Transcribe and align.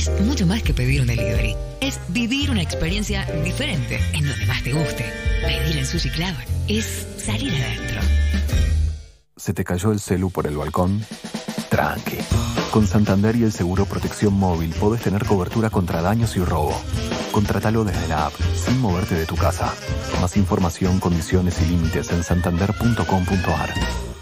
es 0.00 0.20
mucho 0.22 0.46
más 0.46 0.62
que 0.62 0.72
pedir 0.72 1.02
un 1.02 1.08
delivery. 1.08 1.54
Es 1.82 2.00
vivir 2.08 2.50
una 2.50 2.62
experiencia 2.62 3.26
diferente 3.44 4.00
en 4.14 4.26
donde 4.26 4.46
más 4.46 4.62
te 4.62 4.72
guste. 4.72 5.04
Pedir 5.44 5.76
en 5.76 5.84
Sushi 5.84 6.08
Club 6.08 6.34
es 6.68 7.06
salir 7.18 7.52
adentro. 7.52 8.00
¿Se 9.36 9.52
te 9.52 9.62
cayó 9.62 9.92
el 9.92 10.00
celu 10.00 10.30
por 10.30 10.46
el 10.46 10.56
balcón? 10.56 11.04
Tranqui. 11.68 12.16
Con 12.70 12.86
Santander 12.86 13.36
y 13.36 13.42
el 13.42 13.52
seguro 13.52 13.84
Protección 13.84 14.32
Móvil 14.32 14.70
podés 14.70 15.02
tener 15.02 15.26
cobertura 15.26 15.68
contra 15.68 16.00
daños 16.00 16.34
y 16.36 16.40
robo. 16.40 16.74
Contratalo 17.30 17.84
desde 17.84 18.08
la 18.08 18.26
app, 18.26 18.32
sin 18.54 18.80
moverte 18.80 19.14
de 19.14 19.26
tu 19.26 19.36
casa. 19.36 19.74
Más 20.20 20.36
información, 20.38 20.98
condiciones 20.98 21.60
y 21.60 21.66
límites 21.66 22.10
en 22.10 22.24
santander.com.ar. 22.24 23.74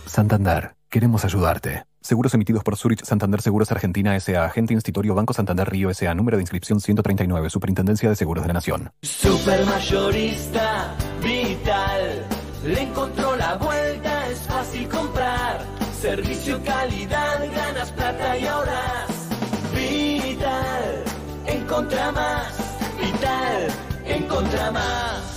Santander, 0.07 0.75
queremos 0.89 1.25
ayudarte. 1.25 1.85
Seguros 2.09 2.33
emitidos 2.33 2.65
por 2.65 2.75
Zurich 2.79 3.05
Santander 3.05 3.43
Seguros 3.43 3.71
Argentina 3.71 4.17
S.A. 4.17 4.47
Agente 4.47 4.73
Institutorio 4.73 5.15
Banco 5.15 5.35
Santander 5.35 5.69
Río 5.69 5.91
S.A. 5.91 6.15
Número 6.15 6.39
de 6.39 6.43
inscripción 6.43 6.81
139. 6.81 7.51
Superintendencia 7.51 8.09
de 8.09 8.17
Seguros 8.17 8.45
de 8.45 8.49
la 8.49 8.55
Nación. 8.55 8.91
Supermayorista 9.03 10.97
Vital 11.23 12.27
le 12.65 12.81
encontró 12.81 13.37
la 13.37 13.57
vuelta, 13.57 14.27
es 14.31 14.39
fácil 14.39 14.89
comprar. 14.89 15.63
Servicio, 16.01 16.59
calidad, 16.65 17.47
ganas 17.55 17.93
plata 17.93 18.39
y 18.39 18.47
ahorras. 18.47 19.29
Vital, 19.75 21.05
encontra 21.45 22.11
más. 22.13 22.55
Vital, 22.99 23.69
encontra 24.07 24.71
más. 24.71 25.28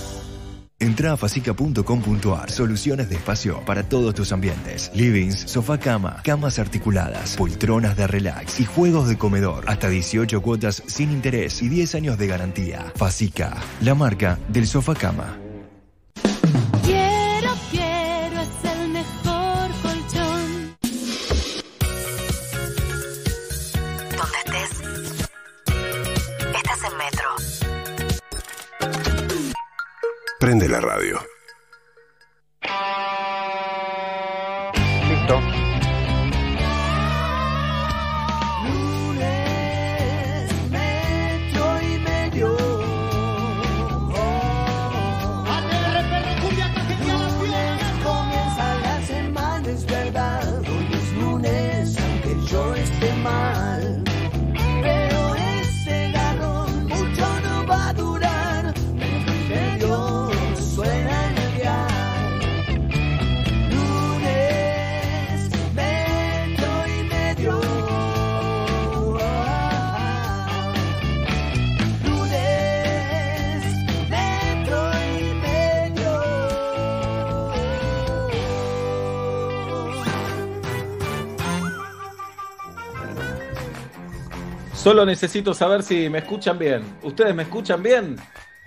Entra 0.82 1.12
a 1.12 1.16
facica.com.ar. 1.16 2.50
Soluciones 2.50 3.08
de 3.08 3.14
espacio 3.14 3.64
para 3.64 3.84
todos 3.84 4.14
tus 4.14 4.32
ambientes. 4.32 4.90
Livings, 4.92 5.38
sofá 5.38 5.78
cama, 5.78 6.20
camas 6.24 6.58
articuladas, 6.58 7.36
poltronas 7.36 7.96
de 7.96 8.08
relax 8.08 8.58
y 8.58 8.64
juegos 8.64 9.08
de 9.08 9.16
comedor. 9.16 9.62
Hasta 9.68 9.88
18 9.88 10.42
cuotas 10.42 10.82
sin 10.86 11.12
interés 11.12 11.62
y 11.62 11.68
10 11.68 11.94
años 11.94 12.18
de 12.18 12.26
garantía. 12.26 12.92
Facica, 12.96 13.56
la 13.80 13.94
marca 13.94 14.40
del 14.48 14.66
sofá 14.66 14.96
cama. 14.96 15.38
Prende 30.42 30.66
la 30.66 30.80
radio. 30.80 31.31
Solo 84.82 85.06
necesito 85.06 85.54
saber 85.54 85.84
si 85.84 86.08
me 86.08 86.18
escuchan 86.18 86.58
bien. 86.58 86.82
¿Ustedes 87.04 87.32
me 87.36 87.44
escuchan 87.44 87.84
bien? 87.84 88.16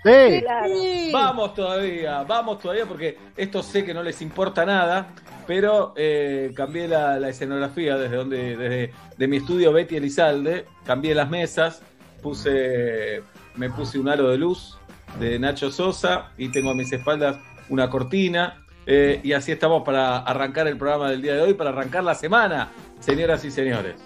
Sí. 0.02 1.10
Vamos 1.12 1.52
todavía, 1.52 2.22
vamos 2.22 2.58
todavía 2.58 2.86
porque 2.86 3.18
esto 3.36 3.62
sé 3.62 3.84
que 3.84 3.92
no 3.92 4.02
les 4.02 4.22
importa 4.22 4.64
nada, 4.64 5.08
pero 5.46 5.92
eh, 5.94 6.52
cambié 6.56 6.88
la, 6.88 7.18
la 7.18 7.28
escenografía 7.28 7.98
desde 7.98 8.16
donde, 8.16 8.56
desde 8.56 8.92
de 9.18 9.28
mi 9.28 9.36
estudio 9.36 9.74
Betty 9.74 9.96
Elizalde, 9.96 10.64
cambié 10.86 11.14
las 11.14 11.28
mesas, 11.28 11.82
puse, 12.22 13.22
me 13.56 13.68
puse 13.68 13.98
un 13.98 14.08
aro 14.08 14.30
de 14.30 14.38
luz 14.38 14.78
de 15.20 15.38
Nacho 15.38 15.70
Sosa 15.70 16.30
y 16.38 16.48
tengo 16.48 16.70
a 16.70 16.74
mis 16.74 16.90
espaldas 16.90 17.36
una 17.68 17.90
cortina 17.90 18.64
eh, 18.86 19.20
y 19.22 19.34
así 19.34 19.52
estamos 19.52 19.82
para 19.82 20.20
arrancar 20.20 20.66
el 20.66 20.78
programa 20.78 21.10
del 21.10 21.20
día 21.20 21.34
de 21.34 21.42
hoy, 21.42 21.52
para 21.52 21.70
arrancar 21.70 22.04
la 22.04 22.14
semana, 22.14 22.70
señoras 23.00 23.44
y 23.44 23.50
señores. 23.50 23.96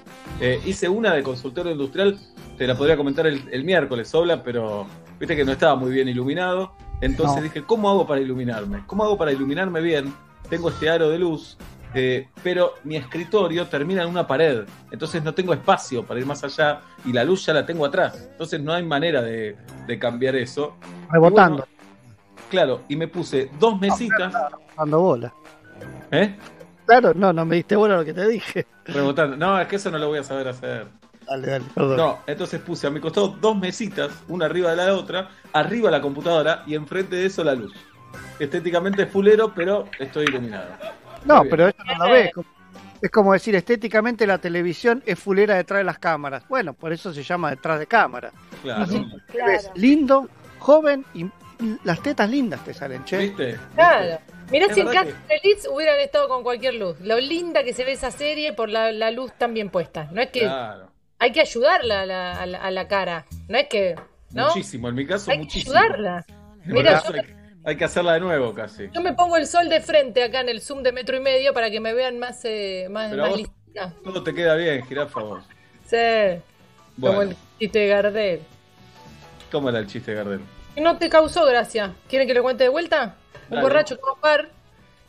Eh, 0.40 0.60
hice 0.64 0.88
una 0.88 1.12
de 1.14 1.22
consultorio 1.22 1.72
industrial, 1.72 2.18
te 2.56 2.66
la 2.66 2.74
podría 2.76 2.96
comentar 2.96 3.26
el, 3.26 3.48
el 3.52 3.64
miércoles, 3.64 4.08
Sobla, 4.08 4.42
pero 4.42 4.86
viste 5.18 5.36
que 5.36 5.44
no 5.44 5.52
estaba 5.52 5.74
muy 5.76 5.90
bien 5.90 6.08
iluminado. 6.08 6.72
Entonces 7.00 7.36
No. 7.38 7.42
dije, 7.42 7.62
¿cómo 7.64 7.88
hago 7.90 8.06
para 8.06 8.20
iluminarme? 8.20 8.82
¿Cómo 8.86 9.04
hago 9.04 9.16
para 9.16 9.32
iluminarme 9.32 9.80
bien? 9.80 10.12
Tengo 10.48 10.68
este 10.68 10.90
aro 10.90 11.08
de 11.08 11.18
luz, 11.18 11.56
eh, 11.94 12.28
pero 12.42 12.74
mi 12.84 12.96
escritorio 12.96 13.66
termina 13.66 14.02
en 14.02 14.08
una 14.08 14.26
pared. 14.26 14.64
Entonces 14.90 15.22
no 15.24 15.32
tengo 15.32 15.52
espacio 15.54 16.04
para 16.04 16.20
ir 16.20 16.26
más 16.26 16.44
allá 16.44 16.80
y 17.04 17.12
la 17.12 17.24
luz 17.24 17.46
ya 17.46 17.54
la 17.54 17.64
tengo 17.64 17.84
atrás. 17.86 18.28
Entonces 18.32 18.60
no 18.60 18.72
hay 18.74 18.84
manera 18.84 19.22
de, 19.22 19.56
de 19.86 19.98
cambiar 19.98 20.36
eso. 20.36 20.76
Rebotando. 21.10 21.66
Y 21.66 21.74
bueno, 21.74 22.46
claro, 22.50 22.80
y 22.88 22.96
me 22.96 23.08
puse 23.08 23.50
dos 23.58 23.80
mesitas. 23.80 24.32
Dando 24.76 25.00
bola. 25.00 25.32
¿Eh? 26.10 26.36
Claro, 26.90 27.14
no, 27.14 27.32
no 27.32 27.44
me 27.44 27.54
diste 27.54 27.76
bola 27.76 27.98
lo 27.98 28.04
que 28.04 28.12
te 28.12 28.26
dije. 28.26 28.66
Rebotando. 28.84 29.36
No, 29.36 29.60
es 29.60 29.68
que 29.68 29.76
eso 29.76 29.92
no 29.92 29.98
lo 29.98 30.08
voy 30.08 30.18
a 30.18 30.24
saber 30.24 30.48
hacer. 30.48 30.88
Dale, 31.24 31.46
dale, 31.46 31.64
perdón. 31.72 31.96
No, 31.96 32.18
entonces 32.26 32.60
puse 32.60 32.88
a 32.88 32.90
mi 32.90 32.98
costado 32.98 33.28
dos 33.28 33.56
mesitas, 33.56 34.10
una 34.26 34.46
arriba 34.46 34.70
de 34.70 34.76
la 34.76 34.92
otra, 34.94 35.28
arriba 35.52 35.88
la 35.88 36.00
computadora 36.00 36.64
y 36.66 36.74
enfrente 36.74 37.14
de 37.14 37.26
eso 37.26 37.44
la 37.44 37.54
luz. 37.54 37.72
Estéticamente 38.40 39.04
es 39.04 39.08
fulero, 39.08 39.54
pero 39.54 39.84
estoy 40.00 40.24
iluminado. 40.24 40.66
No, 41.24 41.44
pero 41.48 41.68
eso 41.68 41.78
no 41.84 42.06
lo 42.06 42.12
ves. 42.12 42.32
Es 43.00 43.10
como 43.12 43.34
decir, 43.34 43.54
estéticamente 43.54 44.26
la 44.26 44.38
televisión 44.38 45.00
es 45.06 45.16
fulera 45.16 45.54
detrás 45.54 45.78
de 45.78 45.84
las 45.84 46.00
cámaras. 46.00 46.42
Bueno, 46.48 46.72
por 46.72 46.92
eso 46.92 47.14
se 47.14 47.22
llama 47.22 47.50
detrás 47.50 47.78
de 47.78 47.86
cámara. 47.86 48.32
Claro. 48.62 48.86
Te 49.30 49.44
ves 49.46 49.70
lindo, 49.76 50.28
joven 50.58 51.04
y 51.14 51.30
las 51.84 52.02
tetas 52.02 52.28
lindas 52.28 52.64
te 52.64 52.74
salen, 52.74 53.04
che. 53.04 53.18
¿Viste? 53.18 53.58
Claro. 53.76 54.18
Mirá 54.50 54.66
Es 54.66 54.74
si 54.74 54.80
en 54.80 54.88
Casa 54.88 55.10
Feliz 55.28 55.66
hubieran 55.70 56.00
estado 56.00 56.28
con 56.28 56.42
cualquier 56.42 56.74
luz. 56.74 56.98
Lo 57.00 57.18
linda 57.18 57.62
que 57.64 57.72
se 57.72 57.84
ve 57.84 57.92
esa 57.92 58.10
serie 58.10 58.52
por 58.52 58.68
la, 58.68 58.90
la 58.92 59.10
luz 59.10 59.32
tan 59.38 59.54
bien 59.54 59.70
puesta. 59.70 60.08
No 60.12 60.20
es 60.20 60.30
que 60.30 60.40
Claro. 60.40 60.90
hay 61.18 61.32
que 61.32 61.40
ayudarla 61.40 62.02
a 62.02 62.06
la, 62.06 62.32
a 62.32 62.46
la- 62.46 62.58
a 62.58 62.70
la 62.70 62.88
cara. 62.88 63.26
No 63.48 63.58
es 63.58 63.68
que. 63.68 63.94
¿No? 64.32 64.48
Muchísimo, 64.48 64.88
en 64.88 64.94
mi 64.94 65.06
caso 65.06 65.30
hay 65.30 65.46
que 65.46 65.58
ayudarla. 65.60 66.24
En 66.64 66.68
mi 66.68 66.74
Mira, 66.74 66.92
caso 67.00 67.12
hay, 67.14 67.20
hay 67.64 67.76
que 67.76 67.84
hacerla 67.84 68.14
de 68.14 68.20
nuevo 68.20 68.54
casi. 68.54 68.88
Yo 68.92 69.00
me 69.00 69.12
pongo 69.12 69.36
el 69.36 69.46
sol 69.46 69.68
de 69.68 69.80
frente 69.80 70.22
acá 70.22 70.40
en 70.40 70.48
el 70.48 70.60
zoom 70.60 70.82
de 70.82 70.92
metro 70.92 71.16
y 71.16 71.20
medio 71.20 71.52
para 71.54 71.70
que 71.70 71.80
me 71.80 71.94
vean 71.94 72.18
más, 72.18 72.40
eh, 72.44 72.86
más, 72.90 73.10
Pero 73.10 73.22
más 73.22 73.30
vos 73.30 73.38
lista. 73.38 73.92
todo 74.04 74.22
te 74.22 74.34
queda 74.34 74.54
bien, 74.56 74.84
jirafa 74.86 75.20
vos. 75.20 75.44
Sí. 75.86 75.96
Como 77.00 77.14
Bueno, 77.14 77.30
el 77.32 77.36
chiste 77.58 77.78
de 77.80 77.86
Gardel. 77.88 78.40
¿cómo 79.50 79.68
era 79.68 79.78
el 79.80 79.86
chiste, 79.88 80.14
Gardel? 80.14 80.40
Y 80.76 80.80
no 80.80 80.96
te 80.96 81.08
causó 81.08 81.44
gracia. 81.44 81.94
¿Quieren 82.08 82.28
que 82.28 82.34
lo 82.34 82.42
cuente 82.42 82.62
de 82.64 82.68
vuelta? 82.70 83.16
Un 83.50 83.60
borracho 83.60 83.98
a 84.06 84.12
un 84.14 84.20
bar, 84.20 84.48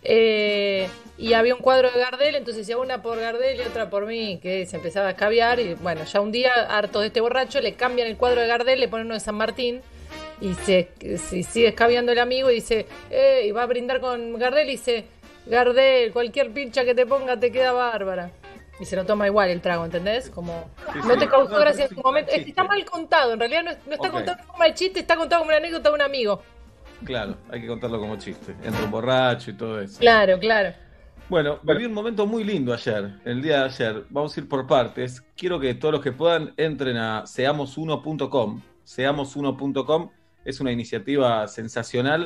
eh, 0.03 0.89
y 1.17 1.33
había 1.33 1.53
un 1.53 1.61
cuadro 1.61 1.91
de 1.91 1.99
Gardel, 1.99 2.35
entonces 2.35 2.65
decía 2.65 2.77
una 2.77 3.01
por 3.03 3.19
Gardel 3.19 3.57
y 3.59 3.61
otra 3.63 3.89
por 3.89 4.05
mí, 4.07 4.39
que 4.41 4.65
se 4.65 4.77
empezaba 4.77 5.07
a 5.07 5.11
escabiar 5.11 5.59
y 5.59 5.75
bueno, 5.75 6.03
ya 6.05 6.21
un 6.21 6.31
día, 6.31 6.51
harto 6.69 6.99
de 7.01 7.07
este 7.07 7.21
borracho, 7.21 7.61
le 7.61 7.73
cambian 7.75 8.07
el 8.07 8.17
cuadro 8.17 8.41
de 8.41 8.47
Gardel, 8.47 8.79
le 8.79 8.87
ponen 8.87 9.05
uno 9.05 9.13
de 9.15 9.19
San 9.19 9.35
Martín 9.35 9.81
y 10.41 10.55
se, 10.55 10.89
se 11.17 11.43
sigue 11.43 11.67
escabeando 11.67 12.11
el 12.11 12.19
amigo 12.19 12.49
y 12.49 12.55
dice, 12.55 12.87
eh, 13.11 13.43
y 13.45 13.51
va 13.51 13.63
a 13.63 13.67
brindar 13.67 13.99
con 14.01 14.39
Gardel 14.39 14.69
y 14.69 14.71
dice, 14.71 15.05
Gardel, 15.45 16.11
cualquier 16.11 16.49
pincha 16.51 16.83
que 16.83 16.95
te 16.95 17.05
ponga 17.05 17.39
te 17.39 17.51
queda 17.51 17.71
bárbara. 17.71 18.31
Y 18.79 18.85
se 18.85 18.95
lo 18.95 19.05
toma 19.05 19.27
igual 19.27 19.51
el 19.51 19.61
trago, 19.61 19.85
¿entendés? 19.85 20.31
Como, 20.31 20.67
Sí, 20.93 20.99
no 21.07 21.13
sí. 21.13 21.19
te 21.19 21.27
causó 21.29 21.51
No, 21.51 21.59
gracia 21.59 21.83
en 21.85 21.89
su 21.89 22.01
momento. 22.01 22.31
está 22.31 22.63
mal 22.63 22.83
contado, 22.85 23.33
en 23.33 23.39
realidad 23.39 23.61
no, 23.63 23.69
es- 23.71 23.77
no 23.85 23.93
está 23.93 24.09
contado 24.09 24.39
en 24.39 24.45
forma 24.47 24.65
de 24.65 24.73
chiste, 24.73 24.99
está 25.01 25.15
contado 25.15 25.41
como 25.41 25.49
una 25.49 25.57
anécdota 25.57 25.89
de 25.89 25.95
un 25.95 26.01
amigo. 26.01 26.41
Claro, 27.05 27.35
hay 27.49 27.61
que 27.61 27.67
contarlo 27.67 27.99
como 27.99 28.15
chiste. 28.17 28.55
Entra 28.63 28.83
un 28.83 28.91
borracho 28.91 29.51
y 29.51 29.53
todo 29.53 29.79
eso. 29.81 29.99
Claro, 29.99 30.37
claro. 30.39 30.73
Bueno, 31.29 31.59
viví 31.63 31.85
un 31.85 31.93
momento 31.93 32.27
muy 32.27 32.43
lindo 32.43 32.73
ayer, 32.73 33.13
el 33.25 33.41
día 33.41 33.59
de 33.59 33.65
ayer. 33.65 34.05
Vamos 34.09 34.35
a 34.35 34.39
ir 34.41 34.47
por 34.49 34.67
partes. 34.67 35.21
Quiero 35.35 35.59
que 35.59 35.73
todos 35.75 35.93
los 35.93 36.01
que 36.03 36.11
puedan 36.11 36.53
entren 36.57 36.97
a 36.97 37.25
seamosuno.com. 37.25 38.61
Seamosuno.com 38.83 40.09
es 40.43 40.59
una 40.59 40.71
iniciativa 40.71 41.47
sensacional, 41.47 42.25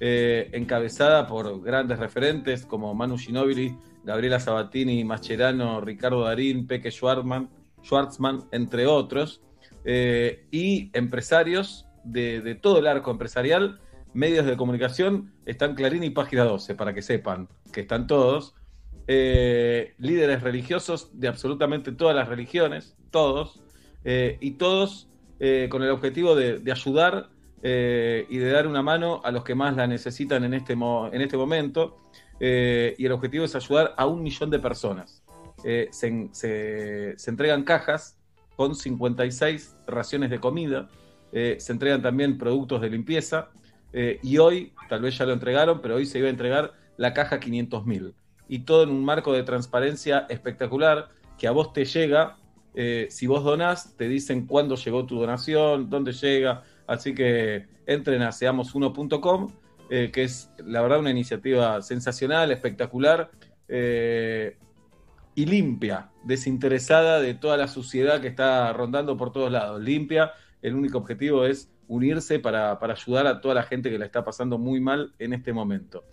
eh, 0.00 0.48
encabezada 0.52 1.26
por 1.26 1.60
grandes 1.62 1.98
referentes 1.98 2.64
como 2.64 2.94
Manu 2.94 3.18
Ginóbili, 3.18 3.76
Gabriela 4.04 4.38
Sabatini, 4.40 5.02
Mascherano, 5.04 5.80
Ricardo 5.80 6.22
Darín, 6.22 6.66
Peque 6.66 6.90
Schwartzman, 6.90 7.48
Schwartzman 7.84 8.44
entre 8.52 8.86
otros. 8.86 9.40
eh, 9.84 10.46
y 10.50 10.90
empresarios 10.96 11.86
de, 12.04 12.40
de 12.40 12.54
todo 12.56 12.78
el 12.78 12.86
arco 12.88 13.10
empresarial, 13.12 13.80
medios 14.16 14.46
de 14.46 14.56
comunicación, 14.56 15.32
están 15.44 15.74
Clarín 15.74 16.02
y 16.02 16.10
Página 16.10 16.44
12, 16.44 16.74
para 16.74 16.92
que 16.94 17.02
sepan 17.02 17.48
que 17.72 17.82
están 17.82 18.06
todos. 18.06 18.54
Eh, 19.08 19.94
líderes 19.98 20.42
religiosos 20.42 21.10
de 21.20 21.28
absolutamente 21.28 21.92
todas 21.92 22.16
las 22.16 22.28
religiones, 22.28 22.96
todos, 23.12 23.60
eh, 24.04 24.36
y 24.40 24.52
todos 24.52 25.08
eh, 25.38 25.68
con 25.70 25.82
el 25.84 25.90
objetivo 25.90 26.34
de, 26.34 26.60
ayudar 26.72 27.28
y 27.62 28.36
de 28.38 28.50
dar 28.50 28.66
una 28.68 28.82
mano 28.82 29.20
a 29.24 29.30
los 29.32 29.42
que 29.42 29.54
más 29.56 29.74
la 29.76 29.86
necesitan 29.88 30.44
en 30.44 30.54
este, 30.54 30.74
en 30.74 31.20
este 31.20 31.36
momento. 31.36 31.96
Y 32.38 33.04
el 33.04 33.10
objetivo 33.12 33.44
es 33.44 33.56
ayudar 33.56 33.92
a 33.96 34.06
un 34.06 34.22
millón 34.22 34.50
de 34.50 34.58
personas. 34.60 35.22
Se, 35.90 36.06
en- 36.06 36.32
se- 36.32 37.14
se 37.18 37.30
entregan 37.30 37.64
cajas 37.64 38.18
con 38.56 38.74
56 38.76 39.74
raciones 39.88 40.30
de 40.30 40.38
comida, 40.38 40.88
se 41.32 41.72
entregan 41.72 42.02
también 42.02 42.38
productos 42.38 42.80
de 42.82 42.90
limpieza, 42.90 43.50
eh, 43.98 44.20
y 44.22 44.36
hoy, 44.36 44.74
tal 44.90 45.00
vez 45.00 45.16
ya 45.16 45.24
lo 45.24 45.32
entregaron, 45.32 45.80
pero 45.80 45.94
hoy 45.94 46.04
se 46.04 46.18
iba 46.18 46.26
a 46.26 46.30
entregar 46.30 46.74
la 46.98 47.14
caja 47.14 47.40
500.000. 47.40 48.12
Y 48.46 48.58
todo 48.58 48.82
en 48.82 48.90
un 48.90 49.02
marco 49.02 49.32
de 49.32 49.42
transparencia 49.42 50.26
espectacular 50.28 51.08
que 51.38 51.48
a 51.48 51.50
vos 51.50 51.72
te 51.72 51.86
llega. 51.86 52.36
eh, 52.74 53.06
si 53.08 53.26
vos 53.26 53.42
donás, 53.42 53.96
te 53.96 54.06
dicen 54.06 54.46
cuándo 54.46 54.74
llegó 54.76 55.06
tu 55.06 55.18
donación, 55.18 55.88
dónde 55.88 56.12
llega. 56.12 56.62
Así 56.86 57.14
que 57.14 57.68
entren 57.86 58.20
a 58.20 58.32
seamosuno.com, 58.32 59.50
eh, 59.88 60.10
que 60.12 60.24
es 60.24 60.50
la 60.58 60.82
verdad 60.82 60.98
una 60.98 61.10
iniciativa 61.10 61.80
sensacional, 61.80 62.52
espectacular 62.52 63.30
y 65.34 65.46
limpia, 65.46 66.10
desinteresada 66.22 67.20
de 67.20 67.32
toda 67.32 67.56
la 67.56 67.66
suciedad 67.66 68.20
que 68.20 68.28
está 68.28 68.74
rondando 68.74 69.16
por 69.16 69.32
todos 69.32 69.50
lados. 69.50 69.82
Limpia, 69.82 70.32
el 70.60 70.74
único 70.74 70.98
objetivo 70.98 71.46
es 71.46 71.70
unirse 71.88 72.38
para, 72.38 72.78
para 72.78 72.94
ayudar 72.94 73.26
a 73.26 73.40
toda 73.40 73.54
la 73.54 73.62
gente 73.62 73.90
que 73.90 73.98
la 73.98 74.06
está 74.06 74.24
pasando 74.24 74.58
muy 74.58 74.80
mal 74.80 75.14
en 75.18 75.32
este 75.32 75.52
momento. 75.52 76.04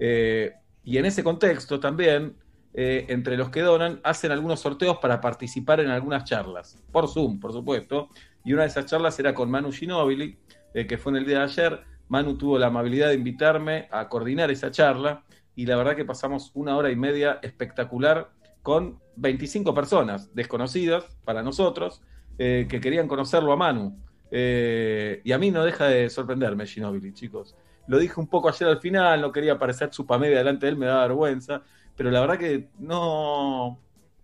Eh, 0.00 0.52
y 0.84 0.98
en 0.98 1.06
ese 1.06 1.22
contexto 1.22 1.80
también, 1.80 2.36
eh, 2.74 3.06
entre 3.08 3.36
los 3.36 3.50
que 3.50 3.60
donan, 3.60 4.00
hacen 4.04 4.32
algunos 4.32 4.60
sorteos 4.60 4.98
para 4.98 5.20
participar 5.20 5.80
en 5.80 5.88
algunas 5.88 6.24
charlas, 6.24 6.82
por 6.92 7.08
Zoom, 7.08 7.40
por 7.40 7.52
supuesto. 7.52 8.08
Y 8.44 8.52
una 8.52 8.62
de 8.62 8.68
esas 8.68 8.86
charlas 8.86 9.18
era 9.18 9.34
con 9.34 9.50
Manu 9.50 9.72
Ginóbili, 9.72 10.38
eh, 10.74 10.86
que 10.86 10.98
fue 10.98 11.12
en 11.12 11.18
el 11.18 11.26
día 11.26 11.38
de 11.38 11.44
ayer. 11.44 11.80
Manu 12.08 12.38
tuvo 12.38 12.58
la 12.58 12.68
amabilidad 12.68 13.08
de 13.08 13.14
invitarme 13.14 13.88
a 13.90 14.08
coordinar 14.08 14.50
esa 14.50 14.70
charla 14.70 15.24
y 15.54 15.66
la 15.66 15.76
verdad 15.76 15.96
que 15.96 16.04
pasamos 16.04 16.52
una 16.54 16.76
hora 16.76 16.90
y 16.90 16.96
media 16.96 17.38
espectacular 17.42 18.30
con 18.62 19.00
25 19.16 19.74
personas 19.74 20.34
desconocidas 20.34 21.04
para 21.24 21.42
nosotros 21.42 22.02
que 22.38 22.78
querían 22.80 23.08
conocerlo 23.08 23.52
a 23.52 23.56
Manu. 23.56 23.98
Eh, 24.30 25.20
y 25.24 25.32
a 25.32 25.38
mí 25.38 25.50
no 25.50 25.64
deja 25.64 25.86
de 25.86 26.10
sorprenderme 26.10 26.66
Ginóbili, 26.66 27.12
chicos. 27.12 27.56
Lo 27.86 27.98
dije 27.98 28.20
un 28.20 28.26
poco 28.26 28.48
ayer 28.48 28.68
al 28.68 28.80
final, 28.80 29.20
no 29.20 29.32
quería 29.32 29.58
parecer 29.58 29.90
chupamedia 29.90 30.38
delante 30.38 30.66
de 30.66 30.72
él, 30.72 30.78
me 30.78 30.86
da 30.86 31.00
vergüenza, 31.02 31.62
pero 31.96 32.10
la 32.10 32.20
verdad 32.20 32.38
que 32.38 32.68
no, 32.78 33.80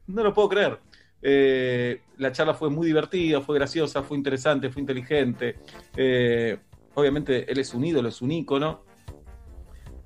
no 0.07 0.23
lo 0.23 0.35
puedo 0.35 0.49
creer. 0.51 0.79
Eh, 1.23 2.03
la 2.19 2.31
charla 2.33 2.53
fue 2.53 2.69
muy 2.69 2.87
divertida, 2.87 3.41
fue 3.41 3.57
graciosa, 3.57 4.03
fue 4.03 4.19
interesante, 4.19 4.69
fue 4.69 4.81
inteligente. 4.81 5.57
Eh, 5.97 6.59
obviamente 6.95 7.51
él 7.51 7.59
es 7.59 7.73
un 7.73 7.85
ídolo, 7.85 8.11
es 8.11 8.21
un 8.21 8.33
ícono, 8.33 8.85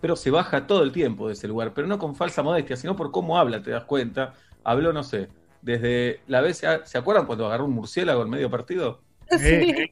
pero 0.00 0.14
se 0.14 0.30
baja 0.30 0.66
todo 0.68 0.84
el 0.84 0.92
tiempo 0.92 1.26
de 1.26 1.32
ese 1.32 1.48
lugar, 1.48 1.74
pero 1.74 1.88
no 1.88 1.98
con 1.98 2.14
falsa 2.14 2.44
modestia, 2.44 2.76
sino 2.76 2.94
por 2.94 3.10
cómo 3.10 3.36
habla, 3.36 3.60
te 3.60 3.72
das 3.72 3.84
cuenta. 3.84 4.34
Habló, 4.62 4.92
no 4.92 5.02
sé, 5.02 5.28
desde 5.60 6.20
la 6.28 6.40
vez, 6.40 6.62
¿se 6.84 6.98
acuerdan 6.98 7.26
cuando 7.26 7.46
agarró 7.46 7.64
un 7.64 7.72
murciélago 7.72 8.22
en 8.22 8.30
medio 8.30 8.48
partido? 8.48 9.02
Sí. 9.38 9.90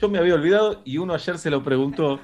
Yo 0.00 0.08
me 0.08 0.18
había 0.18 0.34
olvidado 0.34 0.80
y 0.84 0.98
uno 0.98 1.14
ayer 1.14 1.38
se 1.38 1.50
lo 1.50 1.62
preguntó 1.62 2.18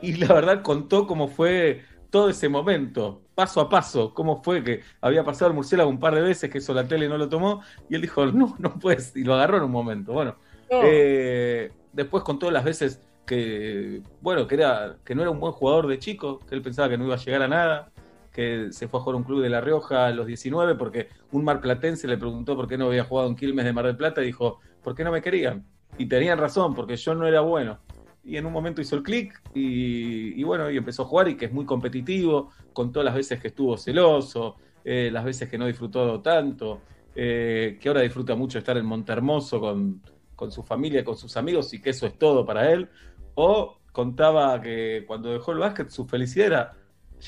y 0.00 0.14
la 0.14 0.32
verdad 0.32 0.62
contó 0.62 1.06
cómo 1.06 1.28
fue 1.28 1.82
todo 2.10 2.30
ese 2.30 2.48
momento, 2.48 3.22
paso 3.34 3.60
a 3.60 3.68
paso, 3.68 4.14
cómo 4.14 4.42
fue 4.42 4.62
que 4.64 4.80
había 5.00 5.24
pasado 5.24 5.50
el 5.50 5.54
murciélago 5.54 5.90
un 5.90 6.00
par 6.00 6.14
de 6.14 6.22
veces, 6.22 6.50
que 6.50 6.58
eso 6.58 6.72
la 6.72 6.86
tele 6.88 7.08
no 7.08 7.18
lo 7.18 7.28
tomó, 7.28 7.60
y 7.90 7.96
él 7.96 8.00
dijo, 8.02 8.24
no, 8.26 8.56
no 8.58 8.78
puedes, 8.78 9.14
y 9.14 9.24
lo 9.24 9.34
agarró 9.34 9.58
en 9.58 9.64
un 9.64 9.70
momento. 9.72 10.12
Bueno, 10.12 10.36
No. 10.70 10.80
eh, 10.84 11.70
después 11.92 12.22
contó 12.24 12.50
las 12.50 12.64
veces 12.64 13.02
que, 13.26 14.02
bueno, 14.22 14.46
que, 14.46 14.54
era, 14.54 14.96
que 15.04 15.14
no 15.14 15.20
era 15.22 15.30
un 15.30 15.40
buen 15.40 15.52
jugador 15.52 15.86
de 15.86 15.98
chico, 15.98 16.38
que 16.38 16.54
él 16.54 16.62
pensaba 16.62 16.88
que 16.88 16.96
no 16.96 17.04
iba 17.04 17.14
a 17.16 17.18
llegar 17.18 17.42
a 17.42 17.48
nada, 17.48 17.90
que 18.32 18.68
se 18.70 18.88
fue 18.88 19.00
a 19.00 19.02
jugar 19.02 19.14
a 19.14 19.18
un 19.18 19.24
club 19.24 19.42
de 19.42 19.50
La 19.50 19.60
Rioja 19.60 20.06
a 20.06 20.10
los 20.12 20.26
19 20.26 20.76
porque 20.76 21.08
un 21.32 21.44
marplatense 21.44 22.06
le 22.08 22.16
preguntó 22.16 22.56
por 22.56 22.68
qué 22.68 22.78
no 22.78 22.86
había 22.86 23.04
jugado 23.04 23.28
en 23.28 23.34
Quilmes 23.36 23.64
de 23.66 23.72
Mar 23.72 23.84
del 23.84 23.96
Plata 23.96 24.22
y 24.22 24.26
dijo, 24.26 24.60
¿por 24.82 24.94
qué 24.94 25.04
no 25.04 25.12
me 25.12 25.20
querían? 25.20 25.66
Y 25.96 26.06
tenían 26.06 26.38
razón, 26.38 26.74
porque 26.74 26.96
yo 26.96 27.14
no 27.14 27.26
era 27.26 27.40
bueno. 27.40 27.78
Y 28.24 28.36
en 28.36 28.46
un 28.46 28.52
momento 28.52 28.80
hizo 28.80 28.96
el 28.96 29.02
clic 29.02 29.40
y, 29.54 30.38
y 30.38 30.42
bueno, 30.44 30.70
y 30.70 30.76
empezó 30.76 31.02
a 31.02 31.06
jugar 31.06 31.28
y 31.28 31.36
que 31.36 31.46
es 31.46 31.52
muy 31.52 31.64
competitivo, 31.64 32.50
contó 32.72 33.02
las 33.02 33.14
veces 33.14 33.40
que 33.40 33.48
estuvo 33.48 33.76
celoso, 33.78 34.56
eh, 34.84 35.10
las 35.12 35.24
veces 35.24 35.48
que 35.48 35.58
no 35.58 35.66
disfrutó 35.66 36.20
tanto, 36.20 36.82
eh, 37.14 37.78
que 37.80 37.88
ahora 37.88 38.02
disfruta 38.02 38.34
mucho 38.34 38.58
estar 38.58 38.76
en 38.76 38.86
Montermoso 38.86 39.60
con, 39.60 40.02
con 40.36 40.52
su 40.52 40.62
familia, 40.62 41.04
con 41.04 41.16
sus 41.16 41.36
amigos 41.36 41.74
y 41.74 41.80
que 41.80 41.90
eso 41.90 42.06
es 42.06 42.16
todo 42.16 42.46
para 42.46 42.70
él. 42.70 42.88
O 43.34 43.78
contaba 43.92 44.60
que 44.60 45.04
cuando 45.06 45.32
dejó 45.32 45.52
el 45.52 45.58
básquet 45.58 45.90
su 45.90 46.06
felicidad 46.06 46.46
era 46.46 46.76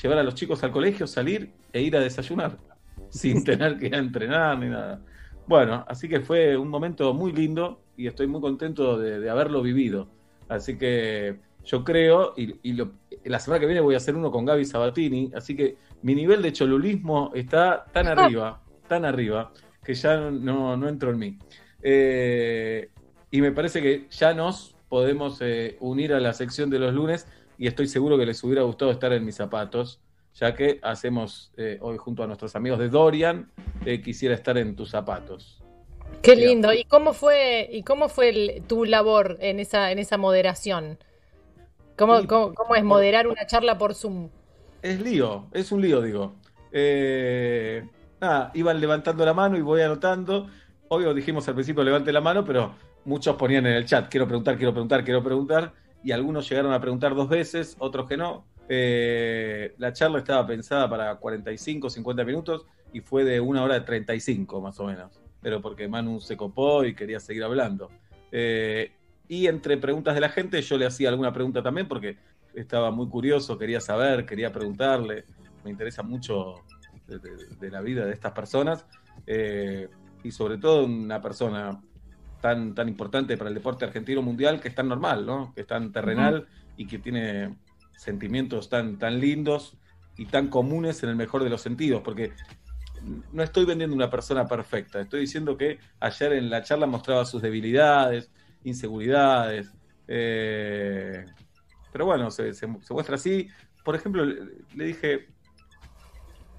llevar 0.01 0.19
a 0.19 0.23
los 0.23 0.35
chicos 0.35 0.63
al 0.63 0.71
colegio, 0.71 1.05
salir 1.07 1.51
e 1.73 1.81
ir 1.81 1.95
a 1.97 1.99
desayunar, 1.99 2.57
sin 3.09 3.43
tener 3.45 3.77
que 3.77 3.87
ir 3.87 3.95
a 3.95 3.99
entrenar 3.99 4.57
ni 4.57 4.69
nada. 4.69 5.01
Bueno, 5.45 5.83
así 5.87 6.07
que 6.07 6.21
fue 6.21 6.57
un 6.57 6.69
momento 6.69 7.13
muy 7.13 7.33
lindo 7.33 7.85
y 7.95 8.07
estoy 8.07 8.27
muy 8.27 8.41
contento 8.41 8.97
de, 8.97 9.19
de 9.19 9.29
haberlo 9.29 9.61
vivido. 9.61 10.13
Así 10.47 10.77
que 10.77 11.41
yo 11.63 11.83
creo, 11.83 12.33
y, 12.37 12.59
y 12.69 12.73
lo- 12.73 12.99
la 13.23 13.39
semana 13.39 13.59
que 13.59 13.65
viene 13.65 13.81
voy 13.81 13.95
a 13.95 13.97
hacer 13.97 14.15
uno 14.15 14.31
con 14.31 14.45
Gaby 14.45 14.65
Sabatini, 14.65 15.31
así 15.35 15.55
que 15.55 15.79
mi 16.01 16.15
nivel 16.15 16.41
de 16.41 16.53
cholulismo 16.53 17.31
está 17.35 17.89
tan 17.91 18.07
arriba, 18.07 18.63
tan 18.87 19.03
arriba, 19.05 19.51
que 19.83 19.93
ya 19.93 20.17
no, 20.31 20.77
no 20.77 20.87
entro 20.87 21.11
en 21.11 21.17
mí. 21.19 21.43
Eh, 21.81 22.91
y 23.29 23.41
me 23.41 23.51
parece 23.51 23.81
que 23.81 24.07
ya 24.09 24.33
nos 24.33 24.77
podemos 24.87 25.39
eh, 25.41 25.77
unir 25.79 26.13
a 26.13 26.19
la 26.19 26.33
sección 26.33 26.69
de 26.69 26.79
los 26.79 26.93
lunes 26.93 27.27
y 27.57 27.67
estoy 27.67 27.87
seguro 27.87 28.17
que 28.17 28.25
les 28.25 28.43
hubiera 28.43 28.63
gustado 28.63 28.91
estar 28.91 29.11
en 29.13 29.25
mis 29.25 29.35
zapatos, 29.35 30.01
ya 30.35 30.55
que 30.55 30.79
hacemos 30.81 31.51
eh, 31.57 31.77
hoy 31.81 31.97
junto 31.97 32.23
a 32.23 32.27
nuestros 32.27 32.55
amigos 32.55 32.79
de 32.79 32.89
Dorian, 32.89 33.51
eh, 33.85 34.01
quisiera 34.01 34.33
estar 34.35 34.57
en 34.57 34.75
tus 34.75 34.89
zapatos. 34.89 35.61
Qué 36.21 36.35
lindo. 36.35 36.73
¿Y 36.73 36.83
cómo 36.83 37.13
fue, 37.13 37.67
y 37.71 37.83
cómo 37.83 38.07
fue 38.09 38.29
el- 38.29 38.63
tu 38.67 38.85
labor 38.85 39.37
en 39.41 39.59
esa, 39.59 39.91
en 39.91 39.99
esa 39.99 40.17
moderación? 40.17 40.97
¿Cómo, 41.97 42.21
Sí, 42.21 42.27
cómo, 42.27 42.53
cómo 42.53 42.75
es 42.75 42.83
moderar 42.83 43.27
una 43.27 43.45
charla 43.45 43.77
por 43.77 43.93
Zoom? 43.95 44.29
Es 44.81 44.99
lío, 45.01 45.47
es 45.51 45.71
un 45.71 45.81
lío, 45.81 46.01
digo. 46.01 46.33
Eh, 46.71 47.83
nada, 48.19 48.51
iban 48.53 48.79
levantando 48.79 49.25
la 49.25 49.33
mano 49.33 49.57
y 49.57 49.61
voy 49.61 49.81
anotando. 49.81 50.47
Obvio, 50.87 51.13
dijimos 51.13 51.47
al 51.47 51.53
principio 51.55 51.83
levante 51.83 52.11
la 52.11 52.21
mano, 52.21 52.43
pero 52.43 52.73
muchos 53.05 53.35
ponían 53.35 53.65
en 53.67 53.73
el 53.73 53.85
chat, 53.85 54.09
quiero 54.09 54.27
preguntar, 54.27 54.57
quiero 54.57 54.71
preguntar, 54.73 55.03
quiero 55.03 55.23
preguntar. 55.23 55.73
Y 56.03 56.11
algunos 56.11 56.49
llegaron 56.49 56.73
a 56.73 56.79
preguntar 56.81 57.13
dos 57.13 57.29
veces, 57.29 57.75
otros 57.79 58.07
que 58.07 58.17
no. 58.17 58.45
Eh, 58.73 59.73
la 59.79 59.91
charla 59.91 60.19
estaba 60.19 60.47
pensada 60.47 60.89
para 60.89 61.13
45, 61.17 61.89
50 61.89 62.23
minutos 62.23 62.65
y 62.93 63.01
fue 63.01 63.25
de 63.25 63.41
una 63.41 63.63
hora 63.63 63.73
de 63.73 63.81
35 63.81 64.61
más 64.61 64.79
o 64.79 64.85
menos. 64.85 65.19
Pero 65.41 65.61
porque 65.61 65.89
Manu 65.89 66.21
se 66.21 66.37
copó 66.37 66.85
y 66.85 66.95
quería 66.95 67.19
seguir 67.19 67.43
hablando. 67.43 67.89
Eh, 68.31 68.93
y 69.27 69.47
entre 69.47 69.75
preguntas 69.75 70.15
de 70.15 70.21
la 70.21 70.29
gente, 70.29 70.61
yo 70.61 70.77
le 70.77 70.85
hacía 70.85 71.09
alguna 71.09 71.33
pregunta 71.33 71.61
también 71.61 71.85
porque 71.89 72.15
estaba 72.53 72.91
muy 72.91 73.09
curioso, 73.09 73.57
quería 73.57 73.81
saber, 73.81 74.25
quería 74.25 74.53
preguntarle. 74.53 75.25
Me 75.65 75.71
interesa 75.71 76.01
mucho 76.01 76.55
de, 77.07 77.19
de- 77.19 77.47
de 77.59 77.69
la 77.71 77.81
vida 77.81 78.05
de 78.05 78.13
estas 78.13 78.31
personas 78.31 78.85
eh, 79.27 79.89
y 80.23 80.31
sobre 80.31 80.57
todo 80.59 80.85
una 80.85 81.21
persona 81.21 81.77
tan, 82.39 82.73
tan 82.73 82.87
importante 82.87 83.35
para 83.35 83.49
el 83.49 83.53
deporte 83.55 83.83
argentino 83.83 84.21
mundial 84.21 84.61
que 84.61 84.69
es 84.69 84.75
tan 84.75 84.87
normal, 84.87 85.25
¿no? 85.25 85.51
que 85.53 85.61
es 85.61 85.67
tan 85.67 85.91
terrenal 85.91 86.47
y 86.77 86.87
que 86.87 86.99
tiene 86.99 87.57
sentimientos 88.01 88.67
tan, 88.67 88.97
tan 88.97 89.19
lindos 89.19 89.77
y 90.17 90.25
tan 90.25 90.47
comunes 90.47 91.03
en 91.03 91.09
el 91.09 91.15
mejor 91.15 91.43
de 91.43 91.51
los 91.51 91.61
sentidos, 91.61 92.01
porque 92.01 92.33
no 93.31 93.43
estoy 93.43 93.63
vendiendo 93.65 93.95
una 93.95 94.09
persona 94.09 94.47
perfecta, 94.47 94.99
estoy 94.99 95.21
diciendo 95.21 95.55
que 95.55 95.77
ayer 95.99 96.33
en 96.33 96.49
la 96.49 96.63
charla 96.63 96.87
mostraba 96.87 97.25
sus 97.25 97.43
debilidades, 97.43 98.31
inseguridades, 98.63 99.71
eh, 100.07 101.25
pero 101.91 102.07
bueno, 102.07 102.31
se, 102.31 102.51
muestra 102.89 103.15
así. 103.15 103.49
Por 103.85 103.95
ejemplo, 103.95 104.25
le, 104.25 104.45
le 104.75 104.85
dije, 104.85 105.27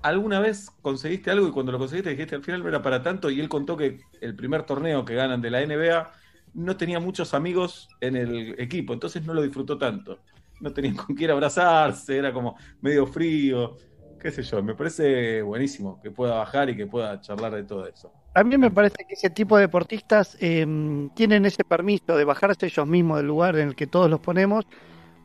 ¿alguna 0.00 0.38
vez 0.38 0.70
conseguiste 0.80 1.32
algo 1.32 1.48
y 1.48 1.50
cuando 1.50 1.72
lo 1.72 1.78
conseguiste 1.78 2.10
dijiste 2.10 2.36
al 2.36 2.44
final 2.44 2.62
no 2.62 2.68
era 2.68 2.82
para 2.82 3.02
tanto? 3.02 3.30
Y 3.30 3.40
él 3.40 3.48
contó 3.48 3.76
que 3.76 3.98
el 4.20 4.36
primer 4.36 4.62
torneo 4.62 5.04
que 5.04 5.16
ganan 5.16 5.42
de 5.42 5.50
la 5.50 5.66
NBA 5.66 6.12
no 6.54 6.76
tenía 6.76 7.00
muchos 7.00 7.34
amigos 7.34 7.88
en 8.00 8.14
el 8.14 8.54
equipo, 8.60 8.92
entonces 8.92 9.24
no 9.24 9.34
lo 9.34 9.42
disfrutó 9.42 9.76
tanto. 9.76 10.20
No 10.62 10.72
tenían 10.72 10.96
con 10.96 11.14
quién 11.16 11.30
abrazarse, 11.30 12.16
era 12.18 12.32
como 12.32 12.56
medio 12.80 13.06
frío. 13.06 13.76
qué 14.18 14.30
sé 14.30 14.42
yo, 14.42 14.62
me 14.62 14.74
parece 14.74 15.42
buenísimo 15.42 16.00
que 16.00 16.10
pueda 16.12 16.36
bajar 16.36 16.70
y 16.70 16.76
que 16.76 16.86
pueda 16.86 17.20
charlar 17.20 17.52
de 17.54 17.64
todo 17.64 17.86
eso. 17.86 18.12
A 18.34 18.44
mí 18.44 18.56
me 18.56 18.70
parece 18.70 19.04
que 19.06 19.14
ese 19.14 19.28
tipo 19.30 19.56
de 19.56 19.62
deportistas 19.62 20.36
eh, 20.40 20.66
tienen 21.14 21.44
ese 21.44 21.64
permiso 21.64 22.16
de 22.16 22.24
bajarse 22.24 22.66
ellos 22.66 22.86
mismos 22.86 23.18
del 23.18 23.26
lugar 23.26 23.56
en 23.56 23.68
el 23.68 23.74
que 23.76 23.86
todos 23.86 24.08
los 24.08 24.20
ponemos, 24.20 24.64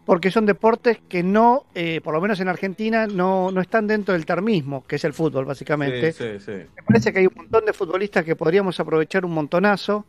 porque 0.05 0.31
son 0.31 0.45
deportes 0.45 0.99
que 1.09 1.23
no, 1.23 1.65
eh, 1.75 2.01
por 2.01 2.13
lo 2.13 2.21
menos 2.21 2.39
en 2.39 2.47
Argentina, 2.49 3.07
no, 3.07 3.51
no 3.51 3.61
están 3.61 3.87
dentro 3.87 4.13
del 4.13 4.25
termismo, 4.25 4.85
que 4.87 4.97
es 4.97 5.03
el 5.05 5.13
fútbol, 5.13 5.45
básicamente. 5.45 6.11
Sí, 6.13 6.39
sí, 6.39 6.39
sí. 6.45 6.51
Me 6.77 6.83
parece 6.85 7.13
que 7.13 7.19
hay 7.19 7.27
un 7.27 7.33
montón 7.35 7.65
de 7.65 7.73
futbolistas 7.73 8.25
que 8.25 8.35
podríamos 8.35 8.79
aprovechar 8.79 9.25
un 9.25 9.33
montonazo, 9.33 10.05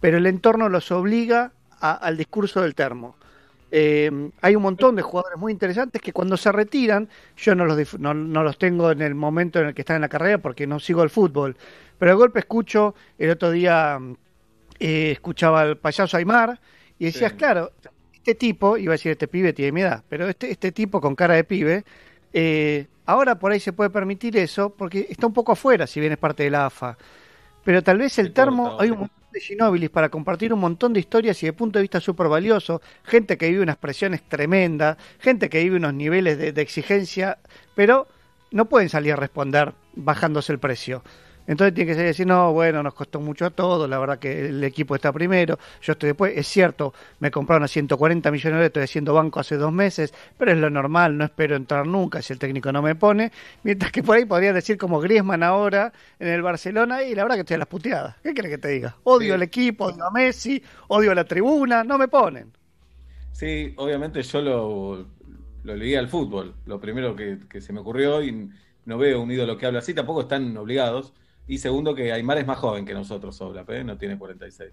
pero 0.00 0.18
el 0.18 0.26
entorno 0.26 0.68
los 0.68 0.90
obliga 0.92 1.52
a- 1.80 1.94
al 1.94 2.16
discurso 2.16 2.62
del 2.62 2.74
termo. 2.74 3.16
Eh, 3.70 4.30
hay 4.40 4.56
un 4.56 4.62
montón 4.62 4.96
de 4.96 5.02
jugadores 5.02 5.38
muy 5.38 5.52
interesantes 5.52 6.00
que 6.00 6.12
cuando 6.12 6.36
se 6.36 6.50
retiran, 6.52 7.08
yo 7.36 7.54
no 7.54 7.66
los, 7.66 7.98
no, 7.98 8.14
no 8.14 8.42
los 8.42 8.56
tengo 8.56 8.90
en 8.90 9.02
el 9.02 9.14
momento 9.14 9.60
en 9.60 9.66
el 9.68 9.74
que 9.74 9.82
están 9.82 9.96
en 9.96 10.02
la 10.02 10.08
carrera 10.08 10.38
porque 10.38 10.66
no 10.66 10.78
sigo 10.80 11.02
el 11.02 11.10
fútbol, 11.10 11.56
pero 11.98 12.12
de 12.12 12.16
golpe 12.16 12.38
escucho, 12.40 12.94
el 13.18 13.30
otro 13.30 13.50
día 13.50 13.98
eh, 14.80 15.10
escuchaba 15.12 15.60
al 15.60 15.76
payaso 15.76 16.16
Aymar 16.16 16.58
y 16.98 17.06
decías, 17.06 17.32
Sí. 17.32 17.36
claro, 17.38 17.72
este 18.14 18.34
tipo, 18.34 18.76
iba 18.78 18.92
a 18.92 18.96
decir 18.96 19.12
este 19.12 19.28
pibe 19.28 19.52
tiene 19.52 19.72
mi 19.72 19.80
edad, 19.82 20.02
pero 20.08 20.28
este, 20.28 20.50
este 20.50 20.72
tipo 20.72 21.00
con 21.00 21.14
cara 21.14 21.34
de 21.34 21.44
pibe, 21.44 21.84
eh, 22.32 22.86
ahora 23.06 23.38
por 23.38 23.52
ahí 23.52 23.60
se 23.60 23.72
puede 23.72 23.90
permitir 23.90 24.36
eso 24.36 24.70
porque 24.70 25.06
está 25.10 25.26
un 25.26 25.32
poco 25.32 25.52
afuera 25.52 25.86
si 25.86 26.00
bien 26.00 26.12
es 26.12 26.18
parte 26.18 26.42
de 26.42 26.50
la 26.50 26.66
AFA. 26.66 26.96
Pero 27.64 27.82
tal 27.82 27.98
vez 27.98 28.18
el 28.18 28.32
termo, 28.32 28.78
hay 28.80 28.90
un 28.90 29.10
de 29.32 29.40
Ginobilis 29.40 29.90
para 29.90 30.08
compartir 30.08 30.52
un 30.52 30.60
montón 30.60 30.92
de 30.92 31.00
historias 31.00 31.42
y 31.42 31.46
de 31.46 31.52
punto 31.52 31.78
de 31.78 31.82
vista 31.82 32.00
súper 32.00 32.28
valioso, 32.28 32.80
gente 33.04 33.36
que 33.36 33.48
vive 33.48 33.62
unas 33.62 33.76
presiones 33.76 34.22
tremendas, 34.28 34.96
gente 35.18 35.48
que 35.48 35.62
vive 35.62 35.76
unos 35.76 35.94
niveles 35.94 36.38
de 36.38 36.62
exigencia, 36.62 37.38
pero 37.74 38.08
no 38.50 38.68
pueden 38.68 38.88
salir 38.88 39.12
a 39.12 39.16
responder 39.16 39.74
bajándose 39.94 40.52
el 40.52 40.58
precio. 40.58 41.02
Entonces 41.48 41.74
tiene 41.74 41.88
que 41.88 41.94
salir 41.94 42.04
y 42.06 42.08
decir, 42.10 42.26
no, 42.28 42.52
bueno, 42.52 42.84
nos 42.84 42.94
costó 42.94 43.20
mucho 43.20 43.46
a 43.46 43.50
todos, 43.50 43.90
la 43.90 43.98
verdad 43.98 44.20
que 44.20 44.46
el 44.50 44.62
equipo 44.62 44.94
está 44.94 45.12
primero, 45.12 45.58
yo 45.82 45.92
estoy 45.94 46.08
después, 46.08 46.32
es 46.36 46.46
cierto, 46.46 46.94
me 47.18 47.32
compraron 47.32 47.64
a 47.64 47.68
140 47.68 48.30
millones 48.30 48.60
de 48.60 48.66
estoy 48.66 48.84
haciendo 48.84 49.14
banco 49.14 49.40
hace 49.40 49.56
dos 49.56 49.72
meses, 49.72 50.14
pero 50.36 50.52
es 50.52 50.58
lo 50.58 50.70
normal, 50.70 51.18
no 51.18 51.24
espero 51.24 51.56
entrar 51.56 51.86
nunca 51.88 52.22
si 52.22 52.32
el 52.34 52.38
técnico 52.38 52.70
no 52.72 52.82
me 52.82 52.94
pone, 52.94 53.32
mientras 53.64 53.90
que 53.92 54.04
por 54.04 54.16
ahí 54.16 54.24
podría 54.26 54.52
decir 54.52 54.78
como 54.78 55.00
Griezmann 55.00 55.42
ahora 55.42 55.92
en 56.20 56.28
el 56.28 56.42
Barcelona, 56.42 57.02
y 57.02 57.14
la 57.16 57.24
verdad 57.24 57.36
que 57.36 57.40
estoy 57.40 57.54
a 57.56 57.58
las 57.58 57.68
puteadas, 57.68 58.16
¿qué 58.22 58.34
querés 58.34 58.52
que 58.52 58.58
te 58.58 58.68
diga? 58.68 58.96
Odio 59.04 59.34
Sí. 59.34 59.34
al 59.34 59.42
equipo, 59.42 59.86
odio 59.86 60.04
a 60.04 60.10
Messi, 60.12 60.62
odio 60.88 61.12
a 61.12 61.14
la 61.16 61.24
tribuna, 61.24 61.82
no 61.84 61.98
me 61.98 62.08
ponen. 62.08 62.52
Sí, 63.30 63.74
obviamente 63.76 64.22
yo 64.22 64.40
lo, 64.42 65.14
lo 65.62 65.76
leí 65.76 65.94
al 65.94 66.08
fútbol, 66.08 66.60
lo 66.64 66.80
primero 66.80 67.14
que, 67.14 67.38
que 67.48 67.60
se 67.60 67.72
me 67.72 67.80
ocurrió 67.80 68.22
y 68.22 68.50
no 68.84 68.98
veo 68.98 69.22
un 69.22 69.30
ídolo 69.30 69.56
que 69.56 69.66
habla 69.66 69.78
así, 69.78 69.94
tampoco 69.94 70.22
están 70.22 70.56
obligados. 70.56 71.14
Y 71.48 71.58
segundo, 71.58 71.94
que 71.94 72.12
Aymar 72.12 72.38
es 72.38 72.46
más 72.46 72.58
joven 72.58 72.84
que 72.84 72.94
nosotros, 72.94 73.40
Oblap, 73.40 73.68
¿eh? 73.70 73.82
no 73.82 73.96
tiene 73.96 74.18
46. 74.18 74.70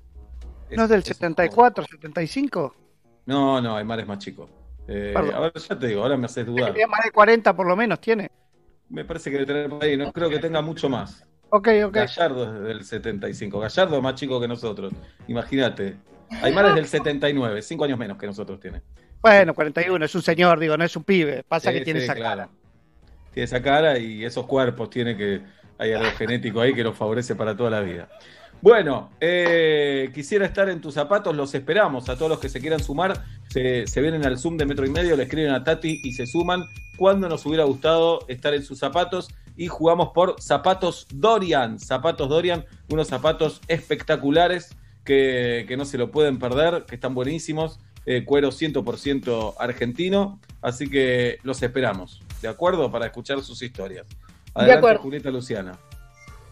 ¿No 0.72 0.84
es 0.84 0.90
del 0.90 1.00
es- 1.00 1.06
74, 1.06 1.86
75? 1.86 2.76
No, 3.26 3.62
no, 3.62 3.76
Aymar 3.78 4.00
es 4.02 4.08
más 4.08 4.20
chico. 4.20 4.50
Eh, 4.88 5.14
ya 5.68 5.80
te 5.80 5.88
digo, 5.88 6.04
ahora 6.04 6.16
me 6.18 6.26
haces 6.26 6.46
dudar. 6.46 6.74
Más 6.88 7.04
de 7.04 7.12
40 7.12 7.56
por 7.56 7.66
lo 7.66 7.76
menos 7.76 8.00
tiene. 8.00 8.30
Me 8.90 9.04
parece 9.04 9.32
que 9.32 9.38
debe 9.38 9.48
tener 9.48 9.70
por 9.70 9.84
ahí, 9.84 9.98
no 9.98 10.12
creo 10.14 10.30
que 10.30 10.38
tenga 10.38 10.62
mucho 10.62 10.90
más. 10.90 11.26
Ok, 11.50 11.70
ok. 11.86 11.94
Gallardo 11.94 12.44
es 12.58 12.64
del 12.68 12.84
75. 12.84 13.60
Gallardo 13.60 13.98
es 13.98 14.04
más 14.04 14.16
chico 14.16 14.40
que 14.40 14.48
nosotros. 14.48 14.94
Imagínate. 15.28 15.96
Aymar 16.44 16.66
es 16.68 16.76
del 16.76 16.88
79, 16.88 17.62
cinco 17.62 17.86
años 17.86 17.98
menos 17.98 18.18
que 18.18 18.26
nosotros 18.28 18.60
tiene. 18.60 18.82
Bueno, 19.22 19.54
41, 19.56 20.06
es 20.06 20.14
un 20.14 20.22
señor, 20.22 20.60
digo, 20.60 20.76
no 20.78 20.84
es 20.84 20.96
un 20.96 21.04
pibe. 21.04 21.44
Pasa 21.48 21.72
Sí, 21.72 21.78
que 21.80 21.84
tiene 21.86 22.00
sí, 22.02 22.06
esa 22.06 22.16
claro. 22.16 22.42
cara. 22.42 22.50
Tiene 23.32 23.46
esa 23.46 23.62
cara 23.62 23.98
y 23.98 24.24
esos 24.26 24.46
cuerpos, 24.46 24.90
tiene 24.90 25.16
que. 25.18 25.42
Hay 25.78 25.94
algo 25.94 26.10
genético 26.18 26.62
ahí 26.62 26.74
que 26.74 26.84
lo 26.84 26.94
favorece 26.94 27.36
para 27.36 27.56
toda 27.56 27.70
la 27.70 27.82
vida. 27.82 28.10
Bueno, 28.62 29.12
eh, 29.20 30.10
quisiera 30.14 30.46
estar 30.46 30.70
en 30.70 30.82
tus 30.82 30.94
zapatos, 30.94 31.36
los 31.36 31.54
esperamos. 31.54 32.10
A 32.10 32.16
todos 32.16 32.30
los 32.30 32.40
que 32.40 32.50
se 32.50 32.62
quieran 32.62 32.82
sumar, 32.82 33.24
se, 33.50 33.86
se 33.86 34.02
vienen 34.02 34.26
al 34.26 34.38
Zoom 34.40 34.58
de 34.58 34.66
metro 34.66 34.86
y 34.86 34.90
medio, 34.90 35.16
le 35.16 35.24
escriben 35.24 35.52
a 35.52 35.64
Tati 35.64 36.02
y 36.04 36.14
se 36.14 36.26
suman. 36.26 36.64
Cuando 36.98 37.28
nos 37.28 37.46
hubiera 37.46 37.66
gustado 37.66 38.20
estar 38.30 38.54
en 38.54 38.64
sus 38.64 38.80
zapatos 38.80 39.28
y 39.58 39.68
jugamos 39.68 40.10
por 40.14 40.42
zapatos 40.42 41.08
Dorian. 41.14 41.78
Zapatos 41.80 42.30
Dorian, 42.30 42.66
unos 42.90 43.08
zapatos 43.08 43.62
espectaculares 43.68 44.76
que, 45.04 45.66
que 45.68 45.78
no 45.78 45.86
se 45.86 45.98
lo 45.98 46.10
pueden 46.10 46.40
perder, 46.40 46.86
que 46.88 46.96
están 46.96 47.14
buenísimos. 47.14 47.80
eh, 48.06 48.24
cuero 48.24 48.52
100% 48.52 49.56
argentino. 49.60 50.40
Así 50.62 50.90
que 50.90 51.38
los 51.44 51.62
esperamos, 51.62 52.22
¿de 52.42 52.48
acuerdo? 52.48 52.92
Para 52.92 53.08
escuchar 53.08 53.42
sus 53.42 53.62
historias. 53.62 54.06
Adelante, 54.56 54.80
acuerdo. 54.80 55.02
Julieta 55.02 55.30
Luciana. 55.30 55.78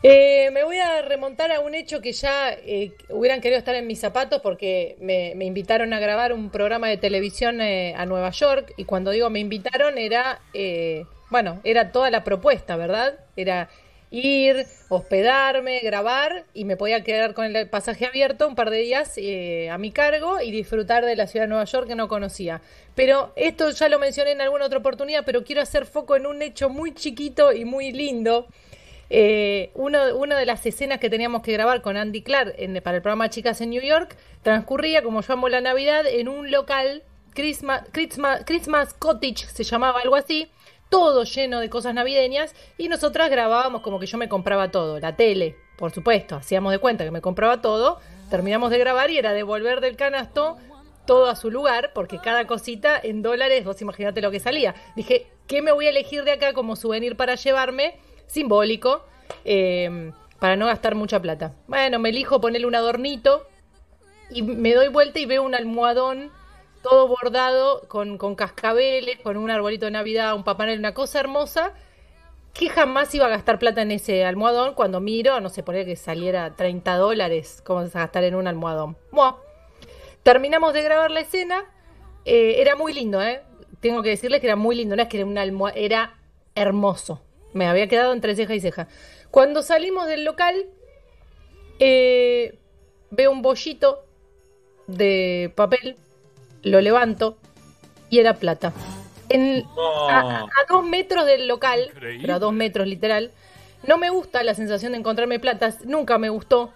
Eh, 0.06 0.52
me 0.52 0.66
voy 0.66 0.80
a 0.80 1.02
remontar 1.02 1.50
a 1.54 1.62
un 1.62 1.74
hecho 1.76 2.02
que 2.02 2.12
ya 2.12 2.52
eh, 2.52 2.92
hubieran 3.10 3.40
querido 3.40 3.58
estar 3.58 3.74
en 3.74 3.88
mis 3.88 4.02
zapatos 4.02 4.42
porque 4.42 4.98
me, 5.00 5.34
me 5.36 5.46
invitaron 5.46 5.94
a 5.94 6.00
grabar 6.00 6.34
un 6.34 6.50
programa 6.50 6.90
de 6.90 6.98
televisión 6.98 7.62
eh, 7.62 7.96
a 7.96 8.06
Nueva 8.06 8.30
York 8.32 8.74
y 8.76 8.84
cuando 8.84 9.12
digo 9.12 9.30
me 9.30 9.40
invitaron 9.40 9.98
era, 9.98 10.42
eh, 10.54 11.06
bueno, 11.30 11.62
era 11.64 11.94
toda 11.94 12.10
la 12.10 12.26
propuesta, 12.26 12.76
¿verdad? 12.76 13.18
Era 13.38 13.70
ir, 14.14 14.68
hospedarme, 14.90 15.80
grabar 15.80 16.46
y 16.54 16.66
me 16.66 16.78
podía 16.78 17.04
quedar 17.04 17.34
con 17.34 17.46
el 17.56 17.68
pasaje 17.68 18.06
abierto 18.06 18.48
un 18.48 18.54
par 18.54 18.70
de 18.70 18.78
días 18.78 19.14
eh, 19.18 19.72
a 19.72 19.80
mi 19.80 19.92
cargo 19.92 20.40
y 20.40 20.52
disfrutar 20.52 21.04
de 21.04 21.16
la 21.16 21.26
ciudad 21.26 21.46
de 21.46 21.50
Nueva 21.50 21.66
York 21.66 21.88
que 21.88 21.96
no 21.96 22.08
conocía. 22.08 22.62
Pero 22.94 23.34
esto 23.36 23.72
ya 23.72 23.90
lo 23.90 23.98
mencioné 23.98 24.32
en 24.32 24.42
alguna 24.42 24.66
otra 24.66 24.78
oportunidad, 24.78 25.24
pero 25.26 25.44
quiero 25.44 25.62
hacer 25.64 25.88
foco 25.88 26.16
en 26.16 26.28
un 26.28 26.44
hecho 26.44 26.70
muy 26.70 26.94
chiquito 26.94 27.52
y 27.54 27.66
muy 27.66 27.92
lindo. 27.92 28.46
Eh, 29.10 29.72
uno, 29.74 30.16
una 30.16 30.38
de 30.38 30.46
las 30.46 30.64
escenas 30.66 31.00
que 31.00 31.10
teníamos 31.10 31.42
que 31.42 31.52
grabar 31.52 31.82
con 31.82 31.98
Andy 31.98 32.22
Clark 32.22 32.54
en- 32.58 32.82
para 32.84 32.98
el 32.98 33.02
programa 33.02 33.30
Chicas 33.30 33.62
en 33.62 33.72
New 33.72 33.82
York 33.82 34.16
transcurría, 34.44 35.02
como 35.02 35.22
yo 35.22 35.34
amo 35.34 35.50
la 35.50 35.62
Navidad, 35.62 36.06
en 36.08 36.28
un 36.30 36.52
local, 36.52 37.02
Christmas, 37.34 37.84
Christmas, 37.92 38.44
Christmas 38.46 38.94
Cottage 38.94 39.48
se 39.52 39.64
llamaba 39.64 40.02
algo 40.02 40.16
así, 40.16 40.50
todo 40.94 41.24
lleno 41.24 41.60
de 41.60 41.72
cosas 41.72 41.96
navideñas 41.96 42.54
y 42.78 42.88
nosotras 42.88 43.32
grabábamos 43.32 43.82
como 43.82 44.00
que 44.00 44.06
yo 44.06 44.20
me 44.20 44.30
compraba 44.30 44.70
todo, 44.70 45.00
la 45.00 45.16
tele, 45.16 45.56
por 45.76 45.90
supuesto, 45.90 46.36
hacíamos 46.36 46.72
de 46.72 46.78
cuenta 46.78 47.04
que 47.04 47.10
me 47.10 47.20
compraba 47.20 47.62
todo, 47.64 48.00
terminamos 48.30 48.70
de 48.70 48.78
grabar 48.78 49.10
y 49.10 49.18
era 49.18 49.34
devolver 49.34 49.82
del 49.82 49.96
canasto 49.96 50.58
todo 51.08 51.32
a 51.32 51.36
su 51.36 51.50
lugar, 51.50 51.94
porque 51.96 52.20
cada 52.20 52.46
cosita 52.46 53.00
en 53.02 53.24
dólares, 53.24 53.66
vos 53.66 53.82
imaginate 53.82 54.22
lo 54.22 54.30
que 54.30 54.40
salía. 54.40 54.76
Dije, 54.96 55.26
¿qué 55.48 55.64
me 55.64 55.72
voy 55.72 55.88
a 55.88 55.90
elegir 55.90 56.26
de 56.26 56.34
acá 56.34 56.54
como 56.54 56.76
souvenir 56.76 57.18
para 57.18 57.34
llevarme? 57.34 57.98
Simbólico, 58.28 59.04
eh, 59.46 60.12
para 60.38 60.58
no 60.58 60.68
gastar 60.68 60.94
mucha 60.94 61.20
plata. 61.20 61.56
Bueno, 61.66 61.98
me 61.98 62.10
elijo 62.10 62.40
ponerle 62.40 62.68
un 62.68 62.76
adornito 62.76 63.48
y 64.30 64.44
me 64.44 64.76
doy 64.76 64.90
vuelta 64.90 65.18
y 65.18 65.26
veo 65.26 65.42
un 65.42 65.56
almohadón 65.56 66.32
todo 66.84 67.08
bordado 67.08 67.82
con, 67.88 68.36
cascabeles, 68.36 69.18
con 69.22 69.38
un 69.38 69.50
arbolito 69.50 69.86
de 69.86 69.92
Navidad, 69.92 70.36
un 70.36 70.44
papá 70.44 70.66
Noel, 70.66 70.80
una 70.80 70.94
cosa 70.94 71.20
hermosa 71.20 71.74
que 72.54 72.70
jamás 72.70 73.16
iba 73.16 73.26
a 73.26 73.30
gastar 73.30 73.58
plata 73.58 73.82
en 73.82 73.90
ese 73.90 74.24
almohadón. 74.26 74.76
Cuando 74.76 75.00
miro, 75.00 75.40
no 75.40 75.50
sé, 75.50 75.64
ponía 75.64 75.86
que 75.86 75.96
saliera 75.96 76.56
30 76.56 76.98
dólares, 76.98 77.64
¿cómo 77.66 77.82
vas 77.82 77.96
a 77.96 78.00
gastar 78.00 78.26
en 78.26 78.36
un 78.36 78.48
almohadón? 78.48 78.96
Buah. 79.12 79.38
Terminamos 80.22 80.74
de 80.74 80.84
grabar 80.84 81.10
la 81.10 81.22
escena, 81.22 81.66
eh, 82.26 82.56
era 82.60 82.76
muy 82.76 82.94
lindo, 82.94 83.22
¿eh? 83.22 83.42
Tengo 83.80 84.04
que 84.04 84.10
decirles 84.10 84.40
que 84.40 84.48
era 84.48 84.56
muy 84.56 84.76
lindo, 84.76 84.96
no 84.96 85.02
es 85.02 85.10
que 85.10 85.18
era 85.18 85.26
un 85.26 85.38
almohadón, 85.38 85.82
era 85.82 86.18
hermoso. 86.54 87.22
Me 87.54 87.68
había 87.68 87.88
quedado 87.88 88.14
entre 88.14 88.36
ceja 88.36 88.54
y 88.54 88.60
ceja. 88.60 88.88
Cuando 89.32 89.64
salimos 89.64 90.08
del 90.08 90.24
local, 90.26 90.68
eh, 91.80 92.60
veo 93.10 93.32
un 93.32 93.42
bollito 93.42 94.06
de 94.88 95.52
papel, 95.56 95.98
lo 96.64 96.82
levanto 96.82 97.38
y 98.10 98.20
era 98.20 98.34
plata. 98.36 98.74
En, 99.30 99.66
a, 100.10 100.42
a 100.44 100.66
dos 100.70 100.86
metros 100.86 101.26
del 101.26 101.48
local, 101.48 101.92
pero 102.22 102.36
a 102.36 102.40
dos 102.40 102.54
metros 102.54 102.88
literal, 102.88 103.32
no 103.88 103.98
me 103.98 104.10
gusta 104.10 104.44
la 104.44 104.54
sensación 104.54 104.94
de 104.94 105.00
encontrarme 105.00 105.40
plata, 105.40 105.74
nunca 105.86 106.18
me 106.18 106.30
gustó. 106.30 106.72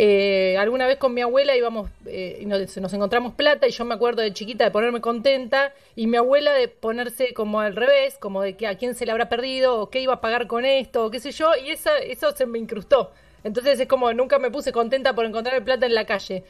Eh, 0.00 0.56
alguna 0.58 0.86
vez 0.86 0.96
con 0.96 1.12
mi 1.12 1.22
abuela 1.22 1.56
íbamos 1.56 1.90
eh, 2.06 2.38
y 2.40 2.46
nos, 2.46 2.76
nos 2.76 2.92
encontramos 2.92 3.34
plata 3.34 3.66
y 3.66 3.72
yo 3.72 3.84
me 3.84 3.96
acuerdo 3.96 4.22
de 4.22 4.32
chiquita 4.32 4.62
de 4.62 4.70
ponerme 4.70 5.00
contenta 5.00 5.72
y 5.96 6.06
mi 6.06 6.16
abuela 6.16 6.52
de 6.52 6.68
ponerse 6.68 7.34
como 7.34 7.58
al 7.58 7.74
revés, 7.74 8.16
como 8.16 8.42
de 8.42 8.56
que 8.56 8.68
a 8.68 8.76
quién 8.76 8.94
se 8.94 9.06
le 9.06 9.10
habrá 9.10 9.28
perdido 9.28 9.80
o 9.80 9.90
qué 9.90 10.00
iba 10.00 10.14
a 10.14 10.20
pagar 10.20 10.46
con 10.46 10.64
esto 10.64 11.04
o 11.04 11.10
qué 11.10 11.18
sé 11.18 11.32
yo 11.32 11.50
y 11.56 11.70
esa, 11.70 11.98
eso 11.98 12.30
se 12.30 12.46
me 12.46 12.60
incrustó. 12.60 13.10
Entonces 13.42 13.80
es 13.80 13.88
como 13.88 14.12
nunca 14.12 14.38
me 14.38 14.52
puse 14.52 14.70
contenta 14.70 15.14
por 15.14 15.24
encontrar 15.24 15.64
plata 15.64 15.86
en 15.86 15.94
la 15.94 16.04
calle. 16.04 16.44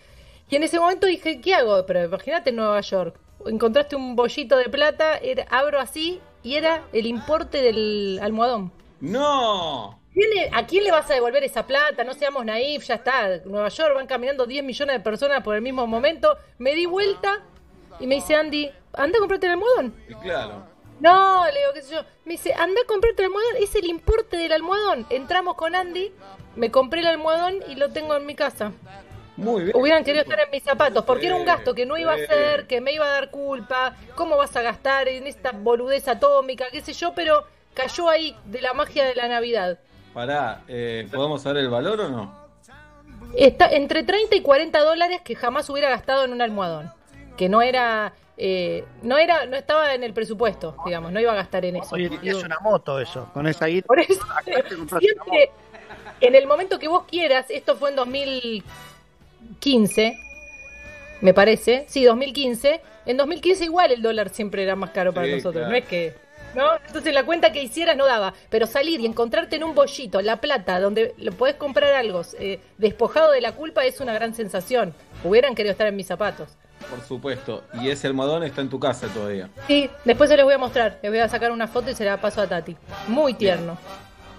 Y 0.50 0.56
en 0.56 0.62
ese 0.62 0.78
momento 0.80 1.06
dije, 1.06 1.40
¿qué 1.40 1.54
hago? 1.54 1.84
Pero 1.86 2.04
imagínate 2.04 2.50
en 2.50 2.56
Nueva 2.56 2.80
York. 2.80 3.18
Encontraste 3.46 3.96
un 3.96 4.16
bollito 4.16 4.56
de 4.56 4.68
plata, 4.68 5.16
era- 5.18 5.46
abro 5.50 5.78
así 5.78 6.20
y 6.42 6.54
era 6.56 6.82
el 6.92 7.06
importe 7.06 7.62
del 7.62 8.18
almohadón. 8.22 8.72
¡No! 9.00 10.00
¿Quién- 10.12 10.52
¿A 10.54 10.66
quién 10.66 10.84
le 10.84 10.90
vas 10.90 11.08
a 11.10 11.14
devolver 11.14 11.44
esa 11.44 11.66
plata? 11.66 12.02
No 12.02 12.14
seamos 12.14 12.44
naif, 12.44 12.84
ya 12.84 12.94
está. 12.96 13.38
Nueva 13.44 13.68
York 13.68 13.94
van 13.94 14.06
caminando 14.06 14.46
10 14.46 14.64
millones 14.64 14.96
de 14.96 15.00
personas 15.00 15.42
por 15.44 15.54
el 15.54 15.62
mismo 15.62 15.86
momento. 15.86 16.36
Me 16.58 16.74
di 16.74 16.86
vuelta 16.86 17.40
y 18.00 18.06
me 18.06 18.16
dice 18.16 18.34
Andy, 18.34 18.70
anda 18.94 19.18
a 19.18 19.20
comprarte 19.20 19.46
el 19.46 19.52
almohadón. 19.52 19.94
Y 20.08 20.14
claro. 20.14 20.64
No, 21.00 21.44
le 21.46 21.52
digo, 21.60 21.72
qué 21.74 21.82
sé 21.82 21.94
yo. 21.94 22.02
Me 22.24 22.32
dice, 22.32 22.52
anda 22.54 22.80
a 22.82 22.86
comprarte 22.86 23.22
el 23.22 23.26
almohadón. 23.26 23.52
Es 23.62 23.74
el 23.76 23.84
importe 23.86 24.36
del 24.36 24.50
almohadón. 24.52 25.06
Entramos 25.10 25.54
con 25.54 25.76
Andy, 25.76 26.10
me 26.56 26.72
compré 26.72 27.00
el 27.00 27.06
almohadón 27.06 27.62
y 27.68 27.76
lo 27.76 27.90
tengo 27.90 28.16
en 28.16 28.26
mi 28.26 28.34
casa. 28.34 28.72
Muy 29.38 29.62
bien. 29.62 29.76
Hubieran 29.76 30.02
querido 30.02 30.24
estar 30.24 30.40
en 30.40 30.50
mis 30.50 30.64
zapatos, 30.64 31.04
porque 31.04 31.26
era 31.26 31.36
un 31.36 31.44
gasto 31.44 31.72
que 31.72 31.86
no 31.86 31.96
iba 31.96 32.10
a 32.12 32.16
hacer, 32.16 32.66
que 32.66 32.80
me 32.80 32.92
iba 32.92 33.04
a 33.06 33.08
dar 33.08 33.30
culpa. 33.30 33.94
¿Cómo 34.16 34.36
vas 34.36 34.54
a 34.56 34.62
gastar 34.62 35.06
en 35.06 35.28
esta 35.28 35.52
boludez 35.52 36.08
atómica? 36.08 36.66
¿Qué 36.72 36.80
sé 36.80 36.92
yo? 36.92 37.12
Pero 37.14 37.44
cayó 37.72 38.08
ahí 38.08 38.36
de 38.46 38.60
la 38.60 38.74
magia 38.74 39.04
de 39.04 39.14
la 39.14 39.28
Navidad. 39.28 39.78
Pará, 40.12 40.62
eh, 40.66 41.06
¿podemos 41.12 41.40
saber 41.42 41.58
el 41.62 41.70
valor 41.70 42.00
o 42.00 42.08
no? 42.08 42.48
Está 43.36 43.70
entre 43.70 44.02
30 44.02 44.34
y 44.34 44.42
40 44.42 44.80
dólares 44.80 45.20
que 45.22 45.36
jamás 45.36 45.70
hubiera 45.70 45.88
gastado 45.88 46.24
en 46.24 46.32
un 46.32 46.42
almohadón. 46.42 46.92
Que 47.36 47.48
no 47.48 47.62
era. 47.62 48.14
eh, 48.36 48.84
no 49.02 49.18
era 49.18 49.46
no 49.46 49.56
estaba 49.56 49.94
en 49.94 50.02
el 50.02 50.12
presupuesto, 50.12 50.74
digamos, 50.84 51.12
no 51.12 51.20
iba 51.20 51.30
a 51.30 51.36
gastar 51.36 51.64
en 51.64 51.76
eso. 51.76 51.94
Digo, 51.94 52.16
es 52.22 52.42
una 52.42 52.58
moto 52.58 52.98
eso, 52.98 53.30
con 53.32 53.46
esa 53.46 53.66
guita. 53.66 53.86
En 56.20 56.34
el 56.34 56.48
momento 56.48 56.80
que 56.80 56.88
vos 56.88 57.04
quieras, 57.08 57.46
esto 57.48 57.76
fue 57.76 57.90
en 57.90 57.96
2015, 59.58 60.18
me 61.20 61.34
parece, 61.34 61.84
sí, 61.88 62.04
2015, 62.04 62.80
en 63.06 63.16
2015 63.16 63.64
igual 63.64 63.90
el 63.92 64.02
dólar 64.02 64.28
siempre 64.30 64.62
era 64.62 64.76
más 64.76 64.90
caro 64.90 65.12
para 65.12 65.26
Sí, 65.26 65.32
nosotros, 65.32 65.54
claro. 65.54 65.70
no 65.70 65.76
es 65.76 65.84
que, 65.84 66.14
¿no? 66.54 66.76
Entonces 66.86 67.12
la 67.12 67.24
cuenta 67.24 67.50
que 67.52 67.62
hicieras 67.62 67.96
no 67.96 68.06
daba, 68.06 68.34
pero 68.50 68.66
salir 68.66 69.00
y 69.00 69.06
encontrarte 69.06 69.56
en 69.56 69.64
un 69.64 69.74
bollito, 69.74 70.20
La 70.22 70.36
Plata, 70.40 70.78
donde 70.80 71.14
lo 71.18 71.32
podés 71.32 71.56
comprar 71.56 71.92
algo 71.94 72.22
eh, 72.38 72.60
despojado 72.78 73.32
de 73.32 73.40
la 73.40 73.52
culpa 73.52 73.84
es 73.84 74.00
una 74.00 74.12
gran 74.14 74.34
sensación. 74.34 74.94
Hubieran 75.24 75.54
querido 75.56 75.72
estar 75.72 75.88
en 75.88 75.96
mis 75.96 76.06
zapatos. 76.06 76.50
Por 76.88 77.00
supuesto. 77.02 77.64
Y 77.82 77.90
ese 77.90 78.06
almohadón 78.06 78.44
está 78.44 78.60
en 78.60 78.68
tu 78.70 78.78
casa 78.78 79.08
todavía. 79.08 79.50
Sí, 79.66 79.90
después 80.04 80.30
se 80.30 80.36
les 80.36 80.44
voy 80.44 80.54
a 80.54 80.58
mostrar, 80.58 81.00
les 81.02 81.10
voy 81.10 81.18
a 81.20 81.28
sacar 81.28 81.50
una 81.50 81.66
foto 81.66 81.90
y 81.90 81.94
se 81.94 82.04
la 82.04 82.20
paso 82.20 82.40
a 82.40 82.46
Tati. 82.46 82.76
Muy 83.08 83.34
tierno. 83.34 83.76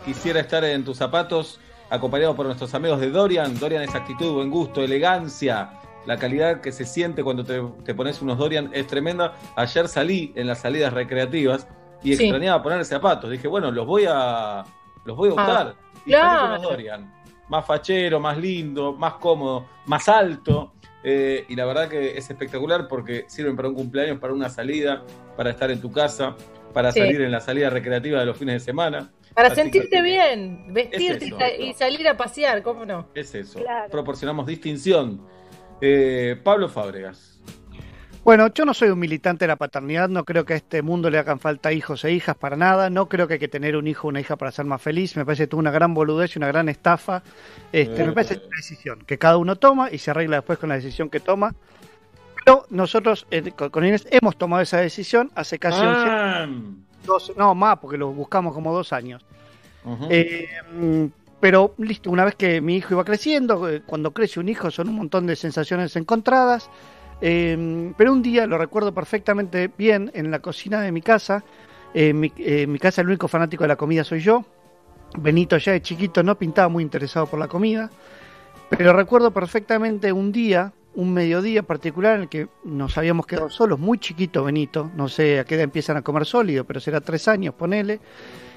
Quisiera 0.06 0.40
estar 0.40 0.64
en 0.64 0.86
tus 0.86 0.98
zapatos, 0.98 1.60
acompañado 1.90 2.36
por 2.36 2.46
nuestros 2.46 2.74
amigos 2.74 3.00
de 3.00 3.10
Dorian. 3.10 3.58
Dorian 3.60 3.84
es 3.84 3.96
actitud, 3.96 4.34
buen 4.34 4.50
gusto, 4.50 4.84
elegancia. 4.84 5.72
La 6.06 6.18
calidad 6.18 6.62
que 6.62 6.72
se 6.72 6.86
siente 6.86 7.24
cuando 7.24 7.44
te, 7.44 7.62
te 7.84 7.94
pones 7.94 8.22
unos 8.22 8.38
Dorian 8.38 8.70
es 8.74 8.88
tremenda. 8.88 9.36
Ayer 9.56 9.88
salí 9.88 10.32
en 10.36 10.48
las 10.48 10.60
salidas 10.62 10.94
recreativas 10.94 11.68
y 12.04 12.16
Sí. 12.16 12.24
extrañaba 12.24 12.64
poner 12.64 12.84
zapatos. 12.86 13.30
Dije, 13.30 13.48
bueno, 13.48 13.72
los 13.72 13.86
voy 13.86 14.06
a 14.08 14.64
los 15.06 15.18
voy 15.18 15.30
a 15.30 15.34
Ah, 15.38 15.44
usar. 15.44 15.76
y 16.06 16.10
claro. 16.12 16.30
salí 16.30 16.40
con 16.42 16.52
los 16.62 16.72
Dorian. 16.72 17.14
Más 17.50 17.66
fachero, 17.66 18.20
más 18.20 18.38
lindo, 18.38 18.94
más 18.94 19.14
cómodo, 19.16 19.66
más 19.86 20.08
alto. 20.08 20.74
Eh, 21.04 21.46
y 21.48 21.56
la 21.56 21.66
verdad 21.66 21.88
que 21.88 22.18
es 22.18 22.30
espectacular 22.30 22.88
porque 22.88 23.26
sirven 23.28 23.56
para 23.56 23.70
un 23.70 23.76
cumpleaños, 23.76 24.20
para 24.20 24.34
una 24.34 24.50
salida, 24.50 25.04
para 25.38 25.50
estar 25.52 25.72
en 25.72 25.80
tu 25.82 25.92
casa, 25.92 26.36
para 26.74 26.92
Sí. 26.92 27.00
salir 27.00 27.22
en 27.22 27.32
la 27.32 27.40
salida 27.40 27.70
recreativa 27.70 28.20
de 28.20 28.26
los 28.26 28.38
fines 28.38 28.56
de 28.56 28.60
semana. 28.60 29.10
Para 29.36 29.48
Así 29.50 29.58
sentirte 29.58 29.90
que- 29.98 30.02
bien, 30.02 30.74
vestirte 30.74 31.16
Es 31.18 31.22
y, 31.24 31.28
eso. 31.28 31.38
sa- 31.40 31.52
y 31.54 31.74
salir 31.74 32.08
a 32.08 32.18
pasear, 32.18 32.62
¿cómo 32.64 32.86
no? 32.86 33.08
Es 33.14 33.34
eso. 33.36 33.60
Claro. 33.60 33.90
Proporcionamos 33.90 34.46
distinción. 34.48 35.22
Eh, 35.82 36.40
Pablo 36.44 36.68
Fábregas. 36.68 37.40
Bueno, 38.22 38.54
yo 38.54 38.66
no 38.66 38.74
soy 38.74 38.90
un 38.90 39.00
militante 39.00 39.46
de 39.46 39.48
la 39.48 39.56
paternidad, 39.56 40.10
no 40.10 40.26
creo 40.26 40.46
que 40.46 40.54
a 40.54 40.58
este 40.58 40.82
mundo 40.82 41.10
le 41.10 41.18
hagan 41.18 41.40
falta 41.40 41.72
hijos 41.72 42.04
e 42.04 42.12
hijas 42.12 42.36
para 42.36 42.58
nada, 42.58 42.90
no 42.90 43.08
creo 43.08 43.28
que 43.28 43.36
hay 43.36 43.40
que 43.40 43.48
tener 43.48 43.78
un 43.78 43.88
hijo 43.88 44.08
o 44.08 44.10
una 44.10 44.20
hija 44.20 44.36
para 44.36 44.52
ser 44.52 44.66
más 44.66 44.82
feliz, 44.82 45.16
me 45.16 45.24
parece 45.26 45.44
que 45.44 45.48
tuvo 45.48 45.62
una 45.62 45.72
gran 45.72 45.94
boludez 45.94 46.36
y 46.36 46.40
una 46.40 46.48
gran 46.48 46.68
estafa, 46.68 47.24
este, 47.72 48.04
Eh. 48.04 48.06
me 48.06 48.12
parece 48.12 48.36
que 48.36 48.42
es 48.42 48.48
una 48.48 48.58
decisión 48.58 49.00
que 49.08 49.18
cada 49.18 49.38
uno 49.38 49.56
toma 49.56 49.90
y 49.90 50.00
se 50.00 50.12
arregla 50.12 50.36
después 50.38 50.60
con 50.60 50.68
la 50.70 50.76
decisión 50.76 51.10
que 51.10 51.22
toma, 51.22 51.56
pero 52.44 52.66
nosotros 52.70 53.26
eh, 53.32 53.52
con 53.54 53.86
Inés 53.86 54.06
hemos 54.12 54.38
tomado 54.38 54.62
esa 54.62 54.78
decisión 54.82 55.32
hace 55.34 55.58
casi 55.58 55.80
11 55.80 56.10
Ah, 56.10 56.48
dos- 57.06 57.34
no 57.38 57.56
más, 57.56 57.78
porque 57.80 57.98
lo 57.98 58.12
buscamos 58.12 58.54
como 58.54 58.74
dos 58.74 58.94
años. 58.94 59.24
Eh, 60.10 60.48
pero 61.40 61.74
listo, 61.78 62.12
una 62.12 62.26
vez 62.26 62.36
que 62.36 62.60
mi 62.62 62.76
hijo 62.76 62.94
iba 62.94 63.04
creciendo, 63.06 63.70
eh, 63.70 63.82
cuando 63.86 64.12
crece 64.12 64.40
un 64.40 64.50
hijo 64.50 64.70
son 64.72 64.90
un 64.90 64.96
montón 64.96 65.26
de 65.28 65.36
sensaciones 65.36 65.96
encontradas. 65.96 66.70
eh, 67.22 67.92
pero 67.98 68.14
un 68.14 68.22
día 68.22 68.48
lo 68.48 68.58
recuerdo 68.58 68.94
perfectamente 68.94 69.70
bien 69.78 70.10
en 70.14 70.32
la 70.32 70.40
cocina 70.40 70.80
de 70.82 70.92
mi 70.92 71.02
casa. 71.02 71.44
eh, 71.94 72.14
mi, 72.14 72.28
eh, 72.38 72.62
en 72.62 72.72
mi 72.72 72.78
casa 72.80 73.02
el 73.02 73.08
único 73.08 73.28
fanático 73.28 73.64
de 73.64 73.68
la 73.68 73.76
comida 73.76 74.04
soy 74.04 74.20
yo. 74.22 74.46
Benito 75.18 75.58
ya 75.58 75.72
de 75.74 75.82
chiquito 75.82 76.22
no 76.24 76.36
pintaba 76.38 76.70
muy 76.70 76.84
interesado 76.84 77.26
por 77.26 77.40
la 77.40 77.48
comida. 77.48 77.90
Pero 78.70 78.94
recuerdo 78.94 79.32
perfectamente 79.32 80.14
un 80.14 80.32
día, 80.32 80.72
un 80.96 81.14
mediodía 81.14 81.64
particular 81.64 82.16
en 82.16 82.22
el 82.24 82.30
que 82.30 82.48
nos 82.64 82.98
habíamos 82.98 83.26
quedado 83.26 83.50
solos, 83.50 83.80
muy 83.80 84.00
chiquito 84.00 84.44
Benito, 84.44 84.92
no 84.96 85.08
sé 85.08 85.40
a 85.40 85.46
qué 85.46 85.56
edad 85.56 85.64
empiezan 85.64 85.98
a 85.98 86.02
comer 86.02 86.26
sólido, 86.26 86.66
pero 86.66 86.80
será 86.80 87.02
tres 87.02 87.28
años, 87.28 87.54
ponele. 87.54 88.00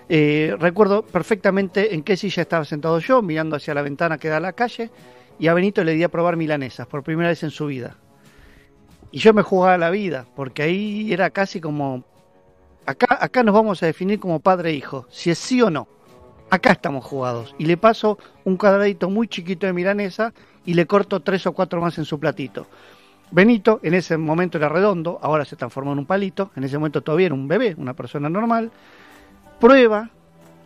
Eh, 0.08 0.56
recuerdo 0.58 1.02
perfectamente 1.02 1.94
en 1.94 2.02
qué 2.02 2.16
silla 2.16 2.42
estaba 2.42 2.64
sentado 2.64 2.98
yo, 2.98 3.22
mirando 3.22 3.56
hacia 3.56 3.74
la 3.74 3.82
ventana 3.82 4.18
que 4.18 4.28
da 4.28 4.38
a 4.38 4.40
la 4.40 4.52
calle, 4.52 4.90
y 5.38 5.48
a 5.48 5.54
Benito 5.54 5.84
le 5.84 5.94
di 5.94 6.02
a 6.02 6.08
probar 6.08 6.36
milanesas 6.36 6.86
por 6.86 7.02
primera 7.02 7.28
vez 7.28 7.42
en 7.42 7.50
su 7.50 7.66
vida. 7.66 7.96
Y 9.10 9.18
yo 9.18 9.34
me 9.34 9.42
jugaba 9.42 9.76
la 9.78 9.90
vida, 9.90 10.26
porque 10.34 10.62
ahí 10.62 11.12
era 11.12 11.30
casi 11.30 11.60
como, 11.60 12.04
acá, 12.86 13.18
acá 13.20 13.42
nos 13.42 13.54
vamos 13.54 13.82
a 13.82 13.86
definir 13.86 14.18
como 14.18 14.40
padre 14.40 14.70
e 14.70 14.74
hijo, 14.74 15.06
si 15.10 15.30
es 15.30 15.38
sí 15.38 15.60
o 15.62 15.70
no. 15.70 15.86
Acá 16.50 16.72
estamos 16.72 17.04
jugados. 17.04 17.54
Y 17.58 17.66
le 17.66 17.76
paso 17.76 18.18
un 18.44 18.56
cuadradito 18.56 19.08
muy 19.08 19.28
chiquito 19.28 19.66
de 19.66 19.72
milanesa 19.72 20.34
y 20.64 20.74
le 20.74 20.86
corto 20.86 21.20
tres 21.20 21.46
o 21.46 21.52
cuatro 21.52 21.80
más 21.80 21.98
en 21.98 22.04
su 22.04 22.18
platito. 22.18 22.66
Benito 23.30 23.80
en 23.82 23.94
ese 23.94 24.16
momento 24.16 24.58
era 24.58 24.68
redondo, 24.68 25.18
ahora 25.22 25.44
se 25.44 25.56
transformó 25.56 25.92
en 25.92 26.00
un 26.00 26.06
palito, 26.06 26.50
en 26.54 26.64
ese 26.64 26.76
momento 26.76 27.00
todavía 27.00 27.26
era 27.26 27.34
un 27.34 27.48
bebé, 27.48 27.74
una 27.78 27.94
persona 27.94 28.28
normal. 28.28 28.70
Prueba, 29.58 30.10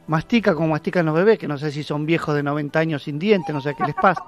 mastica 0.08 0.54
como 0.54 0.68
mastican 0.68 1.06
los 1.06 1.14
bebés, 1.14 1.38
que 1.38 1.46
no 1.46 1.58
sé 1.58 1.70
si 1.70 1.82
son 1.82 2.06
viejos 2.06 2.34
de 2.34 2.42
90 2.42 2.78
años 2.78 3.04
sin 3.04 3.18
dientes, 3.18 3.54
no 3.54 3.60
sé 3.60 3.74
qué 3.76 3.84
les 3.84 3.94
pasa. 3.94 4.24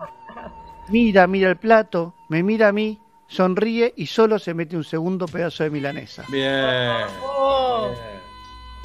Mira, 0.89 1.27
mira 1.27 1.51
el 1.51 1.57
plato, 1.57 2.15
me 2.29 2.43
mira 2.43 2.69
a 2.69 2.73
mí, 2.73 2.99
sonríe 3.27 3.93
y 3.97 4.07
solo 4.07 4.39
se 4.39 4.55
mete 4.55 4.77
un 4.77 4.85
segundo 4.85 5.27
pedazo 5.27 5.65
de 5.65 5.71
milanesa. 5.71 6.25
Bien. 6.31 7.07
Oh. 7.23 7.49
Bien. 7.49 7.68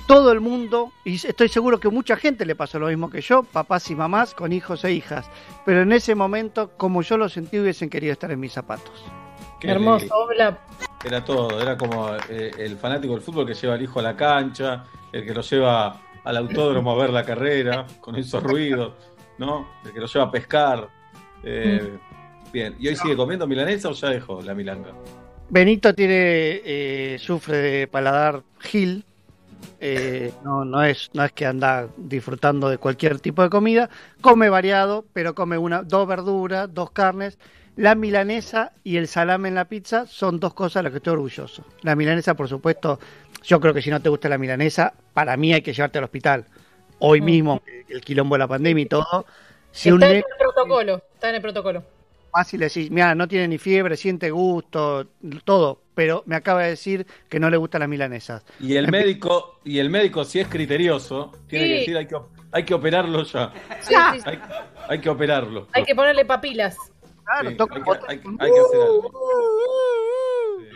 Todo 0.08 0.32
el 0.32 0.42
mundo, 0.42 0.92
y 1.06 1.16
estoy 1.16 1.48
seguro 1.48 1.80
que 1.80 1.89
mucha 1.89 2.18
gente 2.18 2.46
le 2.46 2.56
pasó 2.56 2.78
lo 2.78 2.88
mismo 2.88 3.10
que 3.10 3.22
yo, 3.22 3.44
papás 3.44 3.89
y 3.89 3.96
mamás 3.96 4.34
con 4.34 4.52
hijos 4.52 4.84
e 4.84 4.92
hijas, 4.92 5.30
pero 5.66 5.82
en 5.82 5.94
ese 5.94 6.13
momento, 6.13 6.72
como 6.76 7.02
yo 7.02 7.18
lo 7.18 7.30
sentí, 7.30 7.58
hubiesen 7.58 7.89
querido 7.89 8.12
estar 8.12 8.30
en 8.32 8.39
mis 8.39 8.52
zapatos. 8.52 9.06
Qué 9.60 9.72
Hermoso. 9.72 10.08
Era 11.06 11.24
todo. 11.24 11.62
Era 11.62 11.78
como 11.78 12.16
eh, 12.30 12.52
el 12.58 12.78
fanático 12.78 13.13
del 13.13 13.22
fútbol 13.22 13.46
que 13.46 13.54
lleva 13.54 13.76
al 13.76 13.82
hijo 13.82 14.00
a 14.00 14.04
la 14.04 14.16
cancha, 14.16 14.84
el 15.12 15.26
que 15.26 15.34
lo 15.34 15.42
lleva 15.42 16.02
al 16.24 16.38
autódromo 16.38 16.92
a 16.92 16.96
ver 16.96 17.10
la 17.12 17.24
carrera, 17.24 17.86
con 18.02 18.16
esos 18.16 18.44
ruidos, 18.44 18.94
¿no? 19.38 19.70
El 19.86 19.94
que 19.94 20.00
lo 20.00 20.08
lleva 20.08 20.26
a 20.26 20.32
pescar. 20.32 20.89
Eh, 21.44 21.98
Bien. 22.54 22.76
¿Y 22.78 22.88
hoy 22.88 22.96
sigue 22.96 23.16
comiendo 23.16 23.48
milanesa 23.48 23.89
o 23.89 23.94
ya 23.94 24.10
dejó 24.10 24.42
la 24.44 24.54
milanga? 24.54 24.94
Benito 25.50 25.94
tiene, 25.96 26.62
eh, 26.63 27.18
sufre 27.20 27.58
de 27.58 27.88
paladar 27.88 28.44
gil, 28.60 29.04
eh, 29.80 30.32
no, 30.43 30.65
no, 30.65 30.84
es, 30.84 31.10
no 31.13 31.23
es 31.23 31.32
que 31.32 31.45
anda 31.45 31.88
disfrutando 31.97 32.69
de 32.69 32.78
cualquier 32.78 33.19
tipo 33.19 33.41
de 33.41 33.49
comida, 33.49 33.89
come 34.21 34.49
variado, 34.49 35.06
pero 35.13 35.36
come 35.36 35.58
una, 35.58 35.84
dos 35.84 36.08
verduras, 36.08 36.73
dos 36.73 36.91
carnes. 36.91 37.38
La 37.76 37.95
milanesa 37.95 38.71
y 38.84 38.97
el 38.97 39.08
salame 39.08 39.49
en 39.49 39.56
la 39.56 39.65
pizza 39.65 40.06
son 40.06 40.39
dos 40.39 40.54
cosas 40.54 40.82
de 40.82 40.84
las 40.84 40.91
que 40.91 40.97
estoy 40.97 41.13
orgulloso. 41.13 41.65
La 41.82 41.95
milanesa, 41.95 42.36
por 42.36 42.47
supuesto, 42.47 42.99
yo 43.43 43.60
creo 43.60 43.73
que 43.73 43.82
si 43.82 43.89
no 43.89 43.99
te 44.02 44.10
gusta 44.10 44.30
la 44.30 44.38
milanesa, 44.38 44.93
para 45.13 45.36
mí 45.38 45.54
hay 45.54 45.62
que 45.63 45.73
llevarte 45.73 45.97
al 45.97 46.04
hospital. 46.04 46.45
Hoy 46.99 47.19
Mm. 47.21 47.26
mismo, 47.26 47.62
el 47.89 48.02
quilombo 48.02 48.36
de 48.36 48.39
la 48.39 48.47
pandemia 48.47 48.84
y 48.84 48.86
todo. 48.88 49.26
Si 49.71 49.89
Está 49.89 49.95
un 49.95 50.04
en 50.04 50.17
el 50.17 50.23
protocolo, 50.38 51.02
está 51.15 51.30
en 51.30 51.36
el 51.36 51.41
protocolo. 51.41 51.84
Fácil 52.34 52.60
decir, 52.62 52.91
mira, 52.91 53.13
no 53.15 53.28
tiene 53.28 53.48
ni 53.48 53.58
fiebre, 53.60 53.96
siente 53.96 54.32
gusto, 54.32 55.08
todo, 55.46 55.82
pero 55.93 56.24
me 56.26 56.36
acaba 56.36 56.63
de 56.63 56.69
decir 56.72 57.06
que 57.30 57.39
no 57.39 57.50
le 57.50 57.58
gustan 57.58 57.82
las 57.82 57.89
milanesas. 57.89 58.43
Y 58.60 58.76
el 58.76 58.89
médico, 58.89 59.60
y 59.63 59.78
el 59.78 59.89
médico, 59.91 60.26
si 60.26 60.39
es 60.39 60.48
criterioso, 60.48 61.32
tiene 61.48 61.67
que 61.67 61.74
decir 61.76 61.96
hay 61.98 62.08
que, 62.08 62.15
hay 62.52 62.63
que 62.65 62.74
operarlo 62.74 63.24
ya. 63.24 63.54
Sí, 63.82 63.93
sí, 64.13 64.19
sí. 64.19 64.24
Hay, 64.26 64.39
hay 64.89 65.00
que 65.00 65.10
operarlo. 65.10 65.67
Hay 65.74 65.84
que 65.84 65.93
ponerle 65.96 66.26
papilas. 66.26 66.76
Claro, 67.24 67.50
Sí, 67.52 67.56
toca 67.56 67.76
hay, 67.76 67.84
que, 67.84 67.89
hay 68.08 68.17
que- 68.19 68.28
hay 68.39 68.52
que 68.52 68.60
hacer 68.60 68.82
algo. 68.82 69.12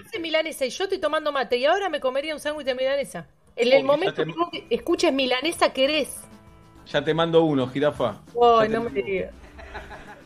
Ese 0.05 0.19
milanesa 0.19 0.65
y 0.65 0.69
yo 0.69 0.83
estoy 0.85 0.99
tomando 0.99 1.31
mate 1.31 1.57
y 1.57 1.65
ahora 1.65 1.89
me 1.89 1.99
comería 1.99 2.33
un 2.33 2.39
sándwich 2.39 2.65
de 2.67 2.75
milanesa. 2.75 3.27
En 3.55 3.67
el 3.69 3.73
Obvio, 3.79 3.85
momento 3.87 4.23
te- 4.23 4.33
que 4.51 4.75
escuches 4.75 5.11
milanesa, 5.11 5.73
querés. 5.73 6.21
Ya 6.85 7.03
te 7.03 7.13
mando 7.13 7.43
uno, 7.43 7.67
jirafa. 7.67 8.21
No 8.35 8.59
te- 8.59 8.79
me 8.79 9.01
digas. 9.01 9.33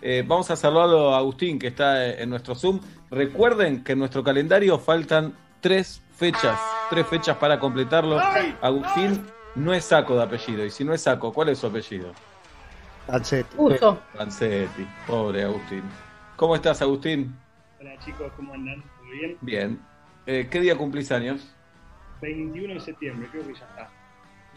Eh, 0.01 0.23
vamos 0.25 0.49
a 0.49 0.55
saludarlo 0.55 1.13
a 1.13 1.19
Agustín, 1.19 1.59
que 1.59 1.67
está 1.67 2.07
eh, 2.07 2.23
en 2.23 2.29
nuestro 2.29 2.55
Zoom. 2.55 2.79
Recuerden 3.11 3.83
que 3.83 3.91
en 3.91 3.99
nuestro 3.99 4.23
calendario 4.23 4.79
faltan 4.79 5.33
tres 5.59 6.01
fechas, 6.15 6.59
tres 6.89 7.05
fechas 7.07 7.37
para 7.37 7.59
completarlo. 7.59 8.19
Agustín 8.61 9.25
no 9.55 9.73
es 9.73 9.85
saco 9.85 10.15
de 10.15 10.23
apellido, 10.23 10.65
y 10.65 10.71
si 10.71 10.83
no 10.83 10.93
es 10.93 11.01
saco, 11.01 11.31
¿cuál 11.31 11.49
es 11.49 11.59
su 11.59 11.67
apellido? 11.67 12.13
Calcete. 13.05 13.55
Uso. 13.57 13.99
Pancetti, 14.15 14.87
pobre 15.05 15.43
Agustín. 15.43 15.83
¿Cómo 16.35 16.55
estás, 16.55 16.81
Agustín? 16.81 17.35
Hola 17.79 17.97
chicos, 18.03 18.31
¿cómo 18.35 18.53
andan? 18.53 18.81
¿Todo 18.81 19.11
bien? 19.11 19.37
Bien. 19.41 19.79
Eh, 20.25 20.47
¿Qué 20.49 20.61
día 20.61 20.75
cumplís 20.77 21.11
años? 21.11 21.53
21 22.21 22.75
de 22.75 22.79
septiembre, 22.79 23.27
creo 23.31 23.45
que 23.45 23.53
ya 23.53 23.65
está. 23.65 23.89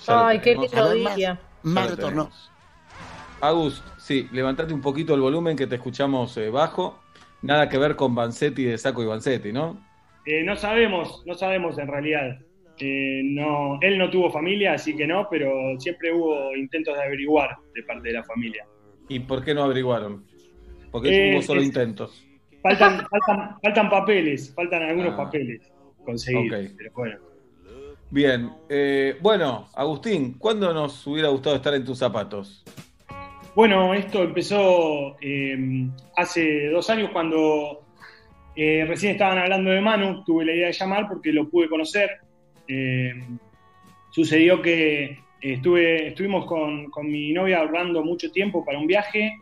Ya 0.06 0.28
Ay, 0.28 0.40
qué 0.40 0.54
lindo 0.54 0.94
día. 0.94 1.40
Más 1.62 1.96
tenemos. 1.96 2.50
Agus, 3.48 3.82
sí, 3.98 4.28
levantate 4.32 4.72
un 4.74 4.80
poquito 4.80 5.14
el 5.14 5.20
volumen 5.20 5.56
que 5.56 5.66
te 5.66 5.76
escuchamos 5.76 6.36
eh, 6.36 6.50
bajo. 6.50 7.00
Nada 7.42 7.68
que 7.68 7.78
ver 7.78 7.94
con 7.96 8.14
Vanzetti 8.14 8.64
de 8.64 8.78
Saco 8.78 9.02
y 9.02 9.06
Vanzetti, 9.06 9.52
¿no? 9.52 9.78
Eh, 10.26 10.42
no 10.44 10.56
sabemos, 10.56 11.22
no 11.26 11.34
sabemos 11.34 11.78
en 11.78 11.88
realidad. 11.88 12.38
Eh, 12.78 13.20
no, 13.24 13.78
él 13.82 13.98
no 13.98 14.10
tuvo 14.10 14.30
familia, 14.30 14.72
así 14.72 14.96
que 14.96 15.06
no, 15.06 15.28
pero 15.30 15.52
siempre 15.78 16.12
hubo 16.12 16.54
intentos 16.56 16.96
de 16.96 17.02
averiguar 17.02 17.56
de 17.74 17.82
parte 17.82 18.08
de 18.08 18.14
la 18.14 18.24
familia. 18.24 18.64
¿Y 19.08 19.20
por 19.20 19.44
qué 19.44 19.54
no 19.54 19.62
averiguaron? 19.62 20.24
Porque 20.90 21.10
Eh, 21.10 21.34
hubo 21.34 21.42
solo 21.42 21.60
es- 21.60 21.66
intentos. 21.66 22.24
Faltan, 22.62 23.06
faltan, 23.10 23.56
faltan 23.62 23.90
papeles, 23.90 24.52
faltan 24.54 24.82
algunos 24.82 25.12
Ah. 25.12 25.16
papeles 25.24 25.70
conseguir. 26.04 26.52
Ok. 26.54 26.60
Pero 26.78 26.90
bueno. 26.94 27.18
Bien, 28.10 28.50
eh, 28.68 29.16
bueno, 29.20 29.68
Agustín, 29.74 30.34
¿cuándo 30.38 30.72
nos 30.72 31.06
hubiera 31.06 31.28
gustado 31.28 31.56
estar 31.56 31.74
en 31.74 31.84
tus 31.84 31.98
zapatos? 31.98 32.64
Bueno, 33.54 33.94
esto 33.94 34.24
empezó 34.24 35.16
eh, 35.20 35.86
hace 36.16 36.70
dos 36.70 36.90
años 36.90 37.10
cuando 37.12 37.84
eh, 38.56 38.84
recién 38.84 39.12
estaban 39.12 39.38
hablando 39.38 39.70
de 39.70 39.80
Manu, 39.80 40.24
tuve 40.24 40.44
la 40.44 40.54
idea 40.54 40.66
de 40.66 40.72
llamar 40.72 41.06
porque 41.08 41.32
lo 41.32 41.48
pude 41.48 41.68
conocer. 41.68 42.10
Eh, 42.66 43.12
sucedió 44.10 44.60
que 44.60 45.18
estuve, 45.40 46.08
estuvimos 46.08 46.46
con, 46.46 46.90
con 46.90 47.08
mi 47.08 47.32
novia 47.32 47.58
ahorrando 47.58 48.02
mucho 48.02 48.32
tiempo 48.32 48.64
para 48.64 48.78
un 48.78 48.88
viaje. 48.88 49.36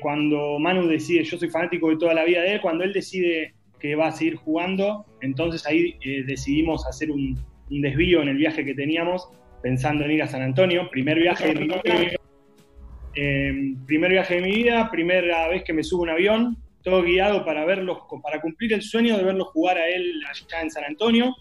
Cuando 0.00 0.58
Manu 0.58 0.88
decide, 0.88 1.22
yo 1.22 1.38
soy 1.38 1.48
fanático 1.48 1.88
de 1.88 1.96
toda 1.96 2.14
la 2.14 2.24
vida 2.24 2.42
de 2.42 2.54
él, 2.54 2.60
cuando 2.60 2.82
él 2.82 2.92
decide 2.92 3.54
que 3.78 3.94
va 3.94 4.08
a 4.08 4.12
seguir 4.12 4.34
jugando, 4.34 5.06
entonces 5.20 5.64
ahí 5.64 5.96
decidimos 6.26 6.84
hacer 6.88 7.12
un, 7.12 7.38
un 7.70 7.80
desvío 7.80 8.20
en 8.20 8.30
el 8.30 8.36
viaje 8.36 8.64
que 8.64 8.74
teníamos, 8.74 9.28
pensando 9.62 10.04
en 10.04 10.10
ir 10.10 10.22
a 10.24 10.26
San 10.26 10.42
Antonio, 10.42 10.90
primer 10.90 11.20
viaje 11.20 11.54
de 11.54 11.60
mi 11.60 11.68
vida. 11.68 12.18
Eh, 13.14 13.74
primer 13.86 14.10
viaje 14.10 14.36
de 14.36 14.40
mi 14.42 14.54
vida, 14.54 14.90
primera 14.90 15.48
vez 15.48 15.62
que 15.64 15.72
me 15.72 15.84
subo 15.84 16.02
a 16.02 16.04
un 16.04 16.10
avión, 16.10 16.56
todo 16.82 17.02
guiado 17.02 17.44
para 17.44 17.64
verlos, 17.64 17.98
para 18.22 18.40
cumplir 18.40 18.72
el 18.72 18.82
sueño 18.82 19.16
de 19.16 19.24
verlo 19.24 19.46
jugar 19.46 19.78
a 19.78 19.88
él 19.88 20.20
allá 20.28 20.62
en 20.62 20.70
San 20.70 20.84
Antonio. 20.84 21.34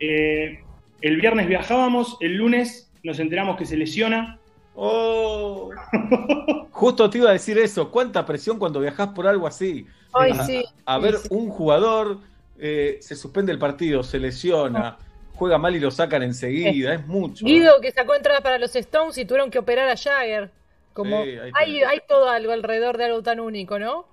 Eh, 0.00 0.60
el 1.00 1.20
viernes 1.20 1.48
viajábamos, 1.48 2.16
el 2.20 2.36
lunes 2.36 2.90
nos 3.02 3.18
enteramos 3.18 3.56
que 3.56 3.66
se 3.66 3.76
lesiona. 3.76 4.38
Oh. 4.74 5.70
Justo 6.70 7.10
te 7.10 7.18
iba 7.18 7.30
a 7.30 7.34
decir 7.34 7.58
eso. 7.58 7.90
¿Cuánta 7.90 8.24
presión 8.24 8.58
cuando 8.58 8.80
viajas 8.80 9.08
por 9.08 9.26
algo 9.26 9.46
así? 9.46 9.86
Ay, 10.12 10.32
a, 10.32 10.44
sí. 10.44 10.64
a 10.84 10.98
ver 10.98 11.16
sí. 11.18 11.28
un 11.30 11.48
jugador, 11.48 12.18
eh, 12.58 12.98
se 13.00 13.14
suspende 13.14 13.52
el 13.52 13.58
partido, 13.58 14.02
se 14.02 14.18
lesiona, 14.18 14.98
juega 15.34 15.58
mal 15.58 15.76
y 15.76 15.80
lo 15.80 15.90
sacan 15.90 16.22
enseguida. 16.22 16.94
Es 16.94 17.06
mucho. 17.06 17.44
Guido 17.44 17.80
que 17.80 17.92
sacó 17.92 18.14
entradas 18.14 18.42
para 18.42 18.58
los 18.58 18.74
Stones 18.74 19.18
y 19.18 19.24
tuvieron 19.24 19.50
que 19.50 19.58
operar 19.58 19.88
a 19.88 19.96
Jagger. 19.96 20.50
Como 20.92 21.24
Sí, 21.24 21.30
hay, 21.54 21.82
hay 21.82 21.98
todo 22.06 22.28
algo 22.28 22.52
alrededor 22.52 22.98
de 22.98 23.04
algo 23.04 23.22
tan 23.22 23.40
único, 23.40 23.78
¿no? 23.78 24.06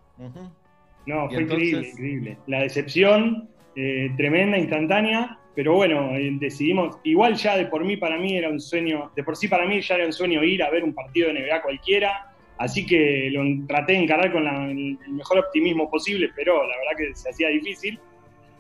No, 1.05 1.29
fue 1.29 1.43
increíble, 1.43 1.89
increíble. 1.89 2.37
La 2.47 2.61
decepción, 2.61 3.49
eh, 3.75 4.11
tremenda, 4.17 4.57
instantánea, 4.57 5.39
pero 5.55 5.73
bueno, 5.73 6.15
eh, 6.15 6.29
decidimos, 6.39 6.97
igual 7.03 7.35
ya 7.35 7.57
de 7.57 7.65
por 7.65 7.83
mí, 7.83 7.97
para 7.97 8.17
mí 8.17 8.37
era 8.37 8.49
un 8.49 8.59
sueño, 8.59 9.11
de 9.15 9.23
por 9.23 9.35
sí 9.35 9.47
para 9.47 9.65
mí 9.65 9.81
ya 9.81 9.95
era 9.95 10.05
un 10.05 10.13
sueño 10.13 10.43
ir 10.43 10.61
a 10.63 10.69
ver 10.69 10.83
un 10.83 10.93
partido 10.93 11.27
de 11.27 11.39
NBA 11.39 11.61
cualquiera, 11.61 12.33
así 12.57 12.85
que 12.85 13.29
lo 13.31 13.43
traté 13.67 13.93
de 13.93 13.99
encarar 13.99 14.31
con 14.31 14.43
la- 14.43 14.69
el 14.69 14.97
mejor 15.09 15.39
optimismo 15.39 15.89
posible, 15.89 16.29
pero 16.35 16.61
la 16.67 16.77
verdad 16.77 16.91
que 16.97 17.15
se 17.15 17.29
hacía 17.29 17.49
difícil. 17.49 17.99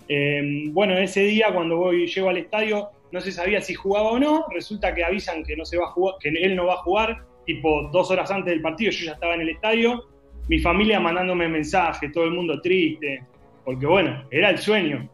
Eh, 0.07 0.63
bueno, 0.71 0.97
ese 0.97 1.21
día 1.21 1.53
cuando 1.53 1.77
voy, 1.77 2.07
llego 2.07 2.29
al 2.29 2.37
estadio, 2.37 2.89
no 3.11 3.21
se 3.21 3.31
sabía 3.31 3.61
si 3.61 3.73
jugaba 3.75 4.09
o 4.11 4.19
no, 4.19 4.45
resulta 4.51 4.93
que 4.93 5.03
avisan 5.03 5.43
que 5.43 5.55
no 5.55 5.65
se 5.65 5.77
va 5.77 5.85
a 5.85 5.91
jugar, 5.91 6.15
que 6.19 6.29
él 6.29 6.55
no 6.55 6.65
va 6.65 6.73
a 6.73 6.77
jugar, 6.77 7.17
tipo 7.49 7.89
dos 7.91 8.11
horas 8.11 8.29
antes 8.29 8.51
del 8.53 8.61
partido, 8.61 8.91
yo 8.91 9.05
ya 9.05 9.13
estaba 9.13 9.33
en 9.33 9.41
el 9.41 9.49
estadio, 9.49 10.05
mi 10.47 10.59
familia 10.59 10.99
mandándome 10.99 11.47
mensajes, 11.47 12.11
todo 12.11 12.25
el 12.25 12.31
mundo 12.31 12.61
triste, 12.61 13.23
porque 13.65 13.87
bueno, 13.87 14.23
era 14.29 14.51
el 14.51 14.59
sueño. 14.59 15.09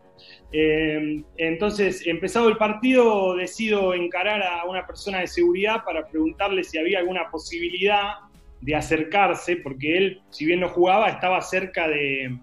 Eh, 0.52 1.24
entonces, 1.38 2.06
empezado 2.06 2.50
el 2.50 2.58
partido, 2.58 3.36
decido 3.38 3.94
encarar 3.94 4.44
a 4.44 4.66
una 4.66 4.86
persona 4.86 5.22
de 5.22 5.28
seguridad 5.28 5.86
para 5.86 6.06
preguntarle 6.10 6.66
si 6.66 6.78
había 6.78 7.00
alguna 7.00 7.30
posibilidad 7.32 8.16
de 8.60 8.76
acercarse, 8.76 9.56
porque 9.56 9.98
él, 9.98 10.22
si 10.30 10.46
bien 10.46 10.60
no 10.60 10.68
jugaba, 10.68 11.08
estaba 11.08 11.40
cerca 11.42 11.88
de, 11.88 12.38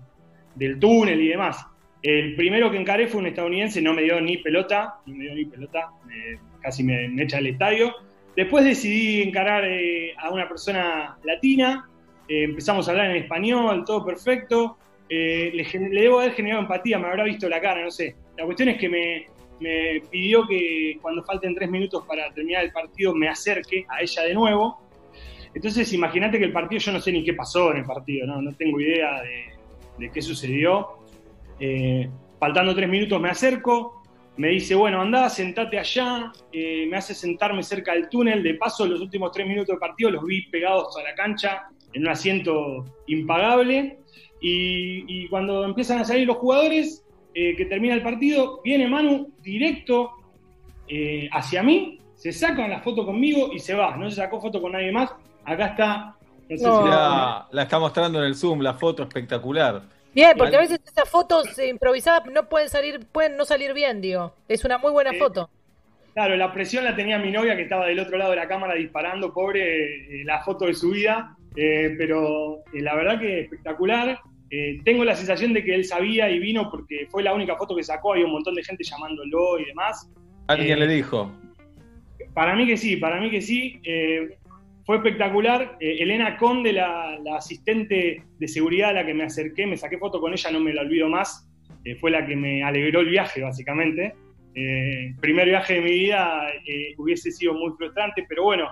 del 0.55 0.79
túnel 0.79 1.21
y 1.21 1.29
demás. 1.29 1.67
El 2.03 2.35
primero 2.35 2.71
que 2.71 2.79
encaré 2.79 3.09
fue 3.09 3.21
un 3.21 3.27
estadounidense, 3.27 3.83
no 3.83 3.93
me 3.93 4.03
dio 4.03 4.19
ni 4.23 4.39
pelota, 4.39 4.95
no 5.05 5.15
me 5.15 5.25
dio 5.25 5.35
ni 5.35 5.45
pelota, 5.45 5.91
casi 6.63 6.83
me, 6.83 7.09
me 7.11 7.25
echa 7.25 7.37
del 7.37 7.49
estadio. 7.49 7.95
Después 8.37 8.65
decidí 8.65 9.23
encarar 9.23 9.65
eh, 9.67 10.15
a 10.17 10.31
una 10.31 10.49
persona 10.49 11.19
latina, 11.23 11.89
eh, 12.29 12.45
empezamos 12.45 12.89
a 12.89 12.93
hablar 12.93 13.11
en 13.11 13.17
español, 13.17 13.85
todo 13.85 14.05
perfecto. 14.05 14.79
Eh, 15.09 15.51
le, 15.53 15.89
le 15.91 16.01
debo 16.01 16.21
haber 16.21 16.33
generado 16.33 16.63
empatía, 16.63 16.99
me 16.99 17.09
habrá 17.09 17.25
visto 17.25 17.49
la 17.49 17.61
cara, 17.61 17.83
no 17.83 17.91
sé. 17.91 18.17
La 18.39 18.45
cuestión 18.47 18.71
es 18.71 18.79
que 18.79 18.89
me, 18.89 19.27
pidió 20.11 20.47
que 20.47 20.99
cuando 21.01 21.23
falten 21.23 21.55
tres 21.55 21.71
minutos 21.71 22.05
para 22.07 22.33
terminar 22.33 22.65
el 22.65 22.73
partido 22.73 23.15
me 23.15 23.29
acerque 23.29 23.85
a 23.89 24.01
ella 24.01 24.23
de 24.23 24.35
nuevo. 24.35 24.81
Entonces 25.55 25.93
imagínate 25.93 26.39
que 26.39 26.47
el 26.47 26.53
partido, 26.53 26.81
yo 26.81 26.93
no 26.93 27.01
sé 27.01 27.13
ni 27.13 27.23
qué 27.23 27.35
pasó 27.35 27.71
en 27.71 27.79
el 27.79 27.85
partido, 27.85 28.27
no, 28.27 28.41
no 28.41 28.53
tengo 28.55 28.81
idea 28.81 29.21
de, 29.21 29.45
de 29.99 30.11
qué 30.11 30.23
sucedió. 30.23 30.99
Faltando 32.41 32.75
tres 32.75 32.89
minutos 32.89 33.21
me 33.21 33.29
acerco, 33.29 34.02
me 34.37 34.49
dice, 34.49 34.75
bueno, 34.75 35.01
andá, 35.01 35.29
sentate 35.29 35.79
allá, 35.79 36.33
eh, 36.53 36.87
me 36.89 36.97
hace 36.97 37.15
sentarme 37.15 37.63
cerca 37.63 37.93
del 37.93 38.09
túnel, 38.09 38.43
de 38.43 38.55
paso 38.55 38.87
los 38.87 39.01
últimos 39.01 39.31
tres 39.33 39.47
minutos 39.47 39.69
del 39.69 39.79
partido 39.79 40.11
los 40.11 40.25
vi 40.25 40.43
pegados 40.47 40.97
a 40.97 41.03
la 41.03 41.15
cancha 41.15 41.65
en 41.93 42.03
un 42.03 42.09
asiento 42.09 42.85
impagable, 43.09 43.99
y, 44.41 45.05
y 45.07 45.29
cuando 45.29 45.65
empiezan 45.65 45.99
a 46.01 46.05
salir 46.05 46.27
los 46.27 46.39
jugadores, 46.39 47.05
eh, 47.35 47.55
que 47.57 47.67
termina 47.67 47.95
el 47.95 48.03
partido, 48.03 48.61
viene 48.65 48.89
Manu 48.89 49.31
directo 49.43 50.11
eh, 50.89 51.29
hacia 51.33 51.63
mí, 51.63 51.99
se 52.15 52.33
saca 52.33 52.67
la 52.69 52.81
foto 52.81 53.05
conmigo 53.05 53.51
y 53.53 53.59
se 53.59 53.75
va, 53.75 53.97
no 53.97 54.09
se 54.11 54.17
sacó 54.17 54.41
foto 54.41 54.61
con 54.61 54.73
nadie 54.73 54.93
más, 54.93 55.11
acá 55.45 55.67
está, 55.67 56.17
no 56.49 56.57
sé 56.57 56.65
No. 56.67 56.77
si 56.79 56.85
la- 56.85 56.91
La, 56.91 57.49
la 57.51 57.63
está 57.65 57.79
mostrando 57.79 58.19
en 58.21 58.25
el 58.27 58.35
Zoom, 58.35 58.61
la 58.61 58.75
foto 58.75 59.03
espectacular. 59.03 59.83
Bien, 60.15 60.37
porque 60.37 60.57
a 60.57 60.61
veces 60.61 60.81
esas 60.87 61.09
fotos 61.09 61.59
improvisadas 61.59 62.27
no 62.31 62.49
pueden 62.49 62.69
salir, 62.69 63.01
pueden 63.11 63.37
no 63.37 63.45
salir 63.45 63.73
bien, 63.73 64.01
digo. 64.01 64.35
Es 64.49 64.65
una 64.65 64.79
muy 64.79 64.93
buena 64.93 65.13
foto. 65.15 65.49
Claro, 66.15 66.37
la 66.37 66.53
presión 66.53 66.85
la 66.85 66.95
tenía 66.95 67.19
mi 67.19 67.31
novia 67.31 67.57
que 67.57 67.63
estaba 67.63 67.87
del 67.87 67.99
otro 67.99 68.19
lado 68.19 68.31
de 68.33 68.37
la 68.37 68.47
cámara 68.49 68.75
disparando, 68.75 69.33
pobre, 69.33 70.21
eh, 70.21 70.25
la 70.25 70.43
foto 70.43 70.67
de 70.67 70.75
su 70.75 70.91
vida, 70.91 71.37
eh, 71.57 71.95
pero 71.97 72.59
eh, 72.75 72.83
la 72.83 72.95
verdad 72.95 73.19
que 73.19 73.41
espectacular. 73.41 74.21
Eh, 74.51 74.81
tengo 74.85 75.03
la 75.03 75.17
sensación 75.17 75.55
de 75.55 75.65
que 75.65 75.75
él 75.75 75.87
sabía 75.87 76.29
y 76.29 76.39
vino 76.39 76.71
porque 76.71 77.07
fue 77.11 77.23
la 77.23 77.33
única 77.33 77.57
foto 77.57 77.75
que 77.75 77.83
sacó, 77.83 78.13
había 78.13 78.27
un 78.27 78.33
montón 78.33 78.55
de 78.55 78.63
gente 78.63 78.85
llamándolo 78.85 79.59
y 79.59 79.65
demás. 79.65 80.11
Alguien 80.49 80.77
Eh, 80.77 80.81
le 80.87 80.95
dijo. 80.95 81.33
Para 82.35 82.55
mí 82.55 82.67
que 82.67 82.77
sí, 82.77 82.97
para 82.99 83.19
mí 83.19 83.31
que 83.31 83.41
sí. 83.41 83.81
Eh, 83.83 84.37
fue 84.85 84.97
espectacular. 84.97 85.77
Eh, 85.81 85.97
Elena 86.01 86.37
Conde, 86.37 86.73
la, 86.73 87.19
la 87.23 87.37
asistente 87.37 88.25
de 88.39 88.49
seguridad 88.49 88.91
a 88.91 88.95
la 88.95 89.07
que 89.07 89.15
me 89.15 89.25
acerqué, 89.25 89.67
me 89.67 89.77
saqué 89.77 89.99
foto 89.99 90.21
con 90.21 90.33
ella, 90.33 90.51
no 90.51 90.61
me 90.61 90.73
la 90.73 90.83
olvido 90.83 91.09
más. 91.09 91.49
Eh, 91.85 91.97
fue 91.97 92.11
la 92.11 92.25
que 92.25 92.37
me 92.37 92.63
alegró 92.63 93.01
el 93.01 93.09
viaje, 93.09 93.43
básicamente. 93.43 94.15
Eh, 94.55 95.15
primer 95.21 95.47
viaje 95.47 95.75
de 95.75 95.81
mi 95.81 95.91
vida 95.91 96.49
eh, 96.67 96.95
hubiese 96.99 97.31
sido 97.31 97.55
muy 97.55 97.73
frustrante, 97.77 98.25
pero 98.29 98.45
bueno, 98.45 98.69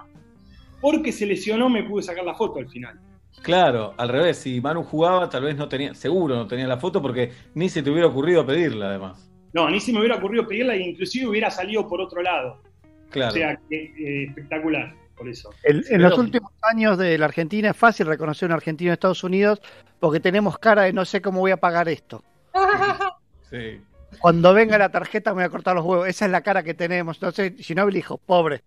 porque 0.81 1.11
se 1.11 1.27
lesionó 1.27 1.69
me 1.69 1.83
pude 1.85 2.03
sacar 2.03 2.25
la 2.25 2.35
foto 2.35 2.59
al 2.59 2.69
final. 2.69 3.01
Claro, 3.43 3.95
al 3.97 4.11
revés, 4.11 4.39
si 4.39 4.61
Manu 4.61 4.83
jugaba, 4.83 5.29
tal 5.31 5.45
vez 5.45 5.57
no 5.57 5.69
tenía, 5.69 5.95
seguro 5.95 6.37
no 6.37 6.47
tenía 6.47 6.67
la 6.67 6.77
foto 6.77 7.01
porque 7.01 7.31
ni 7.55 7.69
se 7.69 7.83
te 7.83 7.91
hubiera 7.91 8.09
ocurrido 8.09 8.45
pedirla, 8.45 8.91
además. 8.91 9.31
No, 9.53 9.69
ni 9.71 9.81
si 9.81 9.93
me 9.93 10.01
hubiera 10.01 10.17
ocurrido 10.17 10.47
pedirla 10.47 10.75
e 10.75 10.83
inclusive 10.83 11.27
hubiera 11.27 11.51
salido 11.51 11.89
por 11.89 12.01
otro 12.01 12.23
lado. 12.23 12.61
Claro. 13.09 13.33
O 13.33 13.35
sea, 13.35 13.59
que, 13.69 14.25
espectacular, 14.29 14.95
por 15.21 15.29
eso. 15.29 15.51
El- 15.63 15.85
en 15.91 16.01
los 16.01 16.17
últimos 16.17 16.51
años 16.63 16.97
de 16.97 17.19
la 17.19 17.27
Argentina 17.27 17.71
es 17.71 17.77
fácil 17.77 18.07
reconocer 18.07 18.49
un 18.49 18.55
argentino 18.55 18.89
en 18.89 18.95
Estados 18.95 19.23
Unidos 19.23 19.61
porque 19.99 20.19
tenemos 20.19 20.59
cara 20.59 20.83
de 20.83 20.95
no 20.95 21.05
sé 21.05 21.21
cómo 21.21 21.41
voy 21.41 21.51
a 21.51 21.59
pagar 21.59 21.89
esto. 21.89 22.25
Sí. 23.51 23.81
Cuando 24.21 24.55
venga 24.55 24.79
la 24.79 24.91
tarjeta 24.91 25.31
me 25.33 25.43
voy 25.43 25.45
a 25.45 25.49
cortar 25.51 25.75
los 25.75 25.85
huevos. 25.85 26.07
Esa 26.09 26.25
es 26.27 26.31
la 26.31 26.41
cara 26.41 26.63
que 26.63 26.73
tenemos. 26.73 27.17
Entonces, 27.17 27.53
si 27.59 27.75
no, 27.75 27.85
dijo, 27.89 28.17
pobre, 28.17 28.63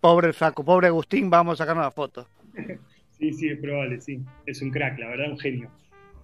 pobre 0.00 0.28
el 0.28 0.34
flaco, 0.34 0.64
pobre 0.64 0.86
Agustín, 0.88 1.28
vamos 1.30 1.54
a 1.54 1.64
sacarnos 1.64 1.84
la 1.84 1.90
foto. 1.90 2.26
Sí, 3.18 3.32
sí, 3.34 3.48
es 3.50 3.60
probable, 3.60 4.00
sí. 4.00 4.20
Es 4.46 4.60
un 4.62 4.72
crack, 4.72 4.98
la 4.98 5.06
verdad, 5.10 5.30
un 5.30 5.38
genio. 5.38 5.70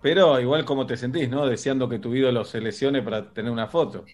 Pero 0.02 0.40
igual 0.40 0.64
como 0.64 0.84
te 0.84 0.96
sentís, 0.96 1.28
¿no? 1.28 1.46
Deseando 1.46 1.88
que 1.88 2.00
tu 2.00 2.12
ídolo 2.12 2.44
se 2.44 2.60
lesione 2.60 3.02
para 3.02 3.30
tener 3.32 3.52
una 3.52 3.68
foto. 3.68 4.04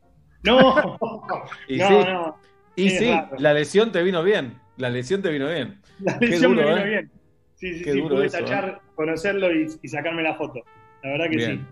No, 0.43 0.99
Y 1.69 1.79
no, 1.79 1.89
sí, 1.89 1.95
no. 1.95 2.37
Y 2.77 2.87
es 2.89 2.99
sí, 2.99 3.11
raro. 3.11 3.37
la 3.39 3.55
lesión 3.55 3.93
te 3.93 4.03
vino 4.03 4.23
bien. 4.23 4.59
La 4.77 4.91
lesión 4.91 5.23
te 5.23 5.31
vino 5.31 5.49
bien. 5.49 5.81
La 6.01 6.19
lesión 6.19 6.55
duro, 6.55 6.67
me 6.67 6.75
vino 6.75 6.87
¿eh? 6.87 6.89
bien. 6.89 7.11
Sí, 7.55 7.75
sí, 7.79 7.85
Qué 7.85 7.93
sí, 7.93 8.03
pude 8.03 8.27
eso, 8.27 8.39
tachar, 8.39 8.81
conocerlo 8.95 9.53
y, 9.53 9.69
y 9.83 9.89
sacarme 9.89 10.23
la 10.23 10.35
foto. 10.35 10.61
La 11.03 11.11
verdad 11.11 11.31
que 11.31 11.37
Bien. 11.37 11.67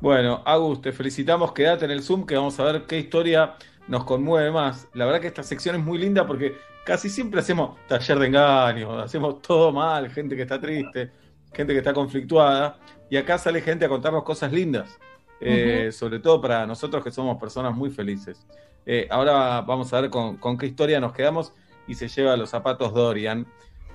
Bueno, 0.00 0.42
Agus, 0.44 0.82
te 0.82 0.92
felicitamos. 0.92 1.52
Quédate 1.52 1.86
en 1.86 1.90
el 1.90 2.02
Zoom 2.02 2.26
que 2.26 2.36
vamos 2.36 2.58
a 2.60 2.64
ver 2.64 2.82
qué 2.86 2.98
historia 2.98 3.54
nos 3.88 4.04
conmueve 4.04 4.50
más. 4.50 4.88
La 4.92 5.06
verdad 5.06 5.20
que 5.20 5.28
esta 5.28 5.42
sección 5.42 5.76
es 5.76 5.82
muy 5.82 5.98
linda 5.98 6.26
porque 6.26 6.56
casi 6.84 7.08
siempre 7.08 7.40
hacemos 7.40 7.78
taller 7.88 8.18
de 8.18 8.26
engaños, 8.26 9.02
hacemos 9.02 9.40
todo 9.40 9.72
mal, 9.72 10.10
gente 10.10 10.36
que 10.36 10.42
está 10.42 10.60
triste, 10.60 11.10
gente 11.52 11.72
que 11.72 11.78
está 11.78 11.92
conflictuada, 11.92 12.78
y 13.10 13.16
acá 13.16 13.38
sale 13.38 13.60
gente 13.60 13.86
a 13.86 13.88
contarnos 13.88 14.22
cosas 14.22 14.52
lindas, 14.52 14.98
eh, 15.40 15.90
sobre 15.92 16.18
todo 16.18 16.40
para 16.40 16.66
nosotros 16.66 17.02
que 17.02 17.10
somos 17.10 17.38
personas 17.38 17.74
muy 17.74 17.90
felices. 17.90 18.46
Eh, 18.86 19.06
ahora 19.10 19.62
vamos 19.62 19.92
a 19.92 20.00
ver 20.00 20.10
con, 20.10 20.36
con 20.36 20.58
qué 20.58 20.66
historia 20.66 21.00
nos 21.00 21.12
quedamos 21.12 21.52
y 21.86 21.94
se 21.94 22.08
lleva 22.08 22.36
los 22.36 22.50
zapatos 22.50 22.92
Dorian. 22.92 23.46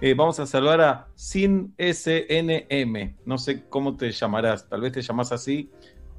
Eh, 0.01 0.13
vamos 0.13 0.39
a 0.39 0.45
saludar 0.45 0.81
a 0.81 1.07
Sin 1.15 1.73
SNM. 1.77 3.17
No 3.25 3.37
sé 3.37 3.65
cómo 3.67 3.97
te 3.97 4.11
llamarás, 4.11 4.67
tal 4.67 4.81
vez 4.81 4.93
te 4.93 5.01
llamas 5.01 5.31
así 5.31 5.69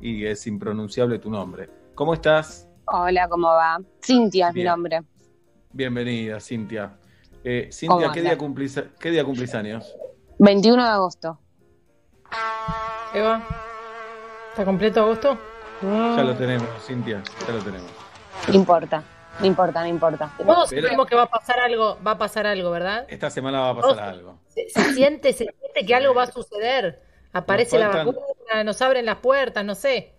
y 0.01 0.27
es 0.27 0.47
impronunciable 0.47 1.19
tu 1.19 1.31
nombre. 1.31 1.69
¿Cómo 1.95 2.15
estás? 2.15 2.69
Hola, 2.87 3.29
¿cómo 3.29 3.49
va? 3.49 3.81
Cintia 4.03 4.49
es 4.49 4.55
mi 4.55 4.65
nombre. 4.65 5.03
Bienvenida, 5.73 6.41
Cintia. 6.41 6.93
Eh, 7.43 7.71
Cintia, 7.73 7.89
¿Cómo 7.89 8.13
¿qué 8.13 8.21
día, 8.23 8.37
cumplís, 8.37 8.83
¿qué 8.99 9.11
día 9.11 9.25
cumplís 9.25 9.55
años? 9.55 9.95
21 10.39 10.83
de 10.83 10.89
agosto. 10.91 11.39
Eva, 13.15 13.43
¿está 14.51 14.65
completo 14.65 15.01
agosto? 15.01 15.39
Ya 15.83 16.23
lo 16.23 16.35
tenemos, 16.37 16.69
Cintia, 16.87 17.23
ya 17.47 17.53
lo 17.55 17.61
tenemos. 17.61 18.00
No 18.49 18.55
importa, 18.55 19.03
no 19.41 19.47
importa, 19.47 19.81
no 19.83 19.87
importa. 19.87 20.33
Todos 20.39 20.71
Pero- 20.71 20.83
sabemos 20.83 21.07
que 21.07 21.15
va 21.17 21.23
a 21.23 21.31
pasar 21.31 21.61
algo, 21.61 21.99
va 22.07 22.13
a 22.13 22.19
pasar 22.19 22.47
algo, 22.47 22.71
¿verdad? 22.71 23.07
Esta 23.09 23.31
semana 23.31 23.61
va 23.61 23.71
a 23.71 23.75
pasar 23.81 23.99
Oh. 23.99 24.11
algo. 24.11 24.39
Se, 24.49 24.69
se 24.69 24.93
siente, 24.95 25.33
se 25.33 25.45
siente 25.45 25.87
que 25.87 25.95
algo 25.95 26.15
va 26.15 26.25
a 26.25 26.31
suceder. 26.33 27.03
Aparece 27.33 27.79
la 27.79 27.89
vacuna, 27.89 28.65
nos 28.65 28.83
abren 28.83 29.07
las 29.07 29.17
puertas, 29.19 29.65
no 29.65 29.75
sé. 29.75 30.13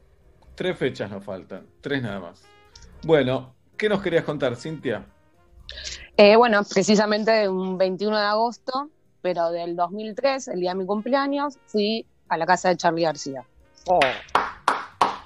Tres 0.55 0.77
fechas 0.77 1.09
nos 1.11 1.23
faltan, 1.25 1.65
tres 1.81 2.01
nada 2.01 2.19
más. 2.19 2.43
Bueno, 3.03 3.53
¿qué 3.77 3.89
nos 3.89 4.01
querías 4.01 4.23
contar, 4.23 4.55
Cintia? 4.55 5.03
Eh, 6.15 6.35
bueno, 6.35 6.61
precisamente 6.63 7.49
un 7.49 7.77
21 7.77 8.17
de 8.17 8.25
agosto, 8.25 8.89
pero 9.21 9.49
del 9.51 9.75
2003, 9.75 10.47
el 10.49 10.59
día 10.61 10.71
de 10.71 10.75
mi 10.75 10.85
cumpleaños, 10.85 11.57
fui 11.65 12.05
a 12.29 12.37
la 12.37 12.45
casa 12.45 12.69
de 12.69 12.77
Charlie 12.77 13.03
García. 13.03 13.43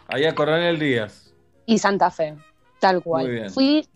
Allá 0.08 0.34
Coronel 0.36 0.79
Díaz. 0.79 1.34
Y 1.65 1.79
Santa 1.79 2.12
Fe, 2.12 2.36
tal 2.79 3.03
cual. 3.03 3.25
Muy 3.25 3.35
bien. 3.35 3.49
Fui, 3.51 3.88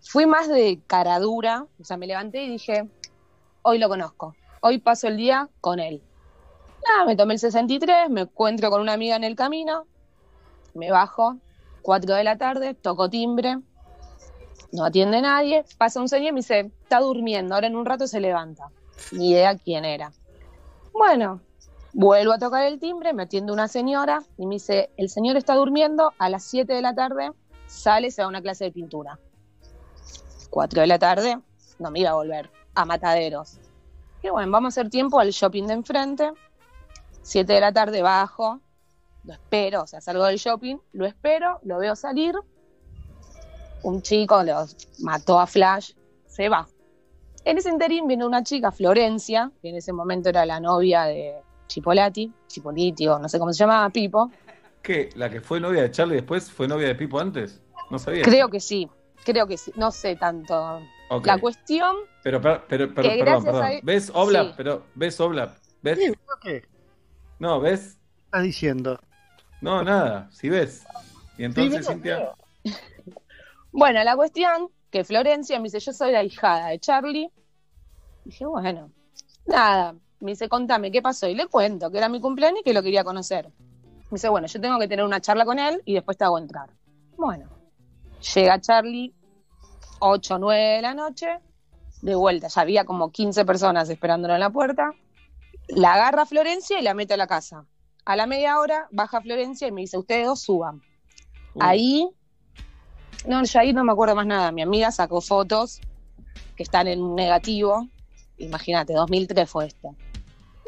fui 0.00 0.26
más 0.26 0.48
de 0.48 0.80
cara 0.86 1.18
dura, 1.18 1.66
o 1.80 1.84
sea, 1.84 1.96
me 1.96 2.06
levanté 2.06 2.44
y 2.44 2.50
dije, 2.50 2.88
hoy 3.62 3.78
lo 3.78 3.88
conozco, 3.88 4.34
hoy 4.60 4.78
paso 4.78 5.08
el 5.08 5.16
día 5.16 5.48
con 5.60 5.80
él. 5.80 6.02
Nada, 6.88 7.06
me 7.06 7.16
tomé 7.16 7.34
el 7.34 7.40
63, 7.40 8.10
me 8.10 8.22
encuentro 8.22 8.70
con 8.70 8.80
una 8.80 8.92
amiga 8.92 9.16
en 9.16 9.24
el 9.24 9.34
camino, 9.34 9.86
me 10.74 10.90
bajo, 10.90 11.36
4 11.82 12.14
de 12.14 12.24
la 12.24 12.38
tarde, 12.38 12.74
toco 12.74 13.10
timbre, 13.10 13.58
no 14.72 14.84
atiende 14.84 15.20
nadie, 15.20 15.64
pasa 15.78 16.00
un 16.00 16.08
señor 16.08 16.28
y 16.28 16.32
me 16.32 16.40
dice, 16.40 16.70
está 16.82 17.00
durmiendo, 17.00 17.54
ahora 17.54 17.66
en 17.66 17.76
un 17.76 17.86
rato 17.86 18.06
se 18.06 18.20
levanta. 18.20 18.68
Ni 19.12 19.30
idea 19.30 19.56
quién 19.56 19.84
era. 19.84 20.12
Bueno, 20.92 21.40
vuelvo 21.92 22.32
a 22.32 22.38
tocar 22.38 22.64
el 22.64 22.78
timbre, 22.78 23.12
me 23.12 23.24
atiende 23.24 23.52
una 23.52 23.68
señora 23.68 24.22
y 24.36 24.46
me 24.46 24.56
dice, 24.56 24.90
el 24.96 25.08
señor 25.08 25.36
está 25.36 25.54
durmiendo, 25.54 26.12
a 26.18 26.28
las 26.28 26.44
7 26.44 26.72
de 26.72 26.82
la 26.82 26.94
tarde 26.94 27.30
sale, 27.66 28.10
se 28.10 28.22
va 28.22 28.26
a 28.26 28.28
una 28.28 28.42
clase 28.42 28.64
de 28.64 28.72
pintura. 28.72 29.18
4 30.50 30.80
de 30.80 30.86
la 30.86 30.98
tarde, 30.98 31.38
no 31.78 31.90
me 31.90 32.00
iba 32.00 32.10
a 32.10 32.14
volver, 32.14 32.50
a 32.74 32.84
mataderos. 32.84 33.58
Y 34.22 34.30
bueno, 34.30 34.50
vamos 34.50 34.76
a 34.76 34.80
hacer 34.80 34.90
tiempo 34.90 35.18
al 35.18 35.30
shopping 35.30 35.66
de 35.66 35.74
enfrente. 35.74 36.32
7 37.22 37.52
de 37.52 37.60
la 37.60 37.72
tarde 37.72 38.02
bajo, 38.02 38.60
lo 39.24 39.32
espero, 39.32 39.82
o 39.82 39.86
sea, 39.86 40.00
salgo 40.00 40.24
del 40.24 40.36
shopping, 40.36 40.76
lo 40.92 41.06
espero, 41.06 41.58
lo 41.64 41.78
veo 41.78 41.96
salir. 41.96 42.34
Un 43.82 44.00
chico 44.02 44.42
lo 44.42 44.66
mató 45.00 45.38
a 45.38 45.46
Flash, 45.46 45.92
se 46.26 46.48
va. 46.48 46.68
En 47.44 47.58
ese 47.58 47.70
interín 47.70 48.06
viene 48.06 48.24
una 48.24 48.42
chica, 48.42 48.72
Florencia, 48.72 49.52
que 49.60 49.68
en 49.68 49.76
ese 49.76 49.92
momento 49.92 50.28
era 50.28 50.46
la 50.46 50.58
novia 50.58 51.04
de 51.04 51.34
Chipolati, 51.66 52.32
Chipoliti 52.46 53.06
o 53.08 53.18
no 53.18 53.28
sé 53.28 53.38
cómo 53.38 53.52
se 53.52 53.58
llamaba, 53.58 53.90
Pipo. 53.90 54.30
¿Qué? 54.86 55.10
¿La 55.16 55.28
que 55.28 55.40
fue 55.40 55.58
novia 55.58 55.82
de 55.82 55.90
Charlie 55.90 56.14
después 56.14 56.48
fue 56.48 56.68
novia 56.68 56.86
de 56.86 56.94
Pipo 56.94 57.18
antes? 57.18 57.60
No 57.90 57.98
sabía. 57.98 58.22
Creo 58.22 58.48
que 58.48 58.60
sí, 58.60 58.88
creo 59.24 59.44
que 59.48 59.58
sí, 59.58 59.72
no 59.74 59.90
sé 59.90 60.14
tanto. 60.14 60.80
La 61.24 61.38
cuestión, 61.38 61.96
Pero, 62.22 62.40
pero, 62.40 62.62
pero, 62.68 62.94
pero, 62.94 63.08
que 63.10 63.18
perdón, 63.18 63.44
perdón. 63.44 63.64
a- 63.64 63.80
¿Ves 63.82 64.12
Oblap? 64.14 64.46
Sí. 64.46 64.54
Pero, 64.56 64.84
¿ves 64.94 65.18
Oblap? 65.20 65.56
¿Ves? 65.82 65.98
¿Qué 66.40 66.62
No, 67.40 67.58
¿ves? 67.58 67.98
estás 68.26 68.42
diciendo? 68.44 68.96
No, 69.60 69.82
nada. 69.82 70.30
Si 70.30 70.48
ves. 70.48 70.86
Y 71.36 71.42
entonces, 71.44 71.84
Cintia. 71.88 72.32
bueno, 73.72 74.04
la 74.04 74.14
cuestión 74.14 74.68
que 74.90 75.02
Florencia 75.02 75.58
me 75.58 75.64
dice, 75.64 75.80
yo 75.80 75.92
soy 75.92 76.12
la 76.12 76.22
hijada 76.22 76.68
de 76.68 76.78
Charlie. 76.78 77.28
Dije, 78.24 78.46
bueno, 78.46 78.92
nada, 79.46 79.96
me 80.20 80.30
dice, 80.30 80.48
contame, 80.48 80.92
¿qué 80.92 81.02
pasó? 81.02 81.26
Y 81.26 81.34
le 81.34 81.46
cuento 81.48 81.90
que 81.90 81.98
era 81.98 82.08
mi 82.08 82.20
cumpleaños 82.20 82.60
y 82.60 82.64
que 82.64 82.72
lo 82.72 82.82
quería 82.84 83.02
conocer. 83.02 83.48
Me 84.10 84.16
dice, 84.16 84.28
bueno, 84.28 84.46
yo 84.46 84.60
tengo 84.60 84.78
que 84.78 84.88
tener 84.88 85.04
una 85.04 85.20
charla 85.20 85.44
con 85.44 85.58
él 85.58 85.82
y 85.84 85.94
después 85.94 86.16
te 86.16 86.24
hago 86.24 86.38
entrar. 86.38 86.70
Bueno, 87.16 87.48
llega 88.34 88.60
Charlie, 88.60 89.14
8 89.98 90.34
o 90.34 90.38
9 90.38 90.62
de 90.62 90.82
la 90.82 90.94
noche, 90.94 91.26
de 92.02 92.14
vuelta, 92.14 92.48
ya 92.48 92.60
había 92.60 92.84
como 92.84 93.10
15 93.10 93.44
personas 93.44 93.88
esperándolo 93.90 94.34
en 94.34 94.40
la 94.40 94.50
puerta. 94.50 94.92
La 95.68 95.94
agarra 95.94 96.26
Florencia 96.26 96.78
y 96.78 96.82
la 96.82 96.94
mete 96.94 97.14
a 97.14 97.16
la 97.16 97.26
casa. 97.26 97.64
A 98.04 98.14
la 98.14 98.26
media 98.26 98.60
hora 98.60 98.86
baja 98.92 99.20
Florencia 99.20 99.66
y 99.66 99.72
me 99.72 99.80
dice, 99.80 99.98
ustedes 99.98 100.26
dos 100.26 100.40
suban. 100.40 100.76
Uh, 101.54 101.58
Ahí, 101.60 102.08
no, 103.26 103.42
yo 103.42 103.58
ahí 103.58 103.72
no 103.72 103.82
me 103.82 103.92
acuerdo 103.92 104.14
más 104.14 104.26
nada. 104.26 104.52
Mi 104.52 104.62
amiga 104.62 104.92
sacó 104.92 105.20
fotos 105.20 105.80
que 106.54 106.62
están 106.62 106.86
en 106.86 107.02
un 107.02 107.16
negativo. 107.16 107.88
Imagínate, 108.38 108.92
2003 108.92 109.50
fue 109.50 109.66
esto. 109.66 109.96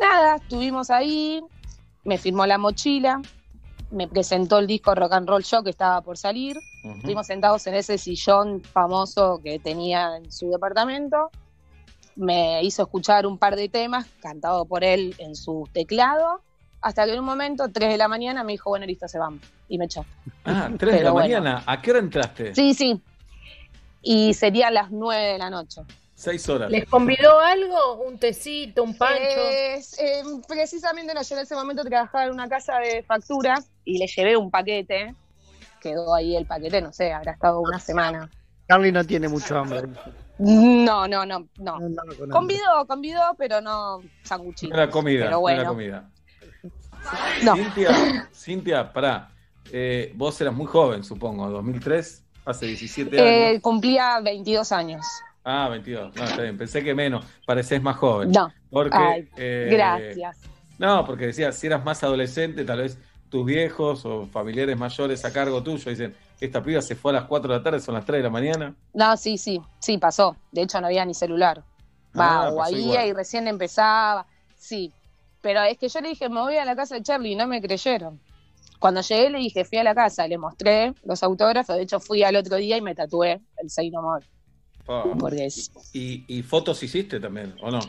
Nada, 0.01 0.37
estuvimos 0.37 0.91
ahí, 0.91 1.41
me 2.09 2.17
firmó 2.17 2.47
la 2.47 2.57
mochila, 2.57 3.21
me 3.91 4.09
presentó 4.09 4.59
el 4.59 4.67
disco 4.67 4.95
Rock 4.95 5.13
and 5.13 5.29
Roll 5.29 5.45
Show 5.45 5.63
que 5.63 5.71
estaba 5.71 6.01
por 6.01 6.17
salir. 6.17 6.57
Estuvimos 6.83 7.27
sentados 7.27 7.67
en 7.67 7.75
ese 7.75 7.99
sillón 7.99 8.63
famoso 8.63 9.41
que 9.45 9.59
tenía 9.59 10.17
en 10.17 10.33
su 10.33 10.51
departamento. 10.51 11.31
Me 12.17 12.63
hizo 12.65 12.83
escuchar 12.83 13.27
un 13.27 13.37
par 13.37 13.57
de 13.57 13.69
temas 13.69 14.07
cantado 14.21 14.65
por 14.65 14.85
él 14.85 15.15
en 15.19 15.37
su 15.37 15.69
teclado. 15.73 16.41
Hasta 16.81 17.05
que 17.05 17.13
en 17.13 17.21
un 17.21 17.27
momento, 17.27 17.69
3 17.71 17.91
de 17.91 17.99
la 17.99 18.09
mañana, 18.09 18.43
me 18.43 18.53
dijo, 18.53 18.71
bueno, 18.71 18.87
listo, 18.87 19.07
se 19.07 19.19
vamos. 19.19 19.43
Y 19.69 19.77
me 19.79 19.85
echó. 19.85 20.07
Ah, 20.45 20.71
tres 20.79 20.93
de 20.93 20.99
Pero 20.99 21.05
la 21.05 21.11
bueno. 21.11 21.29
mañana. 21.29 21.63
¿A 21.67 21.83
qué 21.83 21.91
hora 21.91 22.01
entraste? 22.01 22.55
Sí, 22.55 22.73
sí. 22.73 23.03
Y 24.01 24.33
serían 24.33 24.73
las 24.75 24.91
9 24.91 25.33
de 25.33 25.39
la 25.39 25.51
noche. 25.51 25.83
Seis 26.19 26.49
horas. 26.49 26.69
¿Les 26.69 26.85
convidó 26.85 27.39
algo? 27.39 28.03
¿Un 28.05 28.19
tecito, 28.19 28.83
un 28.83 28.99
pancho? 28.99 29.23
Eh, 29.23 29.77
eh, 30.01 30.23
precisamente 30.49 31.15
no, 31.15 31.23
yo 31.23 31.37
en 31.37 31.43
ese 31.43 31.55
momento 31.55 31.85
trabajaba 31.85 32.25
en 32.25 32.33
una 32.33 32.49
casa 32.49 32.81
de 32.81 33.05
facturas 33.05 33.71
y 33.85 33.99
le 33.99 34.09
llevé 34.09 34.37
un 34.37 34.51
paquete. 34.51 35.15
Quedó 35.81 36.13
ahí 36.13 36.35
el 36.35 36.45
paquete, 36.45 36.83
no 36.83 36.93
sé, 36.93 37.13
habrá 37.13 37.31
estado 37.31 37.61
una 37.61 37.79
semana. 37.79 38.29
Carly 38.67 38.91
no 38.91 39.05
tiene 39.05 39.29
mucho 39.29 39.57
hambre. 39.57 39.83
No, 40.39 41.07
no, 41.07 41.25
no, 41.25 41.47
no. 41.57 41.79
Convidó, 42.33 42.85
convidó, 42.89 43.37
pero 43.39 43.61
no 43.61 44.03
sanguchito. 44.25 44.75
Era 44.75 44.91
comida. 44.91 45.21
Pero 45.21 45.31
no 45.31 45.41
bueno, 45.41 45.61
era 45.61 45.69
comida. 45.69 46.11
no. 47.45 47.55
Cintia, 47.55 48.29
Cintia, 48.35 48.93
pará. 48.93 49.31
Eh, 49.71 50.13
vos 50.17 50.41
eras 50.41 50.53
muy 50.53 50.67
joven, 50.67 51.05
supongo. 51.05 51.49
2003, 51.49 52.25
hace 52.45 52.67
17 52.67 53.21
años. 53.21 53.57
Eh, 53.57 53.61
cumplía 53.61 54.19
22 54.21 54.73
años. 54.73 55.07
Ah, 55.45 55.69
22. 55.71 56.15
No, 56.15 56.25
está 56.25 56.43
bien. 56.43 56.59
Pensé 56.59 56.83
que 56.85 56.95
menos. 56.95 57.25
Parecés 57.47 57.83
más 57.83 57.97
joven. 57.97 58.31
No. 58.33 58.53
Porque, 58.71 58.97
Ay, 58.97 59.29
eh, 59.37 59.69
Gracias. 59.71 60.39
No, 60.79 61.05
porque 61.05 61.27
decía, 61.27 61.51
si 61.53 61.67
eras 61.67 61.85
más 61.85 62.03
adolescente, 62.05 62.65
tal 62.65 62.79
vez 62.81 62.99
tus 63.31 63.45
viejos 63.45 64.05
o 64.05 64.27
familiares 64.27 64.77
mayores 64.79 65.25
a 65.25 65.33
cargo 65.33 65.63
tuyo 65.63 65.91
dicen, 65.91 66.15
esta 66.41 66.63
piba 66.63 66.81
se 66.81 66.95
fue 66.95 67.11
a 67.13 67.15
las 67.15 67.25
4 67.25 67.51
de 67.53 67.59
la 67.59 67.63
tarde, 67.65 67.81
son 67.81 67.95
las 67.95 68.05
3 68.05 68.19
de 68.19 68.23
la 68.23 68.31
mañana. 68.31 68.75
No, 68.95 69.17
sí, 69.17 69.39
sí, 69.39 69.61
sí, 69.81 69.99
pasó. 69.99 70.37
De 70.53 70.63
hecho, 70.63 70.81
no 70.81 70.87
había 70.87 71.05
ni 71.05 71.15
celular. 71.15 71.63
Va, 72.19 72.47
Ah, 72.47 72.51
o 72.53 72.63
había 72.63 72.79
igual. 72.79 73.07
y 73.09 73.13
recién 73.13 73.49
empezaba. 73.49 74.27
Sí. 74.57 74.93
Pero 75.41 75.63
es 75.63 75.79
que 75.79 75.89
yo 75.89 76.01
le 76.01 76.11
dije, 76.11 76.29
me 76.29 76.41
voy 76.41 76.57
a 76.57 76.65
la 76.65 76.75
casa 76.77 76.95
de 76.95 77.03
Charlie 77.03 77.33
y 77.33 77.37
no 77.37 77.47
me 77.47 77.61
creyeron. 77.61 78.21
Cuando 78.79 79.01
llegué 79.01 79.31
le 79.31 79.39
dije, 79.39 79.65
fui 79.65 79.79
a 79.79 79.85
la 79.85 79.95
casa, 79.95 80.27
le 80.29 80.39
mostré 80.39 80.95
los 81.05 81.23
autógrafos. 81.23 81.75
De 81.77 81.83
hecho, 81.83 81.99
fui 82.01 82.23
al 82.23 82.37
otro 82.37 82.57
día 82.57 82.77
y 82.77 82.81
me 82.81 82.95
tatué 82.95 83.41
el 83.57 83.71
Say 83.71 83.91
No 83.91 84.03
Porque 85.19 85.49
¿Y, 85.93 86.25
y 86.27 86.43
fotos 86.43 86.83
hiciste 86.83 87.21
también, 87.21 87.55
o 87.63 87.71
no? 87.71 87.81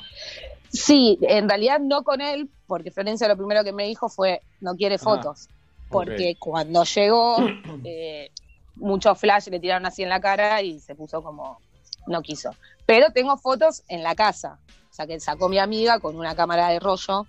Sí, 0.68 1.18
en 1.22 1.48
realidad 1.48 1.80
no 1.80 2.04
con 2.04 2.20
él, 2.20 2.50
porque 2.68 2.92
Florencia 2.92 3.28
lo 3.30 3.38
primero 3.38 3.64
que 3.64 3.72
me 3.72 3.86
dijo 3.86 4.10
fue, 4.10 4.42
no 4.60 4.76
quiere 4.76 4.98
fotos. 4.98 5.48
Porque 5.88 6.36
cuando 6.38 6.84
llegó, 6.84 7.38
eh, 7.86 8.30
muchos 8.76 9.18
flash 9.18 9.48
le 9.48 9.62
tiraron 9.62 9.86
así 9.86 10.04
en 10.04 10.10
la 10.10 10.20
cara 10.20 10.62
y 10.62 10.80
se 10.82 10.94
puso 10.94 11.24
como, 11.24 11.60
no 12.06 12.22
quiso. 12.22 12.52
Pero 12.86 13.14
tengo 13.14 13.38
fotos 13.38 13.84
en 13.88 14.04
la 14.04 14.14
casa. 14.14 14.60
O 14.92 14.94
sea, 14.94 15.08
que 15.08 15.22
sacó 15.22 15.48
mi 15.48 15.58
amiga 15.58 16.00
con 16.00 16.18
una 16.18 16.36
cámara 16.36 16.68
de 16.68 16.80
rollo, 16.80 17.26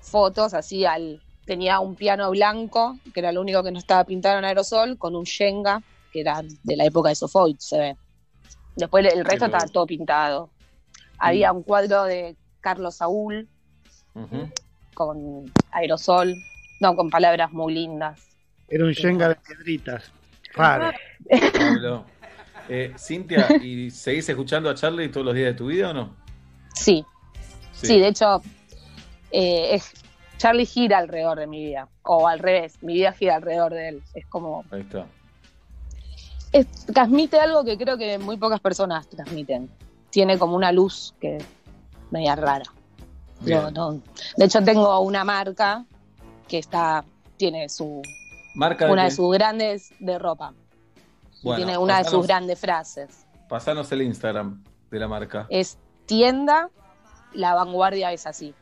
fotos 0.00 0.54
así 0.54 0.86
al... 0.86 1.22
Tenía 1.44 1.80
un 1.80 1.94
piano 1.94 2.30
blanco, 2.30 2.98
que 3.12 3.20
era 3.20 3.32
lo 3.32 3.40
único 3.40 3.62
que 3.62 3.70
no 3.70 3.78
estaba 3.78 4.04
pintado 4.04 4.38
en 4.38 4.44
aerosol, 4.44 4.98
con 4.98 5.16
un 5.16 5.24
Shenga, 5.24 5.82
que 6.12 6.20
eran 6.20 6.46
de 6.62 6.76
la 6.76 6.84
época 6.84 7.08
de 7.08 7.14
Sofoit, 7.14 7.58
se 7.58 7.78
ve. 7.78 7.96
Después 8.78 9.12
el 9.12 9.24
resto 9.24 9.46
estaba 9.46 9.66
todo 9.66 9.86
pintado. 9.86 10.50
Había 11.18 11.52
un 11.52 11.64
cuadro 11.64 12.04
de 12.04 12.36
Carlos 12.60 12.94
Saúl 12.94 13.48
con 14.94 15.52
aerosol, 15.72 16.34
no, 16.80 16.94
con 16.94 17.10
palabras 17.10 17.52
muy 17.52 17.74
lindas. 17.74 18.20
Era 18.68 18.84
un 18.84 18.92
Shenga 18.92 19.30
de 19.30 19.34
piedritas. 19.34 20.12
Raro. 20.54 20.92
Pablo. 21.52 22.04
Eh, 22.68 22.94
Cintia, 22.98 23.48
¿y 23.62 23.90
seguís 23.90 24.28
escuchando 24.28 24.68
a 24.70 24.74
Charlie 24.74 25.08
todos 25.08 25.26
los 25.26 25.34
días 25.34 25.48
de 25.48 25.54
tu 25.54 25.66
vida 25.66 25.90
o 25.90 25.94
no? 25.94 26.14
Sí, 26.74 27.04
sí, 27.72 27.98
de 27.98 28.08
hecho, 28.08 28.42
eh, 29.32 29.74
es, 29.74 29.92
Charlie 30.36 30.66
gira 30.66 30.98
alrededor 30.98 31.38
de 31.38 31.46
mi 31.46 31.64
vida, 31.64 31.88
o 32.02 32.28
al 32.28 32.38
revés, 32.38 32.80
mi 32.82 32.94
vida 32.94 33.12
gira 33.12 33.36
alrededor 33.36 33.72
de 33.72 33.88
él. 33.88 34.02
Es 34.14 34.26
como, 34.26 34.64
Ahí 34.70 34.82
está. 34.82 35.06
Es- 36.52 36.66
transmite 36.86 37.38
algo 37.40 37.64
que 37.64 37.76
creo 37.76 37.96
que 37.98 38.18
muy 38.18 38.36
pocas 38.36 38.60
personas 38.60 39.08
transmiten. 39.08 39.70
Tiene 40.10 40.38
como 40.38 40.56
una 40.56 40.72
luz 40.72 41.14
que 41.20 41.36
es 41.36 41.44
media 42.10 42.34
rara. 42.36 42.64
Yo 43.40 43.60
Bien. 43.62 43.74
no- 43.74 44.00
de 44.36 44.44
hecho, 44.44 44.62
tengo 44.62 44.98
una 45.00 45.24
marca 45.24 45.84
que 46.48 46.58
está, 46.58 47.04
tiene 47.36 47.68
su, 47.68 48.02
Marca 48.54 48.86
de 48.86 48.92
una 48.92 49.04
de 49.04 49.10
sus 49.10 49.32
grandes 49.32 49.92
de 50.00 50.18
ropa. 50.18 50.54
Bueno, 51.42 51.56
tiene 51.58 51.78
una 51.78 51.98
de 51.98 52.04
sus 52.04 52.26
grandes 52.26 52.58
frases. 52.58 53.26
Pasanos 53.48 53.92
el 53.92 54.02
Instagram 54.02 54.64
de 54.90 54.98
la 54.98 55.06
marca. 55.06 55.46
Es 55.50 55.78
tienda, 56.06 56.70
la 57.32 57.54
vanguardia 57.54 58.12
es 58.12 58.26
así. 58.26 58.54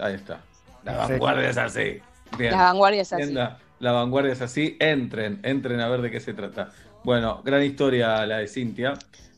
Ahí 0.00 0.14
está. 0.14 0.40
La 0.82 0.96
vanguardia 0.96 1.50
es 1.50 1.58
así. 1.58 2.00
Bien. 2.36 2.52
La 2.52 2.62
vanguardia 2.62 3.02
es 3.02 3.12
así. 3.12 3.22
Tienda, 3.22 3.58
La 3.78 3.92
vanguardia 3.92 4.32
es 4.32 4.42
así. 4.42 4.76
Entren, 4.80 5.38
entren 5.42 5.80
a 5.80 5.88
ver 5.88 6.00
de 6.02 6.10
qué 6.10 6.18
se 6.20 6.34
trata. 6.34 6.70
Bueno, 7.02 7.42
gran 7.44 7.62
historia 7.62 8.26
la 8.26 8.38
de 8.38 8.46
Cintia. 8.48 8.94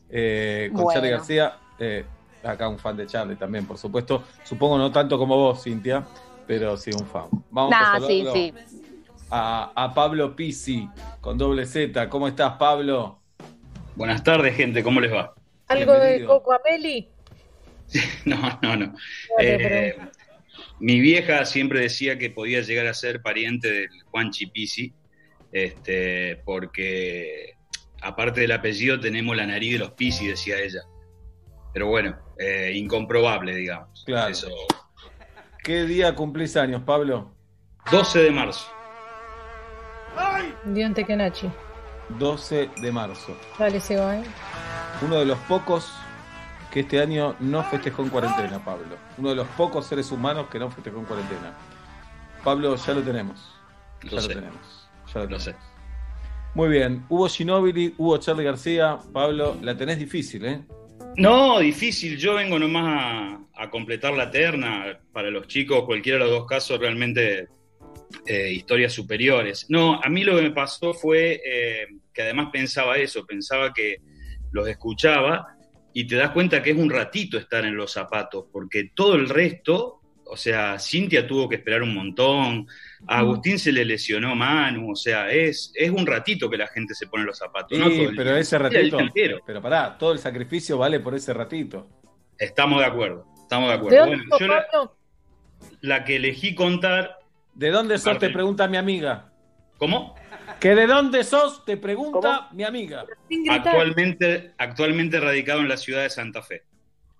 Eh, 0.09 0.69
con 0.73 0.83
Bueno. 0.83 0.93
Charlie 0.93 1.11
García. 1.11 1.53
eh, 1.79 2.05
acá 2.43 2.67
un 2.67 2.77
fan 2.77 2.95
de 2.97 3.07
Charlie 3.07 3.35
también, 3.35 3.65
por 3.65 3.77
supuesto. 3.77 4.23
Supongo 4.43 4.77
no 4.77 4.91
tanto 4.91 5.17
como 5.17 5.35
vos, 5.37 5.63
Cintia, 5.63 6.05
pero 6.45 6.75
sí 6.77 6.91
un 6.91 7.05
fan. 7.05 7.25
Vamos 7.49 7.71
Nah, 7.71 7.95
a 7.95 8.01
sí. 8.01 8.53
A, 9.29 9.71
a 9.75 9.93
Pablo 9.93 10.35
Pisi 10.35 10.87
con 11.21 11.37
doble 11.37 11.65
Z. 11.65 12.09
¿Cómo 12.09 12.27
estás, 12.27 12.53
Pablo? 12.57 13.19
Buenas 13.95 14.23
tardes, 14.23 14.55
gente, 14.55 14.83
¿cómo 14.83 14.99
les 14.99 15.11
va? 15.13 15.33
¿Algo 15.67 15.93
de. 15.93 16.25
Coco 16.25 16.53
Ameli? 16.53 17.09
No, 18.25 18.59
no, 18.61 18.75
no. 18.75 18.95
Eh, 19.39 19.95
mi 20.79 20.99
vieja 20.99 21.45
siempre 21.45 21.79
decía 21.81 22.17
que 22.17 22.29
podía 22.29 22.61
llegar 22.61 22.87
a 22.87 22.93
ser 22.93 23.21
pariente 23.21 23.69
del 23.71 23.89
Juan 24.11 24.31
Chipisi, 24.31 24.93
este, 25.53 26.41
porque 26.43 27.55
aparte 28.01 28.41
del 28.41 28.51
apellido 28.51 28.99
tenemos 28.99 29.37
la 29.37 29.45
nariz 29.45 29.73
de 29.73 29.79
los 29.79 29.91
Pisi, 29.91 30.27
decía 30.27 30.59
ella. 30.59 30.81
Pero 31.73 31.87
bueno, 31.87 32.17
eh, 32.37 32.71
incomprobable, 32.75 33.55
digamos. 33.55 34.03
Claro. 34.05 34.29
Eso. 34.31 34.49
¿Qué 35.63 35.83
día 35.85 36.13
cumplís 36.13 36.57
años, 36.57 36.81
Pablo? 36.83 37.33
12 37.91 38.19
de 38.23 38.31
marzo. 38.31 38.67
Dionte 40.65 41.05
Kenachi. 41.05 41.49
12 42.09 42.69
de 42.81 42.91
marzo. 42.91 43.37
Dale, 43.57 43.79
Seba, 43.79 44.17
¿eh? 44.17 44.23
Uno 45.01 45.17
de 45.19 45.25
los 45.25 45.37
pocos 45.39 45.91
que 46.71 46.81
este 46.81 46.99
año 46.99 47.35
no 47.39 47.63
festejó 47.63 48.03
en 48.03 48.09
cuarentena, 48.09 48.63
Pablo. 48.63 48.97
Uno 49.17 49.29
de 49.29 49.35
los 49.35 49.47
pocos 49.49 49.85
seres 49.85 50.11
humanos 50.11 50.47
que 50.51 50.59
no 50.59 50.69
festejó 50.69 50.99
en 50.99 51.05
cuarentena. 51.05 51.53
Pablo, 52.43 52.75
ya 52.75 52.93
lo 52.93 53.01
tenemos. 53.01 53.53
Ya 54.03 54.21
Lo 54.21 54.27
tenemos. 54.27 54.82
Ya 55.13 55.23
lo 55.25 55.39
sé. 55.39 55.55
Muy 56.55 56.69
bien. 56.69 57.05
Hubo 57.09 57.27
Ginóbili, 57.27 57.95
hubo 57.97 58.17
Charlie 58.17 58.43
García. 58.43 58.99
Pablo, 59.11 59.57
la 59.61 59.75
tenés 59.75 59.99
difícil, 59.99 60.45
¿eh? 60.45 60.61
No, 61.17 61.59
difícil. 61.59 62.17
Yo 62.17 62.35
vengo 62.35 62.59
nomás 62.59 62.85
a, 62.85 63.63
a 63.63 63.69
completar 63.69 64.13
la 64.13 64.29
terna. 64.29 64.99
Para 65.11 65.29
los 65.29 65.47
chicos, 65.47 65.83
cualquiera 65.85 66.19
de 66.19 66.25
los 66.25 66.39
dos 66.39 66.47
casos, 66.47 66.79
realmente 66.79 67.47
eh, 68.25 68.51
historias 68.51 68.93
superiores. 68.93 69.65
No, 69.69 69.99
a 70.01 70.09
mí 70.09 70.23
lo 70.23 70.35
que 70.35 70.43
me 70.43 70.51
pasó 70.51 70.93
fue 70.93 71.41
eh, 71.45 71.87
que 72.13 72.21
además 72.21 72.49
pensaba 72.53 72.97
eso, 72.97 73.25
pensaba 73.25 73.73
que 73.73 73.97
los 74.51 74.67
escuchaba 74.67 75.57
y 75.93 76.07
te 76.07 76.15
das 76.15 76.31
cuenta 76.31 76.61
que 76.61 76.71
es 76.71 76.77
un 76.77 76.89
ratito 76.89 77.37
estar 77.37 77.65
en 77.65 77.75
los 77.75 77.91
zapatos, 77.91 78.45
porque 78.51 78.91
todo 78.95 79.15
el 79.15 79.29
resto, 79.29 80.01
o 80.25 80.37
sea, 80.37 80.79
Cintia 80.79 81.27
tuvo 81.27 81.49
que 81.49 81.55
esperar 81.57 81.83
un 81.83 81.93
montón, 81.93 82.67
a 83.07 83.19
Agustín 83.19 83.59
se 83.59 83.71
le 83.71 83.83
lesionó 83.85 84.35
Manu, 84.35 84.91
o 84.91 84.95
sea, 84.95 85.29
es, 85.29 85.71
es 85.75 85.89
un 85.89 86.05
ratito 86.05 86.49
que 86.49 86.57
la 86.57 86.67
gente 86.67 86.93
se 86.93 87.07
pone 87.07 87.23
los 87.23 87.37
zapatos. 87.37 87.77
no 87.77 87.89
Sí, 87.89 88.07
pero 88.15 88.35
ese 88.35 88.57
ratito. 88.57 88.97
Pero 89.45 89.61
pará, 89.61 89.97
todo 89.97 90.13
el 90.13 90.19
sacrificio 90.19 90.77
vale 90.77 90.99
por 90.99 91.15
ese 91.15 91.33
ratito. 91.33 91.87
Estamos 92.37 92.79
de 92.79 92.85
acuerdo, 92.85 93.25
estamos 93.41 93.69
de 93.69 93.73
¿De 93.73 93.77
acuerdo. 93.77 93.99
dónde 93.99 94.15
Bueno, 94.15 94.29
sos, 94.29 94.39
yo 94.39 94.95
la, 95.81 96.03
que 96.03 96.15
elegí 96.15 96.55
contar. 96.55 97.19
¿De 97.53 97.69
dónde 97.69 97.97
sos? 97.97 98.17
Te 98.19 98.29
pregunta 98.29 98.67
mi 98.67 98.77
amiga. 98.77 99.31
¿Cómo? 99.77 100.15
¿Que 100.59 100.75
de 100.75 100.87
dónde 100.87 101.23
sos? 101.23 101.63
Te 101.65 101.77
pregunta 101.77 102.49
mi 102.51 102.63
amiga. 102.63 103.05
Actualmente, 103.49 104.53
actualmente 104.57 105.19
radicado 105.19 105.59
en 105.59 105.69
la 105.69 105.77
ciudad 105.77 106.03
de 106.03 106.09
Santa 106.09 106.41
Fe. 106.41 106.63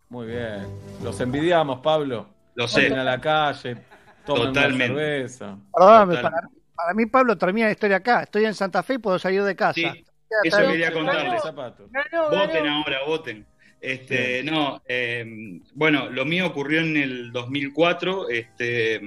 Muy 0.10 0.28
bien. 0.28 0.65
Los 1.04 1.19
envidiamos, 1.19 1.80
Pablo. 1.82 2.30
Lo 2.56 2.67
sé. 2.67 2.84
Salen 2.84 3.00
a 3.00 3.04
la 3.04 3.19
calle, 3.19 3.78
Totalmente. 4.26 4.88
cerveza. 4.88 5.58
Perdóname, 5.74 6.16
Total. 6.16 6.32
para, 6.32 6.48
para 6.76 6.94
mí 6.94 7.06
Pablo 7.06 7.38
termina 7.38 7.68
la 7.68 7.72
historia 7.72 7.98
acá. 7.98 8.24
Estoy 8.24 8.46
en 8.46 8.54
Santa 8.54 8.84
Fe 8.84 8.96
y 8.96 8.98
puedo 9.00 9.20
salir 9.20 9.44
de 9.44 9.56
casa. 9.56 9.74
Sí, 9.74 10.06
eso 10.44 10.58
quería 10.68 10.92
contarles. 10.92 11.42
zapatos. 11.42 11.92
Ganó, 11.92 12.30
Voten 12.30 12.64
ganó. 12.64 12.78
ahora, 12.78 13.00
voten. 13.06 13.46
Este, 13.80 14.44
no, 14.44 14.82
eh, 14.88 15.26
bueno, 15.74 16.10
lo 16.10 16.24
mío 16.26 16.48
ocurrió 16.48 16.80
en 16.82 16.96
el 16.96 17.32
2004. 17.32 18.30
Este, 18.30 19.02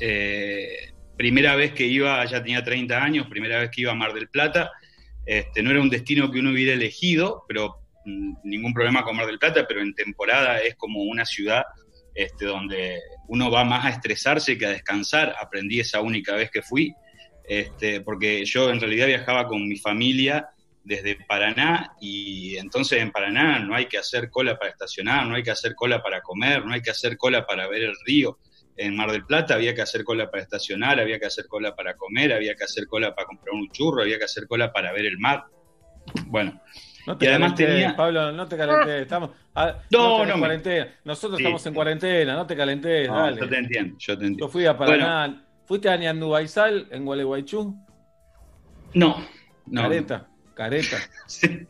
eh, 0.00 0.92
primera 1.16 1.54
vez 1.54 1.72
que 1.72 1.86
iba, 1.86 2.24
ya 2.24 2.42
tenía 2.42 2.64
30 2.64 3.02
años, 3.02 3.28
primera 3.28 3.60
vez 3.60 3.70
que 3.70 3.82
iba 3.82 3.92
a 3.92 3.94
Mar 3.94 4.12
del 4.12 4.28
Plata. 4.28 4.72
Este, 5.24 5.62
no 5.62 5.70
era 5.70 5.80
un 5.80 5.90
destino 5.90 6.30
que 6.30 6.40
uno 6.40 6.50
hubiera 6.50 6.72
elegido, 6.72 7.44
pero 7.46 7.76
mm, 8.04 8.34
ningún 8.42 8.74
problema 8.74 9.04
con 9.04 9.16
Mar 9.16 9.26
del 9.26 9.38
Plata, 9.38 9.64
pero 9.68 9.80
en 9.80 9.94
temporada 9.94 10.58
es 10.58 10.74
como 10.74 11.02
una 11.02 11.24
ciudad 11.24 11.64
este, 12.14 12.44
donde 12.46 13.00
uno 13.28 13.50
va 13.50 13.64
más 13.64 13.86
a 13.86 13.90
estresarse 13.90 14.58
que 14.58 14.66
a 14.66 14.70
descansar. 14.70 15.34
Aprendí 15.40 15.80
esa 15.80 16.00
única 16.00 16.34
vez 16.34 16.50
que 16.50 16.62
fui, 16.62 16.94
este, 17.44 18.00
porque 18.00 18.44
yo 18.44 18.70
en 18.70 18.80
realidad 18.80 19.06
viajaba 19.06 19.46
con 19.46 19.66
mi 19.66 19.76
familia 19.76 20.48
desde 20.84 21.16
Paraná 21.26 21.94
y 22.00 22.56
entonces 22.56 23.00
en 23.00 23.12
Paraná 23.12 23.60
no 23.60 23.74
hay 23.74 23.86
que 23.86 23.98
hacer 23.98 24.30
cola 24.30 24.58
para 24.58 24.72
estacionar, 24.72 25.26
no 25.26 25.36
hay 25.36 25.42
que 25.42 25.50
hacer 25.50 25.74
cola 25.74 26.02
para 26.02 26.20
comer, 26.22 26.64
no 26.64 26.72
hay 26.72 26.82
que 26.82 26.90
hacer 26.90 27.16
cola 27.16 27.46
para 27.46 27.68
ver 27.68 27.82
el 27.82 27.94
río. 28.04 28.38
En 28.76 28.96
Mar 28.96 29.12
del 29.12 29.24
Plata 29.26 29.54
había 29.54 29.74
que 29.74 29.82
hacer 29.82 30.02
cola 30.02 30.30
para 30.30 30.42
estacionar, 30.42 30.98
había 30.98 31.18
que 31.18 31.26
hacer 31.26 31.46
cola 31.46 31.76
para 31.76 31.94
comer, 31.94 32.32
había 32.32 32.54
que 32.54 32.64
hacer 32.64 32.86
cola 32.86 33.14
para 33.14 33.26
comprar 33.26 33.54
un 33.54 33.70
churro, 33.70 34.02
había 34.02 34.18
que 34.18 34.24
hacer 34.24 34.46
cola 34.46 34.72
para 34.72 34.92
ver 34.92 35.06
el 35.06 35.18
mar. 35.18 35.44
Bueno, 36.26 36.60
No 37.06 37.16
te 37.18 37.24
Y 37.24 37.28
además 37.28 37.54
tenía- 37.54 37.96
Pablo, 37.96 38.32
no 38.32 38.46
te 38.46 38.56
calentés. 38.56 39.02
Estamos, 39.02 39.30
ah, 39.54 39.76
No, 39.90 40.12
tenés 40.18 40.28
no 40.28 40.34
me- 40.34 40.40
cuarentena. 40.40 40.88
Nosotros 41.04 41.38
Sí. 41.38 41.42
estamos 41.44 41.66
en 41.66 41.74
cuarentena, 41.74 42.34
no 42.34 42.46
te 42.46 42.56
calentés, 42.56 43.08
no, 43.08 43.18
dale. 43.18 43.40
yo 43.40 43.48
te 43.48 43.56
entiendo, 43.58 43.96
yo 43.98 44.14
te 44.16 44.20
Yo 44.22 44.26
entiendo. 44.28 44.48
fui 44.48 44.66
a 44.66 44.76
Paraná. 44.76 45.44
¿Fuiste 45.64 45.88
a 45.88 45.96
Ñandubaizal 45.96 46.88
en 46.90 47.04
Gualeguaychú? 47.04 47.74
No, 48.94 49.26
no. 49.66 49.82
Careta, 49.82 50.28
careta. 50.54 50.96
Sí. 51.26 51.66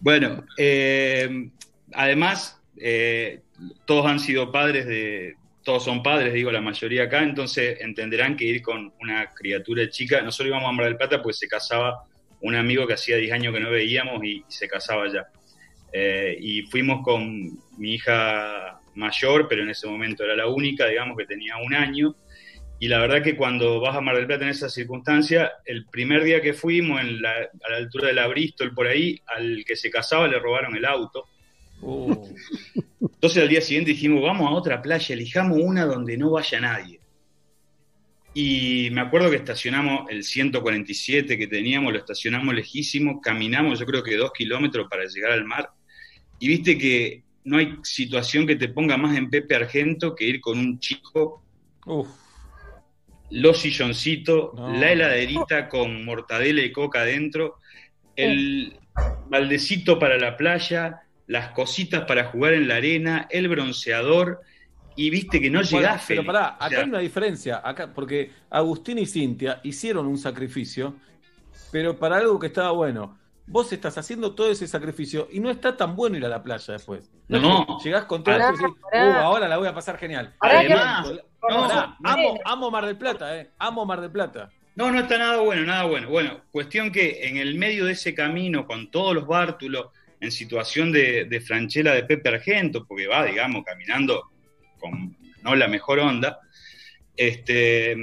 Bueno, 0.00 0.44
eh, 0.56 1.50
además, 1.92 2.60
eh, 2.76 3.40
todos 3.84 4.06
han 4.06 4.20
sido 4.20 4.52
padres 4.52 4.86
de, 4.86 5.34
todos 5.64 5.84
son 5.84 6.02
padres, 6.02 6.32
digo, 6.34 6.50
la 6.52 6.60
mayoría 6.60 7.04
acá, 7.04 7.22
entonces 7.22 7.80
entenderán 7.80 8.36
que 8.36 8.44
ir 8.44 8.62
con 8.62 8.92
una 9.00 9.26
criatura 9.34 9.88
chica, 9.90 10.20
nosotros 10.22 10.48
íbamos 10.48 10.68
a 10.68 10.72
Mar 10.72 10.86
del 10.86 10.96
Plata 10.96 11.20
pues 11.22 11.38
se 11.38 11.48
casaba 11.48 12.04
un 12.42 12.54
amigo 12.54 12.86
que 12.86 12.94
hacía 12.94 13.16
10 13.16 13.32
años 13.32 13.54
que 13.54 13.60
no 13.60 13.70
veíamos 13.70 14.22
y, 14.24 14.44
se 14.48 14.68
casaba 14.68 15.06
ya. 15.12 15.26
Eh, 15.92 16.36
y 16.40 16.62
fuimos 16.62 17.02
con 17.02 17.50
mi 17.78 17.94
hija 17.94 18.80
mayor, 18.94 19.46
pero 19.48 19.62
en 19.62 19.70
ese 19.70 19.86
momento 19.86 20.24
era 20.24 20.36
la 20.36 20.46
única, 20.46 20.86
digamos, 20.86 21.16
que 21.16 21.26
tenía 21.26 21.56
un 21.58 21.74
año. 21.74 22.14
Y 22.78 22.88
la 22.88 22.98
verdad 22.98 23.22
que 23.22 23.36
cuando 23.36 23.80
vas 23.80 23.96
a 23.96 24.00
Mar 24.00 24.16
del 24.16 24.26
Plata 24.26 24.44
en 24.44 24.50
esa 24.50 24.68
circunstancia, 24.68 25.52
el 25.64 25.86
primer 25.86 26.24
día 26.24 26.40
que 26.40 26.52
fuimos, 26.52 27.00
en 27.00 27.22
la- 27.22 27.48
a 27.64 27.70
la 27.70 27.76
altura 27.76 28.08
de 28.08 28.14
la 28.14 28.26
Bristol, 28.26 28.74
por 28.74 28.88
ahí, 28.88 29.20
al 29.36 29.64
que 29.64 29.76
se 29.76 29.88
casaba 29.90 30.26
le 30.26 30.38
robaron 30.38 30.74
el 30.76 30.84
auto. 30.84 31.28
Uh, 31.80 32.28
Entonces 33.00 33.42
al 33.42 33.48
día 33.48 33.60
siguiente 33.60 33.92
dijimos, 33.92 34.22
vamos 34.22 34.48
a 34.48 34.54
otra 34.54 34.82
playa, 34.82 35.14
elijamos 35.14 35.58
una 35.60 35.84
donde 35.84 36.16
no 36.16 36.30
vaya 36.30 36.60
nadie. 36.60 36.98
Y 38.34 38.88
me 38.92 39.02
acuerdo 39.02 39.30
que 39.30 39.36
estacionamos 39.36 40.08
el 40.10 40.24
147 40.24 41.36
que 41.36 41.46
teníamos, 41.46 41.92
lo 41.92 41.98
estacionamos 41.98 42.54
lejísimo, 42.54 43.20
caminamos 43.20 43.78
yo 43.78 43.86
creo 43.86 44.02
que 44.02 44.16
dos 44.16 44.32
kilómetros 44.32 44.86
para 44.88 45.04
llegar 45.04 45.32
al 45.32 45.44
mar. 45.44 45.70
Y 46.38 46.48
viste 46.48 46.78
que 46.78 47.22
no 47.44 47.58
hay 47.58 47.76
situación 47.82 48.46
que 48.46 48.56
te 48.56 48.68
ponga 48.68 48.96
más 48.96 49.16
en 49.16 49.28
Pepe 49.28 49.54
Argento 49.54 50.14
que 50.14 50.24
ir 50.24 50.40
con 50.40 50.58
un 50.58 50.78
chico 50.78 51.44
uf. 51.86 52.08
los 53.30 53.58
silloncitos, 53.60 54.50
la 54.56 54.92
heladerita 54.92 55.68
con 55.68 56.04
mortadela 56.04 56.62
y 56.62 56.72
coca 56.72 57.00
adentro, 57.00 57.58
el 58.16 58.78
baldecito 59.28 59.98
para 59.98 60.18
la 60.18 60.36
playa, 60.36 61.02
las 61.26 61.50
cositas 61.50 62.04
para 62.04 62.24
jugar 62.24 62.54
en 62.54 62.68
la 62.68 62.76
arena, 62.76 63.26
el 63.30 63.48
bronceador, 63.48 64.40
y 64.96 65.10
viste 65.10 65.40
que 65.40 65.50
no 65.50 65.60
Bueno, 65.60 65.78
llegás, 65.78 66.04
Pero 66.06 66.24
pará, 66.24 66.56
O 66.60 66.62
acá 66.64 66.68
sea, 66.68 66.78
hay 66.80 66.88
una 66.88 66.98
diferencia, 66.98 67.60
acá, 67.64 67.92
porque 67.94 68.30
Agustín 68.50 68.98
y 68.98 69.06
Cintia 69.06 69.60
hicieron 69.62 70.06
un 70.06 70.18
sacrificio, 70.18 70.94
pero 71.70 71.98
para 71.98 72.16
algo 72.18 72.38
que 72.38 72.48
estaba 72.48 72.70
bueno. 72.72 73.18
Vos 73.44 73.72
estás 73.72 73.98
haciendo 73.98 74.34
todo 74.34 74.50
ese 74.50 74.68
sacrificio 74.68 75.26
y 75.32 75.40
no 75.40 75.50
está 75.50 75.76
tan 75.76 75.96
bueno 75.96 76.16
ir 76.16 76.24
a 76.24 76.28
la 76.28 76.42
playa 76.44 76.74
después. 76.74 77.10
No. 77.28 77.66
que 77.66 77.88
llegás 77.88 78.04
con 78.04 78.22
todo 78.22 78.36
y 78.36 78.38
decís. 78.40 78.60
"Uh, 78.62 78.96
ahora 79.18 79.48
la 79.48 79.58
voy 79.58 79.66
a 79.66 79.74
pasar 79.74 79.98
genial. 79.98 80.32
Además, 80.38 81.08
Pará, 81.40 81.56
no, 81.56 81.96
amo, 82.04 82.38
amo 82.44 82.70
Mar 82.70 82.86
del 82.86 82.96
Plata, 82.96 83.36
eh. 83.36 83.50
Amo 83.58 83.84
Mar 83.84 84.00
del 84.00 84.12
Plata. 84.12 84.48
No, 84.76 84.90
no 84.92 85.00
está 85.00 85.18
nada 85.18 85.38
bueno, 85.40 85.64
nada 85.64 85.84
bueno. 85.84 86.08
Bueno, 86.08 86.40
cuestión 86.52 86.92
que 86.92 87.26
en 87.26 87.36
el 87.36 87.56
medio 87.56 87.84
de 87.84 87.92
ese 87.92 88.14
camino, 88.14 88.64
con 88.64 88.90
todos 88.90 89.12
los 89.12 89.26
bártulos, 89.26 89.88
en 90.20 90.30
situación 90.30 90.92
de, 90.92 91.24
de 91.24 91.40
franchela 91.40 91.92
de 91.94 92.04
Pepe 92.04 92.28
Argento, 92.28 92.86
porque 92.86 93.08
va, 93.08 93.24
digamos, 93.24 93.64
caminando 93.64 94.30
con 94.82 95.16
no 95.42 95.54
la 95.54 95.68
mejor 95.68 95.98
onda, 95.98 96.40
este, 97.16 97.96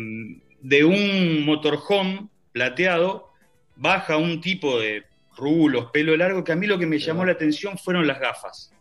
de 0.61 0.83
un 0.83 1.45
motorhome 1.45 2.29
plateado, 2.51 3.31
baja 3.75 4.17
un 4.17 4.41
tipo 4.41 4.79
de 4.79 5.05
rulos, 5.37 5.89
pelo 5.91 6.15
largo, 6.17 6.43
que 6.43 6.51
a 6.51 6.55
mí 6.55 6.67
lo 6.67 6.77
que 6.77 6.85
me 6.85 6.99
llamó 6.99 7.25
la 7.25 7.33
atención 7.33 7.77
fueron 7.77 8.07
las 8.07 8.19
gafas. 8.19 8.73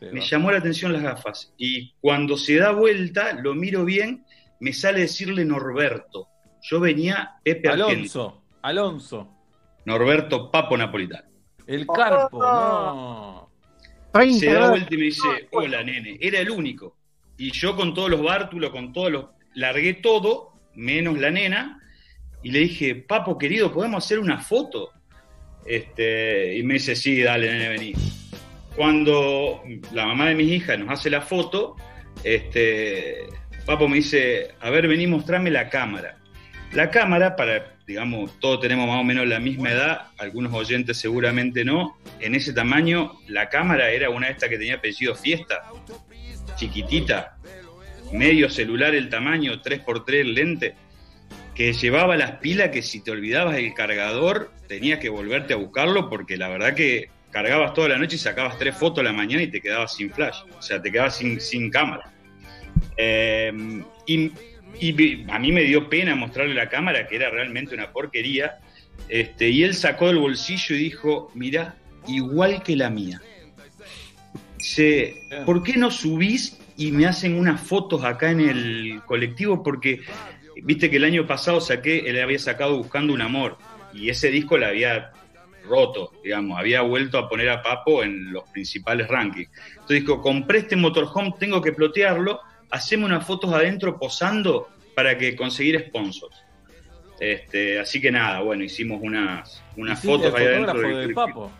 Me 0.00 0.20
llamó 0.20 0.52
la 0.52 0.58
atención 0.58 0.92
las 0.92 1.02
gafas. 1.02 1.52
Y 1.58 1.92
cuando 2.00 2.36
se 2.36 2.56
da 2.56 2.70
vuelta, 2.70 3.32
lo 3.32 3.54
miro 3.54 3.84
bien, 3.84 4.24
me 4.60 4.72
sale 4.72 5.00
decirle 5.00 5.44
Norberto. 5.44 6.28
Yo 6.62 6.78
venía 6.78 7.32
Pepe 7.42 7.68
Argento. 7.68 7.90
Alonso, 7.92 8.42
Alonso. 8.62 9.34
Norberto 9.86 10.50
Papo 10.52 10.76
Napolitano. 10.76 11.28
El 11.66 11.86
Carpo, 11.86 12.40
no. 12.40 13.50
Se 14.32 14.52
da 14.52 14.70
vuelta 14.70 14.94
y 14.94 14.98
me 14.98 15.04
dice, 15.04 15.48
hola 15.50 15.82
nene, 15.82 16.16
era 16.20 16.38
el 16.40 16.50
único. 16.50 16.97
Y 17.38 17.52
yo 17.52 17.76
con 17.76 17.94
todos 17.94 18.10
los 18.10 18.22
bártulos, 18.22 18.70
con 18.70 18.92
todos 18.92 19.10
los... 19.10 19.24
Largué 19.54 19.94
todo, 19.94 20.52
menos 20.74 21.18
la 21.18 21.30
nena, 21.30 21.80
y 22.42 22.50
le 22.50 22.60
dije, 22.60 22.94
Papo 22.94 23.38
querido, 23.38 23.72
¿podemos 23.72 24.04
hacer 24.04 24.18
una 24.18 24.38
foto? 24.38 24.90
Este, 25.64 26.56
y 26.56 26.62
me 26.62 26.74
dice, 26.74 26.94
sí, 26.94 27.22
dale 27.22 27.50
nene, 27.50 27.68
vení. 27.68 27.94
Cuando 28.76 29.62
la 29.92 30.06
mamá 30.06 30.28
de 30.28 30.34
mis 30.34 30.50
hijas 30.50 30.78
nos 30.78 30.90
hace 30.90 31.10
la 31.10 31.22
foto, 31.22 31.76
este, 32.22 33.26
Papo 33.66 33.88
me 33.88 33.96
dice, 33.96 34.54
a 34.60 34.70
ver, 34.70 34.86
vení, 34.86 35.06
mostrame 35.06 35.50
la 35.50 35.68
cámara. 35.68 36.18
La 36.72 36.90
cámara, 36.90 37.34
para, 37.34 37.76
digamos, 37.86 38.38
todos 38.40 38.60
tenemos 38.60 38.86
más 38.86 39.00
o 39.00 39.04
menos 39.04 39.26
la 39.26 39.40
misma 39.40 39.70
edad, 39.70 40.08
algunos 40.18 40.52
oyentes 40.52 40.98
seguramente 40.98 41.64
no, 41.64 41.98
en 42.20 42.34
ese 42.34 42.52
tamaño, 42.52 43.12
la 43.26 43.48
cámara 43.48 43.90
era 43.90 44.10
una 44.10 44.26
de 44.26 44.34
estas 44.34 44.48
que 44.50 44.58
tenía 44.58 44.74
apellido 44.74 45.14
Fiesta, 45.14 45.62
chiquitita, 46.58 47.38
medio 48.12 48.50
celular 48.50 48.94
el 48.94 49.08
tamaño, 49.08 49.62
3x3 49.62 50.14
el 50.14 50.34
lente, 50.34 50.74
que 51.54 51.72
llevaba 51.72 52.16
las 52.16 52.32
pilas 52.32 52.70
que 52.70 52.82
si 52.82 53.00
te 53.00 53.10
olvidabas 53.10 53.56
el 53.56 53.74
cargador, 53.74 54.52
tenías 54.68 54.98
que 54.98 55.08
volverte 55.08 55.54
a 55.54 55.56
buscarlo 55.56 56.08
porque 56.08 56.36
la 56.36 56.48
verdad 56.48 56.74
que 56.74 57.10
cargabas 57.30 57.74
toda 57.74 57.88
la 57.88 57.98
noche 57.98 58.16
y 58.16 58.18
sacabas 58.18 58.58
tres 58.58 58.76
fotos 58.76 59.00
a 59.00 59.02
la 59.02 59.12
mañana 59.12 59.42
y 59.42 59.48
te 59.48 59.60
quedabas 59.60 59.94
sin 59.94 60.10
flash, 60.10 60.38
o 60.56 60.62
sea, 60.62 60.80
te 60.80 60.90
quedabas 60.90 61.16
sin, 61.16 61.40
sin 61.40 61.70
cámara. 61.70 62.12
Eh, 62.96 63.82
y, 64.06 64.32
a 65.28 65.38
mí 65.38 65.50
me 65.50 65.62
dio 65.62 65.88
pena 65.88 66.14
mostrarle 66.14 66.54
la 66.54 66.68
cámara, 66.68 67.06
que 67.08 67.16
era 67.16 67.30
realmente 67.30 67.74
una 67.74 67.90
porquería, 67.90 68.58
este, 69.08 69.48
y 69.48 69.64
él 69.64 69.74
sacó 69.74 70.08
del 70.08 70.18
bolsillo 70.18 70.76
y 70.76 70.78
dijo, 70.78 71.30
mira, 71.34 71.76
igual 72.06 72.62
que 72.62 72.76
la 72.76 72.90
mía. 72.90 73.20
Dice, 74.68 75.22
¿por 75.46 75.62
qué 75.62 75.78
no 75.78 75.90
subís 75.90 76.58
y 76.76 76.92
me 76.92 77.06
hacen 77.06 77.38
unas 77.38 77.58
fotos 77.58 78.04
acá 78.04 78.30
en 78.30 78.40
el 78.40 79.00
colectivo? 79.06 79.62
Porque 79.62 80.00
viste 80.62 80.90
que 80.90 80.96
el 80.98 81.04
año 81.04 81.26
pasado 81.26 81.58
saqué, 81.60 82.00
él 82.00 82.20
había 82.20 82.38
sacado 82.38 82.76
Buscando 82.76 83.14
un 83.14 83.22
Amor, 83.22 83.56
y 83.94 84.10
ese 84.10 84.30
disco 84.30 84.58
la 84.58 84.68
había 84.68 85.10
roto, 85.64 86.12
digamos, 86.22 86.58
había 86.58 86.82
vuelto 86.82 87.16
a 87.16 87.28
poner 87.30 87.48
a 87.48 87.62
Papo 87.62 88.02
en 88.02 88.30
los 88.30 88.44
principales 88.50 89.08
rankings. 89.08 89.48
Entonces 89.72 90.00
dijo, 90.00 90.20
compré 90.20 90.58
este 90.58 90.76
motorhome, 90.76 91.32
tengo 91.40 91.62
que 91.62 91.72
plotearlo, 91.72 92.38
haceme 92.70 93.06
unas 93.06 93.26
fotos 93.26 93.50
adentro 93.54 93.98
posando 93.98 94.68
para 94.94 95.16
que 95.16 95.34
conseguir 95.34 95.82
sponsors. 95.88 96.36
Este, 97.18 97.78
así 97.78 98.00
que 98.02 98.10
nada, 98.10 98.40
bueno, 98.42 98.64
hicimos 98.64 99.00
unas, 99.02 99.62
unas 99.76 100.02
fotos 100.02 100.34
ahí 100.34 100.44
el 100.44 100.48
adentro. 100.52 100.72
fotógrafo 100.74 100.96
del- 100.98 101.08
de 101.08 101.14
Papo. 101.14 101.52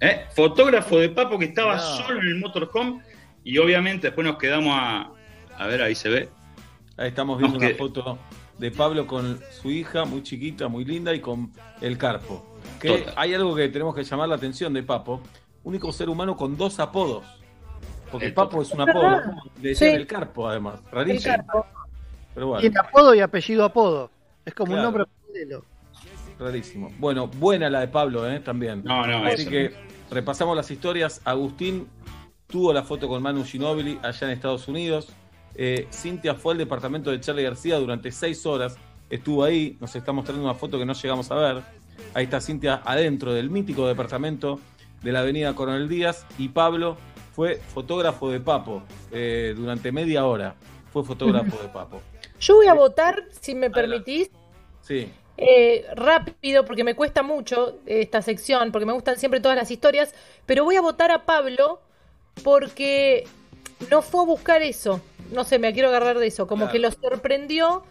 ¿Eh? 0.00 0.24
Fotógrafo 0.34 0.98
de 0.98 1.10
Papo 1.10 1.38
que 1.38 1.46
estaba 1.46 1.76
No. 1.76 1.82
solo 1.82 2.20
en 2.20 2.26
el 2.28 2.38
motorhome 2.38 3.02
y 3.44 3.58
obviamente 3.58 4.06
después 4.08 4.26
nos 4.26 4.36
quedamos 4.38 4.72
a... 4.74 5.10
A 5.58 5.66
ver, 5.66 5.82
ahí 5.82 5.94
se 5.94 6.08
ve. 6.08 6.28
Ahí 6.96 7.08
estamos 7.08 7.38
viendo 7.38 7.58
Nos 7.58 7.68
una 7.68 7.76
foto 7.76 8.18
de 8.58 8.70
Pablo 8.70 9.06
con 9.06 9.38
su 9.50 9.70
hija, 9.70 10.04
muy 10.04 10.22
chiquita, 10.22 10.68
muy 10.68 10.84
linda, 10.84 11.14
y 11.14 11.20
con 11.20 11.52
el 11.80 11.96
Carpo. 11.98 12.58
Que 12.80 12.98
Total. 12.98 13.14
hay 13.16 13.34
algo 13.34 13.54
que 13.54 13.68
tenemos 13.68 13.94
que 13.94 14.02
llamar 14.04 14.28
la 14.28 14.36
atención 14.36 14.72
de 14.72 14.82
Papo. 14.82 15.22
Único 15.64 15.92
ser 15.92 16.08
humano 16.08 16.36
con 16.36 16.56
dos 16.56 16.78
apodos. 16.80 17.24
Porque 18.10 18.26
El 18.26 18.34
Papo 18.34 18.60
es 18.62 18.72
un 18.72 18.80
apodo. 18.82 19.20
Le 19.62 19.68
decían 19.70 19.90
Sí. 19.90 19.96
el 19.96 20.06
Carpo, 20.06 20.48
además. 20.48 20.80
Rarísimo. 20.90 21.36
Pero 22.34 22.46
bueno. 22.48 22.60
Tiene 22.60 22.78
apodo 22.80 23.14
y 23.14 23.20
apellido 23.20 23.64
apodo. 23.64 24.10
Es 24.44 24.54
como 24.54 24.74
un 24.74 24.82
nombre 24.82 25.04
paralelo. 25.26 25.64
Rarísimo. 26.38 26.90
Bueno, 26.98 27.26
buena 27.28 27.68
la 27.68 27.80
de 27.80 27.88
Pablo, 27.88 28.28
¿eh? 28.30 28.40
También. 28.40 28.82
No, 28.84 29.06
no, 29.06 29.26
Así 29.26 29.42
eso. 29.42 29.50
que 29.50 29.74
repasamos 30.10 30.56
las 30.56 30.70
historias. 30.70 31.20
Agustín 31.24 31.88
tuvo 32.46 32.72
la 32.72 32.82
foto 32.82 33.08
con 33.08 33.22
Manu 33.22 33.44
Ginóbili 33.44 33.98
allá 34.02 34.26
en 34.26 34.32
Estados 34.32 34.68
Unidos. 34.68 35.08
Eh, 35.54 35.88
Cintia 35.92 36.34
fue 36.34 36.52
al 36.52 36.58
departamento 36.58 37.10
de 37.10 37.20
Charlie 37.20 37.42
García 37.42 37.76
durante 37.78 38.10
seis 38.12 38.44
horas. 38.46 38.76
Estuvo 39.08 39.44
ahí. 39.44 39.76
Nos 39.80 39.94
está 39.94 40.12
mostrando 40.12 40.44
una 40.44 40.54
foto 40.54 40.78
que 40.78 40.84
no 40.84 40.92
llegamos 40.92 41.30
a 41.30 41.34
ver. 41.34 41.62
Ahí 42.14 42.24
está 42.24 42.40
Cintia 42.40 42.82
adentro 42.84 43.32
del 43.32 43.50
mítico 43.50 43.86
departamento 43.86 44.60
de 45.02 45.12
la 45.12 45.20
avenida 45.20 45.54
Coronel 45.54 45.88
Díaz. 45.88 46.26
Y 46.38 46.48
Pablo 46.48 46.96
fue 47.34 47.56
fotógrafo 47.56 48.30
de 48.30 48.40
Papo 48.40 48.82
eh, 49.12 49.54
durante 49.56 49.92
media 49.92 50.26
hora. 50.26 50.54
Fue 50.92 51.04
fotógrafo 51.04 51.60
de 51.62 51.68
Papo. 51.68 52.00
Yo 52.40 52.56
voy 52.56 52.66
a 52.66 52.74
votar, 52.74 53.24
si 53.40 53.54
me 53.54 53.70
permitís, 53.70 54.30
Sí. 54.80 55.08
Eh, 55.40 55.86
rápido, 55.94 56.64
porque 56.64 56.84
me 56.84 56.94
cuesta 56.94 57.22
mucho 57.22 57.78
esta 57.86 58.22
sección, 58.22 58.70
porque 58.72 58.86
me 58.86 58.92
gustan 58.92 59.18
siempre 59.18 59.40
todas 59.40 59.56
las 59.56 59.70
historias, 59.70 60.14
pero 60.46 60.64
voy 60.64 60.76
a 60.76 60.80
votar 60.80 61.10
a 61.10 61.24
Pablo 61.24 61.80
porque 62.44 63.26
no 63.90 64.02
fue 64.02 64.20
a 64.22 64.26
buscar 64.26 64.62
eso. 64.62 65.00
No 65.32 65.44
sé, 65.44 65.58
me 65.58 65.72
quiero 65.72 65.88
agarrar 65.88 66.18
de 66.18 66.26
eso. 66.26 66.46
Como 66.46 66.66
Claro. 66.66 66.72
que 66.72 66.78
lo 66.80 66.90
sorprendió 66.92 67.82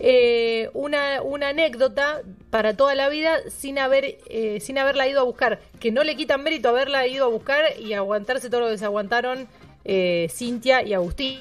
eh, 0.00 0.68
una, 0.74 1.22
una 1.22 1.48
anécdota 1.48 2.22
para 2.50 2.76
toda 2.76 2.94
la 2.94 3.08
vida 3.08 3.38
sin 3.50 3.78
haber 3.78 4.18
eh, 4.28 4.58
sin 4.60 4.76
haberla 4.78 5.06
ido 5.06 5.20
a 5.20 5.24
buscar. 5.24 5.60
Que 5.80 5.92
no 5.92 6.04
le 6.04 6.16
quitan 6.16 6.42
mérito 6.42 6.68
haberla 6.70 7.06
ido 7.06 7.24
a 7.26 7.28
buscar 7.28 7.78
y 7.78 7.92
aguantarse 7.92 8.50
todo 8.50 8.62
lo 8.62 8.68
que 8.68 8.78
se 8.78 8.84
aguantaron 8.84 9.46
eh, 9.84 10.28
Cintia 10.30 10.82
y 10.82 10.92
Agustín. 10.94 11.40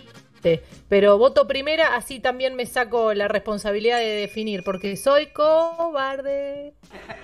Pero 0.90 1.18
voto 1.18 1.48
primera, 1.48 1.96
así 1.96 2.20
también 2.20 2.56
me 2.56 2.66
saco 2.66 3.14
la 3.14 3.28
responsabilidad 3.28 4.00
de 4.00 4.06
definir, 4.06 4.64
porque 4.64 4.96
soy 4.96 5.28
cobarde. 5.28 6.74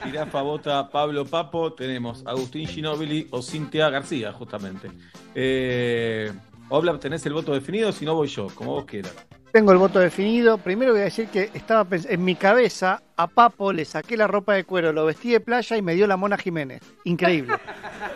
Jirafa 0.04 0.42
vota 0.42 0.90
Pablo 0.90 1.26
Papo, 1.26 1.74
tenemos 1.74 2.24
Agustín 2.26 2.68
Ginóbili 2.68 3.28
o 3.32 3.42
Cintia 3.42 3.90
García, 3.90 4.32
justamente. 4.34 4.90
Eh, 5.36 6.32
Obla, 6.70 6.98
¿tenés 7.00 7.26
el 7.26 7.34
voto 7.34 7.54
definido? 7.54 7.92
Si 7.92 8.06
no, 8.06 8.16
voy 8.16 8.28
yo, 8.28 8.48
como 8.56 8.72
vos 8.72 8.86
quieras. 8.86 9.14
Tengo 9.52 9.74
el 9.74 9.78
voto 9.78 10.00
definido. 10.00 10.58
Primero 10.58 10.94
voy 10.94 11.02
a 11.02 11.06
decir 11.06 11.28
que 11.28 11.50
estaba 11.54 11.86
en 11.92 12.24
mi 12.24 12.36
cabeza 12.36 13.02
a 13.18 13.28
Papo 13.28 13.74
le 13.74 13.84
saqué 13.84 14.16
la 14.16 14.28
ropa 14.28 14.54
de 14.54 14.64
cuero, 14.64 14.94
lo 14.94 15.06
vestí 15.06 15.32
de 15.32 15.42
playa 15.42 15.76
y 15.76 15.82
me 15.82 15.94
dio 15.94 16.08
la 16.08 16.16
Mona 16.16 16.38
Jiménez. 16.38 16.82
Increíble. 17.04 17.56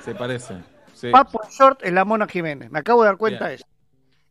Se 0.04 0.16
parece. 0.16 0.56
Sí. 0.94 1.10
Papo 1.12 1.42
en 1.44 1.50
short 1.50 1.84
es 1.84 1.92
la 1.92 2.06
Mona 2.06 2.28
Jiménez. 2.28 2.72
Me 2.72 2.80
acabo 2.80 3.04
de 3.04 3.10
dar 3.10 3.18
cuenta 3.18 3.50
de 3.50 3.56
eso. 3.56 3.66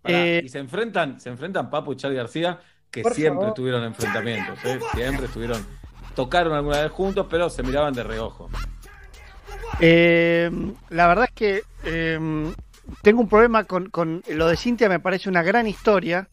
Pará, 0.04 0.18
Eh, 0.18 0.42
y 0.44 0.48
se 0.48 0.58
enfrentan, 0.58 1.18
se 1.18 1.30
enfrentan 1.30 1.70
Papo 1.70 1.92
y 1.92 1.96
Charlie 1.96 2.18
García, 2.18 2.60
que 2.90 3.02
siempre 3.02 3.40
favor. 3.40 3.54
tuvieron 3.54 3.82
enfrentamientos, 3.84 4.58
¿eh? 4.64 4.78
siempre 4.94 5.26
estuvieron, 5.26 5.66
tocaron 6.14 6.52
alguna 6.52 6.82
vez 6.82 6.92
juntos, 6.92 7.26
pero 7.28 7.50
se 7.50 7.62
miraban 7.64 7.92
de 7.94 8.04
reojo. 8.04 8.48
Eh, 9.80 10.50
la 10.90 11.06
verdad 11.08 11.24
es 11.24 11.32
que 11.32 11.62
eh, 11.84 12.52
tengo 13.02 13.20
un 13.20 13.28
problema 13.28 13.64
con, 13.64 13.90
con 13.90 14.22
lo 14.28 14.46
de 14.46 14.56
Cintia, 14.56 14.88
me 14.88 15.00
parece 15.00 15.28
una 15.28 15.42
gran 15.42 15.66
historia, 15.66 16.28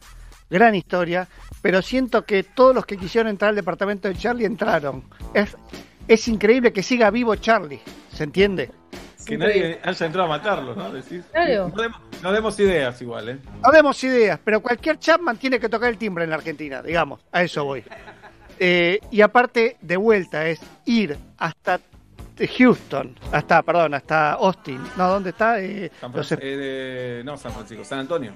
gran 0.50 0.74
historia, 0.74 1.26
pero 1.60 1.82
siento 1.82 2.24
que 2.24 2.42
todos 2.44 2.74
los 2.74 2.86
que 2.86 2.96
quisieron 2.96 3.30
entrar 3.30 3.48
al 3.50 3.56
departamento 3.56 4.06
de 4.08 4.14
Charlie 4.16 4.44
entraron. 4.44 5.04
Es, 5.34 5.56
es 6.06 6.28
increíble 6.28 6.72
que 6.72 6.82
siga 6.82 7.10
vivo 7.10 7.34
Charlie, 7.36 7.80
¿se 8.12 8.24
entiende? 8.24 8.70
Que 9.26 9.38
nadie 9.38 9.80
haya 9.82 10.06
entrado 10.06 10.26
a 10.26 10.30
matarlo, 10.38 10.74
¿no? 10.74 10.90
Decís, 10.92 11.24
Claro. 11.32 11.68
no, 11.74 11.82
demos, 11.82 12.00
no 12.22 12.32
demos 12.32 12.60
ideas 12.60 13.00
igual, 13.02 13.28
¿eh? 13.28 13.38
No 13.64 13.70
demos 13.72 14.02
ideas, 14.04 14.38
pero 14.44 14.60
cualquier 14.60 14.98
Chapman 14.98 15.36
tiene 15.36 15.58
que 15.60 15.68
tocar 15.68 15.88
el 15.90 15.98
timbre 15.98 16.24
en 16.24 16.30
la 16.30 16.36
Argentina, 16.36 16.82
digamos, 16.82 17.20
a 17.32 17.42
eso 17.42 17.64
voy. 17.64 17.84
Eh, 18.58 19.00
y 19.10 19.20
aparte, 19.20 19.76
de 19.80 19.96
vuelta, 19.96 20.46
es 20.46 20.60
ir 20.84 21.16
hasta 21.38 21.80
Houston, 22.58 23.14
hasta, 23.30 23.62
perdón, 23.62 23.94
hasta 23.94 24.32
Austin. 24.32 24.80
No, 24.96 25.08
¿dónde 25.08 25.30
está? 25.30 25.60
Eh, 25.60 25.90
San 26.00 26.12
los- 26.12 26.32
eh, 26.32 26.36
de- 26.36 27.22
no, 27.24 27.36
San 27.36 27.52
Francisco, 27.52 27.84
San 27.84 28.00
Antonio. 28.00 28.32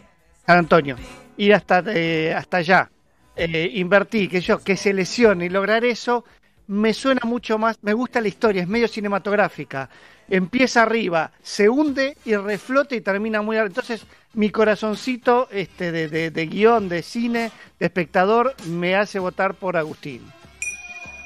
San 0.47 0.59
Antonio. 0.59 0.97
Ir 1.37 1.55
hasta, 1.55 1.83
eh, 1.89 2.33
hasta 2.35 2.59
allá. 2.59 2.91
Eh, 3.35 3.71
invertir, 3.75 4.31
que 4.31 4.41
yo, 4.41 4.59
que 4.63 4.77
se 4.77 4.95
lesione 4.95 5.47
y 5.47 5.49
lograr 5.51 5.85
eso, 5.85 6.25
me 6.69 6.93
suena 6.95 7.21
mucho 7.25 7.59
más, 7.59 7.79
me 7.83 7.93
gusta 7.93 8.21
la 8.21 8.29
historia, 8.29 8.63
es 8.63 8.69
medio 8.69 8.89
cinematográfica. 8.89 9.89
Empieza 10.29 10.83
arriba, 10.83 11.31
se 11.43 11.69
hunde 11.69 12.17
y 12.25 12.35
reflota 12.35 12.95
y 12.97 13.01
termina 13.01 13.43
muy 13.43 13.57
arriba. 13.57 13.69
Entonces, 13.69 14.05
mi 14.35 14.51
corazoncito 14.51 15.49
este, 15.53 15.93
de, 15.93 16.09
de- 16.09 16.31
de 16.31 16.47
guion, 16.47 16.89
de 16.89 17.03
cine, 17.03 17.53
de 17.79 17.87
espectador, 17.87 18.55
me 18.67 18.97
hace 18.97 19.19
votar 19.19 19.55
por 19.55 19.77
Agustín. 19.77 20.23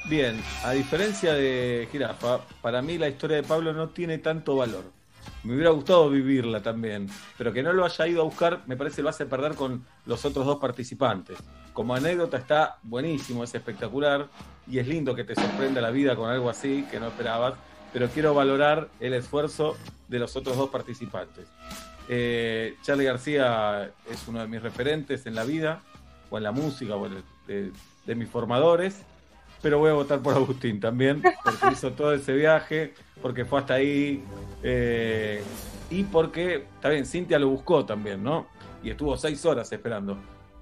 Bien, 0.09 0.39
a 0.63 0.71
diferencia 0.71 1.33
de 1.33 1.87
Jirafa, 1.91 2.39
para 2.61 2.81
mí 2.81 2.97
la 2.97 3.07
historia 3.07 3.37
de 3.37 3.43
Pablo 3.43 3.73
no 3.73 3.89
tiene 3.89 4.17
tanto 4.19 4.55
valor. 4.55 4.83
Me 5.43 5.53
hubiera 5.53 5.69
gustado 5.71 6.09
vivirla 6.09 6.61
también, 6.61 7.07
pero 7.37 7.53
que 7.53 7.61
no 7.63 7.73
lo 7.73 7.85
haya 7.85 8.07
ido 8.07 8.21
a 8.21 8.25
buscar 8.25 8.61
me 8.67 8.75
parece 8.75 9.01
lo 9.03 9.09
hace 9.09 9.25
perder 9.25 9.55
con 9.55 9.85
los 10.05 10.25
otros 10.25 10.45
dos 10.45 10.59
participantes. 10.59 11.37
Como 11.73 11.95
anécdota 11.95 12.37
está 12.37 12.77
buenísimo, 12.83 13.43
es 13.43 13.55
espectacular 13.55 14.27
y 14.67 14.79
es 14.79 14.87
lindo 14.87 15.15
que 15.15 15.23
te 15.23 15.35
sorprenda 15.35 15.81
la 15.81 15.91
vida 15.91 16.15
con 16.15 16.29
algo 16.29 16.49
así 16.49 16.85
que 16.91 16.99
no 16.99 17.07
esperabas, 17.07 17.53
pero 17.93 18.09
quiero 18.09 18.33
valorar 18.33 18.89
el 18.99 19.13
esfuerzo 19.13 19.77
de 20.07 20.19
los 20.19 20.35
otros 20.35 20.57
dos 20.57 20.69
participantes. 20.69 21.47
Eh, 22.09 22.75
Charlie 22.81 23.05
García 23.05 23.91
es 24.09 24.27
uno 24.27 24.41
de 24.41 24.47
mis 24.47 24.61
referentes 24.61 25.25
en 25.25 25.35
la 25.35 25.43
vida, 25.43 25.81
o 26.29 26.37
en 26.37 26.43
la 26.43 26.51
música, 26.51 26.95
o 26.95 27.07
de, 27.07 28.15
mis 28.15 28.29
formadores, 28.29 29.03
pero 29.61 29.77
voy 29.77 29.91
a 29.91 29.93
votar 29.93 30.19
por 30.21 30.33
Agustín 30.33 30.79
también, 30.79 31.21
porque 31.43 31.67
hizo 31.71 31.91
todo 31.91 32.13
ese 32.13 32.33
viaje, 32.33 32.93
porque 33.21 33.45
fue 33.45 33.59
hasta 33.59 33.75
ahí, 33.75 34.23
eh, 34.63 35.43
y 35.89 36.03
porque, 36.03 36.65
bien, 36.83 37.05
Cintia 37.05 37.37
lo 37.37 37.49
buscó 37.49 37.85
también, 37.85 38.23
¿no? 38.23 38.47
Y 38.81 38.89
estuvo 38.89 39.15
seis 39.17 39.45
horas 39.45 39.71
esperando. 39.71 40.17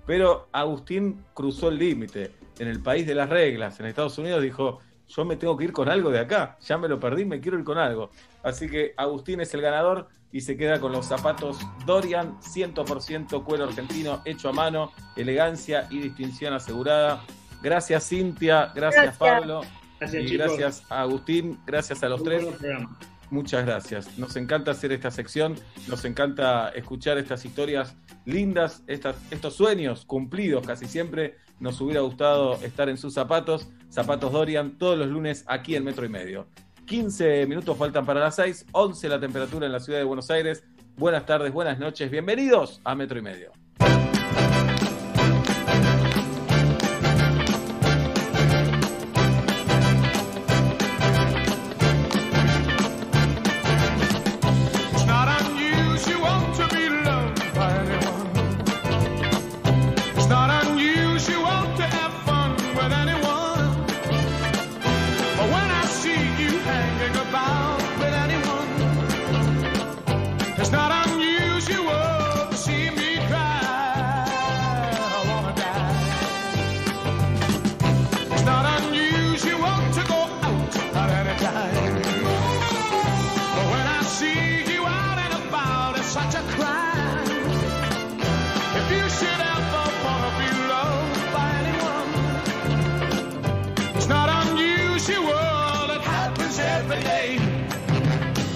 Pero 0.10 0.49
Agustín 0.51 1.24
cruzó 1.36 1.70
el 1.70 1.78
límite. 1.78 2.32
En 2.57 2.68
el 2.68 2.82
país 2.82 3.05
de 3.05 3.14
las 3.14 3.30
reglas, 3.30 3.80
en 3.80 3.86
Estados 3.86 4.18
Unidos, 4.18 4.41
dijo, 4.41 4.80
yo 5.07 5.24
me 5.24 5.36
tengo 5.36 5.55
que 5.55 5.66
ir 5.66 5.72
con 5.72 5.88
algo 5.88 6.10
de 6.10 6.18
acá, 6.18 6.57
ya 6.62 6.80
me 6.80 6.88
lo 6.88 6.99
perdí, 6.99 7.26
me 7.26 7.39
quiero 7.39 7.60
ir 7.60 7.64
con 7.64 7.78
algo. 7.78 8.10
Así 8.41 8.68
que 8.68 8.95
Agustín 8.97 9.39
es 9.39 9.53
el 9.53 9.62
ganador 9.62 10.07
y 10.32 10.41
se 10.41 10.57
queda 10.57 10.80
con 10.80 10.93
los 10.93 11.05
zapatos 11.05 11.60
Dorian, 11.86 12.39
100% 12.39 13.43
cuero 13.43 13.66
argentino, 13.66 14.24
hecho 14.26 14.49
a 14.49 14.51
mano, 14.51 14.91
elegancia 15.16 15.86
y 15.91 15.99
distinción 15.99 16.55
asegurada. 16.55 17.22
Gracias 17.62 18.10
Cintia, 18.10 18.72
gracias, 18.74 19.03
Gracias. 19.03 19.18
Pablo 19.18 19.62
Gracias, 19.99 20.24
y 20.24 20.26
chicos. 20.26 20.47
gracias 20.57 20.91
a 20.91 21.01
Agustín, 21.01 21.60
gracias 21.68 22.01
a 22.01 22.10
los 22.10 22.22
Muy 22.22 22.30
tres. 22.30 22.47
Muchas 23.32 23.63
gracias. 23.65 24.17
Nos 24.17 24.36
encanta 24.36 24.71
hacer 24.71 24.91
esta 24.91 25.11
sección, 25.11 25.55
nos 25.88 26.03
encanta 26.05 26.69
escuchar 26.69 27.19
estas 27.19 27.45
historias 27.45 27.95
lindas, 28.25 28.84
estos 28.88 29.53
sueños 29.53 30.05
cumplidos 30.05 30.65
casi 30.65 30.86
siempre. 30.88 31.38
Nos 31.59 31.80
hubiera 31.82 32.01
gustado 32.01 32.55
estar 32.63 32.89
en 32.89 32.97
sus 32.97 33.13
zapatos, 33.13 33.69
zapatos 33.89 34.32
Dorian, 34.32 34.77
todos 34.77 34.97
los 34.97 35.07
lunes 35.07 35.43
aquí 35.47 35.75
en 35.75 35.84
Metro 35.84 36.05
y 36.05 36.09
Medio. 36.09 36.47
15 36.86 37.45
minutos 37.45 37.77
faltan 37.77 38.05
para 38.05 38.19
las 38.19 38.36
6, 38.36 38.65
11 38.71 39.09
la 39.09 39.19
temperatura 39.19 39.67
en 39.67 39.73
la 39.73 39.80
ciudad 39.80 39.99
de 39.99 40.05
Buenos 40.05 40.32
Aires. 40.32 40.63
Buenas 40.95 41.25
tardes, 41.25 41.53
buenas 41.53 41.77
noches, 41.77 42.09
bienvenidos 42.09 42.82
a 42.84 42.95
Metro 42.95 43.19
y 43.19 43.21
Medio. 43.21 43.51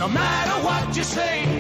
No 0.04 0.10
matter 0.10 0.66
what 0.66 0.98
you 0.98 1.04
say, 1.06 1.53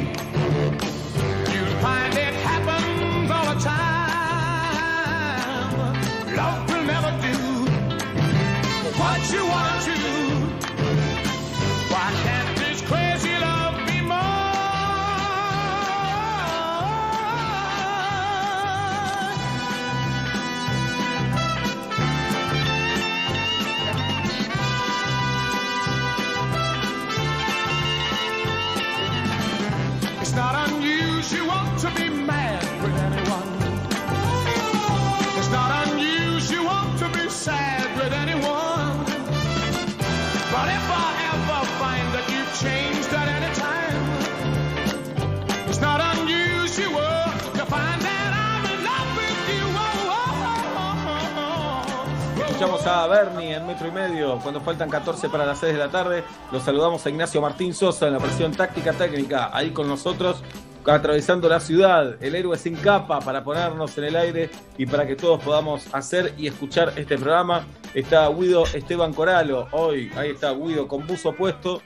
a 52.85 53.07
Bernie 53.07 53.55
en 53.55 53.65
metro 53.65 53.87
y 53.87 53.91
medio 53.91 54.39
cuando 54.39 54.59
faltan 54.59 54.89
14 54.89 55.29
para 55.29 55.45
las 55.45 55.59
6 55.59 55.73
de 55.73 55.79
la 55.79 55.89
tarde. 55.89 56.23
Los 56.51 56.63
saludamos 56.63 57.05
a 57.05 57.09
Ignacio 57.09 57.39
Martín 57.41 57.73
Sosa 57.73 58.07
en 58.07 58.13
la 58.13 58.19
presión 58.19 58.51
táctica 58.51 58.91
técnica, 58.93 59.49
ahí 59.53 59.71
con 59.71 59.87
nosotros, 59.87 60.43
atravesando 60.85 61.47
la 61.47 61.59
ciudad, 61.59 62.21
el 62.21 62.35
héroe 62.35 62.57
sin 62.57 62.75
capa 62.75 63.19
para 63.19 63.43
ponernos 63.43 63.97
en 63.97 64.03
el 64.05 64.15
aire 64.15 64.49
y 64.77 64.85
para 64.85 65.07
que 65.07 65.15
todos 65.15 65.41
podamos 65.41 65.87
hacer 65.93 66.33
y 66.37 66.47
escuchar 66.47 66.93
este 66.97 67.17
programa. 67.17 67.65
Está 67.93 68.27
Guido 68.29 68.65
Esteban 68.73 69.13
Coralo, 69.13 69.67
hoy, 69.71 70.11
ahí 70.17 70.31
está 70.31 70.51
Guido 70.51 70.87
con 70.87 71.07
buzo 71.07 71.33
puesto. 71.33 71.81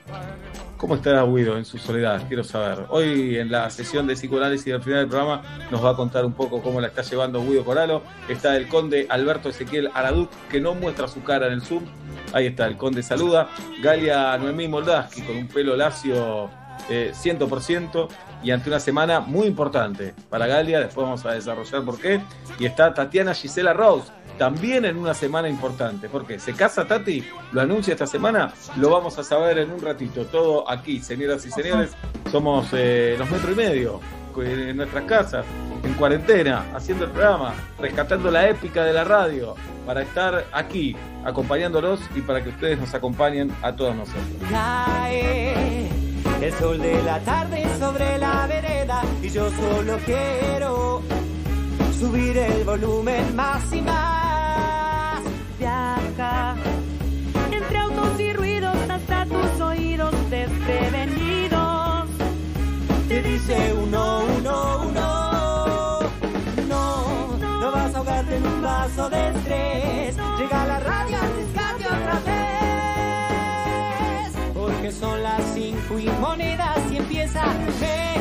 ¿Cómo 0.78 0.94
estará 0.94 1.24
Guido 1.24 1.58
en 1.58 1.66
su 1.66 1.80
soledad? 1.80 2.28
Quiero 2.28 2.44
saber. 2.44 2.86
Hoy 2.90 3.38
en 3.38 3.52
la 3.52 3.68
sesión 3.72 4.06
de 4.06 4.14
psicoanálisis 4.14 4.66
del 4.66 4.82
final 4.82 5.00
del 5.00 5.08
programa 5.08 5.42
nos 5.72 5.84
va 5.84 5.92
a 5.92 5.96
contar 5.96 6.24
un 6.24 6.34
poco 6.34 6.62
cómo 6.62 6.80
la 6.80 6.88
está 6.88 7.02
llevando 7.02 7.42
Guido 7.44 7.66
Coralo. 7.66 8.04
Está 8.30 8.56
el 8.56 8.68
conde 8.68 9.08
Alberto 9.10 9.50
Ezequiel 9.50 9.90
Araduc, 9.96 10.30
que 10.52 10.62
no 10.62 10.76
muestra 10.76 11.08
su 11.08 11.24
cara 11.24 11.48
en 11.48 11.54
el 11.54 11.62
Zoom. 11.64 11.84
Ahí 12.32 12.46
está, 12.46 12.68
el 12.68 12.78
conde 12.78 13.02
saluda. 13.02 13.50
Galia 13.82 14.38
Noemí 14.38 14.68
Moldaski 14.68 15.22
con 15.24 15.36
un 15.36 15.48
pelo 15.48 15.76
lacio 15.76 16.52
eh, 16.90 17.12
100% 17.12 18.08
y 18.44 18.52
ante 18.52 18.70
una 18.70 18.80
semana 18.80 19.20
muy 19.20 19.48
importante 19.48 20.14
para 20.30 20.46
Galia. 20.46 20.80
Después 20.80 21.06
vamos 21.06 21.26
a 21.26 21.32
desarrollar 21.32 21.84
por 21.84 22.00
qué. 22.00 22.22
Y 22.60 22.66
está 22.66 22.94
Tatiana 22.94 23.34
Gisela 23.34 23.74
Rose. 23.74 24.12
También 24.38 24.86
en 24.86 24.98
una 24.98 25.14
semana 25.14 25.50
importante, 25.50 26.10
porque 26.10 26.40
se 26.40 26.54
casa 26.54 26.86
Tati, 26.86 27.24
lo 27.52 27.62
anuncia 27.62 27.94
esta 27.94 28.08
semana, 28.08 28.54
lo 28.78 28.90
vamos 28.90 29.18
a 29.18 29.24
saber 29.24 29.58
en 29.58 29.72
un 29.72 29.82
ratito. 29.82 30.26
Todo 30.26 30.70
aquí, 30.70 31.00
señoras 31.00 31.46
y 31.46 31.52
señores, 31.52 31.92
somos 32.32 32.68
eh, 32.74 33.16
los 33.18 33.30
metro 33.30 33.52
y 33.52 33.56
medio 33.56 34.00
en 34.40 34.78
nuestras 34.78 35.04
casas, 35.06 35.46
en 35.84 35.94
cuarentena, 35.94 36.66
haciendo 36.76 37.06
el 37.06 37.12
programa, 37.12 37.54
rescatando 37.80 38.30
la 38.30 38.48
épica 38.50 38.84
de 38.84 38.94
la 38.94 39.04
radio, 39.04 39.56
para 39.86 40.02
estar 40.02 40.46
aquí, 40.52 40.96
acompañándolos 41.26 42.00
y 42.16 42.22
para 42.22 42.44
que 42.44 42.50
ustedes 42.50 42.80
nos 42.80 42.94
acompañen 42.94 43.52
a 43.62 43.76
todos 43.76 43.96
nosotros. 43.96 44.24
Cae 44.52 45.90
El 46.42 46.54
sol 46.54 46.80
de 46.80 47.02
la 47.04 47.20
tarde 47.22 47.66
sobre 47.80 48.18
la 48.18 48.46
vereda 48.48 49.02
y 49.24 49.30
yo 49.30 49.50
solo 49.50 49.98
quiero 50.06 51.02
subir 52.00 52.38
el 52.38 52.64
volumen 52.64 53.36
más 53.36 53.74
y 53.74 53.82
más. 53.82 55.22
Viaja 55.58 56.56
entre 57.52 57.78
autos 57.78 58.20
y 58.20 58.34
ruidos 58.34 58.78
hasta 58.90 59.26
tus 59.26 59.60
oídos 59.62 60.14
desprevenidos. 60.30 62.10
Te 63.08 63.24
dice 63.24 63.74
uno, 63.74 64.24
uno, 64.38 64.88
uno. 64.90 66.00
No, 66.68 67.38
no 67.38 67.72
vas 67.72 67.96
a 67.96 67.98
ahogarte 67.98 68.36
en 68.36 68.46
un 68.46 68.62
vaso 68.62 69.10
de 69.10 69.30
estrés. 69.30 70.16
Llega 70.38 70.66
la 70.68 70.80
radio, 70.80 71.18
rescate 71.36 71.86
otra 71.86 72.20
vez. 72.26 72.38
Porque 74.54 74.92
son 74.92 75.24
las 75.24 75.42
cinco 75.56 75.98
y 75.98 76.06
monedas 76.20 76.80
y 76.92 76.98
empieza 76.98 77.44
metro 77.46 78.17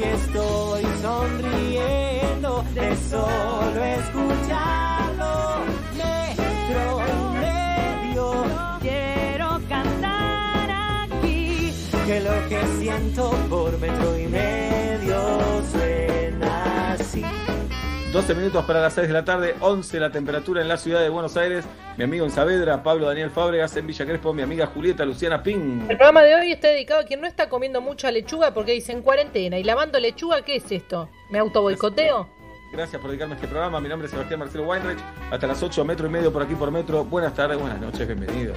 si 0.00 0.06
estoy 0.06 0.82
sonriendo 1.02 2.64
de 2.74 2.96
solo 3.10 3.84
escucharlo? 3.84 5.64
Metro 5.96 7.02
y 7.06 7.22
medio. 7.38 8.44
Quiero 8.80 9.60
cantar 9.68 10.70
aquí. 11.02 11.72
Que 12.06 12.20
lo 12.20 12.48
que 12.48 12.60
siento 12.80 13.30
por 13.50 13.78
metro 13.78 14.18
y 14.18 14.26
medio 14.26 14.89
12 18.12 18.34
minutos 18.34 18.64
para 18.64 18.80
las 18.80 18.94
6 18.94 19.06
de 19.06 19.14
la 19.14 19.24
tarde, 19.24 19.54
11 19.60 20.00
la 20.00 20.10
temperatura 20.10 20.60
en 20.60 20.66
la 20.66 20.76
ciudad 20.76 21.00
de 21.00 21.08
Buenos 21.08 21.36
Aires. 21.36 21.64
Mi 21.96 22.02
amigo 22.02 22.24
en 22.24 22.32
Saavedra, 22.32 22.82
Pablo 22.82 23.06
Daniel 23.06 23.30
Fábregas, 23.30 23.76
en 23.76 23.86
Villa 23.86 24.04
Crespo, 24.04 24.34
mi 24.34 24.42
amiga 24.42 24.66
Julieta 24.66 25.04
Luciana 25.04 25.40
Ping. 25.44 25.82
El 25.88 25.96
programa 25.96 26.22
de 26.22 26.34
hoy 26.34 26.50
está 26.50 26.68
dedicado 26.68 27.02
a 27.02 27.04
quien 27.04 27.20
no 27.20 27.28
está 27.28 27.48
comiendo 27.48 27.80
mucha 27.80 28.10
lechuga 28.10 28.52
porque 28.52 28.72
dice 28.72 28.90
en 28.90 29.02
cuarentena 29.02 29.58
y 29.58 29.62
lavando 29.62 30.00
lechuga, 30.00 30.42
¿qué 30.42 30.56
es 30.56 30.72
esto? 30.72 31.08
¿Me 31.30 31.38
auto 31.38 31.62
boicoteo? 31.62 32.28
Gracias 32.72 33.00
por 33.00 33.10
dedicarme 33.10 33.34
a 33.34 33.36
este 33.36 33.46
programa. 33.46 33.80
Mi 33.80 33.88
nombre 33.88 34.06
es 34.06 34.10
Sebastián 34.10 34.40
Marcelo 34.40 34.64
Weinreich. 34.64 34.98
Hasta 35.30 35.46
las 35.46 35.62
8, 35.62 35.84
metro 35.84 36.08
y 36.08 36.10
medio 36.10 36.32
por 36.32 36.42
aquí 36.42 36.56
por 36.56 36.72
metro. 36.72 37.04
Buenas 37.04 37.34
tardes, 37.34 37.60
buenas 37.60 37.80
noches, 37.80 38.08
bienvenidos. 38.08 38.56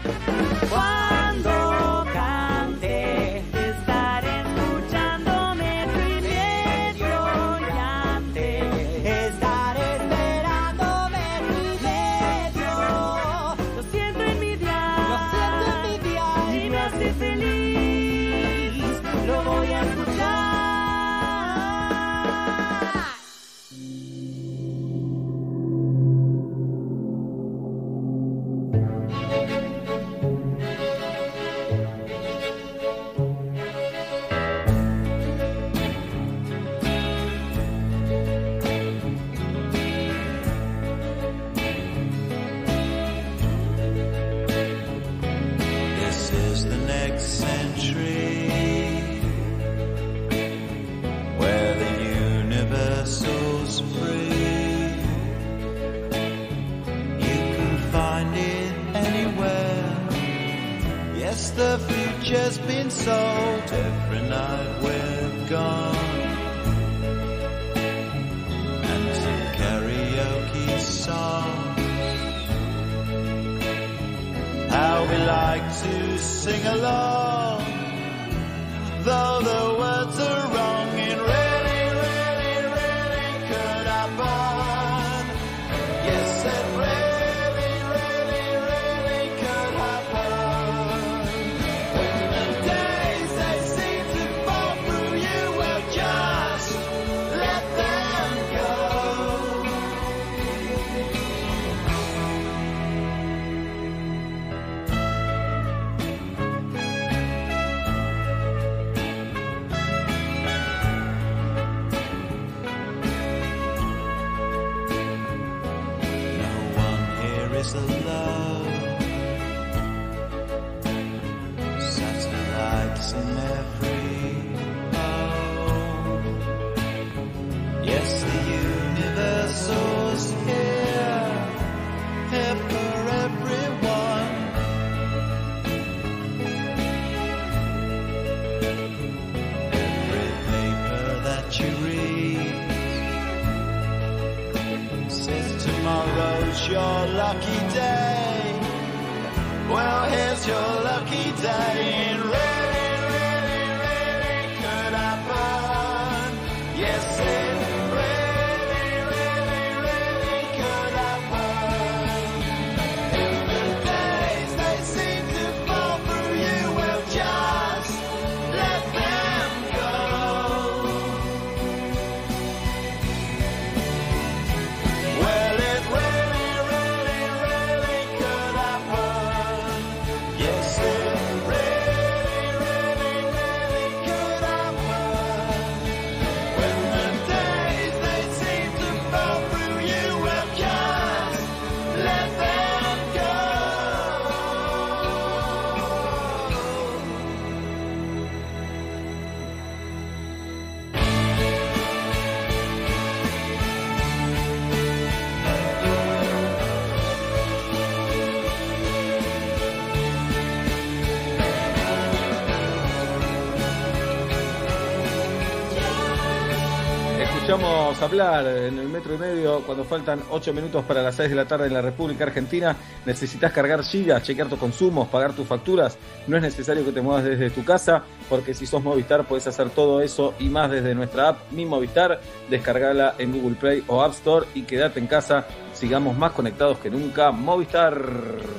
Escuchamos 217.93 218.01
hablar 218.01 218.47
en 218.47 218.79
el 218.79 218.89
metro 218.89 219.13
y 219.13 219.17
medio 219.17 219.61
cuando 219.61 219.83
faltan 219.83 220.21
8 220.31 220.53
minutos 220.53 220.83
para 220.85 221.03
las 221.03 221.15
6 221.15 221.29
de 221.29 221.35
la 221.35 221.45
tarde 221.45 221.67
en 221.67 221.73
la 221.73 221.81
República 221.81 222.23
Argentina. 222.23 222.75
Necesitas 223.05 223.51
cargar 223.51 223.83
gigas, 223.83 224.23
chequear 224.23 224.49
tus 224.49 224.57
consumos, 224.57 225.07
pagar 225.09 225.33
tus 225.33 225.47
facturas. 225.47 225.97
No 226.27 226.35
es 226.37 226.41
necesario 226.41 226.83
que 226.83 226.91
te 226.91 227.01
muevas 227.01 227.23
desde 227.23 227.49
tu 227.51 227.63
casa, 227.63 228.03
porque 228.29 228.53
si 228.53 228.65
sos 228.65 228.83
Movistar 228.83 229.25
puedes 229.25 229.45
hacer 229.47 229.69
todo 229.69 230.01
eso 230.01 230.33
y 230.39 230.49
más 230.49 230.71
desde 230.71 230.95
nuestra 230.95 231.29
app 231.29 231.51
Mi 231.51 231.65
Movistar. 231.65 232.19
Descargala 232.49 233.15
en 233.19 233.31
Google 233.31 233.57
Play 233.57 233.83
o 233.87 234.01
App 234.01 234.13
Store 234.13 234.47
y 234.55 234.63
quédate 234.63 234.99
en 234.99 235.07
casa. 235.07 235.45
Sigamos 235.73 236.17
más 236.17 236.31
conectados 236.31 236.79
que 236.79 236.89
nunca. 236.89 237.31
Movistar. 237.31 238.53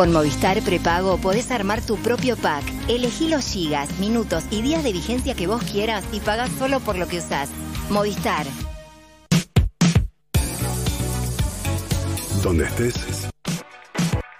Con 0.00 0.12
Movistar 0.12 0.62
Prepago 0.62 1.18
podés 1.18 1.50
armar 1.50 1.82
tu 1.82 1.98
propio 1.98 2.34
pack. 2.34 2.64
Elegí 2.88 3.28
los 3.28 3.44
gigas, 3.44 3.98
minutos 3.98 4.44
y 4.50 4.62
días 4.62 4.82
de 4.82 4.94
vigencia 4.94 5.34
que 5.34 5.46
vos 5.46 5.62
quieras 5.62 6.06
y 6.10 6.20
pagás 6.20 6.50
solo 6.58 6.80
por 6.80 6.96
lo 6.96 7.06
que 7.06 7.18
usás. 7.18 7.50
Movistar. 7.90 8.46
Donde 12.42 12.64
estés, 12.64 12.94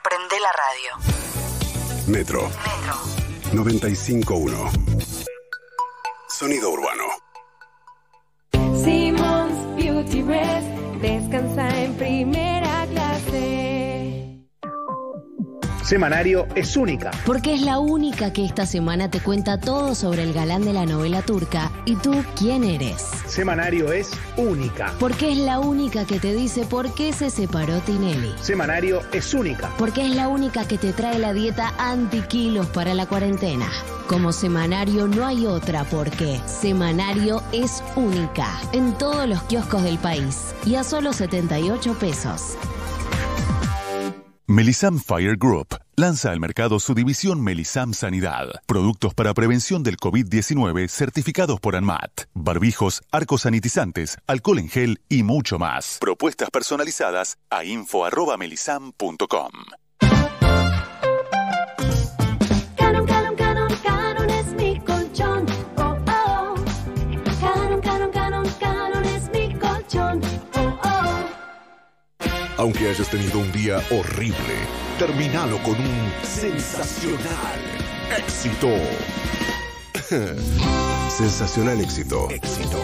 Prende 0.02 0.36
la 0.40 0.50
radio. 0.56 0.96
Metro. 2.06 2.48
Metro. 2.48 2.94
95.1. 3.52 5.36
Sonido 6.26 6.70
urbano. 6.70 7.04
Simmons 8.82 9.76
Beauty 9.76 10.22
Rest 10.22 10.68
descansa 11.02 11.49
Semanario 15.90 16.46
es 16.54 16.76
única. 16.76 17.10
Porque 17.26 17.52
es 17.52 17.62
la 17.62 17.80
única 17.80 18.32
que 18.32 18.44
esta 18.44 18.64
semana 18.64 19.10
te 19.10 19.18
cuenta 19.18 19.58
todo 19.58 19.96
sobre 19.96 20.22
el 20.22 20.32
galán 20.32 20.64
de 20.64 20.72
la 20.72 20.86
novela 20.86 21.20
turca 21.20 21.72
y 21.84 21.96
tú 21.96 22.14
quién 22.38 22.62
eres. 22.62 23.02
Semanario 23.26 23.90
es 23.90 24.12
única. 24.36 24.94
Porque 25.00 25.32
es 25.32 25.38
la 25.38 25.58
única 25.58 26.04
que 26.04 26.20
te 26.20 26.32
dice 26.32 26.64
por 26.64 26.94
qué 26.94 27.12
se 27.12 27.28
separó 27.28 27.80
Tinelli. 27.80 28.32
Semanario 28.40 29.02
es 29.12 29.34
única. 29.34 29.68
Porque 29.78 30.06
es 30.06 30.14
la 30.14 30.28
única 30.28 30.64
que 30.64 30.78
te 30.78 30.92
trae 30.92 31.18
la 31.18 31.32
dieta 31.32 31.74
anti-kilos 31.76 32.68
para 32.68 32.94
la 32.94 33.06
cuarentena. 33.06 33.66
Como 34.06 34.32
semanario 34.32 35.08
no 35.08 35.26
hay 35.26 35.44
otra 35.46 35.82
porque 35.82 36.40
Semanario 36.46 37.42
es 37.50 37.82
única 37.96 38.46
en 38.72 38.96
todos 38.96 39.28
los 39.28 39.42
kioscos 39.42 39.82
del 39.82 39.98
país 39.98 40.54
y 40.64 40.76
a 40.76 40.84
solo 40.84 41.12
78 41.12 41.98
pesos. 41.98 42.56
Melisam 44.50 44.98
Fire 44.98 45.36
Group 45.36 45.76
lanza 45.94 46.32
al 46.32 46.40
mercado 46.40 46.80
su 46.80 46.92
división 46.92 47.40
Melisam 47.40 47.94
Sanidad. 47.94 48.48
Productos 48.66 49.14
para 49.14 49.32
prevención 49.32 49.84
del 49.84 49.96
COVID-19 49.96 50.88
certificados 50.88 51.60
por 51.60 51.76
ANMAT. 51.76 52.22
Barbijos, 52.34 53.00
arcos 53.12 53.42
sanitizantes, 53.42 54.18
alcohol 54.26 54.58
en 54.58 54.68
gel 54.68 55.00
y 55.08 55.22
mucho 55.22 55.60
más. 55.60 55.98
Propuestas 56.00 56.50
personalizadas 56.50 57.38
a 57.48 57.64
info.melisam.com. 57.64 59.52
Aunque 72.60 72.90
hayas 72.90 73.08
tenido 73.08 73.38
un 73.38 73.50
día 73.52 73.82
horrible, 73.90 74.54
terminalo 74.98 75.56
con 75.62 75.80
un 75.80 76.12
sensacional 76.22 77.58
éxito. 78.18 78.68
sensacional 81.08 81.80
éxito. 81.80 82.28
Éxito. 82.28 82.76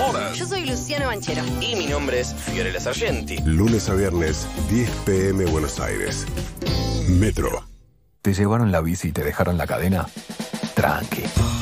Hola. 0.00 0.32
Yo 0.32 0.46
soy 0.46 0.64
Luciano 0.64 1.08
Banchero. 1.08 1.42
Y 1.60 1.76
mi 1.76 1.84
nombre 1.84 2.20
es 2.20 2.32
Fiorella 2.32 2.80
Sargenti. 2.80 3.36
Lunes 3.44 3.90
a 3.90 3.94
viernes, 3.94 4.46
10 4.70 4.90
pm 5.04 5.44
Buenos 5.50 5.80
Aires. 5.80 6.24
Metro. 7.06 7.62
¿Te 8.22 8.32
llevaron 8.32 8.72
la 8.72 8.80
bici 8.80 9.08
y 9.08 9.12
te 9.12 9.22
dejaron 9.22 9.58
la 9.58 9.66
cadena? 9.66 10.08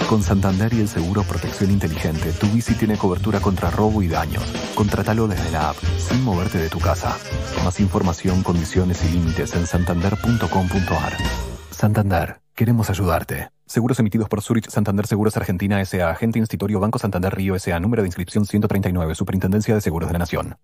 Con 0.08 0.22
Santander 0.22 0.74
y 0.74 0.80
el 0.80 0.88
seguro 0.88 1.22
Protección 1.22 1.70
Inteligente, 1.70 2.32
tu 2.32 2.48
bici 2.48 2.74
tiene 2.74 2.96
cobertura 2.96 3.38
contra 3.38 3.70
robo 3.70 4.02
y 4.02 4.08
daños. 4.08 4.42
Contratalo 4.74 5.28
desde 5.28 5.50
la 5.52 5.70
app, 5.70 5.76
sin 5.96 6.24
moverte 6.24 6.58
de 6.58 6.68
tu 6.68 6.80
casa. 6.80 7.16
Más 7.64 7.78
información, 7.78 8.42
condiciones 8.42 9.04
y 9.04 9.12
límites 9.12 9.54
en 9.54 9.66
santander.com.ar. 9.66 11.16
Santander, 11.70 12.40
queremos 12.54 12.90
ayudarte. 12.90 13.50
Seguros 13.72 13.98
emitidos 13.98 14.28
por 14.28 14.42
Zurich 14.42 14.68
Santander 14.68 15.06
Seguros 15.06 15.34
Argentina 15.38 15.80
S.A. 15.80 16.10
Agente 16.10 16.38
Institutorio 16.38 16.78
Banco 16.78 16.98
Santander 16.98 17.34
Río 17.34 17.54
S.A. 17.54 17.80
Número 17.80 18.02
de 18.02 18.08
inscripción 18.08 18.44
139. 18.44 19.14
Superintendencia 19.14 19.74
de 19.74 19.80
Seguros 19.80 20.10
de 20.10 20.12
la 20.12 20.18
Nación. 20.18 20.58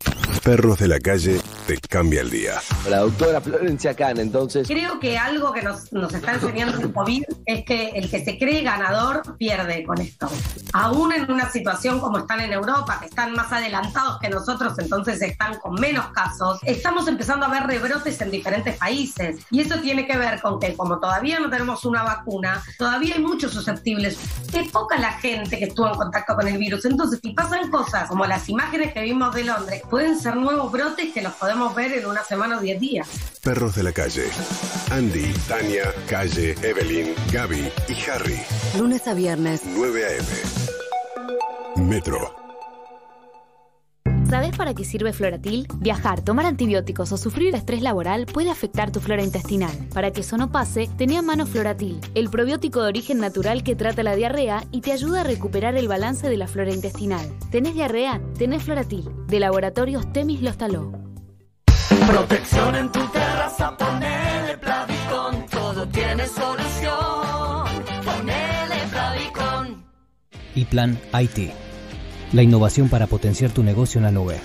Perros 0.45 0.79
de 0.79 0.89
la 0.89 1.01
calle 1.01 1.41
te 1.67 1.79
cambia 1.79 2.21
el 2.21 2.29
día. 2.29 2.61
La 2.87 2.99
doctora 2.99 3.41
Florencia 3.41 3.95
Can, 3.95 4.19
entonces. 4.19 4.69
Creo 4.69 5.01
que 5.01 5.17
algo 5.17 5.55
que 5.55 5.63
nos, 5.63 5.91
nos 5.91 6.13
está 6.13 6.35
enseñando 6.35 6.79
el 6.83 6.93
COVID 6.93 7.23
es 7.47 7.65
que 7.65 7.89
el 7.95 8.11
que 8.11 8.23
se 8.23 8.39
cree 8.39 8.63
ganador 8.63 9.23
pierde 9.39 9.85
con 9.85 9.99
esto. 10.03 10.29
Aún 10.75 11.15
en 11.15 11.33
una 11.33 11.51
situación 11.51 12.01
como 12.01 12.19
están 12.19 12.41
en 12.41 12.53
Europa, 12.53 12.99
que 13.01 13.07
están 13.07 13.33
más 13.33 13.51
adelantados 13.51 14.19
que 14.21 14.29
nosotros, 14.29 14.79
entonces 14.79 15.23
están 15.23 15.59
con 15.61 15.81
menos 15.81 16.09
casos, 16.09 16.61
estamos 16.63 17.09
empezando 17.09 17.47
a 17.47 17.49
ver 17.49 17.63
rebrotes 17.63 18.21
en 18.21 18.31
diferentes 18.31 18.77
países. 18.77 19.39
Y 19.51 19.63
eso 19.63 19.81
tiene 19.81 20.07
que 20.07 20.19
ver 20.19 20.43
con 20.43 20.61
que 20.61 20.75
como 20.75 21.01
todavía 21.01 21.41
no 21.41 21.49
tenemos 21.49 21.87
una 21.87 22.03
vacuna, 22.03 22.63
todavía 22.77 22.98
hay 23.07 23.21
muchos 23.21 23.53
susceptibles. 23.53 24.19
Es 24.53 24.71
poca 24.71 24.99
la 24.99 25.13
gente 25.13 25.59
que 25.59 25.67
estuvo 25.67 25.89
en 25.89 25.95
contacto 25.95 26.35
con 26.35 26.47
el 26.49 26.59
virus. 26.59 26.85
Entonces, 26.85 27.21
si 27.23 27.33
pasan 27.33 27.71
cosas 27.71 28.09
como 28.09 28.27
las 28.27 28.49
imágenes 28.49 28.93
que 28.93 29.03
vimos 29.03 29.35
de 29.35 29.45
Londres, 29.45 29.83
pueden 29.89 30.19
ser 30.19 30.37
nuevos 30.37 30.71
brotes 30.71 31.13
que 31.13 31.23
los 31.23 31.33
podemos 31.35 31.75
ver 31.75 31.93
en 31.93 32.07
una 32.07 32.25
semana 32.25 32.59
o 32.59 32.61
diez 32.61 32.81
días. 32.81 33.09
Perros 33.43 33.75
de 33.77 33.83
la 33.83 33.93
calle. 33.93 34.29
Andy, 34.91 35.33
Tania, 35.49 35.95
Calle, 36.09 36.55
Evelyn, 36.63 37.15
Gaby 37.33 37.71
y 37.89 38.11
Harry. 38.11 38.41
Lunes 38.77 39.07
a 39.07 39.15
viernes. 39.15 39.63
9 39.65 40.19
am. 41.77 41.89
Metro. 41.89 42.48
¿Sabes 44.29 44.55
para 44.57 44.75
qué 44.75 44.85
sirve 44.85 45.15
Floratil? 45.15 45.67
Viajar, 45.79 46.21
tomar 46.21 46.45
antibióticos 46.45 47.13
o 47.13 47.17
sufrir 47.17 47.55
estrés 47.55 47.81
laboral 47.81 48.27
puede 48.27 48.51
afectar 48.51 48.91
tu 48.91 49.01
flora 49.01 49.23
intestinal. 49.25 49.73
Para 49.95 50.11
que 50.11 50.21
eso 50.21 50.37
no 50.37 50.53
pase, 50.53 50.87
tenía 50.99 51.21
a 51.21 51.23
mano 51.23 51.47
Floratil, 51.47 51.99
el 52.15 52.29
probiótico 52.29 52.83
de 52.83 52.89
origen 52.89 53.21
natural 53.21 53.63
que 53.63 53.75
trata 53.75 54.03
la 54.03 54.17
diarrea 54.17 54.65
y 54.71 54.83
te 54.83 54.93
ayuda 54.93 55.23
a 55.23 55.25
recuperar 55.25 55.77
el 55.77 55.89
balance 55.89 56.29
de 56.29 56.37
la 56.37 56.47
flora 56.47 56.75
intestinal. 56.75 57.27
¿Tenés 57.51 57.73
diarrea? 57.75 58.21
Tenés 58.37 58.65
Floratil, 58.65 59.09
de 59.29 59.41
Laboratorios 59.41 60.13
Temis 60.13 60.43
Lostaló. 60.43 60.93
Protección 62.07 62.75
en 62.75 62.93
tu 62.93 63.01
terraza, 63.09 63.77
ponele 63.79 64.59
Plavicon, 64.59 65.47
todo 65.51 65.89
tiene 65.89 66.27
solución. 66.27 67.65
Ponele 68.05 68.87
Plavicon. 68.91 69.85
y 70.55 70.65
Plan 70.67 70.99
IT. 71.19 71.68
La 72.33 72.43
innovación 72.43 72.91
para 72.91 73.07
potenciar 73.07 73.51
tu 73.53 73.63
negocio 73.63 73.99
en 73.99 74.05
la 74.05 74.11
nube. 74.11 74.39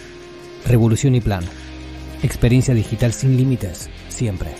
Revolución 0.66 1.16
y 1.16 1.22
Plan. 1.22 1.44
Experiencia 2.22 2.74
digital 2.74 3.12
sin 3.12 3.36
límites, 3.36 3.90
siempre. 4.08 4.52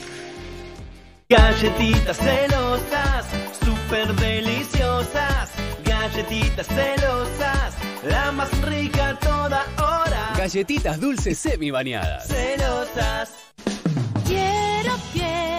Galletitas 1.30 2.18
celosas, 2.18 3.26
súper 3.64 4.14
deliciosas. 4.16 5.52
Galletitas 5.86 6.68
celosas, 6.68 7.74
la 8.10 8.34
más 8.34 8.62
rica 8.62 9.10
a 9.10 9.20
toda 9.20 9.66
hora. 9.78 10.34
Galletitas 10.38 11.00
dulces 11.00 11.38
semi 11.38 11.72
bañadas. 11.72 12.28
Celosas. 12.28 13.32
Quiero, 14.28 14.96
quiero, 15.14 15.53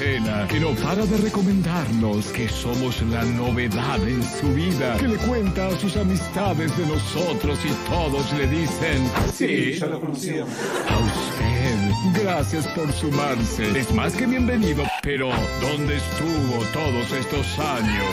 cuarentena, 0.00 0.48
que 0.48 0.60
no 0.60 0.70
para 0.74 1.04
de 1.06 1.16
recomendarnos 1.18 2.26
que 2.32 2.48
somos 2.48 3.00
la 3.02 3.24
novedad 3.24 4.06
en 4.06 4.22
su 4.22 4.52
vida, 4.54 4.96
que 4.96 5.08
le 5.08 5.16
cuenta 5.16 5.68
a 5.68 5.78
sus 5.78 5.96
amistades 5.96 6.76
de 6.76 6.86
nosotros 6.86 7.58
y 7.64 7.90
todos 7.90 8.32
le 8.32 8.46
dicen, 8.46 9.10
sí, 9.32 9.74
ya 9.78 9.86
lo 9.86 10.00
conocíamos. 10.00 10.52
A 10.88 10.98
usted, 10.98 12.22
gracias 12.22 12.66
por 12.68 12.90
sumarse. 12.92 13.78
Es 13.78 13.92
más 13.92 14.14
que 14.14 14.26
bienvenido, 14.26 14.84
pero 15.02 15.30
¿dónde 15.60 15.96
estuvo 15.96 16.64
todos 16.72 17.12
estos 17.12 17.58
años? 17.58 18.06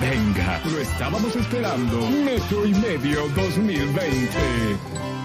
Venga, 0.00 0.60
lo 0.64 0.80
estábamos 0.80 1.36
esperando. 1.36 2.00
Metro 2.10 2.66
y 2.66 2.74
medio 2.74 3.28
2020. 3.34 5.23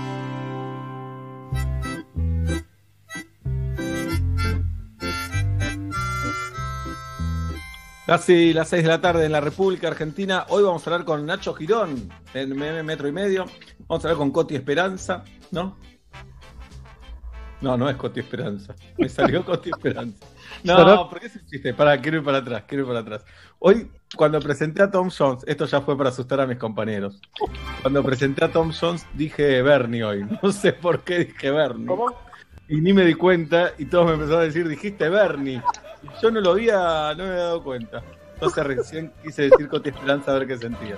Casi 8.09 8.53
las 8.53 8.69
6 8.69 8.81
de 8.81 8.89
la 8.89 9.01
tarde 9.01 9.27
en 9.27 9.31
la 9.31 9.39
República 9.39 9.87
Argentina. 9.87 10.47
Hoy 10.49 10.63
vamos 10.63 10.81
a 10.81 10.89
hablar 10.89 11.05
con 11.05 11.27
Nacho 11.27 11.53
Girón 11.53 12.09
en 12.33 12.57
MM 12.57 12.83
Metro 12.83 13.07
y 13.07 13.11
Medio. 13.11 13.45
Vamos 13.87 14.03
a 14.03 14.07
hablar 14.07 14.17
con 14.17 14.31
Coti 14.31 14.55
Esperanza, 14.55 15.23
¿no? 15.51 15.77
No, 17.61 17.77
no 17.77 17.87
es 17.87 17.95
Coti 17.97 18.21
Esperanza. 18.21 18.73
Me 18.97 19.07
salió 19.07 19.45
Coti 19.45 19.69
Esperanza. 19.69 20.25
No, 20.63 21.07
¿por 21.07 21.19
qué 21.19 21.27
es 21.27 21.35
un 21.35 21.45
chiste? 21.45 21.71
Para, 21.75 22.01
quiero 22.01 22.17
ir 22.17 22.23
para 22.23 22.39
atrás, 22.39 22.63
quiero 22.67 22.85
ir 22.85 22.87
para 22.87 23.01
atrás. 23.01 23.23
Hoy, 23.59 23.91
cuando 24.15 24.39
presenté 24.39 24.81
a 24.81 24.89
Tom 24.89 25.11
Jones, 25.15 25.43
esto 25.45 25.67
ya 25.67 25.79
fue 25.81 25.95
para 25.95 26.09
asustar 26.09 26.41
a 26.41 26.47
mis 26.47 26.57
compañeros. 26.57 27.21
Cuando 27.83 28.01
presenté 28.01 28.43
a 28.43 28.51
Tom 28.51 28.71
Jones, 28.71 29.05
dije 29.13 29.61
Bernie 29.61 30.03
hoy. 30.03 30.25
No 30.41 30.51
sé 30.51 30.73
por 30.73 31.03
qué 31.03 31.25
dije 31.25 31.51
Bernie. 31.51 31.85
¿Cómo? 31.85 32.11
Y 32.69 32.81
ni 32.81 32.93
me 32.93 33.03
di 33.03 33.15
cuenta, 33.15 33.73
y 33.79 33.85
todos 33.85 34.05
me 34.05 34.13
empezaron 34.13 34.41
a 34.41 34.45
decir, 34.45 34.67
dijiste 34.67 35.09
Bernie. 35.09 35.59
Yo 36.21 36.29
no 36.29 36.39
lo 36.39 36.51
había, 36.51 37.15
no 37.17 37.23
me 37.23 37.31
había 37.31 37.43
dado 37.43 37.63
cuenta. 37.63 38.03
Entonces 38.35 38.63
recién 38.63 39.11
quise 39.23 39.49
decir 39.49 39.67
Coti 39.67 39.89
Esperanza 39.89 40.31
a 40.31 40.37
ver 40.37 40.47
qué 40.47 40.55
sentía. 40.55 40.95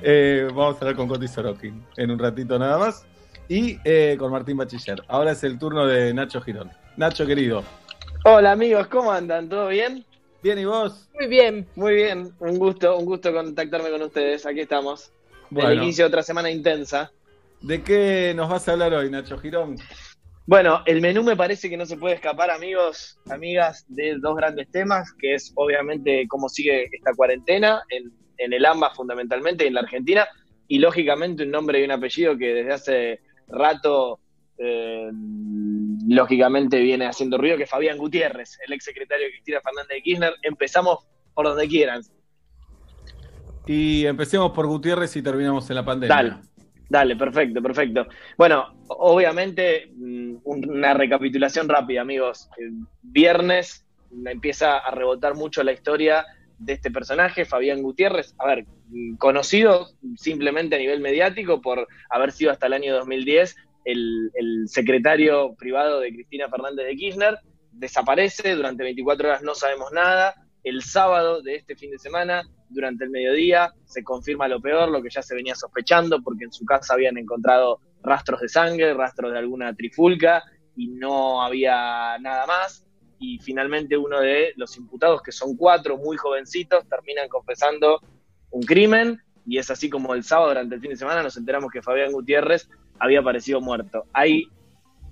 Eh, 0.00 0.46
vamos 0.48 0.76
a 0.76 0.78
hablar 0.78 0.94
con 0.94 1.08
Coti 1.08 1.26
Sorokin 1.26 1.84
en 1.96 2.10
un 2.12 2.18
ratito 2.20 2.56
nada 2.56 2.78
más. 2.78 3.04
Y 3.48 3.78
eh, 3.84 4.16
con 4.16 4.30
Martín 4.30 4.56
Bachiller. 4.56 5.02
Ahora 5.08 5.32
es 5.32 5.42
el 5.42 5.58
turno 5.58 5.86
de 5.86 6.14
Nacho 6.14 6.40
Girón. 6.40 6.70
Nacho, 6.96 7.26
querido. 7.26 7.64
Hola 8.24 8.52
amigos, 8.52 8.86
¿cómo 8.86 9.10
andan? 9.10 9.48
¿Todo 9.48 9.68
bien? 9.68 10.06
Bien, 10.40 10.56
¿y 10.60 10.64
vos? 10.64 11.08
Muy 11.18 11.26
bien. 11.26 11.66
Muy 11.74 11.94
bien, 11.94 12.32
un 12.38 12.58
gusto, 12.58 12.96
un 12.96 13.06
gusto 13.06 13.32
contactarme 13.32 13.90
con 13.90 14.02
ustedes. 14.02 14.46
Aquí 14.46 14.60
estamos. 14.60 15.10
Bueno. 15.50 15.70
El 15.70 15.82
inicio 15.82 16.04
de 16.04 16.08
otra 16.08 16.22
semana 16.22 16.48
intensa. 16.48 17.10
¿De 17.60 17.82
qué 17.82 18.32
nos 18.36 18.48
vas 18.48 18.68
a 18.68 18.72
hablar 18.72 18.94
hoy, 18.94 19.10
Nacho 19.10 19.36
Girón? 19.38 19.76
Bueno, 20.46 20.82
el 20.86 21.00
menú 21.00 21.22
me 21.22 21.36
parece 21.36 21.70
que 21.70 21.76
no 21.76 21.86
se 21.86 21.96
puede 21.96 22.16
escapar, 22.16 22.50
amigos, 22.50 23.18
amigas, 23.30 23.84
de 23.88 24.16
dos 24.18 24.36
grandes 24.36 24.70
temas, 24.70 25.12
que 25.18 25.34
es 25.34 25.52
obviamente 25.54 26.26
cómo 26.28 26.48
sigue 26.48 26.88
esta 26.92 27.14
cuarentena 27.14 27.82
en, 27.90 28.12
en 28.38 28.52
el 28.52 28.66
AMBA 28.66 28.92
fundamentalmente, 28.94 29.66
en 29.66 29.74
la 29.74 29.80
Argentina, 29.80 30.26
y 30.66 30.78
lógicamente 30.78 31.44
un 31.44 31.50
nombre 31.50 31.80
y 31.80 31.84
un 31.84 31.92
apellido 31.92 32.36
que 32.36 32.54
desde 32.54 32.72
hace 32.72 33.20
rato, 33.48 34.18
eh, 34.58 35.10
lógicamente, 36.08 36.80
viene 36.80 37.06
haciendo 37.06 37.38
ruido, 37.38 37.56
que 37.56 37.64
es 37.64 37.70
Fabián 37.70 37.98
Gutiérrez, 37.98 38.58
el 38.66 38.72
ex 38.72 38.84
secretario 38.84 39.26
de 39.26 39.32
Cristina 39.32 39.60
Fernández 39.60 39.88
de 39.96 40.02
Kirchner. 40.02 40.34
Empezamos 40.42 41.06
por 41.34 41.46
donde 41.46 41.68
quieran. 41.68 42.02
Y 43.66 44.06
empecemos 44.06 44.52
por 44.52 44.66
Gutiérrez 44.66 45.14
y 45.16 45.22
terminamos 45.22 45.68
en 45.70 45.76
la 45.76 45.84
pandemia. 45.84 46.16
Dale, 46.16 46.36
dale, 46.92 47.16
perfecto, 47.16 47.62
perfecto. 47.62 48.06
Bueno, 48.36 48.84
obviamente, 48.88 49.90
mm, 49.96 50.36
una 50.44 50.92
recapitulación 50.92 51.66
rápida, 51.68 52.02
amigos. 52.02 52.50
El 52.58 52.72
viernes 53.02 53.86
empieza 54.26 54.76
a 54.78 54.90
rebotar 54.90 55.34
mucho 55.34 55.62
la 55.62 55.72
historia 55.72 56.26
de 56.58 56.74
este 56.74 56.90
personaje, 56.90 57.46
Fabián 57.46 57.82
Gutiérrez. 57.82 58.34
A 58.38 58.46
ver, 58.46 58.66
mm, 58.88 59.16
conocido 59.16 59.88
simplemente 60.16 60.76
a 60.76 60.78
nivel 60.78 61.00
mediático 61.00 61.62
por 61.62 61.88
haber 62.10 62.30
sido 62.30 62.52
hasta 62.52 62.66
el 62.66 62.74
año 62.74 62.94
2010 62.94 63.56
el, 63.86 64.30
el 64.34 64.68
secretario 64.68 65.54
privado 65.54 65.98
de 66.00 66.12
Cristina 66.12 66.50
Fernández 66.50 66.86
de 66.86 66.96
Kirchner. 66.96 67.38
Desaparece 67.72 68.54
durante 68.54 68.84
24 68.84 69.28
horas, 69.28 69.42
no 69.42 69.54
sabemos 69.54 69.90
nada. 69.92 70.34
El 70.62 70.82
sábado 70.82 71.40
de 71.40 71.56
este 71.56 71.74
fin 71.74 71.90
de 71.90 71.98
semana, 71.98 72.42
durante 72.72 73.04
el 73.04 73.10
mediodía, 73.10 73.72
se 73.84 74.02
confirma 74.02 74.48
lo 74.48 74.60
peor, 74.60 74.88
lo 74.88 75.02
que 75.02 75.10
ya 75.10 75.22
se 75.22 75.34
venía 75.34 75.54
sospechando, 75.54 76.22
porque 76.22 76.44
en 76.44 76.52
su 76.52 76.64
casa 76.64 76.94
habían 76.94 77.18
encontrado 77.18 77.80
rastros 78.02 78.40
de 78.40 78.48
sangre, 78.48 78.94
rastros 78.94 79.32
de 79.32 79.38
alguna 79.38 79.74
trifulca, 79.74 80.42
y 80.76 80.88
no 80.88 81.42
había 81.42 82.18
nada 82.18 82.46
más. 82.46 82.84
Y 83.18 83.38
finalmente 83.38 83.96
uno 83.96 84.20
de 84.20 84.52
los 84.56 84.76
imputados, 84.76 85.22
que 85.22 85.32
son 85.32 85.56
cuatro 85.56 85.96
muy 85.96 86.16
jovencitos, 86.16 86.88
terminan 86.88 87.28
confesando 87.28 88.00
un 88.50 88.62
crimen, 88.62 89.20
y 89.46 89.58
es 89.58 89.70
así 89.70 89.88
como 89.88 90.14
el 90.14 90.24
sábado, 90.24 90.48
durante 90.48 90.74
el 90.74 90.80
fin 90.80 90.90
de 90.90 90.96
semana, 90.96 91.22
nos 91.22 91.36
enteramos 91.36 91.70
que 91.70 91.82
Fabián 91.82 92.12
Gutiérrez 92.12 92.68
había 92.98 93.20
aparecido 93.20 93.60
muerto. 93.60 94.04
Hay 94.12 94.46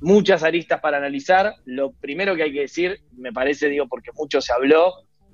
muchas 0.01 0.43
aristas 0.43 0.81
para 0.81 0.97
analizar. 0.97 1.55
Lo 1.65 1.93
primero 1.93 2.35
que 2.35 2.45
hay 2.45 2.53
que 2.53 2.61
decir, 2.61 3.01
me 3.17 3.33
parece, 3.33 3.69
digo, 3.69 3.87
porque 3.89 4.11
mucho 4.15 4.41
se 4.41 4.53
habló, 4.53 4.93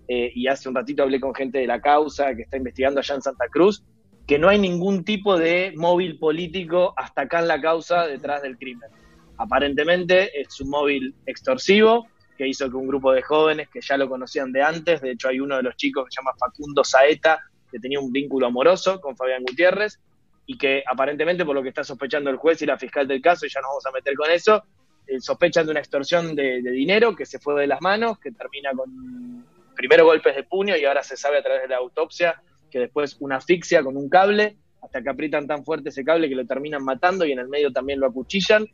eh, 0.09 0.31
y 0.35 0.47
hace 0.47 0.69
un 0.69 0.75
ratito 0.75 1.03
hablé 1.03 1.21
con 1.21 1.35
gente 1.35 1.59
de 1.59 1.67
la 1.67 1.81
causa 1.81 2.35
que 2.35 2.43
está 2.43 2.57
investigando 2.57 3.01
allá 3.01 3.15
en 3.17 3.23
Santa 3.23 3.49
Cruz, 3.49 3.83
que 4.27 4.39
no 4.39 4.49
hay 4.49 4.59
ningún 4.59 5.05
tipo 5.05 5.39
de 5.39 5.73
móvil 5.77 6.19
político 6.19 6.95
hasta 6.97 7.23
acá 7.23 7.41
en 7.41 7.49
la 7.49 7.61
causa 7.61 8.07
detrás 8.07 8.43
del 8.43 8.59
crimen. 8.59 8.91
Aparentemente 9.39 10.41
es 10.41 10.61
un 10.61 10.71
móvil 10.71 11.15
extorsivo 11.27 12.09
que 12.37 12.47
hizo 12.47 12.69
que 12.69 12.77
un 12.77 12.87
grupo 12.87 13.13
de 13.13 13.23
jóvenes 13.23 13.69
que 13.69 13.81
ya 13.81 13.97
lo 13.97 14.09
conocían 14.09 14.53
de 14.53 14.63
antes, 14.63 15.01
de 15.01 15.13
hecho 15.13 15.29
hay 15.29 15.41
uno 15.41 15.57
de 15.57 15.63
los 15.63 15.77
chicos 15.77 16.05
que 16.05 16.11
se 16.11 16.21
llama 16.21 16.37
Facundo 16.39 16.85
Saeta, 16.85 17.41
que 17.71 17.79
tenía 17.79 17.99
un 17.99 18.13
vínculo 18.13 18.47
amoroso 18.47 19.01
con 19.01 19.17
Fabián 19.17 19.43
Gutiérrez, 19.43 19.99
y 20.45 20.57
que 20.59 20.85
aparentemente 20.87 21.45
por 21.45 21.55
lo 21.55 21.63
que 21.63 21.71
está 21.71 21.83
sospechando 21.83 22.31
el 22.31 22.37
juez 22.37 22.61
y 22.63 22.67
la 22.67 22.79
fiscal 22.79 23.09
del 23.09 23.21
caso, 23.21 23.47
y 23.47 23.49
ya 23.49 23.61
nos 23.61 23.71
vamos 23.71 23.87
a 23.87 23.91
meter 23.91 24.15
con 24.15 24.31
eso, 24.31 24.63
eh, 25.07 25.21
sospechan 25.21 25.67
de 25.67 25.73
una 25.73 25.81
extorsión 25.81 26.35
de, 26.37 26.63
de 26.63 26.71
dinero 26.71 27.17
que 27.17 27.27
se 27.27 27.39
fue 27.39 27.61
de 27.61 27.67
las 27.67 27.81
manos, 27.81 28.19
que 28.19 28.33
termina 28.33 28.73
con 28.73 29.45
primero 29.77 30.05
golpes 30.05 30.35
de 30.35 30.43
puño 30.43 30.77
y 30.77 30.85
ahora 30.85 31.03
se 31.03 31.17
sabe 31.17 31.39
a 31.39 31.43
través 31.43 31.63
de 31.63 31.69
la 31.69 31.77
autopsia 31.77 32.43
que 32.71 32.81
después 32.81 33.17
una 33.21 33.37
asfixia 33.37 33.83
con 33.83 33.97
un 33.97 34.09
cable, 34.09 34.57
hasta 34.83 35.03
que 35.03 35.11
aprietan 35.11 35.47
tan 35.47 35.65
fuerte 35.65 35.91
ese 35.91 36.05
cable 36.05 36.29
que 36.29 36.35
lo 36.35 36.47
terminan 36.47 36.83
matando 36.83 37.25
y 37.25 37.33
en 37.33 37.39
el 37.39 37.49
medio 37.49 37.73
también 37.73 38.01
lo 38.01 38.07
acuchillan, 38.07 38.67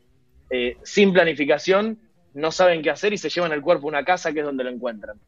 eh, 0.49 0.77
sin 0.83 1.13
planificación, 1.13 1.99
no 2.33 2.51
saben 2.51 2.81
qué 2.81 2.89
hacer 2.89 3.13
y 3.13 3.17
se 3.17 3.29
llevan 3.29 3.51
el 3.51 3.61
cuerpo 3.61 3.87
a 3.87 3.89
una 3.89 4.03
casa 4.03 4.33
que 4.33 4.39
es 4.39 4.45
donde 4.45 4.63
lo 4.63 4.71
encuentran. 4.71 5.19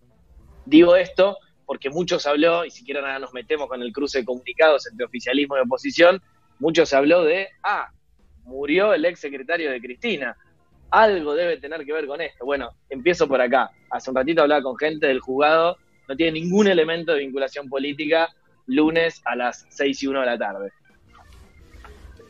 Digo 0.66 0.96
esto 0.96 1.38
porque 1.66 1.90
mucho 1.90 2.20
se 2.20 2.30
habló, 2.30 2.64
y 2.66 2.72
si 2.72 2.84
quieren 2.84 3.04
ahora 3.04 3.20
nos 3.20 3.34
metemos 3.34 3.68
con 3.68 3.82
el 3.82 3.92
cruce 3.92 4.20
de 4.20 4.26
comunicados 4.26 4.88
entre 4.88 5.06
oficialismo 5.06 5.58
y 5.58 5.62
oposición, 5.62 6.22
mucho 6.60 6.86
se 6.86 6.96
habló 6.96 7.24
de, 7.24 7.50
ah, 7.64 7.90
murió 8.44 8.94
el 8.94 9.04
ex 9.06 9.20
secretario 9.20 9.72
de 9.72 9.82
Cristina, 9.82 10.38
algo 10.92 11.34
debe 11.36 11.58
tener 11.58 11.86
que 11.86 11.94
ver 11.94 12.08
con 12.08 12.22
esto. 12.22 12.46
Bueno, 12.46 12.70
empiezo 12.90 13.28
por 13.28 13.42
acá. 13.42 13.72
Hace 13.90 14.10
un 14.10 14.16
ratito 14.16 14.42
hablaba 14.42 14.62
con 14.64 14.78
gente 14.78 15.08
del 15.08 15.20
juzgado, 15.20 15.78
no 16.08 16.16
tiene 16.16 16.40
ningún 16.40 16.68
elemento 16.68 17.14
de 17.14 17.20
vinculación 17.20 17.68
política, 17.68 18.30
lunes 18.68 19.22
a 19.26 19.36
las 19.36 19.66
6 19.70 20.04
y 20.04 20.08
1 20.08 20.20
de 20.22 20.26
la 20.26 20.38
tarde. 20.38 20.72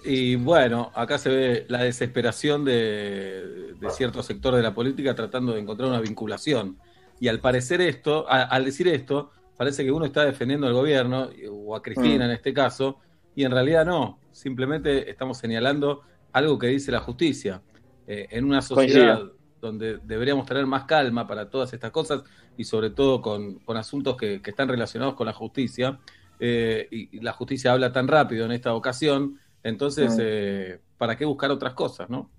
Y 0.03 0.35
bueno, 0.35 0.91
acá 0.93 1.17
se 1.17 1.29
ve 1.29 1.65
la 1.67 1.83
desesperación 1.83 2.63
de, 2.63 3.73
de 3.79 3.89
cierto 3.89 4.21
sector 4.21 4.53
de 4.55 4.61
la 4.61 4.73
política 4.73 5.15
tratando 5.15 5.53
de 5.53 5.61
encontrar 5.61 5.89
una 5.89 5.99
vinculación. 5.99 6.77
Y 7.19 7.27
al 7.27 7.39
parecer 7.39 7.81
esto, 7.81 8.25
a- 8.29 8.43
al 8.43 8.65
decir 8.65 8.87
esto, 8.87 9.31
parece 9.57 9.83
que 9.83 9.91
uno 9.91 10.05
está 10.05 10.23
defendiendo 10.25 10.67
al 10.67 10.73
gobierno, 10.73 11.29
o 11.49 11.75
a 11.75 11.81
Cristina 11.81 12.25
Mm. 12.25 12.29
en 12.29 12.31
este 12.31 12.53
caso, 12.53 12.99
y 13.35 13.45
en 13.45 13.51
realidad 13.51 13.85
no. 13.85 14.19
Simplemente 14.31 15.09
estamos 15.09 15.37
señalando 15.39 16.01
algo 16.33 16.59
que 16.59 16.67
dice 16.67 16.91
la 16.91 16.99
justicia. 16.99 17.61
Eh, 18.07 18.27
en 18.31 18.45
una 18.45 18.61
sociedad 18.61 19.17
Coincido. 19.17 19.37
donde 19.61 19.97
deberíamos 20.03 20.45
tener 20.45 20.65
más 20.65 20.83
calma 20.83 21.25
para 21.27 21.49
todas 21.49 21.73
estas 21.73 21.91
cosas 21.91 22.23
y 22.55 22.63
sobre 22.63 22.91
todo 22.91 23.21
con, 23.21 23.55
con 23.59 23.77
asuntos 23.77 24.15
que, 24.15 24.41
que 24.41 24.51
están 24.51 24.67
relacionados 24.67 25.15
con 25.15 25.25
la 25.25 25.33
justicia, 25.33 25.99
eh, 26.39 26.87
y, 26.91 27.19
la 27.21 27.33
justicia 27.33 27.71
habla 27.71 27.91
tan 27.91 28.07
rápido 28.07 28.45
en 28.45 28.51
esta 28.51 28.73
ocasión, 28.73 29.39
entonces, 29.63 30.17
eh, 30.21 30.79
¿para 30.97 31.15
qué 31.15 31.25
buscar 31.25 31.49
otras 31.51 31.73
cosas, 31.73 32.09
no? 32.09 32.29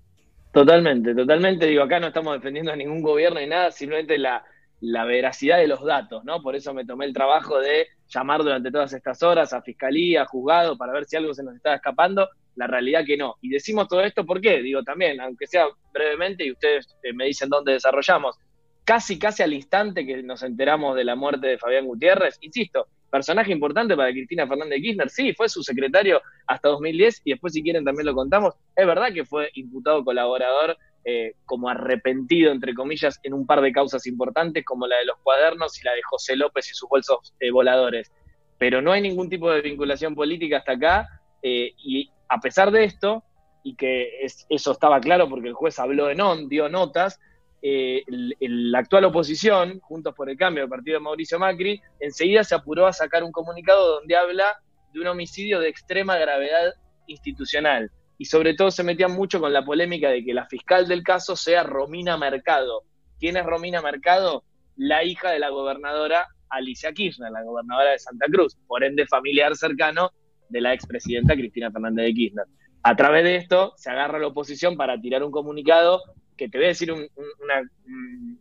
Totalmente, 0.53 1.13
totalmente. 1.13 1.65
Digo, 1.65 1.83
acá 1.83 1.99
no 1.99 2.07
estamos 2.07 2.33
defendiendo 2.33 2.71
a 2.71 2.75
ningún 2.75 3.01
gobierno 3.01 3.39
ni 3.39 3.47
nada, 3.47 3.71
simplemente 3.71 4.17
la, 4.17 4.43
la 4.79 5.05
veracidad 5.05 5.57
de 5.57 5.67
los 5.67 5.83
datos, 5.83 6.23
¿no? 6.23 6.41
Por 6.41 6.55
eso 6.55 6.73
me 6.73 6.85
tomé 6.85 7.05
el 7.05 7.13
trabajo 7.13 7.59
de 7.59 7.87
llamar 8.07 8.43
durante 8.43 8.71
todas 8.71 8.93
estas 8.93 9.21
horas 9.23 9.51
a 9.53 9.61
fiscalía, 9.61 10.23
a 10.23 10.25
juzgado, 10.25 10.77
para 10.77 10.93
ver 10.93 11.05
si 11.05 11.17
algo 11.17 11.33
se 11.33 11.43
nos 11.43 11.55
estaba 11.55 11.75
escapando. 11.75 12.29
La 12.57 12.67
realidad 12.67 13.05
que 13.05 13.15
no. 13.15 13.35
Y 13.41 13.49
decimos 13.49 13.87
todo 13.87 14.01
esto, 14.01 14.25
¿por 14.25 14.41
qué? 14.41 14.61
Digo, 14.61 14.83
también, 14.83 15.21
aunque 15.21 15.47
sea 15.47 15.67
brevemente, 15.93 16.43
y 16.43 16.51
ustedes 16.51 16.87
eh, 17.03 17.13
me 17.13 17.25
dicen 17.25 17.49
dónde 17.49 17.73
desarrollamos, 17.73 18.35
casi, 18.83 19.19
casi 19.19 19.43
al 19.43 19.53
instante 19.53 20.05
que 20.05 20.23
nos 20.23 20.43
enteramos 20.43 20.95
de 20.95 21.03
la 21.03 21.15
muerte 21.15 21.47
de 21.47 21.57
Fabián 21.57 21.85
Gutiérrez, 21.85 22.37
insisto, 22.41 22.87
personaje 23.11 23.51
importante 23.51 23.95
para 23.95 24.11
Cristina 24.11 24.47
Fernández 24.47 24.77
de 24.77 24.81
Kirchner, 24.81 25.09
sí, 25.09 25.33
fue 25.33 25.49
su 25.49 25.61
secretario 25.61 26.21
hasta 26.47 26.69
2010 26.69 27.21
y 27.25 27.31
después 27.31 27.53
si 27.53 27.61
quieren 27.61 27.85
también 27.85 28.05
lo 28.05 28.15
contamos, 28.15 28.55
es 28.75 28.87
verdad 28.87 29.13
que 29.13 29.25
fue 29.25 29.49
imputado 29.53 30.03
colaborador 30.03 30.77
eh, 31.05 31.33
como 31.45 31.69
arrepentido, 31.69 32.51
entre 32.51 32.73
comillas, 32.73 33.19
en 33.23 33.33
un 33.33 33.45
par 33.45 33.61
de 33.61 33.71
causas 33.71 34.07
importantes, 34.07 34.65
como 34.65 34.87
la 34.87 34.97
de 34.97 35.05
los 35.05 35.17
cuadernos 35.19 35.79
y 35.79 35.85
la 35.85 35.93
de 35.93 36.01
José 36.03 36.35
López 36.35 36.69
y 36.69 36.73
sus 36.73 36.89
bolsos 36.89 37.33
eh, 37.39 37.51
voladores. 37.51 38.11
Pero 38.57 38.81
no 38.81 38.91
hay 38.91 39.01
ningún 39.01 39.29
tipo 39.29 39.51
de 39.51 39.61
vinculación 39.61 40.15
política 40.15 40.57
hasta 40.57 40.73
acá, 40.73 41.07
y 41.43 42.09
a 42.29 42.39
pesar 42.39 42.71
de 42.71 42.83
esto, 42.83 43.23
y 43.63 43.75
que 43.75 44.23
es- 44.23 44.45
eso 44.49 44.71
estaba 44.71 44.99
claro 44.99 45.27
porque 45.29 45.49
el 45.49 45.53
juez 45.53 45.77
habló 45.79 46.09
en 46.09 46.21
on, 46.21 46.47
dio 46.47 46.69
notas, 46.69 47.19
eh, 47.61 48.03
la 48.39 48.79
actual 48.79 49.05
oposición, 49.05 49.79
Juntos 49.79 50.13
por 50.15 50.29
el 50.29 50.37
Cambio, 50.37 50.63
el 50.63 50.69
partido 50.69 50.97
de 50.97 51.03
Mauricio 51.03 51.39
Macri, 51.39 51.81
enseguida 51.99 52.43
se 52.43 52.55
apuró 52.55 52.85
a 52.85 52.93
sacar 52.93 53.23
un 53.23 53.31
comunicado 53.31 53.95
donde 53.95 54.15
habla 54.15 54.59
de 54.93 55.01
un 55.01 55.07
homicidio 55.07 55.59
de 55.59 55.69
extrema 55.69 56.17
gravedad 56.17 56.73
institucional. 57.07 57.91
Y 58.19 58.25
sobre 58.25 58.53
todo 58.53 58.71
se 58.71 58.83
metían 58.83 59.11
mucho 59.11 59.39
con 59.39 59.53
la 59.53 59.65
polémica 59.65 60.09
de 60.09 60.23
que 60.23 60.33
la 60.33 60.45
fiscal 60.47 60.87
del 60.87 61.03
caso 61.03 61.35
sea 61.35 61.63
Romina 61.63 62.17
Mercado. 62.17 62.83
¿Quién 63.19 63.37
es 63.37 63.45
Romina 63.45 63.81
Mercado? 63.81 64.43
La 64.75 65.03
hija 65.03 65.31
de 65.31 65.39
la 65.39 65.49
gobernadora 65.49 66.27
Alicia 66.49 66.93
Kirchner, 66.93 67.31
la 67.31 67.43
gobernadora 67.43 67.91
de 67.91 67.99
Santa 67.99 68.27
Cruz, 68.31 68.55
por 68.67 68.83
ende 68.83 69.05
familiar 69.07 69.55
cercano 69.55 70.11
de 70.49 70.61
la 70.61 70.73
expresidenta 70.73 71.33
Cristina 71.35 71.71
Fernández 71.71 72.05
de 72.05 72.13
Kirchner. 72.13 72.45
A 72.83 72.95
través 72.95 73.23
de 73.23 73.35
esto 73.35 73.73
se 73.77 73.89
agarra 73.89 74.19
la 74.19 74.27
oposición 74.27 74.77
para 74.77 74.99
tirar 74.99 75.23
un 75.23 75.31
comunicado 75.31 76.01
que 76.37 76.47
te 76.49 76.57
voy 76.57 76.65
a 76.65 76.69
decir 76.69 76.91
un- 76.91 76.99
un- 77.15 77.43
una, 77.43 77.69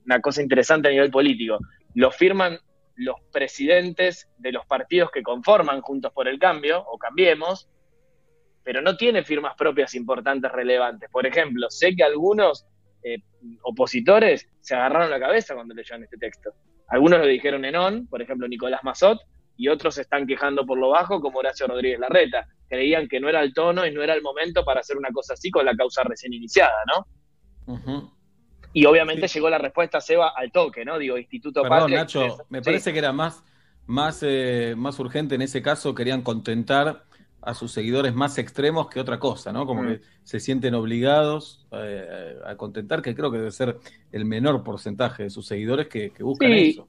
una 0.05 0.21
cosa 0.21 0.43
interesante 0.43 0.89
a 0.89 0.91
nivel 0.91 1.11
político. 1.11 1.59
Lo 1.95 2.11
firman 2.11 2.59
los 2.97 3.17
presidentes 3.33 4.29
de 4.39 4.53
los 4.53 4.65
partidos 4.67 5.11
que 5.11 5.23
conforman 5.23 5.81
Juntos 5.81 6.13
por 6.13 6.29
el 6.29 6.39
Cambio 6.39 6.83
o 6.87 6.99
Cambiemos, 6.99 7.69
pero 8.63 8.83
no 8.83 8.97
tiene 8.97 9.23
firmas 9.23 9.55
propias 9.57 9.95
importantes 9.95 10.51
relevantes. 10.53 11.09
Por 11.11 11.27
ejemplo, 11.27 11.69
sé 11.71 11.95
que 11.95 12.03
algunos 12.05 12.67
eh, 13.03 13.19
opositores 13.63 14.49
se 14.61 14.75
agarraron 14.75 15.11
la 15.11 15.21
cabeza 15.21 15.55
cuando 15.55 15.75
leyeron 15.75 16.03
este 16.05 16.17
texto. 16.17 16.51
Algunos 16.89 17.19
lo 17.21 17.27
dijeron 17.27 17.65
en 17.65 17.77
on, 17.77 18.07
por 18.09 18.21
ejemplo 18.23 18.49
Nicolás 18.49 18.81
Mazot, 18.83 19.21
y 19.57 19.69
otros 19.69 19.95
se 19.95 20.03
están 20.03 20.27
quejando 20.27 20.67
por 20.67 20.79
lo 20.79 20.91
bajo, 20.91 21.21
como 21.21 21.39
Horacio 21.39 21.67
Rodríguez 21.67 21.99
Larreta. 21.99 22.47
Creían 22.69 23.09
que 23.09 23.21
no 23.21 23.29
era 23.29 23.41
el 23.43 23.55
tono 23.55 23.87
y 23.87 23.93
no 23.93 24.03
era 24.03 24.15
el 24.15 24.23
momento 24.23 24.65
para 24.65 24.81
hacer 24.81 24.97
una 24.97 25.11
cosa 25.11 25.35
así 25.35 25.51
con 25.51 25.65
la 25.65 25.75
causa 25.77 26.03
recién 26.03 26.33
iniciada, 26.33 26.75
¿no? 26.87 27.07
Y 28.73 28.85
obviamente 28.85 29.27
llegó 29.29 29.49
la 29.49 29.59
respuesta, 29.59 30.01
Seba, 30.01 30.33
al 30.37 30.53
toque, 30.53 30.85
¿no? 30.85 30.99
Digo, 30.99 31.17
Instituto 31.17 31.63
Perdón, 31.63 31.79
Patria. 31.81 31.99
Nacho, 32.01 32.37
me 32.51 32.59
Sí. 32.59 32.65
parece 32.65 32.93
que 32.93 32.99
era 32.99 33.13
más, 33.13 33.43
más, 33.87 34.23
eh, 34.23 34.75
más 34.77 34.99
urgente 34.99 35.35
en 35.37 35.43
ese 35.43 35.63
caso, 35.63 35.95
querían 35.95 36.23
contentar 36.23 37.05
a 37.41 37.55
sus 37.55 37.71
seguidores 37.73 38.13
más 38.13 38.39
extremos 38.39 38.89
que 38.89 38.99
otra 38.99 39.19
cosa, 39.21 39.53
¿no? 39.53 39.67
Como 39.67 39.83
Mm. 39.85 39.87
que 39.87 40.01
se 40.25 40.41
sienten 40.41 40.75
obligados 40.75 41.67
eh, 41.71 42.35
a 42.45 42.57
contentar, 42.57 43.01
que 43.03 43.15
creo 43.15 43.31
que 43.31 43.39
debe 43.39 43.51
ser 43.53 43.77
el 44.11 44.25
menor 44.25 44.65
porcentaje 44.65 45.23
de 45.25 45.31
sus 45.31 45.47
seguidores 45.47 45.87
que, 45.89 46.11
que 46.11 46.23
buscan 46.25 46.51
Sí, 46.53 46.71
eso. 46.71 46.89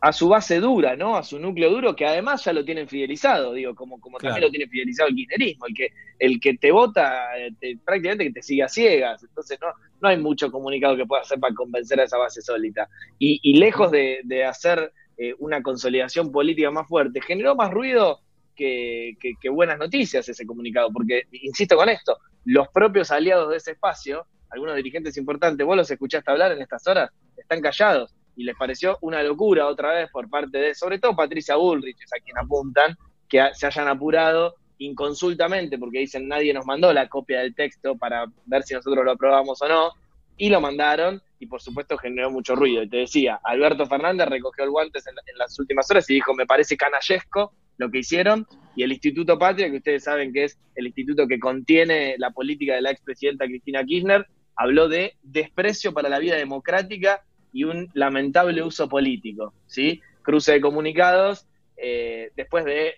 A 0.00 0.12
su 0.12 0.28
base 0.28 0.60
dura, 0.60 0.94
¿no? 0.94 1.16
A 1.16 1.22
su 1.22 1.38
núcleo 1.38 1.70
duro, 1.70 1.96
que 1.96 2.04
además 2.06 2.44
ya 2.44 2.52
lo 2.52 2.64
tienen 2.64 2.86
fidelizado, 2.88 3.52
digo, 3.54 3.74
como, 3.74 3.98
como 3.98 4.18
Claro. 4.18 4.34
también 4.34 4.48
lo 4.48 4.50
tiene 4.52 4.70
fidelizado 4.70 5.08
el 5.08 5.14
kirchnerismo, 5.16 5.66
el 5.66 5.74
que, 5.74 5.88
el 6.18 6.40
que 6.40 6.54
te 6.58 6.70
vota 6.70 7.36
eh, 7.38 7.50
te- 7.58 7.78
prácticamente 7.84 8.24
que 8.24 8.32
te 8.32 8.42
sigue 8.42 8.62
a 8.62 8.68
ciegas, 8.68 9.22
entonces 9.22 9.58
no, 9.60 9.68
no 10.00 10.08
hay 10.08 10.18
mucho 10.18 10.50
comunicado 10.52 10.96
que 10.96 11.06
pueda 11.06 11.22
hacer 11.22 11.40
para 11.40 11.54
convencer 11.54 11.98
a 12.00 12.04
esa 12.04 12.18
base 12.18 12.42
sólida. 12.42 12.88
Y, 13.18 13.40
y 13.42 13.58
lejos 13.58 13.90
de, 13.90 14.20
de 14.24 14.44
hacer 14.44 14.92
eh, 15.16 15.34
una 15.38 15.62
consolidación 15.62 16.30
política 16.30 16.70
más 16.70 16.86
fuerte, 16.86 17.20
generó 17.22 17.54
más 17.56 17.70
ruido 17.70 18.20
que, 18.54 19.14
que- 19.20 19.32
que 19.40 19.48
buenas 19.48 19.78
noticias 19.78 20.28
ese 20.28 20.46
comunicado, 20.46 20.90
porque, 20.92 21.22
insisto 21.32 21.76
con 21.76 21.88
esto, 21.88 22.18
los 22.44 22.68
propios 22.68 23.10
aliados 23.10 23.50
de 23.50 23.56
ese 23.56 23.72
espacio, 23.72 24.26
algunos 24.50 24.76
dirigentes 24.76 25.16
importantes, 25.16 25.66
vos 25.66 25.76
los 25.76 25.90
escuchaste 25.90 26.30
hablar 26.30 26.52
en 26.52 26.62
estas 26.62 26.86
horas, 26.86 27.10
están 27.36 27.60
callados 27.60 28.14
y 28.36 28.44
les 28.44 28.54
pareció 28.54 28.98
una 29.00 29.22
locura 29.22 29.66
otra 29.66 29.94
vez 29.94 30.10
por 30.10 30.28
parte 30.28 30.58
de, 30.58 30.74
sobre 30.74 30.98
todo 30.98 31.16
Patricia 31.16 31.56
Bullrich, 31.56 31.96
es 32.02 32.12
a 32.12 32.22
quien 32.22 32.38
apuntan, 32.38 32.96
que 33.28 33.42
se 33.54 33.66
hayan 33.66 33.88
apurado 33.88 34.54
inconsultamente, 34.78 35.78
porque 35.78 36.00
dicen 36.00 36.28
nadie 36.28 36.52
nos 36.52 36.66
mandó 36.66 36.92
la 36.92 37.08
copia 37.08 37.40
del 37.40 37.54
texto 37.54 37.96
para 37.96 38.26
ver 38.44 38.62
si 38.62 38.74
nosotros 38.74 39.04
lo 39.04 39.12
aprobamos 39.12 39.60
o 39.62 39.68
no, 39.68 39.90
y 40.36 40.50
lo 40.50 40.60
mandaron, 40.60 41.22
y 41.38 41.46
por 41.46 41.62
supuesto 41.62 41.96
generó 41.96 42.30
mucho 42.30 42.54
ruido. 42.54 42.82
Y 42.82 42.88
te 42.90 42.98
decía, 42.98 43.40
Alberto 43.42 43.86
Fernández 43.86 44.28
recogió 44.28 44.64
el 44.64 44.70
guantes 44.70 45.06
en, 45.06 45.14
en 45.26 45.38
las 45.38 45.58
últimas 45.58 45.90
horas 45.90 46.08
y 46.10 46.14
dijo, 46.14 46.34
me 46.34 46.46
parece 46.46 46.76
canallesco 46.76 47.54
lo 47.78 47.90
que 47.90 47.98
hicieron, 47.98 48.46
y 48.74 48.82
el 48.82 48.92
Instituto 48.92 49.38
Patria, 49.38 49.70
que 49.70 49.78
ustedes 49.78 50.04
saben 50.04 50.32
que 50.32 50.44
es 50.44 50.58
el 50.74 50.86
instituto 50.86 51.26
que 51.26 51.38
contiene 51.38 52.16
la 52.18 52.30
política 52.30 52.74
de 52.74 52.82
la 52.82 52.90
expresidenta 52.90 53.46
Cristina 53.46 53.82
Kirchner, 53.82 54.26
habló 54.56 54.88
de 54.88 55.14
desprecio 55.22 55.94
para 55.94 56.10
la 56.10 56.18
vida 56.18 56.36
democrática 56.36 57.22
y 57.52 57.64
un 57.64 57.88
lamentable 57.94 58.62
uso 58.62 58.88
político, 58.88 59.54
¿sí? 59.66 60.00
Cruce 60.22 60.52
de 60.52 60.60
comunicados, 60.60 61.46
eh, 61.76 62.30
después 62.36 62.64
de, 62.64 62.94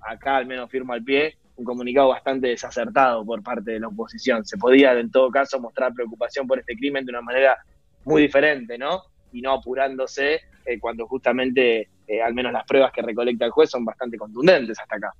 acá 0.00 0.36
al 0.36 0.46
menos 0.46 0.70
firmo 0.70 0.92
al 0.92 1.02
pie, 1.02 1.36
un 1.56 1.64
comunicado 1.64 2.08
bastante 2.08 2.48
desacertado 2.48 3.24
por 3.24 3.42
parte 3.42 3.72
de 3.72 3.80
la 3.80 3.88
oposición. 3.88 4.44
Se 4.44 4.56
podía, 4.56 4.92
en 4.98 5.10
todo 5.10 5.30
caso, 5.30 5.60
mostrar 5.60 5.92
preocupación 5.92 6.46
por 6.46 6.58
este 6.58 6.74
crimen 6.74 7.04
de 7.04 7.10
una 7.10 7.22
manera 7.22 7.56
muy 8.04 8.22
diferente, 8.22 8.78
¿no? 8.78 9.02
Y 9.32 9.42
no 9.42 9.52
apurándose 9.52 10.40
eh, 10.64 10.78
cuando 10.80 11.06
justamente, 11.06 11.88
eh, 12.06 12.22
al 12.22 12.34
menos 12.34 12.52
las 12.52 12.64
pruebas 12.64 12.92
que 12.92 13.02
recolecta 13.02 13.44
el 13.44 13.50
juez 13.50 13.70
son 13.70 13.84
bastante 13.84 14.16
contundentes 14.16 14.78
hasta 14.78 14.96
acá. 14.96 15.12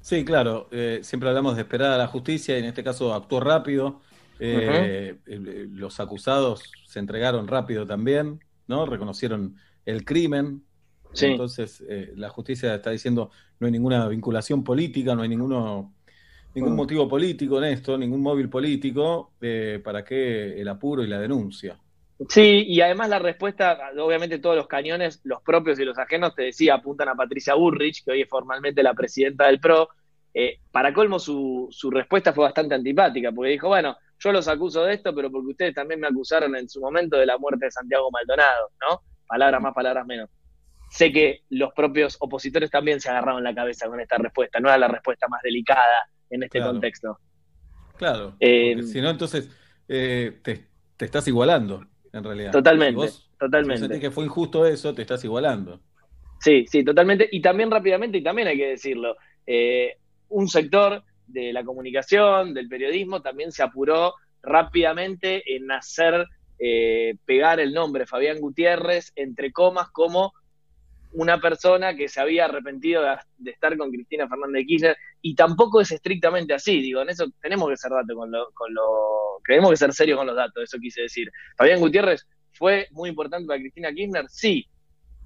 Sí, 0.00 0.24
claro, 0.24 0.68
eh, 0.72 1.00
siempre 1.02 1.28
hablamos 1.28 1.54
de 1.54 1.62
esperar 1.62 1.92
a 1.92 1.96
la 1.96 2.08
justicia 2.08 2.56
y 2.56 2.60
en 2.60 2.66
este 2.66 2.82
caso 2.82 3.14
actuó 3.14 3.40
rápido. 3.40 4.00
Eh, 4.44 5.18
eh, 5.26 5.66
Los 5.70 6.00
acusados 6.00 6.72
se 6.86 6.98
entregaron 6.98 7.46
rápido 7.46 7.86
también, 7.86 8.40
¿no? 8.66 8.86
Reconocieron 8.86 9.56
el 9.86 10.04
crimen. 10.04 10.64
Sí. 11.12 11.26
Entonces, 11.26 11.84
eh, 11.88 12.12
la 12.16 12.28
justicia 12.30 12.74
está 12.74 12.90
diciendo 12.90 13.30
no 13.60 13.66
hay 13.66 13.72
ninguna 13.72 14.08
vinculación 14.08 14.64
política, 14.64 15.14
no 15.14 15.22
hay 15.22 15.28
ninguno, 15.28 15.94
ningún 16.54 16.72
Mm. 16.72 16.76
motivo 16.76 17.08
político 17.08 17.58
en 17.58 17.64
esto, 17.64 17.96
ningún 17.96 18.20
móvil 18.20 18.48
político, 18.48 19.32
eh, 19.40 19.80
para 19.84 20.04
qué 20.04 20.60
el 20.60 20.68
apuro 20.68 21.04
y 21.04 21.06
la 21.06 21.20
denuncia. 21.20 21.78
Sí, 22.28 22.64
y 22.66 22.80
además 22.80 23.08
la 23.08 23.18
respuesta, 23.18 23.78
obviamente 23.98 24.38
todos 24.38 24.56
los 24.56 24.66
cañones, 24.68 25.20
los 25.24 25.42
propios 25.42 25.78
y 25.78 25.84
los 25.84 25.98
ajenos, 25.98 26.34
te 26.34 26.42
decía, 26.44 26.74
apuntan 26.74 27.08
a 27.08 27.14
Patricia 27.14 27.54
Burrich, 27.54 28.04
que 28.04 28.12
hoy 28.12 28.22
es 28.22 28.28
formalmente 28.28 28.82
la 28.82 28.94
presidenta 28.94 29.46
del 29.46 29.60
PRO. 29.60 29.88
Eh, 30.34 30.58
para 30.70 30.94
colmo, 30.94 31.18
su, 31.18 31.68
su 31.70 31.90
respuesta 31.90 32.32
fue 32.32 32.44
bastante 32.44 32.74
antipática, 32.74 33.32
porque 33.32 33.50
dijo, 33.50 33.68
bueno, 33.68 33.96
yo 34.22 34.32
los 34.32 34.46
acuso 34.48 34.84
de 34.84 34.94
esto, 34.94 35.14
pero 35.14 35.30
porque 35.30 35.48
ustedes 35.50 35.74
también 35.74 36.00
me 36.00 36.06
acusaron 36.06 36.54
en 36.56 36.68
su 36.68 36.80
momento 36.80 37.16
de 37.16 37.26
la 37.26 37.38
muerte 37.38 37.66
de 37.66 37.70
Santiago 37.72 38.10
Maldonado, 38.10 38.70
¿no? 38.88 39.02
Palabras 39.26 39.60
más, 39.60 39.74
palabras 39.74 40.06
menos. 40.06 40.30
Sé 40.90 41.10
que 41.12 41.40
los 41.50 41.72
propios 41.72 42.16
opositores 42.20 42.70
también 42.70 43.00
se 43.00 43.08
agarraron 43.08 43.42
la 43.42 43.54
cabeza 43.54 43.88
con 43.88 43.98
esta 44.00 44.18
respuesta, 44.18 44.60
no 44.60 44.68
era 44.68 44.78
la 44.78 44.88
respuesta 44.88 45.26
más 45.28 45.40
delicada 45.42 46.08
en 46.30 46.42
este 46.42 46.58
Claro. 46.58 46.72
contexto. 46.72 47.18
Claro, 47.96 48.36
Eh, 48.40 48.82
si 48.82 49.00
no, 49.00 49.10
entonces 49.10 49.48
eh, 49.88 50.40
te, 50.42 50.66
te 50.96 51.04
estás 51.04 51.26
igualando, 51.28 51.86
en 52.12 52.24
realidad. 52.24 52.52
Totalmente, 52.52 52.90
Si 52.92 52.96
vos- 52.96 53.12
si 53.12 53.20
vos 53.20 53.38
totalmente. 53.38 53.78
sentís 53.80 54.00
que 54.00 54.10
fue 54.10 54.24
injusto 54.24 54.66
eso, 54.66 54.94
te 54.94 55.02
estás 55.02 55.24
igualando. 55.24 55.80
Sí, 56.40 56.66
sí, 56.66 56.84
totalmente. 56.84 57.28
Y 57.30 57.40
también 57.40 57.70
rápidamente, 57.70 58.18
y 58.18 58.22
también 58.22 58.48
hay 58.48 58.56
que 58.56 58.68
decirlo, 58.70 59.16
eh, 59.46 59.96
un 60.28 60.48
sector 60.48 61.02
de 61.32 61.52
la 61.52 61.64
comunicación, 61.64 62.54
del 62.54 62.68
periodismo, 62.68 63.22
también 63.22 63.52
se 63.52 63.62
apuró 63.62 64.14
rápidamente 64.42 65.42
en 65.54 65.70
hacer 65.70 66.26
eh, 66.58 67.14
pegar 67.24 67.60
el 67.60 67.72
nombre 67.72 68.06
Fabián 68.06 68.40
Gutiérrez, 68.40 69.12
entre 69.16 69.52
comas, 69.52 69.90
como 69.90 70.32
una 71.14 71.40
persona 71.40 71.94
que 71.94 72.08
se 72.08 72.20
había 72.20 72.46
arrepentido 72.46 73.02
de, 73.36 73.50
estar 73.50 73.76
con 73.76 73.90
Cristina 73.90 74.28
Fernández 74.28 74.62
de 74.62 74.66
Kirchner, 74.66 74.96
y 75.20 75.34
tampoco 75.34 75.80
es 75.80 75.92
estrictamente 75.92 76.54
así, 76.54 76.80
digo, 76.80 77.02
en 77.02 77.10
eso 77.10 77.26
tenemos 77.40 77.68
que 77.68 77.76
ser 77.76 77.90
datos 77.90 78.16
con 78.16 78.30
lo, 78.30 78.50
con 78.54 78.68
tenemos 79.46 79.70
que 79.70 79.76
ser 79.76 79.92
serios 79.92 80.16
con 80.16 80.26
los 80.26 80.36
datos, 80.36 80.62
eso 80.62 80.78
quise 80.80 81.02
decir. 81.02 81.30
Fabián 81.56 81.80
Gutiérrez 81.80 82.26
fue 82.52 82.88
muy 82.92 83.10
importante 83.10 83.46
para 83.46 83.60
Cristina 83.60 83.92
Kirchner, 83.92 84.24
sí, 84.28 84.66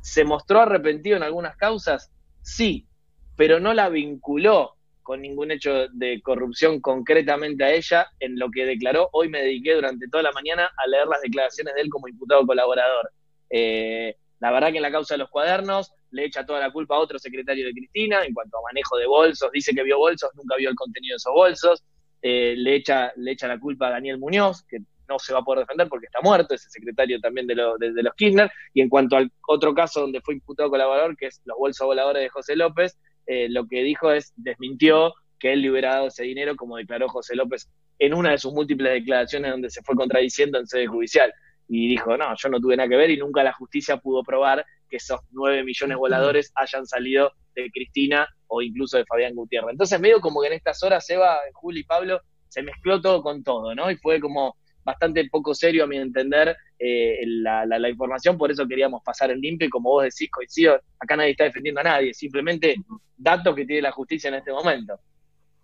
¿Se 0.07 0.24
mostró 0.24 0.61
arrepentido 0.61 1.16
en 1.16 1.24
algunas 1.24 1.57
causas? 1.57 2.12
Sí, 2.40 2.86
pero 3.34 3.59
no 3.59 3.74
la 3.74 3.88
vinculó 3.88 4.76
con 5.07 5.20
ningún 5.22 5.52
hecho 5.52 5.86
de 5.92 6.20
corrupción 6.20 6.80
concretamente 6.80 7.62
a 7.62 7.72
ella 7.72 8.09
en 8.18 8.36
lo 8.40 8.50
que 8.50 8.66
declaró. 8.66 9.09
Hoy 9.12 9.28
me 9.28 9.40
dediqué 9.40 9.74
durante 9.74 10.09
toda 10.09 10.24
la 10.24 10.32
mañana 10.32 10.68
a 10.76 10.88
leer 10.88 11.07
las 11.07 11.20
declaraciones 11.22 11.74
de 11.76 11.80
él 11.82 11.88
como 11.88 12.09
imputado 12.09 12.44
colaborador. 12.44 13.09
Eh, 13.48 14.16
la 14.40 14.50
verdad 14.50 14.70
que 14.72 14.78
en 14.78 14.82
la 14.82 14.90
causa 14.90 15.14
de 15.14 15.18
los 15.18 15.30
cuadernos 15.30 15.92
le 16.11 16.24
echa 16.24 16.44
toda 16.44 16.59
la 16.59 16.72
culpa 16.72 16.96
a 16.96 16.98
otro 16.98 17.20
secretario 17.20 17.64
de 17.66 17.72
Cristina 17.72 18.24
en 18.24 18.34
cuanto 18.34 18.59
a 18.59 18.62
manejo 18.62 18.96
de 18.98 19.07
bolsos, 19.07 19.48
dice 19.52 19.72
que 19.72 19.84
vio 19.84 19.96
bolsos, 19.98 20.28
nunca 20.34 20.57
vio 20.57 20.70
el 20.70 20.74
contenido 20.74 21.14
de 21.14 21.18
esos 21.18 21.32
bolsos, 21.32 21.84
Eh, 22.22 22.54
le, 22.57 22.74
echa, 22.74 23.12
le 23.16 23.30
echa 23.32 23.46
la 23.46 23.61
culpa 23.61 23.86
a 23.86 23.90
Daniel 23.90 24.18
Muñoz, 24.18 24.64
que 24.68 24.78
no 25.09 25.18
se 25.20 25.32
va 25.32 25.40
a 25.40 25.44
poder 25.44 25.61
defender 25.61 25.86
porque 25.88 26.07
está 26.07 26.20
muerto, 26.22 26.54
ese 26.54 26.68
secretario 26.70 27.20
también 27.20 27.46
de, 27.46 27.54
lo- 27.54 27.76
de- 27.78 27.92
de 27.92 28.02
los 28.02 28.14
Kirchner, 28.14 28.50
y 28.74 28.80
en 28.80 28.88
cuanto 28.88 29.16
al 29.16 29.30
otro 29.46 29.72
caso 29.74 30.00
donde 30.00 30.20
fue 30.22 30.34
imputado 30.34 30.68
colaborador, 30.70 31.14
que 31.16 31.26
es 31.26 31.40
los 31.44 31.57
bolsos 31.57 31.86
voladores 31.86 32.22
de 32.22 32.28
José 32.30 32.57
López, 32.57 32.98
eh, 33.27 33.49
lo 33.49 33.66
que 33.66 33.83
dijo 33.83 34.12
es, 34.12 34.33
desmintió 34.37 35.14
que 35.39 35.53
él 35.53 35.62
le 35.62 35.70
hubiera 35.70 35.95
dado 35.95 36.09
ese 36.09 36.24
dinero, 36.24 36.57
como 36.57 36.77
declaró 36.77 37.09
José 37.09 37.37
López 37.37 37.68
en 37.99 38.14
una 38.14 38.31
de 38.33 38.39
sus 38.39 38.53
múltiples 38.53 38.93
declaraciones 38.93 39.51
donde 39.51 39.70
se 39.70 39.83
fue 39.83 39.95
contradiciendo 39.95 40.59
en 40.59 40.66
sede 40.66 40.87
judicial. 40.87 41.33
Y 41.68 41.89
dijo, 41.89 42.16
no, 42.16 42.33
yo 42.37 42.49
no 42.49 42.61
tuve 42.61 42.77
nada 42.77 42.89
que 42.89 42.97
ver 42.97 43.11
y 43.11 43.16
nunca 43.16 43.43
la 43.43 43.53
justicia 43.53 43.97
pudo 43.97 44.22
probar 44.22 44.64
que 44.89 44.99
esos 44.99 45.20
9 45.31 45.64
millones 45.64 45.97
voladores 45.97 46.53
hayan 46.55 46.87
salido 46.87 47.33
de 47.55 47.70
Cristina 47.70 48.29
o 48.47 48.62
incluso 48.62 48.99
de 48.99 49.05
Fabián 49.05 49.35
Gutiérrez. 49.35 49.72
Entonces, 49.72 49.99
medio 49.99 50.20
como 50.20 50.41
que 50.41 50.47
en 50.49 50.53
estas 50.53 50.83
horas, 50.85 51.09
Eva, 51.11 51.39
Juli 51.55 51.81
y 51.81 51.85
Pablo, 51.85 52.20
se 52.49 52.62
mezcló 52.62 53.01
todo 53.01 53.22
con 53.22 53.43
todo, 53.43 53.74
¿no? 53.74 53.91
Y 53.91 53.97
fue 53.97 54.20
como 54.20 54.57
bastante 54.87 55.28
poco 55.28 55.53
serio, 55.53 55.82
a 55.84 55.87
mi 55.89 55.97
entender, 55.99 56.57
eh, 56.78 57.18
la, 57.26 57.66
la- 57.66 57.78
la 57.78 57.89
información, 57.91 58.39
por 58.39 58.51
eso 58.53 58.66
queríamos 58.66 59.03
pasar 59.03 59.30
en 59.32 59.41
limpio 59.41 59.66
y 59.66 59.70
como 59.70 59.91
vos 59.91 60.05
decís, 60.05 60.30
coincido, 60.30 60.80
acá 61.01 61.16
nadie 61.16 61.32
está 61.32 61.45
defendiendo 61.45 61.80
a 61.80 61.84
nadie, 61.84 62.14
simplemente 62.14 62.76
datos 63.16 63.55
que 63.57 63.66
tiene 63.66 63.82
la 63.82 63.91
justicia 63.91 64.28
en 64.28 64.34
este 64.37 64.53
momento. 64.53 64.99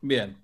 Bien. 0.01 0.37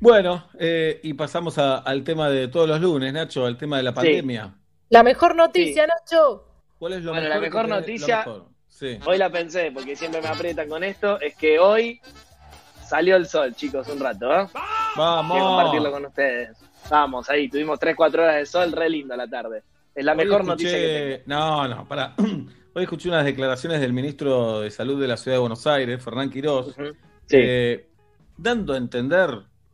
Bueno, 0.00 0.48
eh, 0.58 0.98
y 1.04 1.14
pasamos 1.14 1.56
a- 1.58 1.78
al 1.78 2.02
tema 2.02 2.28
de 2.28 2.48
todos 2.48 2.68
los 2.68 2.80
lunes, 2.80 3.12
Nacho, 3.12 3.46
al 3.46 3.56
tema 3.56 3.76
de 3.76 3.84
la 3.84 3.94
pandemia. 3.94 4.52
La 4.90 5.04
mejor 5.04 5.36
noticia, 5.36 5.86
Nacho. 5.86 6.44
¿Cuál 6.78 6.94
es 6.94 7.04
lo 7.04 7.12
Bueno, 7.12 7.28
mejor 7.28 7.36
la 7.36 7.40
mejor 7.40 7.68
noticia, 7.68 8.16
mejor? 8.18 8.46
Sí. 8.68 8.98
hoy 9.04 9.16
la 9.16 9.30
pensé, 9.30 9.70
porque 9.70 9.94
siempre 9.94 10.20
me 10.20 10.26
aprietan 10.28 10.68
con 10.68 10.82
esto, 10.82 11.20
es 11.20 11.36
que 11.36 11.60
hoy 11.60 12.00
salió 12.84 13.14
el 13.14 13.26
sol, 13.26 13.54
chicos, 13.54 13.86
un 13.88 14.00
rato, 14.00 14.26
¿eh? 14.32 14.48
Vamos. 14.96 15.32
Quiero 15.36 15.46
compartirlo 15.46 15.92
con 15.92 16.04
ustedes. 16.06 16.58
Vamos, 16.90 17.28
ahí, 17.30 17.48
tuvimos 17.48 17.78
3, 17.78 17.94
4 17.96 18.22
horas 18.22 18.36
de 18.36 18.46
sol, 18.46 18.72
re 18.72 18.88
lindo 18.90 19.16
la 19.16 19.28
tarde. 19.28 19.62
Es 19.94 20.04
la 20.04 20.12
Hoy 20.12 20.18
mejor 20.18 20.40
escuché- 20.42 20.46
noticia 20.48 20.78
que 20.78 21.22
tengo. 21.24 21.38
No, 21.40 21.68
no, 21.68 21.88
pará. 21.88 22.14
Hoy 22.74 22.82
escuché 22.84 23.08
unas 23.08 23.24
declaraciones 23.24 23.80
del 23.80 23.92
ministro 23.92 24.60
de 24.60 24.70
Salud 24.70 25.00
de 25.00 25.06
la 25.08 25.16
Ciudad 25.16 25.36
de 25.36 25.40
Buenos 25.40 25.66
Aires, 25.66 26.02
Fernán 26.02 26.30
Quirós, 26.30 26.74
Sí. 27.26 27.36
eh, 27.38 27.88
dando 28.36 28.72
a 28.72 28.76
entender, 28.78 29.30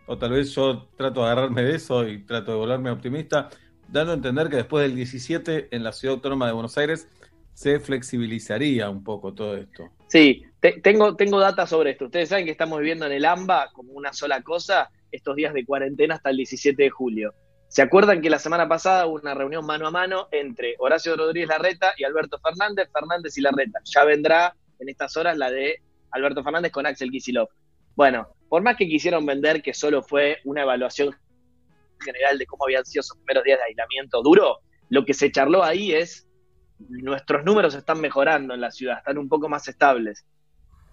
o 0.07 0.19
tal 0.19 0.31
vez 0.33 0.53
yo 0.55 0.89
trato 0.97 1.21
de 1.21 1.27
agarrarme 1.27 1.63
de 1.63 1.77
eso 1.77 2.07
y 2.07 2.25
trato 2.25 2.53
de 2.53 2.57
volverme 2.59 2.91
optimista, 2.91 3.49
dando 3.87 4.13
a 4.13 4.15
entender 4.17 4.49
que 4.49 4.57
después 4.57 4.83
del 4.83 4.97
17 4.97 5.69
en 5.71 5.85
la 5.85 5.93
Ciudad 5.93 6.17
Autónoma 6.17 6.47
de 6.47 6.53
Buenos 6.53 6.77
Aires 6.77 7.09
se 7.55 7.79
flexibilizaría 7.81 8.91
un 8.91 9.03
poco 9.05 9.33
todo 9.33 9.57
esto. 9.57 9.89
Sí, 10.09 10.43
te- 10.61 10.81
tengo, 10.81 11.15
tengo 11.17 11.39
data 11.41 11.67
sobre 11.67 11.91
esto. 11.93 12.07
Ustedes 12.07 12.29
saben 12.29 12.45
que 12.45 12.51
estamos 12.53 12.79
viviendo 12.81 13.07
en 13.07 13.13
el 13.13 13.25
AMBA 13.25 13.71
como 13.73 13.93
una 13.93 14.13
sola 14.13 14.43
cosa 14.43 14.91
estos 15.13 15.37
días 15.37 15.55
de 15.55 15.65
cuarentena 15.65 16.15
hasta 16.15 16.31
el 16.31 16.37
17 16.37 16.83
de 16.83 16.91
julio. 16.91 17.35
¿Se 17.69 17.83
acuerdan 17.83 18.23
que 18.23 18.31
la 18.31 18.39
semana 18.39 18.67
pasada 18.67 19.07
hubo 19.07 19.17
una 19.17 19.35
reunión 19.35 19.67
mano 19.67 19.87
a 19.87 19.91
mano 19.91 20.29
entre 20.33 20.75
Horacio 20.79 21.17
Rodríguez 21.17 21.49
Larreta 21.49 21.93
y 21.99 22.05
Alberto 22.05 22.39
Fernández, 22.39 22.89
Fernández 22.93 23.37
y 23.37 23.43
Larreta? 23.43 23.81
Ya 23.85 24.05
vendrá 24.05 24.55
en 24.79 24.89
estas 24.89 25.17
horas 25.17 25.37
la 25.37 25.51
de 25.51 25.83
Alberto 26.11 26.43
Fernández 26.43 26.73
con 26.73 26.87
Axel 26.87 27.11
Kicillof. 27.11 27.51
Bueno, 27.95 28.29
por 28.49 28.63
más 28.63 28.77
que 28.77 28.87
quisieron 28.87 29.27
vender 29.27 29.61
que 29.61 29.75
solo 29.75 30.03
fue 30.03 30.39
una 30.45 30.63
evaluación 30.63 31.15
general 32.01 32.39
de 32.39 32.47
cómo 32.47 32.65
habían 32.65 32.87
sido 32.87 33.03
sus 33.03 33.17
primeros 33.19 33.45
días 33.45 33.59
de 33.59 33.65
aislamiento 33.65 34.23
duro, 34.23 34.61
lo 34.89 35.05
que 35.05 35.13
se 35.13 35.31
charló 35.31 35.63
ahí 35.63 35.93
es 35.93 36.29
nuestros 36.79 37.45
números 37.45 37.75
están 37.75 38.01
mejorando 38.01 38.55
en 38.55 38.61
la 38.61 38.71
ciudad, 38.71 38.99
están 38.99 39.19
un 39.19 39.29
poco 39.29 39.49
más 39.49 39.67
estables. 39.69 40.25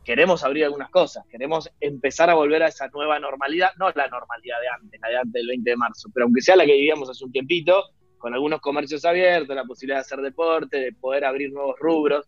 Queremos 0.06 0.44
abrir 0.44 0.66
algunas 0.66 0.90
cosas, 0.92 1.26
queremos 1.28 1.70
empezar 1.80 2.30
a 2.30 2.36
volver 2.36 2.62
a 2.62 2.68
esa 2.68 2.88
nueva 2.90 3.20
normalidad, 3.20 3.72
no 3.80 3.90
la 3.90 4.08
normalidad 4.08 4.62
de 4.62 4.68
antes, 4.68 5.02
la 5.02 5.10
de 5.10 5.18
antes 5.18 5.34
del 5.34 5.48
20 5.48 5.70
de 5.72 5.76
marzo, 5.76 6.10
pero 6.14 6.26
aunque 6.26 6.42
sea 6.42 6.56
la 6.56 6.66
que 6.66 6.74
vivíamos 6.74 7.10
hace 7.10 7.26
un 7.26 7.32
tiempito, 7.32 7.84
con 8.20 8.34
algunos 8.34 8.62
comercios 8.62 9.04
abiertos, 9.04 9.56
la 9.56 9.66
posibilidad 9.66 9.98
de 9.98 10.02
hacer 10.02 10.20
deporte, 10.20 10.78
de 10.78 10.94
poder 10.94 11.26
abrir 11.26 11.52
nuevos 11.52 11.76
rubros, 11.80 12.28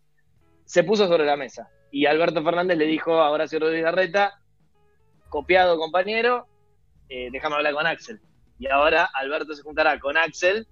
se 0.64 0.84
puso 0.84 1.06
sobre 1.06 1.24
la 1.24 1.36
mesa. 1.36 1.70
Y 1.90 2.06
Alberto 2.06 2.42
Fernández 2.44 2.76
le 2.78 2.86
dijo 2.86 3.14
a 3.14 3.30
Horacio 3.30 3.58
Rodríguez 3.58 3.92
copiado 5.28 5.78
compañero, 5.78 6.46
eh, 7.08 7.28
déjame 7.32 7.56
hablar 7.56 7.74
con 7.74 7.86
Axel. 7.86 8.20
Y 8.58 8.66
ahora 8.66 9.08
Alberto 9.14 9.54
se 9.54 9.62
juntará 9.62 9.98
con 9.98 10.16
Axel 10.16 10.66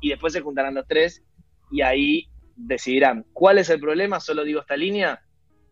y 0.00 0.10
después 0.10 0.32
se 0.32 0.40
juntarán 0.40 0.74
los 0.74 0.86
tres 0.86 1.22
y 1.70 1.82
ahí 1.82 2.28
decidirán. 2.56 3.24
¿Cuál 3.32 3.58
es 3.58 3.68
el 3.70 3.80
problema? 3.80 4.20
Solo 4.20 4.44
digo 4.44 4.60
esta 4.60 4.76
línea, 4.76 5.22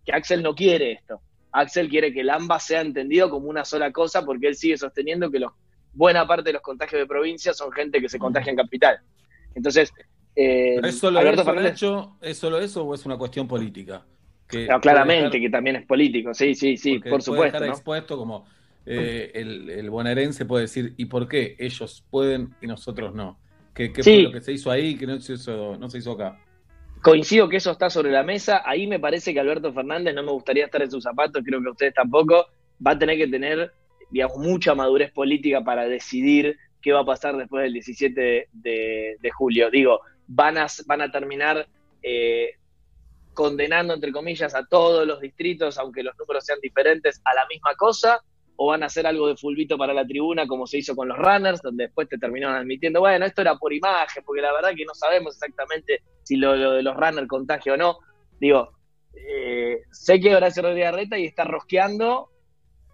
que 0.05 0.13
Axel 0.13 0.43
no 0.43 0.55
quiere 0.55 0.93
esto. 0.93 1.21
Axel 1.53 1.89
quiere 1.89 2.13
que 2.13 2.21
el 2.21 2.31
AMBA 2.31 2.59
sea 2.61 2.81
entendido 2.81 3.31
como 3.31 3.49
una 3.49 3.65
sola 3.65 3.93
cosa 3.93 4.25
porque 4.25 4.49
él 4.49 4.57
sigue 4.57 4.77
sosteniendo 4.77 5.31
que 5.31 5.39
los, 5.39 5.53
buena 5.93 6.27
parte 6.27 6.45
de 6.49 6.55
los 6.55 6.63
contagios 6.63 7.01
de 7.01 7.07
provincia 7.07 7.55
son 7.55 7.71
gente 7.73 8.01
que 8.01 8.09
se 8.09 8.19
contagia 8.19 8.51
en 8.51 8.57
capital. 8.57 8.99
Entonces, 9.55 9.93
eh, 10.37 10.73
¿Pero 10.77 10.89
¿Es 10.89 10.99
solo 10.99 11.21
Alberto 11.21 11.43
eso, 11.43 11.51
Fernández- 11.53 11.71
Nacho? 11.71 12.17
¿Es 12.21 12.39
solo 12.39 12.59
eso 12.59 12.85
o 12.85 12.95
es 12.95 13.07
una 13.07 13.17
cuestión 13.17 13.47
política? 13.47 14.05
Que 14.49 14.63
No, 14.63 14.67
puede 14.67 14.81
claramente 14.81 15.25
dejar- 15.27 15.41
que 15.41 15.51
también 15.51 15.77
es 15.77 15.87
político, 15.87 16.35
sí, 16.35 16.55
sí, 16.57 16.77
sí, 16.77 16.95
porque 16.99 17.11
por 17.11 17.19
puede 17.21 17.23
supuesto. 17.25 17.45
dejar 17.59 17.69
¿no? 17.69 17.75
expuesto 17.75 18.17
como 18.19 18.47
eh, 18.87 19.31
el, 19.35 19.71
el 19.71 19.89
bonaerense 19.91 20.45
puede 20.45 20.63
decir, 20.63 20.93
¿y 20.99 21.07
por 21.07 21.27
qué 21.29 21.55
ellos 21.59 22.05
pueden 22.11 22.55
y 22.61 22.67
nosotros 22.67 23.15
no? 23.15 23.39
¿Qué, 23.73 23.93
qué 23.93 24.03
Sí. 24.03 24.13
fue 24.15 24.23
lo 24.25 24.33
que 24.33 24.41
se 24.43 24.53
hizo 24.53 24.71
ahí 24.71 24.97
que 24.97 25.07
no 25.07 25.19
se 25.21 25.35
hizo, 25.35 25.77
no 25.79 25.89
se 25.89 25.99
hizo 25.99 26.13
acá? 26.13 26.39
Coincido 27.05 27.51
que 27.51 27.59
eso 27.59 27.71
está 27.71 27.91
sobre 27.91 28.11
la 28.11 28.23
mesa. 28.23 28.63
Ahí 28.65 28.87
me 28.87 28.99
parece 28.99 29.35
que 29.35 29.41
Alberto 29.41 29.75
Fernández, 29.75 30.15
no 30.15 30.23
me 30.23 30.33
gustaría 30.33 30.65
estar 30.65 30.81
en 30.81 30.91
sus 30.91 31.03
zapatos, 31.05 31.43
creo 31.45 31.63
que 31.63 31.69
ustedes 31.69 31.93
tampoco, 31.93 32.47
va 32.85 32.93
a 32.93 32.99
tener 32.99 33.19
que 33.19 33.29
tener, 33.29 33.73
mucha 34.39 34.75
madurez 34.75 35.13
política 35.13 35.63
para 35.63 35.87
decidir 35.87 36.57
qué 36.81 36.93
va 36.93 37.01
a 37.01 37.05
pasar 37.05 37.37
después 37.37 37.63
del 37.65 37.75
17 37.75 38.19
de, 38.19 38.49
de- 38.53 39.17
de 39.21 39.31
julio. 39.33 39.71
Digo, 39.71 40.01
van 40.27 40.57
a, 40.57 40.67
van 40.87 41.03
a 41.03 41.11
terminar 41.11 41.67
eh, 42.03 42.53
condenando, 43.35 43.93
entre 43.93 44.11
comillas, 44.11 44.55
a 44.55 44.65
todos 44.65 45.07
los 45.07 45.21
distritos, 45.21 45.77
aunque 45.77 46.03
los 46.03 46.17
números 46.19 46.47
sean 46.47 46.59
diferentes, 46.63 47.21
a 47.23 47.35
la 47.35 47.45
misma 47.51 47.75
cosa, 47.75 48.23
o 48.57 48.69
van 48.69 48.83
a 48.83 48.87
hacer 48.87 49.07
algo 49.07 49.29
de 49.29 49.37
fulbito 49.37 49.77
para 49.77 49.93
la 49.93 50.07
tribuna, 50.07 50.47
como 50.47 50.67
se 50.67 50.79
hizo 50.79 50.95
con 50.95 51.09
los 51.09 51.19
runners, 51.19 51.61
donde 51.63 51.85
después 51.85 52.09
te 52.09 52.19
terminaron 52.19 52.57
admitiendo, 52.57 53.01
bueno, 53.01 53.27
esto 53.27 53.43
era 53.43 53.57
por 53.57 53.73
imagen, 53.73 54.23
porque 54.25 54.43
la 54.43 54.53
verdad 54.53 54.75
que 54.77 54.85
no 54.85 54.95
sabemos 54.95 55.35
exactamente 55.35 56.03
si 56.23 56.37
lo, 56.37 56.53
de 56.53 56.83
los 56.83 56.95
runners 56.97 57.29
contagia 57.29 57.75
o 57.75 57.77
no. 57.77 57.99
Digo, 58.41 58.71
eh, 59.15 59.83
sé 59.91 60.21
que 60.21 60.35
Horacio 60.35 60.63
Rodríguez 60.63 60.89
Arreta 60.89 61.19
y 61.19 61.27
está 61.27 61.45
rosqueando 61.45 62.31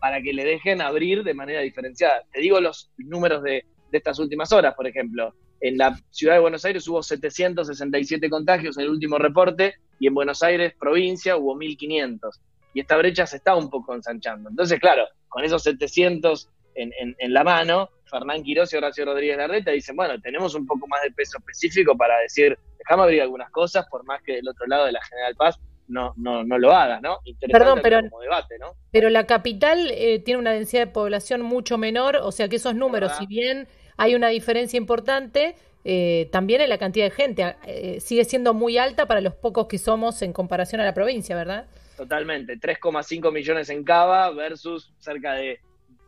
para 0.01 0.23
que 0.23 0.33
le 0.33 0.45
dejen 0.45 0.81
abrir 0.81 1.25
de 1.25 1.35
manera 1.35 1.61
diferenciada. 1.61 2.25
Te 2.33 2.41
digo 2.41 2.61
los 2.61 2.91
números 2.97 3.43
de 3.43 3.65
estas 3.93 4.19
últimas 4.19 4.53
horas, 4.53 4.75
por 4.75 4.87
ejemplo. 4.87 5.35
En 5.61 5.77
la 5.77 5.95
ciudad 6.11 6.35
de 6.35 6.41
Buenos 6.41 6.65
Aires 6.65 6.89
hubo 6.89 7.03
767 7.03 8.31
contagios 8.31 8.79
en 8.79 8.85
el 8.85 8.91
último 8.91 9.19
reporte 9.19 9.75
y 9.99 10.07
en 10.07 10.15
Buenos 10.15 10.43
Aires, 10.43 10.73
provincia, 10.79 11.37
hubo 11.37 11.55
1500. 11.55 12.41
Y 12.73 12.81
esta 12.81 12.97
brecha 12.97 13.27
se 13.27 13.37
está 13.37 13.55
un 13.55 13.69
poco 13.69 13.95
ensanchando. 13.95 14.49
Entonces, 14.49 14.81
claro, 14.81 15.07
con 15.31 15.43
esos 15.45 15.63
700 15.63 16.49
en, 16.75 16.93
en- 17.01 17.17
en 17.19 17.33
la 17.33 17.43
mano, 17.43 17.89
Fernán 18.05 18.43
Quirós 18.43 18.73
y 18.73 18.77
Horacio 18.77 19.05
Rodríguez 19.07 19.37
Larreta 19.39 19.71
dicen, 19.71 19.97
bueno, 19.97 20.21
tenemos 20.21 20.55
un 20.55 20.67
poco 20.67 20.87
más 20.87 21.01
de 21.03 21.11
peso 21.13 21.39
específico 21.39 21.97
para 21.97 22.19
decir, 22.19 22.59
déjame 22.79 23.05
abrir 23.05 23.23
algunas 23.23 23.51
cosas, 23.51 23.87
por 23.91 24.05
más 24.05 24.21
que 24.23 24.35
del 24.37 24.49
otro 24.49 24.67
lado 24.67 24.85
de 24.87 24.93
la 24.93 25.03
General 25.03 25.35
Paz 25.37 25.59
no, 25.89 26.13
no, 26.17 26.45
no 26.45 26.59
lo 26.59 26.71
hagas, 26.73 27.03
¿no? 27.03 27.19
Interesante 27.25 27.53
Perdón, 27.59 27.81
pero- 27.83 28.01
como 28.11 28.23
debate, 28.23 28.59
¿no? 28.59 28.75
Pero 28.93 29.11
la 29.11 29.27
capital 29.27 29.91
eh, 29.93 30.19
tiene 30.21 30.39
una 30.41 30.53
densidad 30.53 30.87
de 30.87 30.93
población 30.93 31.43
mucho 31.43 31.79
menor, 31.79 32.17
o 32.17 32.31
sea 32.33 32.49
que 32.49 32.57
esos 32.57 32.75
números, 32.75 33.13
si 33.19 33.27
bien 33.27 33.67
hay 33.97 34.15
una 34.15 34.29
diferencia 34.29 34.77
importante, 34.77 35.57
eh, 35.85 36.29
también 36.31 36.61
en 36.61 36.69
la 36.69 36.79
cantidad 36.79 37.07
de 37.07 37.11
gente 37.11 37.57
eh, 37.67 38.01
sigue 38.01 38.25
siendo 38.25 38.55
muy 38.55 38.79
alta 38.79 39.07
para 39.07 39.21
los 39.21 39.35
pocos 39.35 39.67
que 39.67 39.79
somos 39.79 40.23
en 40.23 40.33
comparación 40.33 40.81
a 40.81 40.85
la 40.85 40.95
provincia, 40.95 41.35
¿verdad? 41.37 41.67
Totalmente, 42.01 42.59
3,5 42.59 43.31
millones 43.31 43.69
en 43.69 43.85
Cava 43.85 44.31
versus 44.31 44.91
cerca 45.01 45.35
de 45.35 45.61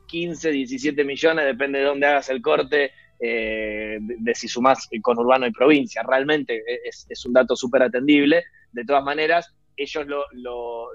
15, 0.06 0.50
17 0.50 1.04
millones, 1.04 1.44
depende 1.44 1.80
de 1.80 1.84
dónde 1.84 2.06
hagas 2.06 2.30
el 2.30 2.40
corte, 2.40 2.92
eh, 3.20 3.98
de, 4.00 4.34
si 4.34 4.48
sumás 4.48 4.88
con 5.02 5.18
urbano 5.18 5.46
y 5.46 5.52
provincia. 5.52 6.02
Realmente 6.02 6.62
es, 6.88 7.04
es 7.10 7.26
un 7.26 7.34
dato 7.34 7.54
súper 7.56 7.82
atendible. 7.82 8.42
De 8.72 8.86
todas 8.86 9.04
maneras, 9.04 9.54
ellos 9.76 10.06
lo, 10.06 10.24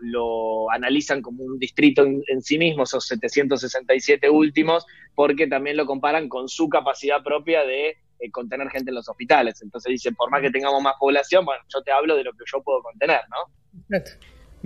lo- 0.02 0.72
analizan 0.72 1.22
como 1.22 1.44
un 1.44 1.60
distrito 1.60 2.04
en, 2.04 2.24
en 2.28 2.42
sí 2.42 2.58
mismo, 2.58 2.82
esos 2.82 3.06
767 3.06 4.28
últimos, 4.32 4.84
porque 5.14 5.46
también 5.46 5.78
lo 5.78 5.86
comparan 5.86 6.28
con 6.28 6.50
su 6.50 6.70
capacidad 6.70 7.22
propia 7.22 7.64
de 7.66 7.90
eh, 8.20 8.32
contener 8.32 8.68
gente 8.72 8.90
en 8.90 8.96
los 8.96 9.08
hospitales. 9.08 9.62
Entonces 9.62 9.92
dicen, 9.92 10.16
por 10.16 10.32
más 10.32 10.42
que 10.42 10.50
tengamos 10.50 10.82
más 10.82 10.96
población, 11.00 11.46
bueno, 11.46 11.62
yo 11.72 11.84
te 11.84 11.92
hablo 11.92 12.16
de 12.16 12.24
lo 12.24 12.32
que 12.32 12.46
yo 12.52 12.64
puedo 12.64 12.82
contener, 12.82 13.22
¿no? 13.30 13.54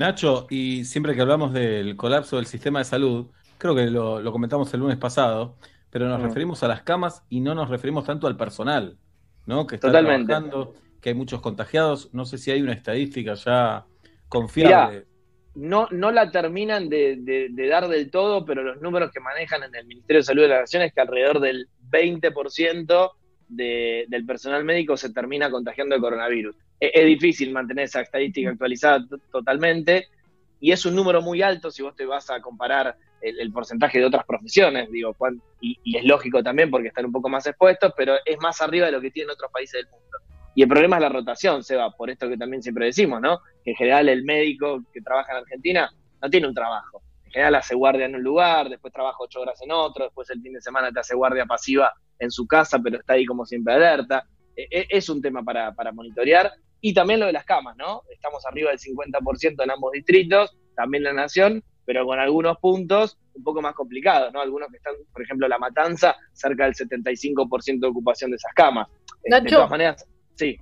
Nacho, 0.02 0.48
y 0.50 0.84
siempre 0.86 1.16
que 1.16 1.22
hablamos 1.22 1.54
del 1.54 1.96
colapso 1.96 2.36
del 2.38 2.46
sistema 2.46 2.80
de 2.80 2.86
salud, 2.86 3.28
creo 3.58 3.76
que 3.76 3.86
lo, 3.88 4.20
lo 4.22 4.32
comentamos 4.32 4.74
el 4.74 4.80
lunes 4.82 4.98
pasado, 4.98 5.56
pero 5.90 6.08
nos 6.08 6.20
Mm. 6.20 6.24
referimos 6.24 6.64
a 6.64 6.68
las 6.68 6.82
camas 6.84 7.24
y 7.30 7.40
no 7.42 7.54
nos 7.56 7.70
referimos 7.70 8.06
tanto 8.06 8.28
al 8.28 8.36
personal, 8.38 8.98
¿no? 9.46 9.68
Que 9.68 9.76
está 9.76 9.88
Totalmente. 9.88 10.28
trabajando, 10.28 10.74
que 11.02 11.10
hay 11.10 11.16
muchos 11.16 11.42
contagiados. 11.42 12.10
No 12.14 12.26
sé 12.26 12.38
si 12.38 12.52
hay 12.52 12.62
una 12.62 12.74
estadística 12.74 13.34
ya 13.36 13.86
confiable. 14.30 15.06
no, 15.54 15.88
no 15.92 16.12
la 16.12 16.32
terminan 16.32 16.88
de, 16.88 17.18
de- 17.18 17.48
de 17.52 17.68
dar 17.68 17.88
del 17.90 18.10
todo, 18.10 18.46
pero 18.46 18.64
los 18.64 18.82
números 18.82 19.12
que 19.12 19.20
manejan 19.20 19.64
en 19.64 19.76
el 19.76 19.86
Ministerio 19.86 20.20
de 20.22 20.24
Salud 20.24 20.42
de 20.44 20.48
la 20.48 20.62
Nación 20.62 20.82
es 20.84 20.94
que 20.94 21.02
alrededor 21.02 21.42
del 21.42 21.68
20% 21.90 23.12
de, 23.50 24.06
del 24.08 24.26
personal 24.26 24.64
médico 24.64 24.96
se 24.96 25.12
termina 25.12 25.52
contagiando 25.52 25.94
de 25.96 26.02
coronavirus. 26.02 26.56
Es, 26.82 27.06
difícil 27.06 27.52
mantener 27.54 27.86
esa 27.86 28.02
estadística 28.02 28.50
actualizada 28.50 29.06
totalmente. 29.32 30.08
y 30.60 30.72
es 30.72 30.86
un 30.86 30.96
número 30.96 31.22
muy 31.22 31.42
alto 31.42 31.72
si 31.72 31.82
vos 31.84 31.96
te 31.96 32.06
vas 32.06 32.30
a 32.30 32.42
comparar 32.42 32.96
el, 33.22 33.40
el 33.40 33.52
porcentaje 33.52 34.00
de 34.00 34.06
otras 34.06 34.26
profesiones, 34.26 34.90
digo, 34.92 35.14
cuán- 35.14 35.42
y, 35.62 35.78
y 35.84 35.98
es 35.98 36.04
lógico 36.06 36.42
también 36.44 36.70
porque 36.72 36.88
están 36.90 37.06
un 37.06 37.12
poco 37.12 37.30
más 37.30 37.46
expuestos, 37.48 37.94
pero 37.96 38.16
es 38.26 38.38
más 38.42 38.62
arriba 38.62 38.88
de 38.88 38.92
lo 38.94 39.02
que 39.02 39.12
tienen 39.12 39.30
otros 39.32 39.52
países 39.52 39.74
del 39.82 39.92
mundo. 39.92 40.18
Y 40.56 40.64
el 40.64 40.68
problema 40.68 40.98
es 40.98 41.02
la 41.04 41.10
rotación, 41.10 41.64
Seba, 41.64 41.92
por 41.92 42.10
esto 42.10 42.28
que 42.28 42.38
también 42.38 42.62
siempre 42.64 42.88
decimos, 42.88 43.22
¿no? 43.22 43.40
Que 43.64 43.72
en 43.72 43.78
general 43.78 44.10
el 44.10 44.24
médico 44.24 44.82
que 44.92 45.02
trabaja 45.02 45.32
en 45.34 45.38
Argentina 45.40 45.90
no 46.22 46.30
tiene 46.30 46.48
un 46.48 46.54
trabajo. 46.54 47.04
En 47.26 47.32
general 47.32 47.56
hace 47.56 47.76
guardia 47.76 48.06
en 48.08 48.16
un 48.16 48.24
lugar, 48.24 48.68
después 48.70 48.92
trabaja 48.92 49.18
ocho 49.22 49.40
horas 49.42 49.62
en 49.62 49.72
otro, 49.72 50.06
después 50.06 50.30
el 50.32 50.42
fin 50.42 50.54
de 50.54 50.62
semana 50.62 50.92
te 50.92 51.00
hace 51.00 51.16
guardia 51.16 51.46
pasiva 51.46 51.94
en 52.20 52.30
su 52.32 52.46
casa, 52.48 52.80
pero 52.84 52.98
está 53.00 53.14
ahí 53.14 53.26
como 53.26 53.46
siempre 53.46 53.74
alerta. 53.76 54.26
E- 54.56 54.68
e- 54.70 54.88
Es 54.90 55.08
un 55.10 55.22
tema 55.22 55.42
para, 55.44 55.74
para 55.74 55.92
monitorear. 55.92 56.52
Y 56.82 56.94
también 56.94 57.20
lo 57.20 57.28
de 57.28 57.34
las 57.34 57.46
camas, 57.46 57.78
¿no? 57.78 58.04
Estamos 58.10 58.46
arriba 58.46 58.72
del 58.72 58.80
50% 58.80 59.64
en 59.64 59.72
ambos 59.72 59.92
distritos, 59.92 60.58
también 60.76 61.04
la 61.04 61.14
nación, 61.14 61.64
pero 61.86 62.06
con 62.06 62.20
algunos 62.20 62.58
puntos 62.58 63.18
un 63.34 63.44
poco 63.44 63.62
más 63.62 63.74
complicados, 63.76 64.34
¿no? 64.34 64.42
Algunos 64.42 64.70
que 64.70 64.78
están, 64.78 64.96
por 65.14 65.22
ejemplo, 65.22 65.48
La 65.48 65.60
Matanza, 65.60 66.16
cerca 66.34 66.66
del 66.66 66.74
75% 66.74 67.80
de 67.80 67.88
ocupación 67.88 68.32
de 68.32 68.38
esas 68.38 68.54
camas. 68.54 68.88
De 69.24 69.30
Nacho. 69.30 69.56
todas 69.56 69.70
maneras, 69.70 70.06
sí. 70.36 70.60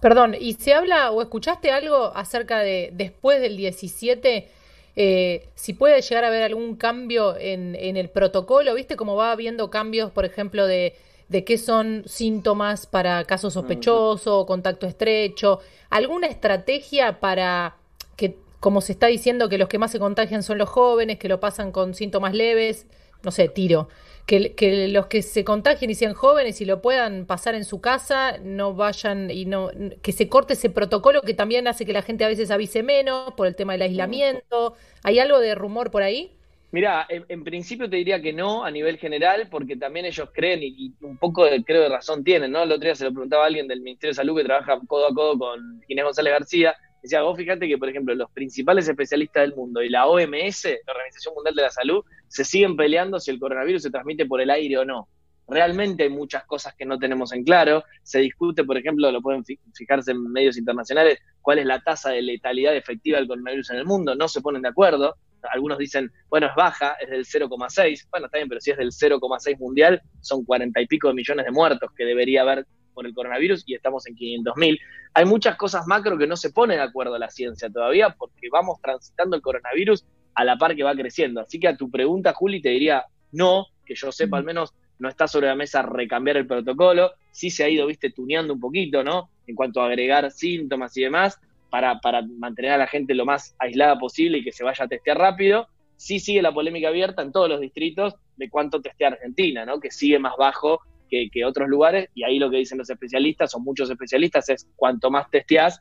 Perdón, 0.00 0.34
¿y 0.38 0.54
se 0.54 0.72
habla 0.72 1.10
o 1.10 1.20
escuchaste 1.20 1.70
algo 1.70 2.12
acerca 2.16 2.60
de 2.60 2.90
después 2.92 3.40
del 3.40 3.56
17? 3.56 4.48
eh, 4.96 5.48
si 5.54 5.72
puede 5.72 6.00
llegar 6.02 6.24
a 6.24 6.28
haber 6.28 6.42
algún 6.42 6.76
cambio 6.76 7.36
en, 7.38 7.74
en 7.74 7.96
el 7.96 8.10
protocolo, 8.10 8.74
¿viste 8.74 8.96
cómo 8.96 9.16
va 9.16 9.32
habiendo 9.32 9.70
cambios, 9.70 10.10
por 10.10 10.24
ejemplo, 10.24 10.66
de, 10.66 10.94
de 11.30 11.44
qué 11.44 11.58
son 11.58 12.02
síntomas 12.06 12.86
para 12.86 13.24
caso 13.24 13.50
sospechoso, 13.50 14.44
contacto 14.46 14.86
estrecho? 14.86 15.60
¿Alguna 15.88 16.26
estrategia 16.26 17.20
para 17.20 17.76
que, 18.16 18.36
como 18.58 18.80
se 18.80 18.92
está 18.92 19.06
diciendo, 19.06 19.48
que 19.48 19.56
los 19.56 19.68
que 19.68 19.78
más 19.78 19.92
se 19.92 20.00
contagian 20.00 20.42
son 20.42 20.58
los 20.58 20.68
jóvenes, 20.68 21.18
que 21.18 21.28
lo 21.28 21.38
pasan 21.38 21.70
con 21.70 21.94
síntomas 21.94 22.34
leves? 22.34 22.86
No 23.22 23.30
sé, 23.30 23.48
tiro. 23.48 23.88
Que, 24.26 24.54
que 24.54 24.88
los 24.88 25.06
que 25.06 25.22
se 25.22 25.44
contagien 25.44 25.90
y 25.90 25.94
sean 25.94 26.14
jóvenes 26.14 26.60
y 26.60 26.64
lo 26.64 26.82
puedan 26.82 27.26
pasar 27.26 27.54
en 27.54 27.64
su 27.64 27.80
casa, 27.80 28.38
no 28.42 28.74
vayan 28.74 29.30
y 29.30 29.44
no. 29.44 29.70
que 30.02 30.12
se 30.12 30.28
corte 30.28 30.54
ese 30.54 30.68
protocolo 30.68 31.22
que 31.22 31.34
también 31.34 31.68
hace 31.68 31.86
que 31.86 31.92
la 31.92 32.02
gente 32.02 32.24
a 32.24 32.28
veces 32.28 32.50
avise 32.50 32.82
menos 32.82 33.34
por 33.34 33.46
el 33.46 33.54
tema 33.54 33.74
del 33.74 33.82
aislamiento. 33.82 34.74
¿Hay 35.04 35.20
algo 35.20 35.38
de 35.38 35.54
rumor 35.54 35.92
por 35.92 36.02
ahí? 36.02 36.32
Mira, 36.72 37.04
en, 37.08 37.42
principio 37.42 37.90
te 37.90 37.96
diría 37.96 38.22
que 38.22 38.32
no 38.32 38.64
a 38.64 38.70
nivel 38.70 38.96
general, 38.96 39.48
porque 39.50 39.76
también 39.76 40.06
ellos 40.06 40.30
creen 40.32 40.60
y, 40.62 40.94
un 41.00 41.18
poco 41.18 41.44
de, 41.44 41.64
creo 41.64 41.82
de 41.82 41.88
razón 41.88 42.22
tienen, 42.22 42.52
¿no? 42.52 42.62
El 42.62 42.70
otro 42.70 42.84
día 42.84 42.94
se 42.94 43.04
lo 43.04 43.10
preguntaba 43.10 43.42
a 43.42 43.46
alguien 43.48 43.66
del 43.66 43.80
Ministerio 43.80 44.10
de 44.10 44.14
Salud 44.14 44.36
que 44.36 44.44
trabaja 44.44 44.78
codo 44.86 45.08
a 45.08 45.14
codo 45.14 45.36
con 45.36 45.82
Ginés 45.88 46.04
González 46.04 46.32
García. 46.32 46.74
Decía, 47.02 47.22
vos 47.22 47.36
fíjate 47.36 47.66
que, 47.66 47.76
por 47.76 47.88
ejemplo, 47.88 48.14
los 48.14 48.30
principales 48.30 48.86
especialistas 48.88 49.42
del 49.42 49.56
mundo 49.56 49.82
y 49.82 49.88
la 49.88 50.06
OMS, 50.06 50.64
la 50.86 50.92
Organización 50.92 51.34
Mundial 51.34 51.54
de 51.56 51.62
la 51.62 51.70
Salud, 51.70 52.04
se 52.28 52.44
siguen 52.44 52.76
peleando 52.76 53.18
si 53.18 53.32
el 53.32 53.40
coronavirus 53.40 53.82
se 53.82 53.90
transmite 53.90 54.26
por 54.26 54.40
el 54.40 54.50
aire 54.50 54.78
o 54.78 54.84
no. 54.84 55.08
Realmente 55.48 56.04
hay 56.04 56.10
muchas 56.10 56.44
cosas 56.44 56.74
que 56.76 56.84
no 56.84 57.00
tenemos 57.00 57.32
en 57.32 57.42
claro. 57.42 57.82
Se 58.04 58.20
discute, 58.20 58.62
por 58.62 58.78
ejemplo, 58.78 59.10
lo 59.10 59.20
pueden 59.20 59.44
fi- 59.44 59.58
fijarse 59.74 60.12
en 60.12 60.30
medios 60.30 60.56
internacionales, 60.56 61.18
cuál 61.40 61.58
es 61.58 61.66
la 61.66 61.80
tasa 61.80 62.10
de 62.10 62.22
letalidad 62.22 62.76
efectiva 62.76 63.18
del 63.18 63.26
coronavirus 63.26 63.70
en 63.70 63.78
el 63.78 63.84
mundo. 63.86 64.14
No 64.14 64.28
se 64.28 64.40
ponen 64.40 64.62
de 64.62 64.68
acuerdo. 64.68 65.16
Algunos 65.52 65.78
dicen, 65.78 66.10
bueno, 66.28 66.46
es 66.46 66.54
baja, 66.54 66.96
es 67.00 67.10
del 67.10 67.24
0,6. 67.24 68.08
Bueno, 68.10 68.26
está 68.26 68.38
bien, 68.38 68.48
pero 68.48 68.60
si 68.60 68.70
es 68.70 68.78
del 68.78 68.90
0,6 68.90 69.58
mundial, 69.58 70.00
son 70.20 70.44
cuarenta 70.44 70.80
y 70.80 70.86
pico 70.86 71.08
de 71.08 71.14
millones 71.14 71.46
de 71.46 71.52
muertos 71.52 71.90
que 71.96 72.04
debería 72.04 72.42
haber 72.42 72.66
por 72.94 73.06
el 73.06 73.14
coronavirus 73.14 73.62
y 73.66 73.74
estamos 73.74 74.06
en 74.06 74.14
500 74.14 74.56
mil. 74.56 74.78
Hay 75.14 75.24
muchas 75.24 75.56
cosas 75.56 75.86
macro 75.86 76.18
que 76.18 76.26
no 76.26 76.36
se 76.36 76.50
pone 76.50 76.74
de 76.74 76.82
acuerdo 76.82 77.18
la 77.18 77.30
ciencia 77.30 77.70
todavía 77.70 78.14
porque 78.18 78.48
vamos 78.50 78.80
transitando 78.82 79.36
el 79.36 79.42
coronavirus 79.42 80.04
a 80.34 80.44
la 80.44 80.56
par 80.56 80.76
que 80.76 80.82
va 80.82 80.94
creciendo. 80.94 81.40
Así 81.40 81.58
que 81.58 81.68
a 81.68 81.76
tu 81.76 81.90
pregunta, 81.90 82.32
Juli, 82.32 82.60
te 82.60 82.70
diría 82.70 83.04
no, 83.32 83.66
que 83.84 83.94
yo 83.94 84.12
sepa 84.12 84.38
al 84.38 84.44
menos 84.44 84.74
no 84.98 85.08
está 85.08 85.26
sobre 85.26 85.46
la 85.46 85.54
mesa 85.54 85.82
recambiar 85.82 86.36
el 86.36 86.46
protocolo, 86.46 87.12
sí 87.30 87.50
se 87.50 87.64
ha 87.64 87.68
ido, 87.68 87.86
viste, 87.86 88.10
tuneando 88.10 88.52
un 88.52 88.60
poquito, 88.60 89.02
¿no? 89.02 89.30
En 89.46 89.54
cuanto 89.54 89.80
a 89.80 89.86
agregar 89.86 90.30
síntomas 90.30 90.94
y 90.96 91.02
demás, 91.02 91.40
para, 91.70 92.00
para 92.00 92.22
mantener 92.38 92.72
a 92.72 92.78
la 92.78 92.86
gente 92.86 93.14
lo 93.14 93.24
más 93.24 93.54
aislada 93.58 93.98
posible 93.98 94.38
y 94.38 94.44
que 94.44 94.52
se 94.52 94.64
vaya 94.64 94.84
a 94.84 94.88
testear 94.88 95.18
rápido. 95.18 95.68
Sí 95.96 96.18
sigue 96.18 96.42
la 96.42 96.52
polémica 96.52 96.88
abierta 96.88 97.22
en 97.22 97.30
todos 97.32 97.48
los 97.48 97.60
distritos 97.60 98.14
de 98.36 98.48
cuánto 98.48 98.80
testea 98.80 99.08
Argentina, 99.08 99.64
¿no? 99.66 99.80
Que 99.80 99.90
sigue 99.90 100.18
más 100.18 100.32
bajo 100.38 100.80
que, 101.08 101.28
que 101.30 101.44
otros 101.44 101.68
lugares, 101.68 102.08
y 102.14 102.22
ahí 102.24 102.38
lo 102.38 102.50
que 102.50 102.58
dicen 102.58 102.78
los 102.78 102.88
especialistas, 102.88 103.54
o 103.54 103.60
muchos 103.60 103.90
especialistas, 103.90 104.48
es 104.48 104.68
cuanto 104.76 105.10
más 105.10 105.28
testeás, 105.30 105.80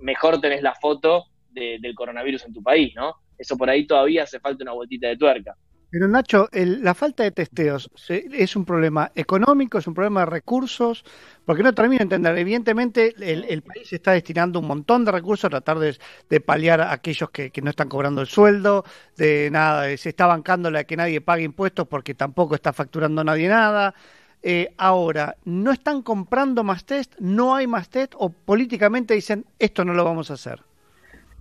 mejor 0.00 0.40
tenés 0.40 0.62
la 0.62 0.74
foto 0.74 1.24
de- 1.50 1.78
del 1.80 1.94
coronavirus 1.94 2.44
en 2.46 2.52
tu 2.52 2.62
país, 2.62 2.92
¿no? 2.94 3.14
Eso 3.36 3.56
por 3.56 3.68
ahí 3.68 3.86
todavía 3.86 4.22
hace 4.22 4.38
falta 4.40 4.62
una 4.62 4.72
vueltita 4.72 5.08
de 5.08 5.16
tuerca. 5.16 5.56
Pero 5.92 6.08
Nacho, 6.08 6.48
la 6.52 6.94
falta 6.94 7.22
de 7.22 7.32
testeos 7.32 7.90
¿se- 7.94 8.24
es 8.32 8.56
un 8.56 8.64
problema 8.64 9.12
económico, 9.14 9.76
es 9.76 9.86
un 9.86 9.92
problema 9.94 10.20
de 10.20 10.26
recursos, 10.38 11.04
porque 11.44 11.62
no 11.62 11.74
termino 11.74 11.98
de 11.98 12.04
entender. 12.04 12.38
Evidentemente, 12.38 13.14
el, 13.20 13.44
el 13.44 13.60
país 13.62 13.92
está 13.92 14.12
destinando 14.12 14.58
un 14.60 14.66
montón 14.68 15.04
de 15.04 15.12
recursos 15.12 15.44
a 15.44 15.50
tratar 15.50 15.78
de, 15.78 16.40
paliar 16.40 16.80
a 16.80 16.92
aquellos 16.92 17.28
que, 17.30 17.52
no 17.62 17.68
están 17.70 17.90
cobrando 17.90 18.22
el 18.22 18.26
sueldo, 18.26 18.84
de 19.18 19.50
nada, 19.52 19.94
se 19.98 20.08
está 20.08 20.26
bancando 20.26 20.70
la 20.70 20.84
que 20.84 20.96
nadie 20.96 21.20
pague 21.20 21.44
impuestos 21.44 21.86
porque 21.86 22.14
tampoco 22.14 22.54
está 22.54 22.72
facturando 22.72 23.22
nadie 23.22 23.48
nada. 23.48 23.94
Eh, 24.42 24.74
ahora, 24.78 25.36
¿no 25.44 25.72
están 25.72 26.02
comprando 26.02 26.64
más 26.64 26.84
test? 26.86 27.14
¿No 27.18 27.54
hay 27.54 27.66
más 27.66 27.90
test? 27.90 28.14
¿O 28.16 28.30
políticamente 28.32 29.12
dicen 29.14 29.44
esto 29.58 29.84
no 29.84 29.92
lo 29.94 30.04
vamos 30.04 30.30
a 30.30 30.34
hacer? 30.34 30.64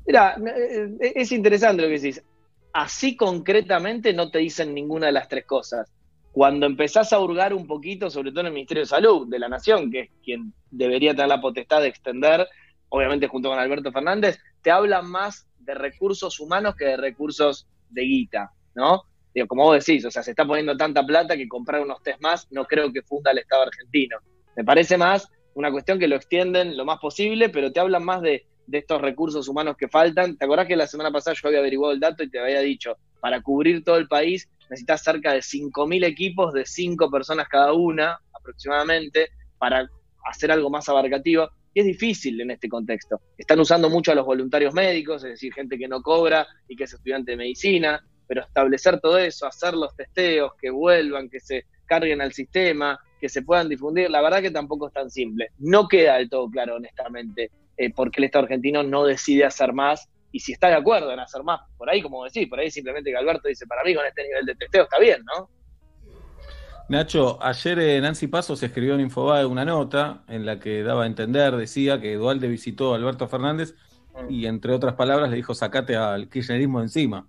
Mira, 0.05 0.35
eh, 0.57 1.13
es 1.15 1.31
interesante 1.31 1.81
lo 1.83 1.87
que 1.89 1.99
decís. 1.99 2.21
Así 2.73 3.15
concretamente 3.15 4.13
no 4.13 4.31
te 4.31 4.39
dicen 4.39 4.73
ninguna 4.73 5.07
de 5.07 5.11
las 5.11 5.27
tres 5.27 5.45
cosas. 5.45 5.91
Cuando 6.31 6.65
empezás 6.65 7.11
a 7.11 7.19
hurgar 7.19 7.53
un 7.53 7.67
poquito, 7.67 8.09
sobre 8.09 8.31
todo 8.31 8.41
en 8.41 8.47
el 8.47 8.53
Ministerio 8.53 8.83
de 8.83 8.87
Salud 8.87 9.27
de 9.27 9.39
la 9.39 9.49
Nación, 9.49 9.91
que 9.91 9.99
es 9.99 10.09
quien 10.23 10.53
debería 10.69 11.11
tener 11.11 11.27
la 11.27 11.41
potestad 11.41 11.81
de 11.81 11.89
extender, 11.89 12.47
obviamente 12.89 13.27
junto 13.27 13.49
con 13.49 13.59
Alberto 13.59 13.91
Fernández, 13.91 14.39
te 14.61 14.71
hablan 14.71 15.09
más 15.09 15.47
de 15.59 15.73
recursos 15.73 16.39
humanos 16.39 16.75
que 16.75 16.85
de 16.85 16.97
recursos 16.97 17.67
de 17.89 18.03
guita, 18.03 18.51
¿no? 18.75 19.03
Como 19.47 19.63
vos 19.63 19.85
decís, 19.85 20.05
o 20.05 20.11
sea, 20.11 20.23
se 20.23 20.31
está 20.31 20.45
poniendo 20.45 20.75
tanta 20.75 21.05
plata 21.05 21.37
que 21.37 21.47
comprar 21.47 21.81
unos 21.81 22.01
test 22.03 22.21
más 22.21 22.47
no 22.51 22.65
creo 22.65 22.91
que 22.91 23.01
funda 23.01 23.31
el 23.31 23.39
Estado 23.39 23.63
argentino. 23.63 24.17
Me 24.55 24.63
parece 24.63 24.97
más 24.97 25.29
una 25.53 25.71
cuestión 25.71 25.99
que 25.99 26.07
lo 26.07 26.15
extienden 26.15 26.75
lo 26.77 26.85
más 26.85 26.99
posible, 26.99 27.49
pero 27.49 27.71
te 27.71 27.79
hablan 27.79 28.03
más 28.03 28.21
de, 28.21 28.45
de 28.67 28.79
estos 28.79 29.01
recursos 29.01 29.47
humanos 29.47 29.75
que 29.77 29.87
faltan. 29.87 30.37
¿Te 30.37 30.45
acordás 30.45 30.67
que 30.67 30.75
la 30.75 30.87
semana 30.87 31.11
pasada 31.11 31.35
yo 31.35 31.47
había 31.47 31.59
averiguado 31.59 31.93
el 31.93 31.99
dato 31.99 32.23
y 32.23 32.29
te 32.29 32.39
había 32.39 32.61
dicho, 32.61 32.97
para 33.19 33.41
cubrir 33.41 33.83
todo 33.83 33.97
el 33.97 34.07
país 34.07 34.49
necesitas 34.69 35.03
cerca 35.03 35.33
de 35.33 35.39
5.000 35.39 36.05
equipos 36.05 36.53
de 36.53 36.65
5 36.65 37.11
personas 37.11 37.47
cada 37.49 37.73
una 37.73 38.17
aproximadamente 38.33 39.29
para 39.57 39.89
hacer 40.25 40.51
algo 40.51 40.69
más 40.69 40.87
abarcativo? 40.87 41.49
Y 41.73 41.81
es 41.81 41.85
difícil 41.85 42.39
en 42.41 42.51
este 42.51 42.67
contexto. 42.67 43.21
Están 43.37 43.59
usando 43.59 43.89
mucho 43.89 44.11
a 44.11 44.15
los 44.15 44.25
voluntarios 44.25 44.73
médicos, 44.73 45.23
es 45.23 45.31
decir, 45.31 45.53
gente 45.53 45.77
que 45.77 45.87
no 45.87 46.01
cobra 46.01 46.47
y 46.67 46.75
que 46.75 46.85
es 46.85 46.93
estudiante 46.93 47.31
de 47.31 47.37
medicina, 47.37 48.01
pero 48.27 48.41
establecer 48.41 48.99
todo 48.99 49.17
eso, 49.17 49.45
hacer 49.45 49.73
los 49.73 49.95
testeos, 49.95 50.53
que 50.59 50.69
vuelvan, 50.69 51.29
que 51.29 51.39
se 51.39 51.65
carguen 51.85 52.21
al 52.21 52.31
sistema, 52.31 52.97
que 53.19 53.29
se 53.29 53.41
puedan 53.41 53.69
difundir, 53.69 54.09
la 54.09 54.21
verdad 54.21 54.41
que 54.41 54.51
tampoco 54.51 54.87
es 54.87 54.93
tan 54.93 55.09
simple. 55.09 55.49
No 55.59 55.87
queda 55.87 56.15
del 56.15 56.29
todo 56.29 56.49
claro, 56.49 56.75
honestamente, 56.75 57.51
eh, 57.81 57.91
por 57.91 58.11
qué 58.11 58.21
el 58.21 58.25
Estado 58.25 58.43
argentino 58.43 58.83
no 58.83 59.05
decide 59.05 59.43
hacer 59.43 59.73
más 59.73 60.07
y 60.31 60.39
si 60.39 60.53
está 60.53 60.67
de 60.67 60.75
acuerdo 60.75 61.11
en 61.11 61.19
hacer 61.19 61.43
más. 61.43 61.61
Por 61.77 61.89
ahí, 61.89 62.01
como 62.01 62.23
decís, 62.23 62.47
por 62.47 62.59
ahí 62.59 62.69
simplemente 62.69 63.09
que 63.09 63.17
Alberto 63.17 63.47
dice, 63.47 63.65
para 63.65 63.83
mí 63.83 63.95
con 63.95 64.05
este 64.05 64.23
nivel 64.23 64.45
de 64.45 64.55
testeo 64.55 64.83
está 64.83 64.99
bien, 64.99 65.23
¿no? 65.25 65.49
Nacho, 66.89 67.41
ayer 67.41 67.79
eh, 67.79 68.01
Nancy 68.01 68.27
Pasos 68.27 68.61
escribió 68.61 68.93
en 68.95 69.01
Infobae 69.01 69.45
una 69.45 69.65
nota 69.65 70.23
en 70.27 70.45
la 70.45 70.59
que 70.59 70.83
daba 70.83 71.03
a 71.03 71.07
entender, 71.07 71.55
decía 71.55 71.99
que 71.99 72.15
Dualde 72.15 72.47
visitó 72.49 72.93
a 72.93 72.97
Alberto 72.97 73.27
Fernández 73.27 73.73
y 74.29 74.45
entre 74.45 74.73
otras 74.73 74.93
palabras 74.93 75.29
le 75.29 75.37
dijo 75.37 75.55
sacate 75.55 75.95
al 75.95 76.29
kirchnerismo 76.29 76.81
encima. 76.81 77.25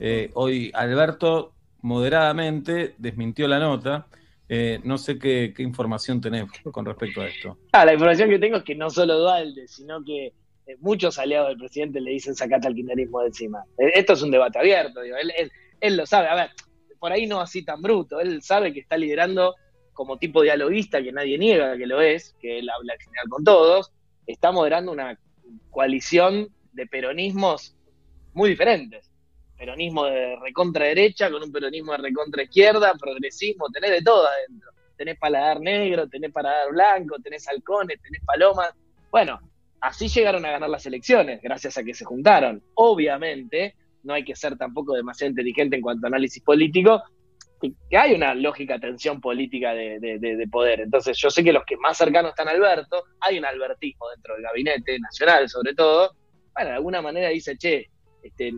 Eh, 0.00 0.30
hoy 0.34 0.72
Alberto 0.74 1.52
moderadamente 1.82 2.94
desmintió 2.98 3.46
la 3.46 3.58
nota. 3.58 4.06
Eh, 4.48 4.78
no 4.84 4.98
sé 4.98 5.18
qué, 5.18 5.54
información 5.58 6.20
tenés 6.20 6.44
con 6.70 6.84
respecto 6.84 7.22
a 7.22 7.28
esto. 7.28 7.58
Ah, 7.72 7.84
la 7.84 7.94
información 7.94 8.28
que 8.28 8.38
tengo 8.38 8.56
es 8.58 8.64
que 8.64 8.74
no 8.74 8.90
solo 8.90 9.18
Dualde, 9.18 9.66
sino 9.68 10.04
que 10.04 10.26
eh, 10.66 10.76
muchos 10.80 11.18
aliados 11.18 11.48
del 11.48 11.58
presidente 11.58 12.00
le 12.00 12.10
dicen 12.10 12.34
sacate 12.34 12.66
al 12.66 12.74
kirchnerismo 12.74 13.20
de 13.20 13.28
encima. 13.28 13.64
Eh, 13.78 13.92
esto 13.94 14.12
es 14.12 14.22
un 14.22 14.30
debate 14.30 14.58
abierto, 14.58 15.00
digo, 15.00 15.16
él, 15.16 15.32
él- 15.36 15.50
él 15.80 15.96
lo 15.96 16.06
sabe. 16.06 16.28
A 16.28 16.34
ver, 16.34 16.50
por 16.98 17.12
ahí 17.12 17.26
no 17.26 17.40
así 17.40 17.64
tan 17.64 17.80
bruto, 17.82 18.20
él 18.20 18.42
sabe 18.42 18.72
que 18.72 18.80
está 18.80 18.96
liderando 18.96 19.54
como 19.92 20.18
tipo 20.18 20.42
dialoguista, 20.42 21.02
que 21.02 21.12
nadie 21.12 21.38
niega 21.38 21.76
que 21.76 21.86
lo 21.86 22.00
es, 22.00 22.34
que 22.40 22.58
él 22.58 22.68
habla 22.68 22.94
en 22.94 23.00
general 23.00 23.28
con 23.28 23.44
todos, 23.44 23.92
está 24.26 24.50
moderando 24.52 24.90
una 24.92 25.18
coalición 25.70 26.48
de 26.72 26.86
peronismos 26.86 27.76
muy 28.32 28.50
diferentes. 28.50 29.10
Peronismo 29.56 30.04
de 30.06 30.36
recontra 30.42 30.86
derecha 30.86 31.30
con 31.30 31.42
un 31.42 31.52
peronismo 31.52 31.92
de 31.92 31.98
recontra 31.98 32.42
izquierda, 32.42 32.92
progresismo, 32.98 33.68
tenés 33.70 33.90
de 33.90 34.02
todo 34.02 34.26
adentro. 34.26 34.70
Tenés 34.96 35.18
paladar 35.18 35.60
negro, 35.60 36.08
tenés 36.08 36.32
paladar 36.32 36.70
blanco, 36.72 37.16
tenés 37.22 37.46
halcones, 37.48 38.00
tenés 38.02 38.22
palomas. 38.24 38.72
Bueno, 39.10 39.40
así 39.80 40.08
llegaron 40.08 40.44
a 40.44 40.50
ganar 40.52 40.70
las 40.70 40.86
elecciones, 40.86 41.40
gracias 41.42 41.76
a 41.78 41.84
que 41.84 41.94
se 41.94 42.04
juntaron. 42.04 42.62
Obviamente, 42.74 43.74
no 44.04 44.14
hay 44.14 44.24
que 44.24 44.36
ser 44.36 44.56
tampoco 44.56 44.94
demasiado 44.94 45.30
inteligente 45.30 45.76
en 45.76 45.82
cuanto 45.82 46.06
a 46.06 46.08
análisis 46.08 46.42
político, 46.42 47.02
que, 47.60 47.72
hay 47.96 48.12
una 48.14 48.34
lógica 48.34 48.78
tensión 48.78 49.20
política 49.20 49.72
de, 49.72 49.98
de- 49.98 50.18
de- 50.18 50.36
de 50.36 50.48
poder. 50.48 50.80
Entonces, 50.80 51.16
yo 51.18 51.30
sé 51.30 51.42
que 51.42 51.52
los 51.52 51.64
que 51.64 51.76
más 51.76 51.96
cercanos 51.96 52.30
están 52.30 52.48
a 52.48 52.52
Alberto, 52.52 53.04
hay 53.20 53.38
un 53.38 53.44
albertismo 53.46 54.08
dentro 54.10 54.34
del 54.34 54.42
gabinete 54.42 54.98
nacional, 55.00 55.48
sobre 55.48 55.74
todo. 55.74 56.12
Bueno, 56.54 56.70
de 56.70 56.76
alguna 56.76 57.00
manera 57.02 57.28
dice, 57.30 57.56
che, 57.56 57.88
este, 58.22 58.52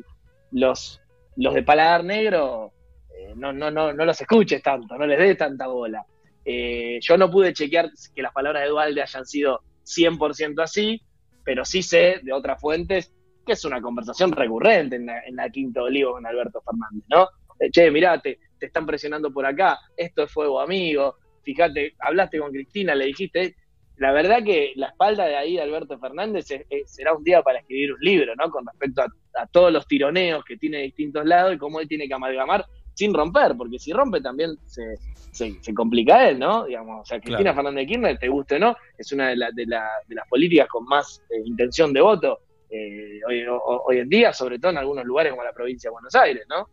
los, 0.53 1.01
los 1.37 1.55
de 1.55 1.63
paladar 1.63 2.05
negro, 2.05 2.73
eh, 3.17 3.33
no, 3.37 3.53
no, 3.53 3.71
no, 3.71 3.93
no 3.93 4.05
los 4.05 4.21
escuches 4.21 4.63
tanto, 4.63 4.97
no 4.97 5.07
les 5.07 5.19
des 5.19 5.37
tanta 5.37 5.67
bola. 5.67 6.05
Eh, 6.45 6.99
yo 7.01 7.17
no 7.17 7.31
pude 7.31 7.53
chequear 7.53 7.91
que 8.15 8.23
las 8.23 8.33
palabras 8.33 8.63
de 8.63 8.69
Dualde 8.69 9.03
hayan 9.03 9.27
sido 9.27 9.61
100% 9.85 10.63
así, 10.63 11.01
pero 11.45 11.65
sí 11.65 11.83
sé 11.83 12.21
de 12.23 12.33
otras 12.33 12.61
fuentes 12.61 13.13
que 13.45 13.53
es 13.53 13.65
una 13.65 13.81
conversación 13.81 14.33
recurrente 14.33 14.97
en 14.97 15.07
la, 15.07 15.21
en 15.25 15.37
la 15.37 15.49
Quinta 15.51 15.83
Olivo 15.83 16.13
con 16.13 16.27
Alberto 16.27 16.61
Fernández, 16.63 17.05
¿no? 17.09 17.29
Eh, 17.61 17.71
che, 17.71 17.91
mirá, 17.91 18.21
te, 18.21 18.39
te 18.59 18.67
están 18.67 18.85
presionando 18.85 19.33
por 19.33 19.47
acá, 19.47 19.79
esto 19.97 20.25
es 20.25 20.33
fuego 20.33 20.61
amigo, 20.61 21.17
fíjate, 21.43 21.95
hablaste 22.01 22.41
con 22.41 22.51
Cristina, 22.51 22.95
le 22.95 23.07
dijiste, 23.07 23.55
la 23.97 24.13
verdad 24.13 24.43
que 24.45 24.73
la 24.77 24.89
espalda 24.89 25.25
de 25.27 25.37
ahí 25.37 25.55
de 25.57 25.63
Alberto 25.63 25.99
Fernández 25.99 26.51
es- 26.51 26.67
es- 26.69 26.91
será 26.93 27.15
un 27.15 27.25
día 27.25 27.43
para 27.43 27.59
escribir 27.61 27.93
un 27.95 28.01
libro, 28.01 28.35
¿no? 28.37 28.51
Con 28.51 28.67
respecto 28.67 29.03
a, 29.03 29.07
a 29.43 29.47
todos 29.47 29.73
los 29.73 29.87
tironeos 29.87 30.45
que 30.45 30.57
tiene 30.57 30.79
de 30.79 30.83
distintos 30.85 31.25
lados 31.25 31.55
y 31.55 31.59
cómo 31.59 31.81
él 31.81 31.89
tiene 31.89 32.07
que 32.09 32.15
amalgamar 32.15 32.65
sin 32.95 33.13
romper, 33.13 33.55
porque 33.57 33.79
si 33.79 33.93
rompe 33.93 34.21
también 34.21 34.57
se, 34.65 34.97
se, 35.31 35.53
se 35.61 35.75
complica 35.75 36.29
él, 36.29 36.39
¿no? 36.39 36.65
Digamos, 36.65 37.03
o 37.03 37.05
sea, 37.05 37.19
Cristina 37.21 37.53
Claro. 37.53 37.57
Fernández 37.57 37.83
de 37.83 37.87
Kirchner, 37.87 38.19
te 38.19 38.29
guste 38.29 38.57
o 38.57 38.59
no, 38.59 38.77
es 38.97 39.13
una 39.13 39.29
de, 39.29 39.37
la- 39.37 39.51
de, 39.53 39.67
la- 39.67 39.91
de 40.07 40.15
las 40.15 40.27
políticas 40.29 40.67
con 40.69 40.85
más 40.85 41.23
eh, 41.31 41.41
intención 41.45 41.93
de 41.93 42.01
voto 42.01 42.41
eh, 42.71 43.21
hoy, 43.29 43.45
o- 43.47 43.83
hoy 43.87 43.99
en 43.99 44.09
día, 44.09 44.33
sobre 44.33 44.59
todo 44.59 44.73
en 44.73 44.79
algunos 44.79 45.05
lugares 45.05 45.31
como 45.33 45.45
la 45.45 45.53
provincia 45.53 45.89
de 45.89 45.93
Buenos 45.93 46.15
Aires, 46.15 46.45
¿no? 46.49 46.69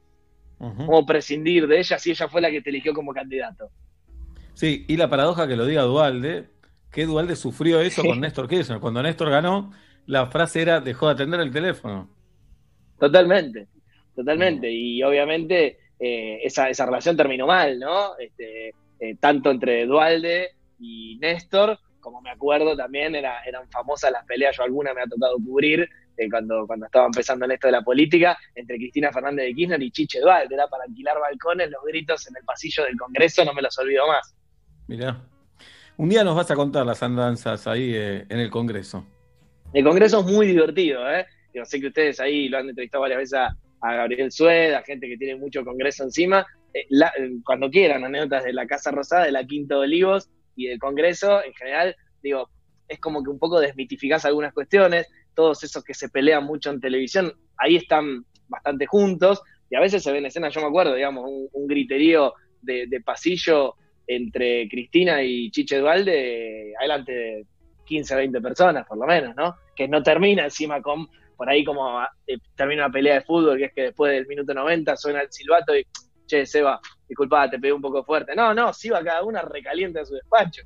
¿Cómo 0.86 1.06
prescindir 1.06 1.68
de 1.68 1.80
ella 1.80 2.00
si 2.00 2.12
ella 2.12 2.28
fue 2.30 2.40
la 2.40 2.50
que 2.50 2.62
te 2.62 2.70
eligió 2.70 2.94
como 2.94 3.14
candidato? 3.14 3.70
Sí, 4.54 4.86
y 4.88 4.96
la 4.98 5.10
paradoja 5.10 5.46
que 5.48 5.56
lo 5.58 5.66
diga 5.66 5.82
Dualde, 5.82 6.48
que 6.94 7.06
Dualde 7.06 7.36
sufrió 7.36 7.82
eso 7.82 8.04
con 8.04 8.22
Néstor 8.22 8.48
Kirchner. 8.48 8.80
Cuando 8.80 9.02
Néstor 9.02 9.32
ganó, 9.32 9.74
la 10.06 10.28
frase 10.28 10.62
era 10.62 10.80
dejó 10.80 11.08
de 11.08 11.14
atender 11.14 11.40
el 11.40 11.52
teléfono. 11.52 12.08
Totalmente, 13.00 13.68
totalmente. 14.16 14.72
Y 14.72 15.02
obviamente 15.02 15.80
eh, 16.00 16.40
esa, 16.44 16.70
esa 16.70 16.86
relación 16.86 17.18
terminó 17.18 17.48
mal, 17.48 17.80
¿no? 17.80 18.18
Este, 18.20 18.76
eh, 19.00 19.16
tanto 19.20 19.50
entre 19.50 19.88
Dualde 19.88 20.52
y 20.80 21.18
Néstor, 21.20 21.80
como 22.00 22.22
me 22.22 22.30
acuerdo 22.30 22.78
también, 22.78 23.16
era, 23.16 23.44
eran 23.44 23.68
famosas 23.70 24.12
las 24.12 24.26
peleas, 24.26 24.56
yo 24.56 24.64
alguna 24.64 24.94
me 24.94 25.02
ha 25.02 25.08
tocado 25.08 25.36
cubrir 25.38 25.90
eh, 26.16 26.30
cuando, 26.30 26.68
cuando 26.68 26.86
estaba 26.86 27.08
empezando 27.08 27.46
en 27.46 27.54
esto 27.54 27.68
de 27.68 27.72
la 27.72 27.82
política, 27.82 28.38
entre 28.54 28.78
Cristina 28.78 29.12
Fernández 29.12 29.48
de 29.48 29.56
Kirchner 29.56 29.82
y 29.82 29.90
Chiche 29.90 30.20
Dualde, 30.20 30.54
era 30.54 30.68
para 30.68 30.84
alquilar 30.84 31.20
balcones, 31.20 31.72
los 31.72 31.84
gritos 31.86 32.28
en 32.28 32.36
el 32.38 32.44
pasillo 32.44 32.84
del 32.84 32.98
Congreso, 32.98 33.44
no 33.44 33.54
me 33.54 33.64
los 33.64 33.76
olvido 33.80 34.06
más. 34.08 34.36
Mirá. 34.88 35.33
Un 35.96 36.10
día 36.10 36.24
nos 36.24 36.36
vas 36.36 36.50
a 36.50 36.56
contar 36.56 36.86
las 36.88 37.04
andanzas 37.04 37.68
ahí 37.68 37.94
eh, 37.94 38.26
en 38.28 38.40
el 38.40 38.50
Congreso. 38.50 39.06
El 39.74 39.84
Congreso 39.84 40.22
es 40.22 40.26
muy 40.26 40.48
divertido, 40.48 41.08
¿eh? 41.12 41.28
Yo 41.54 41.64
sé 41.66 41.80
que 41.80 41.88
ustedes 41.88 42.20
ahí 42.20 42.50
lo 42.50 42.58
han 42.58 42.70
entrevistado 42.70 43.02
varias 43.02 43.20
veces 43.20 43.40
a, 43.40 43.56
Gabriel 43.82 44.32
Sued, 44.32 44.74
a 44.74 44.82
gente 44.82 45.08
que 45.08 45.18
tiene 45.18 45.36
mucho 45.36 45.64
Congreso 45.64 46.04
encima. 46.04 46.46
Eh, 46.74 46.88
eh, 46.90 47.32
cuando 47.46 47.70
quieran, 47.70 48.04
anécdotas 48.04 48.46
de 48.46 48.54
la 48.54 48.66
Casa 48.66 48.90
Rosada, 48.92 49.26
de 49.26 49.34
la 49.34 49.46
Quinta 49.46 49.76
de 49.76 49.82
Olivos 49.82 50.30
y 50.56 50.68
del 50.68 50.80
Congreso, 50.80 51.44
en 51.44 51.54
general, 51.54 51.96
digo, 52.24 52.50
es 52.88 53.00
como 53.00 53.22
que 53.22 53.30
un 53.30 53.38
poco 53.38 53.60
desmitificás 53.60 54.26
algunas 54.26 54.54
cuestiones. 54.54 55.08
Todos 55.36 55.64
esos 55.64 55.84
que 55.84 55.94
se 55.94 56.10
pelean 56.10 56.46
mucho 56.46 56.72
en 56.72 56.80
televisión, 56.80 57.34
ahí 57.58 57.76
están 57.76 58.26
bastante 58.48 58.88
juntos 58.88 59.42
y 59.70 59.76
a 59.76 59.80
veces 59.80 60.02
se 60.02 60.12
ven 60.12 60.26
escenas, 60.26 60.54
yo 60.54 60.62
me 60.62 60.68
acuerdo, 60.68 60.96
digamos, 60.96 61.26
un, 61.28 61.50
un 61.52 61.68
griterío 61.68 62.34
de 62.62 63.02
pasillo 63.04 63.76
entre 64.08 64.68
Cristina 64.70 65.22
y 65.24 65.50
Chiche 65.52 65.80
Dualde, 65.80 66.74
adelante 66.80 67.12
de 67.12 67.46
15, 67.86 68.16
20 68.16 68.42
personas, 68.42 68.88
por 68.88 68.98
lo 68.98 69.06
menos, 69.06 69.36
¿no? 69.36 69.56
Que 69.76 69.88
no 69.88 70.02
termina 70.04 70.44
encima 70.44 70.82
con, 70.82 71.08
por 71.36 71.50
ahí 71.50 71.64
como 71.64 72.02
eh, 72.28 72.38
termina 72.56 72.86
una 72.86 72.94
pelea 72.94 73.16
de 73.16 73.22
fútbol, 73.22 73.58
que 73.58 73.66
es 73.66 73.74
que 73.74 73.82
después 73.84 74.12
del 74.12 74.28
minuto 74.28 74.54
90 74.54 74.96
suena 74.98 75.22
el 75.22 75.32
silbato 75.32 75.76
y, 75.76 75.86
che, 76.26 76.46
Seba, 76.46 76.80
disculpa, 77.08 77.50
te 77.50 77.60
pegué 77.60 77.74
un 77.74 77.82
poco 77.82 78.04
fuerte. 78.04 78.36
No, 78.36 78.54
no, 78.54 78.74
si 78.74 78.90
va 78.90 79.04
cada 79.04 79.24
una 79.24 79.42
recaliente 79.42 80.00
a 80.00 80.06
su 80.06 80.16
despacho. 80.16 80.64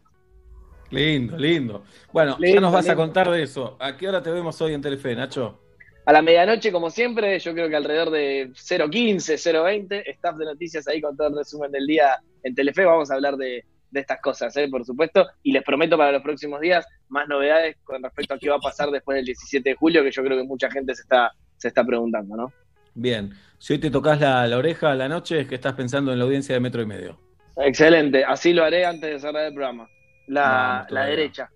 Lindo, 0.89 1.38
lindo. 1.38 1.84
Bueno, 2.14 2.38
ya 2.39 2.61
nos 2.61 2.72
vas 2.72 2.88
a 2.88 2.95
contar 2.95 3.30
de 3.30 3.43
eso. 3.43 3.76
¿A 3.80 3.97
qué 3.97 4.07
hora 4.07 4.23
te 4.23 4.31
vemos 4.31 4.59
hoy 4.61 4.73
en 4.73 4.81
Telefe, 4.81 5.15
Nacho? 5.15 5.66
A 6.07 6.13
la 6.13 6.21
medianoche, 6.21 6.71
como 6.71 6.89
siempre, 6.89 7.38
yo 7.38 7.53
creo 7.53 7.67
que 7.67 7.75
alrededor 7.75 8.11
de 8.11 8.51
0.15, 8.51 9.17
0.20, 9.35 10.03
staff 10.07 10.38
de 10.38 10.45
noticias 10.45 10.88
ahí 10.88 11.01
con 11.01 11.17
todo 11.17 11.27
el 11.27 11.35
resumen 11.35 11.69
del 11.69 11.85
día 11.85 12.15
en 12.43 12.55
Telefe. 12.55 12.85
Vamos 12.85 13.11
a 13.11 13.15
hablar 13.15 13.35
de, 13.35 13.65
de 13.91 13.99
estas 13.99 14.21
cosas, 14.21 14.55
¿eh? 14.55 14.69
por 14.71 14.85
supuesto. 14.85 15.27
Y 15.43 15.51
les 15.51 15.65
prometo 15.65 15.97
para 15.97 16.13
los 16.13 16.21
próximos 16.21 16.61
días 16.61 16.88
más 17.09 17.27
novedades 17.27 17.75
con 17.84 18.01
respecto 18.01 18.35
a 18.35 18.39
qué 18.39 18.49
va 18.49 18.55
a 18.55 18.59
pasar 18.59 18.89
después 18.89 19.17
del 19.17 19.25
17 19.25 19.69
de 19.69 19.75
julio, 19.75 20.01
que 20.01 20.11
yo 20.11 20.23
creo 20.23 20.38
que 20.38 20.45
mucha 20.45 20.71
gente 20.71 20.95
se 20.95 21.01
está, 21.01 21.34
se 21.57 21.67
está 21.67 21.84
preguntando, 21.84 22.38
¿no? 22.38 22.53
Bien. 22.95 23.34
Si 23.57 23.73
hoy 23.73 23.79
te 23.79 23.91
tocas 23.91 24.21
la, 24.21 24.47
la 24.47 24.57
oreja 24.57 24.93
a 24.93 24.95
la 24.95 25.09
noche, 25.09 25.41
es 25.41 25.47
que 25.49 25.55
estás 25.55 25.73
pensando 25.73 26.13
en 26.13 26.19
la 26.19 26.23
audiencia 26.23 26.55
de 26.55 26.61
metro 26.61 26.81
y 26.81 26.85
medio. 26.85 27.19
Excelente, 27.57 28.23
así 28.23 28.53
lo 28.53 28.63
haré 28.63 28.85
antes 28.85 29.11
de 29.11 29.19
cerrar 29.19 29.47
el 29.47 29.53
programa. 29.53 29.89
La, 30.27 30.88
derecha. 30.89 31.49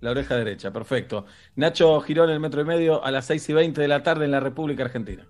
La 0.00 0.10
oreja 0.10 0.36
derecha, 0.36 0.72
perfecto. 0.72 1.26
Nacho 1.54 2.00
Girón, 2.00 2.30
el 2.30 2.40
metro 2.40 2.60
y 2.60 2.64
medio, 2.64 3.02
a 3.04 3.10
las 3.10 3.26
6 3.26 3.48
y 3.48 3.52
20 3.54 3.80
de 3.80 3.88
la 3.88 4.02
tarde 4.02 4.26
en 4.26 4.30
la 4.30 4.40
República 4.40 4.84
Argentina. 4.84 5.26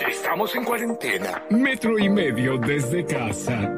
Estamos 0.00 0.54
en 0.54 0.64
cuarentena. 0.64 1.42
Metro 1.50 1.98
y 1.98 2.08
medio 2.08 2.58
desde 2.58 3.04
casa. 3.06 3.72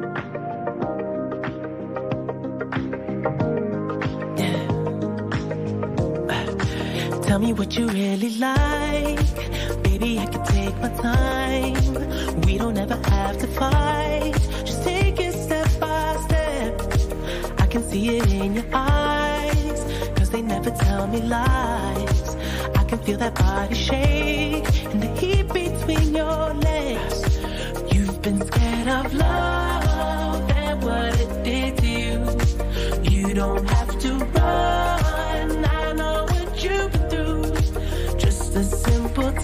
Tell 7.21 7.39
me 7.39 7.53
what 7.53 7.69
you 7.77 7.87
really 7.87 8.31
like. 8.39 9.78
Baby, 9.99 10.19
I 10.19 10.25
can 10.27 10.45
take 10.45 10.77
my 10.77 10.89
time. 10.89 12.41
We 12.43 12.57
don't 12.57 12.77
ever 12.77 12.95
have 13.09 13.37
to 13.39 13.47
fight. 13.47 14.33
Just 14.63 14.83
take 14.83 15.19
it 15.19 15.33
step 15.33 15.67
by 15.77 16.15
step. 16.25 16.81
I 17.59 17.67
can 17.67 17.83
see 17.83 18.17
it 18.17 18.31
in 18.31 18.53
your 18.55 18.63
eyes. 18.71 19.83
Cause 20.15 20.29
they 20.29 20.41
never 20.41 20.71
tell 20.71 21.05
me 21.07 21.21
lies. 21.21 22.35
I 22.77 22.83
can 22.85 22.99
feel 22.99 23.17
that 23.17 23.35
body 23.35 23.75
shake 23.75 24.67
and 24.85 25.03
the 25.03 25.09
heat 25.19 25.51
between 25.51 26.15
your 26.15 26.53
legs. 26.53 27.19
You've 27.93 28.21
been 28.21 28.39
scared 28.47 28.87
of 28.87 29.13
love 29.13 30.49
and 30.51 30.81
what 30.81 31.19
it 31.19 31.43
did 31.43 31.77
to 31.77 31.87
you. 31.87 33.27
You 33.27 33.33
don't 33.33 33.69
have 33.69 33.99
to 33.99 34.13
run. 34.13 35.65
I 35.65 35.93
know 35.93 36.23
what 36.23 36.63
you've 36.63 36.89
been 36.93 37.09
through. 37.09 38.17
Just 38.17 38.55
a 38.55 38.63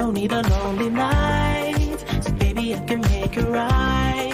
don't 0.00 0.14
need 0.14 0.32
a 0.32 0.40
lonely 0.48 0.88
night, 0.88 1.98
so 2.22 2.32
baby, 2.32 2.74
I 2.74 2.80
can 2.80 3.02
make 3.02 3.36
it 3.36 3.44
right. 3.44 4.32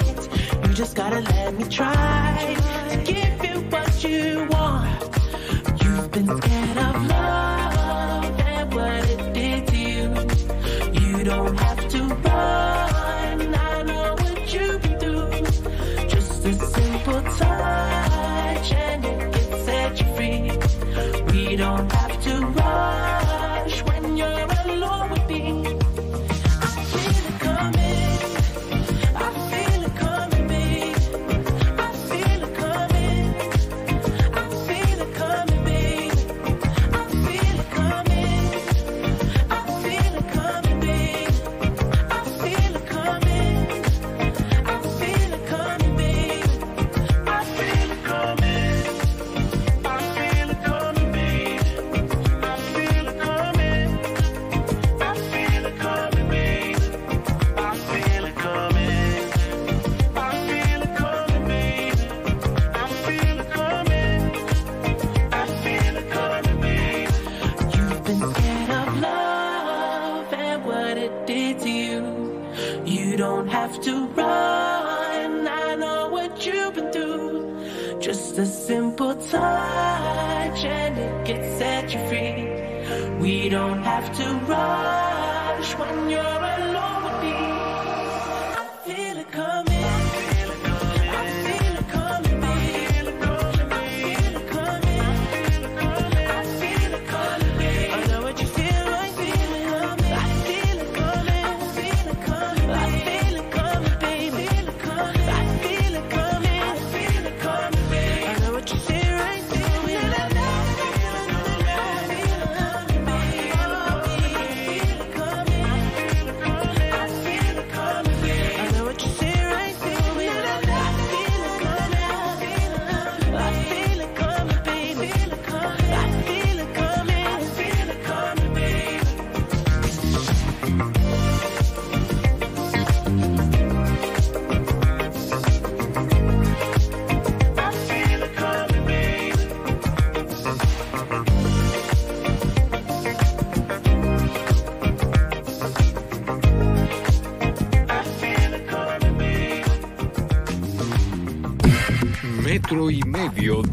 You 0.62 0.72
just 0.74 0.94
gotta 0.94 1.20
let 1.20 1.54
me 1.54 1.64
try 1.64 2.56
to 2.90 2.96
give 3.12 3.44
you 3.44 3.60
what 3.72 4.04
you 4.04 4.46
want. 4.48 5.02
You've 5.82 6.10
been 6.12 6.45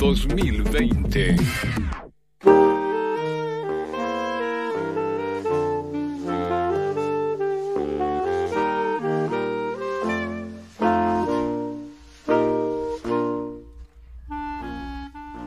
2020. 0.03 1.37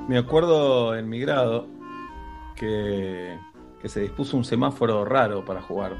Me 0.08 0.16
acuerdo 0.16 0.96
en 0.96 1.06
mi 1.10 1.20
grado 1.20 1.68
que, 2.56 3.38
que 3.82 3.88
se 3.90 4.00
dispuso 4.00 4.38
un 4.38 4.44
semáforo 4.44 5.04
raro 5.04 5.44
para 5.44 5.60
jugar. 5.60 5.98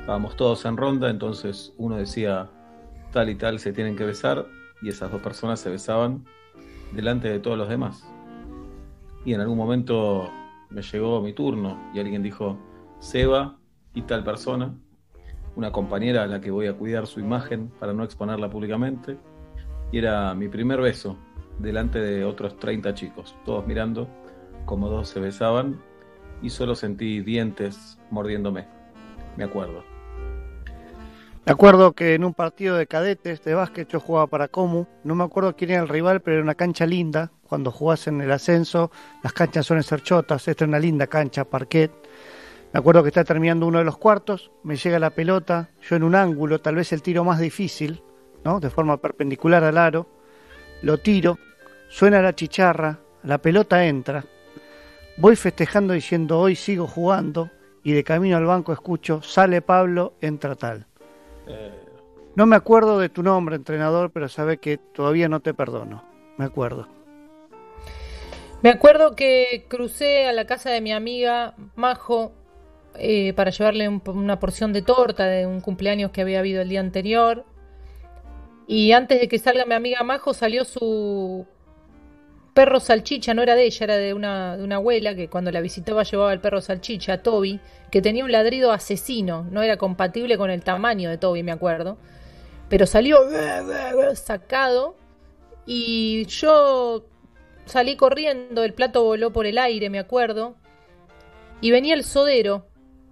Estábamos 0.00 0.36
todos 0.36 0.64
en 0.64 0.78
ronda, 0.78 1.10
entonces 1.10 1.74
uno 1.76 1.96
decía 1.96 2.50
tal 3.12 3.28
y 3.28 3.34
tal 3.34 3.58
se 3.58 3.74
tienen 3.74 3.94
que 3.94 4.04
besar 4.04 4.46
y 4.80 4.88
esas 4.88 5.12
dos 5.12 5.20
personas 5.20 5.60
se 5.60 5.68
besaban 5.68 6.24
delante 6.94 7.28
de 7.28 7.38
todos 7.38 7.58
los 7.58 7.68
demás. 7.68 8.06
Y 9.24 9.34
en 9.34 9.40
algún 9.40 9.56
momento 9.56 10.30
me 10.70 10.82
llegó 10.82 11.20
mi 11.20 11.32
turno 11.32 11.90
y 11.94 12.00
alguien 12.00 12.22
dijo, 12.22 12.58
Seba 12.98 13.56
y 13.94 14.02
tal 14.02 14.24
persona, 14.24 14.74
una 15.56 15.72
compañera 15.72 16.24
a 16.24 16.26
la 16.26 16.40
que 16.40 16.50
voy 16.50 16.66
a 16.66 16.76
cuidar 16.76 17.06
su 17.06 17.20
imagen 17.20 17.70
para 17.78 17.92
no 17.92 18.04
exponerla 18.04 18.50
públicamente, 18.50 19.16
y 19.92 19.98
era 19.98 20.34
mi 20.34 20.48
primer 20.48 20.80
beso 20.80 21.16
delante 21.58 22.00
de 22.00 22.24
otros 22.24 22.58
30 22.58 22.94
chicos, 22.94 23.36
todos 23.44 23.66
mirando 23.66 24.08
como 24.64 24.88
dos 24.88 25.08
se 25.08 25.20
besaban 25.20 25.80
y 26.42 26.50
solo 26.50 26.74
sentí 26.74 27.20
dientes 27.20 27.98
mordiéndome, 28.10 28.66
me 29.36 29.44
acuerdo. 29.44 29.93
Me 31.46 31.52
acuerdo 31.52 31.92
que 31.92 32.14
en 32.14 32.24
un 32.24 32.32
partido 32.32 32.74
de 32.76 32.86
cadetes 32.86 33.44
de 33.44 33.52
básquet 33.52 33.86
yo 33.86 34.00
jugaba 34.00 34.26
para 34.26 34.48
Comu, 34.48 34.86
no 35.04 35.14
me 35.14 35.24
acuerdo 35.24 35.54
quién 35.54 35.72
era 35.72 35.82
el 35.82 35.90
rival, 35.90 36.22
pero 36.22 36.36
era 36.36 36.42
una 36.42 36.54
cancha 36.54 36.86
linda. 36.86 37.32
Cuando 37.46 37.70
jugás 37.70 38.06
en 38.06 38.22
el 38.22 38.32
ascenso, 38.32 38.90
las 39.22 39.34
canchas 39.34 39.66
suelen 39.66 39.82
ser 39.82 40.02
chotas, 40.02 40.48
esta 40.48 40.64
es 40.64 40.68
una 40.68 40.78
linda 40.78 41.06
cancha, 41.06 41.44
parquet. 41.44 41.92
Me 42.72 42.78
acuerdo 42.80 43.02
que 43.02 43.08
está 43.08 43.24
terminando 43.24 43.66
uno 43.66 43.78
de 43.78 43.84
los 43.84 43.98
cuartos, 43.98 44.52
me 44.62 44.76
llega 44.76 44.98
la 44.98 45.10
pelota, 45.10 45.68
yo 45.82 45.96
en 45.96 46.04
un 46.04 46.14
ángulo, 46.14 46.62
tal 46.62 46.76
vez 46.76 46.94
el 46.94 47.02
tiro 47.02 47.24
más 47.24 47.38
difícil, 47.38 48.02
¿no? 48.42 48.58
De 48.58 48.70
forma 48.70 48.96
perpendicular 48.96 49.64
al 49.64 49.76
aro, 49.76 50.08
lo 50.80 50.96
tiro, 50.96 51.38
suena 51.88 52.22
la 52.22 52.34
chicharra, 52.34 53.00
la 53.22 53.36
pelota 53.36 53.84
entra, 53.84 54.24
voy 55.18 55.36
festejando 55.36 55.92
diciendo 55.92 56.40
hoy 56.40 56.56
sigo 56.56 56.86
jugando 56.86 57.50
y 57.82 57.92
de 57.92 58.02
camino 58.02 58.38
al 58.38 58.46
banco 58.46 58.72
escucho, 58.72 59.20
sale 59.20 59.60
Pablo, 59.60 60.14
entra 60.22 60.54
tal. 60.54 60.86
No 62.36 62.46
me 62.46 62.56
acuerdo 62.56 62.98
de 62.98 63.08
tu 63.08 63.22
nombre, 63.22 63.56
entrenador, 63.56 64.10
pero 64.10 64.28
sabe 64.28 64.58
que 64.58 64.78
todavía 64.78 65.28
no 65.28 65.40
te 65.40 65.54
perdono. 65.54 66.04
Me 66.36 66.44
acuerdo. 66.44 66.88
Me 68.62 68.70
acuerdo 68.70 69.14
que 69.14 69.66
crucé 69.68 70.26
a 70.26 70.32
la 70.32 70.46
casa 70.46 70.70
de 70.70 70.80
mi 70.80 70.92
amiga 70.92 71.54
Majo 71.76 72.32
eh, 72.96 73.32
para 73.34 73.50
llevarle 73.50 73.88
un- 73.88 74.02
una 74.06 74.38
porción 74.40 74.72
de 74.72 74.80
torta 74.82 75.26
de 75.26 75.46
un 75.46 75.60
cumpleaños 75.60 76.10
que 76.12 76.22
había 76.22 76.38
habido 76.38 76.62
el 76.62 76.68
día 76.68 76.80
anterior. 76.80 77.44
Y 78.66 78.92
antes 78.92 79.20
de 79.20 79.28
que 79.28 79.38
salga 79.38 79.66
mi 79.66 79.74
amiga 79.74 80.02
Majo 80.02 80.32
salió 80.32 80.64
su 80.64 81.46
perro 82.54 82.78
salchicha, 82.78 83.34
no 83.34 83.42
era 83.42 83.56
de 83.56 83.64
ella, 83.64 83.84
era 83.84 83.96
de 83.96 84.14
una, 84.14 84.56
de 84.56 84.62
una 84.62 84.76
abuela 84.76 85.14
que 85.14 85.28
cuando 85.28 85.50
la 85.50 85.60
visitaba 85.60 86.04
llevaba 86.04 86.32
el 86.32 86.40
perro 86.40 86.60
salchicha, 86.60 87.22
Toby, 87.22 87.60
que 87.90 88.00
tenía 88.00 88.24
un 88.24 88.32
ladrido 88.32 88.70
asesino, 88.72 89.46
no 89.50 89.62
era 89.62 89.76
compatible 89.76 90.38
con 90.38 90.50
el 90.50 90.62
tamaño 90.62 91.10
de 91.10 91.18
Toby, 91.18 91.42
me 91.42 91.52
acuerdo. 91.52 91.98
Pero 92.68 92.86
salió 92.86 93.18
sacado 94.14 94.96
y 95.66 96.24
yo 96.26 97.04
salí 97.66 97.96
corriendo, 97.96 98.62
el 98.62 98.72
plato 98.72 99.02
voló 99.02 99.32
por 99.32 99.46
el 99.46 99.58
aire, 99.58 99.90
me 99.90 99.98
acuerdo. 99.98 100.54
Y 101.60 101.70
venía 101.70 101.94
el 101.94 102.04
sodero. 102.04 102.66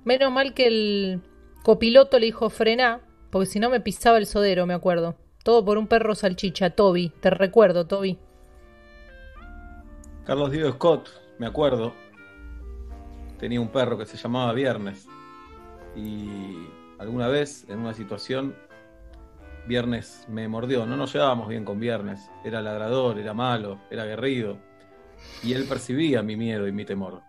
Menos 0.05 0.33
mal 0.33 0.53
que 0.55 0.67
el 0.67 1.21
copiloto 1.63 2.19
le 2.19 2.27
dijo 2.27 2.51
frená, 2.51 3.01
porque 3.31 3.47
si 3.47 3.61
no 3.61 3.71
me 3.71 3.81
pisaba 3.81 4.19
el 4.19 4.27
sodero, 4.27 4.67
me 4.67 4.75
acuerdo. 4.75 5.17
Todo 5.45 5.65
por 5.65 5.79
un 5.79 5.87
perro 5.87 6.15
salchicha, 6.15 6.71
Toby. 6.71 7.13
Te 7.21 7.31
recuerdo, 7.31 7.87
Toby. 7.87 8.19
Carlos 10.25 10.53
Diego 10.53 10.71
Scott, 10.71 11.09
me 11.39 11.47
acuerdo, 11.47 11.93
tenía 13.41 13.61
un 13.61 13.69
perro 13.69 13.99
que 13.99 14.07
se 14.07 14.17
llamaba 14.17 14.53
Viernes. 14.53 15.09
Y 15.97 16.55
alguna 17.01 17.27
vez, 17.27 17.69
en 17.69 17.81
una 17.81 17.93
situación, 17.93 18.55
Viernes 19.67 20.25
me 20.29 20.47
mordió. 20.47 20.87
No 20.87 20.97
nos 20.97 21.13
llevábamos 21.13 21.49
bien 21.49 21.65
con 21.65 21.81
Viernes. 21.81 22.31
Era 22.45 22.63
ladrador, 22.63 23.19
era 23.19 23.35
malo, 23.35 23.81
era 23.91 24.05
aguerrido. 24.05 24.59
Y 25.43 25.55
él 25.55 25.65
percibía 25.65 26.23
mi 26.23 26.37
miedo 26.37 26.69
y 26.69 26.73
mi 26.73 26.85
temor. 26.85 27.23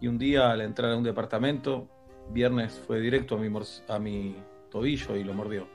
Y 0.00 0.08
un 0.08 0.16
día, 0.16 0.50
al 0.50 0.62
entrar 0.62 0.92
a 0.92 0.96
un 0.96 1.04
departamento, 1.04 1.86
Viernes 2.30 2.82
fue 2.86 2.98
directo 3.00 3.34
a 3.34 3.38
mi, 3.38 3.52
a 3.88 3.98
mi 3.98 4.36
tobillo 4.70 5.16
y 5.16 5.24
lo 5.24 5.34
mordió. 5.34 5.68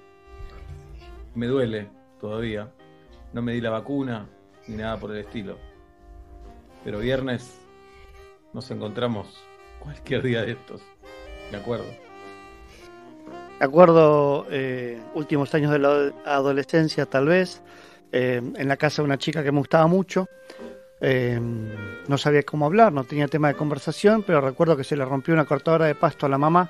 Me 1.36 1.46
duele 1.46 1.88
todavía. 2.20 2.72
No 3.32 3.44
me 3.44 3.54
di 3.54 3.62
la 3.62 3.70
vacuna 3.70 4.28
ni 4.68 4.78
nada 4.78 4.98
por 4.98 5.12
el 5.12 5.18
estilo. 5.18 5.75
Pero 6.86 7.00
Viernes 7.00 7.60
nos 8.54 8.70
encontramos 8.70 9.44
cualquier 9.80 10.22
día 10.22 10.44
de 10.44 10.52
estos. 10.52 10.82
De 11.50 11.58
acuerdo. 11.58 11.88
Me 13.60 13.66
acuerdo 13.66 14.46
eh, 14.52 15.02
últimos 15.16 15.54
años 15.56 15.72
de 15.72 15.80
la 15.80 16.14
adolescencia, 16.26 17.08
tal 17.08 17.26
vez, 17.26 17.64
eh, 18.12 18.40
en 18.56 18.68
la 18.68 18.78
casa 18.78 19.02
de 19.02 19.08
una 19.08 19.18
chica 19.18 19.44
que 19.44 19.52
me 19.52 19.58
gustaba 19.58 19.88
mucho. 19.88 20.28
Eh, 21.02 21.40
no 22.08 22.18
sabía 22.20 22.44
cómo 22.44 22.68
hablar, 22.68 22.94
no 22.94 23.04
tenía 23.04 23.28
tema 23.28 23.48
de 23.48 23.56
conversación, 23.56 24.22
pero 24.22 24.40
recuerdo 24.40 24.78
que 24.78 24.84
se 24.84 24.96
le 24.96 25.06
rompió 25.06 25.34
una 25.34 25.46
cortadora 25.46 25.88
de 25.88 25.96
pasto 25.96 26.28
a 26.28 26.30
la 26.30 26.38
mamá. 26.38 26.70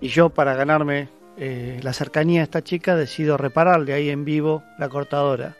Y 0.00 0.08
yo, 0.08 0.30
para 0.30 0.54
ganarme 0.54 1.08
la 1.36 1.92
cercanía 1.92 2.40
de 2.40 2.44
esta 2.44 2.62
chica, 2.62 2.94
decido 2.94 3.36
repararle 3.36 3.94
ahí 3.94 4.10
en 4.10 4.24
vivo 4.24 4.62
la 4.78 4.88
cortadora. 4.88 5.56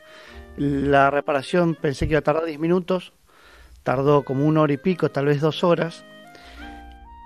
La 0.56 1.10
reparación 1.10 1.74
pensé 1.74 2.06
que 2.06 2.12
iba 2.12 2.18
a 2.20 2.22
tardar 2.22 2.44
10 2.44 2.58
minutos, 2.58 3.12
tardó 3.82 4.24
como 4.24 4.46
una 4.46 4.62
hora 4.62 4.72
y 4.72 4.76
pico, 4.76 5.10
tal 5.10 5.26
vez 5.26 5.40
dos 5.40 5.64
horas. 5.64 6.04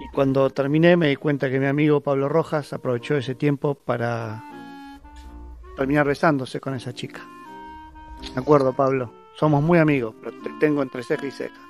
Y 0.00 0.08
cuando 0.14 0.50
terminé 0.50 0.96
me 0.96 1.08
di 1.08 1.16
cuenta 1.16 1.50
que 1.50 1.58
mi 1.58 1.66
amigo 1.66 2.00
Pablo 2.00 2.28
Rojas 2.28 2.72
aprovechó 2.72 3.16
ese 3.16 3.34
tiempo 3.34 3.74
para 3.74 4.44
terminar 5.76 6.06
besándose 6.06 6.60
con 6.60 6.74
esa 6.74 6.92
chica. 6.92 7.20
De 8.34 8.40
acuerdo, 8.40 8.72
Pablo. 8.72 9.12
Somos 9.34 9.62
muy 9.62 9.78
amigos, 9.78 10.14
pero 10.22 10.32
te 10.42 10.50
tengo 10.58 10.82
entre 10.82 11.02
ceja 11.02 11.26
y 11.26 11.30
ceja. 11.30 11.60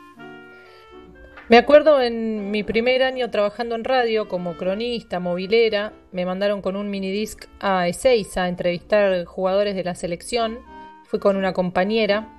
Me 1.49 1.59
acuerdo 1.59 2.01
en 2.01 2.51
mi 2.51 2.65
primer 2.65 3.05
año 3.05 3.31
trabajando 3.31 3.77
en 3.77 3.85
radio 3.85 4.27
como 4.27 4.57
cronista, 4.57 5.21
movilera, 5.21 5.93
me 6.11 6.27
mandaron 6.27 6.61
con 6.61 6.75
un 6.75 6.91
minidisc 6.91 7.45
a 7.61 7.87
Ezeiza 7.87 8.45
a 8.45 8.49
entrevistar 8.49 9.25
jugadores 9.27 9.77
de 9.77 9.85
la 9.85 9.95
selección. 9.95 10.59
Fui 11.05 11.21
con 11.21 11.37
una 11.37 11.53
compañera. 11.53 12.36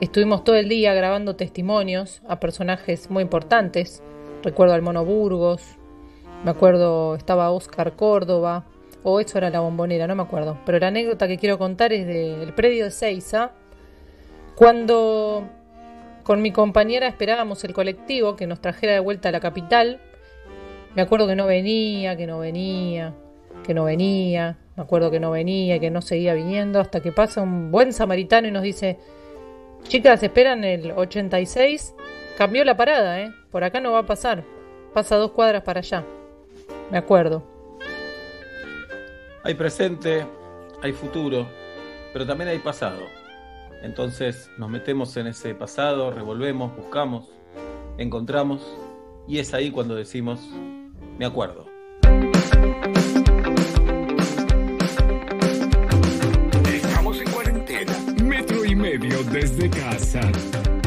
Estuvimos 0.00 0.44
todo 0.44 0.54
el 0.54 0.68
día 0.68 0.94
grabando 0.94 1.34
testimonios 1.34 2.22
a 2.28 2.38
personajes 2.38 3.10
muy 3.10 3.24
importantes. 3.24 4.00
Recuerdo 4.44 4.74
al 4.74 4.82
Mono 4.82 5.04
Burgos, 5.04 5.76
me 6.44 6.52
acuerdo 6.52 7.16
estaba 7.16 7.50
Oscar 7.50 7.96
Córdoba, 7.96 8.64
o 9.02 9.18
eso 9.18 9.38
era 9.38 9.50
la 9.50 9.58
bombonera, 9.58 10.06
no 10.06 10.14
me 10.14 10.22
acuerdo. 10.22 10.56
Pero 10.64 10.78
la 10.78 10.86
anécdota 10.86 11.26
que 11.26 11.36
quiero 11.36 11.58
contar 11.58 11.92
es 11.92 12.06
del 12.06 12.54
predio 12.54 12.84
de 12.84 12.90
Ezeiza, 12.90 13.50
cuando 14.54 15.48
con 16.22 16.42
mi 16.42 16.52
compañera 16.52 17.08
esperábamos 17.08 17.64
el 17.64 17.72
colectivo 17.72 18.36
que 18.36 18.46
nos 18.46 18.60
trajera 18.60 18.92
de 18.92 19.00
vuelta 19.00 19.30
a 19.30 19.32
la 19.32 19.40
capital. 19.40 20.00
Me 20.94 21.02
acuerdo 21.02 21.26
que 21.26 21.34
no 21.34 21.46
venía, 21.46 22.16
que 22.16 22.28
no 22.28 22.38
venía, 22.38 23.14
que 23.64 23.74
no 23.74 23.82
venía. 23.82 24.58
Me 24.76 24.84
acuerdo 24.84 25.10
que 25.10 25.18
no 25.18 25.32
venía, 25.32 25.80
que 25.80 25.90
no 25.90 26.02
seguía 26.02 26.34
viniendo, 26.34 26.78
hasta 26.78 27.00
que 27.00 27.10
pasa 27.10 27.42
un 27.42 27.72
buen 27.72 27.92
samaritano 27.92 28.46
y 28.46 28.52
nos 28.52 28.62
dice, 28.62 28.96
chicas, 29.84 30.22
esperan 30.22 30.64
el 30.64 30.92
86. 30.92 31.94
Cambió 32.36 32.64
la 32.64 32.76
parada, 32.76 33.20
¿eh? 33.20 33.32
Por 33.50 33.64
acá 33.64 33.80
no 33.80 33.92
va 33.92 34.00
a 34.00 34.06
pasar. 34.06 34.44
Pasa 34.94 35.16
dos 35.16 35.32
cuadras 35.32 35.62
para 35.62 35.80
allá. 35.80 36.04
Me 36.90 36.98
acuerdo. 36.98 37.42
Hay 39.42 39.54
presente, 39.54 40.26
hay 40.82 40.92
futuro, 40.92 41.46
pero 42.12 42.26
también 42.26 42.48
hay 42.48 42.58
pasado. 42.58 43.00
Entonces 43.82 44.50
nos 44.58 44.68
metemos 44.68 45.16
en 45.16 45.28
ese 45.28 45.54
pasado, 45.54 46.10
revolvemos, 46.10 46.76
buscamos, 46.76 47.28
encontramos 47.96 48.66
y 49.28 49.38
es 49.38 49.54
ahí 49.54 49.70
cuando 49.70 49.94
decimos, 49.94 50.40
me 51.18 51.24
acuerdo. 51.24 51.67
Metro 58.98 59.20
y 59.20 59.24
medio 59.24 59.24
desde 59.24 59.70
casa. 59.70 60.77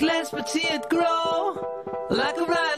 Less 0.00 0.30
but 0.30 0.48
see 0.48 0.66
it 0.66 0.88
grow. 0.90 1.56
Like 2.10 2.36
a 2.36 2.44
ride, 2.44 2.73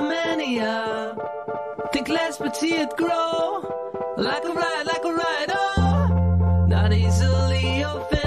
A 0.00 0.02
mania. 0.02 1.14
Think 1.92 2.08
less 2.08 2.38
but 2.38 2.56
see 2.56 2.74
it 2.74 2.96
grow. 2.96 3.60
Like 4.16 4.44
a 4.44 4.52
ride, 4.60 4.86
like 4.86 5.04
a 5.04 5.12
ride. 5.12 5.50
Oh, 5.50 6.66
not 6.68 6.90
easily 6.94 7.82
offended. 7.82 8.19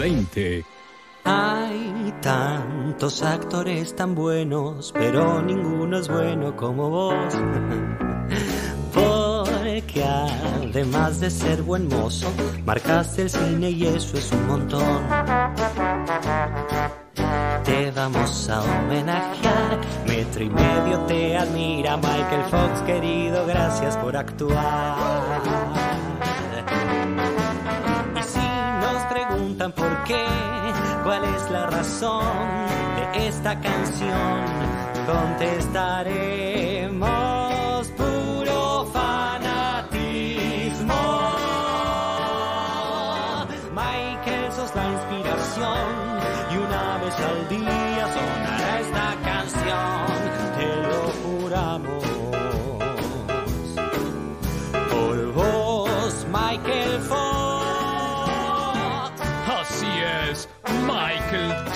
2020. 0.00 0.64
Hay 1.24 2.14
tantos 2.22 3.22
actores 3.22 3.94
tan 3.94 4.14
buenos, 4.14 4.92
pero 4.92 5.42
ninguno 5.42 5.98
es 5.98 6.08
bueno 6.08 6.56
como 6.56 6.88
vos. 6.88 7.34
Porque 8.94 10.02
además 10.02 11.20
de 11.20 11.30
ser 11.30 11.62
buen 11.62 11.86
mozo, 11.88 12.32
marcaste 12.64 13.22
el 13.22 13.30
cine 13.30 13.70
y 13.70 13.86
eso 13.86 14.16
es 14.16 14.32
un 14.32 14.46
montón. 14.46 15.06
Te 17.64 17.90
vamos 17.90 18.48
a 18.48 18.62
homenajear, 18.62 19.80
metro 20.06 20.42
y 20.42 20.50
medio 20.50 21.00
te 21.00 21.36
admira 21.36 21.98
Michael 21.98 22.44
Fox, 22.50 22.80
querido, 22.86 23.46
gracias 23.46 23.98
por 23.98 24.16
actuar. 24.16 25.69
Cuál 31.20 31.34
es 31.34 31.50
la 31.50 31.66
razón 31.66 32.24
de 33.14 33.28
esta 33.28 33.60
canción, 33.60 34.44
contestaremos 35.06 36.69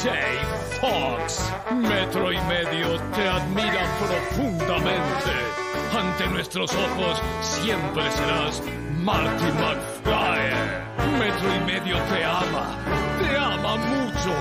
Michael 0.05 0.39
J. 0.81 0.81
Fox. 0.81 1.41
Metro 1.75 2.33
y 2.33 2.39
Medio 2.43 3.01
te 3.15 3.27
admira 3.27 3.87
profundamente. 3.99 5.31
Ante 5.97 6.27
nuestros 6.29 6.71
ojos 6.73 7.23
siempre 7.41 8.03
serás 8.11 8.63
Marty 9.03 9.45
McFly. 9.45 11.19
Metro 11.19 11.57
y 11.57 11.61
Medio 11.65 11.97
te 12.05 12.25
ama, 12.25 12.79
te 13.19 13.37
ama 13.37 13.77
mucho. 13.77 14.35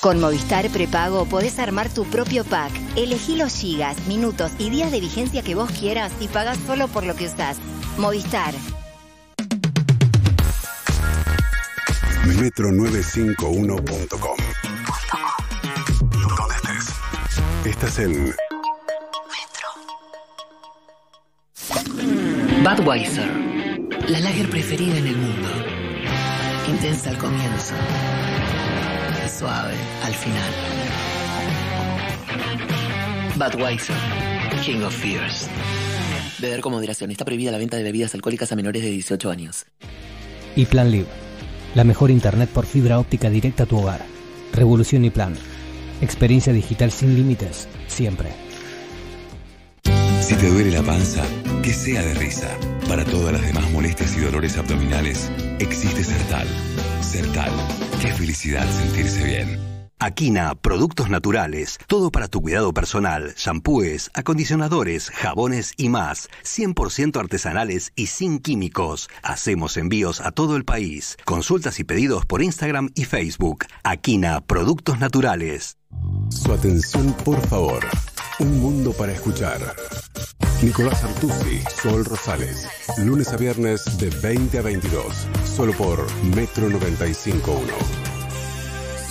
Con 0.00 0.20
Movistar 0.20 0.68
Prepago 0.68 1.24
podés 1.24 1.58
armar 1.58 1.88
tu 1.88 2.04
propio 2.04 2.44
pack. 2.44 2.70
Elegí 2.94 3.36
los 3.36 3.54
gigas, 3.54 4.06
minutos 4.06 4.52
y 4.58 4.70
días 4.70 4.92
de 4.92 5.00
vigencia 5.00 5.42
que 5.42 5.54
vos 5.54 5.70
quieras 5.70 6.12
y 6.20 6.28
pagás 6.28 6.58
solo 6.66 6.88
por 6.88 7.04
lo 7.04 7.16
que 7.16 7.26
usás. 7.26 7.56
Movistar. 7.96 8.54
Metro951.com 12.24 14.36
Donde 16.10 16.54
estés. 16.54 16.86
Estás 17.66 17.98
en 17.98 18.34
Budweiser, 22.62 23.28
la 24.08 24.20
lager 24.20 24.48
preferida 24.48 24.96
en 24.96 25.06
el 25.06 25.16
mundo. 25.16 25.48
Intensa 26.68 27.10
al 27.10 27.18
comienzo, 27.18 27.74
suave 29.38 29.74
al 30.04 30.14
final. 30.14 30.50
Budweiser, 33.36 33.96
King 34.64 34.80
of 34.82 34.96
Fears. 34.96 35.50
Beber 36.38 36.62
con 36.62 36.72
moderación. 36.72 37.10
Está 37.10 37.26
prohibida 37.26 37.52
la 37.52 37.58
venta 37.58 37.76
de 37.76 37.82
bebidas 37.82 38.14
alcohólicas 38.14 38.50
a 38.50 38.56
menores 38.56 38.82
de 38.82 38.88
18 38.90 39.30
años. 39.30 39.66
Y 40.56 40.64
Plan 40.66 40.90
Live, 40.90 41.06
la 41.74 41.84
mejor 41.84 42.10
internet 42.10 42.48
por 42.50 42.66
fibra 42.66 42.98
óptica 42.98 43.30
directa 43.30 43.64
a 43.64 43.66
tu 43.66 43.78
hogar. 43.78 44.04
Revolución 44.52 45.04
y 45.04 45.10
Plan. 45.10 45.34
Experiencia 46.00 46.52
digital 46.52 46.90
sin 46.90 47.14
límites, 47.14 47.68
siempre. 47.86 48.30
Si 50.20 50.34
te 50.36 50.48
duele 50.48 50.70
la 50.70 50.82
panza, 50.82 51.22
que 51.62 51.72
sea 51.72 52.02
de 52.02 52.14
risa. 52.14 52.48
Para 52.88 53.04
todas 53.04 53.32
las 53.32 53.42
demás 53.42 53.70
molestias 53.72 54.16
y 54.16 54.20
dolores 54.20 54.56
abdominales, 54.56 55.30
existe 55.58 56.02
Sertal. 56.02 56.46
Sertal. 57.02 57.52
Qué 58.00 58.08
felicidad 58.12 58.66
sentirse 58.70 59.24
bien. 59.24 59.73
Aquina, 59.98 60.54
productos 60.54 61.08
naturales, 61.08 61.78
todo 61.86 62.10
para 62.10 62.28
tu 62.28 62.42
cuidado 62.42 62.74
personal, 62.74 63.34
shampoos, 63.36 64.10
acondicionadores, 64.12 65.10
jabones 65.10 65.72
y 65.76 65.88
más, 65.88 66.28
100% 66.44 67.18
artesanales 67.18 67.92
y 67.94 68.06
sin 68.06 68.38
químicos. 68.38 69.08
Hacemos 69.22 69.76
envíos 69.76 70.20
a 70.20 70.32
todo 70.32 70.56
el 70.56 70.64
país. 70.64 71.16
Consultas 71.24 71.80
y 71.80 71.84
pedidos 71.84 72.26
por 72.26 72.42
Instagram 72.42 72.90
y 72.94 73.04
Facebook. 73.04 73.66
Aquina, 73.82 74.40
productos 74.40 74.98
naturales. 74.98 75.78
Su 76.28 76.52
atención, 76.52 77.12
por 77.24 77.40
favor. 77.46 77.84
Un 78.40 78.60
mundo 78.60 78.92
para 78.92 79.12
escuchar. 79.12 79.60
Nicolás 80.62 81.04
Artusi, 81.04 81.62
Sol 81.82 82.04
Rosales. 82.04 82.68
Lunes 82.98 83.32
a 83.32 83.36
viernes 83.36 83.98
de 83.98 84.10
20 84.10 84.58
a 84.58 84.62
22. 84.62 85.26
Solo 85.44 85.72
por 85.72 86.04
Metro 86.34 86.68
95.1. 86.68 88.13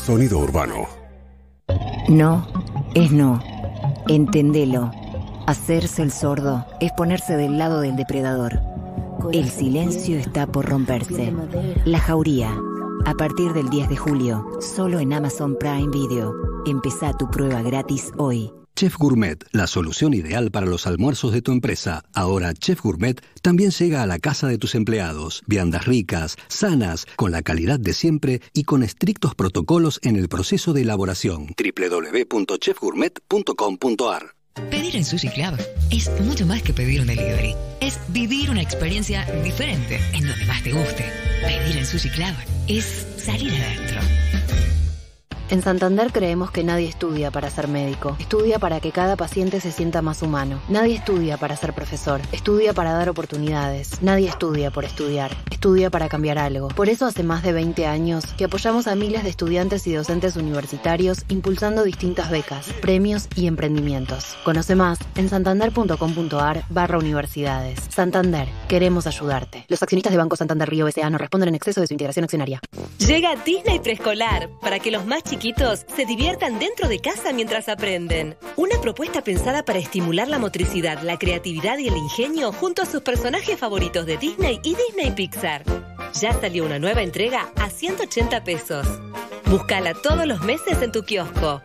Sonido 0.05 0.39
urbano. 0.39 0.85
No 2.09 2.45
es 2.93 3.13
no. 3.13 3.41
Entendelo. 4.09 4.91
Hacerse 5.47 6.01
el 6.01 6.11
sordo 6.11 6.65
es 6.81 6.91
ponerse 6.91 7.37
del 7.37 7.57
lado 7.57 7.79
del 7.79 7.95
depredador. 7.95 8.59
El 9.31 9.49
silencio 9.49 10.17
está 10.17 10.45
por 10.45 10.65
romperse. 10.65 11.33
La 11.85 11.99
Jauría. 11.99 12.51
A 13.05 13.13
partir 13.13 13.53
del 13.53 13.69
10 13.69 13.87
de 13.87 13.95
julio, 13.95 14.45
solo 14.59 14.99
en 14.99 15.13
Amazon 15.13 15.55
Prime 15.57 15.87
Video. 15.87 16.33
Empezá 16.65 17.13
tu 17.13 17.29
prueba 17.29 17.61
gratis 17.61 18.11
hoy. 18.17 18.51
Chef 18.75 18.97
Gourmet, 18.97 19.37
la 19.51 19.67
solución 19.67 20.13
ideal 20.13 20.49
para 20.49 20.65
los 20.65 20.87
almuerzos 20.87 21.31
de 21.31 21.41
tu 21.41 21.51
empresa. 21.51 22.03
Ahora 22.13 22.53
Chef 22.53 22.81
Gourmet 22.81 23.21
también 23.41 23.71
llega 23.71 24.01
a 24.01 24.07
la 24.07 24.19
casa 24.19 24.47
de 24.47 24.57
tus 24.57 24.75
empleados. 24.75 25.43
Viandas 25.45 25.85
ricas, 25.85 26.37
sanas, 26.47 27.05
con 27.15 27.31
la 27.31 27.43
calidad 27.43 27.79
de 27.79 27.93
siempre 27.93 28.41
y 28.53 28.63
con 28.63 28.83
estrictos 28.83 29.35
protocolos 29.35 29.99
en 30.03 30.15
el 30.15 30.27
proceso 30.27 30.73
de 30.73 30.81
elaboración. 30.81 31.53
www.chefgourmet.com.ar 31.57 34.33
Pedir 34.69 34.95
en 34.95 35.03
Sushi 35.03 35.29
Club 35.29 35.57
es 35.91 36.09
mucho 36.21 36.45
más 36.45 36.61
que 36.61 36.73
pedir 36.73 37.01
un 37.01 37.07
delivery. 37.07 37.55
Es 37.81 37.99
vivir 38.09 38.49
una 38.49 38.61
experiencia 38.61 39.25
diferente 39.43 39.99
en 40.13 40.27
donde 40.27 40.45
más 40.45 40.63
te 40.63 40.71
guste. 40.71 41.05
Pedir 41.41 41.77
en 41.77 41.85
Sushi 41.85 42.09
Club 42.09 42.35
es 42.67 43.07
salir 43.17 43.51
adentro. 43.51 43.99
En 45.53 45.61
Santander 45.61 46.11
creemos 46.11 46.49
que 46.49 46.63
nadie 46.63 46.87
estudia 46.87 47.29
para 47.29 47.47
ser 47.51 47.67
médico, 47.67 48.17
estudia 48.17 48.57
para 48.57 48.79
que 48.79 48.91
cada 48.91 49.15
paciente 49.15 49.61
se 49.61 49.71
sienta 49.71 50.01
más 50.01 50.23
humano. 50.23 50.59
Nadie 50.67 50.95
estudia 50.95 51.37
para 51.37 51.55
ser 51.55 51.73
profesor, 51.73 52.21
estudia 52.31 52.73
para 52.73 52.93
dar 52.93 53.07
oportunidades. 53.07 54.01
Nadie 54.01 54.29
estudia 54.29 54.71
por 54.71 54.83
estudiar, 54.83 55.29
estudia 55.51 55.91
para 55.91 56.09
cambiar 56.09 56.39
algo. 56.39 56.69
Por 56.69 56.89
eso 56.89 57.05
hace 57.05 57.21
más 57.21 57.43
de 57.43 57.53
20 57.53 57.85
años 57.85 58.25
que 58.35 58.45
apoyamos 58.45 58.87
a 58.87 58.95
miles 58.95 59.21
de 59.21 59.29
estudiantes 59.29 59.85
y 59.85 59.93
docentes 59.93 60.37
universitarios 60.37 61.23
impulsando 61.27 61.83
distintas 61.83 62.31
becas, 62.31 62.73
premios 62.81 63.27
y 63.35 63.45
emprendimientos. 63.45 64.35
Conoce 64.43 64.73
más 64.73 64.97
en 65.17 65.29
santander.com.ar 65.29 66.63
barra 66.71 66.97
universidades. 66.97 67.79
Santander, 67.89 68.47
queremos 68.67 69.05
ayudarte. 69.05 69.65
Los 69.67 69.83
accionistas 69.83 70.13
de 70.13 70.17
Banco 70.17 70.35
Santander 70.35 70.67
Río 70.67 70.87
S.A. 70.87 71.11
no 71.11 71.19
responden 71.19 71.49
en 71.49 71.55
exceso 71.55 71.79
de 71.79 71.85
su 71.85 71.93
integración 71.93 72.23
accionaria. 72.23 72.59
Llega 72.97 73.35
Disney 73.45 73.77
Preescolar 73.77 74.49
para 74.59 74.79
que 74.79 74.89
los 74.89 75.05
más 75.05 75.21
chiquitos 75.21 75.42
se 75.43 76.05
diviertan 76.05 76.57
dentro 76.57 76.87
de 76.87 76.99
casa 76.99 77.33
mientras 77.33 77.67
aprenden. 77.67 78.37
Una 78.55 78.79
propuesta 78.79 79.21
pensada 79.21 79.65
para 79.65 79.77
estimular 79.77 80.29
la 80.29 80.39
motricidad, 80.39 81.01
la 81.01 81.19
creatividad 81.19 81.77
y 81.79 81.89
el 81.89 81.97
ingenio 81.97 82.53
junto 82.53 82.81
a 82.81 82.85
sus 82.85 83.01
personajes 83.01 83.59
favoritos 83.59 84.05
de 84.05 84.15
Disney 84.15 84.61
y 84.63 84.73
Disney 84.73 85.11
Pixar. 85.11 85.63
Ya 86.21 86.31
salió 86.39 86.63
una 86.63 86.79
nueva 86.79 87.01
entrega 87.01 87.51
a 87.57 87.69
180 87.69 88.41
pesos. 88.45 88.87
Búscala 89.45 89.93
todos 89.93 90.25
los 90.25 90.41
meses 90.43 90.81
en 90.81 90.93
tu 90.93 91.03
kiosco. 91.03 91.61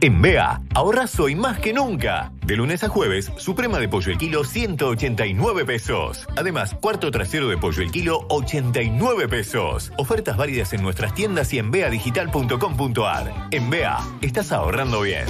En 0.00 0.20
BEA, 0.20 0.60
ahorras 0.74 1.18
hoy 1.18 1.34
más 1.34 1.58
que 1.58 1.72
nunca. 1.72 2.30
De 2.44 2.54
lunes 2.54 2.84
a 2.84 2.88
jueves, 2.88 3.32
suprema 3.38 3.78
de 3.78 3.88
pollo 3.88 4.12
el 4.12 4.18
kilo 4.18 4.44
189 4.44 5.64
pesos. 5.64 6.26
Además, 6.36 6.76
cuarto 6.80 7.10
trasero 7.10 7.48
de 7.48 7.56
pollo 7.56 7.82
el 7.82 7.90
kilo 7.90 8.26
89 8.28 9.26
pesos. 9.28 9.92
Ofertas 9.96 10.36
válidas 10.36 10.74
en 10.74 10.82
nuestras 10.82 11.14
tiendas 11.14 11.50
y 11.54 11.58
en 11.58 11.70
beadigital.com.ar. 11.70 13.48
En 13.50 13.70
BEA, 13.70 13.98
estás 14.20 14.52
ahorrando 14.52 15.00
bien. 15.00 15.24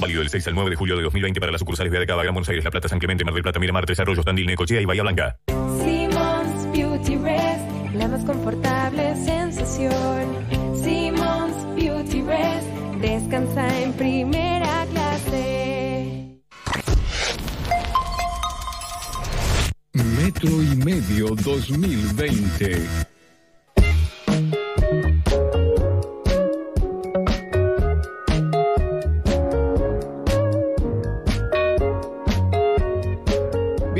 Válido 0.00 0.20
del 0.20 0.30
6 0.30 0.48
al 0.48 0.54
9 0.54 0.70
de 0.70 0.76
julio 0.76 0.96
de 0.96 1.02
2020 1.04 1.38
para 1.38 1.52
las 1.52 1.60
sucursales 1.60 1.92
de 1.92 2.06
Cava, 2.06 2.24
Gran 2.24 2.34
Buenos 2.34 2.48
Aires, 2.48 2.64
La 2.64 2.72
Plata, 2.72 2.88
San 2.88 2.98
Clemente, 2.98 3.24
Mar 3.24 3.34
del 3.34 3.44
Plata, 3.44 3.60
Miramar, 3.60 3.86
Tres 3.86 4.00
Arroyos, 4.00 4.24
Tandil, 4.24 4.46
Necochea 4.46 4.80
y 4.80 4.84
Bahía 4.84 5.02
Blanca. 5.02 5.36
Simmons 5.84 6.72
Beauty 6.72 7.16
Rest, 7.18 7.94
la 7.94 8.08
más 8.08 8.24
confortable 8.24 9.14
sensación. 9.14 10.39
Descansa 13.00 13.82
en 13.82 13.92
primera 13.94 14.86
clase. 14.92 16.40
Metro 19.92 20.62
y 20.62 20.76
medio 20.76 21.28
2020. 21.34 23.10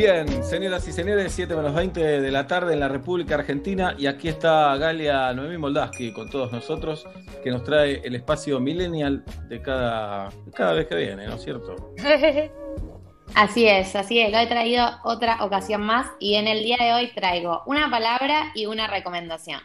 Bien, 0.00 0.42
señoras 0.42 0.88
y 0.88 0.92
señores, 0.92 1.30
7 1.30 1.54
menos 1.54 1.74
20 1.74 2.22
de 2.22 2.30
la 2.30 2.46
tarde 2.46 2.72
en 2.72 2.80
la 2.80 2.88
República 2.88 3.34
Argentina 3.34 3.94
y 3.98 4.06
aquí 4.06 4.28
está 4.28 4.74
Galia 4.78 5.30
Noemí 5.34 5.58
Moldaski 5.58 6.14
con 6.14 6.30
todos 6.30 6.50
nosotros 6.52 7.06
que 7.44 7.50
nos 7.50 7.64
trae 7.64 8.00
el 8.02 8.14
espacio 8.14 8.60
millennial 8.60 9.22
de 9.50 9.60
cada, 9.60 10.30
cada 10.54 10.72
vez 10.72 10.86
que 10.86 10.94
viene, 10.94 11.26
¿no 11.26 11.34
es 11.34 11.42
cierto? 11.42 11.92
Así 13.34 13.68
es, 13.68 13.94
así 13.94 14.18
es. 14.20 14.32
Lo 14.32 14.38
he 14.38 14.46
traído 14.46 14.88
otra 15.04 15.44
ocasión 15.44 15.82
más 15.82 16.06
y 16.18 16.36
en 16.36 16.48
el 16.48 16.64
día 16.64 16.78
de 16.80 16.94
hoy 16.94 17.12
traigo 17.14 17.62
una 17.66 17.90
palabra 17.90 18.52
y 18.54 18.64
una 18.64 18.86
recomendación. 18.86 19.60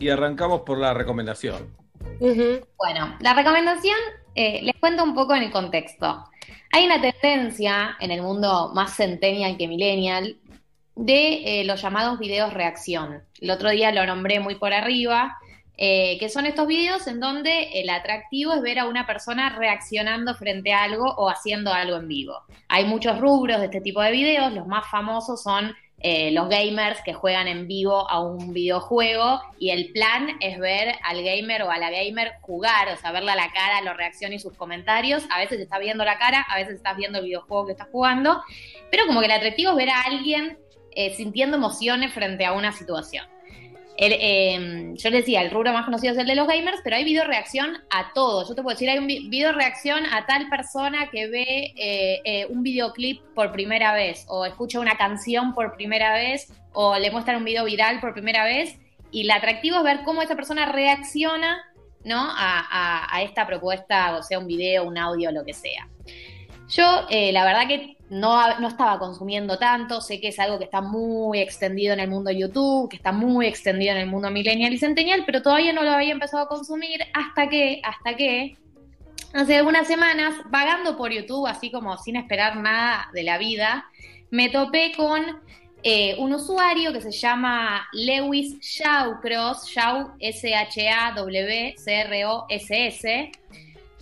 Y 0.00 0.08
arrancamos 0.08 0.62
por 0.62 0.78
la 0.78 0.94
recomendación. 0.94 1.74
Bueno, 2.18 3.16
la 3.20 3.34
recomendación, 3.34 3.96
eh, 4.34 4.60
les 4.64 4.74
cuento 4.80 5.04
un 5.04 5.14
poco 5.14 5.34
en 5.36 5.44
el 5.44 5.52
contexto. 5.52 6.24
Hay 6.74 6.86
una 6.86 7.02
tendencia 7.02 7.98
en 8.00 8.10
el 8.10 8.22
mundo 8.22 8.70
más 8.74 8.96
centennial 8.96 9.58
que 9.58 9.68
millennial 9.68 10.38
de 10.96 11.60
eh, 11.60 11.64
los 11.64 11.82
llamados 11.82 12.18
videos 12.18 12.54
reacción. 12.54 13.22
El 13.40 13.50
otro 13.50 13.68
día 13.68 13.92
lo 13.92 14.06
nombré 14.06 14.40
muy 14.40 14.54
por 14.54 14.72
arriba, 14.72 15.36
eh, 15.76 16.16
que 16.18 16.30
son 16.30 16.46
estos 16.46 16.66
videos 16.66 17.06
en 17.08 17.20
donde 17.20 17.80
el 17.80 17.90
atractivo 17.90 18.54
es 18.54 18.62
ver 18.62 18.78
a 18.78 18.86
una 18.86 19.06
persona 19.06 19.50
reaccionando 19.50 20.34
frente 20.34 20.72
a 20.72 20.84
algo 20.84 21.04
o 21.04 21.28
haciendo 21.28 21.74
algo 21.74 21.98
en 21.98 22.08
vivo. 22.08 22.38
Hay 22.68 22.86
muchos 22.86 23.20
rubros 23.20 23.60
de 23.60 23.66
este 23.66 23.82
tipo 23.82 24.00
de 24.00 24.10
videos, 24.10 24.50
los 24.54 24.66
más 24.66 24.88
famosos 24.90 25.42
son 25.42 25.74
eh, 26.04 26.32
los 26.32 26.48
gamers 26.48 27.00
que 27.02 27.12
juegan 27.12 27.46
en 27.46 27.68
vivo 27.68 28.10
a 28.10 28.20
un 28.20 28.52
videojuego 28.52 29.40
y 29.58 29.70
el 29.70 29.92
plan 29.92 30.30
es 30.40 30.58
ver 30.58 30.96
al 31.04 31.22
gamer 31.22 31.62
o 31.62 31.70
a 31.70 31.78
la 31.78 31.90
gamer 31.90 32.32
jugar, 32.40 32.88
o 32.92 32.96
sea, 32.96 33.12
verle 33.12 33.30
a 33.30 33.36
la 33.36 33.52
cara, 33.52 33.80
la 33.82 33.94
reacción 33.94 34.32
y 34.32 34.40
sus 34.40 34.52
comentarios. 34.54 35.24
A 35.30 35.38
veces 35.38 35.60
estás 35.60 35.78
viendo 35.78 36.04
la 36.04 36.18
cara, 36.18 36.44
a 36.48 36.56
veces 36.56 36.74
estás 36.74 36.96
viendo 36.96 37.20
el 37.20 37.26
videojuego 37.26 37.66
que 37.66 37.72
estás 37.72 37.88
jugando, 37.92 38.42
pero 38.90 39.06
como 39.06 39.20
que 39.20 39.26
el 39.26 39.32
atractivo 39.32 39.70
es 39.70 39.76
ver 39.76 39.90
a 39.90 40.00
alguien 40.00 40.58
eh, 40.90 41.14
sintiendo 41.14 41.56
emociones 41.56 42.12
frente 42.12 42.44
a 42.44 42.52
una 42.52 42.72
situación. 42.72 43.26
El, 43.98 44.12
eh, 44.18 44.92
yo 44.94 45.10
les 45.10 45.20
decía, 45.20 45.42
el 45.42 45.50
rubro 45.50 45.72
más 45.72 45.84
conocido 45.84 46.12
es 46.12 46.18
el 46.18 46.26
de 46.26 46.34
los 46.34 46.48
gamers, 46.48 46.80
pero 46.82 46.96
hay 46.96 47.04
video 47.04 47.24
reacción 47.24 47.76
a 47.90 48.12
todo. 48.14 48.48
Yo 48.48 48.54
te 48.54 48.62
puedo 48.62 48.74
decir, 48.74 48.88
hay 48.88 48.98
un 48.98 49.06
vi- 49.06 49.28
video 49.28 49.52
reacción 49.52 50.04
a 50.06 50.24
tal 50.26 50.48
persona 50.48 51.10
que 51.10 51.28
ve 51.28 51.72
eh, 51.76 52.20
eh, 52.24 52.46
un 52.48 52.62
videoclip 52.62 53.20
por 53.34 53.52
primera 53.52 53.92
vez, 53.92 54.24
o 54.28 54.46
escucha 54.46 54.80
una 54.80 54.96
canción 54.96 55.54
por 55.54 55.74
primera 55.76 56.14
vez, 56.14 56.52
o 56.72 56.98
le 56.98 57.10
muestran 57.10 57.36
un 57.36 57.44
video 57.44 57.64
viral 57.64 58.00
por 58.00 58.12
primera 58.14 58.44
vez. 58.44 58.78
Y 59.10 59.22
el 59.22 59.30
atractivo 59.30 59.76
es 59.76 59.82
ver 59.84 60.00
cómo 60.04 60.22
esa 60.22 60.36
persona 60.36 60.72
reacciona 60.72 61.62
¿no? 62.04 62.18
a- 62.18 63.06
a 63.14 63.22
esta 63.22 63.46
propuesta, 63.46 64.16
o 64.16 64.22
sea, 64.22 64.38
un 64.38 64.46
video, 64.48 64.84
un 64.84 64.98
audio, 64.98 65.30
lo 65.30 65.44
que 65.44 65.52
sea. 65.52 65.86
Yo, 66.72 67.06
eh, 67.10 67.32
la 67.32 67.44
verdad 67.44 67.68
que 67.68 67.98
no, 68.08 68.58
no 68.58 68.68
estaba 68.68 68.98
consumiendo 68.98 69.58
tanto, 69.58 70.00
sé 70.00 70.20
que 70.20 70.28
es 70.28 70.38
algo 70.38 70.58
que 70.58 70.64
está 70.64 70.80
muy 70.80 71.40
extendido 71.40 71.92
en 71.92 72.00
el 72.00 72.08
mundo 72.08 72.30
YouTube, 72.30 72.88
que 72.88 72.96
está 72.96 73.12
muy 73.12 73.46
extendido 73.46 73.92
en 73.92 73.98
el 73.98 74.06
mundo 74.06 74.30
millennial 74.30 74.72
y 74.72 74.78
centennial, 74.78 75.24
pero 75.26 75.42
todavía 75.42 75.74
no 75.74 75.82
lo 75.82 75.90
había 75.90 76.12
empezado 76.12 76.44
a 76.44 76.48
consumir 76.48 77.00
hasta 77.12 77.50
que, 77.50 77.82
hasta 77.84 78.16
que, 78.16 78.56
hace 79.34 79.58
algunas 79.58 79.86
semanas, 79.86 80.34
vagando 80.46 80.96
por 80.96 81.12
YouTube, 81.12 81.46
así 81.46 81.70
como 81.70 81.98
sin 81.98 82.16
esperar 82.16 82.56
nada 82.56 83.10
de 83.12 83.22
la 83.22 83.36
vida, 83.36 83.84
me 84.30 84.48
topé 84.48 84.92
con 84.96 85.22
eh, 85.82 86.16
un 86.18 86.32
usuario 86.32 86.90
que 86.94 87.02
se 87.02 87.10
llama 87.10 87.86
Lewis 87.92 88.58
Shawcross, 88.60 89.66
Shaw, 89.68 90.12
S-H-A-W-C-R-O-S-S, 90.20 90.92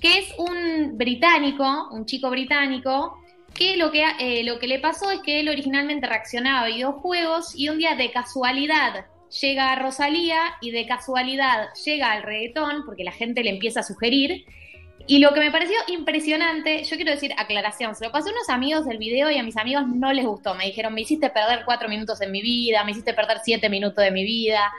que 0.01 0.19
es 0.19 0.35
un 0.39 0.97
británico, 0.97 1.89
un 1.93 2.07
chico 2.07 2.31
británico, 2.31 3.19
que 3.55 3.77
lo 3.77 3.91
que, 3.91 4.05
eh, 4.19 4.45
lo 4.45 4.59
que 4.59 4.67
le 4.67 4.79
pasó 4.79 5.11
es 5.11 5.21
que 5.21 5.41
él 5.41 5.49
originalmente 5.49 6.07
reaccionaba 6.07 6.63
a 6.63 6.69
videojuegos 6.69 7.55
y 7.55 7.69
un 7.69 7.79
día 7.79 7.95
de 7.95 8.11
casualidad 8.11 9.07
llega 9.41 9.73
a 9.73 9.77
Rosalía 9.77 10.41
y 10.61 10.71
de 10.71 10.87
casualidad 10.87 11.69
llega 11.85 12.13
al 12.13 12.23
reggaetón 12.23 12.85
porque 12.85 13.05
la 13.05 13.13
gente 13.13 13.43
le 13.43 13.51
empieza 13.51 13.81
a 13.81 13.83
sugerir. 13.85 14.45
Y 15.07 15.19
lo 15.19 15.33
que 15.33 15.41
me 15.41 15.51
pareció 15.51 15.77
impresionante, 15.89 16.85
yo 16.85 16.97
quiero 16.97 17.11
decir 17.11 17.33
aclaración, 17.37 17.97
se 17.97 18.05
lo 18.05 18.13
pasé 18.13 18.29
a 18.29 18.33
unos 18.33 18.49
amigos 18.49 18.87
del 18.87 18.99
video 18.99 19.31
y 19.31 19.39
a 19.39 19.43
mis 19.43 19.57
amigos 19.57 19.85
no 19.89 20.13
les 20.13 20.25
gustó. 20.25 20.55
Me 20.55 20.67
dijeron, 20.67 20.95
me 20.95 21.01
hiciste 21.01 21.31
perder 21.31 21.65
cuatro 21.65 21.89
minutos 21.89 22.21
en 22.21 22.31
mi 22.31 22.43
vida, 22.43 22.85
me 22.85 22.93
hiciste 22.93 23.13
perder 23.13 23.39
siete 23.43 23.69
minutos 23.69 24.05
de 24.05 24.11
mi 24.11 24.25
vida. 24.25 24.71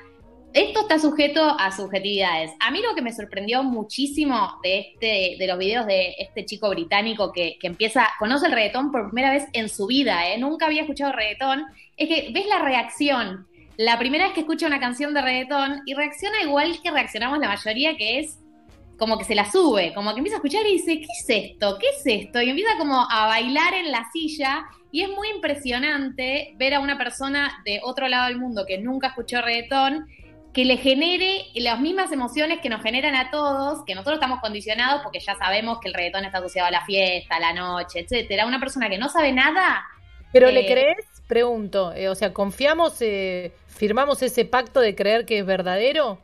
Esto 0.54 0.82
está 0.82 1.00
sujeto 1.00 1.42
a 1.58 1.72
subjetividades. 1.72 2.52
A 2.60 2.72
mí 2.72 2.82
lo 2.82 2.94
que 2.94 3.02
me 3.02 3.14
sorprendió 3.14 3.64
muchísimo 3.64 4.60
de 4.62 4.80
este, 4.80 5.36
de 5.40 5.48
los 5.48 5.58
videos 5.58 5.86
de 5.86 6.14
este 6.20 6.44
chico 6.44 6.70
británico 6.70 7.32
que, 7.32 7.58
que 7.58 7.68
empieza, 7.68 8.10
conoce 8.20 8.48
el 8.48 8.52
reggaetón 8.52 8.92
por 8.92 9.06
primera 9.06 9.32
vez 9.32 9.46
en 9.54 9.70
su 9.70 9.88
vida, 9.88 10.28
¿eh? 10.28 10.38
nunca 10.38 10.66
había 10.66 10.82
escuchado 10.82 11.14
reggaetón, 11.14 11.64
es 11.96 12.10
que 12.10 12.32
ves 12.34 12.48
la 12.48 12.60
reacción. 12.60 13.48
La 13.78 13.98
primera 13.98 14.26
vez 14.26 14.34
que 14.34 14.42
escucha 14.42 14.68
una 14.68 14.82
canción 14.82 15.14
de 15.14 15.22
reggaetón 15.22 15.84
y 15.86 15.94
reacciona 15.94 16.42
igual 16.42 16.82
que 16.84 16.92
reaccionamos 16.92 17.40
la 17.40 17.48
mayoría, 17.48 17.96
que 17.96 18.20
es 18.20 18.38
como 18.98 19.18
que 19.18 19.24
se 19.24 19.36
la 19.36 19.50
sube, 19.50 19.94
como 19.94 20.12
que 20.12 20.18
empieza 20.18 20.36
a 20.36 20.40
escuchar 20.40 20.68
y 20.68 20.74
dice, 20.74 21.00
¿qué 21.00 21.08
es 21.18 21.26
esto? 21.28 21.78
¿Qué 21.80 21.88
es 21.88 22.02
esto? 22.06 22.42
Y 22.42 22.50
empieza 22.50 22.78
como 22.78 23.08
a 23.10 23.26
bailar 23.28 23.74
en 23.74 23.90
la 23.90 24.06
silla 24.12 24.66
y 24.92 25.02
es 25.02 25.10
muy 25.10 25.30
impresionante 25.30 26.54
ver 26.58 26.74
a 26.74 26.82
una 26.82 26.98
persona 26.98 27.64
de 27.64 27.80
otro 27.84 28.10
lado 28.10 28.28
del 28.28 28.38
mundo 28.38 28.66
que 28.68 28.78
nunca 28.78 29.08
escuchó 29.08 29.42
reggaetón 29.42 30.08
que 30.54 30.66
le 30.66 30.78
genere 30.78 31.46
las 31.56 31.80
mismas 31.80 32.12
emociones 32.12 32.60
que 32.62 32.70
nos 32.70 32.82
generan 32.82 33.16
a 33.16 33.32
todos, 33.32 33.86
que 33.86 33.96
nosotros 33.96 34.16
estamos 34.16 34.42
condicionados 34.42 35.02
porque 35.02 35.20
ya 35.20 35.36
sabemos 35.36 35.80
que 35.80 35.88
el 35.88 35.94
reggaetón 35.94 36.26
está 36.26 36.40
asociado 36.40 36.68
a 36.68 36.72
la 36.72 36.86
fiesta, 36.86 37.38
a 37.38 37.40
la 37.40 37.54
noche, 37.54 38.00
etcétera. 38.00 38.46
Una 38.46 38.60
persona 38.60 38.90
que 38.90 38.98
no 38.98 39.08
sabe 39.08 39.32
nada. 39.32 39.86
¿Pero 40.34 40.50
eh, 40.50 40.54
le 40.54 40.66
crees? 40.66 41.06
Pregunto. 41.28 41.94
Eh, 41.94 42.10
o 42.10 42.16
sea, 42.16 42.34
¿confiamos, 42.34 43.02
eh, 43.02 43.54
firmamos 43.68 44.22
ese 44.22 44.44
pacto 44.44 44.82
de 44.82 44.96
creer 44.96 45.26
que 45.26 45.40
es 45.40 45.46
verdadero? 45.46 46.20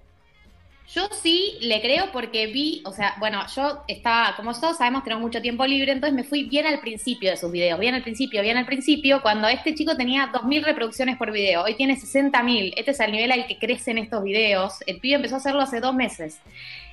Yo 0.94 1.10
sí 1.22 1.58
le 1.60 1.82
creo 1.82 2.12
porque 2.14 2.48
vi, 2.48 2.82
o 2.86 2.94
sea, 2.94 3.16
bueno, 3.20 3.46
yo 3.54 3.84
estaba, 3.90 4.36
como 4.38 4.58
todos 4.58 4.78
sabemos, 4.78 5.04
tenemos 5.04 5.22
mucho 5.22 5.42
tiempo 5.42 5.66
libre, 5.66 5.92
entonces 5.92 6.16
me 6.16 6.24
fui 6.24 6.46
bien 6.46 6.66
al 6.66 6.80
principio 6.80 7.30
de 7.30 7.36
sus 7.36 7.52
videos, 7.52 7.78
bien 7.78 7.94
al 7.94 8.04
principio, 8.04 8.42
bien 8.42 8.56
al 8.56 8.66
principio, 8.66 9.22
cuando 9.22 9.50
este 9.50 9.76
chico 9.76 9.98
tenía 9.98 10.32
2.000 10.32 10.64
reproducciones 10.64 11.18
por 11.18 11.34
video, 11.34 11.64
hoy 11.64 11.76
tiene 11.76 11.98
60.000, 11.98 12.74
este 12.78 12.92
es 12.92 13.00
el 13.02 13.12
nivel 13.12 13.34
al 13.34 13.48
que 13.48 13.58
crecen 13.58 13.98
estos 13.98 14.24
videos, 14.24 14.76
el 14.88 15.02
pibe 15.02 15.16
empezó 15.16 15.36
a 15.36 15.40
hacerlo 15.40 15.62
hace 15.62 15.82
dos 15.82 15.94
meses. 15.94 16.40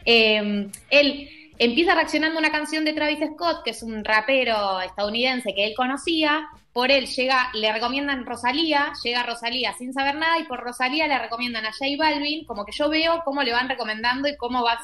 Eh, 0.04 0.68
él 0.90 1.28
empieza 1.58 1.94
reaccionando 1.94 2.36
a 2.36 2.40
una 2.40 2.50
canción 2.50 2.84
de 2.84 2.94
Travis 2.94 3.20
Scott, 3.34 3.62
que 3.62 3.70
es 3.70 3.82
un 3.84 4.04
rapero 4.04 4.80
estadounidense 4.80 5.54
que 5.54 5.66
él 5.66 5.74
conocía, 5.76 6.48
por 6.74 6.90
él 6.90 7.06
llega, 7.06 7.50
le 7.54 7.72
recomiendan 7.72 8.26
Rosalía, 8.26 8.92
llega 9.04 9.22
Rosalía 9.22 9.72
sin 9.74 9.92
saber 9.94 10.16
nada 10.16 10.40
y 10.40 10.44
por 10.44 10.58
Rosalía 10.60 11.06
le 11.06 11.16
recomiendan 11.20 11.64
a 11.64 11.70
J 11.72 11.84
Balvin, 11.96 12.44
como 12.46 12.64
que 12.64 12.72
yo 12.72 12.90
veo 12.90 13.22
cómo 13.24 13.44
le 13.44 13.52
van 13.52 13.68
recomendando 13.68 14.28
y 14.28 14.36
cómo 14.36 14.64
va 14.64 14.76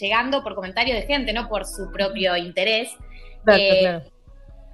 llegando 0.00 0.42
por 0.42 0.54
comentarios 0.54 0.98
de 0.98 1.06
gente, 1.06 1.34
no 1.34 1.46
por 1.46 1.66
su 1.66 1.92
propio 1.92 2.38
interés. 2.38 2.88
Claro, 3.44 3.62
Eh, 3.62 3.78
claro. 3.80 4.15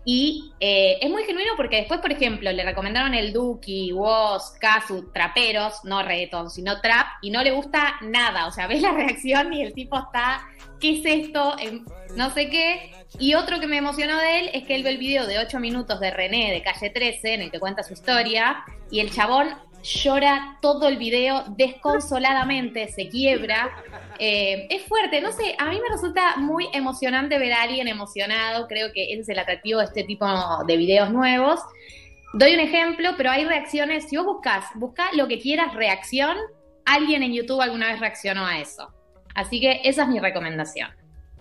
Y 0.04 0.52
eh, 0.58 0.98
es 1.00 1.10
muy 1.10 1.22
genuino 1.24 1.52
porque 1.56 1.76
después, 1.76 2.00
por 2.00 2.10
ejemplo, 2.10 2.50
le 2.50 2.64
recomendaron 2.64 3.14
el 3.14 3.32
Duki, 3.32 3.92
Woz, 3.92 4.52
Kazu, 4.58 5.12
traperos, 5.12 5.84
no 5.84 6.02
reggaeton, 6.02 6.50
sino 6.50 6.80
trap, 6.80 7.06
y 7.22 7.30
no 7.30 7.42
le 7.42 7.52
gusta 7.52 7.96
nada. 8.02 8.46
O 8.46 8.50
sea, 8.50 8.66
ves 8.68 8.82
la 8.82 8.92
reacción 8.92 9.52
y 9.52 9.62
el 9.62 9.72
tipo 9.72 9.96
está, 9.98 10.44
¿qué 10.80 10.98
es 10.98 11.04
esto? 11.04 11.56
Em, 11.58 11.84
No 12.16 12.30
sé 12.30 12.50
qué. 12.50 12.92
Y 13.18 13.34
otro 13.34 13.60
que 13.60 13.66
me 13.66 13.76
emocionó 13.76 14.18
de 14.18 14.40
él 14.40 14.50
es 14.54 14.64
que 14.64 14.74
él 14.74 14.82
ve 14.82 14.90
el 14.90 14.98
video 14.98 15.26
de 15.26 15.38
8 15.38 15.60
minutos 15.60 16.00
de 16.00 16.10
René 16.10 16.50
de 16.50 16.62
calle 16.62 16.90
13, 16.90 17.34
en 17.34 17.42
el 17.42 17.50
que 17.50 17.60
cuenta 17.60 17.82
su 17.82 17.92
historia, 17.92 18.64
y 18.90 19.00
el 19.00 19.12
chabón 19.12 19.48
llora 19.82 20.58
todo 20.62 20.88
el 20.88 20.96
video 20.96 21.44
desconsoladamente, 21.56 22.88
se 22.88 23.08
quiebra. 23.08 23.70
Eh, 24.18 24.66
es 24.70 24.82
fuerte, 24.82 25.20
no 25.20 25.32
sé, 25.32 25.54
a 25.58 25.66
mí 25.70 25.80
me 25.80 25.94
resulta 25.94 26.36
muy 26.36 26.68
emocionante 26.72 27.38
ver 27.38 27.52
a 27.52 27.62
alguien 27.62 27.88
emocionado, 27.88 28.68
creo 28.68 28.92
que 28.92 29.12
ese 29.12 29.22
es 29.22 29.28
el 29.28 29.38
atractivo 29.38 29.80
de 29.80 29.86
este 29.86 30.04
tipo 30.04 30.26
de 30.66 30.76
videos 30.76 31.10
nuevos. 31.10 31.60
Doy 32.34 32.54
un 32.54 32.60
ejemplo, 32.60 33.10
pero 33.16 33.30
hay 33.30 33.44
reacciones, 33.44 34.08
si 34.08 34.16
vos 34.16 34.24
buscas, 34.24 34.64
busca 34.74 35.10
lo 35.14 35.28
que 35.28 35.38
quieras, 35.38 35.74
reacción, 35.74 36.36
alguien 36.86 37.22
en 37.22 37.34
YouTube 37.34 37.60
alguna 37.60 37.88
vez 37.88 38.00
reaccionó 38.00 38.46
a 38.46 38.58
eso. 38.58 38.90
Así 39.34 39.60
que 39.60 39.80
esa 39.84 40.02
es 40.02 40.08
mi 40.08 40.18
recomendación. 40.18 40.90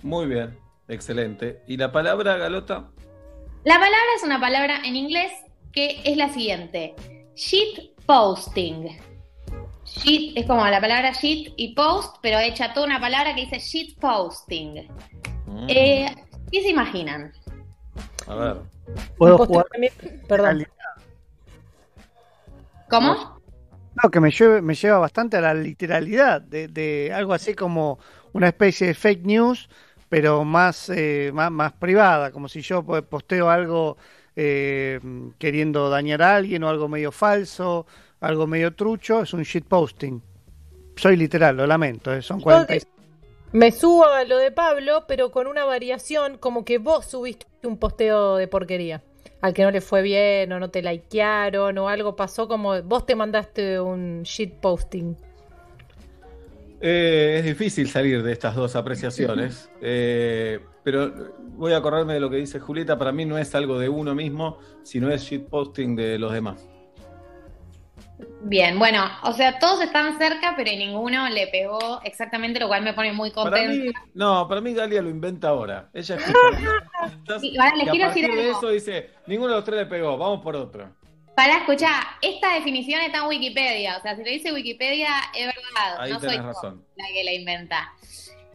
Muy 0.01 0.25
bien, 0.25 0.57
excelente. 0.87 1.61
¿Y 1.67 1.77
la 1.77 1.91
palabra, 1.91 2.37
Galota? 2.37 2.89
La 3.63 3.75
palabra 3.75 4.07
es 4.17 4.23
una 4.23 4.39
palabra 4.39 4.81
en 4.83 4.95
inglés 4.95 5.31
que 5.71 6.01
es 6.03 6.17
la 6.17 6.29
siguiente: 6.29 6.95
shit 7.35 7.91
posting. 8.11 8.89
Shit 9.85 10.37
es 10.37 10.45
como 10.45 10.65
la 10.67 10.81
palabra 10.81 11.11
shit 11.13 11.53
y 11.55 11.73
post, 11.73 12.17
pero 12.21 12.39
hecha 12.39 12.73
toda 12.73 12.85
una 12.85 12.99
palabra 12.99 13.33
que 13.33 13.41
dice 13.41 13.59
shit 13.59 13.97
posting. 13.99 14.87
Eh, 15.69 16.07
¿Qué 16.51 16.61
se 16.61 16.69
imaginan? 16.69 17.31
A 18.27 18.35
ver. 18.35 18.57
Puedo 19.17 19.37
jugar. 19.37 19.65
también- 19.71 19.93
Perdón. 20.27 20.67
¿Cómo? 22.89 23.39
No, 24.03 24.09
que 24.09 24.19
me, 24.19 24.29
lleve- 24.31 24.61
me 24.61 24.75
lleva 24.75 24.99
bastante 24.99 25.37
a 25.37 25.41
la 25.41 25.53
literalidad, 25.53 26.41
de, 26.41 26.67
de 26.67 27.11
algo 27.13 27.33
así 27.33 27.53
como 27.53 27.99
una 28.33 28.47
especie 28.49 28.87
de 28.87 28.93
fake 28.93 29.25
news, 29.25 29.69
pero 30.09 30.43
más, 30.43 30.89
eh, 30.89 31.31
más, 31.33 31.51
más 31.51 31.71
privada, 31.73 32.31
como 32.31 32.49
si 32.49 32.61
yo 32.61 32.83
pues, 32.83 33.03
posteo 33.03 33.49
algo 33.49 33.97
eh, 34.35 34.99
queriendo 35.37 35.89
dañar 35.89 36.21
a 36.21 36.35
alguien 36.35 36.63
o 36.63 36.69
algo 36.69 36.87
medio 36.87 37.11
falso, 37.11 37.85
algo 38.19 38.47
medio 38.47 38.73
trucho, 38.73 39.21
es 39.21 39.33
un 39.33 39.43
shitposting. 39.43 40.21
Soy 40.95 41.15
literal, 41.15 41.57
lo 41.57 41.65
lamento, 41.67 42.13
eh, 42.13 42.21
son 42.21 42.41
40 42.41 42.75
y- 42.75 42.81
Me 43.53 43.71
subo 43.71 44.05
a 44.05 44.23
lo 44.23 44.37
de 44.37 44.51
Pablo, 44.51 45.05
pero 45.07 45.31
con 45.31 45.47
una 45.47 45.65
variación, 45.65 46.37
como 46.37 46.63
que 46.63 46.77
vos 46.77 47.05
subiste 47.05 47.45
un 47.63 47.77
posteo 47.77 48.37
de 48.37 48.47
porquería. 48.47 49.03
Al 49.41 49.53
que 49.53 49.63
no 49.63 49.71
le 49.71 49.81
fue 49.81 50.01
bien, 50.03 50.51
o 50.53 50.59
no 50.59 50.69
te 50.69 50.81
likearon, 50.83 51.77
o 51.77 51.89
algo 51.89 52.15
pasó 52.15 52.47
como 52.47 52.81
vos 52.83 53.05
te 53.05 53.15
mandaste 53.15 53.79
un 53.79 54.21
shit 54.23 54.53
posting. 54.53 55.15
Eh, 56.79 57.37
es 57.39 57.45
difícil 57.45 57.87
salir 57.89 58.23
de 58.23 58.31
estas 58.31 58.55
dos 58.55 58.75
apreciaciones, 58.75 59.69
eh, 59.81 60.59
pero 60.83 61.11
voy 61.39 61.73
a 61.73 61.77
acordarme 61.77 62.13
de 62.13 62.19
lo 62.19 62.29
que 62.29 62.37
dice 62.37 62.59
Julieta. 62.59 62.97
Para 62.97 63.11
mí 63.11 63.25
no 63.25 63.37
es 63.37 63.53
algo 63.55 63.77
de 63.79 63.89
uno 63.89 64.15
mismo, 64.15 64.57
sino 64.83 65.09
es 65.11 65.23
shitposting 65.23 65.95
de 65.95 66.17
los 66.19 66.31
demás. 66.33 66.67
Bien, 68.43 68.77
bueno, 68.77 69.03
o 69.23 69.33
sea, 69.33 69.57
todos 69.59 69.81
estaban 69.81 70.17
cerca, 70.17 70.53
pero 70.55 70.71
ninguno 70.71 71.27
le 71.29 71.47
pegó 71.47 72.01
exactamente, 72.03 72.59
lo 72.59 72.67
cual 72.67 72.83
me 72.83 72.93
pone 72.93 73.11
muy 73.13 73.31
Para 73.31 73.49
contenta. 73.51 73.99
mí, 73.99 74.05
no, 74.13 74.47
para 74.47 74.61
mí 74.61 74.73
Galia 74.73 75.01
lo 75.01 75.09
inventa 75.09 75.49
ahora. 75.49 75.89
Ella 75.93 76.15
escucha 76.15 77.39
Sí, 77.39 77.55
ahora 77.57 77.75
les 77.75 77.89
quiero 77.89 78.07
decir 78.09 78.31
de 78.31 78.41
algo. 78.43 78.57
eso 78.57 78.69
dice, 78.69 79.09
ninguno 79.27 79.49
de 79.49 79.55
los 79.55 79.65
tres 79.65 79.79
le 79.79 79.85
pegó, 79.87 80.17
vamos 80.17 80.41
por 80.41 80.55
otro. 80.55 80.89
Para 81.35 81.57
escuchar, 81.57 82.03
esta 82.21 82.53
definición 82.55 83.01
está 83.01 83.19
en 83.19 83.27
Wikipedia, 83.27 83.97
o 83.97 84.01
sea, 84.01 84.15
si 84.15 84.23
lo 84.23 84.29
dice 84.29 84.51
Wikipedia 84.53 85.09
es 85.35 85.45
verdad, 85.45 85.99
Ahí 85.99 86.11
no 86.11 86.19
soy 86.19 86.29
tenés 86.29 86.43
yo 86.43 86.47
razón. 86.47 86.85
la 86.97 87.05
que 87.07 87.23
la 87.23 87.33
inventa. 87.33 87.93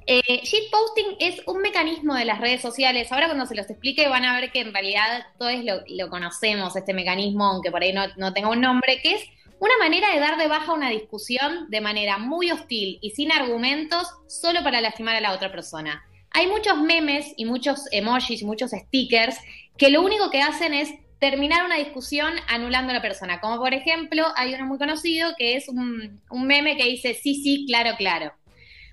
Eh, 0.09 0.41
shitposting 0.45 1.16
es 1.19 1.43
un 1.47 1.61
mecanismo 1.61 2.15
de 2.15 2.24
las 2.24 2.41
redes 2.41 2.62
sociales. 2.62 3.11
Ahora 3.11 3.27
cuando 3.27 3.45
se 3.45 3.57
los 3.57 3.69
explique 3.69 4.07
van 4.09 4.24
a 4.24 4.41
ver 4.41 4.53
que 4.53 4.61
en 4.61 4.73
realidad 4.73 5.27
todos 5.37 5.53
lo, 5.89 6.09
conocemos, 6.09 6.77
este 6.77 6.95
mecanismo, 6.95 7.45
aunque 7.47 7.73
por 7.73 7.83
ahí 7.83 7.93
no, 7.93 8.33
tenga 8.33 8.49
un 8.49 8.61
nombre, 8.61 9.01
que 9.03 9.15
es 9.15 9.24
una 9.59 9.77
manera 9.81 10.12
de 10.12 10.20
dar 10.20 10.39
de 10.39 10.47
baja 10.47 10.74
una 10.74 10.91
discusión 10.91 11.69
de 11.70 11.81
manera 11.81 12.19
muy 12.19 12.53
hostil 12.53 12.99
y 13.03 13.11
sin 13.11 13.33
argumentos 13.33 14.07
solo 14.28 14.62
para 14.62 14.81
lastimar 14.81 15.16
a 15.16 15.20
la 15.20 15.33
otra 15.33 15.51
persona. 15.51 16.05
Hay 16.31 16.47
muchos 16.47 16.78
memes 16.78 17.33
y 17.37 17.45
muchos 17.45 17.89
emojis 17.91 18.45
muchos 18.45 18.70
stickers 18.70 19.37
que 19.77 19.91
lo 19.91 20.03
único 20.03 20.31
que 20.31 20.41
hacen 20.41 20.73
es 20.73 20.91
terminar 21.19 21.65
una 21.65 21.78
discusión 21.78 22.33
anulando 22.47 22.93
a 22.93 22.95
la 22.95 23.03
persona. 23.03 23.41
Como 23.41 23.59
por 23.59 23.74
ejemplo, 23.74 24.24
hay 24.37 24.55
uno 24.55 24.66
muy 24.66 24.78
conocido 24.78 25.35
que 25.37 25.57
es 25.57 25.69
un 25.69 26.20
meme 26.31 26.77
que 26.77 26.85
dice 26.85 27.15
sí, 27.15 27.43
sí, 27.43 27.65
claro, 27.66 27.97
claro. 27.97 28.33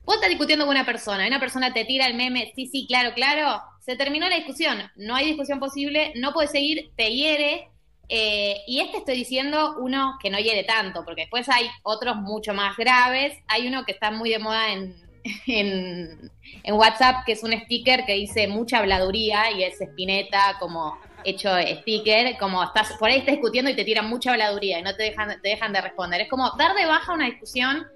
Vos 0.06 0.16
estás 0.16 0.30
discutiendo 0.30 0.66
con 0.66 0.76
una 0.76 0.86
persona 0.86 1.24
y 1.24 1.28
una 1.30 1.40
persona 1.40 1.74
te 1.74 1.86
tira 1.86 2.06
el 2.08 2.16
meme, 2.16 2.52
sí, 2.56 2.68
sí, 2.68 2.86
claro, 2.88 3.14
claro, 3.14 3.62
se 3.80 3.96
terminó 3.96 4.28
la 4.30 4.36
discusión, 4.36 4.80
no 4.96 5.16
hay 5.16 5.28
discusión 5.28 5.60
posible, 5.60 6.14
no 6.16 6.34
puedes 6.34 6.52
seguir, 6.52 6.92
te 6.96 7.14
hiere. 7.14 7.70
eh, 8.10 8.58
y 8.68 8.82
este 8.82 8.98
estoy 8.98 9.16
diciendo 9.16 9.76
uno 9.80 10.18
que 10.22 10.30
no 10.30 10.38
hiere 10.38 10.64
tanto, 10.64 11.04
porque 11.06 11.22
después 11.22 11.48
hay 11.50 11.68
otros 11.84 12.18
mucho 12.18 12.54
más 12.54 12.76
graves. 12.78 13.34
Hay 13.48 13.68
uno 13.68 13.86
que 13.86 13.94
está 13.94 14.12
muy 14.12 14.30
de 14.30 14.40
moda 14.40 14.74
en, 14.74 14.96
WhatsApp, 16.70 17.26
que 17.26 17.32
es 17.32 17.44
un 17.44 17.54
sticker 17.54 18.06
que 18.06 18.14
dice 18.14 18.48
mucha 18.48 18.80
habladuría 18.80 19.52
y 19.52 19.64
es 19.64 19.80
espineta 19.80 20.58
como 20.60 20.98
hecho 21.24 21.50
sticker, 21.80 22.38
como 22.38 22.62
estás 22.62 22.94
por 23.00 23.10
ahí 23.10 23.20
estás 23.20 23.36
discutiendo 23.36 23.72
y 23.72 23.76
te 23.76 23.86
tiran 23.86 24.10
mucha 24.10 24.32
habladuría 24.32 24.80
y 24.80 24.84
no 24.84 24.94
te 24.96 25.04
dejan, 25.04 25.42
te 25.42 25.50
dejan 25.50 25.72
de 25.72 25.82
responder. 25.82 26.22
Es 26.22 26.30
como 26.30 26.52
dar 26.58 26.76
de 26.76 26.86
baja 26.86 27.14
una 27.14 27.26
discusión 27.26 27.88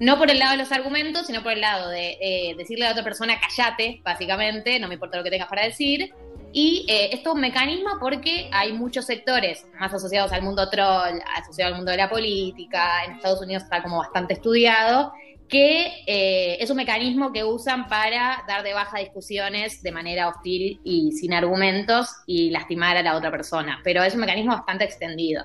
no 0.00 0.18
por 0.18 0.30
el 0.30 0.38
lado 0.38 0.52
de 0.52 0.58
los 0.58 0.72
argumentos, 0.72 1.26
sino 1.26 1.42
por 1.42 1.52
el 1.52 1.60
lado 1.60 1.90
de 1.90 2.16
eh, 2.20 2.54
decirle 2.56 2.84
a 2.84 2.88
la 2.88 2.92
otra 2.92 3.04
persona, 3.04 3.38
callate, 3.40 4.00
básicamente, 4.02 4.78
no 4.80 4.88
me 4.88 4.94
importa 4.94 5.18
lo 5.18 5.24
que 5.24 5.30
tengas 5.30 5.48
para 5.48 5.64
decir. 5.64 6.12
Y 6.52 6.86
eh, 6.88 7.10
esto 7.12 7.30
es 7.30 7.34
un 7.34 7.40
mecanismo 7.40 7.90
porque 8.00 8.48
hay 8.52 8.72
muchos 8.72 9.06
sectores 9.06 9.66
más 9.78 9.92
asociados 9.92 10.32
al 10.32 10.42
mundo 10.42 10.68
troll, 10.70 11.18
asociados 11.36 11.72
al 11.72 11.76
mundo 11.78 11.90
de 11.90 11.96
la 11.96 12.08
política, 12.08 13.04
en 13.04 13.12
Estados 13.14 13.42
Unidos 13.42 13.64
está 13.64 13.82
como 13.82 13.98
bastante 13.98 14.34
estudiado, 14.34 15.12
que 15.48 16.04
eh, 16.06 16.56
es 16.60 16.70
un 16.70 16.76
mecanismo 16.76 17.32
que 17.32 17.42
usan 17.42 17.88
para 17.88 18.44
dar 18.46 18.62
de 18.62 18.72
baja 18.72 19.00
discusiones 19.00 19.82
de 19.82 19.90
manera 19.90 20.28
hostil 20.28 20.80
y 20.84 21.12
sin 21.12 21.34
argumentos 21.34 22.08
y 22.24 22.50
lastimar 22.50 22.96
a 22.96 23.02
la 23.02 23.16
otra 23.16 23.32
persona. 23.32 23.80
Pero 23.82 24.02
es 24.04 24.14
un 24.14 24.20
mecanismo 24.20 24.52
bastante 24.52 24.84
extendido. 24.84 25.44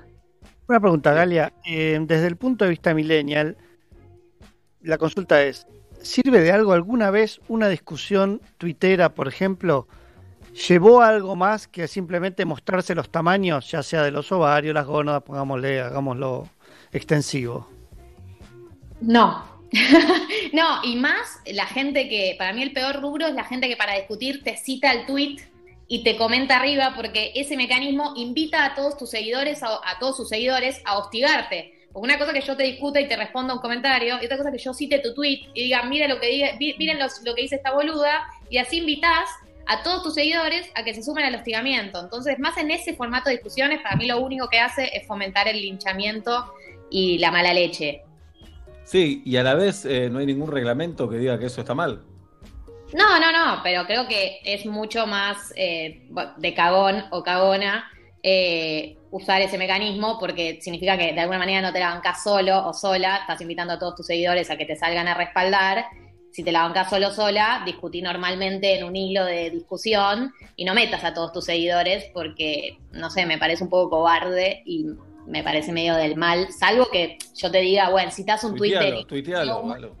Una 0.68 0.78
pregunta, 0.78 1.12
Galia. 1.12 1.52
Desde 1.64 2.26
el 2.28 2.36
punto 2.36 2.64
de 2.64 2.70
vista 2.70 2.94
millennial, 2.94 3.56
la 4.82 4.98
consulta 4.98 5.42
es, 5.42 5.66
¿sirve 6.02 6.40
de 6.40 6.52
algo 6.52 6.72
alguna 6.72 7.10
vez 7.10 7.40
una 7.48 7.68
discusión 7.68 8.40
tuitera, 8.58 9.14
por 9.14 9.28
ejemplo? 9.28 9.86
¿Llevó 10.68 11.02
a 11.02 11.08
algo 11.08 11.36
más 11.36 11.68
que 11.68 11.86
simplemente 11.86 12.44
mostrarse 12.44 12.94
los 12.94 13.10
tamaños, 13.10 13.70
ya 13.70 13.82
sea 13.82 14.02
de 14.02 14.10
los 14.10 14.32
ovarios, 14.32 14.74
las 14.74 14.86
gónadas, 14.86 15.22
pongámosle, 15.22 15.80
hagámoslo 15.80 16.48
extensivo? 16.92 17.68
No. 19.00 19.48
no, 20.52 20.82
y 20.82 20.96
más 20.96 21.38
la 21.46 21.66
gente 21.66 22.08
que, 22.08 22.34
para 22.36 22.52
mí 22.52 22.62
el 22.62 22.72
peor 22.72 23.00
rubro 23.00 23.28
es 23.28 23.34
la 23.34 23.44
gente 23.44 23.68
que 23.68 23.76
para 23.76 23.94
discutir 23.94 24.42
te 24.42 24.56
cita 24.56 24.90
el 24.92 25.06
tweet 25.06 25.36
y 25.86 26.02
te 26.02 26.16
comenta 26.16 26.56
arriba 26.56 26.92
porque 26.96 27.30
ese 27.36 27.56
mecanismo 27.56 28.14
invita 28.16 28.64
a 28.64 28.74
todos 28.74 28.96
tus 28.96 29.10
seguidores, 29.10 29.62
a, 29.62 29.68
a 29.68 29.98
todos 30.00 30.16
sus 30.16 30.28
seguidores 30.28 30.82
a 30.84 30.98
hostigarte. 30.98 31.79
Porque 31.92 32.04
una 32.04 32.18
cosa 32.18 32.32
que 32.32 32.40
yo 32.40 32.56
te 32.56 32.62
discuta 32.62 33.00
y 33.00 33.08
te 33.08 33.16
responda 33.16 33.52
un 33.54 33.60
comentario, 33.60 34.18
y 34.22 34.24
otra 34.24 34.36
cosa 34.36 34.52
que 34.52 34.58
yo 34.58 34.72
cite 34.72 35.00
tu 35.00 35.12
tweet 35.14 35.40
y 35.54 35.64
diga, 35.64 35.82
mira 35.84 36.06
lo 36.08 36.20
que 36.20 36.28
diga, 36.28 36.48
miren 36.58 36.98
los- 36.98 37.22
lo 37.24 37.34
que 37.34 37.42
dice 37.42 37.56
esta 37.56 37.72
boluda, 37.72 38.26
y 38.48 38.58
así 38.58 38.78
invitas 38.78 39.28
a 39.66 39.82
todos 39.82 40.02
tus 40.02 40.14
seguidores 40.14 40.70
a 40.74 40.84
que 40.84 40.94
se 40.94 41.02
sumen 41.02 41.24
al 41.24 41.34
hostigamiento. 41.34 42.00
Entonces, 42.00 42.38
más 42.38 42.56
en 42.58 42.70
ese 42.70 42.94
formato 42.94 43.28
de 43.28 43.36
discusiones, 43.36 43.80
para 43.82 43.96
mí 43.96 44.06
lo 44.06 44.20
único 44.20 44.48
que 44.48 44.58
hace 44.58 44.90
es 44.96 45.06
fomentar 45.06 45.46
el 45.48 45.60
linchamiento 45.60 46.52
y 46.90 47.18
la 47.18 47.30
mala 47.30 47.54
leche. 47.54 48.02
Sí, 48.84 49.22
y 49.24 49.36
a 49.36 49.42
la 49.44 49.54
vez 49.54 49.84
eh, 49.84 50.08
no 50.10 50.18
hay 50.18 50.26
ningún 50.26 50.50
reglamento 50.50 51.08
que 51.08 51.16
diga 51.18 51.38
que 51.38 51.46
eso 51.46 51.60
está 51.60 51.74
mal. 51.74 52.02
No, 52.92 53.20
no, 53.20 53.30
no, 53.30 53.60
pero 53.62 53.86
creo 53.86 54.08
que 54.08 54.40
es 54.44 54.66
mucho 54.66 55.06
más 55.06 55.52
eh, 55.54 56.08
de 56.38 56.54
cagón 56.54 57.04
o 57.12 57.22
cagona 57.22 57.88
eh, 58.24 58.96
usar 59.10 59.40
ese 59.42 59.58
mecanismo 59.58 60.18
porque 60.18 60.58
significa 60.60 60.96
que 60.96 61.12
de 61.12 61.20
alguna 61.20 61.38
manera 61.38 61.60
no 61.62 61.72
te 61.72 61.80
la 61.80 61.90
bancas 61.90 62.22
solo 62.22 62.66
o 62.66 62.72
sola, 62.72 63.18
estás 63.18 63.40
invitando 63.40 63.74
a 63.74 63.78
todos 63.78 63.96
tus 63.96 64.06
seguidores 64.06 64.50
a 64.50 64.56
que 64.56 64.66
te 64.66 64.76
salgan 64.76 65.08
a 65.08 65.14
respaldar. 65.14 65.86
Si 66.32 66.44
te 66.44 66.52
la 66.52 66.62
bancas 66.62 66.88
solo 66.88 67.08
o 67.08 67.10
sola, 67.10 67.62
discutí 67.66 68.02
normalmente 68.02 68.78
en 68.78 68.84
un 68.84 68.94
hilo 68.94 69.24
de 69.24 69.50
discusión 69.50 70.32
y 70.54 70.64
no 70.64 70.74
metas 70.74 71.02
a 71.02 71.12
todos 71.12 71.32
tus 71.32 71.44
seguidores 71.44 72.08
porque, 72.14 72.78
no 72.92 73.10
sé, 73.10 73.26
me 73.26 73.36
parece 73.36 73.64
un 73.64 73.70
poco 73.70 73.90
cobarde 73.90 74.62
y 74.64 74.86
me 75.26 75.42
parece 75.42 75.72
medio 75.72 75.94
del 75.96 76.16
mal, 76.16 76.52
salvo 76.52 76.88
que 76.90 77.18
yo 77.36 77.50
te 77.50 77.58
diga, 77.58 77.90
bueno, 77.90 78.10
si 78.10 78.22
estás 78.22 78.42
un 78.44 78.56
Twitter 78.56 79.04
Tuitealo, 79.06 79.62
tuitealo, 79.62 79.96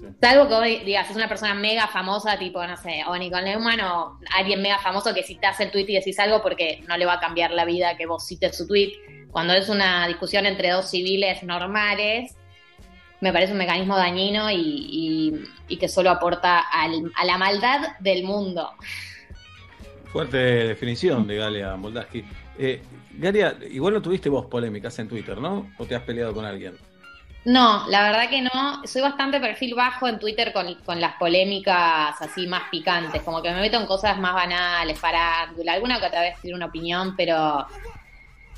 Galo. 0.00 0.14
Salvo 0.20 0.48
que 0.48 0.54
vos 0.54 0.84
digas, 0.86 1.10
es 1.10 1.16
una 1.16 1.28
persona 1.28 1.54
mega 1.54 1.86
famosa, 1.88 2.38
tipo, 2.38 2.64
no 2.66 2.76
sé, 2.76 3.02
o 3.06 3.16
Nicole 3.16 3.44
Neumann 3.44 3.80
o 3.80 4.18
alguien 4.36 4.60
mega 4.62 4.78
famoso 4.78 5.14
que 5.14 5.22
citas 5.22 5.58
el 5.60 5.70
tweet 5.70 5.86
y 5.88 5.94
decís 5.94 6.18
algo 6.18 6.42
porque 6.42 6.82
no 6.88 6.96
le 6.96 7.06
va 7.06 7.14
a 7.14 7.20
cambiar 7.20 7.50
la 7.52 7.64
vida 7.64 7.96
que 7.96 8.06
vos 8.06 8.26
cites 8.26 8.56
su 8.56 8.66
tweet. 8.66 8.92
Cuando 9.30 9.52
es 9.52 9.68
una 9.68 10.06
discusión 10.08 10.46
entre 10.46 10.70
dos 10.70 10.90
civiles 10.90 11.42
normales, 11.42 12.34
me 13.20 13.32
parece 13.32 13.52
un 13.52 13.58
mecanismo 13.58 13.96
dañino 13.96 14.50
y, 14.50 14.56
y- 14.56 15.44
y 15.68 15.76
que 15.76 15.88
solo 15.88 16.10
aporta 16.10 16.60
al- 16.60 17.10
a 17.16 17.24
la 17.24 17.36
maldad 17.36 17.96
del 18.00 18.22
mundo. 18.24 18.70
Fuerte 20.12 20.36
definición 20.38 21.26
de 21.26 21.36
Galia 21.36 21.76
Moldaski. 21.76 22.24
Eh, 22.58 22.80
Galia, 23.12 23.56
igual 23.70 23.94
no 23.94 24.02
tuviste 24.02 24.28
vos 24.28 24.46
polémicas 24.46 24.98
en 24.98 25.08
Twitter, 25.08 25.38
¿no? 25.38 25.70
¿O 25.78 25.84
te 25.84 25.94
has 25.94 26.02
peleado 26.02 26.32
con 26.32 26.44
alguien? 26.44 26.76
No, 27.44 27.88
la 27.88 28.02
verdad 28.02 28.28
que 28.28 28.42
no. 28.42 28.86
Soy 28.86 29.00
bastante 29.00 29.40
perfil 29.40 29.74
bajo 29.74 30.06
en 30.08 30.18
Twitter 30.18 30.52
con, 30.52 30.74
con 30.84 31.00
las 31.00 31.14
polémicas 31.14 32.20
así 32.20 32.46
más 32.46 32.64
picantes. 32.70 33.22
Como 33.22 33.40
que 33.40 33.50
me 33.50 33.60
meto 33.60 33.78
en 33.78 33.86
cosas 33.86 34.18
más 34.18 34.34
banales, 34.34 34.98
farándula. 34.98 35.72
Alguna 35.72 36.00
que 36.00 36.06
otra 36.06 36.20
vez 36.20 36.34
tiene 36.42 36.56
una 36.56 36.66
opinión, 36.66 37.14
pero 37.16 37.66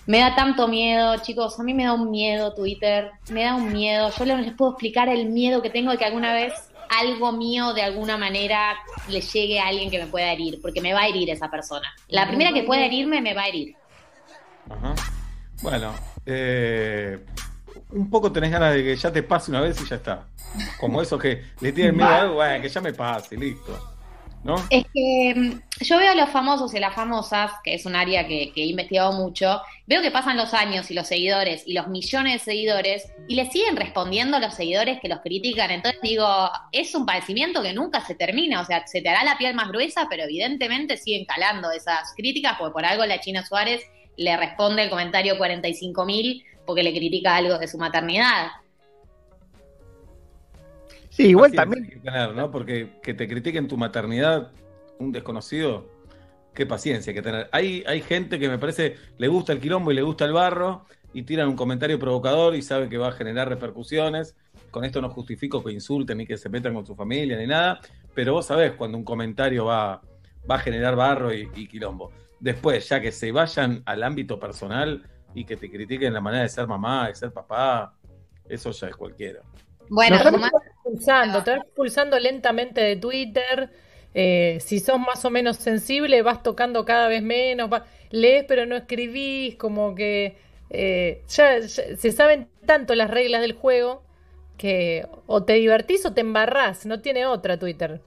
me 0.06 0.18
da 0.18 0.34
tanto 0.34 0.66
miedo, 0.66 1.16
chicos. 1.18 1.60
A 1.60 1.62
mí 1.62 1.74
me 1.74 1.84
da 1.84 1.92
un 1.92 2.10
miedo 2.10 2.54
Twitter. 2.54 3.12
Me 3.30 3.44
da 3.44 3.54
un 3.54 3.72
miedo. 3.72 4.10
Yo 4.18 4.24
les 4.24 4.54
puedo 4.54 4.72
explicar 4.72 5.08
el 5.08 5.26
miedo 5.26 5.62
que 5.62 5.70
tengo 5.70 5.92
de 5.92 5.98
que 5.98 6.06
alguna 6.06 6.32
vez 6.32 6.52
algo 6.98 7.30
mío 7.30 7.72
de 7.72 7.82
alguna 7.82 8.16
manera 8.16 8.76
le 9.08 9.20
llegue 9.20 9.60
a 9.60 9.68
alguien 9.68 9.90
que 9.90 10.00
me 10.00 10.06
pueda 10.06 10.32
herir. 10.32 10.60
Porque 10.60 10.80
me 10.80 10.94
va 10.94 11.02
a 11.02 11.06
herir 11.06 11.30
esa 11.30 11.48
persona. 11.48 11.94
La 12.08 12.26
primera 12.26 12.52
que 12.52 12.64
pueda 12.64 12.84
herirme 12.84 13.20
me 13.20 13.34
va 13.34 13.42
a 13.42 13.48
herir. 13.48 13.76
Ajá. 14.68 14.94
Bueno, 15.62 15.94
eh, 16.26 17.24
un 17.92 18.10
poco 18.10 18.32
tenés 18.32 18.50
ganas 18.50 18.74
de 18.74 18.82
que 18.82 18.96
ya 18.96 19.12
te 19.12 19.22
pase 19.22 19.50
una 19.50 19.60
vez 19.60 19.80
y 19.80 19.88
ya 19.88 19.96
está. 19.96 20.26
Como 20.78 21.00
eso 21.00 21.18
que 21.18 21.44
le 21.60 21.72
tienen 21.72 21.96
miedo 21.96 22.08
a 22.08 22.20
algo, 22.20 22.34
bueno, 22.34 22.62
que 22.62 22.68
ya 22.68 22.80
me 22.80 22.92
pase, 22.92 23.36
listo. 23.36 23.90
¿no? 24.42 24.56
Es 24.70 24.86
que 24.94 25.34
mm, 25.36 25.84
yo 25.84 25.98
veo 25.98 26.12
a 26.12 26.14
los 26.14 26.30
famosos 26.30 26.72
y 26.74 26.78
las 26.78 26.94
famosas, 26.94 27.52
que 27.62 27.74
es 27.74 27.84
un 27.84 27.94
área 27.94 28.26
que, 28.26 28.52
que 28.54 28.62
he 28.62 28.66
investigado 28.66 29.12
mucho, 29.12 29.60
veo 29.86 30.00
que 30.00 30.10
pasan 30.10 30.36
los 30.36 30.54
años 30.54 30.90
y 30.90 30.94
los 30.94 31.08
seguidores 31.08 31.62
y 31.66 31.74
los 31.74 31.88
millones 31.88 32.32
de 32.32 32.38
seguidores 32.38 33.12
y 33.28 33.34
le 33.34 33.50
siguen 33.50 33.76
respondiendo 33.76 34.38
los 34.38 34.54
seguidores 34.54 34.98
que 35.00 35.08
los 35.08 35.20
critican. 35.20 35.70
Entonces 35.70 36.00
digo, 36.02 36.26
es 36.72 36.94
un 36.94 37.04
padecimiento 37.04 37.62
que 37.62 37.74
nunca 37.74 38.00
se 38.00 38.14
termina, 38.14 38.62
o 38.62 38.64
sea, 38.64 38.86
se 38.86 39.02
te 39.02 39.08
hará 39.08 39.24
la 39.24 39.36
piel 39.36 39.54
más 39.54 39.68
gruesa, 39.68 40.06
pero 40.08 40.24
evidentemente 40.24 40.96
siguen 40.96 41.26
calando 41.26 41.70
esas 41.70 42.14
críticas, 42.16 42.56
porque 42.58 42.72
por 42.72 42.84
algo 42.84 43.04
la 43.04 43.20
China 43.20 43.44
Suárez 43.44 43.82
le 44.16 44.36
responde 44.36 44.84
el 44.84 44.90
comentario 44.90 45.36
45 45.38 46.04
mil 46.04 46.44
porque 46.70 46.84
le 46.84 46.94
critica 46.94 47.34
algo 47.34 47.58
de 47.58 47.66
su 47.66 47.78
maternidad. 47.78 48.52
Sí, 51.08 51.30
igual 51.30 51.50
también. 51.50 51.82
hay 51.82 51.90
que 51.90 51.96
tener, 51.96 52.32
¿no? 52.32 52.48
Porque 52.52 53.00
que 53.02 53.12
te 53.12 53.26
critiquen 53.26 53.66
tu 53.66 53.76
maternidad, 53.76 54.52
un 55.00 55.10
desconocido, 55.10 55.88
qué 56.54 56.66
paciencia 56.66 57.10
hay 57.10 57.14
que 57.16 57.22
tener. 57.22 57.48
Hay, 57.50 57.82
hay 57.88 58.02
gente 58.02 58.38
que 58.38 58.48
me 58.48 58.56
parece 58.56 58.94
le 59.18 59.26
gusta 59.26 59.52
el 59.52 59.58
quilombo 59.58 59.90
y 59.90 59.96
le 59.96 60.02
gusta 60.02 60.24
el 60.26 60.32
barro 60.32 60.84
y 61.12 61.24
tiran 61.24 61.48
un 61.48 61.56
comentario 61.56 61.98
provocador 61.98 62.54
y 62.54 62.62
saben 62.62 62.88
que 62.88 62.98
va 62.98 63.08
a 63.08 63.12
generar 63.12 63.48
repercusiones. 63.48 64.36
Con 64.70 64.84
esto 64.84 65.00
no 65.00 65.10
justifico 65.10 65.64
que 65.64 65.72
insulten 65.72 66.18
ni 66.18 66.26
que 66.26 66.38
se 66.38 66.48
metan 66.48 66.72
con 66.72 66.86
su 66.86 66.94
familia 66.94 67.36
ni 67.36 67.48
nada, 67.48 67.80
pero 68.14 68.34
vos 68.34 68.46
sabés 68.46 68.74
cuando 68.74 68.96
un 68.96 69.02
comentario 69.02 69.64
va, 69.64 70.00
va 70.48 70.54
a 70.54 70.60
generar 70.60 70.94
barro 70.94 71.34
y, 71.34 71.48
y 71.56 71.66
quilombo. 71.66 72.12
Después, 72.38 72.88
ya 72.88 73.00
que 73.00 73.10
se 73.10 73.32
vayan 73.32 73.82
al 73.86 74.04
ámbito 74.04 74.38
personal 74.38 75.02
y 75.32 75.44
que 75.46 75.56
te 75.56 75.70
critiquen 75.70 76.12
la 76.14 76.20
manera 76.20 76.42
de 76.44 76.48
ser 76.48 76.66
mamá, 76.66 77.08
de 77.08 77.14
ser 77.14 77.32
papá, 77.32 77.96
eso 78.48 78.70
ya 78.72 78.88
es 78.88 78.96
cualquiera. 78.96 79.44
Bueno, 79.88 80.20
te 80.22 80.30
vas 80.38 80.50
expulsando, 80.66 81.42
te 81.42 81.50
vas 81.52 81.60
expulsando 81.66 82.18
lentamente 82.18 82.80
de 82.80 82.96
Twitter. 82.96 83.70
eh, 84.14 84.58
si 84.60 84.80
sos 84.80 84.98
más 85.00 85.24
o 85.24 85.30
menos 85.30 85.56
sensible, 85.56 86.22
vas 86.22 86.42
tocando 86.42 86.84
cada 86.84 87.08
vez 87.08 87.22
menos. 87.22 87.72
va- 87.72 87.86
lees, 88.10 88.44
pero 88.48 88.66
no 88.66 88.76
escribís. 88.76 89.56
Como 89.56 89.94
que 89.94 90.36
eh, 90.70 91.22
ya, 91.28 91.58
ya 91.60 91.96
se 91.96 92.12
saben 92.12 92.48
tanto 92.66 92.94
las 92.94 93.10
reglas 93.10 93.40
del 93.40 93.52
juego 93.54 94.02
que 94.58 95.06
o 95.26 95.44
te 95.44 95.54
divertís 95.54 96.04
o 96.06 96.12
te 96.14 96.20
embarrás. 96.22 96.86
No 96.86 97.00
tiene 97.00 97.26
otra 97.26 97.58
Twitter. 97.58 98.00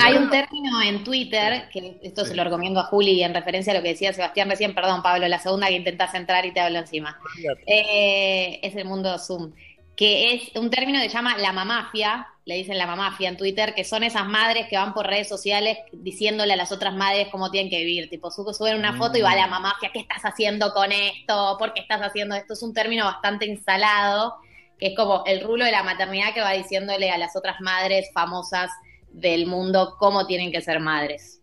Hay 0.00 0.14
un 0.16 0.30
término 0.30 0.82
en 0.82 1.04
Twitter, 1.04 1.68
que 1.72 1.98
esto 2.02 2.24
se 2.24 2.34
lo 2.34 2.44
recomiendo 2.44 2.80
a 2.80 2.84
Juli 2.84 3.22
en 3.22 3.34
referencia 3.34 3.72
a 3.72 3.76
lo 3.76 3.82
que 3.82 3.90
decía 3.90 4.12
Sebastián 4.12 4.48
recién, 4.50 4.74
perdón 4.74 5.02
Pablo, 5.02 5.26
la 5.28 5.38
segunda 5.38 5.68
que 5.68 5.74
intentás 5.74 6.14
entrar 6.14 6.44
y 6.46 6.52
te 6.52 6.60
hablo 6.60 6.78
encima. 6.78 7.18
Eh, 7.66 8.60
es 8.62 8.74
el 8.76 8.84
mundo 8.84 9.16
Zoom, 9.18 9.52
que 9.96 10.34
es 10.34 10.50
un 10.56 10.70
término 10.70 11.00
que 11.00 11.08
se 11.08 11.14
llama 11.14 11.36
la 11.38 11.52
mamafia, 11.52 12.26
le 12.44 12.54
dicen 12.56 12.78
la 12.78 12.86
mamafia 12.86 13.28
en 13.28 13.36
Twitter, 13.36 13.74
que 13.74 13.84
son 13.84 14.02
esas 14.02 14.26
madres 14.26 14.66
que 14.68 14.76
van 14.76 14.94
por 14.94 15.06
redes 15.06 15.28
sociales 15.28 15.76
diciéndole 15.92 16.52
a 16.54 16.56
las 16.56 16.72
otras 16.72 16.94
madres 16.94 17.28
cómo 17.30 17.50
tienen 17.50 17.70
que 17.70 17.78
vivir, 17.78 18.08
tipo 18.08 18.30
su- 18.30 18.52
suben 18.54 18.76
una 18.78 18.96
foto 18.96 19.18
y 19.18 19.22
va 19.22 19.34
la 19.34 19.46
mamafia, 19.48 19.90
¿qué 19.92 20.00
estás 20.00 20.22
haciendo 20.24 20.72
con 20.72 20.90
esto? 20.92 21.56
¿Por 21.58 21.72
qué 21.74 21.80
estás 21.82 22.00
haciendo 22.00 22.34
esto? 22.36 22.54
Es 22.54 22.62
un 22.62 22.72
término 22.72 23.04
bastante 23.04 23.44
instalado, 23.46 24.36
que 24.78 24.88
es 24.88 24.96
como 24.96 25.24
el 25.26 25.40
rulo 25.42 25.64
de 25.64 25.72
la 25.72 25.82
maternidad 25.82 26.32
que 26.32 26.40
va 26.40 26.52
diciéndole 26.52 27.10
a 27.10 27.18
las 27.18 27.36
otras 27.36 27.60
madres 27.60 28.08
famosas 28.14 28.70
del 29.20 29.46
mundo 29.46 29.96
cómo 29.98 30.26
tienen 30.26 30.52
que 30.52 30.60
ser 30.60 30.80
madres. 30.80 31.40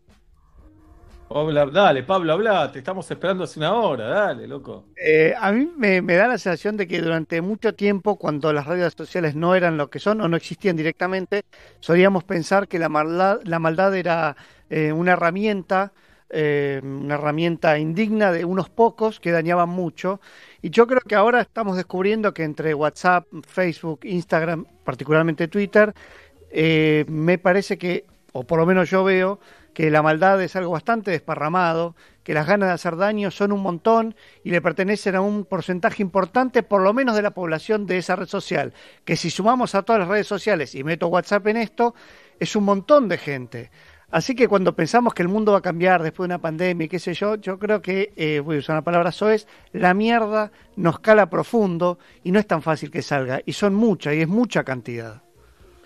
Habla- 1.29 1.65
dale, 1.65 2.03
Pablo, 2.03 2.33
habla, 2.33 2.71
te 2.71 2.79
estamos 2.79 3.09
esperando 3.09 3.43
hace 3.43 3.59
una 3.59 3.73
hora, 3.73 4.07
dale, 4.07 4.47
loco. 4.47 4.85
Eh, 4.95 5.33
a 5.37 5.51
mí 5.51 5.69
me, 5.75 6.01
me 6.01 6.15
da 6.15 6.27
la 6.27 6.37
sensación 6.37 6.77
de 6.77 6.87
que 6.87 7.01
durante 7.01 7.41
mucho 7.41 7.73
tiempo, 7.73 8.17
cuando 8.17 8.53
las 8.53 8.65
redes 8.67 8.93
sociales 8.95 9.35
no 9.35 9.55
eran 9.55 9.75
lo 9.77 9.89
que 9.89 9.99
son 9.99 10.21
o 10.21 10.27
no 10.29 10.37
existían 10.37 10.77
directamente, 10.77 11.41
solíamos 11.79 12.23
pensar 12.23 12.67
que 12.67 12.79
la 12.79 12.89
maldad, 12.89 13.41
la 13.43 13.59
maldad 13.59 13.93
era 13.95 14.37
eh, 14.69 14.93
una 14.93 15.13
herramienta, 15.13 15.91
eh, 16.29 16.79
una 16.83 17.15
herramienta 17.15 17.77
indigna 17.77 18.31
de 18.31 18.45
unos 18.45 18.69
pocos 18.69 19.19
que 19.19 19.31
dañaban 19.31 19.69
mucho. 19.69 20.21
Y 20.61 20.69
yo 20.69 20.87
creo 20.87 21.01
que 21.01 21.15
ahora 21.15 21.41
estamos 21.41 21.75
descubriendo 21.75 22.33
que 22.33 22.43
entre 22.43 22.73
WhatsApp, 22.73 23.25
Facebook, 23.47 23.99
Instagram, 24.03 24.65
particularmente 24.83 25.47
Twitter, 25.47 25.93
eh, 26.57 27.03
me 27.09 27.37
parece 27.37 27.77
que, 27.77 28.05
o 28.31 28.45
por 28.45 28.59
lo 28.59 28.65
menos 28.65 28.89
yo 28.89 29.03
veo, 29.03 29.41
que 29.73 29.91
la 29.91 30.01
maldad 30.01 30.41
es 30.41 30.55
algo 30.55 30.71
bastante 30.71 31.11
desparramado, 31.11 31.95
que 32.23 32.33
las 32.33 32.47
ganas 32.47 32.69
de 32.69 32.73
hacer 32.73 32.95
daño 32.95 33.29
son 33.29 33.51
un 33.51 33.61
montón 33.61 34.15
y 34.41 34.51
le 34.51 34.61
pertenecen 34.61 35.15
a 35.15 35.21
un 35.21 35.43
porcentaje 35.43 36.01
importante, 36.01 36.63
por 36.63 36.81
lo 36.81 36.93
menos 36.93 37.17
de 37.17 37.21
la 37.23 37.31
población 37.31 37.85
de 37.85 37.97
esa 37.97 38.15
red 38.15 38.27
social, 38.27 38.73
que 39.03 39.17
si 39.17 39.29
sumamos 39.29 39.75
a 39.75 39.83
todas 39.83 39.99
las 39.99 40.07
redes 40.07 40.27
sociales 40.27 40.75
y 40.75 40.85
meto 40.85 41.09
WhatsApp 41.09 41.45
en 41.47 41.57
esto, 41.57 41.93
es 42.39 42.55
un 42.55 42.63
montón 42.63 43.09
de 43.09 43.17
gente. 43.17 43.69
Así 44.09 44.33
que 44.33 44.47
cuando 44.47 44.77
pensamos 44.77 45.13
que 45.13 45.23
el 45.23 45.27
mundo 45.27 45.51
va 45.51 45.57
a 45.57 45.61
cambiar 45.61 46.01
después 46.03 46.29
de 46.29 46.35
una 46.35 46.41
pandemia 46.41 46.85
y 46.85 46.87
qué 46.87 46.99
sé 46.99 47.13
yo, 47.13 47.35
yo 47.35 47.59
creo 47.59 47.81
que, 47.81 48.13
eh, 48.15 48.39
voy 48.39 48.55
a 48.55 48.59
usar 48.59 48.75
una 48.75 48.83
palabra 48.83 49.11
soez, 49.11 49.45
la 49.73 49.93
mierda 49.93 50.53
nos 50.77 50.99
cala 50.99 51.29
profundo 51.29 51.99
y 52.23 52.31
no 52.31 52.39
es 52.39 52.47
tan 52.47 52.61
fácil 52.61 52.91
que 52.91 53.01
salga, 53.01 53.41
y 53.45 53.51
son 53.51 53.75
muchas, 53.75 54.13
y 54.13 54.21
es 54.21 54.27
mucha 54.29 54.63
cantidad. 54.63 55.24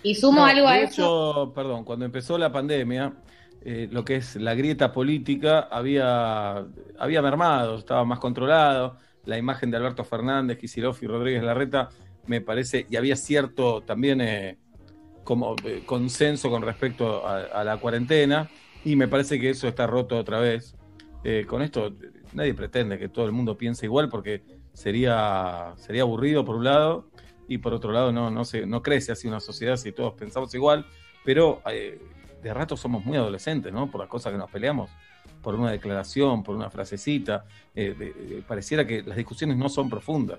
Y 0.02 0.14
sumo 0.14 0.46
No, 0.46 0.46
algo 0.46 0.66
a 0.68 0.78
eso. 0.78 1.02
hecho, 1.02 1.52
perdón, 1.54 1.84
cuando 1.84 2.04
empezó 2.04 2.38
la 2.38 2.50
pandemia, 2.52 3.14
eh, 3.62 3.88
lo 3.90 4.04
que 4.04 4.16
es 4.16 4.36
la 4.36 4.54
grieta 4.54 4.92
política 4.92 5.60
había, 5.70 6.66
había 6.98 7.22
mermado, 7.22 7.76
estaba 7.76 8.04
más 8.04 8.18
controlado. 8.18 8.96
La 9.26 9.36
imagen 9.36 9.70
de 9.70 9.76
Alberto 9.76 10.04
Fernández, 10.04 10.58
Kicillof 10.58 11.02
y 11.02 11.06
Rodríguez 11.06 11.42
Larreta, 11.42 11.90
me 12.26 12.40
parece, 12.40 12.86
y 12.90 12.96
había 12.96 13.16
cierto 13.16 13.82
también 13.82 14.20
eh, 14.22 14.58
como 15.24 15.56
eh, 15.64 15.82
consenso 15.84 16.48
con 16.50 16.62
respecto 16.62 17.26
a, 17.26 17.42
a 17.42 17.64
la 17.64 17.76
cuarentena, 17.76 18.48
y 18.84 18.96
me 18.96 19.08
parece 19.08 19.38
que 19.38 19.50
eso 19.50 19.68
está 19.68 19.86
roto 19.86 20.16
otra 20.18 20.40
vez. 20.40 20.74
Eh, 21.22 21.44
con 21.46 21.60
esto, 21.60 21.92
nadie 22.32 22.54
pretende 22.54 22.98
que 22.98 23.08
todo 23.10 23.26
el 23.26 23.32
mundo 23.32 23.58
piense 23.58 23.84
igual, 23.86 24.08
porque 24.08 24.42
sería, 24.72 25.74
sería 25.76 26.02
aburrido 26.02 26.44
por 26.44 26.56
un 26.56 26.64
lado, 26.64 27.09
y 27.50 27.58
por 27.58 27.74
otro 27.74 27.90
lado 27.90 28.12
no, 28.12 28.30
no, 28.30 28.44
se, 28.44 28.64
no 28.64 28.80
crece 28.80 29.10
así 29.10 29.26
una 29.26 29.40
sociedad 29.40 29.76
si 29.76 29.90
todos 29.90 30.14
pensamos 30.14 30.54
igual, 30.54 30.86
pero 31.24 31.60
eh, 31.68 32.00
de 32.40 32.54
rato 32.54 32.76
somos 32.76 33.04
muy 33.04 33.16
adolescentes, 33.16 33.72
¿no? 33.72 33.90
Por 33.90 34.00
las 34.00 34.08
cosas 34.08 34.30
que 34.30 34.38
nos 34.38 34.48
peleamos, 34.48 34.88
por 35.42 35.56
una 35.56 35.72
declaración, 35.72 36.44
por 36.44 36.54
una 36.54 36.70
frasecita, 36.70 37.44
eh, 37.74 38.44
pareciera 38.46 38.86
que 38.86 39.02
las 39.02 39.16
discusiones 39.16 39.56
no 39.56 39.68
son 39.68 39.90
profundas. 39.90 40.38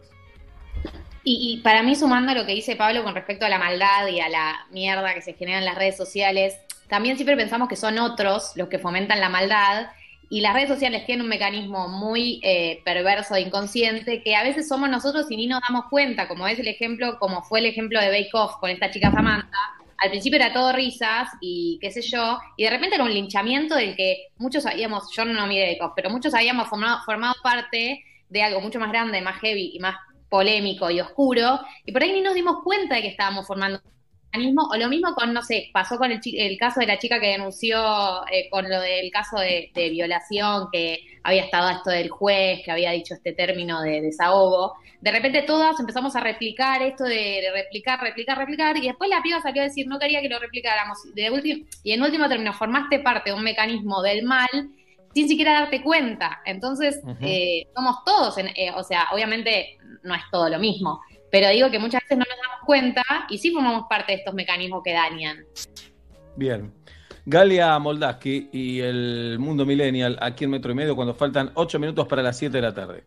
Y, 1.25 1.51
y 1.51 1.61
para 1.61 1.83
mí, 1.83 1.97
sumando 1.97 2.33
lo 2.33 2.45
que 2.45 2.53
dice 2.53 2.77
Pablo 2.77 3.03
con 3.03 3.13
respecto 3.13 3.45
a 3.45 3.49
la 3.49 3.59
maldad 3.59 4.07
y 4.07 4.21
a 4.21 4.29
la 4.29 4.65
mierda 4.71 5.13
que 5.13 5.21
se 5.21 5.33
genera 5.33 5.59
en 5.59 5.65
las 5.65 5.75
redes 5.75 5.97
sociales, 5.97 6.55
también 6.87 7.17
siempre 7.17 7.35
pensamos 7.35 7.67
que 7.67 7.75
son 7.75 7.99
otros 7.99 8.53
los 8.55 8.69
que 8.69 8.79
fomentan 8.79 9.19
la 9.19 9.27
maldad. 9.27 9.87
Y 10.33 10.39
las 10.39 10.53
redes 10.53 10.69
sociales 10.69 11.05
tienen 11.05 11.23
un 11.23 11.27
mecanismo 11.27 11.89
muy 11.89 12.39
eh, 12.41 12.81
perverso 12.85 13.35
e 13.35 13.41
inconsciente 13.41 14.23
que 14.23 14.33
a 14.33 14.43
veces 14.43 14.65
somos 14.65 14.89
nosotros 14.89 15.29
y 15.29 15.35
ni 15.35 15.45
nos 15.45 15.59
damos 15.67 15.87
cuenta, 15.89 16.29
como 16.29 16.47
es 16.47 16.57
el 16.57 16.69
ejemplo, 16.69 17.19
como 17.19 17.41
fue 17.41 17.59
el 17.59 17.65
ejemplo 17.65 17.99
de 17.99 18.07
Bake 18.07 18.29
Off 18.31 18.55
con 18.61 18.69
esta 18.69 18.89
chica 18.89 19.11
Samantha. 19.11 19.57
Al 19.97 20.09
principio 20.09 20.37
era 20.37 20.53
todo 20.53 20.71
risas 20.71 21.27
y 21.41 21.77
qué 21.81 21.91
sé 21.91 22.01
yo, 22.01 22.39
y 22.55 22.63
de 22.63 22.69
repente 22.69 22.95
era 22.95 23.03
un 23.03 23.13
linchamiento 23.13 23.75
del 23.75 23.93
que 23.97 24.29
muchos 24.37 24.65
habíamos, 24.65 25.13
yo 25.13 25.25
no 25.25 25.47
miré 25.47 25.73
Bake 25.73 25.83
Off, 25.83 25.93
pero 25.97 26.09
muchos 26.09 26.33
habíamos 26.33 26.69
formado, 26.69 27.03
formado 27.03 27.35
parte 27.43 28.01
de 28.29 28.41
algo 28.41 28.61
mucho 28.61 28.79
más 28.79 28.89
grande, 28.89 29.19
más 29.19 29.37
heavy 29.41 29.71
y 29.73 29.79
más 29.79 29.97
polémico 30.29 30.89
y 30.89 31.01
oscuro, 31.01 31.59
y 31.85 31.91
por 31.91 32.03
ahí 32.03 32.13
ni 32.13 32.21
nos 32.21 32.35
dimos 32.35 32.63
cuenta 32.63 32.95
de 32.95 33.01
que 33.01 33.09
estábamos 33.09 33.45
formando 33.45 33.81
mecanismo, 34.31 34.67
o 34.71 34.75
lo 34.77 34.87
mismo 34.89 35.13
con, 35.13 35.33
no 35.33 35.41
sé, 35.41 35.69
pasó 35.73 35.97
con 35.97 36.11
el, 36.11 36.19
el 36.23 36.57
caso 36.57 36.79
de 36.79 36.87
la 36.87 36.97
chica 36.97 37.19
que 37.19 37.27
denunció 37.27 38.25
eh, 38.31 38.47
con 38.49 38.69
lo 38.69 38.79
del 38.79 39.11
caso 39.11 39.37
de, 39.39 39.71
de 39.73 39.89
violación, 39.89 40.67
que 40.71 40.99
había 41.23 41.43
estado 41.43 41.69
esto 41.69 41.89
del 41.89 42.09
juez, 42.09 42.61
que 42.63 42.71
había 42.71 42.91
dicho 42.91 43.13
este 43.13 43.33
término 43.33 43.81
de 43.81 44.01
desahogo, 44.01 44.73
de 45.01 45.11
repente 45.11 45.41
todas 45.43 45.79
empezamos 45.79 46.15
a 46.15 46.19
replicar 46.19 46.81
esto 46.81 47.03
de 47.03 47.43
replicar, 47.53 47.99
replicar, 48.01 48.37
replicar, 48.37 48.77
y 48.77 48.87
después 48.87 49.09
la 49.09 49.21
piba 49.21 49.41
salió 49.41 49.61
a 49.61 49.65
decir, 49.65 49.87
no 49.87 49.99
quería 49.99 50.21
que 50.21 50.29
lo 50.29 50.39
replicáramos, 50.39 50.97
de 51.13 51.29
último, 51.31 51.65
y 51.83 51.91
en 51.91 52.01
último 52.01 52.27
término, 52.29 52.53
formaste 52.53 52.99
parte 52.99 53.31
de 53.31 53.35
un 53.35 53.43
mecanismo 53.43 54.01
del 54.01 54.23
mal, 54.23 54.47
sin 55.13 55.27
siquiera 55.27 55.53
darte 55.53 55.81
cuenta. 55.81 56.39
Entonces, 56.45 57.01
eh, 57.21 57.65
somos 57.75 57.97
todos, 58.05 58.37
en- 58.37 58.47
eh, 58.55 58.71
o 58.75 58.83
sea, 58.83 59.07
obviamente 59.11 59.77
no 60.03 60.15
es 60.15 60.21
todo 60.31 60.47
lo 60.49 60.57
mismo, 60.57 61.01
pero 61.31 61.49
digo 61.49 61.71
que 61.71 61.79
muchas 61.79 62.01
veces 62.03 62.17
no 62.17 62.25
nos 62.29 62.37
damos 62.41 62.65
cuenta 62.65 63.03
y 63.29 63.37
sí 63.37 63.51
formamos 63.51 63.85
parte 63.89 64.11
de 64.11 64.17
estos 64.19 64.33
mecanismos 64.33 64.81
que 64.83 64.93
dañan. 64.93 65.45
Bien. 66.35 66.73
Galia 67.25 67.77
Moldaski 67.77 68.49
y 68.51 68.79
el 68.79 69.37
Mundo 69.39 69.65
Millennial 69.65 70.17
aquí 70.21 70.43
en 70.43 70.49
Metro 70.49 70.71
y 70.71 70.75
Medio 70.75 70.95
cuando 70.95 71.13
faltan 71.13 71.51
8 71.53 71.79
minutos 71.79 72.07
para 72.07 72.21
las 72.23 72.37
7 72.37 72.57
de 72.57 72.61
la 72.61 72.73
tarde. 72.73 73.03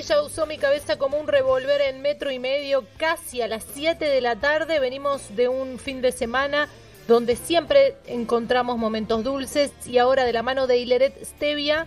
Ella 0.00 0.22
usó 0.22 0.46
mi 0.46 0.56
cabeza 0.58 0.96
como 0.98 1.18
un 1.18 1.28
revólver 1.28 1.80
en 1.82 2.00
metro 2.02 2.30
y 2.30 2.38
medio, 2.38 2.84
casi 2.96 3.42
a 3.42 3.48
las 3.48 3.64
7 3.74 4.04
de 4.04 4.20
la 4.20 4.36
tarde. 4.36 4.80
Venimos 4.80 5.36
de 5.36 5.48
un 5.48 5.78
fin 5.78 6.00
de 6.00 6.10
semana 6.12 6.68
donde 7.06 7.36
siempre 7.36 7.96
encontramos 8.06 8.78
momentos 8.78 9.22
dulces 9.24 9.72
y 9.86 9.98
ahora 9.98 10.24
de 10.24 10.32
la 10.32 10.42
mano 10.42 10.66
de 10.66 10.78
Hileret 10.78 11.22
Stevia 11.24 11.86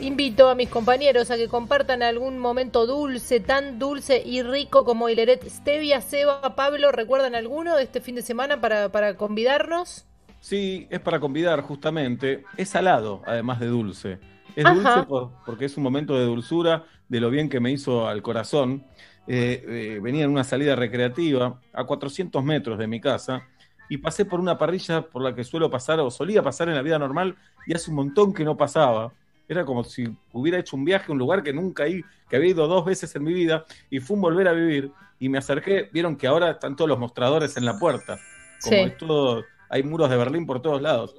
invito 0.00 0.48
a 0.48 0.54
mis 0.54 0.68
compañeros 0.68 1.30
a 1.30 1.36
que 1.36 1.48
compartan 1.48 2.02
algún 2.02 2.38
momento 2.38 2.86
dulce, 2.86 3.40
tan 3.40 3.78
dulce 3.78 4.22
y 4.24 4.42
rico 4.42 4.84
como 4.84 5.08
Hileret 5.08 5.46
Stevia. 5.48 6.00
Seba, 6.00 6.54
Pablo, 6.56 6.90
¿recuerdan 6.92 7.34
alguno 7.34 7.76
de 7.76 7.82
este 7.84 8.00
fin 8.00 8.14
de 8.14 8.22
semana 8.22 8.60
para, 8.60 8.90
para 8.90 9.16
convidarnos? 9.16 10.04
Sí, 10.40 10.86
es 10.90 11.00
para 11.00 11.20
convidar 11.20 11.60
justamente. 11.62 12.44
Es 12.56 12.70
salado, 12.70 13.22
además 13.26 13.60
de 13.60 13.66
dulce. 13.66 14.18
Es 14.54 14.64
Ajá. 14.64 14.74
dulce 14.74 15.02
por- 15.08 15.30
porque 15.44 15.64
es 15.66 15.76
un 15.76 15.82
momento 15.82 16.16
de 16.18 16.24
dulzura, 16.24 16.84
de 17.08 17.20
lo 17.20 17.30
bien 17.30 17.48
que 17.48 17.60
me 17.60 17.70
hizo 17.70 18.08
al 18.08 18.22
corazón. 18.22 18.84
Eh, 19.26 19.64
eh, 19.68 20.00
venía 20.00 20.24
en 20.24 20.30
una 20.30 20.44
salida 20.44 20.76
recreativa 20.76 21.60
a 21.72 21.84
400 21.84 22.44
metros 22.44 22.78
de 22.78 22.86
mi 22.86 23.00
casa 23.00 23.46
y 23.88 23.98
pasé 23.98 24.24
por 24.24 24.38
una 24.40 24.56
parrilla 24.56 25.02
por 25.02 25.22
la 25.22 25.34
que 25.34 25.44
suelo 25.44 25.70
pasar 25.70 25.98
o 26.00 26.10
solía 26.10 26.42
pasar 26.42 26.68
en 26.68 26.74
la 26.76 26.82
vida 26.82 26.98
normal 26.98 27.36
y 27.66 27.74
hace 27.74 27.90
un 27.90 27.96
montón 27.96 28.32
que 28.32 28.44
no 28.44 28.56
pasaba. 28.56 29.12
Era 29.48 29.64
como 29.64 29.84
si 29.84 30.08
hubiera 30.32 30.58
hecho 30.58 30.76
un 30.76 30.84
viaje 30.84 31.06
a 31.08 31.12
un 31.12 31.18
lugar 31.18 31.42
que 31.42 31.52
nunca 31.52 31.84
que 31.86 32.36
había 32.36 32.50
ido 32.50 32.66
dos 32.66 32.84
veces 32.84 33.14
en 33.14 33.22
mi 33.22 33.32
vida 33.32 33.64
y 33.90 34.00
fue 34.00 34.16
un 34.16 34.22
volver 34.22 34.48
a 34.48 34.52
vivir 34.52 34.90
y 35.18 35.28
me 35.28 35.38
acerqué, 35.38 35.88
vieron 35.92 36.16
que 36.16 36.26
ahora 36.26 36.50
están 36.50 36.76
todos 36.76 36.88
los 36.88 36.98
mostradores 36.98 37.56
en 37.56 37.64
la 37.64 37.78
puerta. 37.78 38.18
Como 38.62 38.76
Sí. 38.76 38.82
es 38.82 38.96
todo, 38.96 39.44
hay 39.68 39.82
muros 39.82 40.10
de 40.10 40.16
Berlín 40.16 40.46
por 40.46 40.60
todos 40.60 40.82
lados. 40.82 41.16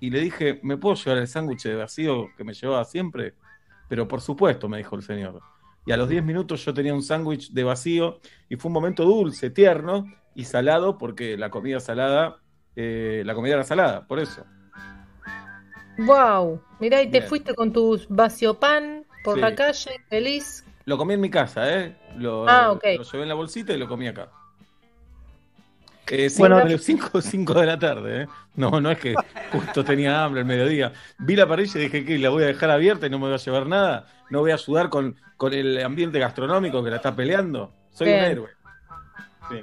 Y 0.00 0.10
le 0.10 0.20
dije, 0.20 0.60
¿me 0.62 0.76
puedo 0.76 0.94
llevar 0.94 1.18
el 1.18 1.28
sándwich 1.28 1.64
de 1.64 1.74
vacío 1.74 2.28
que 2.36 2.44
me 2.44 2.54
llevaba 2.54 2.84
siempre? 2.84 3.34
Pero 3.88 4.08
por 4.08 4.20
supuesto, 4.20 4.68
me 4.68 4.78
dijo 4.78 4.96
el 4.96 5.02
señor. 5.02 5.40
Y 5.84 5.92
a 5.92 5.96
los 5.96 6.08
10 6.08 6.24
minutos 6.24 6.64
yo 6.64 6.74
tenía 6.74 6.92
un 6.94 7.02
sándwich 7.02 7.52
de 7.52 7.62
vacío 7.64 8.18
y 8.48 8.56
fue 8.56 8.68
un 8.68 8.72
momento 8.74 9.04
dulce, 9.04 9.50
tierno 9.50 10.04
y 10.34 10.44
salado 10.44 10.98
porque 10.98 11.36
la 11.36 11.50
comida 11.50 11.78
salada, 11.78 12.38
eh, 12.74 13.22
la 13.24 13.34
comida 13.34 13.54
era 13.54 13.64
salada, 13.64 14.06
por 14.06 14.18
eso. 14.18 14.44
Wow, 15.98 16.60
mirá, 16.80 17.00
y 17.02 17.06
te 17.10 17.18
Bien. 17.20 17.28
fuiste 17.28 17.54
con 17.54 17.72
tus 17.72 18.06
vacío 18.08 18.58
pan 18.58 19.04
por 19.24 19.36
Sí. 19.36 19.40
la 19.40 19.54
calle, 19.54 19.90
feliz. 20.10 20.64
Lo 20.84 20.98
comí 20.98 21.14
en 21.14 21.20
mi 21.20 21.30
casa, 21.30 21.72
¿eh? 21.72 21.96
Lo, 22.16 22.48
Ah, 22.48 22.72
ok. 22.72 22.84
lo 22.98 23.02
llevé 23.02 23.22
en 23.22 23.28
la 23.28 23.34
bolsita 23.34 23.72
y 23.72 23.78
lo 23.78 23.88
comí 23.88 24.06
acá. 24.08 24.30
Eh, 26.08 26.30
Bueno, 26.36 26.60
bueno, 26.60 26.78
5 26.78 27.20
cinco 27.22 27.54
de 27.54 27.66
la 27.66 27.78
tarde, 27.78 28.22
¿eh? 28.22 28.28
No, 28.54 28.80
no 28.80 28.90
es 28.90 28.98
que 28.98 29.22
justo 29.50 29.84
tenía 29.84 30.24
hambre 30.24 30.40
el 30.40 30.46
mediodía. 30.46 30.92
Vi 31.18 31.34
la 31.36 31.46
parrilla 31.48 31.80
y 31.80 31.84
dije 31.84 32.04
que 32.04 32.18
la 32.18 32.30
voy 32.30 32.44
a 32.44 32.46
dejar 32.46 32.70
abierta 32.70 33.06
y 33.06 33.10
no 33.10 33.18
me 33.18 33.26
voy 33.26 33.34
a 33.34 33.38
llevar 33.38 33.66
nada. 33.66 34.06
No 34.30 34.40
voy 34.40 34.52
a 34.52 34.54
ayudar 34.54 34.88
con, 34.90 35.16
con 35.36 35.52
el 35.52 35.82
ambiente 35.84 36.18
gastronómico 36.18 36.82
que 36.84 36.90
la 36.90 36.96
está 36.96 37.14
peleando. 37.16 37.74
Soy 37.90 38.08
Bien. 38.08 38.14
un 38.14 38.24
héroe. 38.24 38.50
Sí. 39.40 39.62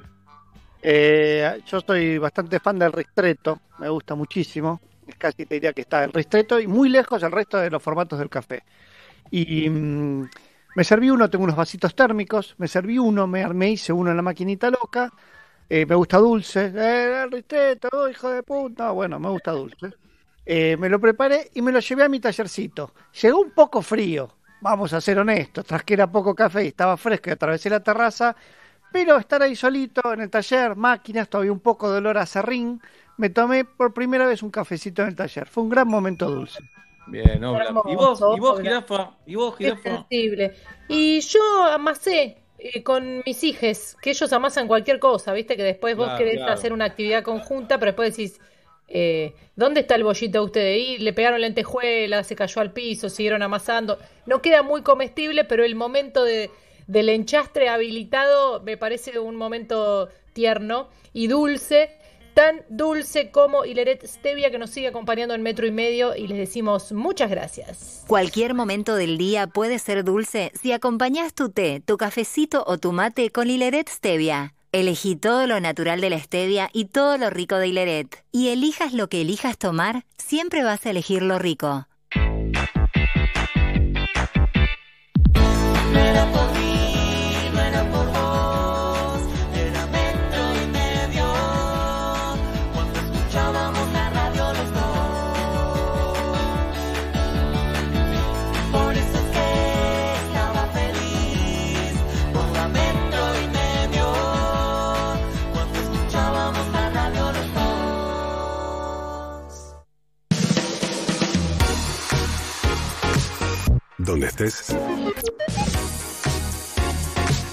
Eh, 0.81 1.61
yo 1.65 1.79
soy 1.81 2.17
bastante 2.17 2.59
fan 2.59 2.77
del 2.79 2.91
ristretto, 2.91 3.61
me 3.77 3.89
gusta 3.89 4.15
muchísimo. 4.15 4.81
Casi 5.17 5.45
te 5.45 5.55
diría 5.55 5.73
que 5.73 5.81
está 5.81 6.03
el 6.03 6.13
ristretto 6.13 6.59
y 6.59 6.67
muy 6.67 6.89
lejos 6.89 7.23
el 7.23 7.31
resto 7.31 7.57
de 7.57 7.69
los 7.69 7.81
formatos 7.83 8.19
del 8.19 8.29
café. 8.29 8.63
Y 9.31 9.69
mm, 9.69 10.29
me 10.75 10.83
serví 10.85 11.09
uno, 11.11 11.29
tengo 11.29 11.45
unos 11.45 11.55
vasitos 11.57 11.95
térmicos, 11.95 12.55
me 12.57 12.67
serví 12.67 12.99
uno, 12.99 13.27
me, 13.27 13.47
me 13.53 13.71
hice 13.71 13.93
uno 13.93 14.11
en 14.11 14.17
la 14.17 14.23
maquinita 14.23 14.69
loca. 14.71 15.13
Eh, 15.69 15.85
me 15.85 15.95
gusta 15.95 16.17
dulce. 16.17 16.71
Eh, 16.75 17.23
el 17.23 17.31
ristretto, 17.31 17.89
oh, 17.91 18.07
hijo 18.07 18.29
de 18.29 18.43
puta. 18.43 18.91
Bueno, 18.91 19.19
me 19.19 19.29
gusta 19.29 19.51
dulce. 19.51 19.93
Eh, 20.45 20.75
me 20.77 20.89
lo 20.89 20.99
preparé 20.99 21.49
y 21.53 21.61
me 21.61 21.71
lo 21.71 21.79
llevé 21.79 22.03
a 22.03 22.09
mi 22.09 22.19
tallercito. 22.19 22.93
Llegó 23.21 23.39
un 23.39 23.51
poco 23.51 23.81
frío, 23.81 24.29
vamos 24.61 24.91
a 24.93 25.01
ser 25.01 25.19
honestos. 25.19 25.65
Tras 25.65 25.83
que 25.83 25.93
era 25.93 26.11
poco 26.11 26.35
café 26.35 26.65
y 26.65 26.67
estaba 26.67 26.97
fresco 26.97 27.29
y 27.29 27.33
atravesé 27.33 27.69
la 27.69 27.81
terraza, 27.81 28.35
pero 28.91 29.17
estar 29.17 29.41
ahí 29.41 29.55
solito 29.55 30.13
en 30.13 30.21
el 30.21 30.29
taller, 30.29 30.75
máquinas, 30.75 31.29
todavía 31.29 31.51
un 31.51 31.61
poco 31.61 31.91
de 31.91 31.99
olor 31.99 32.17
a 32.17 32.25
serrín, 32.25 32.81
me 33.17 33.29
tomé 33.29 33.63
por 33.63 33.93
primera 33.93 34.27
vez 34.27 34.43
un 34.43 34.51
cafecito 34.51 35.01
en 35.01 35.09
el 35.09 35.15
taller. 35.15 35.47
Fue 35.47 35.63
un 35.63 35.69
gran 35.69 35.87
momento 35.87 36.29
dulce. 36.29 36.59
Bien, 37.07 37.43
Obla. 37.43 37.69
¿Y 37.85 37.95
vos, 37.95 38.21
y 38.35 38.39
vos, 38.39 38.61
jirafa? 38.61 39.11
¿Y 39.25 39.35
vos, 39.35 39.57
jirafa? 39.57 39.81
sensible. 39.81 40.55
Y 40.87 41.19
yo 41.21 41.63
amasé 41.65 42.42
eh, 42.63 42.83
con 42.83 43.23
mis 43.25 43.43
hijes, 43.43 43.97
que 44.01 44.11
ellos 44.11 44.31
amasan 44.33 44.67
cualquier 44.67 44.99
cosa, 44.99 45.33
viste 45.33 45.57
que 45.57 45.63
después 45.63 45.95
vos 45.95 46.11
Claro, 46.11 46.13
querés 46.13 46.35
claro. 46.35 46.53
hacer 46.53 46.73
una 46.73 46.85
actividad 46.85 47.23
conjunta, 47.23 47.79
pero 47.79 47.91
después 47.91 48.15
decís, 48.15 48.39
eh, 48.87 49.35
¿dónde 49.55 49.81
está 49.81 49.95
el 49.95 50.03
bollito 50.03 50.39
de 50.39 50.45
ustedes? 50.45 50.79
Y 50.89 50.97
le 50.99 51.13
pegaron 51.13 51.41
lentejuela, 51.41 52.23
se 52.23 52.35
cayó 52.35 52.61
al 52.61 52.73
piso, 52.73 53.09
siguieron 53.09 53.41
amasando. 53.43 53.99
No 54.25 54.41
queda 54.41 54.63
muy 54.63 54.81
comestible, 54.83 55.45
pero 55.45 55.63
el 55.63 55.75
momento 55.75 56.23
de, 56.23 56.51
del 56.87 57.09
enchastre 57.09 57.69
habilitado 57.69 58.61
me 58.61 58.77
parece 58.77 59.19
un 59.19 59.35
momento 59.35 60.09
tierno 60.33 60.89
y 61.13 61.27
dulce. 61.27 61.97
Tan 62.33 62.61
dulce 62.67 63.29
como 63.29 63.63
Hileret 63.63 64.05
Stevia 64.07 64.49
que 64.49 64.57
nos 64.57 64.71
sigue 64.71 64.87
acompañando 64.87 65.35
en 65.35 65.43
metro 65.43 65.67
y 65.67 65.71
medio 65.71 66.15
y 66.15 66.27
les 66.27 66.37
decimos 66.37 66.91
muchas 66.91 67.29
gracias. 67.29 68.03
Cualquier 68.07 68.55
momento 68.55 68.95
del 68.95 69.17
día 69.17 69.47
puede 69.47 69.77
ser 69.77 70.03
dulce 70.03 70.51
si 70.59 70.71
acompañas 70.71 71.33
tu 71.33 71.49
té, 71.49 71.81
tu 71.85 71.97
cafecito 71.97 72.63
o 72.65 72.79
tu 72.79 72.91
mate 72.91 73.29
con 73.29 73.49
Hileret 73.49 73.87
Stevia. 73.87 74.53
Elegí 74.71 75.15
todo 75.15 75.45
lo 75.45 75.59
natural 75.59 76.01
de 76.01 76.09
la 76.09 76.19
stevia 76.19 76.69
y 76.73 76.85
todo 76.85 77.19
lo 77.19 77.29
rico 77.29 77.57
de 77.57 77.67
Hileret. 77.67 78.23
Y 78.31 78.49
elijas 78.49 78.91
lo 78.93 79.07
que 79.07 79.21
elijas 79.21 79.59
tomar, 79.59 80.03
siempre 80.17 80.63
vas 80.63 80.83
a 80.87 80.89
elegir 80.89 81.21
lo 81.21 81.37
rico. 81.37 81.85
Donde 114.05 114.27
estés. 114.27 114.75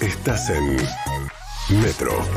Estás 0.01 0.49
en 0.49 0.75
Metro. 1.81 2.27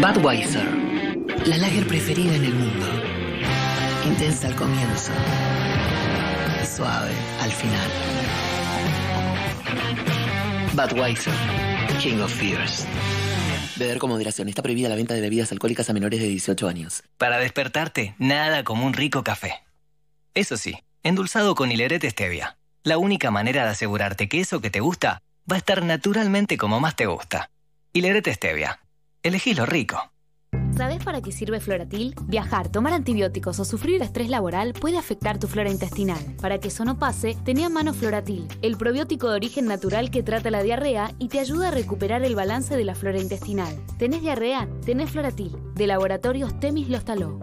Budweiser, 0.00 0.66
la 1.46 1.58
lager 1.58 1.86
preferida 1.86 2.34
en 2.34 2.44
el 2.44 2.54
mundo. 2.54 2.86
Intensa 4.06 4.48
al 4.48 4.56
comienzo, 4.56 5.12
suave 6.74 7.12
al 7.42 7.50
final. 7.50 7.90
Budweiser, 10.74 11.34
King 12.00 12.20
of 12.20 12.32
Fears. 12.32 12.86
Beber 13.76 13.98
con 13.98 14.10
moderación. 14.10 14.48
Está 14.48 14.62
prohibida 14.62 14.88
la 14.88 14.96
venta 14.96 15.12
de 15.12 15.20
bebidas 15.20 15.52
alcohólicas 15.52 15.90
a 15.90 15.92
menores 15.92 16.20
de 16.20 16.28
18 16.28 16.66
años. 16.68 17.02
Para 17.18 17.38
despertarte, 17.38 18.14
nada 18.18 18.64
como 18.64 18.86
un 18.86 18.94
rico 18.94 19.22
café. 19.22 19.62
Eso 20.34 20.56
sí, 20.56 20.78
endulzado 21.02 21.54
con 21.54 21.70
hilerete 21.70 22.08
stevia. 22.08 22.56
La 22.84 22.96
única 22.96 23.30
manera 23.30 23.64
de 23.64 23.70
asegurarte 23.70 24.28
que 24.28 24.40
eso 24.40 24.60
que 24.60 24.70
te 24.70 24.80
gusta 24.80 25.22
va 25.50 25.56
a 25.56 25.58
estar 25.58 25.84
naturalmente 25.84 26.56
como 26.56 26.80
más 26.80 26.96
te 26.96 27.06
gusta. 27.06 27.50
Hilerete 27.92 28.32
stevia. 28.32 28.80
Elegí 29.22 29.54
lo 29.54 29.66
rico. 29.66 30.10
¿Sabes 30.74 31.04
para 31.04 31.20
qué 31.20 31.32
sirve 31.32 31.60
Floratil? 31.60 32.14
Viajar, 32.24 32.70
tomar 32.70 32.94
antibióticos 32.94 33.60
o 33.60 33.64
sufrir 33.66 34.00
estrés 34.00 34.30
laboral 34.30 34.72
puede 34.72 34.96
afectar 34.96 35.38
tu 35.38 35.48
flora 35.48 35.70
intestinal. 35.70 36.18
Para 36.40 36.58
que 36.58 36.68
eso 36.68 36.86
no 36.86 36.98
pase, 36.98 37.36
tenía 37.44 37.66
en 37.66 37.74
mano 37.74 37.92
Floratil, 37.92 38.48
el 38.62 38.78
probiótico 38.78 39.28
de 39.28 39.36
origen 39.36 39.66
natural 39.66 40.10
que 40.10 40.22
trata 40.22 40.50
la 40.50 40.62
diarrea 40.62 41.12
y 41.18 41.28
te 41.28 41.40
ayuda 41.40 41.68
a 41.68 41.72
recuperar 41.72 42.24
el 42.24 42.34
balance 42.34 42.74
de 42.74 42.84
la 42.84 42.94
flora 42.94 43.20
intestinal. 43.20 43.78
¿Tenés 43.98 44.22
diarrea? 44.22 44.66
Tenés 44.84 45.10
Floratil, 45.10 45.52
de 45.74 45.86
Laboratorios 45.86 46.58
Temis 46.58 46.88
Lostaló. 46.88 47.38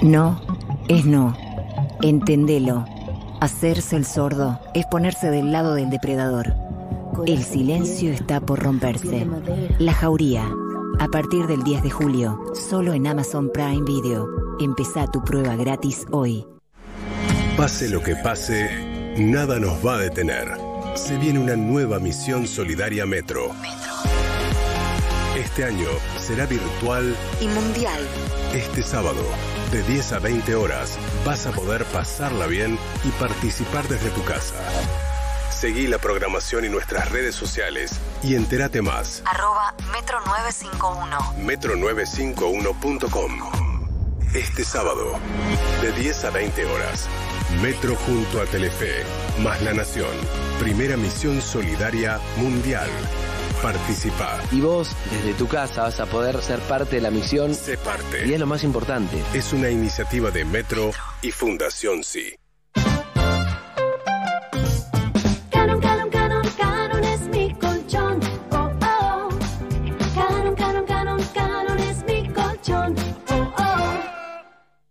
No 0.00 0.40
es 0.88 1.04
no. 1.04 1.36
Entendelo. 2.02 2.84
Hacerse 3.40 3.96
el 3.96 4.04
sordo 4.04 4.58
es 4.74 4.86
ponerse 4.86 5.30
del 5.30 5.52
lado 5.52 5.74
del 5.74 5.90
depredador. 5.90 6.54
El 7.26 7.42
silencio 7.42 8.12
está 8.12 8.40
por 8.40 8.60
romperse. 8.62 9.26
La 9.78 9.92
jauría. 9.92 10.44
A 10.98 11.08
partir 11.08 11.46
del 11.46 11.62
10 11.62 11.82
de 11.82 11.90
julio, 11.90 12.40
solo 12.54 12.92
en 12.94 13.06
Amazon 13.06 13.50
Prime 13.52 13.82
Video. 13.84 14.26
Empezá 14.60 15.06
tu 15.06 15.22
prueba 15.22 15.54
gratis 15.56 16.06
hoy. 16.10 16.46
Pase 17.56 17.88
lo 17.88 18.02
que 18.02 18.16
pase, 18.16 18.68
nada 19.18 19.58
nos 19.58 19.84
va 19.84 19.94
a 19.96 19.98
detener. 19.98 20.48
Se 20.94 21.16
viene 21.18 21.38
una 21.38 21.56
nueva 21.56 21.98
misión 21.98 22.46
solidaria 22.46 23.04
Metro. 23.06 23.50
Este 25.38 25.64
año 25.64 25.88
será 26.18 26.46
virtual 26.46 27.14
Y 27.40 27.46
mundial. 27.48 28.00
este 28.54 28.82
sábado. 28.82 29.22
De 29.70 29.82
10 29.82 30.12
a 30.12 30.18
20 30.20 30.54
horas 30.54 30.98
vas 31.24 31.46
a 31.46 31.52
poder 31.52 31.84
pasarla 31.86 32.46
bien 32.46 32.78
y 33.04 33.08
participar 33.20 33.88
desde 33.88 34.10
tu 34.10 34.22
casa. 34.24 34.54
Seguí 35.50 35.86
la 35.86 35.98
programación 35.98 36.64
y 36.64 36.68
nuestras 36.68 37.10
redes 37.10 37.34
sociales 37.34 37.92
y 38.22 38.34
entérate 38.34 38.82
más. 38.82 39.22
Arroba 39.24 39.74
Metro 39.92 40.20
951. 40.26 41.18
Metro951.com. 41.44 43.66
Este 44.34 44.64
sábado, 44.64 45.18
de 45.80 45.92
10 45.92 46.24
a 46.26 46.30
20 46.30 46.66
horas, 46.66 47.08
Metro 47.62 47.94
junto 47.96 48.42
a 48.42 48.44
Telefe, 48.44 49.02
más 49.40 49.62
La 49.62 49.72
Nación, 49.72 50.10
primera 50.60 50.96
misión 50.96 51.40
solidaria 51.40 52.18
mundial. 52.36 52.90
Participa. 53.66 54.40
Y 54.52 54.60
vos, 54.60 54.94
desde 55.10 55.34
tu 55.34 55.48
casa, 55.48 55.82
vas 55.82 55.98
a 55.98 56.06
poder 56.06 56.40
ser 56.40 56.60
parte 56.60 56.94
de 56.94 57.02
la 57.02 57.10
misión. 57.10 57.52
Sé 57.52 57.76
parte. 57.76 58.24
Y 58.24 58.32
es 58.32 58.38
lo 58.38 58.46
más 58.46 58.62
importante. 58.62 59.20
Es 59.34 59.52
una 59.52 59.68
iniciativa 59.68 60.30
de 60.30 60.44
Metro 60.44 60.92
y 61.20 61.32
Fundación 61.32 62.04
Sí. 62.04 62.32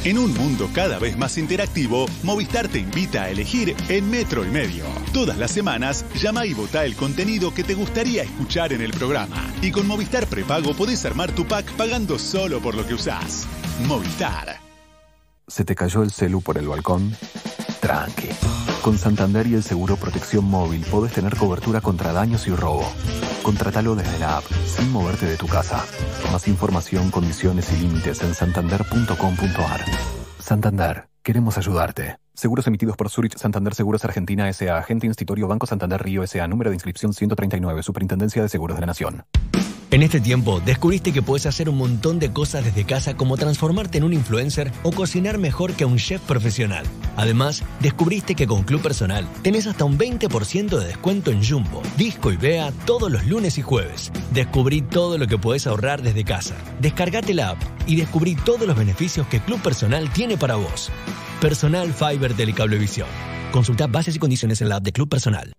En 0.06 0.18
un 0.18 0.34
mundo 0.34 0.70
cada 0.74 1.00
vez 1.00 1.18
más 1.18 1.38
interactivo, 1.38 2.06
Movistar 2.24 2.70
te 2.70 2.80
invita 2.80 3.24
a 3.24 3.30
elegir 3.30 3.76
en 3.90 4.10
Metro 4.10 4.46
y 4.46 4.48
Medio. 4.48 4.86
Todas 5.12 5.38
las 5.38 5.52
semanas, 5.52 6.06
llama 6.16 6.46
y 6.46 6.54
vota 6.54 6.86
el 6.86 6.96
contenido 6.96 7.54
que 7.54 7.66
te 7.66 7.74
gustaría 7.74 8.24
escuchar 8.24 8.72
en 8.72 8.80
el 8.80 8.92
programa. 8.92 9.54
Y 9.62 9.74
con 9.74 9.86
Movistar 9.86 10.28
Prepago 10.28 10.74
podés 10.76 11.06
armar 11.06 11.34
tu 11.34 11.46
pack 11.46 11.70
pagando 11.74 12.18
solo 12.20 12.62
por 12.62 12.76
lo 12.76 12.88
que 12.88 12.94
usás. 12.94 13.46
Movistar. 13.86 14.62
¿Se 15.46 15.66
te 15.66 15.76
cayó 15.76 16.04
el 16.04 16.12
celu 16.12 16.42
por 16.42 16.58
el 16.58 16.70
balcón? 16.70 17.18
Tranqui. 17.80 18.30
Con 18.82 18.98
Santander 18.98 19.48
y 19.48 19.56
el 19.56 19.64
seguro 19.64 19.96
protección 19.96 20.46
móvil 20.46 20.86
podés 20.90 21.14
tener 21.14 21.36
cobertura 21.36 21.82
contra 21.82 22.14
daños 22.14 22.48
y 22.48 22.56
robo. 22.56 22.86
Contratalo 23.44 23.96
desde 23.96 24.20
la 24.20 24.38
app, 24.38 24.44
sin 24.66 24.92
moverte 24.92 25.26
de 25.26 25.38
tu 25.38 25.48
casa. 25.48 25.84
Más 26.32 26.48
información, 26.48 27.12
condiciones 27.12 27.72
y 27.74 27.78
límites 27.78 28.22
en 28.22 28.34
santander.com.ar. 28.34 29.86
Santander, 30.40 31.08
queremos 31.24 31.58
ayudarte. 31.58 32.18
Seguros 32.34 32.68
emitidos 32.68 32.98
por 32.98 33.10
Zurich 33.10 33.38
Santander 33.38 33.74
Seguros 33.74 34.04
Argentina 34.04 34.50
S.A. 34.50 34.78
Agente 34.78 35.08
Institutorio 35.08 35.48
Banco 35.48 35.66
Santander 35.66 36.04
Río 36.04 36.22
S.A. 36.24 36.48
Número 36.48 36.70
de 36.70 36.76
inscripción 36.76 37.14
139. 37.14 37.82
Superintendencia 37.82 38.42
de 38.42 38.50
Seguros 38.50 38.76
de 38.78 38.82
la 38.82 38.88
Nación. 38.88 39.24
En 39.96 40.04
este 40.04 40.20
tiempo, 40.20 40.60
descubriste 40.60 41.14
que 41.14 41.22
puedes 41.22 41.46
hacer 41.46 41.70
un 41.70 41.78
montón 41.78 42.20
de 42.20 42.34
cosas 42.34 42.66
desde 42.66 42.84
casa 42.84 43.16
como 43.16 43.38
transformarte 43.38 43.98
en 43.98 44.04
un 44.04 44.12
influencer 44.12 44.70
o 44.84 44.92
cocinar 44.92 45.38
mejor 45.38 45.72
que 45.72 45.86
un 45.86 45.96
chef 45.96 46.20
profesional. 46.24 46.86
Además, 47.16 47.64
descubriste 47.80 48.36
que 48.36 48.46
con 48.46 48.64
Club 48.64 48.82
Personal 48.82 49.26
tenés 49.42 49.68
hasta 49.68 49.86
un 49.86 49.98
20% 49.98 50.78
de 50.78 50.86
descuento 50.86 51.32
en 51.32 51.42
Jumbo, 51.42 51.82
Disco 51.96 52.34
y 52.34 52.36
Bea 52.36 52.74
todos 52.86 53.10
los 53.10 53.26
lunes 53.26 53.58
y 53.58 53.62
jueves. 53.62 54.12
Descubrí 54.34 54.82
todo 54.82 55.18
lo 55.18 55.28
que 55.28 55.38
puedes 55.38 55.66
ahorrar 55.66 56.02
desde 56.02 56.26
casa. 56.26 56.56
Descargate 56.82 57.34
la 57.34 57.52
app 57.52 57.64
y 57.88 57.96
descubrí 57.96 58.36
todos 58.36 58.68
los 58.68 58.76
beneficios 58.76 59.26
que 59.28 59.40
Club 59.40 59.62
Personal 59.62 60.12
tiene 60.12 60.36
para 60.36 60.56
vos. 60.56 60.92
Personal 61.40 61.94
Fiber 61.94 62.34
Telecablevisión. 62.34 63.08
Consulta 63.54 63.88
bases 63.88 64.18
y 64.18 64.20
condiciones 64.20 64.60
en 64.60 64.68
la 64.68 64.76
app 64.76 64.84
de 64.84 64.92
Club 64.92 65.08
Personal. 65.08 65.54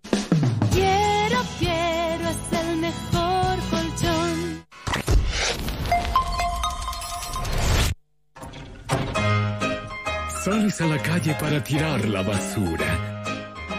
Sales 10.47 10.79
a 10.79 10.85
la 10.85 10.97
calle 10.99 11.35
para 11.41 11.61
tirar 11.61 12.05
la 12.05 12.21
basura. 12.21 13.21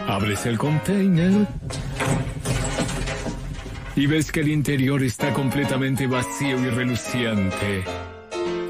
Abres 0.07 0.45
el 0.45 0.59
container 0.59 1.47
y 3.97 4.07
ves 4.07 4.31
que 4.31 4.41
el 4.41 4.49
interior 4.49 5.03
está 5.03 5.33
completamente 5.33 6.07
vacío 6.07 6.59
y 6.61 6.69
reluciente. 6.69 7.85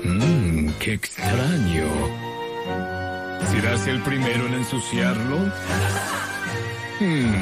Mmm, 0.05 0.69
qué 0.79 0.93
extraño. 0.93 1.89
¿Serás 3.51 3.89
el 3.89 4.01
primero 4.03 4.47
en 4.47 4.55
ensuciarlo? 4.55 5.39
Hmm. 7.01 7.33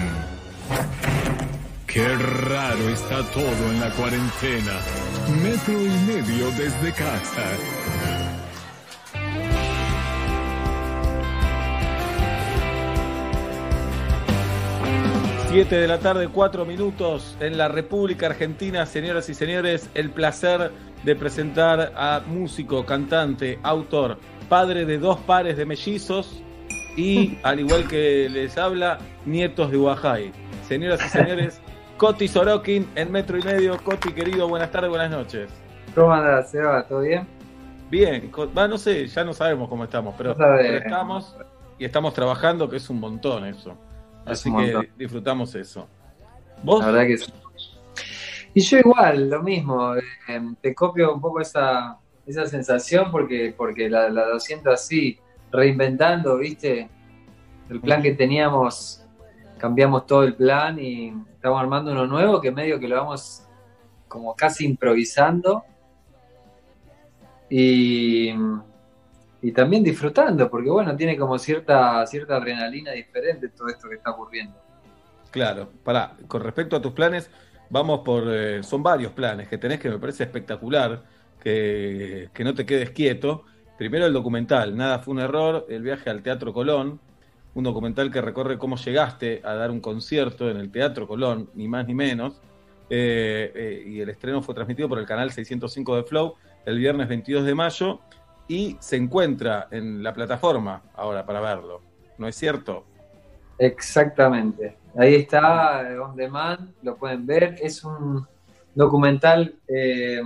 Qué 1.86 2.08
raro 2.16 2.88
está 2.88 3.22
todo 3.24 3.72
en 3.72 3.80
la 3.80 3.90
cuarentena. 3.90 4.72
Metro 5.42 5.74
y 5.82 5.90
medio 6.10 6.50
desde 6.52 6.92
casa. 6.92 7.44
7 15.56 15.74
de 15.74 15.88
la 15.88 16.00
tarde, 16.00 16.28
4 16.28 16.66
minutos 16.66 17.34
en 17.40 17.56
la 17.56 17.68
República 17.68 18.26
Argentina. 18.26 18.84
Señoras 18.84 19.30
y 19.30 19.34
señores, 19.34 19.88
el 19.94 20.10
placer 20.10 20.70
de 21.02 21.16
presentar 21.16 21.94
a 21.96 22.20
músico, 22.26 22.84
cantante, 22.84 23.58
autor, 23.62 24.18
padre 24.50 24.84
de 24.84 24.98
dos 24.98 25.18
pares 25.20 25.56
de 25.56 25.64
mellizos 25.64 26.42
y, 26.94 27.38
al 27.42 27.60
igual 27.60 27.88
que 27.88 28.28
les 28.28 28.58
habla, 28.58 28.98
nietos 29.24 29.70
de 29.70 29.78
Guajay. 29.78 30.30
Señoras 30.68 31.00
y 31.06 31.08
señores, 31.08 31.62
Coti 31.96 32.28
Sorokin 32.28 32.86
en 32.94 33.10
metro 33.10 33.38
y 33.38 33.42
medio. 33.42 33.78
Coti, 33.82 34.12
querido, 34.12 34.46
buenas 34.48 34.70
tardes, 34.70 34.90
buenas 34.90 35.10
noches. 35.10 35.50
¿Cómo 35.94 36.12
andás, 36.12 36.50
Seba? 36.50 36.86
¿Todo 36.86 37.00
bien? 37.00 37.26
Bien, 37.90 38.30
va, 38.54 38.68
no 38.68 38.76
sé, 38.76 39.06
ya 39.06 39.24
no 39.24 39.32
sabemos 39.32 39.70
cómo 39.70 39.84
estamos, 39.84 40.14
pero, 40.18 40.34
No 40.34 40.36
pero 40.36 40.76
estamos 40.76 41.34
y 41.78 41.86
estamos 41.86 42.12
trabajando, 42.12 42.68
que 42.68 42.76
es 42.76 42.90
un 42.90 43.00
montón 43.00 43.46
eso. 43.46 43.74
Es 44.26 44.32
Así 44.40 44.48
un 44.50 44.56
que 44.56 44.72
montón. 44.72 44.88
disfrutamos 44.98 45.54
eso. 45.54 45.88
¿Vos? 46.62 46.80
La 46.80 46.90
verdad 46.90 47.06
que 47.06 47.18
sí. 47.18 47.32
Y 48.54 48.60
yo 48.60 48.78
igual, 48.78 49.30
lo 49.30 49.42
mismo. 49.42 49.94
eh, 49.96 50.02
te 50.60 50.74
copio 50.74 51.14
un 51.14 51.20
poco 51.20 51.40
esa, 51.40 51.98
esa 52.26 52.46
sensación 52.46 53.10
porque, 53.10 53.54
porque 53.56 53.88
la, 53.88 54.08
la 54.08 54.26
lo 54.28 54.40
siento 54.40 54.70
así, 54.70 55.18
reinventando, 55.52 56.38
¿viste? 56.38 56.88
El 57.68 57.80
plan 57.80 58.02
que 58.02 58.12
teníamos, 58.14 59.04
cambiamos 59.58 60.06
todo 60.06 60.24
el 60.24 60.34
plan 60.34 60.78
y 60.78 61.08
estamos 61.34 61.60
armando 61.60 61.92
uno 61.92 62.06
nuevo 62.06 62.40
que 62.40 62.50
medio 62.50 62.80
que 62.80 62.88
lo 62.88 62.96
vamos 62.96 63.42
como 64.08 64.34
casi 64.34 64.64
improvisando 64.64 65.64
y, 67.50 68.32
y 69.42 69.52
también 69.52 69.84
disfrutando, 69.84 70.50
porque 70.50 70.70
bueno, 70.70 70.96
tiene 70.96 71.16
como 71.16 71.38
cierta, 71.38 72.06
cierta 72.06 72.36
adrenalina 72.36 72.92
diferente 72.92 73.48
todo 73.48 73.68
esto 73.68 73.88
que 73.88 73.96
está 73.96 74.10
ocurriendo. 74.10 74.56
Claro, 75.30 75.70
pará, 75.84 76.16
con 76.26 76.42
respecto 76.42 76.76
a 76.76 76.82
tus 76.82 76.92
planes, 76.92 77.30
vamos 77.68 78.00
por. 78.00 78.24
eh, 78.28 78.62
son 78.62 78.82
varios 78.82 79.12
planes 79.12 79.48
que 79.48 79.58
tenés 79.58 79.78
que 79.78 79.90
me 79.90 79.98
parece 79.98 80.24
espectacular, 80.24 81.02
que, 81.40 82.30
que 82.32 82.44
no 82.44 82.54
te 82.54 82.64
quedes 82.64 82.90
quieto. 82.90 83.44
Primero 83.76 84.06
el 84.06 84.12
documental, 84.12 84.74
Nada 84.74 85.00
fue 85.00 85.12
un 85.12 85.20
error, 85.20 85.66
el 85.68 85.82
viaje 85.82 86.08
al 86.08 86.22
Teatro 86.22 86.54
Colón, 86.54 86.98
un 87.54 87.64
documental 87.64 88.10
que 88.10 88.22
recorre 88.22 88.58
cómo 88.58 88.76
llegaste 88.76 89.42
a 89.44 89.54
dar 89.54 89.70
un 89.70 89.80
concierto 89.80 90.48
en 90.50 90.56
el 90.56 90.70
Teatro 90.70 91.06
Colón, 91.06 91.50
ni 91.54 91.68
más 91.68 91.86
ni 91.86 91.94
menos. 91.94 92.40
Eh, 92.88 93.52
eh, 93.54 93.84
y 93.86 94.00
el 94.00 94.08
estreno 94.08 94.40
fue 94.42 94.54
transmitido 94.54 94.88
por 94.88 94.98
el 94.98 95.06
canal 95.06 95.32
605 95.32 95.96
de 95.96 96.02
Flow 96.04 96.34
el 96.66 96.78
viernes 96.78 97.08
22 97.08 97.44
de 97.44 97.52
mayo 97.52 98.00
y 98.48 98.76
se 98.80 98.96
encuentra 98.96 99.68
en 99.70 100.02
la 100.02 100.12
plataforma 100.14 100.82
ahora 100.94 101.24
para 101.26 101.40
verlo. 101.40 101.80
¿No 102.18 102.28
es 102.28 102.36
cierto? 102.36 102.84
Exactamente. 103.58 104.76
Ahí 104.96 105.14
está, 105.16 105.90
eh, 105.90 105.98
On 105.98 106.14
Demand, 106.16 106.72
lo 106.82 106.96
pueden 106.96 107.26
ver. 107.26 107.56
Es 107.60 107.84
un 107.84 108.26
documental 108.74 109.54
eh, 109.68 110.22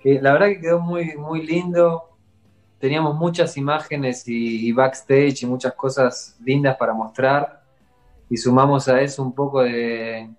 que 0.00 0.20
la 0.20 0.32
verdad 0.32 0.48
que 0.48 0.60
quedó 0.60 0.80
muy, 0.80 1.16
muy 1.16 1.46
lindo. 1.46 2.04
Teníamos 2.78 3.16
muchas 3.16 3.56
imágenes 3.56 4.22
y, 4.26 4.70
backstage 4.72 5.42
y 5.42 5.46
muchas 5.46 5.74
cosas 5.74 6.36
lindas 6.44 6.76
para 6.76 6.92
mostrar. 6.92 7.62
Y 8.30 8.36
sumamos 8.36 8.86
a 8.88 9.00
eso 9.00 9.22
un 9.22 9.34
poco 9.34 9.62
de, 9.62 10.30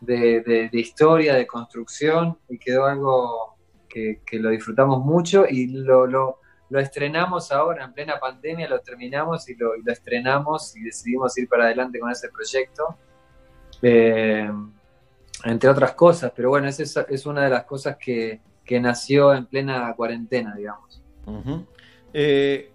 de- 0.00 0.68
de 0.72 0.80
historia, 0.80 1.34
de 1.34 1.46
construcción, 1.46 2.38
y 2.48 2.58
quedó 2.58 2.86
algo 2.86 3.53
que, 3.94 4.38
lo 4.38 4.50
disfrutamos 4.50 5.04
mucho 5.04 5.46
y 5.48 5.68
lo, 5.68 6.06
lo, 6.06 6.38
estrenamos 6.70 7.52
ahora 7.52 7.84
en 7.84 7.92
plena 7.92 8.18
pandemia, 8.18 8.68
lo 8.68 8.80
terminamos 8.80 9.48
y 9.48 9.54
lo, 9.54 9.74
estrenamos 9.86 10.76
y 10.76 10.82
decidimos 10.82 11.38
ir 11.38 11.48
para 11.48 11.64
adelante 11.64 12.00
con 12.00 12.10
ese 12.10 12.28
proyecto. 12.30 12.96
Eh, 13.80 14.50
entre 15.44 15.68
otras 15.68 15.92
cosas, 15.92 16.32
pero 16.34 16.48
bueno, 16.48 16.68
esa 16.68 17.06
es, 17.08 17.26
una 17.26 17.44
de 17.44 17.50
las 17.50 17.64
cosas 17.64 17.96
que, 17.96 18.40
que 18.64 18.80
nació 18.80 19.34
en 19.34 19.46
plena 19.46 19.92
cuarentena, 19.94 20.54
digamos. 20.54 21.02
Eh, 22.12 22.70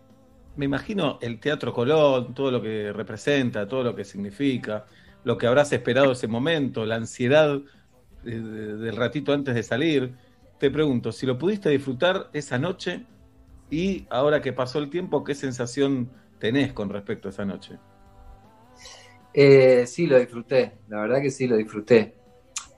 me 0.55 0.65
imagino 0.65 1.17
el 1.21 1.39
Teatro 1.39 1.73
Colón, 1.73 2.33
todo 2.33 2.51
lo 2.51 2.61
que 2.61 2.93
representa, 2.93 3.67
todo 3.67 3.83
lo 3.83 3.95
que 3.95 4.05
significa, 4.05 4.85
lo 5.23 5.37
que 5.37 5.47
habrás 5.47 5.71
esperado 5.73 6.11
ese 6.11 6.27
momento, 6.27 6.85
la 6.85 6.95
ansiedad 6.95 7.59
eh, 8.25 8.29
de- 8.29 8.77
del 8.77 8.95
ratito 8.95 9.33
antes 9.33 9.55
de 9.55 9.63
salir. 9.63 10.13
Te 10.59 10.69
pregunto, 10.69 11.13
si 11.13 11.25
lo 11.25 11.37
pudiste 11.37 11.69
disfrutar 11.69 12.29
esa 12.33 12.57
noche 12.59 13.05
y 13.69 14.05
ahora 14.09 14.41
que 14.41 14.51
pasó 14.51 14.79
el 14.79 14.89
tiempo, 14.89 15.23
¿qué 15.23 15.33
sensación 15.33 16.11
tenés 16.37 16.73
con 16.73 16.89
respecto 16.89 17.29
a 17.29 17.31
esa 17.31 17.45
noche? 17.45 17.77
Eh, 19.33 19.87
sí, 19.87 20.05
lo 20.05 20.19
disfruté, 20.19 20.79
la 20.89 20.99
verdad 21.01 21.21
que 21.21 21.31
sí, 21.31 21.47
lo 21.47 21.55
disfruté. 21.55 22.15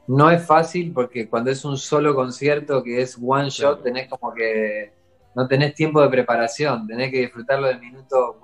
No 0.08 0.30
es 0.30 0.46
fácil 0.46 0.92
porque 0.94 1.28
cuando 1.28 1.50
es 1.50 1.66
un 1.66 1.76
solo 1.76 2.14
concierto 2.14 2.84
que 2.84 3.02
es 3.02 3.18
one 3.20 3.50
shot, 3.50 3.82
tenés 3.82 4.08
como 4.08 4.32
que 4.32 4.94
no 5.34 5.48
tenés 5.48 5.74
tiempo 5.74 6.02
de 6.04 6.10
preparación, 6.10 6.86
tenés 6.86 7.10
que 7.10 7.22
disfrutarlo 7.22 7.66
del 7.66 7.80
minuto, 7.80 8.38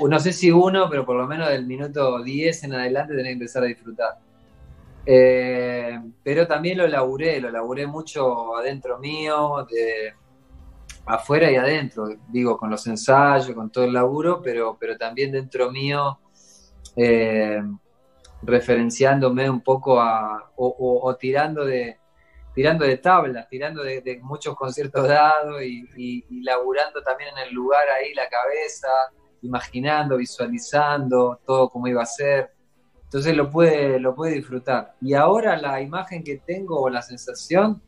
no 0.00 0.20
sé 0.20 0.34
si 0.34 0.50
uno, 0.50 0.90
pero 0.90 1.06
por 1.06 1.16
lo 1.16 1.26
menos 1.26 1.48
del 1.48 1.66
minuto 1.66 2.22
10 2.22 2.64
en 2.64 2.74
adelante 2.74 3.14
tenés 3.14 3.30
que 3.30 3.32
empezar 3.32 3.62
a 3.62 3.66
disfrutar. 3.66 4.18
Eh, 5.10 5.98
pero 6.22 6.46
también 6.46 6.76
lo 6.78 6.86
laburé, 6.86 7.40
lo 7.40 7.50
laburé 7.50 7.86
mucho 7.86 8.54
adentro 8.56 8.98
mío, 8.98 9.66
de 9.70 10.12
afuera 11.06 11.50
y 11.50 11.56
adentro, 11.56 12.08
digo, 12.28 12.58
con 12.58 12.70
los 12.70 12.86
ensayos, 12.86 13.52
con 13.54 13.70
todo 13.70 13.84
el 13.84 13.92
laburo, 13.94 14.42
pero, 14.42 14.76
pero 14.78 14.98
también 14.98 15.32
dentro 15.32 15.70
mío, 15.70 16.18
eh, 16.96 17.62
referenciándome 18.42 19.50
un 19.50 19.62
poco 19.62 20.00
a, 20.00 20.52
o, 20.56 20.66
o- 20.68 21.08
o 21.08 21.16
tirando 21.16 21.64
de 21.64 21.98
tirando 22.54 22.84
de 22.84 22.98
tablas, 22.98 23.48
tirando 23.48 23.84
de, 23.84 24.20
muchos 24.22 24.56
conciertos 24.56 25.08
dados 25.08 25.62
y, 25.62 25.88
y- 25.96 26.42
laburando 26.42 27.02
también 27.02 27.30
en 27.36 27.48
el 27.48 27.54
lugar 27.54 27.84
ahí 27.88 28.14
la 28.14 28.28
cabeza, 28.28 28.88
imaginando, 29.42 30.16
visualizando 30.16 31.40
todo 31.46 31.68
como 31.70 31.86
iba 31.88 32.02
a 32.02 32.06
ser. 32.06 32.50
Entonces 33.08 33.34
lo 33.34 33.48
puede, 33.48 33.98
lo 33.98 34.14
puede 34.14 34.34
disfrutar. 34.34 34.94
Y 35.00 35.14
ahora 35.14 35.56
la 35.56 35.80
imagen 35.80 36.22
que 36.22 36.36
tengo 36.44 36.78
o 36.78 36.90
la 36.90 37.00
sensación 37.00 37.80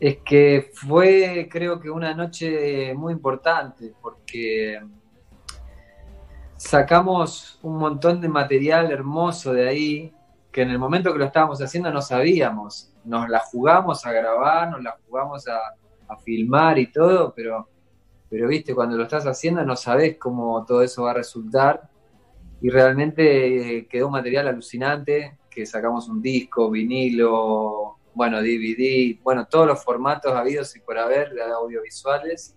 es 0.00 0.16
que 0.24 0.72
fue, 0.74 1.48
creo 1.48 1.78
que 1.78 1.88
una 1.88 2.12
noche 2.14 2.92
muy 2.94 3.12
importante, 3.12 3.94
porque 4.02 4.80
sacamos 6.56 7.60
un 7.62 7.78
montón 7.78 8.20
de 8.20 8.28
material 8.28 8.90
hermoso 8.90 9.52
de 9.52 9.68
ahí, 9.68 10.14
que 10.50 10.62
en 10.62 10.70
el 10.70 10.80
momento 10.80 11.12
que 11.12 11.20
lo 11.20 11.24
estábamos 11.24 11.62
haciendo 11.62 11.92
no 11.92 12.02
sabíamos. 12.02 12.92
Nos 13.04 13.28
la 13.28 13.38
jugamos 13.38 14.04
a 14.04 14.10
grabar, 14.10 14.68
nos 14.68 14.82
la 14.82 14.96
jugamos 15.06 15.46
a, 15.46 15.58
a 16.08 16.16
filmar 16.16 16.76
y 16.76 16.90
todo, 16.90 17.32
pero, 17.36 17.68
pero 18.28 18.48
viste, 18.48 18.74
cuando 18.74 18.96
lo 18.96 19.04
estás 19.04 19.28
haciendo 19.28 19.64
no 19.64 19.76
sabes 19.76 20.16
cómo 20.18 20.64
todo 20.64 20.82
eso 20.82 21.04
va 21.04 21.12
a 21.12 21.14
resultar. 21.14 21.88
Y 22.60 22.70
realmente 22.70 23.78
eh, 23.78 23.86
quedó 23.86 24.06
un 24.06 24.12
material 24.12 24.48
alucinante, 24.48 25.38
que 25.50 25.64
sacamos 25.66 26.08
un 26.08 26.20
disco, 26.20 26.70
vinilo, 26.70 27.98
bueno, 28.14 28.40
DVD, 28.42 29.18
bueno, 29.22 29.46
todos 29.46 29.66
los 29.66 29.82
formatos 29.84 30.32
habidos 30.32 30.74
y 30.76 30.80
por 30.80 30.98
haber 30.98 31.30
de 31.32 31.42
audiovisuales. 31.42 32.56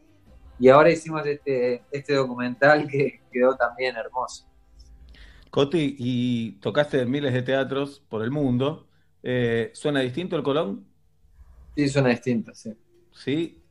Y 0.60 0.70
ahora 0.70 0.92
hicimos 0.92 1.26
este, 1.26 1.84
este 1.92 2.14
documental 2.14 2.88
que 2.88 3.22
quedó 3.32 3.56
también 3.56 3.96
hermoso. 3.96 4.48
Coti, 5.50 5.96
y 6.00 6.52
tocaste 6.62 7.02
en 7.02 7.12
miles 7.12 7.34
de 7.34 7.42
teatros 7.42 8.02
por 8.10 8.24
el 8.24 8.32
mundo. 8.32 8.88
Eh, 9.22 9.72
¿suena 9.74 10.00
distinto 10.00 10.36
el 10.36 10.44
Colón? 10.44 10.86
Sí, 11.76 11.90
suena 11.90 12.10
distinto, 12.10 12.54
sí. 12.56 12.74
Sí. 13.12 13.62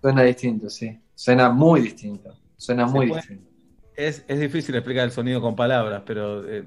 Suena 0.00 0.22
distinto, 0.22 0.70
sí. 0.70 0.98
Suena 1.14 1.50
muy 1.50 1.80
distinto. 1.82 2.34
Suena 2.56 2.86
muy 2.86 3.08
puede- 3.08 3.20
distinto. 3.20 3.50
Es, 3.96 4.24
es 4.26 4.40
difícil 4.40 4.74
explicar 4.74 5.04
el 5.04 5.10
sonido 5.12 5.40
con 5.40 5.54
palabras, 5.54 6.02
pero 6.04 6.48
eh, 6.48 6.64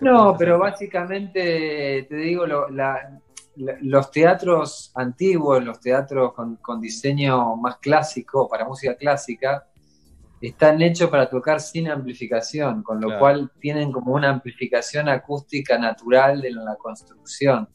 No, 0.00 0.34
pero 0.38 0.58
básicamente 0.58 2.06
te 2.08 2.16
digo, 2.16 2.46
lo- 2.46 2.68
la- 2.68 3.18
la- 3.56 3.76
los 3.82 4.10
teatros 4.10 4.92
antiguos, 4.94 5.62
los 5.64 5.80
teatros 5.80 6.32
con, 6.34 6.56
con 6.56 6.80
diseño 6.80 7.56
más 7.56 7.76
clásico, 7.78 8.48
para 8.48 8.64
música 8.66 8.94
clásica, 8.96 9.66
están 10.40 10.80
hechos 10.80 11.10
para 11.10 11.28
tocar 11.28 11.60
sin 11.60 11.88
amplificación, 11.90 12.82
con 12.82 13.00
lo 13.00 13.08
Claro. 13.08 13.20
cual 13.20 13.50
tienen 13.60 13.92
como 13.92 14.14
una 14.14 14.30
amplificación 14.30 15.08
acústica 15.08 15.76
natural 15.78 16.40
de 16.40 16.50
la 16.52 16.76
construcción 16.76 17.68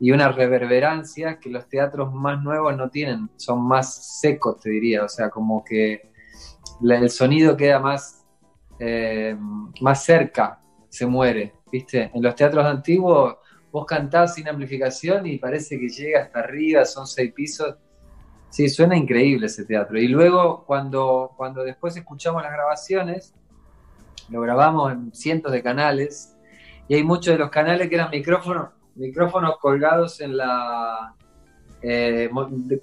y 0.00 0.10
una 0.10 0.30
reverberancia 0.32 1.38
que 1.38 1.48
los 1.48 1.68
teatros 1.68 2.12
más 2.12 2.42
nuevos 2.42 2.76
no 2.76 2.90
tienen, 2.90 3.30
son 3.36 3.62
más 3.66 4.18
secos, 4.20 4.60
te 4.60 4.70
diría, 4.70 5.04
o 5.04 5.08
sea, 5.08 5.30
como 5.30 5.64
que 5.64 6.10
el 6.82 7.10
sonido 7.10 7.56
queda 7.56 7.78
más, 7.78 8.24
eh, 8.78 9.36
más 9.80 10.04
cerca, 10.04 10.60
se 10.88 11.06
muere, 11.06 11.54
¿viste? 11.70 12.10
En 12.14 12.22
los 12.22 12.34
teatros 12.34 12.64
antiguos 12.64 13.36
vos 13.70 13.84
cantás 13.84 14.34
sin 14.34 14.48
amplificación 14.48 15.26
y 15.26 15.38
parece 15.38 15.78
que 15.78 15.88
llega 15.88 16.22
hasta 16.22 16.40
arriba, 16.40 16.84
son 16.84 17.06
seis 17.06 17.32
pisos. 17.32 17.76
Sí, 18.48 18.68
suena 18.68 18.96
increíble 18.96 19.46
ese 19.46 19.64
teatro. 19.64 19.98
Y 19.98 20.08
luego, 20.08 20.64
cuando, 20.64 21.32
cuando 21.36 21.62
después 21.62 21.96
escuchamos 21.96 22.42
las 22.42 22.52
grabaciones, 22.52 23.34
lo 24.30 24.40
grabamos 24.40 24.92
en 24.92 25.14
cientos 25.14 25.52
de 25.52 25.62
canales, 25.62 26.36
y 26.88 26.94
hay 26.94 27.02
muchos 27.02 27.34
de 27.34 27.38
los 27.38 27.50
canales 27.50 27.88
que 27.88 27.96
eran 27.96 28.10
micrófonos, 28.10 28.70
micrófonos 28.94 29.58
colgados 29.58 30.20
en 30.20 30.36
la. 30.36 31.15
Eh, 31.82 32.28
mo- 32.32 32.48
de- 32.50 32.80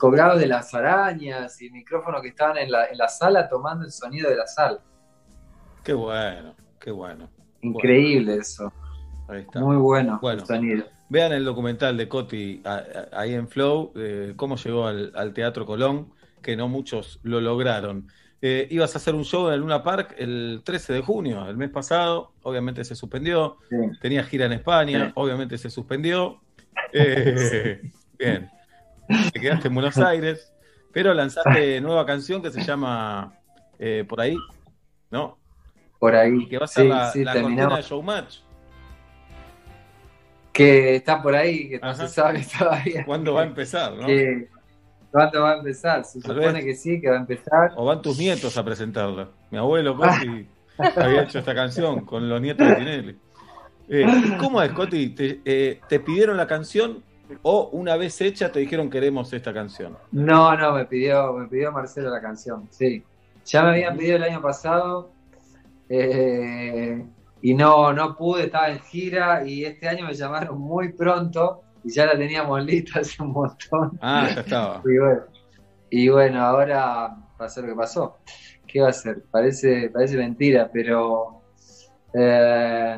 las 0.48 0.74
arañas 0.74 1.62
y 1.62 1.70
micrófonos 1.70 2.22
que 2.22 2.30
estaban 2.30 2.58
en 2.58 2.72
la, 2.72 2.86
en 2.86 2.98
la 2.98 3.08
sala 3.08 3.48
tomando 3.50 3.86
el 3.86 3.92
sonido 3.92 4.30
de 4.30 4.36
la 4.38 4.48
sala. 4.48 4.80
qué 5.84 5.94
bueno, 5.94 6.56
qué 6.80 6.92
bueno. 6.92 7.30
Increíble 7.62 8.36
eso. 8.36 8.72
Ahí 9.28 9.42
está. 9.42 9.60
Muy 9.62 9.78
bueno, 9.78 10.20
Bueno. 10.22 10.42
el 10.42 10.48
sonido. 10.48 10.86
Vean 11.10 11.32
el 11.34 11.46
documental 11.46 11.96
de 11.98 12.08
Coti 12.10 12.62
ahí 13.12 13.34
en 13.34 13.48
Flow, 13.48 13.92
eh, 13.96 14.34
cómo 14.36 14.56
llegó 14.56 14.88
al, 14.88 15.12
al 15.16 15.34
Teatro 15.34 15.66
Colón, 15.66 16.12
que 16.42 16.56
no 16.58 16.68
muchos 16.68 17.20
lo 17.24 17.40
lograron. 17.40 18.08
Eh, 18.42 18.68
ibas 18.72 18.94
a 18.96 18.98
hacer 18.98 19.16
un 19.16 19.24
show 19.24 19.48
en 19.48 19.54
el 19.54 19.60
Luna 19.62 19.84
Park 19.84 20.16
el 20.18 20.62
13 20.66 20.92
de 20.94 21.02
junio, 21.02 21.48
el 21.48 21.56
mes 21.56 21.70
pasado, 21.70 22.34
obviamente 22.42 22.84
se 22.84 22.96
suspendió. 22.96 23.58
Sí. 23.70 23.76
Tenía 24.02 24.24
gira 24.24 24.46
en 24.48 24.54
España, 24.54 25.06
Sí. 25.08 25.12
obviamente 25.16 25.58
se 25.58 25.70
suspendió. 25.70 26.40
Eh, 26.96 27.82
bien, 28.18 28.50
te 29.34 29.40
quedaste 29.40 29.68
en 29.68 29.74
Buenos 29.74 29.98
Aires, 29.98 30.54
pero 30.92 31.14
lanzaste 31.14 31.80
nueva 31.82 32.06
canción 32.06 32.42
que 32.42 32.52
se 32.52 32.62
llama 32.64 33.34
eh, 33.80 34.06
Por 34.08 34.22
ahí, 34.22 34.36
¿no? 35.12 35.38
Por 36.00 36.16
ahí. 36.16 36.48
Que 36.48 36.58
va 36.58 36.66
a 36.66 36.68
ser 36.68 36.84
Sí, 36.84 36.90
la, 36.90 37.12
sí, 37.12 37.24
la 37.24 37.34
cortina 37.34 37.76
de 37.78 37.82
Showmatch. 37.82 38.38
Que 40.52 40.96
está 40.98 41.22
por 41.22 41.36
ahí, 41.36 41.70
que 41.70 41.80
no 41.80 41.90
Ajá. 41.90 42.08
se 42.08 42.14
sabe 42.14 42.46
todavía. 42.60 43.06
¿Cuándo 43.06 43.34
va 43.34 43.42
a 43.42 43.46
empezar, 43.46 43.94
no? 43.94 44.06
Que- 44.06 44.50
¿Cuándo 45.12 45.42
va 45.44 45.52
a 45.54 45.58
empezar? 45.58 46.04
Se 46.06 46.20
supone 46.22 46.54
vez. 46.54 46.66
que 46.66 46.76
sí, 46.76 47.00
que 47.00 47.08
va 47.10 47.18
a 47.18 47.20
empezar. 47.20 47.72
O 47.76 47.86
van 47.86 48.02
tus 48.02 48.18
nietos 48.18 48.58
a 48.58 48.66
presentarla. 48.66 49.30
Mi 49.52 49.60
abuelo 49.60 49.96
Coti 49.96 50.48
había 50.96 51.22
hecho 51.24 51.38
esta 51.38 51.54
canción 51.54 52.04
con 52.04 52.28
los 52.28 52.42
nietos 52.42 52.68
de 52.68 52.76
Tinelli. 52.76 53.18
Eh, 53.90 54.06
¿Cómo 54.40 54.60
es, 54.62 54.72
Coti? 54.72 55.10
¿Te, 55.10 55.40
eh, 55.46 55.80
¿Te 55.88 56.00
pidieron 56.00 56.36
la 56.36 56.48
canción 56.48 57.04
o 57.42 57.70
una 57.72 57.96
vez 57.96 58.20
hecha 58.22 58.52
te 58.52 58.60
dijeron 58.60 58.90
queremos 58.90 59.32
esta 59.34 59.54
canción? 59.54 59.98
No, 60.12 60.56
no, 60.56 60.74
me 60.74 60.86
pidió, 60.86 61.34
me 61.34 61.48
pidió 61.48 61.72
Marcelo 61.72 62.10
la 62.10 62.22
canción, 62.22 62.68
sí. 62.70 63.04
Ya 63.46 63.64
me 63.64 63.70
habían 63.72 63.98
pedido 63.98 64.18
el 64.18 64.24
año 64.24 64.42
pasado 64.42 65.12
eh, 65.90 67.06
y 67.42 67.54
no, 67.54 67.92
no 67.94 68.16
pude, 68.16 68.46
estaba 68.46 68.70
en 68.70 68.80
gira 68.80 69.46
y 69.46 69.66
este 69.66 69.88
año 69.88 70.06
me 70.06 70.14
llamaron 70.14 70.58
muy 70.58 70.94
pronto 70.94 71.62
y 71.84 71.92
ya 71.92 72.06
la 72.06 72.18
teníamos 72.18 72.64
lista 72.64 73.00
hace 73.00 73.22
un 73.22 73.32
montón. 73.32 73.98
Ah, 74.02 74.30
ya 74.34 74.42
estaba. 74.42 74.82
Y 74.86 74.98
bueno, 74.98 75.22
y 75.90 76.10
bueno, 76.10 76.42
ahora 76.42 77.16
pasó 77.38 77.62
lo 77.62 77.68
que 77.68 77.76
pasó. 77.76 78.18
¿Qué 78.66 78.82
va 78.82 78.90
a 78.90 78.94
ser? 78.94 79.24
Parece, 79.30 79.90
parece 79.90 80.18
mentira, 80.18 80.70
pero 80.74 81.44
eh, 82.14 82.98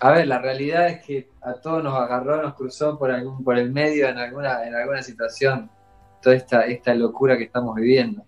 a 0.00 0.10
ver, 0.12 0.26
la 0.26 0.38
realidad 0.40 0.88
es 0.88 1.04
que 1.04 1.28
a 1.42 1.54
todos 1.54 1.82
nos 1.84 1.94
agarró, 1.94 2.42
nos 2.42 2.54
cruzó 2.54 2.98
por 2.98 3.10
algún, 3.10 3.42
por 3.44 3.56
el 3.58 3.70
medio 3.72 4.08
en 4.08 4.18
alguna, 4.18 4.66
en 4.66 4.74
alguna 4.74 5.02
situación, 5.02 5.70
toda 6.20 6.34
esta, 6.36 6.62
esta 6.66 6.94
locura 6.94 7.36
que 7.36 7.44
estamos 7.44 7.74
viviendo. 7.76 8.24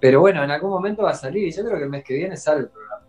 Pero 0.00 0.20
bueno, 0.20 0.42
en 0.42 0.50
algún 0.50 0.70
momento 0.70 1.02
va 1.02 1.10
a 1.10 1.14
salir, 1.14 1.46
y 1.48 1.52
yo 1.52 1.64
creo 1.64 1.76
que 1.76 1.84
el 1.84 1.90
mes 1.90 2.04
que 2.04 2.14
viene 2.14 2.36
sale 2.36 2.60
el 2.60 2.68
programa. 2.68 3.04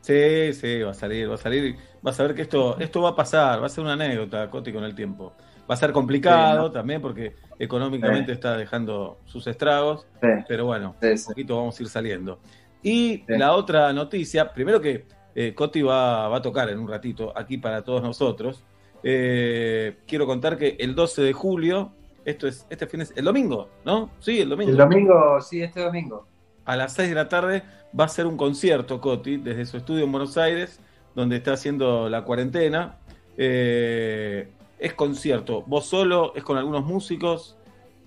Sí, 0.00 0.52
sí, 0.52 0.82
va 0.82 0.92
a 0.92 0.94
salir, 0.94 1.28
va 1.28 1.34
a 1.34 1.38
salir. 1.38 1.76
vas 2.00 2.20
a 2.20 2.22
ver 2.22 2.34
que 2.34 2.42
esto, 2.42 2.78
esto 2.78 3.02
va 3.02 3.10
a 3.10 3.16
pasar, 3.16 3.60
va 3.60 3.66
a 3.66 3.68
ser 3.68 3.82
una 3.82 3.94
anécdota, 3.94 4.48
Coti, 4.48 4.72
con 4.72 4.84
el 4.84 4.94
tiempo. 4.94 5.32
Va 5.68 5.74
a 5.74 5.76
ser 5.76 5.90
complicado 5.90 6.52
Sí, 6.52 6.58
¿no? 6.58 6.70
también 6.70 7.02
porque 7.02 7.34
económicamente 7.58 8.26
Sí. 8.26 8.32
está 8.34 8.56
dejando 8.56 9.18
sus 9.24 9.48
estragos, 9.48 10.06
Sí. 10.22 10.28
pero 10.46 10.66
bueno, 10.66 10.94
un 11.02 11.24
poquito 11.26 11.56
vamos 11.56 11.80
a 11.80 11.82
ir 11.82 11.88
saliendo. 11.88 12.38
Y 12.82 13.24
la 13.26 13.54
otra 13.54 13.92
noticia, 13.92 14.52
primero 14.52 14.80
que 14.80 15.06
eh, 15.38 15.52
Coti 15.54 15.82
va, 15.82 16.28
va 16.28 16.38
a 16.38 16.42
tocar 16.42 16.70
en 16.70 16.78
un 16.78 16.88
ratito 16.88 17.30
aquí 17.36 17.58
para 17.58 17.84
todos 17.84 18.02
nosotros. 18.02 18.64
Eh, 19.02 19.98
quiero 20.06 20.26
contar 20.26 20.56
que 20.56 20.76
el 20.80 20.94
12 20.94 21.20
de 21.20 21.34
julio, 21.34 21.92
esto 22.24 22.48
es 22.48 22.66
este 22.70 22.86
fin 22.86 23.00
de, 23.00 23.08
el 23.14 23.26
domingo, 23.26 23.68
¿no? 23.84 24.08
Sí, 24.18 24.40
el 24.40 24.48
domingo. 24.48 24.70
El 24.70 24.78
domingo, 24.78 25.40
sí, 25.42 25.60
este 25.60 25.80
domingo. 25.80 26.26
A 26.64 26.74
las 26.74 26.94
6 26.94 27.10
de 27.10 27.14
la 27.14 27.28
tarde 27.28 27.62
va 27.98 28.04
a 28.04 28.08
ser 28.08 28.26
un 28.26 28.38
concierto, 28.38 28.98
Coti, 28.98 29.36
desde 29.36 29.66
su 29.66 29.76
estudio 29.76 30.04
en 30.04 30.12
Buenos 30.12 30.38
Aires, 30.38 30.80
donde 31.14 31.36
está 31.36 31.52
haciendo 31.52 32.08
la 32.08 32.24
cuarentena. 32.24 32.96
Eh, 33.36 34.48
es 34.78 34.94
concierto. 34.94 35.64
¿Vos 35.66 35.84
solo? 35.84 36.32
¿Es 36.34 36.42
con 36.42 36.56
algunos 36.56 36.82
músicos? 36.82 37.58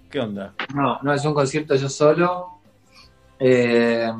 ¿Qué 0.09 0.19
onda? 0.19 0.55
No, 0.73 0.97
no 1.03 1.13
es 1.13 1.23
un 1.23 1.35
concierto 1.35 1.75
yo 1.75 1.89
solo. 1.89 2.59
Eh, 3.39 4.11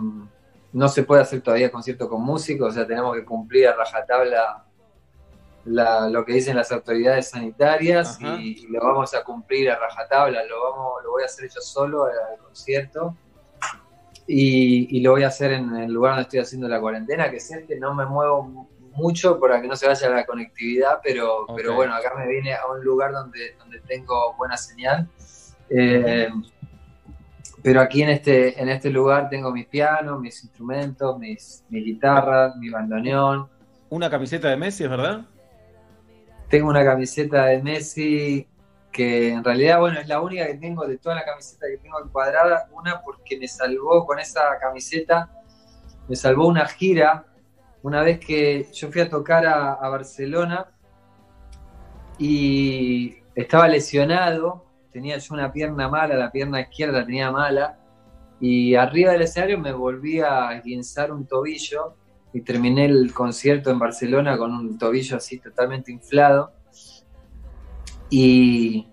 no 0.74 0.88
se 0.88 1.04
puede 1.04 1.22
hacer 1.22 1.42
todavía 1.42 1.72
concierto 1.72 2.08
con 2.10 2.22
músicos, 2.22 2.70
o 2.70 2.72
sea, 2.72 2.86
tenemos 2.88 3.16
que 3.16 3.26
cumplir 3.26 3.68
a 3.68 3.74
rajatabla 3.76 4.66
la- 5.66 6.10
lo 6.10 6.24
que 6.26 6.34
dicen 6.34 6.56
las 6.56 6.72
autoridades 6.72 7.30
sanitarias 7.30 8.18
y, 8.40 8.66
y 8.66 8.68
lo 8.68 8.80
vamos 8.82 9.14
a 9.14 9.24
cumplir 9.24 9.70
a 9.70 9.78
rajatabla. 9.78 10.44
Lo, 10.46 10.64
vamos, 10.64 11.04
lo 11.04 11.12
voy 11.12 11.24
a 11.24 11.26
hacer 11.26 11.50
yo 11.54 11.60
solo 11.62 12.06
al 12.06 12.38
concierto 12.44 13.16
y, 14.28 14.96
y 14.98 15.02
lo 15.02 15.12
voy 15.12 15.24
a 15.24 15.28
hacer 15.28 15.52
en 15.54 15.76
el 15.76 15.92
lugar 15.92 16.12
donde 16.14 16.24
estoy 16.24 16.40
haciendo 16.40 16.68
la 16.68 16.80
cuarentena, 16.80 17.30
que 17.30 17.38
es 17.38 17.52
este. 17.52 17.78
No 17.80 17.94
me 17.96 18.06
muevo 18.06 18.44
mu- 18.44 18.68
mucho 18.94 19.40
para 19.40 19.62
que 19.62 19.68
no 19.68 19.76
se 19.76 19.88
vaya 19.88 20.10
la 20.10 20.26
conectividad, 20.26 21.00
pero, 21.04 21.46
pero 21.56 21.70
bueno, 21.76 21.96
acá 21.96 22.14
me 22.18 22.28
vine 22.28 22.54
a 22.54 22.66
un 22.68 22.84
lugar 22.84 23.12
donde, 23.12 23.56
donde 23.58 23.80
tengo 23.82 24.34
buena 24.38 24.56
señal. 24.58 25.08
Eh, 25.70 26.30
pero 27.62 27.82
aquí 27.82 28.02
en 28.04 28.10
este, 28.10 28.62
en 28.62 28.70
este 28.70 28.90
lugar 28.90 29.30
tengo 29.30 29.52
mis 29.52 29.66
pianos, 29.66 30.20
mis 30.20 30.44
instrumentos, 30.44 31.18
mis, 31.20 31.66
mi 31.70 31.84
guitarra, 31.84 32.54
mi 32.58 32.70
bandoneón. 32.70 33.50
Una 33.90 34.10
camiseta 34.10 34.50
de 34.50 34.58
Messi, 34.58 34.84
¿es 34.84 34.90
verdad? 34.90 35.26
Tengo 36.50 36.70
una 36.70 36.84
camiseta 36.84 37.46
de 37.46 37.62
Messi 37.62 38.48
que 38.92 39.34
en 39.34 39.44
realidad, 39.44 39.80
bueno, 39.80 40.00
es 40.00 40.08
la 40.08 40.22
única 40.22 40.48
que 40.48 40.56
tengo 40.56 40.88
de 40.88 40.98
toda 40.98 41.16
la 41.16 41.26
camiseta 41.26 41.68
que 41.68 41.78
tengo 41.78 42.02
encuadrada. 42.04 42.70
Una 42.72 43.02
porque 43.02 43.38
me 43.38 43.48
salvó 43.48 44.06
con 44.06 44.20
esa 44.20 44.42
camiseta, 44.60 45.30
me 46.08 46.16
salvó 46.16 46.48
una 46.48 46.66
gira. 46.66 47.26
Una 47.82 48.02
vez 48.02 48.20
que 48.20 48.68
yo 48.74 48.92
fui 48.92 49.02
a 49.02 49.10
tocar 49.10 49.46
a, 49.46 49.74
a 49.74 49.90
Barcelona 49.90 50.68
y 52.18 53.18
estaba 53.36 53.68
lesionado, 53.68 54.66
tenía 55.00 55.18
yo 55.18 55.34
una 55.34 55.50
pierna 55.50 55.88
mala, 55.88 56.16
la 56.16 56.30
pierna 56.30 56.60
izquierda 56.60 57.00
la 57.00 57.06
tenía 57.06 57.32
mala, 57.32 57.80
y 58.42 58.76
arriba 58.76 59.14
del 59.14 59.22
escenario 59.22 59.58
me 59.58 59.72
volví 59.72 60.20
a 60.20 60.52
esguinzar 60.58 61.14
un 61.14 61.26
tobillo 61.26 61.96
y 62.34 62.42
terminé 62.42 62.86
el 62.86 63.14
concierto 63.14 63.72
en 63.72 63.80
Barcelona 63.80 64.38
con 64.38 64.52
un 64.52 64.78
tobillo 64.78 65.16
así 65.16 65.40
totalmente 65.40 65.90
inflado. 65.90 66.52
Y, 68.10 68.88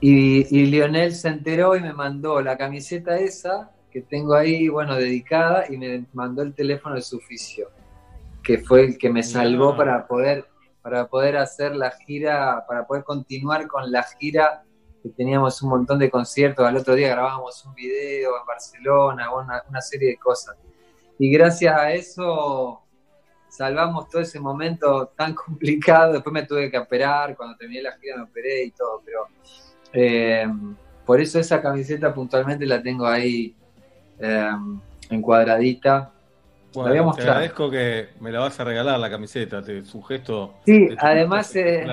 y, 0.00 0.58
y 0.58 0.66
Lionel 0.66 1.14
se 1.14 1.28
enteró 1.28 1.76
y 1.76 1.80
me 1.80 1.94
mandó 1.94 2.42
la 2.42 2.58
camiseta 2.58 3.16
esa 3.16 3.70
que 3.90 4.02
tengo 4.02 4.34
ahí, 4.34 4.68
bueno, 4.68 4.96
dedicada, 4.96 5.64
y 5.70 5.78
me 5.78 6.04
mandó 6.12 6.42
el 6.42 6.52
teléfono 6.54 6.96
de 6.96 7.02
su 7.02 7.16
oficio, 7.16 7.70
que 8.42 8.58
fue 8.58 8.84
el 8.84 8.98
que 8.98 9.08
me 9.08 9.22
salvó 9.22 9.74
para 9.76 10.06
poder, 10.06 10.44
para 10.82 11.06
poder 11.06 11.38
hacer 11.38 11.74
la 11.74 11.90
gira, 11.90 12.66
para 12.68 12.86
poder 12.86 13.02
continuar 13.02 13.66
con 13.66 13.90
la 13.90 14.02
gira 14.02 14.64
que 15.04 15.10
teníamos 15.10 15.60
un 15.60 15.68
montón 15.68 15.98
de 15.98 16.10
conciertos, 16.10 16.66
al 16.66 16.78
otro 16.78 16.94
día 16.94 17.10
grabábamos 17.10 17.62
un 17.66 17.74
video 17.74 18.40
en 18.40 18.46
Barcelona, 18.46 19.34
una, 19.34 19.62
una 19.68 19.80
serie 19.82 20.08
de 20.08 20.16
cosas. 20.16 20.56
Y 21.18 21.30
gracias 21.30 21.76
a 21.76 21.92
eso 21.92 22.80
salvamos 23.50 24.08
todo 24.08 24.22
ese 24.22 24.40
momento 24.40 25.12
tan 25.14 25.34
complicado. 25.46 26.14
Después 26.14 26.32
me 26.32 26.44
tuve 26.44 26.70
que 26.70 26.78
operar, 26.78 27.36
cuando 27.36 27.54
terminé 27.58 27.82
la 27.82 27.92
gira 27.98 28.16
me 28.16 28.22
operé 28.22 28.64
y 28.64 28.70
todo, 28.70 29.02
pero 29.04 29.28
eh, 29.92 30.46
por 31.04 31.20
eso 31.20 31.38
esa 31.38 31.60
camiseta 31.60 32.14
puntualmente 32.14 32.64
la 32.64 32.82
tengo 32.82 33.06
ahí 33.06 33.54
eh, 34.18 34.52
encuadradita. 35.10 36.12
Bueno, 36.72 37.12
te 37.12 37.20
agradezco 37.20 37.70
que 37.70 38.08
me 38.20 38.32
la 38.32 38.40
vas 38.40 38.58
a 38.58 38.64
regalar 38.64 38.98
la 38.98 39.10
camiseta, 39.10 39.62
te, 39.62 39.78
es 39.78 39.94
un 39.94 40.02
gesto. 40.02 40.54
Sí, 40.64 40.88
además 40.98 41.54
eh. 41.56 41.86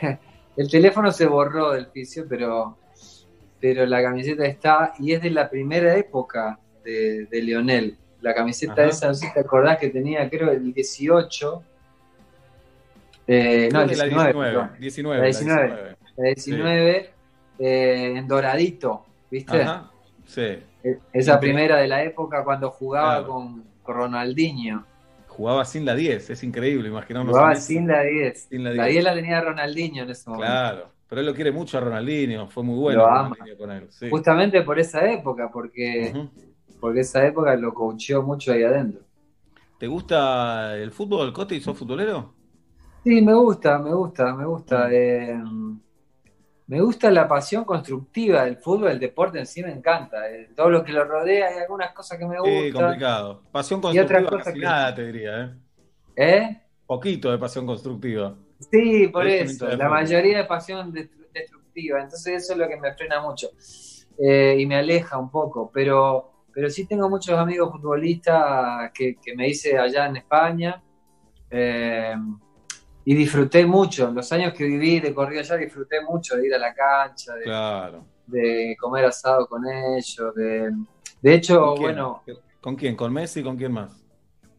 el 0.56 0.70
teléfono 0.70 1.10
se 1.12 1.26
borró 1.26 1.72
del 1.72 1.86
fisio, 1.86 2.24
pero, 2.28 2.76
pero 3.60 3.84
la 3.86 4.02
camiseta 4.02 4.44
está 4.46 4.94
y 4.98 5.12
es 5.12 5.22
de 5.22 5.30
la 5.30 5.48
primera 5.50 5.94
época 5.96 6.58
de, 6.84 7.26
de 7.26 7.42
Lionel. 7.42 7.96
La 8.22 8.34
camiseta 8.34 8.72
Ajá. 8.82 8.86
esa, 8.86 9.08
no 9.08 9.14
sé 9.14 9.26
si 9.26 9.32
te 9.34 9.40
acordás 9.40 9.78
que 9.78 9.90
tenía, 9.90 10.28
creo, 10.30 10.50
el 10.50 10.72
18. 10.72 11.62
Eh, 13.28 13.68
no, 13.72 13.82
el 13.82 13.86
Creo 13.88 13.88
que 13.88 13.96
la 13.96 14.04
19. 14.04 14.32
19, 14.32 14.50
perdón. 14.50 14.70
19, 14.78 15.16
La 15.16 15.22
la 15.22 15.26
19. 15.26 15.66
19. 15.66 15.96
La 16.16 16.24
19 16.28 17.10
eh, 17.58 18.14
en 18.16 18.28
doradito, 18.28 19.04
¿viste? 19.30 19.60
Ajá, 19.62 19.90
sí. 20.26 20.42
E- 20.84 20.98
Esa 21.12 21.40
primera 21.40 21.76
de 21.76 21.88
la 21.88 22.02
época 22.04 22.44
cuando 22.44 22.70
jugaba 22.70 23.18
Claro. 23.18 23.26
con, 23.32 23.64
con 23.82 23.94
Ronaldinho. 23.96 24.84
Jugaba 25.36 25.64
sin 25.64 25.84
la 25.84 25.94
10, 25.94 26.30
es 26.30 26.42
increíble, 26.42 26.88
imaginarnos. 26.88 27.36
Jugaba 27.36 27.54
sin 27.56 27.86
la 27.88 28.02
10. 28.02 28.50
sin 28.50 28.64
la 28.64 28.72
La 28.72 28.86
10. 28.86 28.86
10 28.86 29.04
la 29.04 29.14
tenía 29.14 29.40
Ronaldinho 29.40 30.04
en 30.04 30.10
ese 30.10 30.30
momento. 30.30 30.72
Claro, 30.72 30.94
pero 31.08 31.20
él 31.20 31.26
lo 31.26 31.34
quiere 31.34 31.50
mucho 31.52 31.78
a 31.78 31.80
Ronaldinho, 31.80 32.48
fue 32.48 32.62
muy 32.62 32.76
bueno. 32.78 33.06
Ronaldinho 33.08 33.56
con 33.56 33.70
él. 33.70 33.90
sí. 33.90 34.08
Justamente 34.08 34.62
por 34.62 34.78
esa 34.78 35.10
época, 35.10 35.50
porque, 35.52 36.20
porque 36.80 37.00
esa 37.00 37.26
época 37.26 37.56
lo 37.56 37.74
coacheó 37.74 38.22
mucho 38.22 38.52
ahí 38.52 38.62
adentro. 38.64 39.02
¿Te 39.78 39.86
gusta 39.86 40.76
el 40.76 40.90
fútbol, 40.92 41.32
Coti? 41.32 41.60
¿Sos 41.60 41.78
futbolero? 41.78 42.34
Sí, 43.04 43.22
me 43.22 43.32
gusta, 43.34 43.78
me 43.78 43.94
gusta, 43.94 44.34
me 44.34 44.44
Mm. 44.70 44.86
gusta. 44.86 44.92
eh, 44.92 45.40
me 46.68 46.80
gusta 46.80 47.10
la 47.10 47.28
pasión 47.28 47.64
constructiva 47.64 48.44
del 48.44 48.56
fútbol, 48.56 48.90
el 48.90 48.98
deporte 48.98 49.38
en 49.38 49.46
sí 49.46 49.62
me 49.62 49.70
encanta. 49.72 50.28
eh, 50.30 50.50
todo 50.56 50.68
lo 50.70 50.82
que 50.84 50.92
lo 50.92 51.04
rodea, 51.04 51.48
hay 51.48 51.58
algunas 51.58 51.92
cosas 51.92 52.18
que 52.18 52.26
me 52.26 52.36
Sí, 52.44 52.50
gustan. 52.70 52.82
complicado. 52.84 53.42
Pasión 53.52 53.80
Y 53.92 53.98
otra 53.98 54.20
constructiva, 54.20 54.30
cosa 54.30 54.44
casi 54.44 54.58
que- 54.60 54.64
nada 54.66 54.94
te 54.94 55.06
diría, 55.06 55.40
¿eh? 55.44 55.54
¿Eh? 56.16 56.62
Poquito 56.86 57.30
de 57.30 57.38
pasión 57.38 57.66
constructiva. 57.66 58.34
Sí, 58.70 59.08
por 59.08 59.26
Eso. 59.26 59.68
La 59.76 59.88
mayoría 59.88 60.38
de 60.38 60.44
pasión 60.44 60.92
destru- 60.92 61.28
destructiva. 61.32 62.00
Entonces 62.02 62.42
eso 62.44 62.52
es 62.54 62.58
lo 62.58 62.66
que 62.68 62.76
me 62.78 62.94
frena 62.94 63.20
mucho. 63.20 63.48
Eh, 64.18 64.56
y 64.58 64.64
me 64.66 64.76
aleja 64.76 65.18
un 65.18 65.30
poco. 65.30 65.70
Pero, 65.74 66.44
pero 66.54 66.70
sí 66.70 66.86
tengo 66.86 67.08
muchos 67.10 67.36
amigos 67.38 67.70
futbolistas 67.70 68.90
que, 68.94 69.16
que 69.22 69.36
me 69.36 69.46
hice 69.48 69.76
allá 69.78 70.06
en 70.06 70.16
España. 70.16 70.82
Eh, 71.50 72.14
y 73.08 73.14
disfruté 73.14 73.64
mucho. 73.64 74.10
Los 74.10 74.32
años 74.32 74.52
que 74.52 74.64
viví 74.64 74.98
de 74.98 75.14
corrido 75.14 75.40
allá 75.40 75.56
disfruté 75.56 76.02
mucho 76.02 76.36
de 76.36 76.48
ir 76.48 76.54
a 76.54 76.58
la 76.58 76.74
cancha, 76.74 77.34
de, 77.36 77.44
Claro. 77.44 78.04
de 78.26 78.76
comer 78.80 79.04
asado 79.04 79.46
con 79.46 79.62
ellos. 79.64 80.34
De, 80.34 80.72
de 81.22 81.34
hecho, 81.34 81.76
bueno, 81.76 82.22
¿Con 82.60 82.74
quién? 82.74 82.96
¿Con 82.96 83.12
Messi? 83.12 83.44
¿Con 83.44 83.56
quién 83.56 83.72
más? 83.72 84.02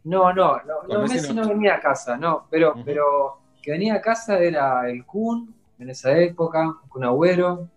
no, 0.05 0.31
no, 0.33 0.61
no, 0.87 1.01
Messi 1.01 1.15
Messi 1.15 1.33
no. 1.33 1.43
no 1.43 1.49
venía 1.49 1.75
a 1.75 1.81
casa, 1.81 2.15
no, 2.15 2.47
pero, 2.49 2.73
pero 2.85 3.41
que 3.61 3.71
venía 3.71 3.95
a 3.95 4.01
casa 4.01 4.39
era 4.39 4.89
el 4.89 5.05
Kun 5.05 5.53
en 5.77 5.89
esa 5.89 6.17
época, 6.17 6.73
Kun 6.87 7.03
Agüero, 7.03 7.67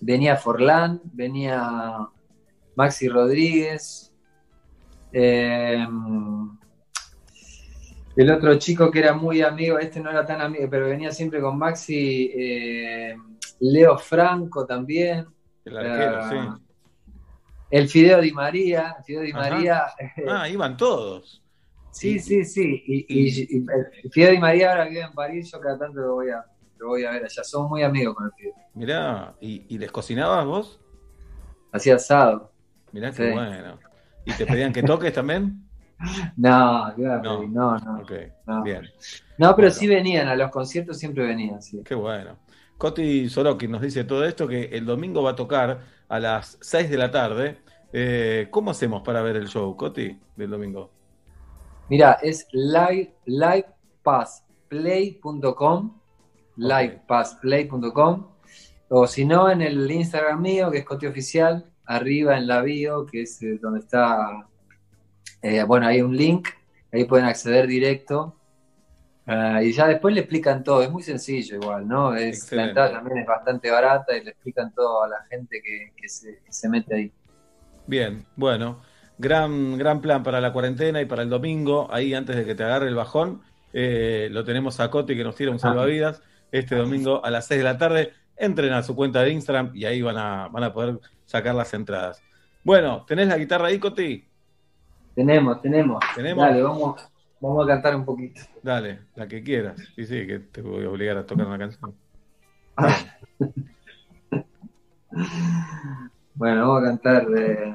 venía 0.00 0.36
Forlán, 0.36 1.00
venía 1.12 2.08
Maxi 2.76 3.08
Rodríguez, 3.08 4.14
eh, 5.12 5.84
el 8.16 8.30
otro 8.30 8.54
chico 8.58 8.90
que 8.90 8.98
era 9.00 9.14
muy 9.14 9.42
amigo, 9.42 9.78
este 9.78 10.00
no 10.00 10.10
era 10.10 10.24
tan 10.26 10.40
amigo, 10.40 10.66
pero 10.70 10.88
venía 10.88 11.10
siempre 11.10 11.40
con 11.40 11.56
Maxi, 11.58 12.30
eh, 12.34 13.16
Leo 13.60 13.96
Franco 13.98 14.66
también. 14.66 15.26
El 15.64 15.76
arquero, 15.78 16.20
eh, 16.20 16.24
sí. 16.30 16.62
El 17.70 17.88
Fideo 17.88 18.20
Di 18.20 18.32
María, 18.32 18.96
el 18.98 19.04
Fideo 19.04 19.22
Di 19.22 19.30
Ajá. 19.32 19.40
María. 19.50 19.82
Ah, 20.28 20.48
iban 20.48 20.76
todos. 20.76 21.42
Sí, 21.90 22.18
sí, 22.18 22.44
sí. 22.44 22.82
Y, 22.86 23.06
y, 23.08 23.28
y 23.58 23.66
el 24.04 24.10
Fideo 24.10 24.32
Di 24.32 24.38
María 24.38 24.70
ahora 24.72 24.84
vive 24.86 25.00
en 25.02 25.12
París, 25.12 25.50
yo 25.50 25.60
cada 25.60 25.78
tanto 25.78 26.00
lo 26.00 26.14
voy 26.14 26.30
a, 26.30 26.44
lo 26.78 26.88
voy 26.88 27.04
a 27.04 27.12
ver 27.12 27.24
allá. 27.24 27.44
Somos 27.44 27.70
muy 27.70 27.82
amigos 27.82 28.14
con 28.14 28.26
el 28.26 28.32
Fideo. 28.32 28.54
Mirá, 28.74 29.34
¿y, 29.40 29.64
y 29.74 29.78
les 29.78 29.90
cocinabas 29.90 30.44
vos? 30.44 30.80
Hacía 31.72 31.94
asado. 31.94 32.52
Mirá 32.92 33.10
qué 33.10 33.28
Sí. 33.28 33.32
bueno. 33.32 33.78
¿Y 34.26 34.32
te 34.34 34.46
pedían 34.46 34.72
que 34.72 34.82
toques 34.82 35.12
también? 35.12 35.66
No, 36.36 36.92
¿qué 36.96 37.02
iba 37.02 37.16
a 37.16 37.22
No. 37.22 37.46
no, 37.46 37.78
no. 37.78 38.62
Bien. 38.62 38.82
No, 39.38 39.56
pero 39.56 39.70
sí 39.70 39.86
venían, 39.86 40.28
a 40.28 40.36
los 40.36 40.50
conciertos 40.50 40.98
siempre 40.98 41.26
venían, 41.26 41.62
sí. 41.62 41.82
Qué 41.84 41.94
bueno. 41.94 42.36
Coti 42.78 43.28
Soroki 43.28 43.68
nos 43.68 43.80
dice 43.80 44.04
todo 44.04 44.24
esto, 44.24 44.48
que 44.48 44.64
el 44.64 44.84
domingo 44.84 45.22
va 45.22 45.30
a 45.30 45.36
tocar 45.36 45.80
a 46.08 46.18
las 46.18 46.58
6 46.60 46.90
de 46.90 46.98
la 46.98 47.10
tarde. 47.10 47.58
Eh, 47.92 48.48
¿cómo 48.50 48.70
hacemos 48.70 49.02
para 49.02 49.22
ver 49.22 49.36
el 49.36 49.48
show, 49.48 49.76
Coti, 49.76 50.18
del 50.36 50.50
domingo? 50.50 50.90
Mira, 51.88 52.18
es 52.22 52.46
live, 52.52 53.12
livepassplay.com, 53.26 56.00
livepassplay.com, 56.56 58.26
o 58.88 59.06
si 59.06 59.24
no, 59.26 59.50
en 59.50 59.62
el 59.62 59.90
Instagram 59.90 60.40
mío, 60.40 60.70
que 60.70 60.78
es 60.78 60.84
Coti 60.84 61.06
Oficial, 61.06 61.66
arriba 61.84 62.38
en 62.38 62.46
la 62.46 62.62
bio, 62.62 63.04
que 63.06 63.22
es 63.22 63.42
eh, 63.42 63.58
donde 63.60 63.80
está, 63.80 64.48
eh, 65.42 65.62
bueno, 65.64 65.86
hay 65.86 66.00
un 66.00 66.16
link, 66.16 66.48
ahí 66.92 67.04
pueden 67.04 67.26
acceder 67.26 67.66
directo. 67.66 68.36
Ah, 69.26 69.62
y 69.62 69.72
ya 69.72 69.86
después 69.86 70.14
le 70.14 70.20
explican 70.20 70.64
todo, 70.64 70.82
es 70.82 70.90
muy 70.90 71.02
sencillo 71.02 71.56
igual, 71.56 71.86
¿no? 71.86 72.14
Es, 72.14 72.50
la 72.52 72.64
entrada 72.68 72.92
también 72.92 73.18
es 73.18 73.26
bastante 73.26 73.70
barata 73.70 74.16
y 74.16 74.24
le 74.24 74.30
explican 74.30 74.72
todo 74.74 75.04
a 75.04 75.08
la 75.08 75.22
gente 75.30 75.60
que, 75.62 75.92
que 75.96 76.08
se, 76.08 76.40
que 76.44 76.52
se 76.52 76.68
mete 76.68 76.94
ahí. 76.94 77.12
Bien, 77.86 78.24
bueno, 78.36 78.82
gran, 79.18 79.78
gran 79.78 80.00
plan 80.00 80.22
para 80.22 80.40
la 80.40 80.52
cuarentena 80.52 81.00
y 81.00 81.04
para 81.04 81.22
el 81.22 81.30
domingo, 81.30 81.88
ahí 81.92 82.14
antes 82.14 82.36
de 82.36 82.44
que 82.44 82.54
te 82.54 82.64
agarre 82.64 82.88
el 82.88 82.94
bajón, 82.94 83.42
eh, 83.72 84.28
lo 84.30 84.44
tenemos 84.44 84.80
a 84.80 84.90
Coti 84.90 85.16
que 85.16 85.24
nos 85.24 85.36
tira 85.36 85.50
un 85.50 85.58
salvavidas 85.58 86.22
este 86.50 86.76
domingo 86.76 87.24
a 87.24 87.30
las 87.30 87.46
6 87.46 87.58
de 87.58 87.64
la 87.64 87.78
tarde. 87.78 88.12
Entren 88.36 88.72
a 88.72 88.82
su 88.82 88.94
cuenta 88.94 89.22
de 89.22 89.30
Instagram 89.30 89.70
y 89.74 89.84
ahí 89.84 90.02
van 90.02 90.18
a, 90.18 90.48
van 90.48 90.64
a 90.64 90.72
poder 90.72 90.98
sacar 91.24 91.54
las 91.54 91.72
entradas. 91.74 92.22
Bueno, 92.64 93.04
¿tenés 93.06 93.28
la 93.28 93.38
guitarra 93.38 93.68
ahí, 93.68 93.78
Coti? 93.78 94.28
Tenemos, 95.14 95.60
tenemos. 95.60 96.02
¿Tenemos? 96.14 96.44
Dale, 96.44 96.62
vamos, 96.62 97.10
vamos 97.40 97.64
a 97.64 97.68
cantar 97.68 97.96
un 97.96 98.04
poquito. 98.04 98.40
Dale, 98.62 99.00
la 99.14 99.28
que 99.28 99.42
quieras. 99.42 99.78
Sí, 99.94 100.06
sí, 100.06 100.26
que 100.26 100.38
te 100.38 100.62
voy 100.62 100.84
a 100.84 100.90
obligar 100.90 101.16
a 101.18 101.26
tocar 101.26 101.46
una 101.46 101.58
canción. 101.58 101.94
Bueno, 106.34 106.66
vamos 106.66 106.82
a 106.82 106.86
cantar, 106.86 107.26
eh, 107.36 107.74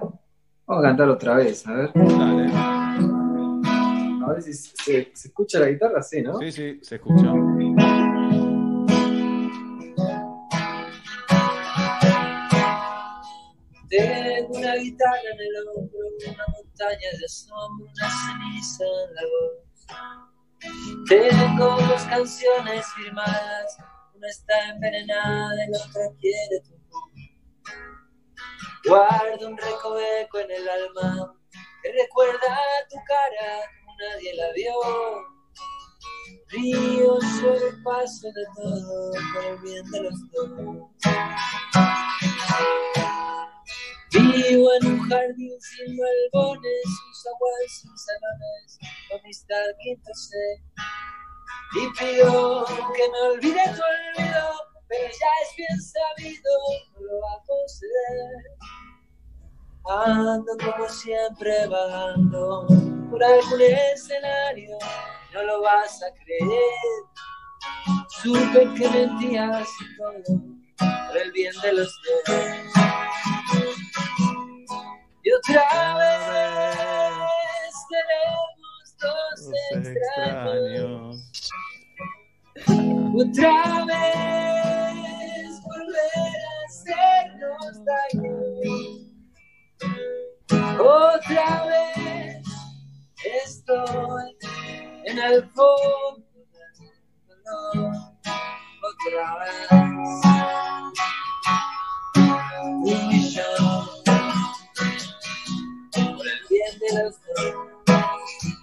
vamos 0.65 0.84
a 0.84 0.88
cantar 0.88 1.09
otra 1.09 1.35
vez, 1.35 1.68
a 1.68 1.73
ver. 1.73 1.91
Dale. 1.93 2.51
A 2.53 4.30
ver 4.34 4.41
si 4.41 4.53
se, 4.53 5.11
se 5.14 5.27
escucha 5.27 5.59
la 5.59 5.68
guitarra, 5.68 6.01
sí, 6.01 6.22
¿no? 6.23 6.39
Sí, 6.39 6.51
sí, 6.51 6.80
se 6.81 6.95
escucha. 6.95 7.31
Guitarra 14.77 15.29
en 15.33 15.39
el 15.39 15.67
hombro, 15.67 15.99
una 16.29 16.45
montaña 16.47 17.09
de 17.19 17.25
asombro, 17.25 17.87
una 17.87 18.09
ceniza 18.09 18.83
en 18.85 19.15
la 19.15 19.21
voz. 19.31 19.67
Tengo 21.07 21.77
dos 21.81 22.03
canciones 22.03 22.85
firmadas, 22.95 23.77
una 24.13 24.27
está 24.27 24.69
envenenada 24.69 25.65
y 25.65 25.71
la 25.71 25.77
otra 25.77 26.01
quiere 26.19 26.61
tu. 26.61 26.77
Guardo 28.87 29.47
un 29.47 29.57
recoveco 29.57 30.39
en 30.39 30.51
el 30.51 30.69
alma 30.69 31.35
que 31.83 31.91
recuerda 31.91 32.57
tu 32.89 32.97
cara 33.05 33.61
como 33.79 33.95
nadie 33.97 34.33
la 34.35 34.51
vio. 34.53 34.73
Río 36.49 37.19
sobre 37.21 37.67
el 37.67 37.83
paso 37.83 38.27
de 38.27 38.45
todo 38.55 39.11
por 39.33 39.43
el 39.43 39.57
bien 39.59 39.91
de 39.91 40.01
los 40.03 40.13
dos. 40.31 40.89
Vivo 44.11 44.69
en 44.81 44.88
un 44.88 45.09
jardín 45.09 45.59
sin 45.59 45.97
balbones, 45.97 46.84
sus 46.84 47.27
aguas, 47.27 47.81
sus 47.81 48.05
salones, 48.05 48.79
con 49.09 49.19
amistad 49.19 49.65
quinto 49.84 50.13
sé. 50.13 50.63
Y 51.75 51.89
pido 51.99 52.65
que 52.95 53.09
me 53.11 53.19
olvide 53.34 53.63
tu 53.65 53.81
olvido, 53.81 54.45
pero 54.88 55.07
ya 55.07 55.31
es 55.43 55.55
bien 55.57 55.81
sabido, 55.81 56.51
no 56.93 57.01
lo 57.01 57.21
va 57.21 57.34
a 57.34 57.43
conceder. 57.45 58.57
Ando 59.89 60.53
como 60.57 60.88
siempre 60.89 61.67
vagando 61.67 62.67
por 63.09 63.23
algún 63.23 63.61
escenario, 63.61 64.77
no 65.34 65.43
lo 65.43 65.61
vas 65.61 66.01
a 66.03 66.13
creer. 66.23 66.71
Supe 68.21 68.73
que 68.75 68.89
mentías 68.89 69.67
y 69.81 69.97
todo 69.97 70.57
por 71.07 71.17
el 71.17 71.31
bien 71.31 71.53
de 71.61 71.73
los 71.73 72.01
dos. 72.27 73.36
Y 75.27 75.31
otra 75.33 75.97
vez 75.97 77.75
tenemos 77.89 78.83
dos 79.01 79.39
extraños. 79.75 81.29
Otra 83.13 83.55
vez 83.85 85.49
volver 85.65 86.31
a 86.39 86.55
hacernos 86.65 87.73
daño. 88.13 88.35
Otra 90.79 91.47
vez 91.65 92.45
estoy 93.43 94.27
en 95.07 95.17
el 95.19 95.37
fondo. 95.49 96.23
Otra 98.81 99.25
vez 99.39 99.67
de 106.95 107.03
los 107.03 107.15
dos. 107.22 108.57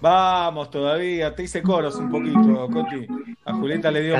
Vamos 0.00 0.70
todavía, 0.70 1.34
te 1.34 1.44
hice 1.44 1.62
coros 1.62 1.94
un 1.96 2.10
poquito, 2.10 2.68
Coti. 2.70 3.06
A 3.46 3.54
Julieta 3.54 3.90
le 3.90 4.02
dio. 4.02 4.16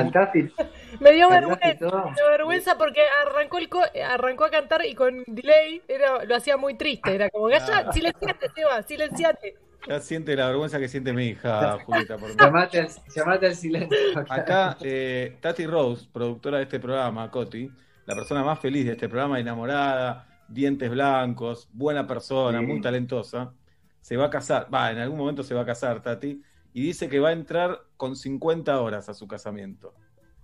Me 1.01 1.13
dio 1.13 1.29
vergüenza, 1.29 1.69
me 1.69 2.15
dio 2.15 2.27
vergüenza 2.31 2.79
porque 2.79 3.03
arrancó 3.27 3.59
el 3.59 3.69
co- 3.69 3.83
arrancó 4.09 4.45
a 4.47 4.51
cantar 4.51 4.83
y 4.87 4.95
con 4.95 5.23
delay 5.27 5.83
era, 5.87 6.25
lo 6.25 6.37
hacía 6.37 6.57
muy 6.57 6.75
triste. 6.79 7.15
Era 7.15 7.29
como, 7.29 7.51
ya, 7.51 7.93
silenciate, 7.93 8.49
Seba, 8.55 8.83
silenciate. 8.83 9.57
Ya 9.87 10.01
siente 10.01 10.35
la 10.35 10.47
vergüenza 10.47 10.79
que 10.79 10.89
siente 10.89 11.13
mi 11.13 11.27
hija, 11.27 11.79
Julieta. 11.85 12.17
Por. 12.17 12.35
Llamate 12.41 12.81
al, 12.81 12.89
llamate 13.15 13.47
al 13.47 13.55
silencio. 13.55 13.99
Acá, 14.31 14.79
eh, 14.81 15.37
Tati 15.43 15.67
Rose, 15.67 16.09
productora 16.11 16.57
de 16.59 16.63
este 16.65 16.81
programa, 16.81 17.31
Coti, 17.31 17.71
la 18.07 18.15
persona 18.15 18.43
más 18.43 18.59
feliz 18.59 18.87
de 18.87 18.93
este 18.93 19.07
programa, 19.07 19.39
enamorada, 19.39 20.27
dientes 20.55 20.91
blancos, 20.91 21.69
buena 21.73 22.07
persona, 22.07 22.61
Sí. 22.61 22.67
muy 22.67 22.81
talentosa, 22.81 23.53
se 24.01 24.17
va 24.17 24.27
a 24.27 24.31
casar, 24.31 24.69
va, 24.73 24.91
en 24.91 24.99
algún 24.99 25.19
momento 25.19 25.43
se 25.43 25.55
va 25.55 25.63
a 25.63 25.67
casar, 25.67 26.01
Tati, 26.01 26.41
y 26.73 26.83
dice 26.83 27.09
que 27.09 27.21
va 27.21 27.31
a 27.31 27.33
entrar 27.33 27.81
con 27.97 28.17
50 28.17 28.81
horas 28.81 29.09
a 29.09 29.15
su 29.15 29.27
casamiento. 29.29 29.95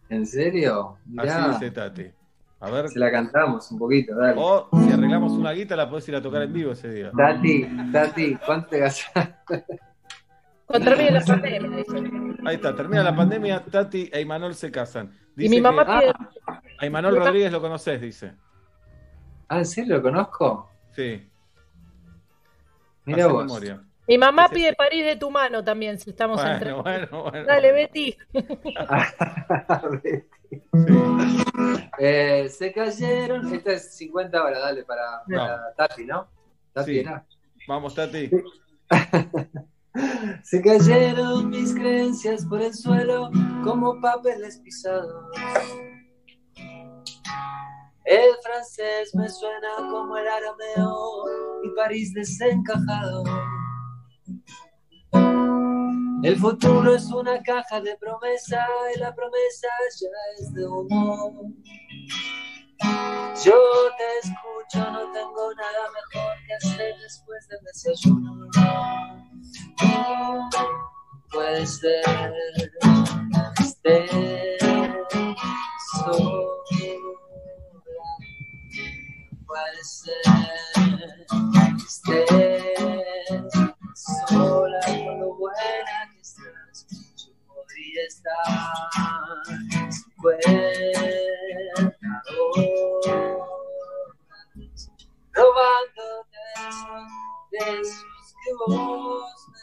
¿En 0.09 0.27
serio? 0.27 0.99
Mirá. 1.07 1.45
Así 1.47 1.51
dice 1.53 1.71
Tati. 1.71 2.07
A 2.61 2.71
ver. 2.71 2.89
Se 2.89 2.99
la 2.99 3.11
cantamos 3.11 3.71
un 3.71 3.79
poquito, 3.79 4.15
dale. 4.17 4.35
O 4.37 4.69
si 4.85 4.93
arreglamos 4.93 5.33
una 5.33 5.53
guita, 5.53 5.77
la 5.77 5.89
podés 5.89 6.07
ir 6.09 6.17
a 6.17 6.21
tocar 6.23 6.43
en 6.43 6.53
vivo 6.53 6.73
ese 6.73 6.91
día. 6.93 7.11
Tati, 7.17 7.67
Tati, 7.93 8.37
¿cuánto 8.45 8.69
te 8.69 8.79
gastaste? 8.81 9.65
Cuando 10.67 10.89
termine 10.91 11.11
la 11.13 11.25
pandemia, 11.25 11.77
dice. 11.79 12.11
Ahí 12.45 12.55
está, 12.57 12.75
termina 12.77 13.03
la 13.03 13.17
pandemia, 13.17 13.65
Tati 13.65 14.09
e 14.13 14.21
Imanol 14.21 14.55
se 14.55 14.71
casan. 14.71 15.11
Y 15.37 15.49
mi 15.49 15.61
mamá 15.61 15.85
que- 15.87 15.93
pide- 16.07 16.13
A 16.79 16.87
Imanol 16.87 17.17
Rodríguez 17.17 17.51
lo 17.51 17.61
conoces, 17.61 18.01
dice. 18.01 18.33
Ah, 19.51 19.59
¿en 19.59 19.67
serio 19.67 19.97
lo 19.97 20.03
conozco? 20.03 20.71
Sí. 20.95 21.29
Mira 23.05 23.27
vos. 23.27 23.45
memoria. 23.45 23.83
Mi 24.07 24.17
mamá 24.17 24.49
pide 24.49 24.75
París 24.75 25.05
de 25.05 25.17
tu 25.17 25.29
mano 25.29 25.63
también, 25.65 25.99
si 25.99 26.11
estamos 26.11 26.37
Bueno, 26.37 26.53
entre. 26.53 26.73
bueno, 26.73 27.23
bueno. 27.25 27.47
Dale, 27.47 27.73
Betty. 27.73 28.17
Eh, 31.99 32.49
se 32.49 32.73
cayeron. 32.73 33.53
Esta 33.55 33.73
es 33.73 33.95
50 33.97 34.43
horas, 34.43 34.61
dale, 34.63 34.85
para, 34.85 35.23
para 35.29 35.75
Tati, 35.77 36.05
¿no? 36.07 36.27
Tati 36.73 36.99
era. 37.01 37.25
Vamos, 37.69 37.95
Tati. 37.95 38.31
Se 40.43 40.63
cayeron 40.63 41.51
mis 41.51 41.75
creencias 41.75 42.47
por 42.47 42.63
el 42.63 42.73
suelo 42.75 43.31
como 43.63 44.01
papeles 44.01 44.59
pisados. 44.59 45.27
El 48.05 48.35
francés 48.43 49.15
me 49.15 49.29
suena 49.29 49.77
como 49.77 50.17
el 50.17 50.27
arameo 50.27 51.25
y 51.63 51.69
París 51.77 52.13
desencajado. 52.15 53.25
El 56.23 56.37
futuro 56.37 56.95
es 56.95 57.11
una 57.13 57.43
caja 57.43 57.81
de 57.81 57.97
promesa 57.97 58.67
y 58.95 58.99
la 58.99 59.15
promesa 59.15 59.69
ya 60.01 60.09
es 60.39 60.53
de 60.55 60.67
humo. 60.67 61.55
Yo 63.45 63.55
te 63.97 64.29
escucho, 64.29 64.91
no 64.91 65.13
tengo 65.13 65.55
nada 65.55 65.91
mejor 65.95 66.37
que 66.47 66.55
hacer 66.55 66.95
después 67.01 67.49
del 67.49 67.61
desayuno. 67.65 68.49
Puede 71.31 71.67
ser 71.67 72.03
sola 76.05 76.60
puede 79.51 79.83
ser 79.83 80.15
que 81.77 81.85
estés 81.85 82.25
sola 84.29 84.79
con 84.87 85.21
lo 85.21 85.35
buena 85.35 86.09
que 86.13 86.21
estás. 86.21 86.87
Yo 87.17 87.33
podría 87.49 88.03
estar 88.07 88.33
cuentador, 90.23 90.55
robándote 95.33 96.39
esos 96.69 97.11
besos 97.51 98.35
que 98.45 98.51
vos 98.55 99.49
me 99.51 99.59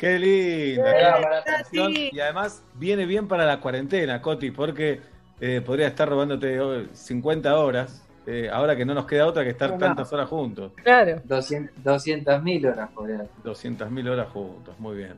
horas, 0.00 0.76
robándote 0.78 1.16
recomendación 1.16 1.94
sí. 1.94 2.10
y 2.12 2.20
además 2.20 2.62
viene 2.74 3.04
bien 3.04 3.28
para 3.28 3.44
la 3.44 3.60
cuarentena, 3.60 4.22
Coti, 4.22 4.50
porque 4.50 5.00
eh, 5.40 5.60
podría 5.60 5.88
estar 5.88 6.08
robándote 6.08 6.58
oh, 6.60 6.86
50 6.92 7.58
horas, 7.58 8.06
eh, 8.26 8.48
ahora 8.50 8.74
que 8.74 8.84
no 8.84 8.94
nos 8.94 9.06
queda 9.06 9.26
otra 9.26 9.44
que 9.44 9.50
estar 9.50 9.70
No, 9.70 9.74
no. 9.76 9.80
tantas 9.80 10.12
horas 10.12 10.28
juntos. 10.28 10.72
Claro. 10.82 11.20
200 11.24 12.42
mil 12.42 12.66
horas, 12.66 12.90
podría. 12.94 13.26
200.000 13.44 14.10
horas 14.10 14.28
juntos, 14.30 14.74
muy 14.78 14.96
bien. 14.96 15.14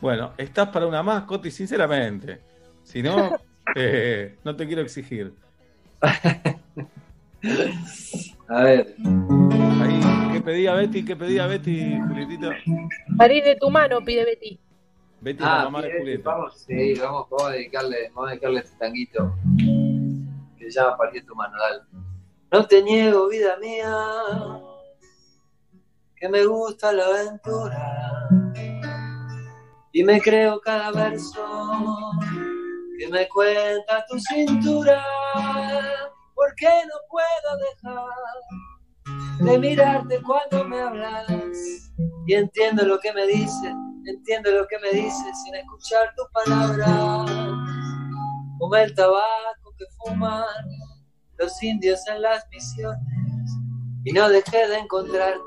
Bueno, 0.00 0.32
estás 0.36 0.68
para 0.68 0.86
una 0.86 1.02
más, 1.02 1.24
Coti, 1.24 1.50
sinceramente. 1.50 2.40
Si 2.82 3.02
no, 3.02 3.36
eh, 3.76 4.36
no 4.44 4.56
te 4.56 4.66
quiero 4.66 4.82
exigir. 4.82 5.32
A 8.48 8.62
ver. 8.62 8.94
Ahí, 10.46 10.52
¿qué 10.52 10.52
pedía 10.52 10.74
Betty? 10.74 11.04
¿Qué 11.04 11.16
pedía 11.16 11.46
Betty, 11.46 11.98
Julietita? 12.08 12.50
París 13.16 13.44
de 13.44 13.56
tu 13.56 13.68
mano, 13.70 14.00
pide 14.04 14.24
Betty. 14.24 14.60
Betty 15.20 15.38
es 15.42 15.48
la 15.48 15.60
Ah, 15.60 15.64
mamá 15.64 15.82
de 15.82 15.98
Julieta. 15.98 16.30
vamos, 16.30 16.60
sí, 16.66 16.94
vamos, 16.94 17.26
vamos 17.30 17.48
a 17.48 17.50
dedicarle, 17.52 18.10
vamos 18.14 18.26
a 18.28 18.30
dedicarle 18.30 18.60
este 18.60 18.76
tanguito 18.78 19.34
que 20.56 20.70
se 20.70 20.80
llama 20.80 20.96
Partir 20.96 21.26
tu 21.26 21.34
mano, 21.34 21.56
dale. 21.58 21.82
No 22.52 22.64
te 22.66 22.80
niego, 22.82 23.28
vida 23.28 23.56
mía, 23.60 23.92
que 26.16 26.28
me 26.28 26.44
gusta 26.46 26.92
la 26.92 27.04
aventura 27.06 28.28
y 29.92 30.04
me 30.04 30.20
creo 30.20 30.60
cada 30.60 30.92
verso 30.92 32.12
que 32.98 33.08
me 33.08 33.26
cuenta 33.28 34.04
tu 34.08 34.18
cintura, 34.20 35.02
porque 36.34 36.66
no 36.66 36.94
puedo 37.10 37.58
dejar 37.58 38.04
de 39.40 39.58
mirarte 39.58 40.20
cuando 40.22 40.68
me 40.68 40.80
hablas. 40.80 41.92
Y 42.26 42.34
entiendo 42.34 42.84
lo 42.84 42.98
que 42.98 43.12
me 43.12 43.26
dices, 43.26 43.72
entiendo 44.06 44.50
lo 44.50 44.66
que 44.66 44.78
me 44.78 44.90
dices 44.90 45.42
sin 45.44 45.54
escuchar 45.54 46.12
tus 46.16 46.26
palabras, 46.32 47.30
como 48.58 48.76
el 48.76 48.94
tabaco 48.94 49.74
que 49.78 49.84
fuman 49.98 50.44
los 51.38 51.62
indios 51.62 52.00
en 52.08 52.22
las 52.22 52.46
misiones 52.50 53.16
y 54.06 54.12
no 54.12 54.28
dejé 54.28 54.68
de 54.68 54.78
encontrarte. 54.78 55.40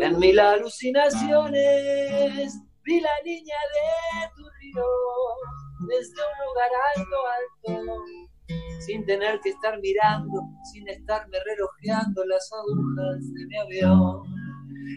En 0.00 0.18
mil 0.18 0.38
alucinaciones. 0.38 2.60
Vi 2.84 3.00
la 3.00 3.10
niña 3.24 3.56
de 3.74 4.28
tu 4.36 4.42
río 4.60 4.84
desde 5.88 6.12
un 6.12 6.36
lugar 6.46 6.70
alto, 6.94 7.16
alto, 7.26 7.72
sin 8.80 9.04
tener 9.04 9.40
que 9.40 9.50
estar 9.50 9.78
mirando, 9.80 10.42
sin 10.72 10.88
estarme 10.88 11.38
relojeando 11.44 12.24
las 12.24 12.50
agujas 12.52 13.32
de 13.34 13.46
mi 13.46 13.56
avión. 13.56 14.22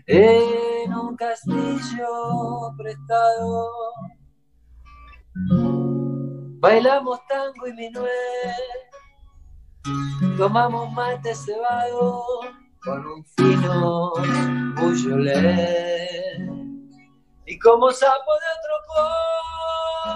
En 0.07 0.93
un 0.93 1.15
castillo 1.15 2.07
prestado, 2.77 3.69
bailamos 6.59 7.19
tango 7.27 7.67
y 7.67 7.73
minuet, 7.73 8.55
tomamos 10.37 10.91
mate 10.93 11.35
cebado 11.35 12.23
con 12.83 13.05
un 13.05 13.25
fino 13.35 14.13
bujolet. 14.75 16.21
Y 17.45 17.59
como 17.59 17.91
sapo 17.91 18.31
de 18.31 18.47
otro 18.55 18.75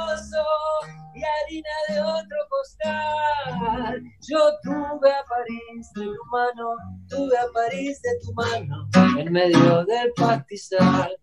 pozo 0.08 1.05
y 1.16 1.24
harina 1.24 1.70
de 1.90 2.02
otro 2.02 2.38
costal, 2.50 4.04
yo 4.28 4.40
tuve 4.64 5.12
a 5.12 5.24
París 5.24 5.92
de 5.96 6.06
tu 6.06 6.26
mano, 6.32 6.76
tuve 7.08 7.38
a 7.38 7.48
París 7.54 8.02
de 8.02 8.20
tu 8.20 8.34
mano, 8.34 8.90
en 9.18 9.32
medio 9.32 9.86
del 9.86 10.12
pastizal. 10.16 11.18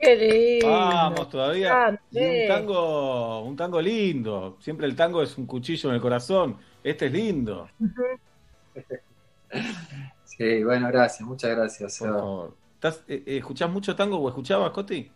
Qué 0.00 0.16
lindo. 0.16 0.68
Vamos, 0.68 1.28
todavía. 1.28 2.00
Y 2.10 2.18
un 2.18 2.48
tango, 2.48 3.42
un 3.42 3.56
tango 3.56 3.80
lindo. 3.80 4.56
Siempre 4.60 4.86
el 4.86 4.96
tango 4.96 5.22
es 5.22 5.38
un 5.38 5.46
cuchillo 5.46 5.90
en 5.90 5.96
el 5.96 6.00
corazón. 6.00 6.58
Este 6.82 7.06
es 7.06 7.12
lindo. 7.12 7.68
Sí, 10.24 10.64
bueno, 10.64 10.88
gracias, 10.88 11.28
muchas 11.28 11.50
gracias. 11.50 11.98
Por 11.98 12.08
favor. 12.08 12.56
¿Estás, 12.74 13.04
eh, 13.06 13.22
eh, 13.26 13.36
¿Escuchás 13.36 13.70
mucho 13.70 13.94
tango 13.94 14.16
o 14.16 14.28
escuchabas, 14.30 14.70
Coti? 14.70 15.10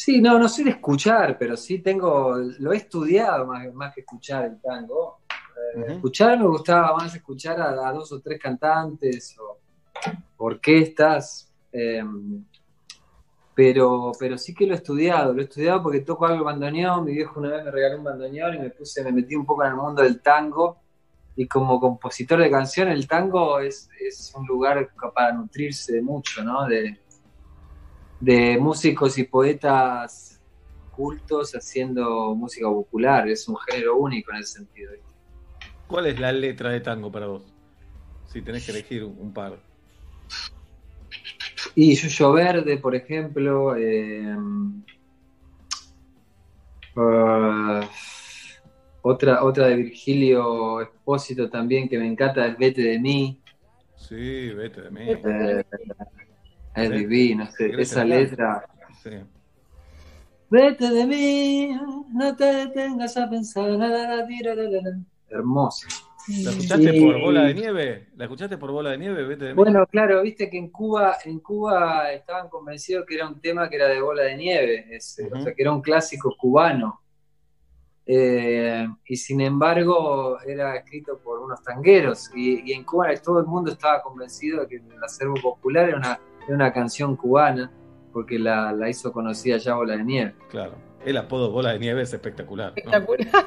Sí, 0.00 0.20
no, 0.20 0.38
no 0.38 0.48
sé 0.48 0.62
de 0.62 0.70
escuchar, 0.70 1.36
pero 1.36 1.56
sí 1.56 1.80
tengo, 1.80 2.36
lo 2.60 2.72
he 2.72 2.76
estudiado 2.76 3.44
más, 3.46 3.74
más 3.74 3.92
que 3.92 4.02
escuchar 4.02 4.44
el 4.44 4.60
tango. 4.60 5.22
Eh. 5.74 5.94
Escuchar 5.94 6.38
me 6.38 6.46
gustaba 6.46 6.94
más 6.96 7.12
escuchar 7.16 7.60
a, 7.60 7.88
a 7.88 7.92
dos 7.92 8.12
o 8.12 8.20
tres 8.20 8.38
cantantes 8.40 9.36
o 9.40 9.58
orquestas, 10.36 11.52
eh, 11.72 12.04
pero, 13.56 14.12
pero 14.16 14.38
sí 14.38 14.54
que 14.54 14.68
lo 14.68 14.74
he 14.74 14.76
estudiado, 14.76 15.34
lo 15.34 15.40
he 15.40 15.46
estudiado 15.46 15.82
porque 15.82 16.02
toco 16.02 16.26
algo 16.26 16.38
de 16.38 16.44
bandoneón, 16.44 17.04
mi 17.04 17.14
viejo 17.14 17.40
una 17.40 17.56
vez 17.56 17.64
me 17.64 17.72
regaló 17.72 17.98
un 17.98 18.04
bandoneón 18.04 18.54
y 18.54 18.58
me 18.60 18.70
puse, 18.70 19.02
me 19.02 19.10
metí 19.10 19.34
un 19.34 19.44
poco 19.44 19.64
en 19.64 19.70
el 19.70 19.76
mundo 19.76 20.02
del 20.02 20.20
tango 20.22 20.78
y 21.34 21.48
como 21.48 21.80
compositor 21.80 22.38
de 22.40 22.52
canción 22.52 22.86
el 22.86 23.08
tango 23.08 23.58
es, 23.58 23.90
es 23.98 24.32
un 24.36 24.46
lugar 24.46 24.90
para 25.12 25.32
nutrirse 25.32 25.92
de 25.94 26.02
mucho, 26.02 26.44
¿no? 26.44 26.68
De, 26.68 27.00
de 28.20 28.58
músicos 28.58 29.18
y 29.18 29.24
poetas 29.24 30.40
cultos 30.90 31.52
haciendo 31.52 32.34
música 32.34 32.66
popular, 32.66 33.28
es 33.28 33.46
un 33.48 33.56
género 33.56 33.96
único 33.96 34.32
en 34.32 34.38
ese 34.38 34.58
sentido. 34.58 34.92
¿Cuál 35.86 36.06
es 36.06 36.18
la 36.18 36.32
letra 36.32 36.70
de 36.70 36.80
tango 36.80 37.10
para 37.10 37.28
vos? 37.28 37.54
Si 38.26 38.42
tenés 38.42 38.64
que 38.66 38.72
elegir 38.72 39.04
un, 39.04 39.32
par. 39.32 39.62
Y 41.74 41.94
Yuyo 41.94 42.32
Verde, 42.32 42.76
por 42.78 42.94
ejemplo, 42.94 43.76
eh, 43.76 44.36
ah, 46.96 47.88
otra, 49.02 49.44
otra 49.44 49.68
de 49.68 49.76
Virgilio 49.76 50.80
Espósito 50.80 51.48
también 51.48 51.88
que 51.88 51.98
me 51.98 52.06
encanta 52.06 52.46
es 52.46 52.58
Vete 52.58 52.82
de 52.82 52.98
mí, 52.98 53.40
Sí, 53.98 54.50
vete 54.50 54.82
de 54.82 54.90
mí. 54.90 55.00
eh, 55.06 55.64
es 56.84 56.90
divino, 56.90 57.44
ese- 57.44 57.80
esa 57.80 58.04
letra. 58.04 58.66
Sí. 59.02 59.10
Vete 60.50 60.88
de 60.90 61.06
mí, 61.06 61.78
no 62.14 62.34
te 62.36 62.44
detengas 62.44 63.16
a 63.16 63.28
pensar. 63.28 63.68
la, 63.70 63.86
la, 63.88 64.16
la, 64.16 64.26
tira, 64.26 64.54
la, 64.54 64.62
la, 64.62 64.80
la. 64.82 64.98
Hermoso. 65.28 65.86
¿La 66.42 66.50
escuchaste 66.50 67.00
por 67.00 67.20
bola 67.20 67.42
de 67.44 67.54
nieve? 67.54 68.08
¿La 68.16 68.24
escuchaste 68.24 68.58
por 68.58 68.70
bola 68.70 68.90
de 68.90 68.98
nieve? 68.98 69.24
Vete 69.24 69.44
de 69.46 69.50
mí. 69.52 69.56
Bueno, 69.56 69.86
claro, 69.86 70.22
viste 70.22 70.48
que 70.50 70.58
en 70.58 70.70
Cuba, 70.70 71.16
en 71.24 71.38
Cuba 71.40 72.12
estaban 72.12 72.48
convencidos 72.48 73.04
que 73.06 73.14
era 73.14 73.26
un 73.26 73.40
tema 73.40 73.68
que 73.68 73.76
era 73.76 73.88
de 73.88 74.00
bola 74.00 74.22
de 74.24 74.36
nieve, 74.36 74.86
ese, 74.90 75.26
o 75.32 75.40
sea, 75.42 75.54
que 75.54 75.62
era 75.62 75.72
un 75.72 75.80
clásico 75.80 76.34
cubano. 76.38 77.00
Eh, 78.10 78.86
y 79.06 79.16
sin 79.16 79.40
embargo, 79.42 80.38
era 80.46 80.76
escrito 80.76 81.18
por 81.18 81.40
unos 81.40 81.62
tangueros. 81.62 82.30
Y, 82.34 82.70
y 82.70 82.72
en 82.72 82.84
Cuba 82.84 83.14
todo 83.22 83.40
el 83.40 83.46
mundo 83.46 83.70
estaba 83.72 84.02
convencido 84.02 84.62
de 84.62 84.68
que 84.68 84.76
el 84.76 85.02
acervo 85.04 85.34
popular 85.34 85.88
era 85.88 85.98
una, 85.98 86.18
era 86.48 86.56
una 86.56 86.72
canción 86.72 87.14
cubana, 87.16 87.70
porque 88.12 88.38
la, 88.38 88.72
la 88.72 88.88
hizo 88.88 89.12
conocida 89.12 89.58
ya 89.58 89.74
Bola 89.76 89.96
de 89.96 90.04
Nieve. 90.04 90.34
Claro. 90.50 90.72
El 91.04 91.16
apodo 91.16 91.52
bola 91.52 91.72
de 91.72 91.78
nieve 91.78 92.02
es 92.02 92.12
espectacular. 92.12 92.74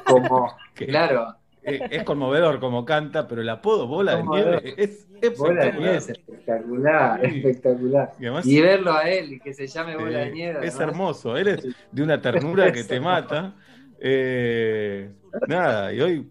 Como, 0.06 0.50
claro, 0.74 1.36
Es 1.62 2.02
conmovedor 2.04 2.58
como 2.60 2.84
canta, 2.86 3.28
pero 3.28 3.42
el 3.42 3.48
apodo 3.50 3.86
bola 3.86 4.16
de 4.16 4.22
nieve 4.24 4.74
es 4.76 5.06
Bola 5.38 5.66
de 5.66 5.72
Nieve 5.74 5.96
es 5.98 6.08
espectacular. 6.08 7.20
espectacular, 7.24 7.30
Sí. 7.30 7.36
espectacular. 7.36 8.12
Y 8.18 8.24
además- 8.24 8.46
Y 8.46 8.60
verlo 8.60 8.92
a 8.94 9.02
él 9.08 9.34
y 9.34 9.38
que 9.40 9.52
se 9.54 9.66
llame 9.68 9.96
Bola 9.96 10.18
de 10.20 10.32
Nieve. 10.32 10.66
es 10.66 10.74
además. 10.74 10.80
hermoso, 10.80 11.36
él 11.36 11.48
es 11.48 11.66
de 11.92 12.02
una 12.02 12.20
ternura 12.20 12.72
que 12.72 12.82
te 12.84 12.98
mata. 13.00 13.54
Eh, 14.00 15.10
nada, 15.46 15.92
y 15.92 16.00
hoy 16.00 16.30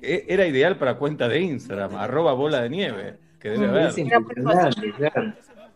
e- 0.00 0.24
era 0.28 0.46
ideal 0.46 0.76
para 0.78 0.94
cuenta 0.96 1.28
de 1.28 1.40
Instagram, 1.40 1.96
arroba 1.96 2.32
bola 2.32 2.62
de 2.62 2.70
nieve, 2.70 3.16
que 3.38 3.50
debe 3.50 3.66
haber. 3.68 3.92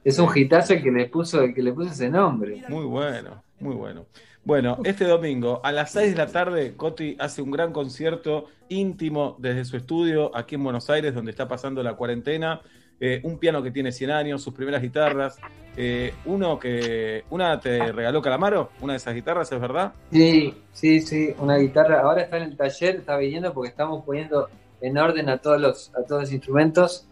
Es 0.05 0.19
un 0.19 0.29
hitazo 0.35 0.75
el 0.75 0.83
que 0.83 0.91
le 0.91 1.07
puso, 1.07 1.43
el 1.43 1.55
que 1.55 1.63
le 1.63 1.73
puso 1.73 1.91
ese 1.91 2.11
nombre. 2.11 2.63
Muy 2.69 2.85
bueno, 2.85 3.43
muy 3.59 3.75
bueno. 3.75 4.05
Bueno, 4.45 4.79
este 4.85 5.07
domingo 5.07 5.63
a 5.65 5.73
las 5.73 5.93
6 5.93 6.11
de 6.13 6.19
la 6.19 6.27
tarde, 6.27 6.75
Coti 6.77 7.17
hace 7.19 7.41
un 7.41 7.51
gran 7.51 7.73
concierto 7.73 8.45
íntimo 8.69 9.37
desde 9.39 9.65
su 9.65 9.79
estudio 9.79 10.37
aquí 10.37 10.57
en 10.57 10.65
Buenos 10.65 10.91
Aires, 10.91 11.15
donde 11.15 11.31
está 11.31 11.49
pasando 11.49 11.83
la 11.83 11.95
cuarentena. 11.95 12.61
Eh, 13.01 13.21
un 13.25 13.39
piano 13.39 13.63
que 13.63 13.71
tiene 13.71 13.91
100 13.91 14.11
años, 14.11 14.43
sus 14.43 14.53
primeras 14.53 14.83
guitarras. 14.83 15.39
Eh, 15.77 16.13
uno 16.27 16.59
que. 16.59 17.25
Una 17.31 17.59
te 17.59 17.91
regaló 17.91 18.21
Calamaro, 18.21 18.69
una 18.83 18.93
de 18.93 18.99
esas 18.99 19.15
guitarras, 19.15 19.51
¿es 19.51 19.61
verdad? 19.61 19.95
Sí, 20.13 20.55
sí, 20.73 21.01
sí, 21.01 21.35
una 21.39 21.57
guitarra. 21.57 22.03
Ahora 22.03 22.23
está 22.23 22.37
en 22.37 22.43
el 22.43 22.57
taller, 22.59 22.97
está 22.97 23.17
viniendo 23.17 23.55
porque 23.55 23.71
estamos 23.71 24.05
poniendo 24.05 24.51
en 24.83 24.99
orden 24.99 25.31
a 25.31 25.39
todos 25.39 25.59
los, 25.59 25.95
a 25.95 26.03
todos 26.03 26.23
los 26.23 26.33
instrumentos. 26.33 27.09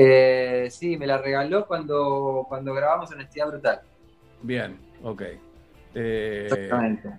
Eh, 0.00 0.68
sí, 0.70 0.96
me 0.96 1.08
la 1.08 1.18
regaló 1.18 1.66
cuando, 1.66 2.44
cuando 2.48 2.72
grabamos 2.72 3.10
Honestidad 3.10 3.48
Brutal. 3.48 3.80
Bien, 4.42 4.78
ok. 5.02 5.22
Eh, 5.94 6.42
Exactamente. 6.44 7.10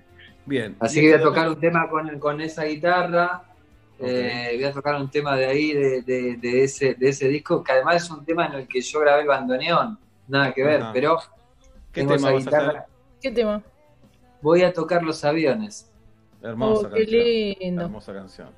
bien. 0.46 0.78
Así 0.80 1.02
que 1.02 1.08
voy 1.12 1.20
a 1.20 1.22
tocar 1.24 1.50
un 1.50 1.60
tema 1.60 1.90
con, 1.90 2.18
con 2.20 2.40
esa 2.40 2.64
guitarra. 2.64 3.44
eh, 4.00 4.52
voy 4.56 4.64
a 4.64 4.72
tocar 4.72 4.96
un 4.96 5.12
tema 5.12 5.36
de 5.36 5.46
ahí, 5.48 5.74
de, 5.74 6.02
de- 6.04 6.38
de 6.38 6.64
ese, 6.64 6.94
de 6.96 7.10
ese 7.10 7.28
disco, 7.28 7.62
que 7.62 7.74
además 7.74 7.98
es 8.04 8.10
un 8.10 8.24
tema 8.24 8.46
en 8.46 8.54
el 8.54 8.68
que 8.68 8.80
yo 8.80 9.02
grabé 9.02 9.24
el 9.24 9.28
bandoneón. 9.28 10.00
Nada 10.30 10.54
que 10.54 10.64
ver, 10.64 10.82
pero 10.94 11.18
¿Qué 11.92 12.00
Tengo 12.02 12.16
tema 12.16 12.30
esa 12.30 12.38
guitarra. 12.38 12.86
¿Qué 13.22 13.32
tema? 13.32 13.62
Voy 14.42 14.62
a 14.64 14.72
tocar 14.72 15.04
los 15.04 15.26
aviones. 15.26 15.92
Hermosa 16.42 16.88
Oh, 16.88 16.92
qué 16.94 17.00
canción. 17.02 17.24
lindo. 17.60 17.82
Hermosa 17.84 18.14
canción. 18.14 18.50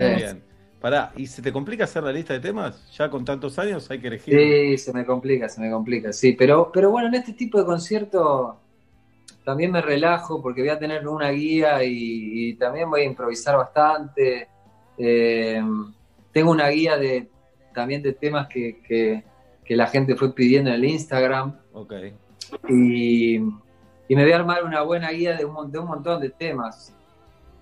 Eh. 0.00 0.14
Bien. 0.16 0.42
Pará, 0.84 1.12
¿y 1.16 1.26
se 1.26 1.40
te 1.40 1.50
complica 1.50 1.84
hacer 1.84 2.02
la 2.02 2.12
lista 2.12 2.34
de 2.34 2.40
temas? 2.40 2.92
Ya 2.94 3.08
con 3.08 3.24
tantos 3.24 3.58
años 3.58 3.90
hay 3.90 3.98
que 4.00 4.08
elegir. 4.08 4.38
Sí, 4.38 4.76
se 4.76 4.92
me 4.92 5.06
complica, 5.06 5.48
se 5.48 5.58
me 5.62 5.70
complica, 5.70 6.12
sí. 6.12 6.32
Pero, 6.34 6.70
pero 6.70 6.90
bueno, 6.90 7.08
en 7.08 7.14
este 7.14 7.32
tipo 7.32 7.58
de 7.58 7.64
concierto 7.64 8.60
también 9.46 9.72
me 9.72 9.80
relajo 9.80 10.42
porque 10.42 10.60
voy 10.60 10.68
a 10.68 10.78
tener 10.78 11.08
una 11.08 11.30
guía 11.30 11.82
y, 11.82 12.50
y 12.50 12.54
también 12.56 12.90
voy 12.90 13.00
a 13.00 13.04
improvisar 13.04 13.56
bastante. 13.56 14.46
Eh, 14.98 15.62
tengo 16.34 16.50
una 16.50 16.68
guía 16.68 16.98
de 16.98 17.30
también 17.72 18.02
de 18.02 18.12
temas 18.12 18.46
que, 18.48 18.82
que- 18.86 19.24
que 19.64 19.76
la 19.76 19.86
gente 19.86 20.14
fue 20.16 20.34
pidiendo 20.34 20.68
en 20.68 20.76
el 20.76 20.84
Instagram 20.84 21.56
Ok. 21.72 21.94
y, 22.68 23.36
y 23.36 23.40
me 24.10 24.22
voy 24.22 24.32
a 24.32 24.36
armar 24.36 24.62
una 24.62 24.82
buena 24.82 25.10
guía 25.12 25.34
de 25.34 25.46
un, 25.46 25.72
de 25.72 25.78
un 25.78 25.86
montón 25.86 26.20
de 26.20 26.28
temas. 26.28 26.94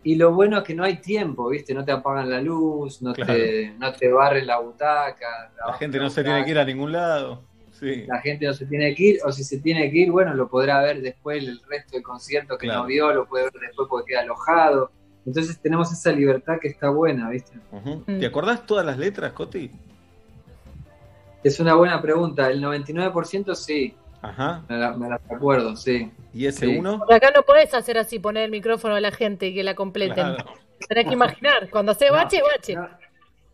Y 0.04 0.16
lo 0.16 0.32
bueno 0.32 0.58
es 0.58 0.64
que 0.64 0.74
no 0.74 0.82
hay 0.84 0.96
tiempo, 0.96 1.48
¿viste? 1.48 1.74
No 1.74 1.84
te 1.84 1.92
apagan 1.92 2.28
la 2.28 2.40
luz, 2.40 3.00
no, 3.02 3.12
Claro. 3.12 3.32
te, 3.34 3.72
no 3.78 3.92
te 3.92 4.10
barren 4.10 4.46
la 4.46 4.58
butaca. 4.58 5.52
La 5.66 5.74
gente 5.74 5.98
no 5.98 6.10
se 6.10 6.24
tiene 6.24 6.44
que 6.44 6.50
ir 6.50 6.58
a 6.58 6.64
ningún 6.64 6.90
lado. 6.92 7.42
Sí. 7.70 8.04
La 8.06 8.20
gente 8.20 8.46
no 8.46 8.52
se 8.54 8.66
tiene 8.66 8.94
que 8.94 9.02
ir, 9.02 9.18
o 9.24 9.30
si 9.32 9.44
se 9.44 9.58
tiene 9.60 9.90
que 9.90 9.98
ir, 9.98 10.10
bueno, 10.10 10.34
lo 10.34 10.48
podrá 10.48 10.80
ver 10.82 11.00
después 11.02 11.42
el 11.42 11.60
resto 11.68 11.92
del 11.96 12.02
concierto 12.02 12.58
que 12.58 12.66
Claro. 12.66 12.80
no 12.82 12.86
vio, 12.86 13.12
lo 13.12 13.26
puede 13.26 13.44
ver 13.44 13.52
después 13.60 13.88
porque 13.88 14.10
queda 14.12 14.20
alojado. 14.22 14.90
Entonces 15.24 15.58
tenemos 15.60 15.92
esa 15.92 16.10
libertad 16.10 16.58
que 16.60 16.68
está 16.68 16.90
buena, 16.90 17.30
¿viste? 17.30 17.52
Mm. 17.70 18.18
¿Te 18.18 18.26
acordás 18.26 18.66
todas 18.66 18.84
las 18.84 18.98
letras, 18.98 19.32
Coti? 19.32 19.70
Es 21.44 21.58
una 21.60 21.74
buena 21.74 22.00
pregunta. 22.02 22.48
El 22.50 22.60
99% 22.62 23.54
sí. 23.54 23.94
Ajá. 24.22 24.64
Me, 24.68 24.78
la- 24.78 24.92
me 24.96 25.08
las 25.08 25.20
acuerdo, 25.30 25.76
sí. 25.76 26.10
¿Y 26.32 26.46
ese 26.46 26.66
Sí. 26.66 26.78
uno? 26.78 26.98
Por 27.00 27.12
acá 27.12 27.30
no 27.34 27.42
podés 27.42 27.74
hacer 27.74 27.98
así, 27.98 28.18
poner 28.18 28.44
el 28.44 28.50
micrófono 28.50 28.94
a 28.94 29.00
la 29.00 29.10
gente 29.10 29.48
y 29.48 29.54
que 29.54 29.62
la 29.64 29.74
completen. 29.74 30.14
Claro. 30.34 30.44
Tenés 30.88 31.06
que 31.06 31.12
imaginar. 31.14 31.68
Cuando 31.70 31.92
hace 31.92 32.06
No, 32.08 32.14
bache, 32.14 32.40
bache. 32.42 32.76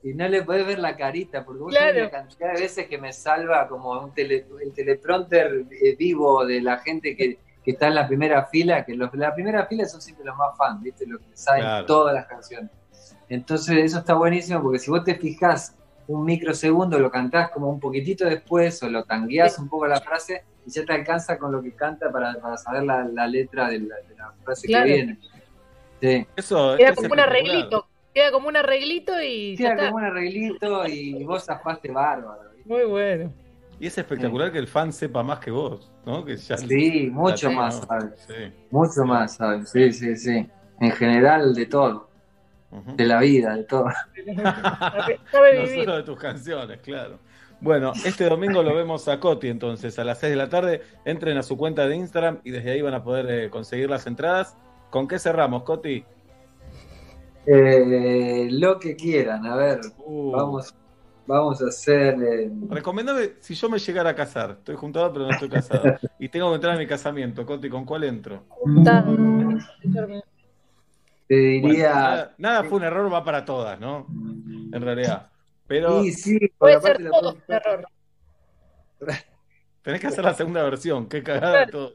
Y 0.03 0.15
no 0.15 0.29
le 0.29 0.43
podés 0.43 0.67
ver 0.67 0.79
la 0.79 0.97
carita, 0.97 1.45
porque 1.45 1.61
vos 1.63 1.71
Claro. 1.73 1.89
sabés 1.89 2.03
la 2.05 2.11
cantidad 2.11 2.53
de 2.55 2.61
veces 2.61 2.87
que 2.87 2.99
me 2.99 3.13
salva 3.13 3.67
como 3.67 3.93
un 4.01 4.15
tele- 4.15 4.47
el 4.63 4.73
teleprompter 4.73 5.65
eh, 5.83 5.97
vivo 5.97 6.47
de 6.47 6.61
la 6.63 6.79
gente 6.79 7.17
que, 7.17 7.39
que 7.65 7.71
está 7.73 7.89
en 7.89 7.97
la 7.97 8.07
primera 8.07 8.47
fila, 8.47 8.85
que 8.85 8.95
los, 8.95 9.13
la 9.15 9.35
primera 9.35 9.67
fila 9.67 9.85
son 9.87 10.01
siempre 10.01 10.25
los 10.25 10.37
más 10.37 10.57
fans, 10.57 10.83
¿viste? 10.83 11.05
Los 11.07 11.21
que 11.21 11.37
saben 11.37 11.63
Claro. 11.63 11.87
todas 11.87 12.15
las 12.15 12.27
canciones. 12.27 12.71
Entonces 13.29 13.77
eso 13.79 13.99
está 13.99 14.15
buenísimo 14.15 14.63
porque 14.63 14.79
si 14.79 14.91
vos 14.91 15.03
te 15.05 15.15
fijás 15.15 15.77
un 16.09 16.25
microsegundo, 16.25 16.99
lo 16.99 17.11
cantás 17.11 17.51
como 17.51 17.69
un 17.71 17.79
poquitito 17.79 18.25
después 18.25 18.83
o 18.83 18.89
lo 18.89 19.05
tangueás 19.05 19.59
un 19.59 19.69
poco 19.69 19.87
la 19.87 20.01
frase 20.01 20.43
y 20.67 20.71
ya 20.71 20.85
te 20.85 20.93
alcanza 20.93 21.39
con 21.39 21.53
lo 21.53 21.63
que 21.63 21.73
canta 21.73 22.11
para, 22.11 22.35
para 22.41 22.57
saber 22.57 22.83
la, 22.85 23.05
la 23.05 23.27
letra 23.27 23.69
de 23.69 23.81
la, 23.81 23.97
de 24.09 24.17
la 24.17 24.33
frase 24.43 24.67
Claro. 24.67 24.87
que 24.87 24.93
viene. 24.93 25.19
Sí. 26.01 26.27
Eso 26.37 26.75
Queda 26.77 26.95
como 26.95 27.13
un 27.13 27.21
arreglito. 27.21 27.87
Queda 28.15 28.33
como 28.33 28.49
un 28.49 28.57
arreglito 28.57 29.13
y 29.23 29.57
ya 29.57 29.77
Queda 29.77 29.87
como 29.91 29.97
un 29.99 30.05
arreglito 30.05 30.87
y 30.87 31.25
vos 31.25 31.45
zafaste 31.45 31.91
bárbaro. 31.91 32.51
Muy 32.65 32.85
bueno. 32.85 33.33
Y 33.81 33.87
es 33.87 33.97
espectacular 33.97 34.51
que 34.51 34.59
el 34.59 34.67
fan 34.67 34.93
sepa 34.93 35.23
más 35.23 35.39
que 35.39 35.51
vos, 35.53 35.91
¿no? 36.05 36.25
Que 36.25 36.37
ya 36.37 36.57
Sí, 36.57 37.09
mucho 37.13 37.51
más. 37.53 37.81
¿sabes? 37.87 38.27
Sí. 38.27 38.53
Mucho 38.71 39.05
más, 39.05 39.37
¿sabes? 39.37 39.71
Sí, 39.71 39.93
sí, 39.93 40.17
sí. 40.17 40.49
En 40.81 40.91
general, 40.93 41.55
de 41.55 41.67
todo. 41.67 42.08
De 42.71 43.07
la 43.07 43.21
vida, 43.21 43.57
de 43.57 43.65
todo. 43.65 43.87
Sabe 45.33 45.59
No 45.59 45.67
solo 45.85 45.97
de 45.97 46.03
tus 46.03 46.19
canciones, 46.19 46.79
claro. 46.81 47.19
Bueno, 47.61 47.93
este 48.05 48.29
domingo 48.29 48.63
lo 48.63 48.75
vemos 48.75 49.09
a 49.09 49.19
Coti 49.19 49.49
entonces, 49.49 49.99
a 49.99 50.05
las 50.05 50.19
6 50.21 50.31
de 50.31 50.37
la 50.37 50.49
tarde. 50.49 50.83
Entren 51.05 51.39
a 51.39 51.43
su 51.43 51.57
cuenta 51.57 51.89
de 51.89 51.97
Instagram 51.97 52.41
y 52.45 52.51
desde 52.51 52.71
ahí 52.73 52.83
van 52.83 52.95
a 52.95 53.03
poder 53.03 53.27
eh, 53.31 53.51
conseguir 53.51 53.89
las 53.91 54.07
entradas. 54.07 54.57
¿Con 54.91 55.09
qué 55.09 55.19
cerramos, 55.19 55.63
Coti? 55.65 56.05
Eh, 57.47 58.49
lo 58.51 58.79
que 58.79 58.95
quieran, 58.95 59.47
a 59.47 59.57
ver. 59.57 59.81
Uh. 60.05 60.31
Vamos, 60.33 60.75
vamos 61.27 61.63
a 61.63 61.69
hacer. 61.69 62.15
eh, 62.23 62.51
Recomendame 62.69 63.31
si 63.41 63.55
yo 63.55 63.69
me 63.71 63.79
llegara 63.79 64.11
a 64.11 64.15
casar. 64.15 64.57
Estoy 64.59 64.77
juntado, 64.77 65.13
pero 65.13 65.25
no 65.25 65.31
estoy 65.33 65.49
casado. 65.49 65.83
Y 66.19 66.29
tengo 66.29 66.51
que 66.51 66.57
entrar 66.57 66.75
a 66.75 66.79
mi 66.79 66.87
casamiento, 66.87 67.45
Coti, 67.47 67.69
¿con 67.71 67.85
cuál 67.85 68.05
entro? 68.05 68.45
Te 71.29 71.35
diría. 71.35 71.89
Bueno, 71.93 71.95
nada, 71.95 72.35
nada 72.39 72.65
fue 72.65 72.79
un 72.79 72.85
error, 72.85 73.13
va 73.13 73.23
para 73.25 73.45
todas, 73.45 73.79
¿no? 73.79 74.07
En 74.73 74.81
realidad. 74.83 75.31
Pero 75.67 76.03
Sí, 76.03 76.13
sí, 76.13 76.39
Puede 76.59 76.77
aparte 76.77 77.03
ser 77.03 77.11
todo 77.13 77.33
un 77.35 77.43
error. 77.55 77.87
tenés 79.83 80.01
que 80.01 80.07
hacer 80.07 80.25
la 80.25 80.35
segunda 80.35 80.63
versión. 80.65 81.09
Qué 81.09 81.23
cagada 81.23 81.67
todo. 81.67 81.93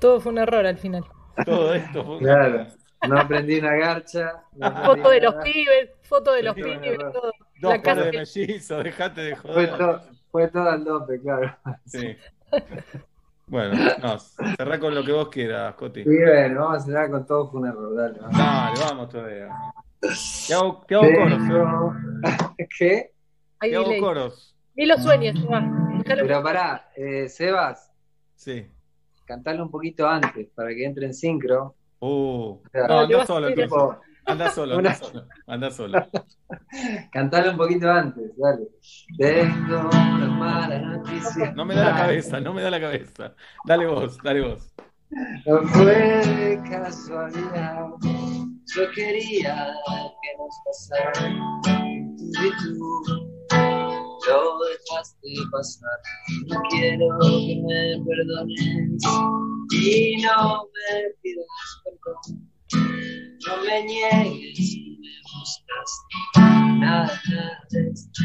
Todo 0.00 0.20
fue 0.20 0.32
un 0.32 0.38
error 0.38 0.66
al 0.66 0.78
final. 0.78 1.04
Todo 1.44 1.74
esto 1.74 2.04
fue 2.04 2.16
una 2.18 2.34
Claro. 2.34 2.66
No 3.08 3.18
aprendí 3.18 3.58
una 3.58 3.74
garcha. 3.76 4.42
no 4.54 4.66
aprendí 4.66 4.86
Foto 5.02 5.10
de 5.10 5.20
los 5.20 5.34
pibes, 5.36 5.90
foto 6.02 6.32
de 6.32 6.42
los 6.42 6.54
Sí, 6.54 6.62
un 6.62 6.80
pibes, 6.80 6.98
todo. 6.98 7.32
Dos 7.60 7.72
La 7.72 7.82
casa 7.82 8.02
de 8.04 8.10
que- 8.10 8.18
mellizos, 8.18 8.84
dejate 8.84 9.20
de 9.20 9.36
Fue 9.36 9.52
joder. 9.52 9.78
todo, 9.78 10.02
fue 10.30 10.48
todo 10.48 10.68
al 10.70 10.84
dope, 10.84 11.20
claro. 11.20 11.56
Sí. 11.86 12.16
Bueno, 13.46 13.74
no, 14.02 14.18
cerrá 14.56 14.78
con 14.80 14.94
lo 14.94 15.04
que 15.04 15.12
vos 15.12 15.28
quieras, 15.28 15.74
Coti. 15.74 16.00
Y 16.00 16.04
bueno, 16.04 16.60
vamos 16.62 16.82
a 16.82 16.86
cerrar 16.86 17.10
con 17.10 17.26
todo 17.26 17.50
fue 17.50 17.60
un 17.60 17.66
error, 17.68 17.94
dale. 17.94 18.18
vamos. 18.20 18.36
Dale, 18.38 18.80
vamos 18.80 19.08
todavía. 19.10 19.48
Te 20.48 20.54
hago, 20.54 20.84
te 20.88 20.94
hago 20.94 21.04
coros. 21.04 21.40
¿eh? 22.58 22.66
¿Qué? 22.78 23.12
Te 23.60 23.76
hago 23.76 23.98
coros. 24.00 24.56
Ni 24.74 24.86
los 24.86 25.02
sueños, 25.02 25.38
se 25.38 25.46
va. 25.46 25.60
Déjalo- 25.60 26.22
Pero 26.22 26.42
pará, 26.42 26.88
eh, 26.96 27.28
Sebas, 27.28 27.90
Sí. 28.34 28.66
cantarlo 29.26 29.62
un 29.64 29.70
poquito 29.70 30.08
antes 30.08 30.48
para 30.54 30.70
que 30.70 30.84
entre 30.84 31.06
en 31.06 31.14
sincro. 31.14 31.74
Uh. 32.00 32.58
sea, 32.72 32.86
No, 32.88 33.08
vas 33.08 33.26
solo 33.26 33.54
tipo, 33.54 33.98
Anda 34.26 34.50
solo, 34.50 34.76
anda 34.78 34.94
solo. 34.94 35.26
Anda 35.46 35.70
solo. 35.70 36.06
Cantarlo 37.12 37.52
un 37.52 37.56
poquito 37.56 37.90
antes, 37.90 38.32
dale. 38.36 38.68
Tengo 39.18 39.88
una 39.90 40.28
mala 40.28 40.78
noticia. 40.78 41.52
No 41.52 41.64
me 41.64 41.74
da 41.74 41.90
la 41.90 41.96
cabeza, 41.96 42.40
no 42.40 42.54
me 42.54 42.62
da 42.62 42.70
la 42.70 42.80
cabeza. 42.80 43.34
Dale 43.66 43.86
vos, 43.86 44.18
dale 44.22 44.40
vos. 44.40 44.74
No 45.46 45.62
fue 45.68 46.60
casualidad. 46.68 47.86
Yo 48.74 48.90
quería 48.94 49.74
que 50.22 50.30
nos 50.38 50.54
pasara. 50.64 51.30
Y 52.18 52.50
tú 52.62 53.34
lo 54.26 54.58
dejaste 54.64 55.28
pasar. 55.52 55.98
No 56.48 56.60
quiero 56.70 57.06
que 57.20 57.62
me 57.62 58.04
perdones. 58.04 59.02
Y 59.72 60.22
no 60.22 60.64
me 60.64 61.10
pidas 61.22 61.46
perdón. 61.84 63.23
No 63.46 63.62
me 63.62 63.84
niegues, 63.84 64.76
me 65.00 65.14
buscas. 65.32 65.90
Nada, 66.36 67.20
de 67.70 67.90
esto. 67.90 68.22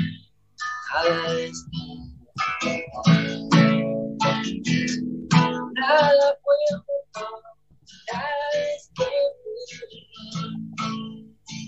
Nada 0.94 1.34
de 1.34 1.46
esto. 1.46 1.78
Nada 5.74 6.38
puedo 6.44 6.84
nada 8.12 8.50
esto 8.76 9.04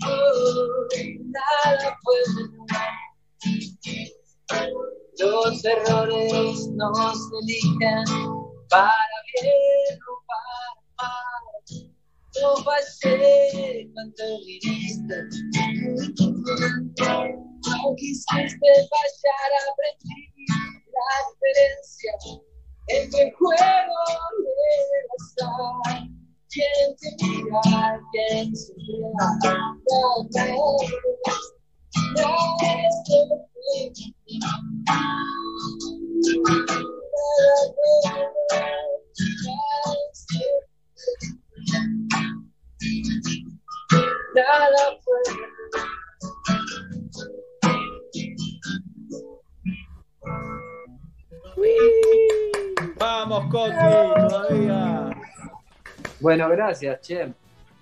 oh, 0.06 0.88
nada 1.24 1.98
puedo 2.02 2.42
los 5.18 5.64
errores 5.64 6.68
nos 6.74 7.18
eligen 7.42 8.04
para 8.68 8.92
bien 9.40 9.98
o 10.08 10.14
para 10.26 11.08
mal 11.08 11.51
no 12.40 12.56
fallé 12.64 13.90
cuando 13.92 14.24
viniste 14.46 15.16
no 17.64 17.94
quisiste 17.96 18.70
fallar 18.90 19.50
aprendí 19.70 20.20
la 20.92 21.08
diferencia 21.28 22.12
entre 22.88 23.22
el 23.22 23.32
juego 23.34 24.00
y 24.38 24.48
el 24.88 25.06
azar. 25.16 26.08
¿Quién 26.50 26.88
te 26.98 27.08
mira? 27.24 27.60
¿Quién 28.12 28.56
se 28.56 28.72
mira? 28.76 29.24
Nada 29.42 29.52
es, 29.52 30.66
nada 32.14 32.44
es 32.62 32.96
perfecto. 33.08 34.04
Nada 34.94 35.08
puede, 37.74 38.20
nada 39.44 39.92
es 40.10 40.18
perfecto. 40.28 42.01
Nada 44.34 44.98
puede. 45.04 45.38
Vamos, 52.98 53.46
Coti, 53.50 53.74
todavía. 53.74 55.10
Bueno, 56.20 56.48
gracias, 56.48 57.00
Che. 57.00 57.32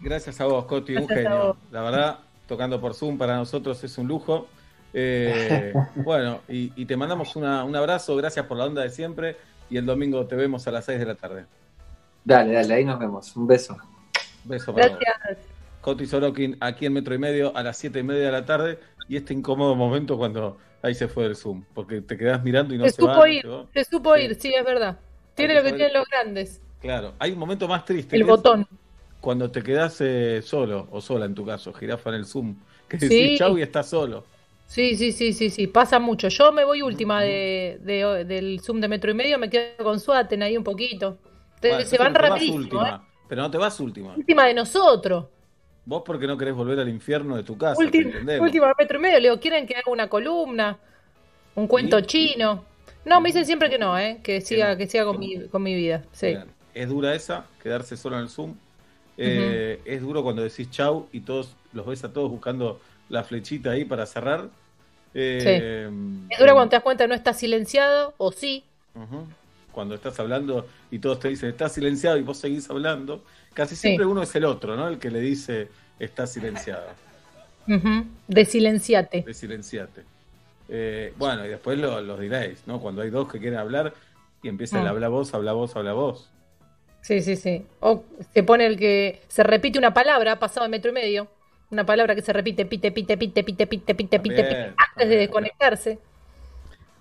Gracias 0.00 0.40
a 0.40 0.46
vos, 0.46 0.64
Coti, 0.64 0.96
un 0.96 1.08
genio. 1.08 1.56
La 1.70 1.82
verdad, 1.82 2.18
tocando 2.46 2.80
por 2.80 2.94
Zoom 2.94 3.18
para 3.18 3.36
nosotros 3.36 3.82
es 3.84 3.96
un 3.98 4.08
lujo. 4.08 4.48
Eh, 4.92 5.72
bueno, 5.96 6.40
y, 6.48 6.72
y 6.80 6.86
te 6.86 6.96
mandamos 6.96 7.36
una- 7.36 7.64
un 7.64 7.76
abrazo, 7.76 8.16
gracias 8.16 8.46
por 8.46 8.56
la 8.56 8.64
onda 8.64 8.82
de 8.82 8.90
siempre. 8.90 9.36
y 9.68 9.76
el 9.76 9.86
domingo 9.86 10.26
te 10.26 10.34
vemos 10.34 10.66
a 10.66 10.72
las 10.72 10.84
6 10.86 10.98
de 10.98 11.06
la 11.06 11.14
tarde. 11.14 11.46
Dale, 12.24 12.52
dale, 12.54 12.74
ahí 12.74 12.84
nos 12.84 12.98
vemos. 12.98 13.36
Un 13.36 13.46
beso. 13.46 13.76
Beso 14.44 14.74
para 14.74 14.88
vos. 14.88 14.98
Gracias. 15.00 15.38
Coti 15.80 16.06
Sorokin 16.06 16.56
aquí 16.60 16.86
en 16.86 16.92
Metro 16.92 17.14
y 17.14 17.18
Medio 17.18 17.56
a 17.56 17.62
las 17.62 17.76
7 17.78 18.00
y 18.00 18.02
media 18.02 18.26
de 18.26 18.32
la 18.32 18.44
tarde 18.44 18.78
y 19.08 19.16
este 19.16 19.32
incómodo 19.34 19.74
momento 19.74 20.16
cuando 20.18 20.58
ahí 20.82 20.94
se 20.94 21.08
fue 21.08 21.26
el 21.26 21.36
Zoom, 21.36 21.64
porque 21.74 22.00
te 22.02 22.16
quedás 22.18 22.42
mirando 22.42 22.74
y 22.74 22.78
no 22.78 22.84
se 22.84 22.90
se 22.90 23.02
va. 23.02 23.14
supo 23.14 23.26
no 23.26 23.26
ir, 23.26 23.42
se 23.42 23.48
va. 23.48 23.66
se 23.72 23.84
supo 23.84 24.16
Sí. 24.16 24.22
ir, 24.22 24.34
sí, 24.34 24.54
es 24.54 24.64
verdad. 24.64 24.98
Tiene 25.34 25.54
lo 25.54 25.62
que 25.62 25.72
tienen 25.72 25.94
los 25.94 26.06
grandes. 26.08 26.60
Claro, 26.80 27.14
hay 27.18 27.32
un 27.32 27.38
momento 27.38 27.66
más 27.68 27.84
triste. 27.84 28.16
El 28.16 28.24
botón. 28.24 28.66
Cuando 29.20 29.50
te 29.50 29.62
quedás 29.62 30.00
eh, 30.00 30.40
solo, 30.42 30.88
o 30.90 31.00
sola 31.00 31.26
en 31.26 31.34
tu 31.34 31.44
caso, 31.44 31.72
jirafa 31.72 32.10
en 32.10 32.16
el 32.16 32.26
Zoom, 32.26 32.56
que 32.88 32.98
Sí. 32.98 33.08
decís 33.08 33.38
chau 33.38 33.58
y 33.58 33.62
estás 33.62 33.88
solo. 33.88 34.24
Sí, 34.66 34.96
sí, 34.96 35.12
sí, 35.12 35.32
sí, 35.32 35.50
sí, 35.50 35.66
pasa 35.66 35.98
mucho. 35.98 36.28
Yo 36.28 36.52
me 36.52 36.64
voy 36.64 36.80
última 36.82 37.22
de, 37.22 37.80
de- 37.82 38.24
del 38.24 38.60
Zoom 38.60 38.80
de 38.80 38.88
metro 38.88 39.10
y 39.10 39.14
medio, 39.14 39.38
me 39.38 39.50
quedo 39.50 39.82
con 39.84 39.98
Suaten 39.98 40.42
ahí 40.42 40.56
un 40.56 40.62
poquito. 40.64 41.18
Entonces, 41.56 41.70
Bueno, 41.70 41.84
se 41.90 41.98
van 41.98 42.12
no 42.12 42.18
rapidísimo, 42.20 42.56
última, 42.56 42.88
¿eh? 42.88 43.09
Pero 43.30 43.42
no 43.42 43.50
te 43.50 43.58
vas 43.58 43.78
última. 43.78 44.16
Última 44.16 44.44
de 44.46 44.54
nosotros. 44.54 45.26
Vos 45.86 46.02
porque 46.04 46.26
no 46.26 46.36
querés 46.36 46.52
volver 46.52 46.80
al 46.80 46.88
infierno 46.88 47.36
de 47.36 47.44
tu 47.44 47.56
casa, 47.56 47.80
Última, 47.80 48.10
última 48.40 48.74
metro 48.76 48.98
y 48.98 49.02
medio. 49.02 49.18
Le 49.20 49.28
digo, 49.28 49.40
¿quieren 49.40 49.68
que 49.68 49.76
haga 49.76 49.90
una 49.90 50.08
columna? 50.08 50.76
¿Un 51.54 51.68
cuento 51.68 52.00
chino? 52.00 52.64
No, 53.04 53.20
me 53.20 53.28
dicen 53.28 53.46
siempre 53.46 53.70
que 53.70 53.78
no, 53.78 53.96
¿eh? 53.96 54.18
Que 54.24 54.40
siga, 54.40 54.76
que 54.76 54.88
siga 54.88 55.04
con 55.04 55.20
mi, 55.20 55.46
con 55.46 55.62
mi 55.62 55.76
vida. 55.76 56.02
Sí. 56.10 56.36
Es 56.74 56.88
dura 56.88 57.14
esa, 57.14 57.44
quedarse 57.62 57.96
solo 57.96 58.16
en 58.16 58.22
el 58.22 58.28
Zoom. 58.28 58.56
Eh, 59.16 59.80
Es 59.84 60.00
duro 60.02 60.24
cuando 60.24 60.42
decís 60.42 60.68
chau 60.72 61.06
y 61.12 61.20
todos 61.20 61.54
los 61.72 61.86
ves 61.86 62.02
a 62.02 62.12
todos 62.12 62.30
buscando 62.30 62.80
la 63.08 63.22
flechita 63.22 63.70
ahí 63.70 63.84
para 63.84 64.06
cerrar. 64.06 64.48
Eh, 65.14 65.88
Es 66.30 66.38
dura 66.38 66.52
cuando 66.52 66.70
te 66.70 66.76
das 66.76 66.82
cuenta 66.82 67.04
que 67.04 67.08
no 67.08 67.14
está 67.14 67.32
silenciado, 67.32 68.12
o 68.18 68.32
sí. 68.32 68.64
Ujú. 68.96 69.24
Cuando 69.72 69.94
estás 69.94 70.18
hablando 70.20 70.66
y 70.90 70.98
todos 70.98 71.20
te 71.20 71.28
dicen 71.28 71.50
está 71.50 71.68
silenciado 71.68 72.16
y 72.16 72.22
vos 72.22 72.38
seguís 72.38 72.68
hablando, 72.70 73.22
casi 73.54 73.76
siempre 73.76 74.04
uno 74.06 74.22
es 74.22 74.34
el 74.34 74.44
otro, 74.44 74.76
¿no? 74.76 74.88
El 74.88 74.98
que 74.98 75.10
le 75.10 75.20
dice 75.20 75.68
está 75.98 76.26
silenciado, 76.26 76.84
Ujú. 77.68 78.04
De 78.26 78.44
silenciate. 78.44 79.22
de 79.22 79.34
silenciate. 79.34 80.02
Eh, 80.68 81.12
bueno, 81.18 81.44
y 81.44 81.48
después 81.48 81.78
lo, 81.78 82.00
los 82.00 82.18
diréis, 82.18 82.62
¿no? 82.66 82.80
Cuando 82.80 83.02
hay 83.02 83.10
dos 83.10 83.30
que 83.30 83.38
quieren 83.38 83.58
hablar 83.58 83.92
y 84.42 84.48
empiezan 84.48 84.82
Mm. 84.84 84.86
a 84.86 84.90
hablar 84.90 85.10
vos, 85.10 85.34
habla 85.34 85.52
vos, 85.52 85.74
habla 85.76 85.92
vos. 85.92 86.30
Sí, 87.02 87.20
sí, 87.22 87.36
sí. 87.36 87.64
O 87.80 88.04
se 88.34 88.42
pone 88.42 88.66
el 88.66 88.76
que 88.78 89.20
se 89.28 89.42
repite 89.42 89.78
una 89.78 89.92
palabra, 89.94 90.38
pasado 90.38 90.64
de 90.64 90.70
metro 90.70 90.90
y 90.90 90.94
medio. 90.94 91.28
Una 91.70 91.84
palabra 91.86 92.14
que 92.14 92.22
se 92.22 92.32
repite, 92.32 92.66
pite, 92.66 92.90
pite, 92.92 93.16
pite, 93.16 93.42
pite, 93.44 93.66
pite, 93.66 93.94
pite, 93.94 93.94
pite, 93.94 94.18
pite, 94.18 94.72
antes 94.76 95.08
de 95.08 95.16
desconectarse. 95.16 95.98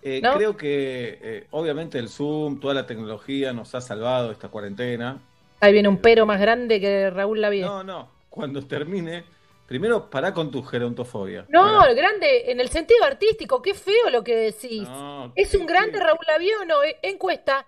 Eh, 0.01 0.21
¿No? 0.23 0.33
Creo 0.35 0.55
que 0.55 1.19
eh, 1.21 1.47
obviamente 1.51 1.99
el 1.99 2.09
Zoom, 2.09 2.59
toda 2.59 2.73
la 2.73 2.85
tecnología 2.85 3.51
nos 3.53 3.75
ha 3.75 3.81
salvado 3.81 4.31
esta 4.31 4.47
cuarentena. 4.47 5.19
Ahí 5.59 5.73
viene 5.73 5.89
un 5.89 5.97
pero 5.97 6.25
más 6.25 6.39
grande 6.39 6.79
que 6.79 7.09
Raúl 7.09 7.41
Lavie. 7.41 7.61
No, 7.61 7.83
no, 7.83 8.09
cuando 8.29 8.65
termine, 8.65 9.25
primero 9.67 10.09
pará 10.09 10.33
con 10.33 10.51
tu 10.51 10.63
gerontofobia. 10.63 11.45
No, 11.49 11.85
el 11.85 11.95
grande, 11.95 12.49
en 12.51 12.61
el 12.61 12.69
sentido 12.69 13.03
artístico, 13.03 13.61
qué 13.61 13.73
feo 13.73 14.09
lo 14.09 14.23
que 14.23 14.35
decís. 14.35 14.83
No, 14.87 15.33
¿Es 15.35 15.53
un 15.53 15.65
grande 15.65 15.99
Raúl 15.99 16.19
Lavie 16.27 16.55
o 16.61 16.65
no? 16.65 16.81
Eh, 16.83 16.97
Encuesta. 17.01 17.65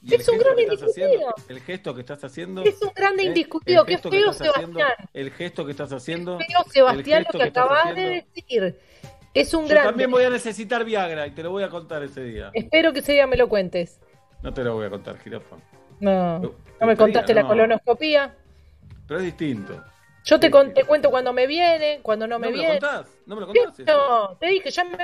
Y 0.00 0.14
Es 0.14 0.28
un 0.28 0.38
que 0.38 0.44
estás 0.44 0.58
indiscutido. 0.60 1.06
haciendo, 1.08 1.34
el 1.48 1.60
gesto 1.60 1.94
que 1.94 2.00
estás 2.00 2.22
haciendo. 2.22 2.62
Es 2.62 2.80
un 2.80 2.92
grande 2.94 3.24
¿eh? 3.24 3.26
indiscutido. 3.26 3.84
Qué 3.84 3.96
que 3.96 4.08
feo, 4.08 4.30
haciendo, 4.30 4.54
Sebastián. 4.54 4.92
el 5.12 5.30
gesto 5.32 5.64
que 5.64 5.70
estás 5.72 5.92
haciendo. 5.92 6.38
Feo, 6.38 6.46
el 6.64 6.72
Sebastián, 6.72 7.26
lo 7.32 7.38
que 7.40 7.46
estás 7.48 7.64
acabas 7.64 7.94
de 7.96 8.24
decir. 8.34 8.78
Es 9.40 9.54
un 9.54 9.64
Yo 9.64 9.68
grande. 9.70 9.90
también 9.90 10.10
voy 10.10 10.24
a 10.24 10.30
necesitar 10.30 10.84
Viagra 10.84 11.26
y 11.26 11.30
te 11.32 11.42
lo 11.42 11.50
voy 11.50 11.62
a 11.62 11.68
contar 11.68 12.02
ese 12.02 12.22
día. 12.24 12.50
Espero 12.54 12.92
que 12.92 13.00
ese 13.00 13.12
día 13.12 13.26
me 13.26 13.36
lo 13.36 13.48
cuentes. 13.48 14.00
No 14.42 14.52
te 14.52 14.62
lo 14.64 14.74
voy 14.74 14.86
a 14.86 14.90
contar, 14.90 15.18
jirafa. 15.18 15.56
No. 16.00 16.40
¿Te 16.40 16.46
No 16.46 16.86
me 16.86 16.94
gustaría? 16.94 16.96
contaste 16.96 17.34
la 17.34 17.42
No. 17.42 17.48
colonoscopía. 17.48 18.34
Pero 19.06 19.20
es 19.20 19.26
distinto. 19.26 19.82
Yo 20.24 20.38
te, 20.38 20.50
con- 20.50 20.74
te 20.74 20.84
cuento 20.84 21.10
cuando 21.10 21.32
me 21.32 21.46
viene, 21.46 22.00
cuando 22.02 22.26
no 22.26 22.38
me 22.38 22.46
¿No 22.48 22.50
me 22.50 22.56
lo 22.56 22.62
viene. 22.62 22.78
contás? 22.80 23.06
¿No 23.26 23.34
me 23.34 23.40
lo 23.40 23.46
contás? 23.46 23.78
No, 23.86 24.36
te 24.38 24.46
dije, 24.48 24.70
ya 24.70 24.84
me 24.84 24.96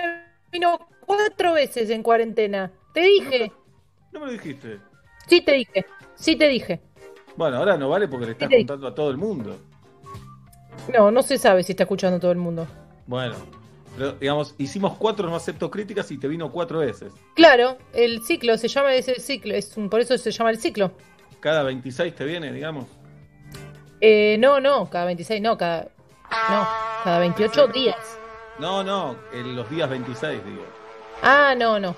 vino 0.53 0.79
cuatro 1.07 1.53
veces 1.55 1.89
en 1.91 2.03
cuarentena. 2.03 2.71
Te 2.93 3.01
dije. 3.01 3.51
No 4.13 4.21
me 4.21 4.27
lo 4.27 4.33
dijiste. 4.33 4.79
Sí 5.27 5.41
te 5.41 5.53
dije. 5.53 5.87
Sí 6.15 6.37
te 6.37 6.49
dije. 6.49 6.81
Bueno, 7.37 7.57
ahora 7.57 7.77
no 7.77 7.89
vale 7.89 8.07
porque 8.07 8.27
le 8.27 8.33
estás 8.33 8.49
contando 8.49 8.87
a 8.87 8.95
todo 8.95 9.11
el 9.11 9.17
mundo. 9.17 9.57
No, 10.93 11.11
no 11.11 11.23
se 11.23 11.39
sabe 11.39 11.63
si 11.63 11.73
está 11.73 11.85
escuchando 11.85 12.21
todo 12.21 12.31
el 12.33 12.39
mundo. 12.39 12.67
Bueno, 13.07 13.35
pero 13.97 14.13
digamos, 14.13 14.55
hicimos 14.59 14.97
cuatro 14.99 15.29
no 15.29 15.37
acepto 15.37 15.71
críticas 15.71 16.11
y 16.11 16.19
te 16.19 16.29
vino 16.29 16.51
cuatro 16.51 16.81
veces. 16.81 17.13
Claro, 17.35 17.79
el 17.93 18.23
ciclo 18.23 18.57
se 18.59 18.69
llama 18.69 18.95
ese 18.95 19.21
ciclo, 19.21 19.55
es 19.55 19.77
un- 19.77 19.89
por 19.89 20.01
eso 20.01 20.17
se 20.19 20.31
llama 20.31 20.51
el 20.51 20.59
ciclo. 20.59 20.93
Cada 21.41 21.63
26 21.63 22.15
te 22.15 22.25
viene, 22.25 22.53
digamos. 22.53 22.87
Eh, 24.01 24.37
no, 24.39 24.61
no, 24.61 24.89
cada 24.91 25.05
26, 25.07 25.41
no, 25.41 25.57
cada. 25.57 25.89
No, 26.49 26.69
cada 27.05 27.19
28 27.21 27.69
días. 27.69 27.97
No, 28.59 28.83
no, 28.83 29.17
en 29.33 29.55
los 29.57 29.69
días 29.71 29.89
26, 29.89 30.45
digo. 30.45 30.65
Ah, 31.23 31.55
no, 31.57 31.79
no. 31.79 31.95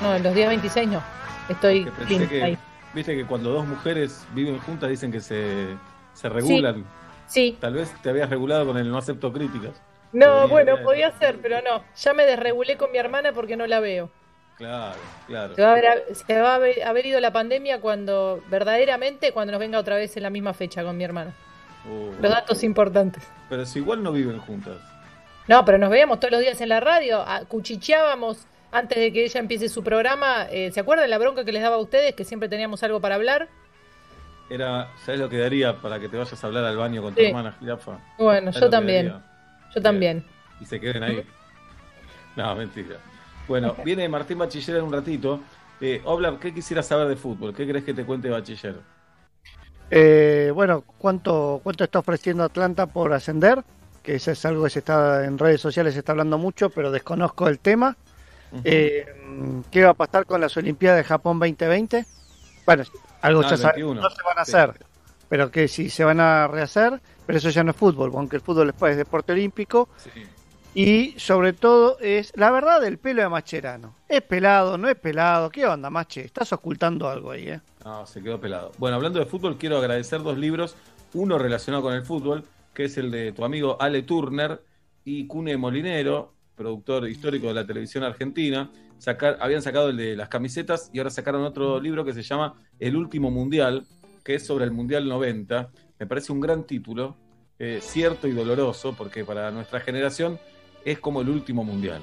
No, 0.00 0.14
en 0.16 0.22
los 0.22 0.34
días 0.34 0.48
26 0.48 0.88
no. 0.88 1.02
Estoy 1.48 1.84
Que 1.84 1.90
pensé 1.90 2.06
clean 2.14 2.28
que, 2.28 2.42
ahí. 2.42 2.58
viste 2.94 3.14
que 3.16 3.24
cuando 3.26 3.50
dos 3.50 3.66
mujeres 3.66 4.24
viven 4.34 4.58
juntas 4.60 4.88
dicen 4.90 5.10
que 5.12 5.20
se, 5.20 5.68
se 6.14 6.28
regulan. 6.28 6.84
Sí. 7.26 7.56
Tal 7.60 7.74
vez 7.74 7.92
te 8.02 8.10
habías 8.10 8.30
regulado 8.30 8.66
con 8.66 8.76
el 8.78 8.88
no 8.90 8.98
acepto 8.98 9.32
críticas. 9.32 9.80
No, 10.12 10.46
bueno, 10.48 10.76
podía 10.82 11.10
ser, 11.18 11.38
pero 11.40 11.60
no. 11.62 11.82
Ya 11.96 12.12
me 12.12 12.24
desregulé 12.26 12.76
con 12.76 12.90
mi 12.92 12.98
hermana 12.98 13.32
porque 13.32 13.56
no 13.56 13.66
la 13.66 13.80
veo. 13.80 14.10
Claro, 14.58 14.96
claro. 15.26 15.54
Se 15.54 15.62
va 15.62 15.68
a 15.68 15.72
haber, 15.72 16.04
se 16.14 16.40
va 16.40 16.52
a 16.52 16.54
haber, 16.56 16.82
haber 16.84 17.06
ido 17.06 17.18
la 17.20 17.32
pandemia 17.32 17.80
cuando, 17.80 18.42
verdaderamente, 18.50 19.32
cuando 19.32 19.52
nos 19.52 19.60
venga 19.60 19.78
otra 19.78 19.96
vez 19.96 20.16
en 20.16 20.22
la 20.22 20.30
misma 20.30 20.52
fecha 20.54 20.84
con 20.84 20.96
mi 20.96 21.04
hermana. 21.04 21.32
Uh, 21.88 22.12
Los 22.22 22.30
datos 22.30 22.62
importantes. 22.62 23.24
pero 23.48 23.64
si 23.66 23.78
igual 23.80 24.02
no 24.02 24.12
viven 24.12 24.38
juntas. 24.38 24.76
No, 25.48 25.64
pero 25.64 25.78
nos 25.78 25.90
veíamos 25.90 26.20
todos 26.20 26.30
los 26.32 26.40
días 26.40 26.60
en 26.60 26.68
la 26.68 26.78
radio, 26.78 27.24
cuchicheábamos 27.48 28.46
antes 28.70 28.98
de 28.98 29.12
que 29.12 29.24
ella 29.24 29.40
empiece 29.40 29.68
su 29.68 29.82
programa. 29.82 30.46
Eh, 30.50 30.70
¿Se 30.72 30.78
acuerdan 30.80 31.10
la 31.10 31.18
bronca 31.18 31.44
que 31.44 31.50
les 31.52 31.62
daba 31.62 31.76
a 31.76 31.80
ustedes, 31.80 32.14
que 32.14 32.24
siempre 32.24 32.48
teníamos 32.48 32.82
algo 32.84 33.00
para 33.00 33.16
hablar? 33.16 33.48
Era, 34.50 34.88
¿sabes 35.04 35.18
lo 35.18 35.28
que 35.28 35.38
daría 35.38 35.74
para 35.76 35.98
que 35.98 36.08
te 36.08 36.16
vayas 36.16 36.42
a 36.42 36.46
hablar 36.46 36.64
al 36.64 36.76
baño 36.76 37.02
con 37.02 37.14
tu 37.14 37.20
Sí. 37.20 37.26
hermana 37.26 37.56
jirafa? 37.58 37.98
Bueno, 38.18 38.52
¿Sabes 38.52 38.60
yo 38.66 38.70
también. 38.70 39.08
daría? 39.08 39.24
Yo 39.74 39.82
también. 39.82 40.24
Y 40.60 40.64
se 40.66 40.80
queden 40.80 41.02
ahí. 41.02 41.24
No, 42.36 42.54
mentira. 42.56 42.96
Bueno, 43.46 43.76
viene 43.84 44.08
Martín 44.08 44.38
Bachiller 44.38 44.76
en 44.78 44.84
un 44.84 44.92
ratito. 44.92 45.40
Eh, 45.82 46.00
Obla, 46.04 46.38
¿qué 46.40 46.54
quisieras 46.54 46.86
saber 46.86 47.06
de 47.08 47.16
fútbol? 47.16 47.54
¿Qué 47.54 47.68
crees 47.68 47.84
que 47.84 47.92
te 47.92 48.06
cuente 48.06 48.30
Bachiller? 48.30 48.76
Eh, 49.90 50.50
bueno, 50.54 50.82
¿cuánto, 50.96 51.60
¿cuánto 51.62 51.84
está 51.84 51.98
ofreciendo 51.98 52.44
Atlanta 52.44 52.86
por 52.86 53.12
ascender? 53.12 53.62
Que 54.02 54.14
eso 54.14 54.30
es 54.30 54.42
algo 54.46 54.64
que 54.64 54.70
se 54.70 54.78
está 54.78 55.24
en 55.26 55.38
redes 55.38 55.60
sociales 55.60 55.92
se 55.92 55.98
está 56.00 56.12
hablando 56.12 56.38
mucho, 56.38 56.70
pero 56.70 56.90
desconozco 56.90 57.48
el 57.48 57.58
tema. 57.58 57.96
Eh, 58.64 59.04
¿Qué 59.70 59.84
va 59.84 59.90
a 59.90 59.94
pasar 59.94 60.24
con 60.24 60.40
las 60.40 60.56
Olimpiadas 60.56 60.98
de 60.98 61.04
Japón 61.04 61.38
2020? 61.38 62.06
Bueno, 62.64 62.84
algo 63.20 63.42
No, 63.42 63.50
ya 63.50 63.56
sabemos, 63.58 63.74
21. 63.96 64.00
no 64.00 64.10
se 64.10 64.22
van 64.22 64.38
a 64.38 64.44
Sí. 64.46 64.52
hacer, 64.52 64.86
pero 65.28 65.50
que 65.50 65.68
si 65.68 65.90
se 65.90 66.04
van 66.04 66.20
a 66.20 66.48
rehacer, 66.48 67.00
pero 67.26 67.38
eso 67.38 67.50
ya 67.50 67.62
no 67.62 67.70
es 67.70 67.76
fútbol, 67.76 68.10
aunque 68.14 68.36
el 68.36 68.42
fútbol 68.42 68.68
después 68.68 68.92
es 68.92 68.98
deporte 68.98 69.32
olímpico. 69.32 69.88
Y 70.74 71.14
sobre 71.18 71.52
todo 71.52 71.98
es 72.00 72.32
la 72.34 72.50
verdad 72.50 72.80
del 72.80 72.96
pelo 72.96 73.20
de 73.20 73.28
Macherano. 73.28 73.94
¿Es 74.08 74.22
pelado? 74.22 74.78
¿No 74.78 74.88
es 74.88 74.96
pelado? 74.96 75.50
¿Qué 75.50 75.66
onda, 75.66 75.90
Mache? 75.90 76.24
Estás 76.24 76.52
ocultando 76.54 77.08
algo 77.08 77.30
ahí, 77.30 77.48
¿eh? 77.48 77.60
No, 77.84 78.06
se 78.06 78.22
quedó 78.22 78.40
pelado. 78.40 78.72
Bueno, 78.78 78.96
hablando 78.96 79.18
de 79.18 79.26
fútbol, 79.26 79.58
quiero 79.58 79.76
agradecer 79.76 80.22
dos 80.22 80.38
libros. 80.38 80.74
Uno 81.12 81.38
relacionado 81.38 81.82
con 81.82 81.92
el 81.92 82.04
fútbol, 82.04 82.44
que 82.72 82.84
es 82.84 82.96
el 82.96 83.10
de 83.10 83.32
tu 83.32 83.44
amigo 83.44 83.76
Ale 83.80 84.02
Turner 84.02 84.62
y 85.04 85.26
Cune 85.26 85.58
Molinero, 85.58 86.32
productor 86.54 87.06
histórico 87.06 87.48
de 87.48 87.54
la 87.54 87.66
televisión 87.66 88.04
argentina. 88.04 88.70
Sacar, 88.96 89.36
habían 89.40 89.60
sacado 89.60 89.90
el 89.90 89.96
de 89.98 90.16
las 90.16 90.28
camisetas 90.28 90.88
y 90.92 90.98
ahora 90.98 91.10
sacaron 91.10 91.42
otro 91.42 91.80
libro 91.80 92.04
que 92.04 92.14
se 92.14 92.22
llama 92.22 92.54
El 92.78 92.96
último 92.96 93.30
mundial, 93.30 93.84
que 94.24 94.36
es 94.36 94.46
sobre 94.46 94.64
el 94.64 94.70
Mundial 94.70 95.06
90. 95.06 95.70
Me 96.02 96.06
parece 96.08 96.32
un 96.32 96.40
gran 96.40 96.64
título, 96.64 97.14
eh, 97.60 97.78
cierto 97.80 98.26
y 98.26 98.32
doloroso, 98.32 98.92
porque 98.92 99.24
para 99.24 99.52
nuestra 99.52 99.78
generación 99.78 100.36
es 100.84 100.98
como 100.98 101.20
el 101.20 101.28
último 101.28 101.62
mundial. 101.62 102.02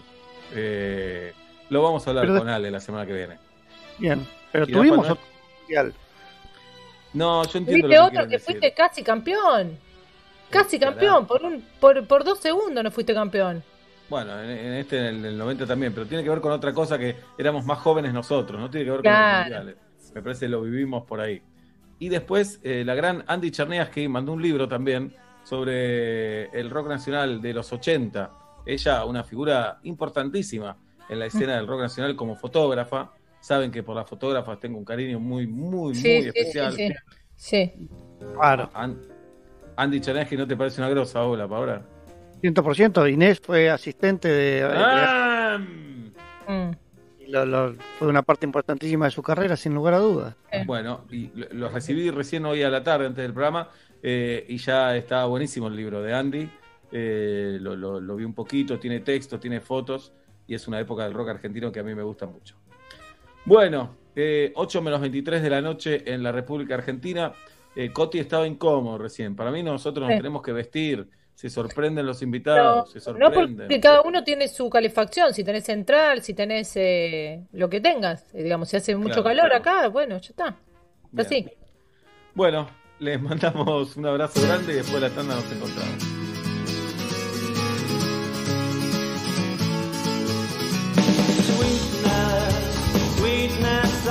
Eh, 0.56 1.34
lo 1.70 1.84
vamos 1.84 2.08
a 2.08 2.12
hablar 2.12 2.26
Pero 2.28 2.40
con 2.40 2.48
Ale 2.48 2.72
la 2.72 2.80
semana 2.80 3.06
que 3.06 3.12
viene. 3.12 3.38
Bien, 3.98 4.26
pero 4.54 4.66
tuvimos 4.68 5.00
otro 5.10 5.20
mundial. 5.64 5.94
No, 7.12 7.44
yo 7.44 7.60
entiendo 7.60 7.88
Viste 7.90 7.90
que 7.90 8.00
otro 8.00 8.24
que 8.24 8.38
decir. 8.38 8.46
fuiste 8.46 8.74
casi 8.74 9.04
campeón. 9.04 9.78
Casi 10.50 10.80
campeón, 10.80 11.28
por, 11.28 11.44
un, 11.44 11.62
por, 11.82 12.08
por 12.08 12.24
dos 12.24 12.40
segundos 12.40 12.82
no 12.82 12.92
fuiste 12.92 13.14
campeón. 13.14 13.62
Bueno, 14.10 14.42
en, 14.42 14.50
en 14.50 14.74
este, 14.76 14.98
en 14.98 15.06
el, 15.08 15.22
del 15.24 15.38
90 15.38 15.68
también, 15.68 15.94
pero 15.94 16.06
tiene 16.08 16.24
que 16.24 16.30
ver 16.30 16.40
con 16.40 16.54
otra 16.54 16.74
cosa 16.74 16.98
que 16.98 17.18
éramos 17.38 17.66
más 17.66 17.80
jóvenes 17.80 18.14
nosotros, 18.14 18.62
no 18.62 18.70
tiene 18.70 18.86
que 18.86 18.92
ver 18.92 19.04
con 19.04 19.12
Claro. 19.12 19.50
los 19.50 19.58
mundiales. 19.66 19.76
Me 20.16 20.22
parece 20.22 20.46
que 20.46 20.50
lo 20.52 20.62
vivimos 20.62 21.04
por 21.06 21.20
ahí. 21.20 21.42
Y 22.00 22.10
después, 22.10 22.60
eh, 22.64 22.84
la 22.86 22.96
gran 22.96 23.24
Andy 23.28 23.52
Cherniaski 23.52 24.08
mandó 24.08 24.32
un 24.34 24.42
libro 24.42 24.68
también 24.68 25.14
sobre 25.44 26.46
el 26.58 26.70
rock 26.70 26.88
nacional 26.88 27.42
de 27.42 27.54
los 27.54 27.72
80. 27.74 28.32
Ella, 28.66 29.04
una 29.06 29.24
figura 29.24 29.80
importantísima 29.84 30.78
en 31.10 31.20
la 31.20 31.26
escena 31.26 31.56
del 31.56 31.68
rock 31.68 31.82
nacional 31.82 32.16
como 32.16 32.36
fotógrafa, 32.36 33.12
saben 33.42 33.72
que 33.72 33.84
por 33.84 33.96
las 33.96 34.08
fotógrafas 34.08 34.60
tengo 34.60 34.78
un 34.78 34.86
cariño 34.86 35.20
muy, 35.20 35.48
muy, 35.48 35.96
Sí, 35.96 36.08
muy 36.14 36.22
sí, 36.24 36.28
especial. 36.30 36.72
sí, 36.74 36.88
sí. 36.88 36.94
Sí. 37.36 37.88
Claro. 38.36 38.70
An- 38.74 39.00
Andy 39.78 40.02
Chanesky, 40.02 40.36
¿no 40.38 40.46
te 40.46 40.56
parece 40.58 40.82
una 40.82 40.90
grosa 40.90 41.24
ola, 41.24 41.48
Paola? 41.48 41.82
100%. 42.42 43.08
Inés 43.12 43.40
fue 43.42 43.70
asistente 43.70 44.28
de. 44.28 44.64
Ah. 44.72 45.58
Mm. 46.48 46.72
Y 47.30 47.32
lo- 47.32 47.46
lo- 47.46 47.76
fue 48.00 48.08
una 48.08 48.24
parte 48.24 48.46
importantísima 48.46 49.06
de 49.06 49.12
su 49.12 49.22
carrera, 49.22 49.56
sin 49.56 49.74
lugar 49.74 49.94
a 49.94 50.00
dudas. 50.00 50.36
Bueno, 50.66 51.06
y 51.12 51.30
lo- 51.36 51.48
lo 51.52 51.70
recibí 51.70 52.10
recién 52.10 52.46
hoy 52.46 52.64
a 52.64 52.70
la 52.70 52.84
tarde, 52.84 53.06
antes 53.06 53.22
del 53.22 53.34
programa, 53.34 53.70
eh, 54.02 54.46
y 54.50 54.58
ya 54.58 54.96
está 54.96 55.26
buenísimo 55.26 55.68
el 55.68 55.76
libro 55.76 56.02
de 56.02 56.14
Andy. 56.14 56.50
Eh, 56.92 57.60
lo, 57.62 57.76
lo- 57.76 58.00
lo 58.02 58.16
vi 58.16 58.24
un 58.24 58.34
poquito, 58.34 58.80
tiene 58.80 59.02
texto, 59.02 59.40
tiene 59.40 59.62
fotos, 59.62 60.12
y 60.48 60.56
es 60.56 60.68
una 60.68 60.80
época 60.80 61.04
del 61.04 61.14
rock 61.14 61.30
argentino 61.30 61.72
que 61.72 61.80
a 61.80 61.84
mí 61.84 61.94
me 61.94 62.02
gusta 62.04 62.26
mucho. 62.26 62.56
Bueno, 63.46 63.96
eh, 64.16 64.52
8 64.56 64.82
menos 64.82 65.00
23 65.00 65.42
de 65.44 65.50
la 65.50 65.62
noche 65.62 66.12
en 66.12 66.24
la 66.24 66.32
República 66.32 66.76
Argentina. 66.76 67.32
Eh, 67.76 67.92
Coti 67.94 68.18
estaba 68.20 68.48
incómodo 68.48 68.98
recién. 68.98 69.36
Para 69.36 69.52
mí 69.52 69.62
nosotros 69.64 70.02
nos 70.08 70.14
Sí. 70.14 70.18
tenemos 70.18 70.42
que 70.42 70.52
vestir. 70.52 71.08
Se 71.40 71.50
sorprenden 71.50 72.06
los 72.06 72.22
invitados, 72.22 72.92
se 72.92 72.98
No 73.00 73.02
sorprenden. 73.30 73.56
porque 73.60 73.80
cada 73.80 74.02
uno 74.02 74.26
tiene 74.26 74.50
su 74.50 74.70
calefacción, 74.70 75.34
si 75.34 75.46
tenés 75.46 75.64
central, 75.64 76.22
si 76.22 76.34
tenés 76.34 76.74
eh, 76.76 77.46
lo 77.54 77.70
que 77.70 77.80
tengas, 77.80 78.26
Eh, 78.34 78.44
digamos, 78.44 78.68
si 78.68 78.76
hace 78.76 78.94
mucho 78.98 79.24
Claro, 79.24 79.24
calor 79.24 79.46
claro. 79.50 79.56
acá, 79.80 79.88
bueno, 79.88 80.18
ya 80.18 80.30
está. 80.32 80.58
Bien. 81.12 81.26
Así. 81.26 81.50
Bueno, 82.34 82.68
les 83.00 83.22
mandamos 83.22 83.96
un 83.96 84.06
abrazo 84.08 84.42
grande 84.46 84.74
y 84.74 84.76
después 84.76 85.02
de 85.02 85.08
la 85.08 85.16
tanda 85.16 85.36
nos 85.36 85.50
encontramos. 85.50 86.04
Sweetness, 91.60 93.18
sweetness, 93.18 94.08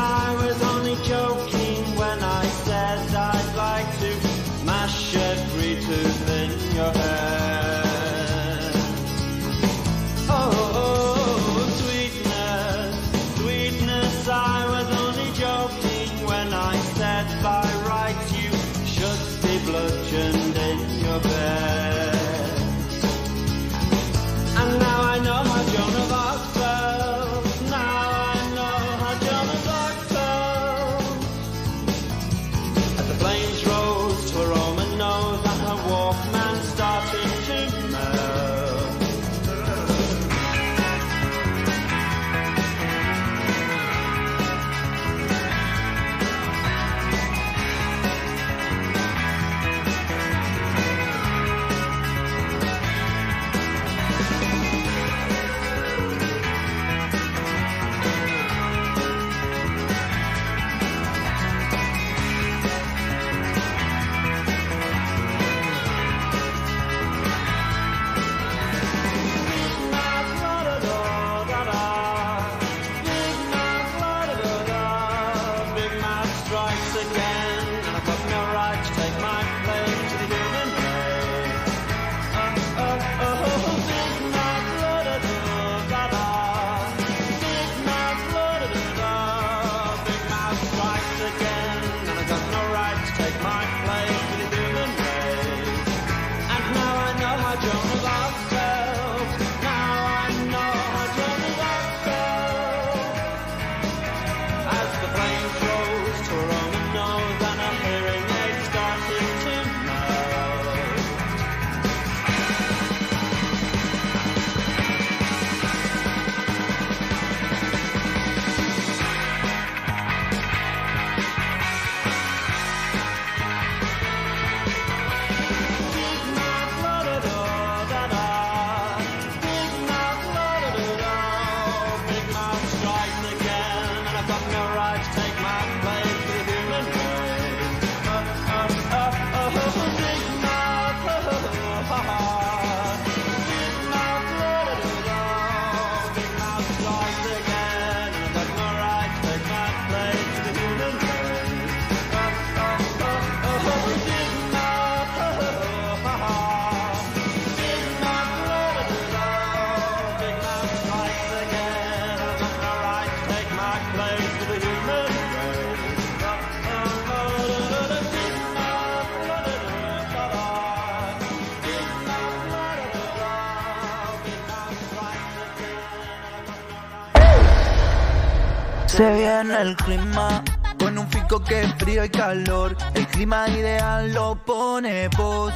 frío 181.99 182.05
y 182.05 182.09
calor. 182.11 182.77
El 182.95 183.07
clima 183.09 183.49
ideal 183.49 184.13
lo 184.13 184.37
pone 184.45 185.09
vos. 185.17 185.53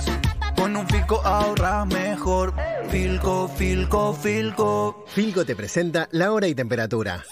Con 0.57 0.77
un 0.77 0.87
fico 0.89 1.21
ahorras 1.25 1.87
mejor. 1.87 2.55
Filco, 2.89 3.49
filco, 3.49 4.13
filco. 4.15 5.05
Filco 5.09 5.45
te 5.45 5.55
presenta 5.55 6.09
la 6.13 6.33
hora 6.33 6.47
y 6.49 6.55
temperatura. 6.55 7.25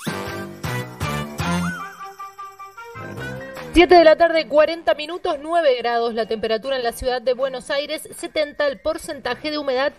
7 3.72 3.94
de 3.94 4.05
la 4.05 4.16
tarde, 4.16 4.48
40 4.48 4.94
minutos, 4.94 5.36
9 5.40 5.76
grados 5.78 6.14
la 6.14 6.26
temperatura 6.26 6.76
en 6.76 6.82
la 6.82 6.92
ciudad 6.92 7.22
de 7.22 7.34
Buenos 7.34 7.70
Aires, 7.70 8.08
70 8.18 8.66
el 8.66 8.80
porcentaje 8.80 9.50
de 9.50 9.58
humedad. 9.58 9.92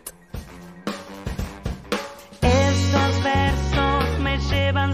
Estos 2.42 3.24
versos 3.24 4.20
me 4.20 4.38
llevan 4.40 4.94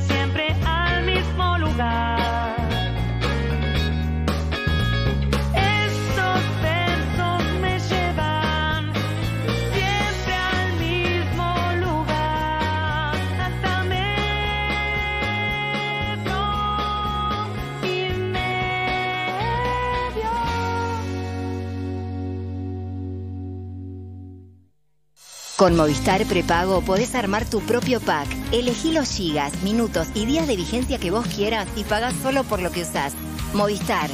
Con 25.57 25.75
Movistar 25.75 26.23
Prepago 26.27 26.81
podés 26.81 27.15
armar 27.15 27.43
tu 27.43 27.61
propio 27.61 27.99
pack. 27.99 28.27
Elegí 28.51 28.91
los 28.91 29.09
gigas, 29.09 29.63
minutos 29.63 30.07
y 30.13 30.27
días 30.27 30.47
de 30.47 30.55
vigencia 30.55 30.99
que 30.99 31.09
vos 31.09 31.25
quieras 31.25 31.67
y 31.75 31.83
pagás 31.83 32.13
solo 32.21 32.43
por 32.43 32.61
lo 32.61 32.71
que 32.71 32.83
usás. 32.83 33.13
Movistar. 33.53 34.07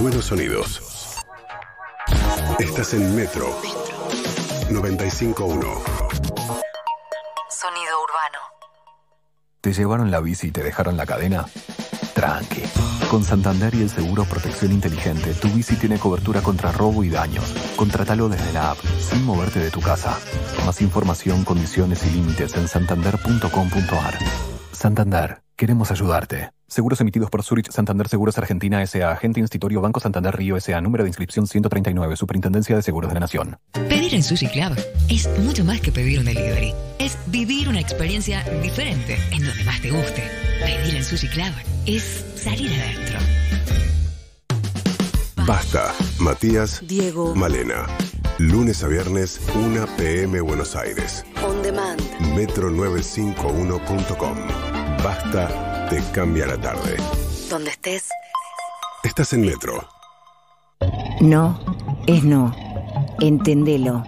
Buenos 0.00 0.24
sonidos. 0.24 1.20
Estás 2.58 2.94
en 2.94 3.14
Metro 3.14 3.46
95.1. 4.70 5.60
Sonido 7.50 7.94
urbano. 8.02 8.38
¿Te 9.60 9.74
llevaron 9.74 10.10
la 10.10 10.20
bici 10.20 10.46
y 10.46 10.50
te 10.50 10.62
dejaron 10.62 10.96
la 10.96 11.04
cadena? 11.04 11.44
Tranqui. 12.14 12.62
Con 13.10 13.24
Santander 13.24 13.74
y 13.74 13.82
el 13.82 13.90
seguro 13.90 14.24
Protección 14.24 14.72
Inteligente, 14.72 15.34
tu 15.34 15.48
bici 15.48 15.76
tiene 15.76 15.98
cobertura 15.98 16.40
contra 16.40 16.72
robo 16.72 17.04
y 17.04 17.10
daños. 17.10 17.44
Contratalo 17.76 18.28
desde 18.28 18.52
la 18.52 18.70
app, 18.70 18.78
sin 18.98 19.24
moverte 19.24 19.58
de 19.58 19.70
tu 19.70 19.80
casa. 19.80 20.16
Más 20.64 20.80
información, 20.80 21.44
condiciones 21.44 22.06
y 22.06 22.10
límites 22.10 22.54
en 22.56 22.68
santander.com.ar. 22.68 24.18
Santander, 24.72 25.42
queremos 25.56 25.90
ayudarte. 25.90 26.50
Seguros 26.66 27.00
emitidos 27.00 27.30
por 27.30 27.44
Zurich 27.44 27.70
Santander 27.70 28.08
Seguros 28.08 28.36
Argentina 28.38 28.82
S.A. 28.82 29.12
Agente 29.12 29.38
Institutorio 29.38 29.80
Banco 29.80 30.00
Santander 30.00 30.34
Río 30.34 30.56
S.A. 30.56 30.80
Número 30.80 31.04
de 31.04 31.10
inscripción 31.10 31.46
139. 31.46 32.16
Superintendencia 32.16 32.74
de 32.74 32.82
Seguros 32.82 33.10
de 33.10 33.14
la 33.14 33.20
Nación. 33.20 33.58
Pedir 33.88 34.14
en 34.14 34.22
Sushi 34.22 34.48
Club 34.48 34.76
es 35.08 35.28
mucho 35.40 35.64
más 35.64 35.80
que 35.80 35.92
pedir 35.92 36.18
un 36.18 36.24
delivery. 36.24 36.74
Es 36.98 37.16
vivir 37.26 37.68
una 37.68 37.80
experiencia 37.80 38.42
diferente 38.62 39.18
en 39.30 39.44
donde 39.44 39.64
más 39.64 39.80
te 39.80 39.90
guste. 39.90 40.43
Pedir 40.64 40.96
en 40.96 41.04
Sushi 41.04 41.28
Club 41.28 41.52
es 41.84 42.24
salir 42.36 42.72
adentro. 42.80 43.18
Basta. 45.46 45.92
Matías. 46.18 46.80
Diego. 46.86 47.34
Malena. 47.34 47.84
Lunes 48.38 48.82
a 48.82 48.88
viernes, 48.88 49.38
1 49.54 49.86
p.m. 49.98 50.40
Buenos 50.40 50.74
Aires. 50.74 51.22
On 51.46 51.62
demand. 51.62 52.00
Metro951.com. 52.34 54.38
Basta, 55.04 55.86
te 55.90 56.02
cambia 56.12 56.46
la 56.46 56.58
tarde. 56.58 56.96
Donde 57.50 57.68
estés. 57.70 58.08
Estás 59.04 59.34
en 59.34 59.42
Metro. 59.42 59.86
No 61.20 61.60
es 62.06 62.24
no. 62.24 62.56
Entendelo. 63.20 64.02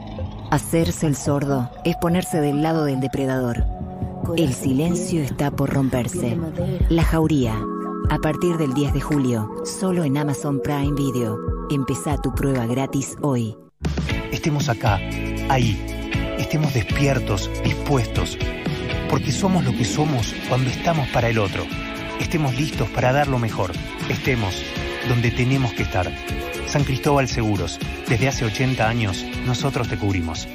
Hacerse 0.50 1.06
el 1.06 1.16
sordo 1.16 1.70
es 1.84 1.96
ponerse 1.96 2.40
del 2.40 2.62
lado 2.62 2.86
del 2.86 3.00
depredador. 3.00 3.75
El 4.34 4.52
silencio 4.54 5.22
está 5.22 5.50
por 5.50 5.70
romperse. 5.70 6.36
La 6.88 7.02
jauría. 7.02 7.54
A 8.10 8.18
partir 8.18 8.56
del 8.56 8.74
10 8.74 8.94
de 8.94 9.00
julio, 9.00 9.50
solo 9.64 10.04
en 10.04 10.16
Amazon 10.16 10.60
Prime 10.62 10.94
Video. 10.94 11.38
Empezá 11.70 12.16
tu 12.20 12.34
prueba 12.34 12.66
gratis 12.66 13.16
hoy. 13.22 13.56
Estemos 14.32 14.68
acá, 14.68 14.96
ahí. 15.48 15.80
Estemos 16.38 16.74
despiertos, 16.74 17.50
dispuestos. 17.64 18.38
Porque 19.08 19.32
somos 19.32 19.64
lo 19.64 19.72
que 19.72 19.84
somos 19.84 20.34
cuando 20.48 20.70
estamos 20.70 21.08
para 21.08 21.28
el 21.28 21.38
otro. 21.38 21.64
Estemos 22.20 22.56
listos 22.56 22.88
para 22.90 23.12
dar 23.12 23.28
lo 23.28 23.38
mejor. 23.38 23.72
Estemos 24.08 24.62
donde 25.08 25.30
tenemos 25.30 25.72
que 25.72 25.82
estar. 25.82 26.10
San 26.66 26.84
Cristóbal 26.84 27.28
Seguros. 27.28 27.78
Desde 28.08 28.28
hace 28.28 28.44
80 28.44 28.88
años, 28.88 29.24
nosotros 29.46 29.88
te 29.88 29.96
cubrimos. 29.96 30.48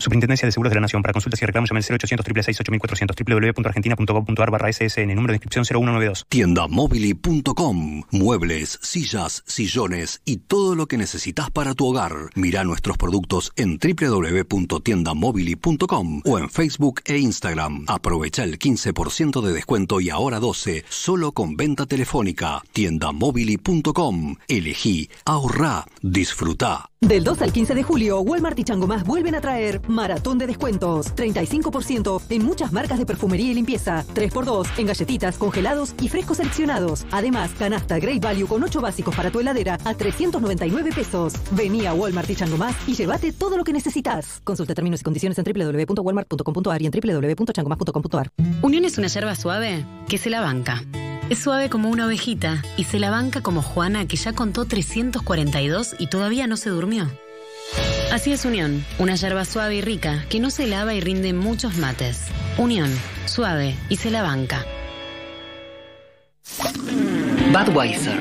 Superintendencia 0.00 0.46
de 0.46 0.52
Seguros 0.52 0.70
de 0.70 0.76
la 0.76 0.80
Nación. 0.80 1.02
Para 1.02 1.12
consultas 1.12 1.42
y 1.42 1.46
reclamos 1.46 1.70
llame 1.70 1.78
al 1.78 1.84
0800 1.84 2.24
666 2.24 2.60
8400 2.60 3.16
www.argentina.gov.ar 3.16 4.50
barra 4.50 4.70
SS 4.70 5.02
en 5.02 5.10
el 5.10 5.16
número 5.16 5.32
de 5.32 5.36
inscripción 5.36 5.64
0192. 5.64 6.26
Tiendamobili.com. 6.28 8.02
Muebles, 8.10 8.78
sillas, 8.82 9.44
sillones 9.46 10.22
y 10.24 10.38
todo 10.38 10.74
lo 10.74 10.86
que 10.86 10.96
necesitas 10.96 11.50
para 11.50 11.74
tu 11.74 11.86
hogar. 11.86 12.14
Mira 12.34 12.64
nuestros 12.64 12.96
productos 12.96 13.52
en 13.56 13.78
www.tiendamobili.com 13.78 16.22
o 16.24 16.38
en 16.38 16.48
Facebook 16.48 17.02
e 17.04 17.18
Instagram. 17.18 17.84
Aprovecha 17.86 18.44
el 18.44 18.58
15% 18.58 19.42
de 19.42 19.52
descuento 19.52 20.00
y 20.00 20.08
ahora 20.10 20.40
12 20.40 20.84
solo 20.88 21.32
con 21.32 21.56
venta 21.56 21.84
telefónica. 21.86 22.62
Tiendamobili.com. 22.72 24.36
Elegí, 24.48 25.10
ahorrá, 25.24 25.84
disfruta. 26.00 26.89
Del 27.00 27.24
2 27.24 27.40
al 27.40 27.50
15 27.50 27.74
de 27.74 27.82
julio, 27.82 28.20
Walmart 28.20 28.58
y 28.58 28.62
Chango 28.62 28.86
Más 28.86 29.04
vuelven 29.04 29.34
a 29.34 29.40
traer 29.40 29.80
maratón 29.88 30.36
de 30.36 30.46
descuentos. 30.46 31.14
35% 31.16 32.20
en 32.28 32.44
muchas 32.44 32.72
marcas 32.72 32.98
de 32.98 33.06
perfumería 33.06 33.50
y 33.50 33.54
limpieza. 33.54 34.04
3x2 34.14 34.68
en 34.76 34.86
galletitas, 34.86 35.38
congelados 35.38 35.94
y 35.98 36.08
frescos 36.08 36.36
seleccionados. 36.36 37.06
Además, 37.10 37.52
canasta 37.58 37.98
Great 37.98 38.22
Value 38.22 38.46
con 38.46 38.62
8 38.62 38.82
básicos 38.82 39.16
para 39.16 39.30
tu 39.30 39.40
heladera 39.40 39.78
a 39.86 39.94
399 39.94 40.90
pesos. 40.92 41.32
Vení 41.52 41.86
a 41.86 41.94
Walmart 41.94 42.28
y 42.28 42.36
Chango 42.36 42.58
Más 42.58 42.76
y 42.86 42.94
llévate 42.94 43.32
todo 43.32 43.56
lo 43.56 43.64
que 43.64 43.72
necesitas. 43.72 44.42
Consulta 44.44 44.74
términos 44.74 45.00
y 45.00 45.04
condiciones 45.04 45.38
en 45.38 45.44
www.walmart.com.ar 45.44 46.82
y 46.82 46.86
en 46.86 46.92
www.changomás.com.ar. 46.92 48.30
Unión 48.60 48.84
es 48.84 48.98
una 48.98 49.06
yerba 49.06 49.34
suave 49.36 49.86
que 50.06 50.18
se 50.18 50.28
la 50.28 50.42
banca. 50.42 50.84
Es 51.30 51.38
suave 51.38 51.70
como 51.70 51.88
una 51.90 52.06
ovejita 52.06 52.60
y 52.76 52.82
se 52.82 52.98
la 52.98 53.08
banca 53.08 53.40
como 53.40 53.62
Juana 53.62 54.08
que 54.08 54.16
ya 54.16 54.32
contó 54.32 54.64
342 54.64 55.94
y 56.00 56.08
todavía 56.08 56.48
no 56.48 56.56
se 56.56 56.70
durmió. 56.70 57.08
Así 58.10 58.32
es 58.32 58.44
Unión, 58.44 58.84
una 58.98 59.14
yerba 59.14 59.44
suave 59.44 59.76
y 59.76 59.80
rica 59.80 60.24
que 60.28 60.40
no 60.40 60.50
se 60.50 60.66
lava 60.66 60.92
y 60.92 61.00
rinde 61.00 61.32
muchos 61.32 61.76
mates. 61.76 62.22
Unión, 62.58 62.90
suave 63.26 63.76
y 63.88 63.94
se 63.94 64.10
la 64.10 64.22
banca. 64.22 64.66
Budweiser, 67.52 68.18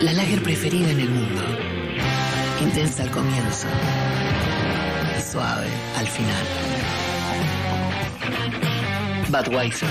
la 0.00 0.12
lager 0.12 0.42
preferida 0.42 0.90
en 0.90 1.00
el 1.00 1.10
mundo. 1.10 1.42
Intensa 2.60 3.04
al 3.04 3.12
comienzo. 3.12 3.68
Suave 5.30 5.68
al 5.96 6.06
final. 6.08 6.44
Budweiser, 9.30 9.88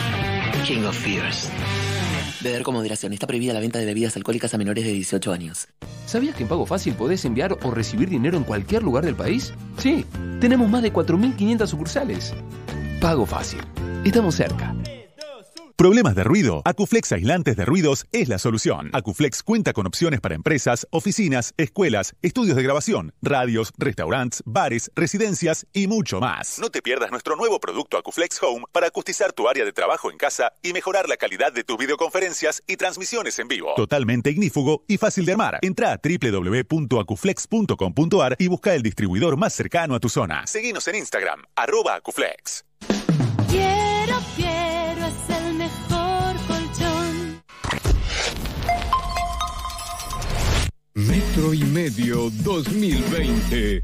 King 0.65 0.83
of 0.83 0.97
Fears. 0.97 1.49
Beber 2.43 2.63
con 2.63 2.73
moderación. 2.75 3.13
Está 3.13 3.25
prohibida 3.25 3.53
la 3.53 3.61
venta 3.61 3.79
de 3.79 3.85
bebidas 3.85 4.15
alcohólicas 4.17 4.53
a 4.53 4.57
menores 4.57 4.83
de 4.83 4.91
18 4.91 5.31
años. 5.31 5.67
¿Sabías 6.05 6.35
que 6.35 6.43
en 6.43 6.49
Pago 6.49 6.65
Fácil 6.65 6.93
podés 6.93 7.23
enviar 7.25 7.57
o 7.63 7.71
recibir 7.71 8.09
dinero 8.09 8.37
en 8.37 8.43
cualquier 8.43 8.83
lugar 8.83 9.05
del 9.05 9.15
país? 9.15 9.53
Sí, 9.77 10.05
tenemos 10.41 10.69
más 10.69 10.83
de 10.83 10.91
4.500 10.91 11.67
sucursales. 11.67 12.33
Pago 12.99 13.25
Fácil. 13.25 13.61
Estamos 14.03 14.35
cerca. 14.35 14.75
¿Problemas 15.75 16.13
de 16.13 16.23
ruido? 16.23 16.61
Acuflex 16.65 17.11
Aislantes 17.13 17.57
de 17.57 17.65
Ruidos 17.65 18.05
es 18.11 18.29
la 18.29 18.37
solución. 18.37 18.91
Acuflex 18.93 19.41
cuenta 19.41 19.73
con 19.73 19.87
opciones 19.87 20.21
para 20.21 20.35
empresas, 20.35 20.85
oficinas, 20.91 21.55
escuelas, 21.57 22.13
estudios 22.21 22.55
de 22.55 22.61
grabación, 22.61 23.11
radios, 23.23 23.73
restaurantes, 23.79 24.43
bares, 24.45 24.91
residencias 24.95 25.65
y 25.73 25.87
mucho 25.87 26.19
más. 26.19 26.59
No 26.59 26.69
te 26.69 26.83
pierdas 26.83 27.09
nuestro 27.09 27.35
nuevo 27.35 27.59
producto 27.59 27.97
Acuflex 27.97 28.37
Home 28.43 28.65
para 28.71 28.85
acustizar 28.85 29.33
tu 29.33 29.49
área 29.49 29.65
de 29.65 29.73
trabajo 29.73 30.11
en 30.11 30.19
casa 30.19 30.53
y 30.61 30.73
mejorar 30.73 31.09
la 31.09 31.17
calidad 31.17 31.51
de 31.51 31.63
tus 31.63 31.79
videoconferencias 31.79 32.61
y 32.67 32.77
transmisiones 32.77 33.39
en 33.39 33.47
vivo. 33.47 33.73
Totalmente 33.75 34.29
ignífugo 34.29 34.83
y 34.87 34.99
fácil 34.99 35.25
de 35.25 35.31
armar. 35.31 35.57
Entra 35.63 35.91
a 35.91 35.99
www.acuflex.com.ar 36.03 38.35
y 38.37 38.47
busca 38.47 38.75
el 38.75 38.83
distribuidor 38.83 39.37
más 39.37 39.53
cercano 39.53 39.95
a 39.95 39.99
tu 39.99 40.09
zona. 40.09 40.45
Seguinos 40.45 40.87
en 40.87 40.97
Instagram, 40.97 41.41
arroba 41.55 41.95
Acuflex. 41.95 42.63
Quiero, 43.49 44.19
quiero, 44.35 44.52
4 51.35 51.53
y 51.55 51.63
medio 51.63 52.29
2020. 52.43 53.83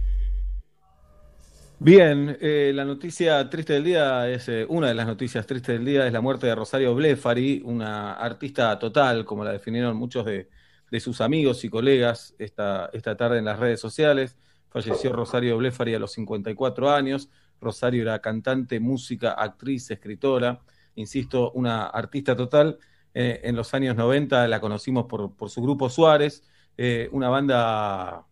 Bien, 1.80 2.38
eh, 2.40 2.72
la 2.76 2.86
noticia 2.86 3.50
triste 3.50 3.74
del 3.74 3.86
día 3.86 4.30
es 4.30 4.48
eh, 4.50 4.68
una 4.70 4.90
de 4.90 4.94
las 4.94 5.08
noticias 5.08 5.48
tristes 5.48 5.76
del 5.76 5.84
día 5.84 6.06
es 6.06 6.14
la 6.14 6.22
muerte 6.22 6.46
de 6.46 6.54
Rosario 6.54 6.94
Blefari, 6.94 7.64
una 7.66 8.14
artista 8.14 8.78
total, 8.78 9.26
como 9.26 9.44
la 9.44 9.52
definieron 9.52 9.98
muchos 9.98 10.26
de, 10.26 10.48
de 10.92 11.00
sus 11.00 11.22
amigos 11.22 11.64
y 11.64 11.70
colegas 11.70 12.36
esta, 12.38 12.92
esta 12.94 13.18
tarde 13.18 13.40
en 13.40 13.46
las 13.46 13.58
redes 13.58 13.80
sociales. 13.80 14.38
Falleció 14.70 15.12
Rosario 15.12 15.58
Blefari 15.58 15.96
a 15.96 16.00
los 16.00 16.12
54 16.12 16.92
años. 16.92 17.30
Rosario 17.60 18.04
era 18.04 18.20
cantante, 18.20 18.80
música, 18.80 19.32
actriz, 19.32 19.90
escritora, 19.90 20.62
insisto, 20.94 21.52
una 21.54 21.88
artista 21.88 22.36
total. 22.36 22.78
Eh, 23.16 23.42
en 23.44 23.56
los 23.56 23.74
años 23.74 23.96
90 23.96 24.48
la 24.48 24.62
conocimos 24.62 25.06
por, 25.08 25.36
por 25.36 25.50
su 25.50 25.64
grupo 25.64 25.90
Suárez 25.90 26.44
eh, 26.82 27.10
una 27.12 27.28
banda, 27.28 28.26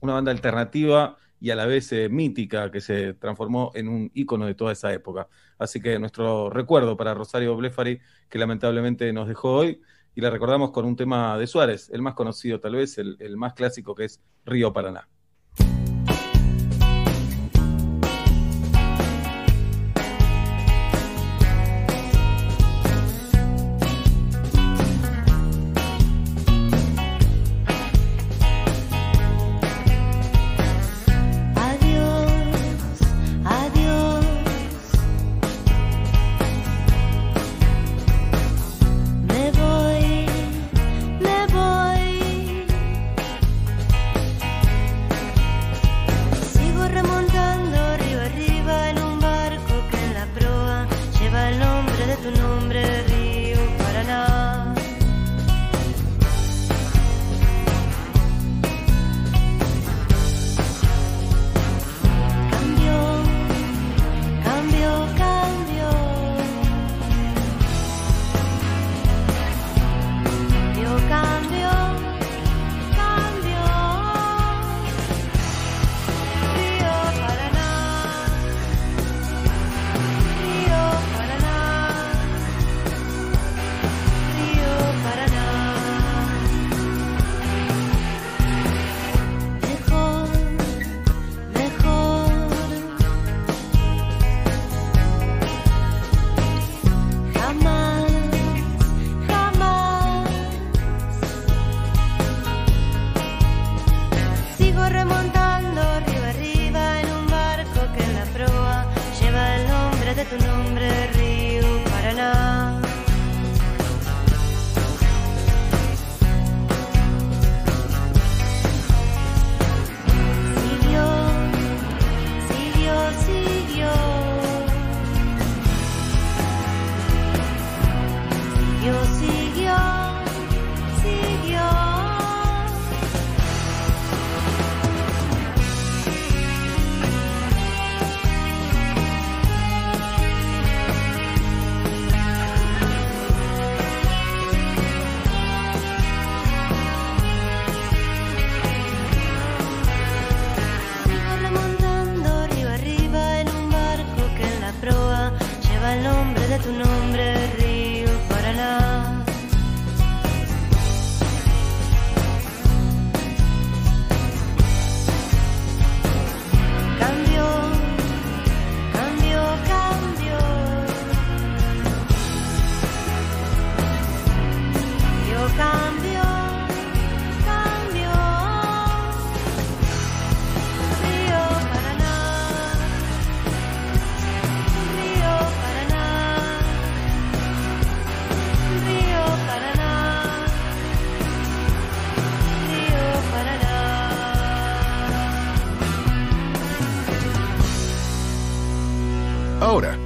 una 0.00 0.12
banda 0.12 0.30
alternativa 0.30 1.16
y 1.40 1.48
a 1.48 1.56
la 1.56 1.64
vez 1.64 1.90
eh, 1.92 2.10
mítica 2.10 2.70
que 2.70 2.82
se 2.82 3.14
transformó 3.14 3.72
en 3.74 3.88
un 3.88 4.10
ícono 4.12 4.44
de 4.44 4.54
toda 4.54 4.72
esa 4.72 4.92
época. 4.92 5.26
Así 5.58 5.80
que 5.80 5.98
nuestro 5.98 6.50
recuerdo 6.50 6.98
para 6.98 7.14
Rosario 7.14 7.56
Blefari, 7.56 7.98
que 8.28 8.38
lamentablemente 8.38 9.10
nos 9.14 9.26
dejó 9.26 9.54
hoy, 9.54 9.80
y 10.14 10.20
la 10.20 10.28
recordamos 10.28 10.70
con 10.70 10.84
un 10.84 10.96
tema 10.96 11.38
de 11.38 11.46
Suárez, 11.46 11.88
el 11.94 12.02
más 12.02 12.12
conocido 12.12 12.60
tal 12.60 12.74
vez, 12.74 12.98
el, 12.98 13.36
más 13.38 13.54
clásico 13.54 13.94
que 13.94 14.04
es 14.04 14.20
Río. 14.44 14.70
Paraná. 14.74 15.08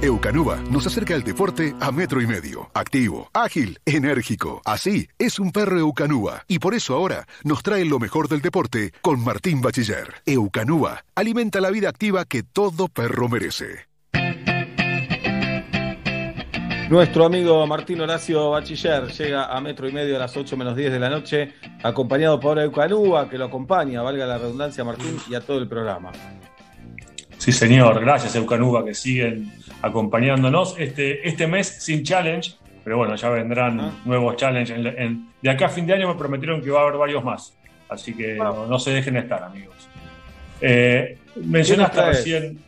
Eucanuba 0.09 0.57
nos 0.71 0.87
acerca 0.87 1.13
el 1.13 1.23
deporte 1.23 1.75
a 1.79 1.91
metro 1.91 2.19
y 2.19 2.25
medio. 2.25 2.71
Activo, 2.73 3.29
ágil, 3.31 3.79
enérgico. 3.85 4.61
Así 4.65 5.07
es 5.19 5.39
un 5.39 5.51
perro 5.51 5.77
Eucanuba. 5.77 6.43
Y 6.47 6.57
por 6.57 6.73
eso 6.73 6.95
ahora 6.95 7.27
nos 7.43 7.61
trae 7.61 7.85
lo 7.85 7.99
mejor 7.99 8.27
del 8.27 8.41
deporte 8.41 8.91
con 9.01 9.23
Martín 9.23 9.61
Bachiller. 9.61 10.15
Eucanuba 10.25 11.05
alimenta 11.13 11.61
la 11.61 11.69
vida 11.69 11.89
activa 11.89 12.25
que 12.25 12.41
todo 12.41 12.87
perro 12.87 13.29
merece. 13.29 13.87
Nuestro 16.89 17.25
amigo 17.25 17.67
Martín 17.67 18.01
Horacio 18.01 18.49
Bachiller 18.49 19.11
llega 19.11 19.45
a 19.45 19.61
metro 19.61 19.87
y 19.87 19.91
medio 19.91 20.15
a 20.15 20.19
las 20.19 20.35
8 20.35 20.57
menos 20.57 20.75
10 20.75 20.91
de 20.91 20.99
la 20.99 21.11
noche, 21.11 21.53
acompañado 21.83 22.39
por 22.39 22.57
Eucanúa, 22.57 23.29
que 23.29 23.37
lo 23.37 23.45
acompaña, 23.45 24.01
valga 24.01 24.25
la 24.25 24.39
redundancia, 24.39 24.83
Martín, 24.83 25.17
y 25.29 25.35
a 25.35 25.41
todo 25.41 25.59
el 25.59 25.67
programa. 25.67 26.11
Sí, 27.39 27.51
señor. 27.51 27.99
Gracias, 28.01 28.35
Eucanuba, 28.35 28.85
que 28.85 28.93
siguen 28.93 29.51
acompañándonos. 29.81 30.75
Este, 30.77 31.27
este 31.27 31.47
mes 31.47 31.67
sin 31.67 32.03
challenge, 32.03 32.51
pero 32.83 32.97
bueno, 32.97 33.15
ya 33.15 33.29
vendrán 33.29 33.99
nuevos 34.05 34.35
challenges. 34.35 34.77
En- 34.77 34.85
en- 34.87 35.29
de 35.41 35.49
acá 35.49 35.65
a 35.67 35.69
fin 35.69 35.87
de 35.87 35.93
año 35.93 36.07
me 36.07 36.15
prometieron 36.15 36.61
que 36.61 36.69
va 36.69 36.79
a 36.81 36.83
haber 36.83 36.97
varios 36.97 37.23
más. 37.23 37.53
Así 37.89 38.13
que 38.13 38.35
no, 38.35 38.67
no 38.67 38.77
se 38.77 38.91
dejen 38.91 39.17
estar, 39.17 39.41
amigos. 39.41 39.75
Eh, 40.61 41.17
mencionaste 41.37 41.95
recién, 42.05 42.59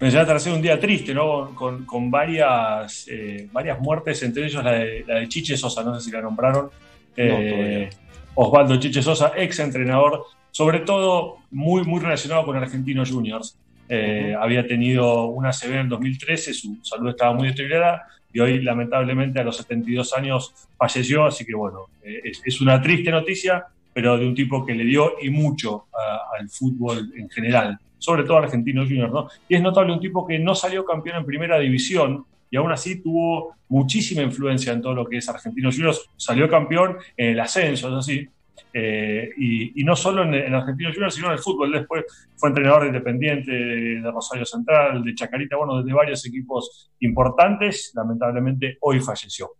mencionaste 0.00 0.32
recién 0.32 0.54
un 0.54 0.62
día 0.62 0.78
triste, 0.80 1.12
¿no? 1.12 1.54
Con, 1.54 1.84
con 1.84 2.10
varias, 2.10 3.06
eh, 3.10 3.48
varias 3.52 3.78
muertes, 3.80 4.22
entre 4.22 4.46
ellos 4.46 4.62
la 4.64 4.72
de, 4.72 5.04
la 5.06 5.16
de 5.16 5.28
Chiche 5.28 5.56
Sosa, 5.56 5.82
no 5.82 5.98
sé 5.98 6.06
si 6.06 6.12
la 6.12 6.22
nombraron. 6.22 6.70
Eh, 7.16 7.90
Osvaldo 8.36 8.78
Chiche 8.78 9.02
Sosa, 9.02 9.32
ex 9.36 9.58
entrenador, 9.58 10.24
sobre 10.52 10.80
todo 10.80 11.38
muy, 11.50 11.82
muy 11.82 12.00
relacionado 12.00 12.44
con 12.46 12.56
Argentinos 12.56 13.10
Juniors. 13.10 13.58
Eh, 13.88 14.34
Había 14.38 14.66
tenido 14.66 15.26
una 15.26 15.50
CB 15.52 15.80
en 15.80 15.88
2013, 15.88 16.52
su 16.54 16.78
salud 16.82 17.10
estaba 17.10 17.32
muy 17.34 17.48
deteriorada 17.48 18.02
y 18.32 18.40
hoy, 18.40 18.60
lamentablemente, 18.62 19.40
a 19.40 19.44
los 19.44 19.56
72 19.56 20.12
años 20.14 20.52
falleció. 20.76 21.24
Así 21.24 21.44
que, 21.44 21.54
bueno, 21.54 21.86
eh, 22.02 22.20
es, 22.24 22.42
es 22.44 22.60
una 22.60 22.80
triste 22.80 23.10
noticia, 23.10 23.64
pero 23.94 24.18
de 24.18 24.26
un 24.26 24.34
tipo 24.34 24.64
que 24.66 24.74
le 24.74 24.84
dio 24.84 25.14
y 25.22 25.30
mucho 25.30 25.86
a- 25.92 26.36
al 26.38 26.48
fútbol 26.50 27.10
en 27.16 27.28
general, 27.30 27.78
sobre 27.98 28.24
todo 28.24 28.36
a 28.36 28.42
Argentinos 28.42 28.86
Juniors. 28.86 29.12
¿no? 29.12 29.28
Y 29.48 29.56
es 29.56 29.62
notable 29.62 29.92
un 29.92 30.00
tipo 30.00 30.26
que 30.26 30.38
no 30.38 30.54
salió 30.54 30.84
campeón 30.84 31.16
en 31.16 31.24
primera 31.24 31.58
división 31.58 32.24
y 32.50 32.56
aún 32.56 32.70
así 32.72 33.02
tuvo 33.02 33.54
muchísima 33.68 34.22
influencia 34.22 34.72
en 34.72 34.80
todo 34.82 34.94
lo 34.94 35.06
que 35.06 35.16
es 35.18 35.28
Argentinos 35.28 35.74
Juniors. 35.74 36.08
Salió 36.16 36.48
campeón 36.48 36.96
en 37.16 37.30
el 37.30 37.40
ascenso, 37.40 37.88
es 37.88 37.94
así. 37.94 38.28
Eh, 38.72 39.30
y, 39.36 39.80
y 39.80 39.84
no 39.84 39.96
solo 39.96 40.22
en, 40.22 40.34
en 40.34 40.54
Argentinos 40.54 40.94
Juniors, 40.94 41.14
sino 41.14 41.28
en 41.28 41.34
el 41.34 41.38
fútbol. 41.38 41.72
Después 41.72 42.04
fue 42.36 42.50
entrenador 42.50 42.82
de 42.82 42.88
Independiente, 42.88 43.50
de, 43.50 44.10
Rosario 44.10 44.44
Central, 44.44 45.02
de 45.02 45.14
Chacarita, 45.14 45.56
bueno, 45.56 45.82
de 45.82 45.92
varios 45.92 46.24
equipos 46.26 46.90
importantes. 47.00 47.92
Lamentablemente 47.94 48.78
hoy 48.80 49.00
falleció. 49.00 49.50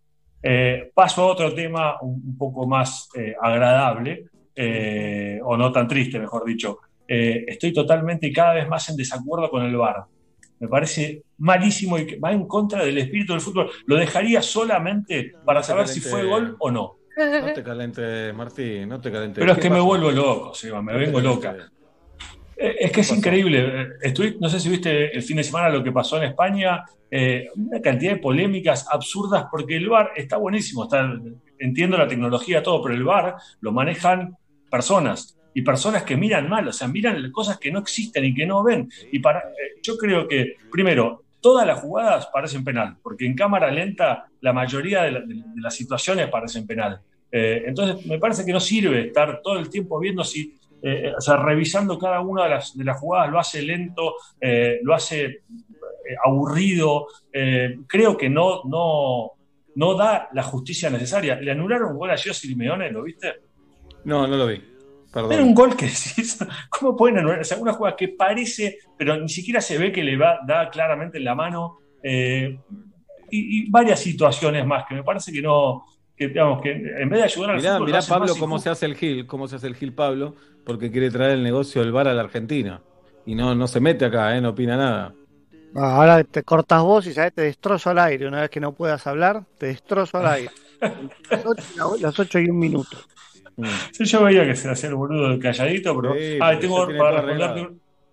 Eh, 0.41 0.91
paso 0.93 1.23
a 1.23 1.27
otro 1.27 1.53
tema 1.53 1.99
un, 2.01 2.21
un 2.25 2.37
poco 2.37 2.67
más 2.67 3.09
eh, 3.15 3.35
agradable, 3.41 4.25
o 5.43 5.55
no 5.55 5.71
tan 5.71 5.87
triste, 5.87 6.19
mejor 6.19 6.43
dicho. 6.43 6.79
Estoy 7.07 7.71
totalmente 7.71 8.27
y 8.27 8.33
cada 8.33 8.55
vez 8.55 8.67
más 8.67 8.89
en 8.89 8.97
desacuerdo 8.97 9.49
con 9.49 9.63
el 9.63 9.75
VAR. 9.75 10.03
Me 10.59 10.67
parece 10.67 11.23
malísimo 11.37 11.97
y 11.97 12.19
va 12.19 12.33
en 12.33 12.45
contra 12.45 12.83
del 12.83 12.97
espíritu 12.97 13.31
del 13.31 13.41
fútbol. 13.41 13.71
Lo 13.85 13.95
dejaría 13.95 14.41
solamente 14.41 15.33
para 15.45 15.63
saber 15.63 15.87
si 15.87 16.01
fue 16.01 16.25
gol 16.25 16.57
o 16.59 16.69
no. 16.69 16.98
No 17.41 17.53
te 17.53 17.63
calentes, 17.63 18.33
Martín, 18.33 18.89
no 18.89 18.99
te 19.01 19.11
calentes. 19.11 19.39
Pero 19.41 19.51
es 19.51 19.57
¿Qué 19.57 19.63
que 19.63 19.69
me 19.69 19.79
vuelvo 19.79 20.11
loco, 20.11 20.53
Seba, 20.53 20.81
me 20.81 20.93
No 20.93 20.99
vengo 20.99 21.19
loca. 21.21 21.55
Eh, 22.57 22.75
Es 22.79 22.91
que 22.91 23.01
es 23.01 23.11
increíble. 23.11 23.81
Eh, 23.81 23.87
Estuve, 24.01 24.35
no 24.39 24.49
sé 24.49 24.59
si 24.59 24.69
viste 24.69 25.15
el 25.15 25.21
fin 25.23 25.37
de 25.37 25.43
semana 25.43 25.69
lo 25.69 25.83
que 25.83 25.91
pasó 25.91 26.17
en 26.17 26.23
España, 26.23 26.83
eh, 27.11 27.47
una 27.55 27.81
cantidad 27.81 28.13
de 28.13 28.19
polémicas 28.19 28.87
absurdas, 28.91 29.45
porque 29.51 29.77
el 29.77 29.87
VAR 29.89 30.11
está 30.15 30.37
buenísimo, 30.37 30.83
está, 30.83 31.09
entiendo 31.57 31.97
la 31.97 32.07
tecnología, 32.07 32.61
todo, 32.61 32.81
pero 32.83 32.95
el 32.95 33.03
VAR 33.03 33.35
lo 33.61 33.71
manejan 33.71 34.35
personas 34.69 35.37
y 35.53 35.61
personas 35.63 36.03
que 36.03 36.15
miran 36.15 36.47
mal, 36.47 36.67
o 36.67 36.71
sea, 36.73 36.87
miran 36.87 37.31
cosas 37.31 37.57
que 37.57 37.71
no 37.71 37.79
existen 37.79 38.23
y 38.25 38.33
que 38.35 38.45
no 38.45 38.63
ven. 38.63 38.87
Y 39.11 39.19
para, 39.19 39.39
eh, 39.39 39.79
yo 39.81 39.97
creo 39.97 40.27
que, 40.27 40.55
primero, 40.71 41.23
todas 41.41 41.65
las 41.65 41.79
jugadas 41.79 42.27
parecen 42.31 42.63
penal, 42.63 42.97
porque 43.01 43.25
en 43.25 43.33
cámara 43.35 43.71
lenta 43.71 44.25
la 44.41 44.53
mayoría 44.53 45.03
de, 45.03 45.11
la- 45.11 45.19
de- 45.21 45.33
de 45.35 45.61
las 45.61 45.73
situaciones 45.73 46.27
parecen 46.27 46.67
penal. 46.67 46.99
Eh, 47.31 47.63
entonces, 47.67 48.05
me 48.05 48.19
parece 48.19 48.45
que 48.45 48.53
no 48.53 48.59
sirve 48.59 49.07
estar 49.07 49.41
todo 49.41 49.59
el 49.59 49.69
tiempo 49.69 49.99
viendo 49.99 50.23
si, 50.23 50.55
eh, 50.81 51.13
o 51.17 51.21
sea, 51.21 51.37
revisando 51.37 51.97
cada 51.97 52.21
una 52.21 52.43
de 52.43 52.49
las, 52.49 52.77
de 52.77 52.83
las 52.83 52.99
jugadas, 52.99 53.31
lo 53.31 53.39
hace 53.39 53.61
lento, 53.61 54.15
eh, 54.39 54.79
lo 54.83 54.93
hace 54.93 55.43
aburrido. 56.25 57.07
creo 57.87 58.17
que 58.17 58.29
no, 58.29 58.63
no, 58.63 59.31
no 59.75 59.93
da 59.93 60.29
la 60.33 60.43
justicia 60.43 60.89
necesaria. 60.89 61.39
Le 61.39 61.51
anularon 61.51 61.91
un 61.91 61.97
gol 61.99 62.09
a 62.09 62.17
Giossi 62.17 62.47
Simeone, 62.47 62.91
¿lo 62.91 63.03
viste? 63.03 63.41
No, 64.05 64.27
no 64.27 64.35
lo 64.35 64.47
vi. 64.47 64.59
Perdón. 65.13 65.33
Era 65.33 65.43
un 65.43 65.53
gol 65.53 65.75
que 65.75 65.85
decís, 65.87 66.39
¿cómo 66.69 66.95
pueden 66.95 67.19
anular? 67.19 67.39
O 67.39 67.43
sea, 67.43 67.57
una 67.57 67.73
jugada 67.73 67.95
que 67.95 68.09
parece, 68.09 68.79
pero 68.97 69.17
ni 69.17 69.29
siquiera 69.29 69.61
se 69.61 69.77
ve 69.77 69.91
que 69.91 70.03
le 70.03 70.17
va, 70.17 70.39
da 70.47 70.69
claramente 70.69 71.19
en 71.19 71.25
la 71.25 71.35
mano. 71.35 71.77
eh, 72.01 72.57
y, 73.31 73.59
y 73.67 73.69
varias 73.69 73.99
situaciones 73.99 74.65
más 74.65 74.85
que 74.87 74.95
me 74.95 75.03
parece 75.03 75.31
que 75.31 75.41
no, 75.41 75.83
que 76.19 76.27
digamos 76.27 76.61
que 76.61 76.71
en 76.71 77.09
vez 77.09 77.19
de 77.19 77.23
ayudar 77.23 77.51
al 77.51 77.57
Mirá, 77.57 77.73
fútbol, 77.75 77.85
mirá 77.87 78.01
Pablo 78.01 78.35
cómo 78.37 78.59
se 78.59 78.69
hace 78.69 78.85
el 78.85 78.95
Gil, 78.95 79.25
cómo 79.25 79.47
se 79.47 79.55
hace 79.55 79.67
el 79.67 79.75
Gil 79.75 79.93
Pablo, 79.93 80.35
porque 80.65 80.91
quiere 80.91 81.09
traer 81.09 81.31
el 81.31 81.43
negocio 81.43 81.81
del 81.81 81.93
bar 81.93 82.09
a 82.09 82.13
la 82.13 82.21
Argentina. 82.21 82.81
Y 83.25 83.35
no, 83.35 83.55
no 83.55 83.67
se 83.67 83.79
mete 83.79 84.03
acá, 84.03 84.35
¿eh? 84.35 84.41
no 84.41 84.49
opina 84.49 84.75
nada. 84.75 85.13
Ah, 85.75 85.95
Ahora 85.95 86.23
te 86.25 86.43
cortas 86.43 86.81
vos 86.83 87.07
y 87.07 87.13
sabes, 87.13 87.33
te 87.33 87.43
destrozo 87.43 87.91
al 87.91 87.99
aire. 87.99 88.27
Una 88.27 88.41
vez 88.41 88.49
que 88.49 88.59
no 88.59 88.73
puedas 88.73 89.07
hablar, 89.07 89.45
te 89.57 89.67
destrozo 89.67 90.17
al 90.17 90.27
aire. 90.27 90.51
Las 92.01 92.19
ocho, 92.19 92.39
y 92.39 92.49
un 92.49 92.59
minuto. 92.59 92.97
Sí, 93.93 94.03
yo 94.05 94.23
veía 94.23 94.45
que 94.45 94.55
se 94.55 94.69
hacía 94.69 94.89
el 94.89 94.95
boludo 94.95 95.29
del 95.29 95.39
calladito, 95.39 95.95
pero. 95.95 96.15
Sí, 96.15 96.35
ah, 96.35 96.39
para, 96.39 96.59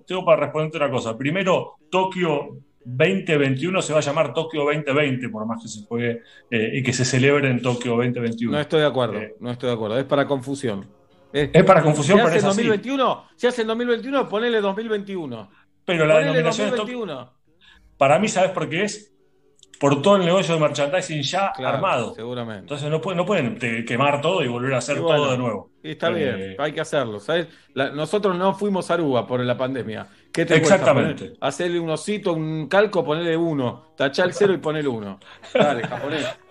tengo 0.07 0.25
para 0.25 0.41
responderte 0.41 0.79
una 0.79 0.91
cosa. 0.91 1.17
Primero, 1.17 1.75
Tokio 1.91 2.59
2021 2.89 3.83
se 3.83 3.93
va 3.93 3.99
a 3.99 4.03
llamar 4.03 4.33
Tokio 4.33 4.63
2020, 4.63 5.29
por 5.29 5.45
más 5.45 5.61
que 5.61 5.69
se 5.69 5.85
juegue 5.85 6.23
eh, 6.51 6.71
y 6.75 6.83
que 6.85 6.93
se 6.93 7.05
celebre 7.05 7.51
en 7.51 7.61
Tokio 7.61 7.97
2021. 7.97 8.53
No 8.53 8.61
estoy 8.61 8.81
de 8.81 8.87
acuerdo, 8.87 9.21
no 9.41 9.51
estoy 9.51 9.71
de 9.71 9.75
acuerdo. 9.75 9.99
Es 9.99 10.05
para 10.05 10.27
confusión. 10.27 10.87
Es 11.33 11.65
para 11.65 11.83
confusión, 11.83 12.19
si 12.19 12.25
pero 12.25 12.29
hace 12.29 12.39
es 12.39 12.45
así. 12.45 12.63
2021, 12.63 13.25
si 13.35 13.47
hace 13.49 13.63
en 13.63 13.69
2021, 13.69 14.29
ponele 14.29 14.61
2021. 14.61 15.51
Pero 15.85 16.07
la 16.07 16.15
Ponele 16.15 16.31
denominación 16.31 16.69
es 16.69 16.77
2021. 16.77 17.33
Para 17.97 18.19
mí, 18.21 18.29
¿sabes 18.29 18.51
por 18.53 18.69
qué 18.69 18.85
es? 18.85 19.16
Por 19.79 20.01
todo 20.03 20.17
el 20.17 20.25
negocio 20.25 20.55
de 20.55 20.61
merchandising 20.61 21.23
ya 21.23 21.53
Claro, 21.55 21.77
armado. 21.77 22.15
Seguramente. 22.15 22.61
Entonces 22.61 22.91
no 22.91 23.01
pueden, 23.01 23.19
no 23.19 23.27
pueden 23.27 23.59
te- 23.59 23.85
quemar 23.85 24.21
todo 24.21 24.43
y 24.43 24.49
volver 24.49 24.75
a 24.75 24.79
hacer 24.79 25.01
bueno, 25.01 25.17
todo 25.23 25.33
de 25.33 25.39
nuevo. 25.39 25.71
Y 25.83 25.91
está 25.91 26.09
Eh, 26.11 26.15
bien, 26.15 26.57
hay 26.59 26.73
que 26.73 26.81
hacerlo. 26.81 27.21
¿sabes? 27.21 27.49
La- 27.75 27.91
nosotros 27.91 28.37
no 28.37 28.55
fuimos 28.55 28.91
a 28.91 28.95
Aruba 28.95 29.27
por 29.27 29.41
la 29.41 29.57
pandemia. 29.57 30.07
¿Qué 30.33 30.45
te 30.47 30.57
Exactamente. 30.57 31.25
poner- 31.27 31.39
Hacerle 31.41 31.81
un 31.81 31.91
osito, 31.91 32.33
un 32.33 32.69
calco, 32.69 33.05
ponerle 33.05 33.37
uno. 33.37 33.93
Tachá 33.97 34.25
el 34.25 34.33
cero 34.35 34.53
y 34.53 34.59
ponerle 34.59 34.89
uno. 34.89 35.19
Dale, 35.55 35.87
japonés. 35.87 36.27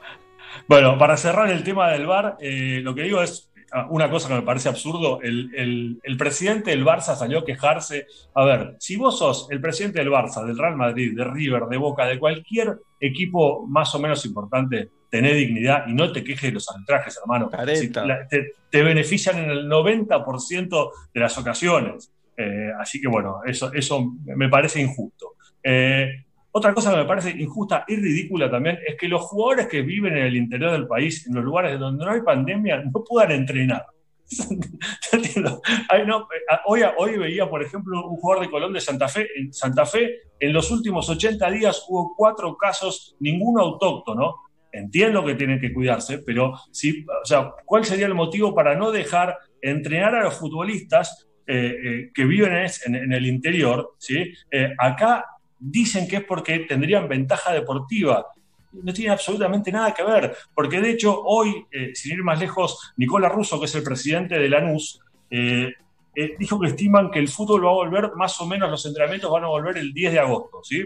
Bueno, 0.68 0.98
para 0.98 1.18
cerrar 1.18 1.50
el 1.52 1.64
tema 1.64 1.90
del 1.92 2.06
VAR, 2.08 2.38
eh, 2.40 2.80
lo 2.82 2.96
que 2.96 3.04
digo 3.04 3.22
es 3.22 3.52
una 3.90 4.10
cosa 4.10 4.28
que 4.30 4.36
me 4.36 4.42
parece 4.42 4.70
absurdo. 4.70 5.22
El, 5.22 5.52
el- 5.56 6.00
el 6.04 6.18
presidente 6.18 6.72
del 6.72 6.86
Barça 6.86 7.16
salió 7.16 7.40
a 7.40 7.46
quejarse. 7.46 8.08
A 8.34 8.44
ver, 8.46 8.76
si 8.80 8.96
vos 8.96 9.18
sos 9.20 9.48
el 9.52 9.60
presidente 9.62 10.00
del 10.00 10.10
Barça, 10.10 10.46
del 10.46 10.58
Real 10.58 10.76
Madrid, 10.76 11.16
de 11.16 11.24
River, 11.26 11.64
de 11.66 11.78
Boca, 11.78 12.06
de 12.06 12.20
cualquier 12.20 12.78
equipo 13.00 13.66
más 13.68 13.94
o 13.96 14.00
menos 14.00 14.26
importante, 14.26 14.90
tenés 15.10 15.36
dignidad 15.36 15.86
y 15.88 15.94
no 15.94 16.12
te 16.12 16.24
quejes 16.24 16.50
de 16.50 16.54
los 16.54 16.70
arbitrajes, 16.70 17.18
hermano. 17.22 17.50
Careta. 17.50 18.02
Si 18.04 18.08
la- 18.08 18.28
te, 18.28 18.52
te 18.70 18.84
benefician 18.84 19.38
en 19.40 19.50
el 19.50 19.68
90% 19.68 20.92
de 21.14 21.20
las 21.20 21.38
ocasiones. 21.38 22.12
Eh, 22.38 22.70
así 22.80 23.00
que 23.00 23.08
bueno, 23.08 23.40
eso, 23.46 23.72
eso 23.74 24.12
me 24.26 24.50
parece 24.50 24.82
injusto. 24.82 25.34
Eh, 25.64 26.25
otra 26.58 26.74
cosa 26.74 26.92
que 26.92 26.98
me 27.00 27.06
parece 27.06 27.32
injusta 27.32 27.84
y 27.86 27.98
ridícula 27.98 28.50
también 28.50 28.80
es 28.88 28.96
que 28.96 29.10
los 29.10 29.24
jugadores 29.24 29.68
que 29.68 29.82
viven 29.82 30.16
en 30.16 30.24
el 30.24 30.38
interior 30.38 30.72
del 30.72 30.88
país, 30.88 31.28
en 31.28 31.36
los 31.36 31.44
lugares 31.44 31.78
donde 31.78 32.06
no 32.06 32.12
hay 32.12 32.22
pandemia, 32.22 32.78
no 32.78 33.04
puedan 33.04 33.34
entrenar. 33.34 33.86
Ay, 35.90 36.06
no, 36.06 36.22
eh, 36.22 36.58
hoy, 36.66 36.82
hoy 36.98 37.18
veía, 37.18 37.50
por 37.50 37.62
ejemplo, 37.62 38.08
un 38.08 38.16
jugador 38.16 38.46
de 38.46 38.50
Colón 38.50 38.72
de 38.72 38.80
Santa 38.80 39.10
Fe. 39.10 39.28
En 39.36 39.52
Santa 39.52 39.86
Fe, 39.86 40.22
en 40.40 40.54
los 40.54 40.72
últimos 40.72 41.10
80 41.10 41.52
días 41.52 41.86
hubo 41.90 42.16
cuatro 42.16 42.56
casos, 42.56 43.18
ninguno 43.20 43.62
autóctono. 43.62 44.36
Entiendo 44.72 45.26
que 45.26 45.36
tienen 45.36 45.60
que 45.60 45.74
cuidarse, 45.74 46.20
pero 46.20 46.54
sí, 46.72 47.06
o 47.22 47.26
sea, 47.26 47.52
¿cuál 47.66 47.84
sería 47.84 48.06
el 48.06 48.16
motivo 48.16 48.56
para 48.56 48.78
no 48.78 48.92
dejar 48.92 49.38
entrenar 49.62 50.16
a 50.16 50.24
los 50.24 50.36
futbolistas 50.36 51.28
eh, 51.48 51.76
eh, 51.84 52.12
que 52.14 52.24
viven 52.24 52.54
en, 52.86 53.12
el 53.12 53.26
interior? 53.26 53.96
¿sí? 53.98 54.34
Acá 54.78 55.26
dicen 55.72 56.08
que 56.08 56.18
es 56.18 56.24
porque 56.24 56.60
tendrían 56.60 57.08
ventaja 57.08 57.52
deportiva. 57.54 58.28
No 58.72 58.94
tiene 58.94 59.12
absolutamente 59.12 59.72
nada 59.72 59.94
que 59.94 60.04
ver, 60.04 60.36
porque 60.54 60.82
de 60.82 60.92
hecho 60.92 61.22
hoy, 61.24 61.66
eh, 61.72 61.92
sin 61.96 62.14
ir 62.14 62.24
más 62.24 62.40
lejos, 62.40 62.94
Nicola 62.98 63.30
Russo, 63.30 63.60
que 63.60 63.66
es 63.66 63.76
el 63.76 63.84
presidente 63.84 64.38
de 64.38 64.50
Lanús, 64.50 65.00
eh, 65.30 65.74
eh, 66.16 66.36
dijo 66.38 66.60
que 66.60 66.68
estiman 66.68 67.10
que 67.10 67.20
el 67.20 67.28
fútbol 67.28 67.66
va 67.66 67.70
a 67.70 67.74
volver, 67.74 68.12
más 68.16 68.40
o 68.40 68.48
menos 68.48 68.70
los 68.70 68.86
entrenamientos 68.86 69.32
van 69.32 69.44
a 69.44 69.48
volver 69.48 69.78
el 69.78 69.94
10 69.94 70.14
de 70.14 70.20
agosto. 70.20 70.62
¿sí? 70.64 70.84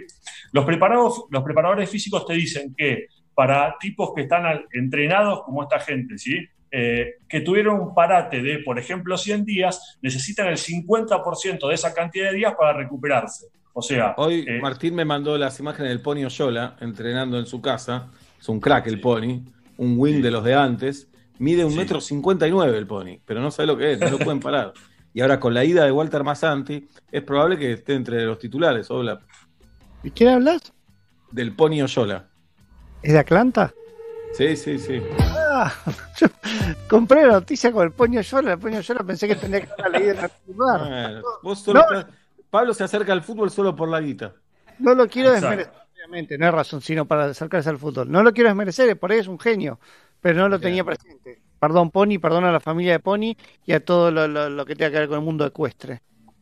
Los, 0.52 0.66
preparados, 0.66 1.26
los 1.30 1.44
preparadores 1.44 1.90
físicos 1.90 2.26
te 2.26 2.34
dicen 2.34 2.74
que 2.76 3.08
para 3.34 3.78
tipos 3.80 4.12
que 4.16 4.24
están 4.24 4.66
entrenados 4.74 5.44
como 5.44 5.64
esta 5.64 5.80
gente, 5.80 6.18
¿sí? 6.18 6.46
Eh, 6.72 7.16
que 7.28 7.42
tuvieron 7.42 7.80
un 7.80 7.96
parate 7.96 8.44
de, 8.44 8.60
por 8.60 8.78
ejemplo, 8.78 9.18
100 9.18 9.44
días, 9.44 9.98
necesitan 10.02 10.48
el 10.48 10.58
50% 10.58 11.68
de 11.68 11.74
esa 11.74 11.94
cantidad 11.94 12.30
de 12.30 12.38
días 12.38 12.54
para 12.56 12.74
recuperarse. 12.74 13.48
O 13.74 13.82
sea, 13.82 14.14
Hoy 14.18 14.46
eh, 14.48 14.60
Martín 14.62 14.96
me 14.96 15.06
mandó 15.06 15.38
las 15.38 15.60
imágenes 15.60 15.90
del 15.90 16.02
Pony 16.02 16.26
Oyola 16.26 16.76
entrenando 16.82 17.38
en 17.40 17.46
su 17.46 17.62
casa. 17.62 18.08
Es 18.40 18.50
un 18.50 18.60
crack 18.60 18.88
el 18.88 19.00
Pony, 19.00 19.42
un 19.78 19.96
wing 19.98 20.22
de 20.22 20.32
los 20.32 20.44
de 20.44 20.56
antes. 20.56 21.08
Mide 21.38 21.64
un 21.64 21.76
metro 21.76 22.02
cincuenta 22.02 22.48
y 22.48 22.52
nueve 22.52 22.78
el 22.78 22.88
Pony, 22.88 23.20
pero 23.26 23.40
no 23.42 23.52
sabe 23.52 23.68
lo 23.68 23.78
que 23.78 23.94
es, 23.94 24.00
no 24.00 24.10
lo 24.10 24.18
pueden 24.20 24.40
parar. 24.40 24.74
Y 25.12 25.22
ahora 25.22 25.40
con 25.40 25.56
la 25.56 25.66
ida 25.66 25.84
de 25.86 25.92
Walter 25.92 26.24
Massanti, 26.24 26.88
es 27.12 27.24
probable 27.24 27.58
que 27.58 27.72
esté 27.74 27.96
entre 27.96 28.24
los 28.26 28.38
titulares, 28.38 28.92
Obla, 28.92 29.20
¿Y 30.04 30.12
quién 30.12 30.30
hablas? 30.30 30.72
del 31.32 31.56
Pony 31.56 31.82
Oyola. 31.82 32.28
¿Es 33.02 33.14
de 33.14 33.18
Atlanta? 33.20 33.74
Sí, 34.34 34.56
sí, 34.56 34.78
sí. 34.78 35.02
Ah, 35.20 35.74
yo 36.20 36.28
compré 36.88 37.26
la 37.26 37.34
noticia 37.34 37.72
con 37.72 37.86
el 37.86 37.92
Poño 37.92 38.22
Yola. 38.22 38.54
El 38.54 38.60
Poño 38.60 38.82
Yola 38.82 39.04
pensé 39.04 39.28
que 39.28 39.36
tenía 39.36 39.62
que 39.62 39.70
haber 39.82 40.00
leído 40.00 40.14
en 40.14 40.20
algún 40.20 40.56
lugar. 40.58 40.80
Bueno, 40.80 41.22
vos 41.42 41.60
solo 41.60 41.80
No. 41.90 42.00
estás- 42.00 42.14
Pablo 42.50 42.74
se 42.74 42.84
acerca 42.84 43.14
al 43.14 43.24
fútbol 43.24 43.52
solo 43.52 43.76
por 43.76 43.90
la 43.90 44.00
guita. 44.02 44.34
No 44.80 44.94
lo 44.96 45.08
quiero 45.08 45.30
Exacto. 45.30 45.48
desmerecer, 45.58 45.82
obviamente, 45.94 46.38
no 46.38 46.48
es 46.48 46.54
razón 46.54 46.82
sino 46.82 47.06
para 47.06 47.26
acercarse 47.26 47.70
al 47.70 47.78
fútbol. 47.78 48.10
No 48.12 48.24
lo 48.24 48.32
quiero 48.34 48.50
desmerecer, 48.50 48.98
por 48.98 49.12
ahí 49.12 49.20
es 49.20 49.28
un 49.28 49.40
genio, 49.40 49.80
pero 50.22 50.40
no 50.40 50.50
lo 50.50 50.60
tenía 50.60 50.84
presente. 50.84 51.42
Perdón, 51.60 51.92
Pony, 51.92 52.20
perdón 52.22 52.46
a 52.46 52.52
la 52.52 52.60
familia 52.62 52.94
de 52.94 53.00
Pony 53.00 53.36
y 53.66 53.74
a 53.74 53.84
todo 53.84 54.12
lo, 54.12 54.28
lo- 54.28 54.50
lo 54.50 54.66
que 54.66 54.76
tenga 54.76 54.92
que 54.92 55.00
ver 55.00 55.08
con 55.10 55.20
el 55.20 55.26
mundo 55.26 55.46
ecuestre. 55.46 56.02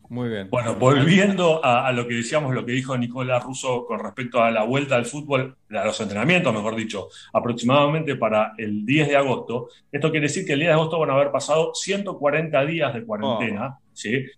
Muy 0.09 0.29
bien. 0.29 0.47
Bueno, 0.49 0.75
volviendo 0.75 1.65
a, 1.65 1.85
a 1.85 1.91
lo 1.91 2.07
que 2.07 2.13
decíamos, 2.13 2.53
lo 2.55 2.65
que 2.65 2.71
dijo 2.71 2.97
Nicolás 2.97 3.43
Russo 3.43 3.85
con 3.85 3.99
respecto 3.99 4.41
a 4.41 4.51
la 4.51 4.63
vuelta 4.63 4.95
al 4.95 5.05
fútbol, 5.05 5.57
a 5.69 5.83
los 5.85 5.99
entrenamientos, 5.99 6.53
mejor 6.53 6.75
dicho, 6.77 7.09
aproximadamente 7.33 8.15
para 8.15 8.53
el 8.57 8.85
10 8.85 9.09
de 9.09 9.17
agosto. 9.17 9.67
Esto 9.91 10.09
quiere 10.11 10.27
decir 10.27 10.45
que 10.45 10.53
el 10.53 10.59
10 10.59 10.69
de 10.69 10.73
agosto 10.75 10.97
van 10.99 11.09
a 11.09 11.13
haber 11.13 11.29
pasado 11.31 11.73
140 11.73 12.63
días 12.65 12.93
de 12.93 13.03
cuarentena, 13.03 13.79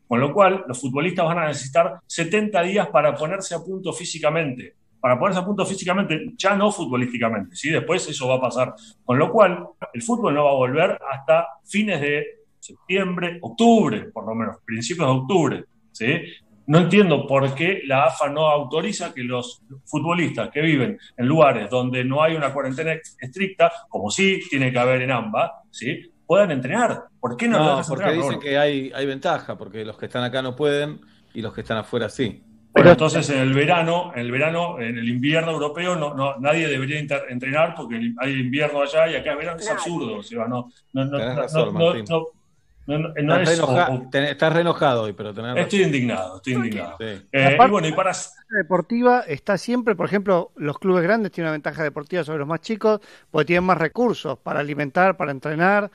Con 0.08 0.20
lo 0.20 0.34
cual, 0.34 0.64
los 0.68 0.80
futbolistas 0.80 1.26
van 1.26 1.40
a 1.40 1.48
necesitar 1.48 2.00
70 2.06 2.62
días 2.64 2.88
para 2.88 3.14
ponerse 3.16 3.56
a 3.56 3.60
punto 3.60 3.94
físicamente. 3.94 4.76
Para 5.00 5.18
ponerse 5.18 5.40
a 5.40 5.46
punto 5.46 5.66
físicamente, 5.66 6.34
ya 6.38 6.56
no 6.56 6.72
futbolísticamente, 6.72 7.56
¿sí? 7.56 7.70
Después 7.70 8.08
eso 8.10 8.28
va 8.28 8.36
a 8.36 8.42
pasar. 8.42 8.74
Con 9.04 9.18
lo 9.18 9.32
cual, 9.32 9.66
el 9.94 10.02
fútbol 10.02 10.34
no 10.34 10.44
va 10.44 10.52
a 10.52 10.56
volver 10.56 11.00
hasta 11.10 11.48
fines 11.66 12.02
de 12.02 12.26
septiembre, 12.60 13.40
octubre, 13.42 14.10
por 14.14 14.26
lo 14.26 14.36
menos, 14.36 14.58
principios 14.66 15.08
de 15.08 15.14
octubre. 15.14 15.64
¿sí? 15.92 16.22
No 16.68 16.80
entiendo 16.80 17.26
por 17.26 17.56
qué 17.56 17.82
la 17.86 18.06
AFA 18.06 18.30
no 18.30 18.48
autoriza 18.48 19.14
que 19.14 19.24
los 19.24 19.64
futbolistas 19.86 20.50
que 20.50 20.62
viven 20.62 21.00
en 21.18 21.26
lugares 21.26 21.70
donde 21.70 22.04
no 22.04 22.22
hay 22.22 22.36
una 22.36 22.54
cuarentena 22.54 22.94
estricta, 23.20 23.72
como 23.88 24.12
sí 24.12 24.40
tiene 24.50 24.72
que 24.72 24.80
haber 24.80 25.02
en 25.02 25.12
AMBA, 25.12 25.64
¿sí? 25.72 26.12
Puedan 26.30 26.52
entrenar. 26.52 27.06
¿Por 27.20 27.36
qué 27.36 27.48
no, 27.48 27.58
lo 27.58 27.64
No, 27.64 27.70
dejas 27.72 27.88
porque 27.88 28.04
entrenar, 28.04 28.24
dicen 28.28 28.40
que 28.40 28.56
hay, 28.60 28.92
hay 28.94 29.06
ventaja, 29.08 29.58
porque 29.58 29.84
los 29.84 29.98
que 29.98 30.06
están 30.06 30.24
acá 30.24 30.44
no 30.44 30.56
pueden 30.56 31.02
y 31.34 31.42
los 31.42 31.52
que 31.56 31.62
están 31.62 31.78
afuera 31.80 32.08
sí. 32.08 32.44
Bueno, 32.72 32.92
entonces 32.92 33.28
en 33.32 33.40
el 33.40 33.52
verano, 33.52 34.12
en 34.14 34.20
el 34.22 34.32
verano, 34.32 34.80
en 34.80 34.96
el 35.00 35.10
invierno 35.10 35.54
europeo, 35.54 35.96
no, 35.96 36.14
no- 36.14 36.38
nadie 36.38 36.68
debería 36.68 37.00
inter- 37.00 37.24
entrenar 37.30 37.74
porque 37.76 38.14
hay 38.20 38.34
invierno 38.42 38.84
allá 38.84 39.08
y 39.10 39.16
acá 39.16 39.34
verano 39.36 39.60
es 39.60 39.72
absurdo. 39.72 40.18
o 40.20 40.24
sea, 40.24 40.46
no, 40.48 40.70
no, 40.94 41.06
no, 41.06 41.18
Tenés 41.18 41.36
razón, 41.36 41.74
Martín. 41.74 42.02
estás, 42.02 43.50
es- 43.54 43.60
o- 43.60 44.10
estás 44.14 44.54
re 44.54 44.62
enojado 44.62 45.04
hoy, 45.04 45.14
pero 45.14 45.34
tenés 45.34 45.58
Estoy 45.58 45.80
razón. 45.80 45.96
indignado, 45.96 46.36
estoy 46.38 46.54
indignado. 46.54 46.96
Sí. 47.00 47.06
Eh, 47.32 47.58
y 47.60 47.70
bueno, 47.70 47.88
y 47.88 47.92
para, 47.94 48.12
La 48.12 48.58
deportiva 48.60 49.22
está 49.28 49.58
siempre, 49.58 49.96
por 49.96 50.06
ejemplo, 50.06 50.52
los 50.56 50.78
clubes 50.78 51.04
grandes 51.04 51.32
tienen 51.32 51.48
una 51.48 51.54
ventaja 51.54 51.82
deportiva 51.82 52.24
sobre 52.24 52.38
los 52.40 52.48
más 52.48 52.62
chicos 52.62 53.00
porque 53.32 53.46
tienen 53.46 53.64
más 53.64 53.80
recursos 53.80 54.38
para 54.38 54.60
alimentar, 54.60 55.18
para 55.18 55.32
entrenar. 55.32 55.90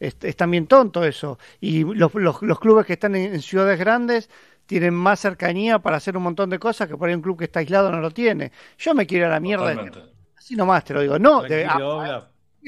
Es, 0.00 0.16
es 0.22 0.34
también 0.34 0.66
tonto 0.66 1.04
eso. 1.04 1.38
Y 1.60 1.84
los, 1.84 2.12
los- 2.14 2.42
los 2.42 2.58
clubes 2.58 2.86
que 2.86 2.94
están 2.94 3.14
en, 3.14 3.34
en 3.34 3.42
ciudades 3.42 3.78
grandes 3.78 4.28
tienen 4.66 4.94
más 4.94 5.20
cercanía 5.20 5.78
para 5.78 5.96
hacer 5.98 6.16
un 6.16 6.22
montón 6.22 6.48
de 6.50 6.58
cosas 6.58 6.88
que 6.88 6.96
por 6.96 7.08
ahí 7.08 7.14
un 7.14 7.22
club 7.22 7.38
que 7.38 7.44
está 7.44 7.60
aislado 7.60 7.90
no 7.92 8.00
lo 8.00 8.10
tiene. 8.10 8.50
Yo 8.78 8.94
me 8.94 9.06
quiero 9.06 9.26
ir 9.26 9.30
a 9.30 9.34
la 9.34 9.40
mierda. 9.40 9.66
de- 9.74 9.82
así 10.38 10.56
nomás 10.56 10.84
te 10.84 10.94
lo 10.94 11.00
digo. 11.02 11.18
No, 11.18 11.42
de, 11.42 11.64
a- 11.66 11.74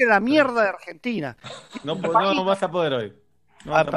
a 0.03 0.05
la 0.07 0.19
mierda 0.19 0.61
de 0.63 0.69
Argentina. 0.69 1.35
No, 1.83 1.95
no, 1.95 2.33
no 2.35 2.45
vas 2.45 2.61
a 2.63 2.69
poder 2.71 2.93
hoy. 2.93 3.13
No 3.65 3.71
vas 3.71 3.87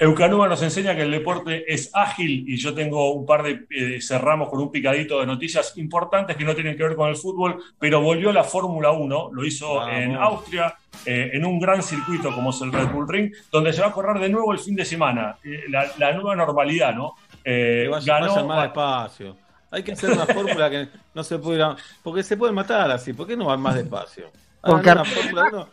a 0.00 0.04
poder. 0.04 0.08
Eucanúa 0.08 0.48
nos 0.48 0.62
enseña 0.62 0.94
que 0.94 1.02
el 1.02 1.10
deporte 1.10 1.64
es 1.72 1.90
ágil 1.94 2.44
y 2.48 2.56
yo 2.56 2.72
tengo 2.74 3.12
un 3.12 3.26
par 3.26 3.42
de, 3.42 3.66
eh, 3.70 4.00
cerramos 4.00 4.48
con 4.48 4.60
un 4.60 4.70
picadito 4.72 5.20
de 5.20 5.26
noticias 5.26 5.76
importantes 5.76 6.36
que 6.36 6.44
no 6.44 6.54
tienen 6.54 6.76
que 6.76 6.82
ver 6.84 6.96
con 6.96 7.08
el 7.08 7.16
fútbol, 7.16 7.62
pero 7.78 8.00
volvió 8.00 8.32
la 8.32 8.44
Fórmula 8.44 8.90
1, 8.92 9.30
lo 9.32 9.44
hizo 9.44 9.74
Vamos. 9.76 9.94
en 9.94 10.16
Austria, 10.16 10.74
eh, 11.04 11.30
en 11.34 11.44
un 11.44 11.58
gran 11.60 11.82
circuito 11.82 12.34
como 12.34 12.50
es 12.50 12.60
el 12.62 12.72
Red 12.72 12.88
Bull 12.88 13.08
Ring, 13.08 13.32
donde 13.52 13.72
se 13.72 13.80
va 13.82 13.88
a 13.88 13.92
correr 13.92 14.20
de 14.20 14.28
nuevo 14.28 14.52
el 14.52 14.58
fin 14.58 14.74
de 14.74 14.84
semana, 14.84 15.36
Eh, 15.44 15.64
la, 15.68 15.86
la 15.98 16.12
nueva 16.12 16.34
normalidad, 16.36 16.94
¿no? 16.94 17.14
Eh, 17.44 17.82
Que 17.84 17.88
vaya- 17.88 18.14
ganó, 18.14 18.28
vayan 18.32 18.46
más 18.46 18.62
despacio. 18.64 19.36
Hay 19.72 19.82
que 19.84 19.92
hacer 19.92 20.10
una 20.10 20.26
fórmula 20.26 20.68
que 20.68 20.88
no 21.14 21.22
se 21.22 21.38
pudiera. 21.38 21.76
Porque 22.02 22.22
se 22.24 22.36
pueden 22.36 22.54
matar 22.56 22.90
así. 22.90 23.12
¿Por 23.12 23.26
qué 23.28 23.36
no 23.36 23.44
van 23.46 23.60
más 23.60 23.76
despacio? 23.76 24.26
Hagan 24.62 24.76
Porque- 24.76 24.90
una 24.90 25.04
fórmula 25.04 25.68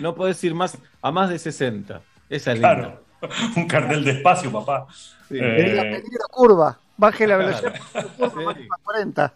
no 0.00 0.14
podés 0.14 0.44
ir 0.44 0.54
más 0.54 0.76
a 1.00 1.10
más 1.10 1.30
de 1.30 1.38
60. 1.38 2.00
Esa 2.28 2.52
es 2.52 2.58
linda. 2.58 2.98
un 3.56 3.66
cartel 3.66 4.04
de 4.04 4.10
espacio, 4.12 4.50
papá. 4.52 4.86
Sí. 5.28 5.38
Eh, 5.40 6.02
peligro 6.02 6.26
curva. 6.30 6.78
Baje 6.96 7.26
la 7.26 7.36
velocidad. 7.36 7.74
curva, 8.16 8.30
Sí. 8.30 8.44
máxima 8.44 8.76
40. 8.84 9.34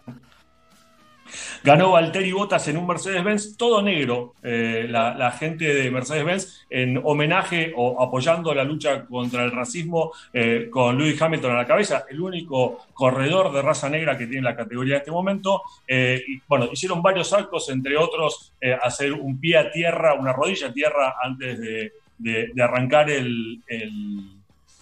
Ganó 1.63 1.91
Valtteri 1.91 2.31
Bottas 2.31 2.67
en 2.69 2.77
un 2.77 2.87
Mercedes-Benz 2.87 3.55
todo 3.55 3.83
negro. 3.83 4.33
eh, 4.41 4.87
la, 4.89 5.13
la 5.13 5.29
gente 5.31 5.65
de 5.65 5.91
Mercedes-Benz 5.91 6.65
en 6.71 6.99
homenaje 7.03 7.71
o 7.75 8.01
apoyando 8.01 8.51
la 8.55 8.63
lucha 8.63 9.05
contra 9.05 9.43
el 9.43 9.51
racismo 9.51 10.11
eh, 10.33 10.69
con 10.71 10.97
Lewis 10.97 11.21
Hamilton 11.21 11.51
a 11.51 11.57
la 11.57 11.67
cabeza, 11.67 12.05
el 12.09 12.19
único 12.19 12.85
corredor 12.93 13.51
de 13.53 13.61
raza 13.61 13.89
negra 13.89 14.17
que 14.17 14.25
tiene 14.25 14.41
la 14.41 14.55
categoría 14.55 14.95
en 14.95 14.99
este 15.01 15.11
momento. 15.11 15.61
Eh, 15.87 16.23
y, 16.27 16.41
bueno, 16.47 16.69
hicieron 16.71 17.01
varios 17.03 17.31
actos, 17.31 17.69
entre 17.69 17.95
otros 17.95 18.53
eh, 18.59 18.75
hacer 18.81 19.13
un 19.13 19.39
pie 19.39 19.57
a 19.57 19.69
tierra, 19.71 20.15
una 20.15 20.33
rodilla 20.33 20.67
a 20.69 20.73
tierra 20.73 21.15
antes 21.21 21.59
de, 21.59 21.93
de- 22.19 22.51
de 22.53 22.61
arrancar 22.63 23.09
el- 23.09 23.61
el, 23.67 24.35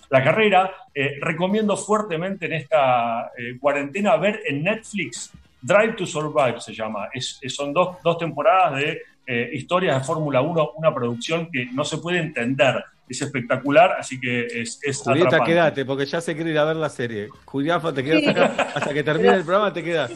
la 0.09 0.23
carrera. 0.23 0.71
Eh, 0.93 1.17
recomiendo 1.21 1.77
fuertemente 1.77 2.47
en 2.47 2.53
esta 2.53 3.31
eh, 3.37 3.57
cuarentena 3.59 4.17
ver 4.17 4.41
en 4.45 4.63
Netflix 4.63 5.31
Drive 5.61 5.93
to 5.93 6.05
Survive 6.05 6.59
se 6.59 6.73
llama. 6.73 7.07
Es, 7.13 7.39
es- 7.41 7.55
son 7.55 7.71
dos, 7.73 7.97
dos 8.03 8.17
temporadas 8.17 8.75
de 8.79 9.01
eh, 9.25 9.49
historias 9.53 9.97
de 9.99 10.03
Fórmula 10.05 10.41
1, 10.41 10.71
una 10.75 10.93
producción 10.93 11.49
que 11.51 11.65
no 11.73 11.83
se 11.83 11.97
puede 11.97 12.19
entender. 12.19 12.83
Es 13.09 13.21
espectacular, 13.21 13.93
así 13.97 14.19
que 14.19 14.45
es, 14.47 14.79
es 14.83 14.97
Julieta, 15.01 15.27
atrapante. 15.29 15.51
quédate, 15.53 15.85
porque 15.85 16.05
ya 16.05 16.19
se 16.19 16.35
quiere 16.35 16.51
ir 16.51 16.57
a 16.59 16.65
ver 16.65 16.75
la 16.75 16.89
serie. 16.89 17.29
Juliafa, 17.45 17.93
te 17.93 18.03
quedas 18.03 18.27
acá 18.27 18.67
hasta 18.75 18.93
que 18.93 19.01
termine 19.03 19.29
el 19.35 19.43
programa, 19.43 19.71
te 19.71 19.81
quedas. 19.83 20.11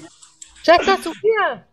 ¿Ya 0.64 0.76
está 0.76 0.98
subida? 0.98 1.66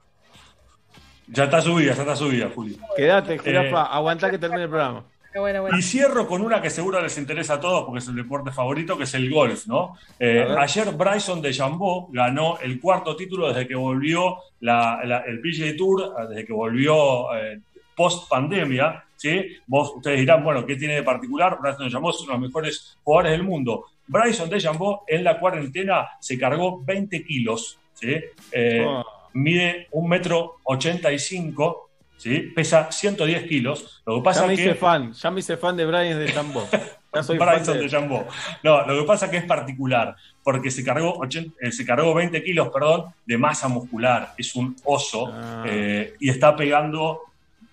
Ya 1.27 1.45
está 1.45 1.61
subida, 1.61 1.93
ya 1.95 2.03
está 2.03 2.17
subida, 2.17 2.49
Juli. 2.55 2.79
Quédate, 2.97 3.35
Eh, 3.35 3.39
Juliafa, 3.39 3.83
aguantá 3.85 4.31
que 4.31 4.39
termine 4.39 4.63
el 4.63 4.69
programa. 4.69 5.05
Bueno, 5.39 5.63
bueno. 5.63 5.77
Y 5.79 5.83
cierro 5.83 6.27
con 6.27 6.43
una 6.43 6.61
que 6.61 6.71
seguro 6.71 7.01
les 7.01 7.17
interesa 7.19 7.55
a 7.55 7.61
todos 7.61 7.85
porque 7.85 7.99
es 8.01 8.09
el 8.09 8.17
deporte 8.17 8.51
favorito, 8.53 8.97
que 8.97 9.05
es 9.05 9.15
el 9.15 9.31
golf, 9.31 9.67
¿no? 9.67 9.95
Eh, 10.19 10.47
ayer 10.59 10.91
Bryson 10.93 11.41
de 11.43 11.53
Jambó 11.55 12.09
ganó 12.13 12.59
el 12.61 12.81
cuarto 12.81 13.15
título 13.17 13.49
desde 13.49 13.67
que 13.67 13.75
volvió 13.75 14.37
la- 14.61 15.01
la- 15.05 15.21
el 15.27 15.41
PGA 15.41 15.77
Tour, 15.77 16.03
eh, 16.19 16.27
desde 16.29 16.45
que 16.47 16.53
volvió 16.53 17.35
eh, 17.35 17.61
post 17.97 18.29
pandemia, 18.29 19.05
¿sí? 19.17 19.57
Vos, 19.67 19.93
ustedes 19.97 20.21
dirán, 20.21 20.45
bueno, 20.45 20.65
¿qué 20.65 20.77
tiene 20.77 20.95
de 20.95 21.03
particular? 21.03 21.59
Bryson 21.61 21.87
de 21.87 21.91
Jambó 21.91 22.11
es 22.11 22.21
uno 22.21 22.33
de 22.35 22.39
los 22.39 22.49
mejores 22.49 22.97
jugadores 23.03 23.33
del 23.33 23.43
mundo. 23.43 23.85
Bryson 24.07 24.49
de 24.49 24.61
Jambó 24.61 25.05
en 25.07 25.25
la 25.25 25.39
cuarentena 25.39 26.09
se 26.21 26.39
cargó 26.39 26.83
20 26.85 27.25
kilos, 27.25 27.79
¿sí? 27.95 28.15
Eh, 28.53 28.85
Oh. 28.87 29.05
Mide 29.35 29.89
un 29.93 30.09
metro 30.09 30.57
85, 30.65 31.88
¿sí? 32.19 32.53
Pesa 32.55 32.93
110 32.93 33.45
kilos. 33.49 34.03
Lo 34.05 34.17
que 34.17 34.23
pasa 34.25 34.43
Ya 34.43 34.47
me 34.49 34.57
que 34.57 34.63
hice 34.63 34.75
fan, 34.75 35.13
ya 35.15 35.31
me 35.31 35.41
hice 35.41 35.57
fan 35.57 35.77
de 35.77 35.87
Brian 35.87 36.19
de 36.19 36.31
Tambó. 36.31 36.69
Ya 37.15 37.23
soy 37.23 37.39
fan 37.39 37.49
Bryson 37.57 37.79
de 37.79 37.89
Jambó. 37.89 38.27
No, 38.63 38.87
lo 38.87 39.01
que 39.01 39.07
pasa 39.07 39.25
es 39.25 39.31
que 39.31 39.39
es 39.39 39.45
particular, 39.45 40.15
porque 40.45 40.71
se 40.71 40.85
cargó, 40.85 41.17
80 41.19 41.55
eh, 41.59 41.73
se 41.73 41.87
cargó 41.87 42.13
20 42.13 42.43
kilos, 42.45 42.69
perdón, 42.69 43.07
de 43.25 43.39
masa 43.39 43.67
muscular. 43.67 44.35
Es 44.37 44.55
un 44.55 44.77
oso 44.85 45.33
Ah. 45.33 45.65
eh, 45.67 46.15
y 46.21 46.29
está 46.29 46.55
pegando, 46.55 47.23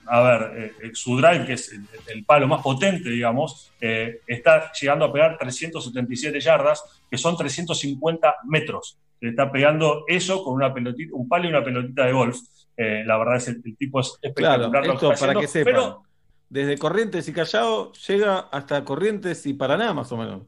a 0.05 0.21
ver, 0.21 0.73
eh, 0.81 0.91
su 0.93 1.17
drive, 1.17 1.45
que 1.45 1.51
es 1.53 1.69
el, 1.73 1.85
el 2.15 2.23
palo 2.23 2.47
más 2.47 2.61
potente, 2.61 3.09
digamos, 3.09 3.73
está 3.81 4.71
llegando 4.71 5.03
a 5.03 5.11
pegar 5.11 5.37
377 5.37 6.39
yardas, 6.39 6.81
que 7.11 7.17
son 7.17 7.35
350 7.35 8.35
metros. 8.45 8.97
Le 9.19 9.31
está 9.31 9.51
pegando 9.51 10.05
eso 10.07 10.45
con 10.45 10.53
una 10.53 10.73
pelotita, 10.73 11.13
un 11.13 11.27
palo 11.27 11.45
y 11.45 11.49
una 11.49 11.63
pelotita 11.63 12.05
de 12.05 12.13
golf. 12.13 12.37
Eh, 12.77 13.03
la 13.05 13.17
verdad 13.17 13.37
es 13.37 13.47
el, 13.47 13.61
el 13.63 13.77
tipo 13.77 13.99
es 14.01 14.17
espectacular. 14.21 14.69
Claro, 14.69 14.93
esto 14.93 15.13
para 15.19 15.39
que 15.39 15.47
sepan. 15.47 15.73
pero- 15.73 16.01
Desde 16.49 16.77
Corrientes 16.77 17.27
y 17.27 17.33
Callao 17.33 17.91
llega 18.07 18.39
hasta 18.51 18.83
Corrientes 18.85 19.45
y 19.45 19.53
Paraná, 19.53 19.93
más 19.93 20.11
o 20.11 20.17
menos. 20.17 20.43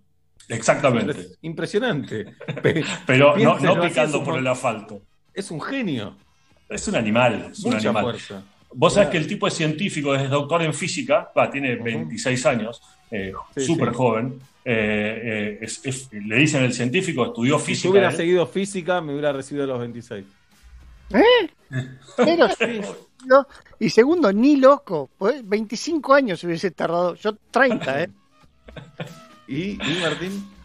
Exactamente. 0.47 1.13
Impres- 1.13 1.37
Impresionante. 1.41 2.25
Pe- 2.61 2.83
Pero 3.05 3.35
no, 3.37 3.81
picando 3.81 4.19
un 4.19 4.25
por 4.25 4.37
el 4.37 4.47
asfalto. 4.47 5.01
Es 5.33 5.51
un 5.51 5.61
genio. 5.61 6.15
Es 6.69 6.87
un 6.87 6.95
animal. 6.95 7.49
Es 7.51 7.59
un 7.63 7.73
Mucha 7.73 7.89
animal. 7.89 8.03
fuerza. 8.03 8.43
Vos 8.73 8.93
sabés 8.93 9.07
Claro. 9.07 9.11
que 9.11 9.17
el 9.19 9.27
tipo 9.27 9.47
es 9.47 9.53
científico, 9.53 10.13
es 10.13 10.29
doctor 10.29 10.61
en 10.61 10.73
física, 10.73 11.31
va, 11.37 11.49
tiene 11.49 11.75
26 11.77 12.45
años, 12.45 12.81
eh, 13.09 13.31
súper 13.55 13.89
sí. 13.89 13.95
joven. 13.95 14.39
eh, 14.69 15.21
eh, 15.23 15.59
es- 15.61 15.79
es- 15.85 16.09
le 16.11 16.35
dicen 16.35 16.61
el 16.63 16.73
científico, 16.73 17.25
estudió 17.27 17.57
Si 17.57 17.67
física. 17.67 17.85
yo 17.85 17.91
hubiera 17.91 18.11
seguido 18.11 18.45
física, 18.45 18.99
me 18.99 19.13
hubiera 19.13 19.31
recibido 19.31 19.63
a 19.63 19.67
los 19.67 19.79
26. 19.79 20.25
¿Eh? 21.11 21.49
Pero 22.17 22.49
sí, 22.49 22.81
no. 23.25 23.47
Y 23.79 23.89
segundo, 23.89 24.31
ni 24.31 24.55
loco. 24.57 25.09
pues, 25.17 25.47
25 25.47 26.13
años 26.13 26.43
hubiese 26.43 26.71
tardado. 26.71 27.15
Yo 27.15 27.35
30, 27.51 28.03
¿eh? 28.03 28.09
¿Y, 29.47 29.71
y 29.71 29.99
Martín? 30.01 30.57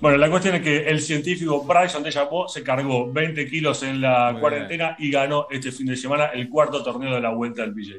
Bueno, 0.00 0.18
la 0.18 0.30
cuestión 0.30 0.54
es 0.56 0.62
que 0.62 0.86
el 0.86 1.00
científico 1.00 1.64
Bryson 1.64 2.02
de 2.02 2.12
Chapó 2.12 2.46
se 2.48 2.62
cargó 2.62 3.10
20 3.10 3.48
kilos 3.48 3.82
en 3.82 4.00
la 4.00 4.32
Muy 4.32 4.40
cuarentena 4.40 4.96
y 4.98 5.10
ganó 5.10 5.46
este 5.50 5.72
fin 5.72 5.86
de 5.86 5.96
semana 5.96 6.26
el 6.26 6.48
cuarto 6.48 6.82
torneo 6.82 7.14
de 7.14 7.20
la 7.20 7.30
vuelta 7.30 7.62
del 7.62 7.72
PJ. 7.74 7.94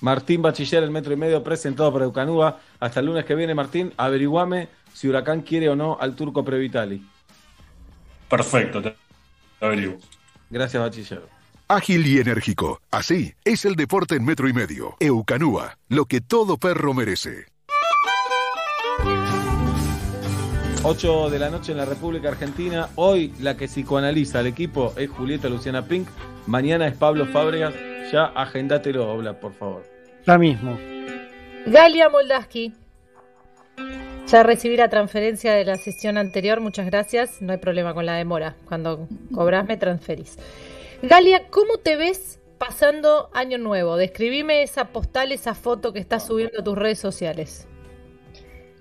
Martín 0.00 0.42
Bachiller, 0.42 0.82
el 0.82 0.90
metro 0.90 1.12
y 1.12 1.16
medio, 1.16 1.42
presentado 1.42 1.92
por 1.92 2.02
Eucanúa. 2.02 2.58
Hasta 2.80 3.00
el 3.00 3.06
lunes 3.06 3.24
que 3.24 3.34
viene, 3.34 3.54
Martín, 3.54 3.92
averiguame 3.96 4.68
si 4.92 5.08
Huracán 5.08 5.42
quiere 5.42 5.68
o 5.68 5.76
no 5.76 5.96
al 6.00 6.16
turco 6.16 6.44
Previtali. 6.44 7.02
Perfecto, 8.28 8.82
te 8.82 8.94
averiguo. 9.60 9.98
Gracias, 10.50 10.82
Bachiller. 10.82 11.22
Ágil 11.68 12.06
y 12.06 12.18
enérgico. 12.18 12.80
Así 12.90 13.34
es 13.44 13.64
el 13.64 13.74
deporte 13.74 14.16
en 14.16 14.24
metro 14.24 14.48
y 14.48 14.52
medio. 14.52 14.96
Eucanúa, 15.00 15.78
lo 15.88 16.04
que 16.04 16.20
todo 16.20 16.58
perro 16.58 16.92
merece. 16.94 17.46
8 20.86 21.30
de 21.30 21.38
la 21.38 21.48
noche 21.48 21.72
en 21.72 21.78
la 21.78 21.86
República 21.86 22.28
Argentina. 22.28 22.90
Hoy 22.96 23.32
la 23.40 23.56
que 23.56 23.66
psicoanaliza 23.66 24.40
al 24.40 24.46
equipo 24.46 24.92
es 24.98 25.08
Julieta 25.08 25.48
Luciana 25.48 25.86
Pink. 25.86 26.06
Mañana 26.46 26.86
es 26.86 26.94
Pablo 26.94 27.24
Fábregas. 27.26 27.74
Ya 28.12 28.24
agendátelo, 28.26 29.10
Obla, 29.10 29.40
por 29.40 29.54
favor. 29.54 29.82
Ya 30.26 30.36
mismo. 30.36 30.78
Galia 31.64 32.10
Moldaski. 32.10 32.74
Ya 34.26 34.42
recibí 34.42 34.76
la 34.76 34.88
transferencia 34.88 35.54
de 35.54 35.64
la 35.64 35.76
sesión 35.76 36.16
anterior, 36.16 36.60
muchas 36.60 36.86
gracias. 36.86 37.42
No 37.42 37.52
hay 37.52 37.58
problema 37.58 37.94
con 37.94 38.06
la 38.06 38.14
demora. 38.14 38.56
Cuando 38.66 39.06
cobras 39.34 39.66
me 39.66 39.76
transferís. 39.76 40.38
Galia, 41.02 41.48
¿cómo 41.50 41.78
te 41.78 41.96
ves 41.96 42.40
pasando 42.58 43.30
Año 43.34 43.58
Nuevo? 43.58 43.96
Describime 43.96 44.62
esa 44.62 44.86
postal, 44.86 45.30
esa 45.32 45.54
foto 45.54 45.92
que 45.92 45.98
estás 45.98 46.26
subiendo 46.26 46.60
a 46.60 46.64
tus 46.64 46.76
redes 46.76 46.98
sociales. 46.98 47.68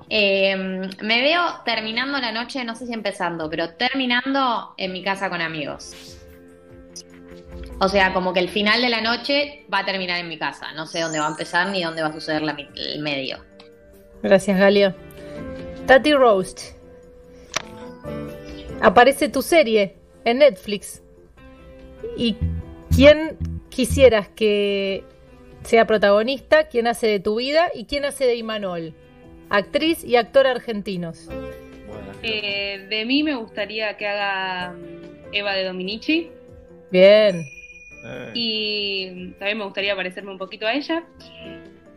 Eh, 0.10 0.56
me 0.56 1.22
veo 1.22 1.42
terminando 1.66 2.20
la 2.20 2.32
noche, 2.32 2.64
no 2.64 2.76
sé 2.76 2.88
si 2.88 2.94
empezando, 2.94 3.50
pero 3.50 3.72
terminando 3.72 4.74
en 4.78 4.94
mi 4.94 5.04
casa 5.04 5.30
con 5.30 5.42
amigos. 5.42 6.18
O 7.80 7.90
sea, 7.90 8.14
como 8.14 8.34
que 8.34 8.40
el 8.40 8.50
final 8.50 8.82
de 8.82 8.90
la 8.90 9.02
noche 9.02 9.66
va 9.74 9.80
a 9.80 9.86
terminar 9.86 10.20
en 10.20 10.30
mi 10.30 10.38
casa. 10.38 10.72
No 10.74 10.86
sé 10.86 11.02
dónde 11.02 11.20
va 11.20 11.28
a 11.28 11.32
empezar 11.32 11.68
ni 11.68 11.84
dónde 11.84 12.02
va 12.02 12.08
a 12.08 12.14
suceder 12.14 12.42
la 12.42 12.56
el 12.76 13.00
medio. 13.02 13.40
Gracias, 14.22 14.58
Galia. 14.58 14.96
Tati 15.86 16.14
Roast. 16.14 16.62
Aparece 18.82 19.30
tu 19.30 19.42
serie 19.42 19.95
en 20.26 20.40
Netflix. 20.40 21.02
¿Y 22.18 22.38
quién 22.95 23.38
quisieras 23.70 24.30
que 24.30 25.03
sea 25.64 25.86
protagonista? 25.86 26.68
¿Quién 26.68 26.88
hace 26.88 27.08
de 27.08 27.20
tu 27.20 27.38
vida? 27.38 27.70
¿Y 27.74 27.86
quién 27.86 28.06
hace 28.06 28.26
de 28.26 28.36
Imanol? 28.36 28.94
Actriz 29.50 30.03
y 30.03 30.16
actor 30.16 30.48
argentinos. 30.48 31.30
Eh, 32.24 32.86
de 32.90 33.06
mí 33.06 33.24
me 33.24 33.36
gustaría 33.36 33.98
que 33.98 34.08
haga 34.08 34.72
mm, 34.72 35.34
Eva 35.34 35.53
de 35.53 35.66
Dominici 35.66 36.32
Bien. 36.90 37.45
y 38.34 39.32
también 39.40 39.58
me 39.58 39.66
gustaría 39.66 39.94
parecerme 39.94 40.32
un 40.32 40.38
poquito 40.38 40.66
a 40.66 40.74
ella 40.74 41.03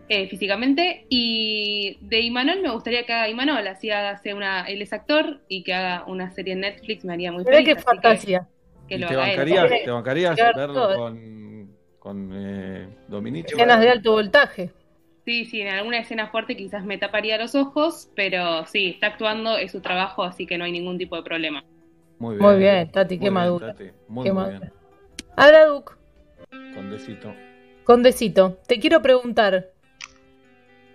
eh, 0.08 0.28
físicamente 0.28 1.04
y 1.08 1.98
de 2.00 2.20
Imanol 2.20 2.62
me 2.62 2.70
gustaría 2.70 3.04
que 3.04 3.12
haga 3.12 3.28
Imanol, 3.28 3.66
así 3.66 3.90
hace 3.90 4.34
una, 4.34 4.62
él 4.62 4.80
es 4.82 4.92
actor 4.92 5.40
y 5.48 5.62
que 5.64 5.74
haga 5.74 6.04
una 6.06 6.30
serie 6.30 6.52
en 6.52 6.60
Netflix 6.60 7.04
me 7.04 7.12
haría 7.14 7.32
muy 7.32 7.44
feliz. 7.44 7.64
qué 7.64 7.72
así 7.72 7.78
que- 7.80 7.82
fantasía. 7.84 8.46
que 8.88 8.94
¿Y 8.94 8.98
lo 8.98 9.08
¿Te 9.08 9.14
él. 9.14 9.18
bancarías, 9.20 9.70
te 9.84 9.90
bancarías 9.90 10.36
Claro, 10.36 10.56
verlo 10.58 10.74
todo. 10.74 10.96
con, 10.96 11.76
con 11.98 12.30
eh, 12.34 12.88
Dominici? 13.08 13.54
Escenas 13.54 13.80
de 13.80 13.88
alto 13.90 14.12
voltaje. 14.12 14.70
Sí, 15.24 15.44
sí, 15.44 15.60
en 15.60 15.68
alguna 15.74 15.98
escena 15.98 16.28
fuerte 16.28 16.56
quizás 16.56 16.84
me 16.84 16.98
taparía 16.98 17.36
los 17.36 17.56
ojos, 17.56 18.08
pero 18.14 18.64
sí, 18.66 18.90
está 18.90 19.08
actuando, 19.08 19.56
es 19.58 19.72
su 19.72 19.80
trabajo, 19.80 20.22
así 20.22 20.46
que 20.46 20.56
no 20.56 20.64
hay 20.64 20.70
ningún 20.70 20.98
tipo 20.98 21.16
de 21.16 21.24
problema. 21.24 21.64
Muy 22.20 22.36
Muy 22.36 22.58
bien, 22.58 22.88
Tati, 22.92 23.16
qué 23.18 23.22
Muy 23.22 23.24
bien, 23.24 23.34
madura. 23.34 23.66
Tati. 23.72 23.90
Muy, 24.06 24.24
Qué 24.24 24.32
muy 24.32 24.40
madura. 24.42 24.58
bien. 24.60 24.72
Abra 25.34 25.66
Duc, 25.66 25.98
Condecito. 26.74 27.34
Condecito, 27.84 28.58
te 28.68 28.78
quiero 28.78 29.02
preguntar. 29.02 29.70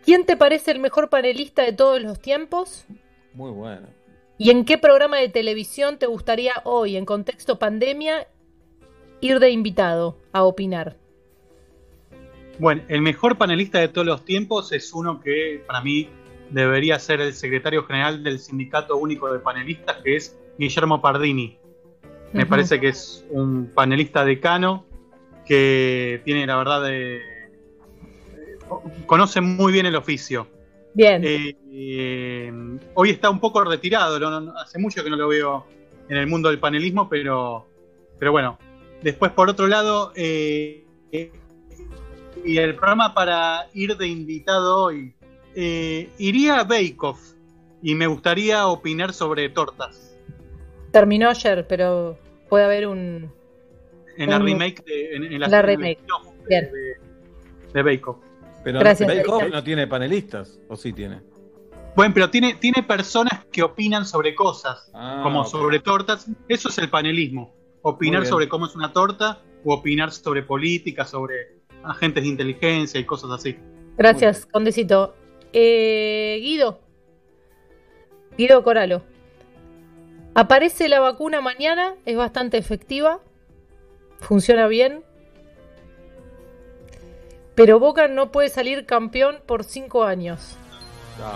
¿Quién 0.04 0.26
te 0.26 0.36
parece 0.36 0.72
el 0.72 0.80
mejor 0.80 1.10
panelista 1.10 1.64
de 1.64 1.74
todos 1.74 2.02
los 2.02 2.20
tiempos? 2.20 2.86
Muy 3.34 3.52
bueno. 3.52 3.88
¿Y 4.38 4.50
en 4.50 4.66
qué 4.66 4.78
programa 4.78 5.18
de 5.18 5.30
televisión 5.30 5.98
te 6.00 6.08
gustaría 6.08 6.54
hoy, 6.64 6.98
en 6.98 7.06
contexto 7.06 7.60
pandemia, 7.60 8.28
ir 9.22 9.40
de 9.40 9.52
invitado 9.52 10.18
a 10.32 10.44
opinar? 10.44 10.98
Bueno, 12.58 12.82
el 12.88 13.02
mejor 13.02 13.38
panelista 13.38 13.80
de 13.80 13.88
todos 13.88 14.08
los 14.08 14.26
tiempos 14.26 14.72
es 14.72 14.94
uno 14.94 15.20
que 15.20 15.64
para 15.68 15.82
mí 15.82 16.10
debería 16.50 17.00
ser 17.00 17.22
el 17.22 17.34
secretario 17.34 17.84
general 17.84 18.24
del 18.24 18.40
Sindicato 18.40 18.98
Único 18.98 19.32
de 19.32 19.40
Panelistas, 19.40 19.98
que 20.04 20.16
es 20.16 20.38
Guillermo 20.58 21.02
Pardini. 21.02 21.58
Me 22.34 22.46
parece 22.46 22.80
que 22.80 22.90
es 22.90 23.26
un 23.30 23.72
panelista 23.74 24.24
decano 24.24 24.86
que 25.46 26.22
tiene 26.24 26.46
la 26.46 26.56
verdad 26.58 26.84
de... 26.84 27.22
conoce 29.06 29.42
muy 29.42 29.72
bien 29.74 29.86
el 29.86 29.96
oficio. 29.96 30.48
Bien. 30.94 31.24
Eh, 31.24 31.56
eh, 31.72 32.54
hoy 32.94 33.10
está 33.12 33.30
un 33.30 33.40
poco 33.40 33.64
retirado, 33.64 34.20
no- 34.20 34.40
no- 34.42 34.58
hace 34.58 34.78
mucho 34.80 35.04
que 35.04 35.10
no 35.10 35.16
lo 35.16 35.28
veo 35.28 35.66
en 36.10 36.18
el 36.18 36.28
mundo 36.28 36.50
del 36.50 36.60
panelismo, 36.60 37.08
pero, 37.10 37.66
pero 38.20 38.32
bueno. 38.32 38.58
Después, 39.02 39.32
por 39.32 39.50
otro 39.50 39.68
lado, 39.68 40.12
eh, 40.16 40.84
y 42.46 42.58
el 42.58 42.76
programa 42.76 43.14
para 43.14 43.68
ir 43.74 43.98
de 43.98 44.08
invitado 44.08 44.84
hoy, 44.84 45.14
iría 45.56 46.60
a 46.60 46.64
Bake 46.64 46.96
Off 47.00 47.20
y 47.82 47.96
me 47.96 48.06
gustaría 48.08 48.68
opinar 48.68 49.14
sobre 49.14 49.50
tortas. 49.50 50.16
Terminó 50.92 51.30
ayer, 51.30 51.66
pero 51.68 52.18
puede 52.50 52.66
haber 52.66 52.86
un, 52.88 53.32
en 54.18 54.30
la 54.30 54.38
remake 54.40 54.84
de, 54.86 55.16
en, 55.16 55.24
en 55.24 55.40
la, 55.40 55.48
La 55.48 55.62
serie 55.62 55.76
remake. 55.78 56.00
de- 56.02 56.48
Bien. 56.48 56.70
de 57.74 57.82
Bake 57.82 58.08
Off. 58.08 58.18
Pero 58.64 58.80
Gracias, 58.80 59.08
Bake 59.08 59.28
Off 59.28 59.42
Erika. 59.42 59.58
no 59.58 59.64
tiene 59.64 59.88
panelistas, 59.88 60.60
¿o 60.68 60.76
sí 60.76 60.94
tiene? 60.94 61.22
Bueno, 61.96 62.14
pero 62.14 62.30
tiene, 62.30 62.54
tiene 62.56 62.84
personas 62.84 63.46
que 63.52 63.64
opinan 63.64 64.06
sobre 64.06 64.34
cosas, 64.36 64.90
Ah, 64.94 65.22
como 65.24 65.44
sobre 65.46 65.80
tortas. 65.80 66.28
Eso 66.48 66.70
es 66.70 66.78
el 66.78 66.90
panelismo. 66.90 67.54
Opinar 67.82 68.26
sobre 68.26 68.48
cómo 68.48 68.68
es 68.68 68.76
una 68.76 68.94
torta 68.94 69.42
o 69.66 69.74
opinar 69.74 70.12
sobre 70.12 70.44
política, 70.44 71.06
sobre 71.06 71.58
agentes 71.84 72.24
de 72.24 72.30
inteligencia 72.30 73.00
y 73.00 73.06
cosas 73.06 73.32
así. 73.32 73.58
Gracias, 73.98 74.46
Condecito. 74.46 75.16
Eh, 75.52 76.40
Guido. 76.42 76.80
Guido 78.38 78.64
Coralo. 78.64 79.02
Aparece 80.34 80.88
la 80.88 81.02
vacuna 81.02 81.42
mañana, 81.42 81.96
es 82.06 82.16
bastante 82.16 82.58
efectiva, 82.58 83.20
funciona 84.22 84.68
bien. 84.68 85.04
Pero 87.66 87.80
Boca 87.80 88.08
no 88.08 88.32
puede 88.32 88.50
salir 88.50 88.86
campeón 88.86 89.38
por 89.46 89.64
cinco 89.64 90.04
años. 90.04 90.58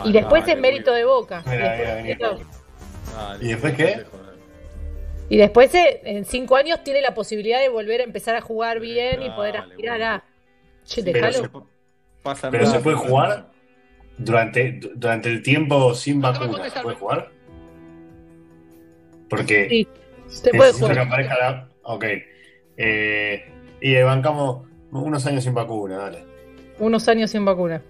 y 0.03 0.11
después 0.11 0.47
es 0.47 0.57
mérito 0.57 0.91
de 0.93 1.05
Boca. 1.05 1.43
Y 1.45 1.49
Mira, 1.49 1.71
después, 1.75 2.03
mira, 2.03 2.17
mira. 2.17 2.37
Dale, 3.15 3.45
¿Y 3.45 3.47
después 3.49 3.73
qué? 3.75 4.03
y 5.29 5.37
después, 5.37 5.73
eh, 5.75 6.01
en 6.03 6.25
cinco 6.25 6.55
años 6.55 6.83
tiene 6.83 7.01
la 7.01 7.13
posibilidad 7.13 7.59
de 7.59 7.69
volver 7.69 8.01
a 8.01 8.03
empezar 8.03 8.35
a 8.35 8.41
jugar 8.41 8.79
bien 8.79 9.21
y 9.23 9.29
poder 9.31 9.57
aspirar 9.57 10.01
a. 10.01 10.23
Che, 10.85 11.01
Pero 11.03 11.31
se- 11.31 11.49
Pasa 12.21 12.49
Pero 12.49 12.65
se 12.65 12.79
puede 12.79 12.95
jugar 12.97 13.51
durante, 14.17 14.79
durante 14.95 15.29
el 15.29 15.43
tiempo 15.43 15.93
sin 15.93 16.21
vacuna. 16.21 16.69
¿Se 16.69 16.79
puede 16.81 16.95
jugar? 16.95 17.31
Porque 19.29 19.67
Sí, 19.69 19.87
se 20.27 20.51
puede 20.51 20.71
jugar. 20.73 20.93
que 20.95 20.99
aparezca 21.01 21.37
la. 21.37 21.69
Ok. 21.83 22.05
Eh, 22.77 23.51
y 23.81 23.95
bancamos 24.01 24.67
unos 25.03 25.25
años 25.25 25.43
sin 25.43 25.53
vacuna, 25.53 25.97
dale. 25.97 26.23
Unos 26.79 27.07
años 27.07 27.31
sin 27.31 27.43
vacuna. 27.45 27.81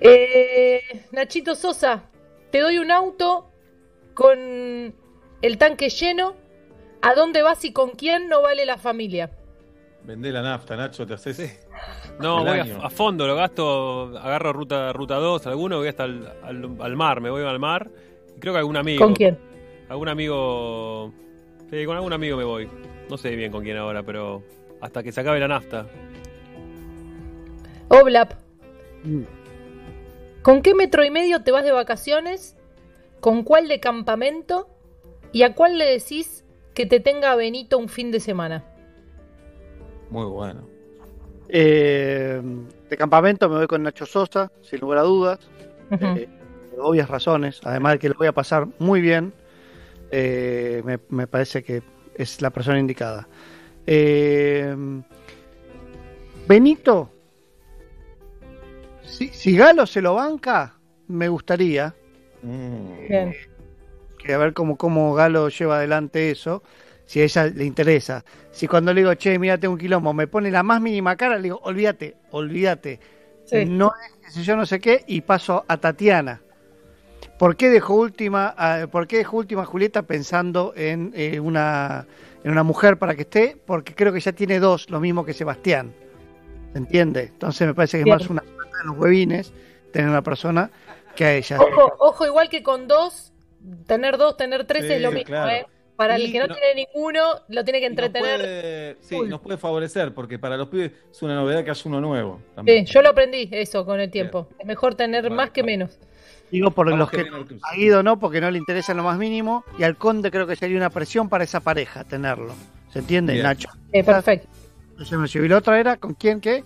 Eh, 0.00 0.80
Nachito 1.12 1.54
Sosa, 1.54 2.04
te 2.50 2.60
doy 2.60 2.78
un 2.78 2.90
auto 2.90 3.50
con 4.14 4.38
el 5.42 5.58
tanque 5.58 5.88
lleno. 5.88 6.34
¿A 7.04 7.14
dónde 7.14 7.42
vas 7.42 7.64
y 7.64 7.72
con 7.72 7.90
quién 7.90 8.28
no 8.28 8.42
vale 8.42 8.64
la 8.64 8.78
familia? 8.78 9.30
Vendé 10.04 10.30
la 10.32 10.42
nafta, 10.42 10.76
Nacho, 10.76 11.04
te 11.06 11.14
haces. 11.14 11.66
No, 12.20 12.38
el 12.46 12.62
voy 12.64 12.70
a, 12.82 12.86
a 12.86 12.90
fondo, 12.90 13.26
lo 13.26 13.34
gasto, 13.34 14.16
agarro 14.18 14.52
ruta 14.52 14.92
ruta 14.92 15.16
2, 15.16 15.46
alguno, 15.48 15.78
voy 15.78 15.88
hasta 15.88 16.04
al, 16.04 16.32
al- 16.44 16.76
al 16.80 16.96
mar, 16.96 17.20
me 17.20 17.30
voy 17.30 17.42
al 17.44 17.58
mar. 17.58 17.90
Y 18.36 18.40
creo 18.40 18.52
que 18.52 18.58
algún 18.60 18.76
amigo. 18.76 19.04
¿Con 19.04 19.14
quién? 19.14 19.36
Algún 19.88 20.08
amigo. 20.08 21.12
Sí, 21.70 21.84
con 21.86 21.96
algún 21.96 22.12
amigo 22.12 22.36
me 22.36 22.44
voy. 22.44 22.68
No 23.12 23.18
sé 23.18 23.36
bien 23.36 23.52
con 23.52 23.62
quién 23.62 23.76
ahora, 23.76 24.02
pero 24.02 24.42
hasta 24.80 25.02
que 25.02 25.12
se 25.12 25.20
acabe 25.20 25.38
la 25.38 25.46
nafta. 25.46 25.86
Oblap. 27.88 28.32
¿Con 30.40 30.62
qué 30.62 30.74
metro 30.74 31.04
y 31.04 31.10
medio 31.10 31.42
te 31.42 31.52
vas 31.52 31.62
de 31.62 31.72
vacaciones? 31.72 32.56
¿Con 33.20 33.42
cuál 33.42 33.68
de 33.68 33.80
campamento? 33.80 34.66
¿Y 35.30 35.42
a 35.42 35.54
cuál 35.54 35.76
le 35.76 35.84
decís 35.84 36.46
que 36.72 36.86
te 36.86 37.00
tenga 37.00 37.36
Benito 37.36 37.76
un 37.76 37.90
fin 37.90 38.12
de 38.12 38.18
semana? 38.18 38.64
Muy 40.08 40.24
bueno. 40.24 40.66
Eh, 41.50 42.40
de 42.88 42.96
campamento 42.96 43.46
me 43.50 43.56
voy 43.56 43.66
con 43.66 43.82
Nacho 43.82 44.06
Sosa, 44.06 44.50
sin 44.62 44.80
lugar 44.80 44.96
a 45.00 45.02
dudas. 45.02 45.38
Eh, 45.90 46.30
por 46.70 46.86
obvias 46.86 47.10
razones. 47.10 47.60
Además 47.62 47.92
de 47.92 47.98
que 47.98 48.08
lo 48.08 48.14
voy 48.14 48.28
a 48.28 48.32
pasar 48.32 48.68
muy 48.78 49.02
bien. 49.02 49.34
eh, 50.10 50.80
me, 50.86 50.98
me 51.10 51.26
parece 51.26 51.62
que 51.62 51.91
es 52.16 52.40
la 52.40 52.50
persona 52.50 52.78
indicada. 52.78 53.28
Eh, 53.86 54.74
Benito, 56.46 57.10
si, 59.04 59.28
si 59.28 59.56
Galo 59.56 59.86
se 59.86 60.00
lo 60.00 60.14
banca, 60.14 60.74
me 61.08 61.28
gustaría. 61.28 61.94
Bien. 62.42 63.34
que 64.18 64.34
a 64.34 64.38
ver 64.38 64.52
cómo, 64.52 64.76
cómo 64.76 65.14
Galo 65.14 65.48
lleva 65.48 65.76
adelante 65.76 66.30
eso, 66.30 66.62
si 67.06 67.20
a 67.20 67.24
ella 67.24 67.46
le 67.46 67.64
interesa. 67.64 68.24
Si 68.50 68.66
cuando 68.66 68.92
le 68.92 69.02
digo, 69.02 69.14
che, 69.14 69.38
mira, 69.38 69.58
tengo 69.58 69.74
un 69.74 69.80
quilombo, 69.80 70.12
me 70.12 70.26
pone 70.26 70.50
la 70.50 70.62
más 70.62 70.80
mínima 70.80 71.16
cara, 71.16 71.36
le 71.36 71.42
digo, 71.42 71.60
olvídate, 71.62 72.16
olvídate. 72.30 73.00
Sí. 73.44 73.64
No 73.66 73.92
es 74.06 74.16
que 74.24 74.30
sé 74.30 74.42
yo 74.44 74.56
no 74.56 74.66
sé 74.66 74.80
qué, 74.80 75.04
y 75.06 75.20
paso 75.20 75.64
a 75.68 75.76
Tatiana. 75.76 76.40
¿Por 77.42 77.56
qué 77.56 77.70
dejó 77.70 77.94
última, 77.96 78.54
a- 78.56 78.86
por 78.86 79.08
qué 79.08 79.16
dejó 79.16 79.38
última 79.38 79.64
Julieta 79.64 80.02
pensando 80.02 80.72
en, 80.76 81.10
eh, 81.16 81.40
una, 81.40 82.06
en 82.44 82.52
una 82.52 82.62
mujer 82.62 82.98
para 82.98 83.16
que 83.16 83.22
esté? 83.22 83.56
Porque 83.66 83.96
creo 83.96 84.12
que 84.12 84.20
ya 84.20 84.30
tiene 84.30 84.60
dos, 84.60 84.88
lo 84.90 85.00
mismo 85.00 85.24
que 85.24 85.32
Sebastián. 85.32 85.92
¿Se 86.70 86.78
entiende? 86.78 87.22
Entonces 87.22 87.66
me 87.66 87.74
parece 87.74 87.96
que 87.96 88.02
es 88.02 88.06
más 88.08 88.30
una 88.30 88.44
suerte 88.44 88.76
de 88.78 88.84
los 88.86 88.96
huevines 88.96 89.52
tener 89.92 90.08
una 90.08 90.22
persona 90.22 90.70
que 91.16 91.24
a 91.24 91.34
ella. 91.34 91.58
Ojo, 91.60 91.92
ojo, 91.98 92.26
igual 92.26 92.48
que 92.48 92.62
con 92.62 92.86
dos, 92.86 93.32
tener 93.88 94.18
dos, 94.18 94.36
tener 94.36 94.64
tres 94.64 94.86
Sí, 94.86 94.92
es 94.92 95.02
lo 95.02 95.10
mismo, 95.10 95.24
claro. 95.26 95.50
¿eh? 95.50 95.66
Para 95.96 96.14
el 96.14 96.30
que 96.30 96.38
no, 96.38 96.46
no- 96.46 96.54
tiene 96.54 96.86
ninguno, 96.86 97.22
lo 97.48 97.64
tiene 97.64 97.80
que 97.80 97.90
Nos 97.90 97.98
entretener. 97.98 98.38
puede, 98.40 98.96
sí, 99.00 99.18
nos 99.28 99.40
puede 99.40 99.58
favorecer, 99.58 100.14
porque 100.14 100.38
para 100.38 100.56
los 100.56 100.68
pibes 100.68 100.92
es 101.10 101.20
una 101.22 101.34
novedad 101.34 101.64
que 101.64 101.70
haya 101.72 101.82
uno 101.86 102.00
nuevo. 102.00 102.36
Sí, 102.38 102.50
También. 102.54 102.86
yo 102.86 103.02
lo 103.02 103.08
aprendí 103.08 103.48
eso 103.50 103.84
con 103.84 103.98
el 103.98 104.12
tiempo. 104.12 104.46
Es 104.60 104.64
mejor 104.64 104.94
tener 104.94 105.28
más 105.28 105.50
que 105.50 105.64
menos. 105.64 105.98
Digo 106.52 106.70
por 106.70 106.90
Vamos 106.90 106.98
los 106.98 107.10
que 107.10 107.58
a 107.62 107.74
Guido 107.74 108.02
no, 108.02 108.18
porque 108.18 108.38
no 108.38 108.50
le 108.50 108.58
interesa 108.58 108.92
en 108.92 108.98
lo 108.98 109.04
más 109.04 109.16
mínimo. 109.16 109.64
Y 109.78 109.84
al 109.84 109.96
Conde 109.96 110.30
creo 110.30 110.46
que 110.46 110.54
sería 110.54 110.76
una 110.76 110.90
presión 110.90 111.30
para 111.30 111.44
esa 111.44 111.60
pareja 111.60 112.04
tenerlo. 112.04 112.52
¿Se 112.92 112.98
entiende, 112.98 113.32
Bien. 113.32 113.44
Nacho? 113.46 113.70
Eh, 113.90 114.04
perfecto. 114.04 114.48
Entonces 114.90 115.18
me 115.18 115.26
llevo. 115.26 115.46
Y 115.46 115.48
la 115.48 115.56
otra 115.56 115.80
era, 115.80 115.96
¿con 115.96 116.12
quién 116.12 116.42
qué? 116.42 116.62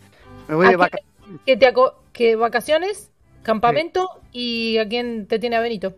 Me 0.48 0.56
voy 0.56 0.66
¿A 0.66 0.70
de 0.70 0.76
vacaciones. 0.76 1.40
que 1.46 1.56
te 1.56 1.72
que 2.12 2.34
vacaciones, 2.34 3.12
campamento 3.44 4.08
y 4.32 4.76
a 4.78 4.88
quién 4.88 5.28
te 5.28 5.38
tiene 5.38 5.54
a 5.54 5.60
Benito. 5.60 5.94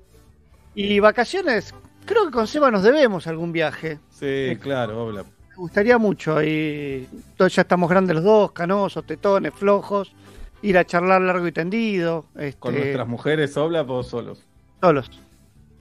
Y 0.74 1.00
vacaciones, 1.00 1.74
creo 2.04 2.26
que 2.26 2.32
con 2.32 2.46
Seba 2.46 2.70
nos 2.70 2.82
debemos 2.82 3.26
algún 3.26 3.52
viaje. 3.52 4.00
Sí, 4.10 4.54
claro, 4.60 5.06
obla. 5.06 5.22
Me 5.22 5.56
gustaría 5.56 5.96
mucho. 5.96 6.42
Y 6.42 7.08
todos 7.38 7.54
ya 7.54 7.62
estamos 7.62 7.88
grandes 7.88 8.16
los 8.16 8.24
dos, 8.24 8.52
canosos, 8.52 9.06
tetones, 9.06 9.54
flojos. 9.54 10.12
Ir 10.62 10.76
a 10.76 10.84
charlar 10.84 11.20
largo 11.20 11.46
y 11.46 11.52
tendido. 11.52 12.26
este, 12.36 12.58
Con 12.58 12.74
nuestras 12.74 13.06
mujeres, 13.06 13.56
obla, 13.56 13.82
o 13.82 14.02
solos. 14.02 14.44
Solos. 14.80 15.10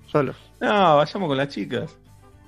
Solos. 0.07 0.35
No, 0.59 0.97
vayamos 0.97 1.27
con 1.27 1.37
las 1.37 1.49
chicas. 1.49 1.97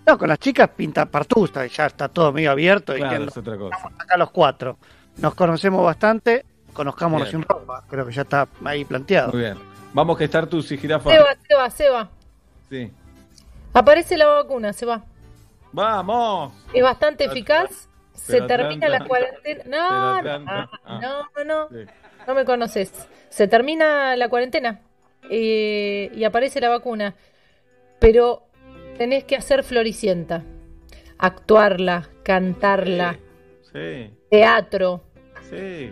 No, 0.06 0.18
con 0.18 0.30
las 0.30 0.40
chicas 0.40 0.70
pinta 0.70 1.06
partusta, 1.06 1.66
y 1.66 1.70
ya 1.70 1.88
está 1.88 2.08
todo 2.08 2.32
medio 2.32 2.52
abierto. 2.52 2.96
y 2.96 3.00
Claro, 3.00 3.26
que 3.26 3.30
es 3.30 3.38
otra 3.38 3.58
cosa. 3.58 3.78
acá 3.98 4.18
los 4.18 4.32
cuatro. 4.32 4.78
Nos 5.18 5.36
conocemos 5.36 5.84
bastante, 5.84 6.46
conozcámonos 6.74 7.30
Bien. 7.30 7.44
sin 7.44 7.50
ropa. 7.50 7.84
Creo 7.90 8.06
que 8.06 8.14
ya 8.14 8.22
está 8.22 8.48
ahí 8.64 8.86
planteado. 8.86 9.32
Muy 9.32 9.42
bien. 9.42 9.58
Vamos 9.94 10.18
que 10.18 10.26
estar 10.26 10.48
tú, 10.48 10.62
si 10.62 10.78
jirafa. 10.78 11.10
Seba, 11.10 11.36
Seba, 11.48 11.70
Seba. 11.70 12.10
Sí. 12.70 12.92
Aparece 13.74 14.18
la 14.18 14.28
vacuna, 14.28 14.72
Seba. 14.74 15.04
¡Vamos! 15.72 16.54
Es 16.74 16.84
bastante 16.84 17.26
eficaz. 17.26 17.88
Se 18.14 18.42
termina 18.42 18.90
la 18.90 19.06
cuarentena. 19.06 19.64
No, 19.66 20.22
no, 20.22 20.46
ah. 20.48 20.70
no, 21.02 21.44
no. 21.44 21.70
Sí. 21.70 21.86
No 22.30 22.36
me 22.36 22.46
conoces. 22.46 22.92
Se 23.30 23.48
termina 23.48 24.16
la 24.16 24.30
cuarentena 24.30 24.82
eh, 25.32 26.12
y 26.14 26.24
aparece 26.26 26.62
la 26.62 26.70
vacuna. 26.70 27.16
Pero 27.98 28.44
tenés 29.00 29.24
que 29.24 29.36
hacer 29.36 29.64
floricienta. 29.64 30.44
Actuarla, 31.18 32.08
cantarla, 32.22 33.18
Sí, 33.74 34.14
teatro. 34.30 35.02
sí. 35.50 35.92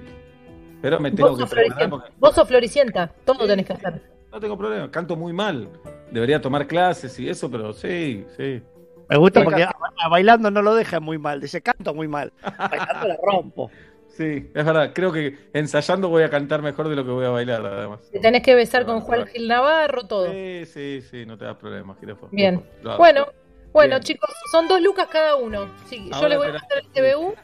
Pero 0.79 0.99
me 0.99 1.09
tengo 1.11 1.29
Vos 1.29 1.37
que 1.39 1.41
sos, 1.41 1.49
preparar 1.49 1.73
floricienta. 1.73 1.89
porque 1.89 2.13
Vos 2.19 2.35
sos 2.35 2.47
floricienta. 2.47 3.11
Todo 3.25 3.47
tenés 3.47 3.65
que 3.65 3.73
hacer. 3.73 3.99
no 4.31 4.39
tengo 4.39 4.55
problema. 4.55 4.91
Canto 4.91 5.15
muy 5.15 5.33
mal. 5.33 5.67
Debería 6.11 6.39
tomar 6.39 6.67
clases 6.67 7.17
y 7.19 7.27
eso, 7.27 7.49
pero 7.49 7.73
sí, 7.73 8.27
sí. 8.37 8.61
Me 9.09 9.17
gusta 9.17 9.43
porque 9.43 9.65
bailando 10.11 10.51
no 10.51 10.61
lo 10.61 10.75
deja 10.75 10.99
muy 10.99 11.17
mal. 11.17 11.41
Dice, 11.41 11.61
canto 11.63 11.95
muy 11.95 12.07
mal. 12.07 12.31
Bailando 12.69 13.07
la 13.07 13.17
rompo. 13.23 13.71
Sí, 14.17 14.49
es 14.51 14.65
verdad. 14.65 14.93
Creo 14.95 15.11
que 15.11 15.37
ensayando 15.53 16.09
voy 16.09 16.23
a 16.23 16.29
cantar 16.31 16.63
mejor 16.63 16.89
de 16.89 16.95
lo 16.95 17.05
que 17.05 17.11
voy 17.11 17.25
a 17.25 17.29
bailar, 17.29 17.63
además. 17.63 17.99
Te 18.11 18.19
tenés 18.19 18.41
que 18.41 18.55
besar 18.55 18.83
con 18.83 18.99
Juan 19.01 19.27
Gil 19.27 19.47
Navarro, 19.47 20.07
todo. 20.07 20.31
Sí, 20.31 20.65
sí, 20.65 21.01
sí, 21.07 21.23
no 21.27 21.37
te 21.37 21.45
das 21.45 21.55
problemas, 21.55 21.99
jirafa. 21.99 22.25
Bien. 22.31 22.65
Bueno, 22.97 23.27
bueno, 23.71 23.95
Bien. 23.97 24.01
chicos, 24.01 24.31
son 24.51 24.67
dos 24.67 24.81
lucas 24.81 25.07
cada 25.11 25.35
uno. 25.35 25.69
Sí, 25.87 26.09
yo 26.19 26.27
les 26.27 26.37
voy 26.39 26.47
a 26.47 26.53
mandar 26.53 26.79
el 26.79 26.87
TBU 26.87 27.35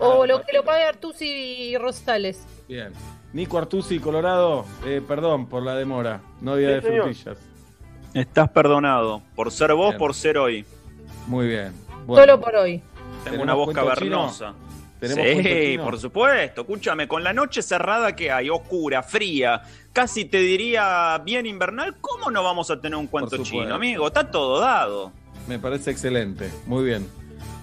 o 0.00 0.26
lo 0.26 0.42
que 0.42 0.52
lo 0.52 0.64
pague 0.64 0.84
Artusi 0.84 1.24
y 1.26 1.78
Rosales. 1.78 2.46
Bien. 2.68 2.92
Nico 3.32 3.56
Artusi, 3.56 3.98
Colorado, 3.98 4.66
eh, 4.84 5.00
perdón 5.06 5.48
por 5.48 5.62
la 5.62 5.76
demora. 5.76 6.20
No 6.42 6.56
Sí, 6.56 6.62
de 6.62 6.82
frutillas. 6.82 7.38
Estás 8.12 8.50
perdonado. 8.50 9.22
Por 9.34 9.50
ser 9.50 9.72
vos, 9.72 9.90
Bien. 9.90 9.98
por 9.98 10.14
ser 10.14 10.36
hoy. 10.36 10.66
Muy 11.26 11.46
bien. 11.46 11.72
Bueno, 12.06 12.22
Solo 12.22 12.40
por 12.40 12.54
hoy. 12.56 12.78
Tengo 12.78 13.24
¿Tenemos 13.24 13.42
una 13.44 13.54
voz 13.54 13.74
cavernosa. 13.74 14.54
¿Tenemos 15.00 15.24
cuento 15.24 15.48
Sí, 15.48 15.78
por 15.78 15.98
supuesto. 15.98 16.60
Escúchame, 16.62 17.06
con 17.06 17.22
la 17.22 17.32
noche 17.32 17.62
cerrada 17.62 18.14
que 18.16 18.30
hay, 18.32 18.50
oscura, 18.50 19.02
fría, 19.02 19.62
casi 19.92 20.24
te 20.24 20.38
diría 20.38 21.20
bien 21.24 21.46
invernal, 21.46 21.96
¿cómo 22.00 22.30
no 22.30 22.42
vamos 22.42 22.70
a 22.70 22.80
tener 22.80 22.98
un 22.98 23.06
cuento 23.06 23.42
chino, 23.42 23.74
amigo? 23.74 24.06
Está 24.08 24.30
todo 24.30 24.60
dado. 24.60 25.12
Me 25.46 25.58
parece 25.58 25.90
excelente. 25.90 26.50
Muy 26.66 26.84
bien. 26.84 27.06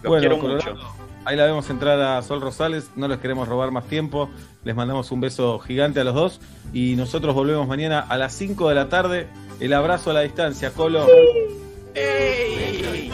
Los 0.02 0.10
bueno, 0.10 0.22
quiero 0.22 0.40
Colorado, 0.40 0.76
mucho. 0.76 0.88
ahí 1.26 1.36
la 1.36 1.46
vemos 1.46 1.70
entrar 1.70 2.00
a 2.00 2.22
Sol 2.22 2.42
Rosales, 2.42 2.90
no 2.96 3.08
les 3.08 3.20
queremos 3.20 3.48
robar 3.48 3.72
más 3.72 3.86
tiempo, 3.88 4.30
les 4.64 4.76
mandamos 4.76 5.12
un 5.12 5.20
beso 5.22 5.60
gigante 5.60 6.00
a 6.00 6.04
los 6.04 6.14
dos 6.16 6.42
y 6.74 6.96
nosotros 6.96 7.34
volvemos 7.36 7.68
mañana 7.68 8.00
a 8.00 8.18
las 8.18 8.34
5 8.34 8.70
de 8.70 8.76
la 8.76 8.90
tarde. 8.90 9.28
El 9.60 9.74
abrazo 9.74 10.12
a 10.12 10.14
la 10.14 10.22
distancia, 10.22 10.72
Colo. 10.72 11.08
¡Ey! 11.96 13.12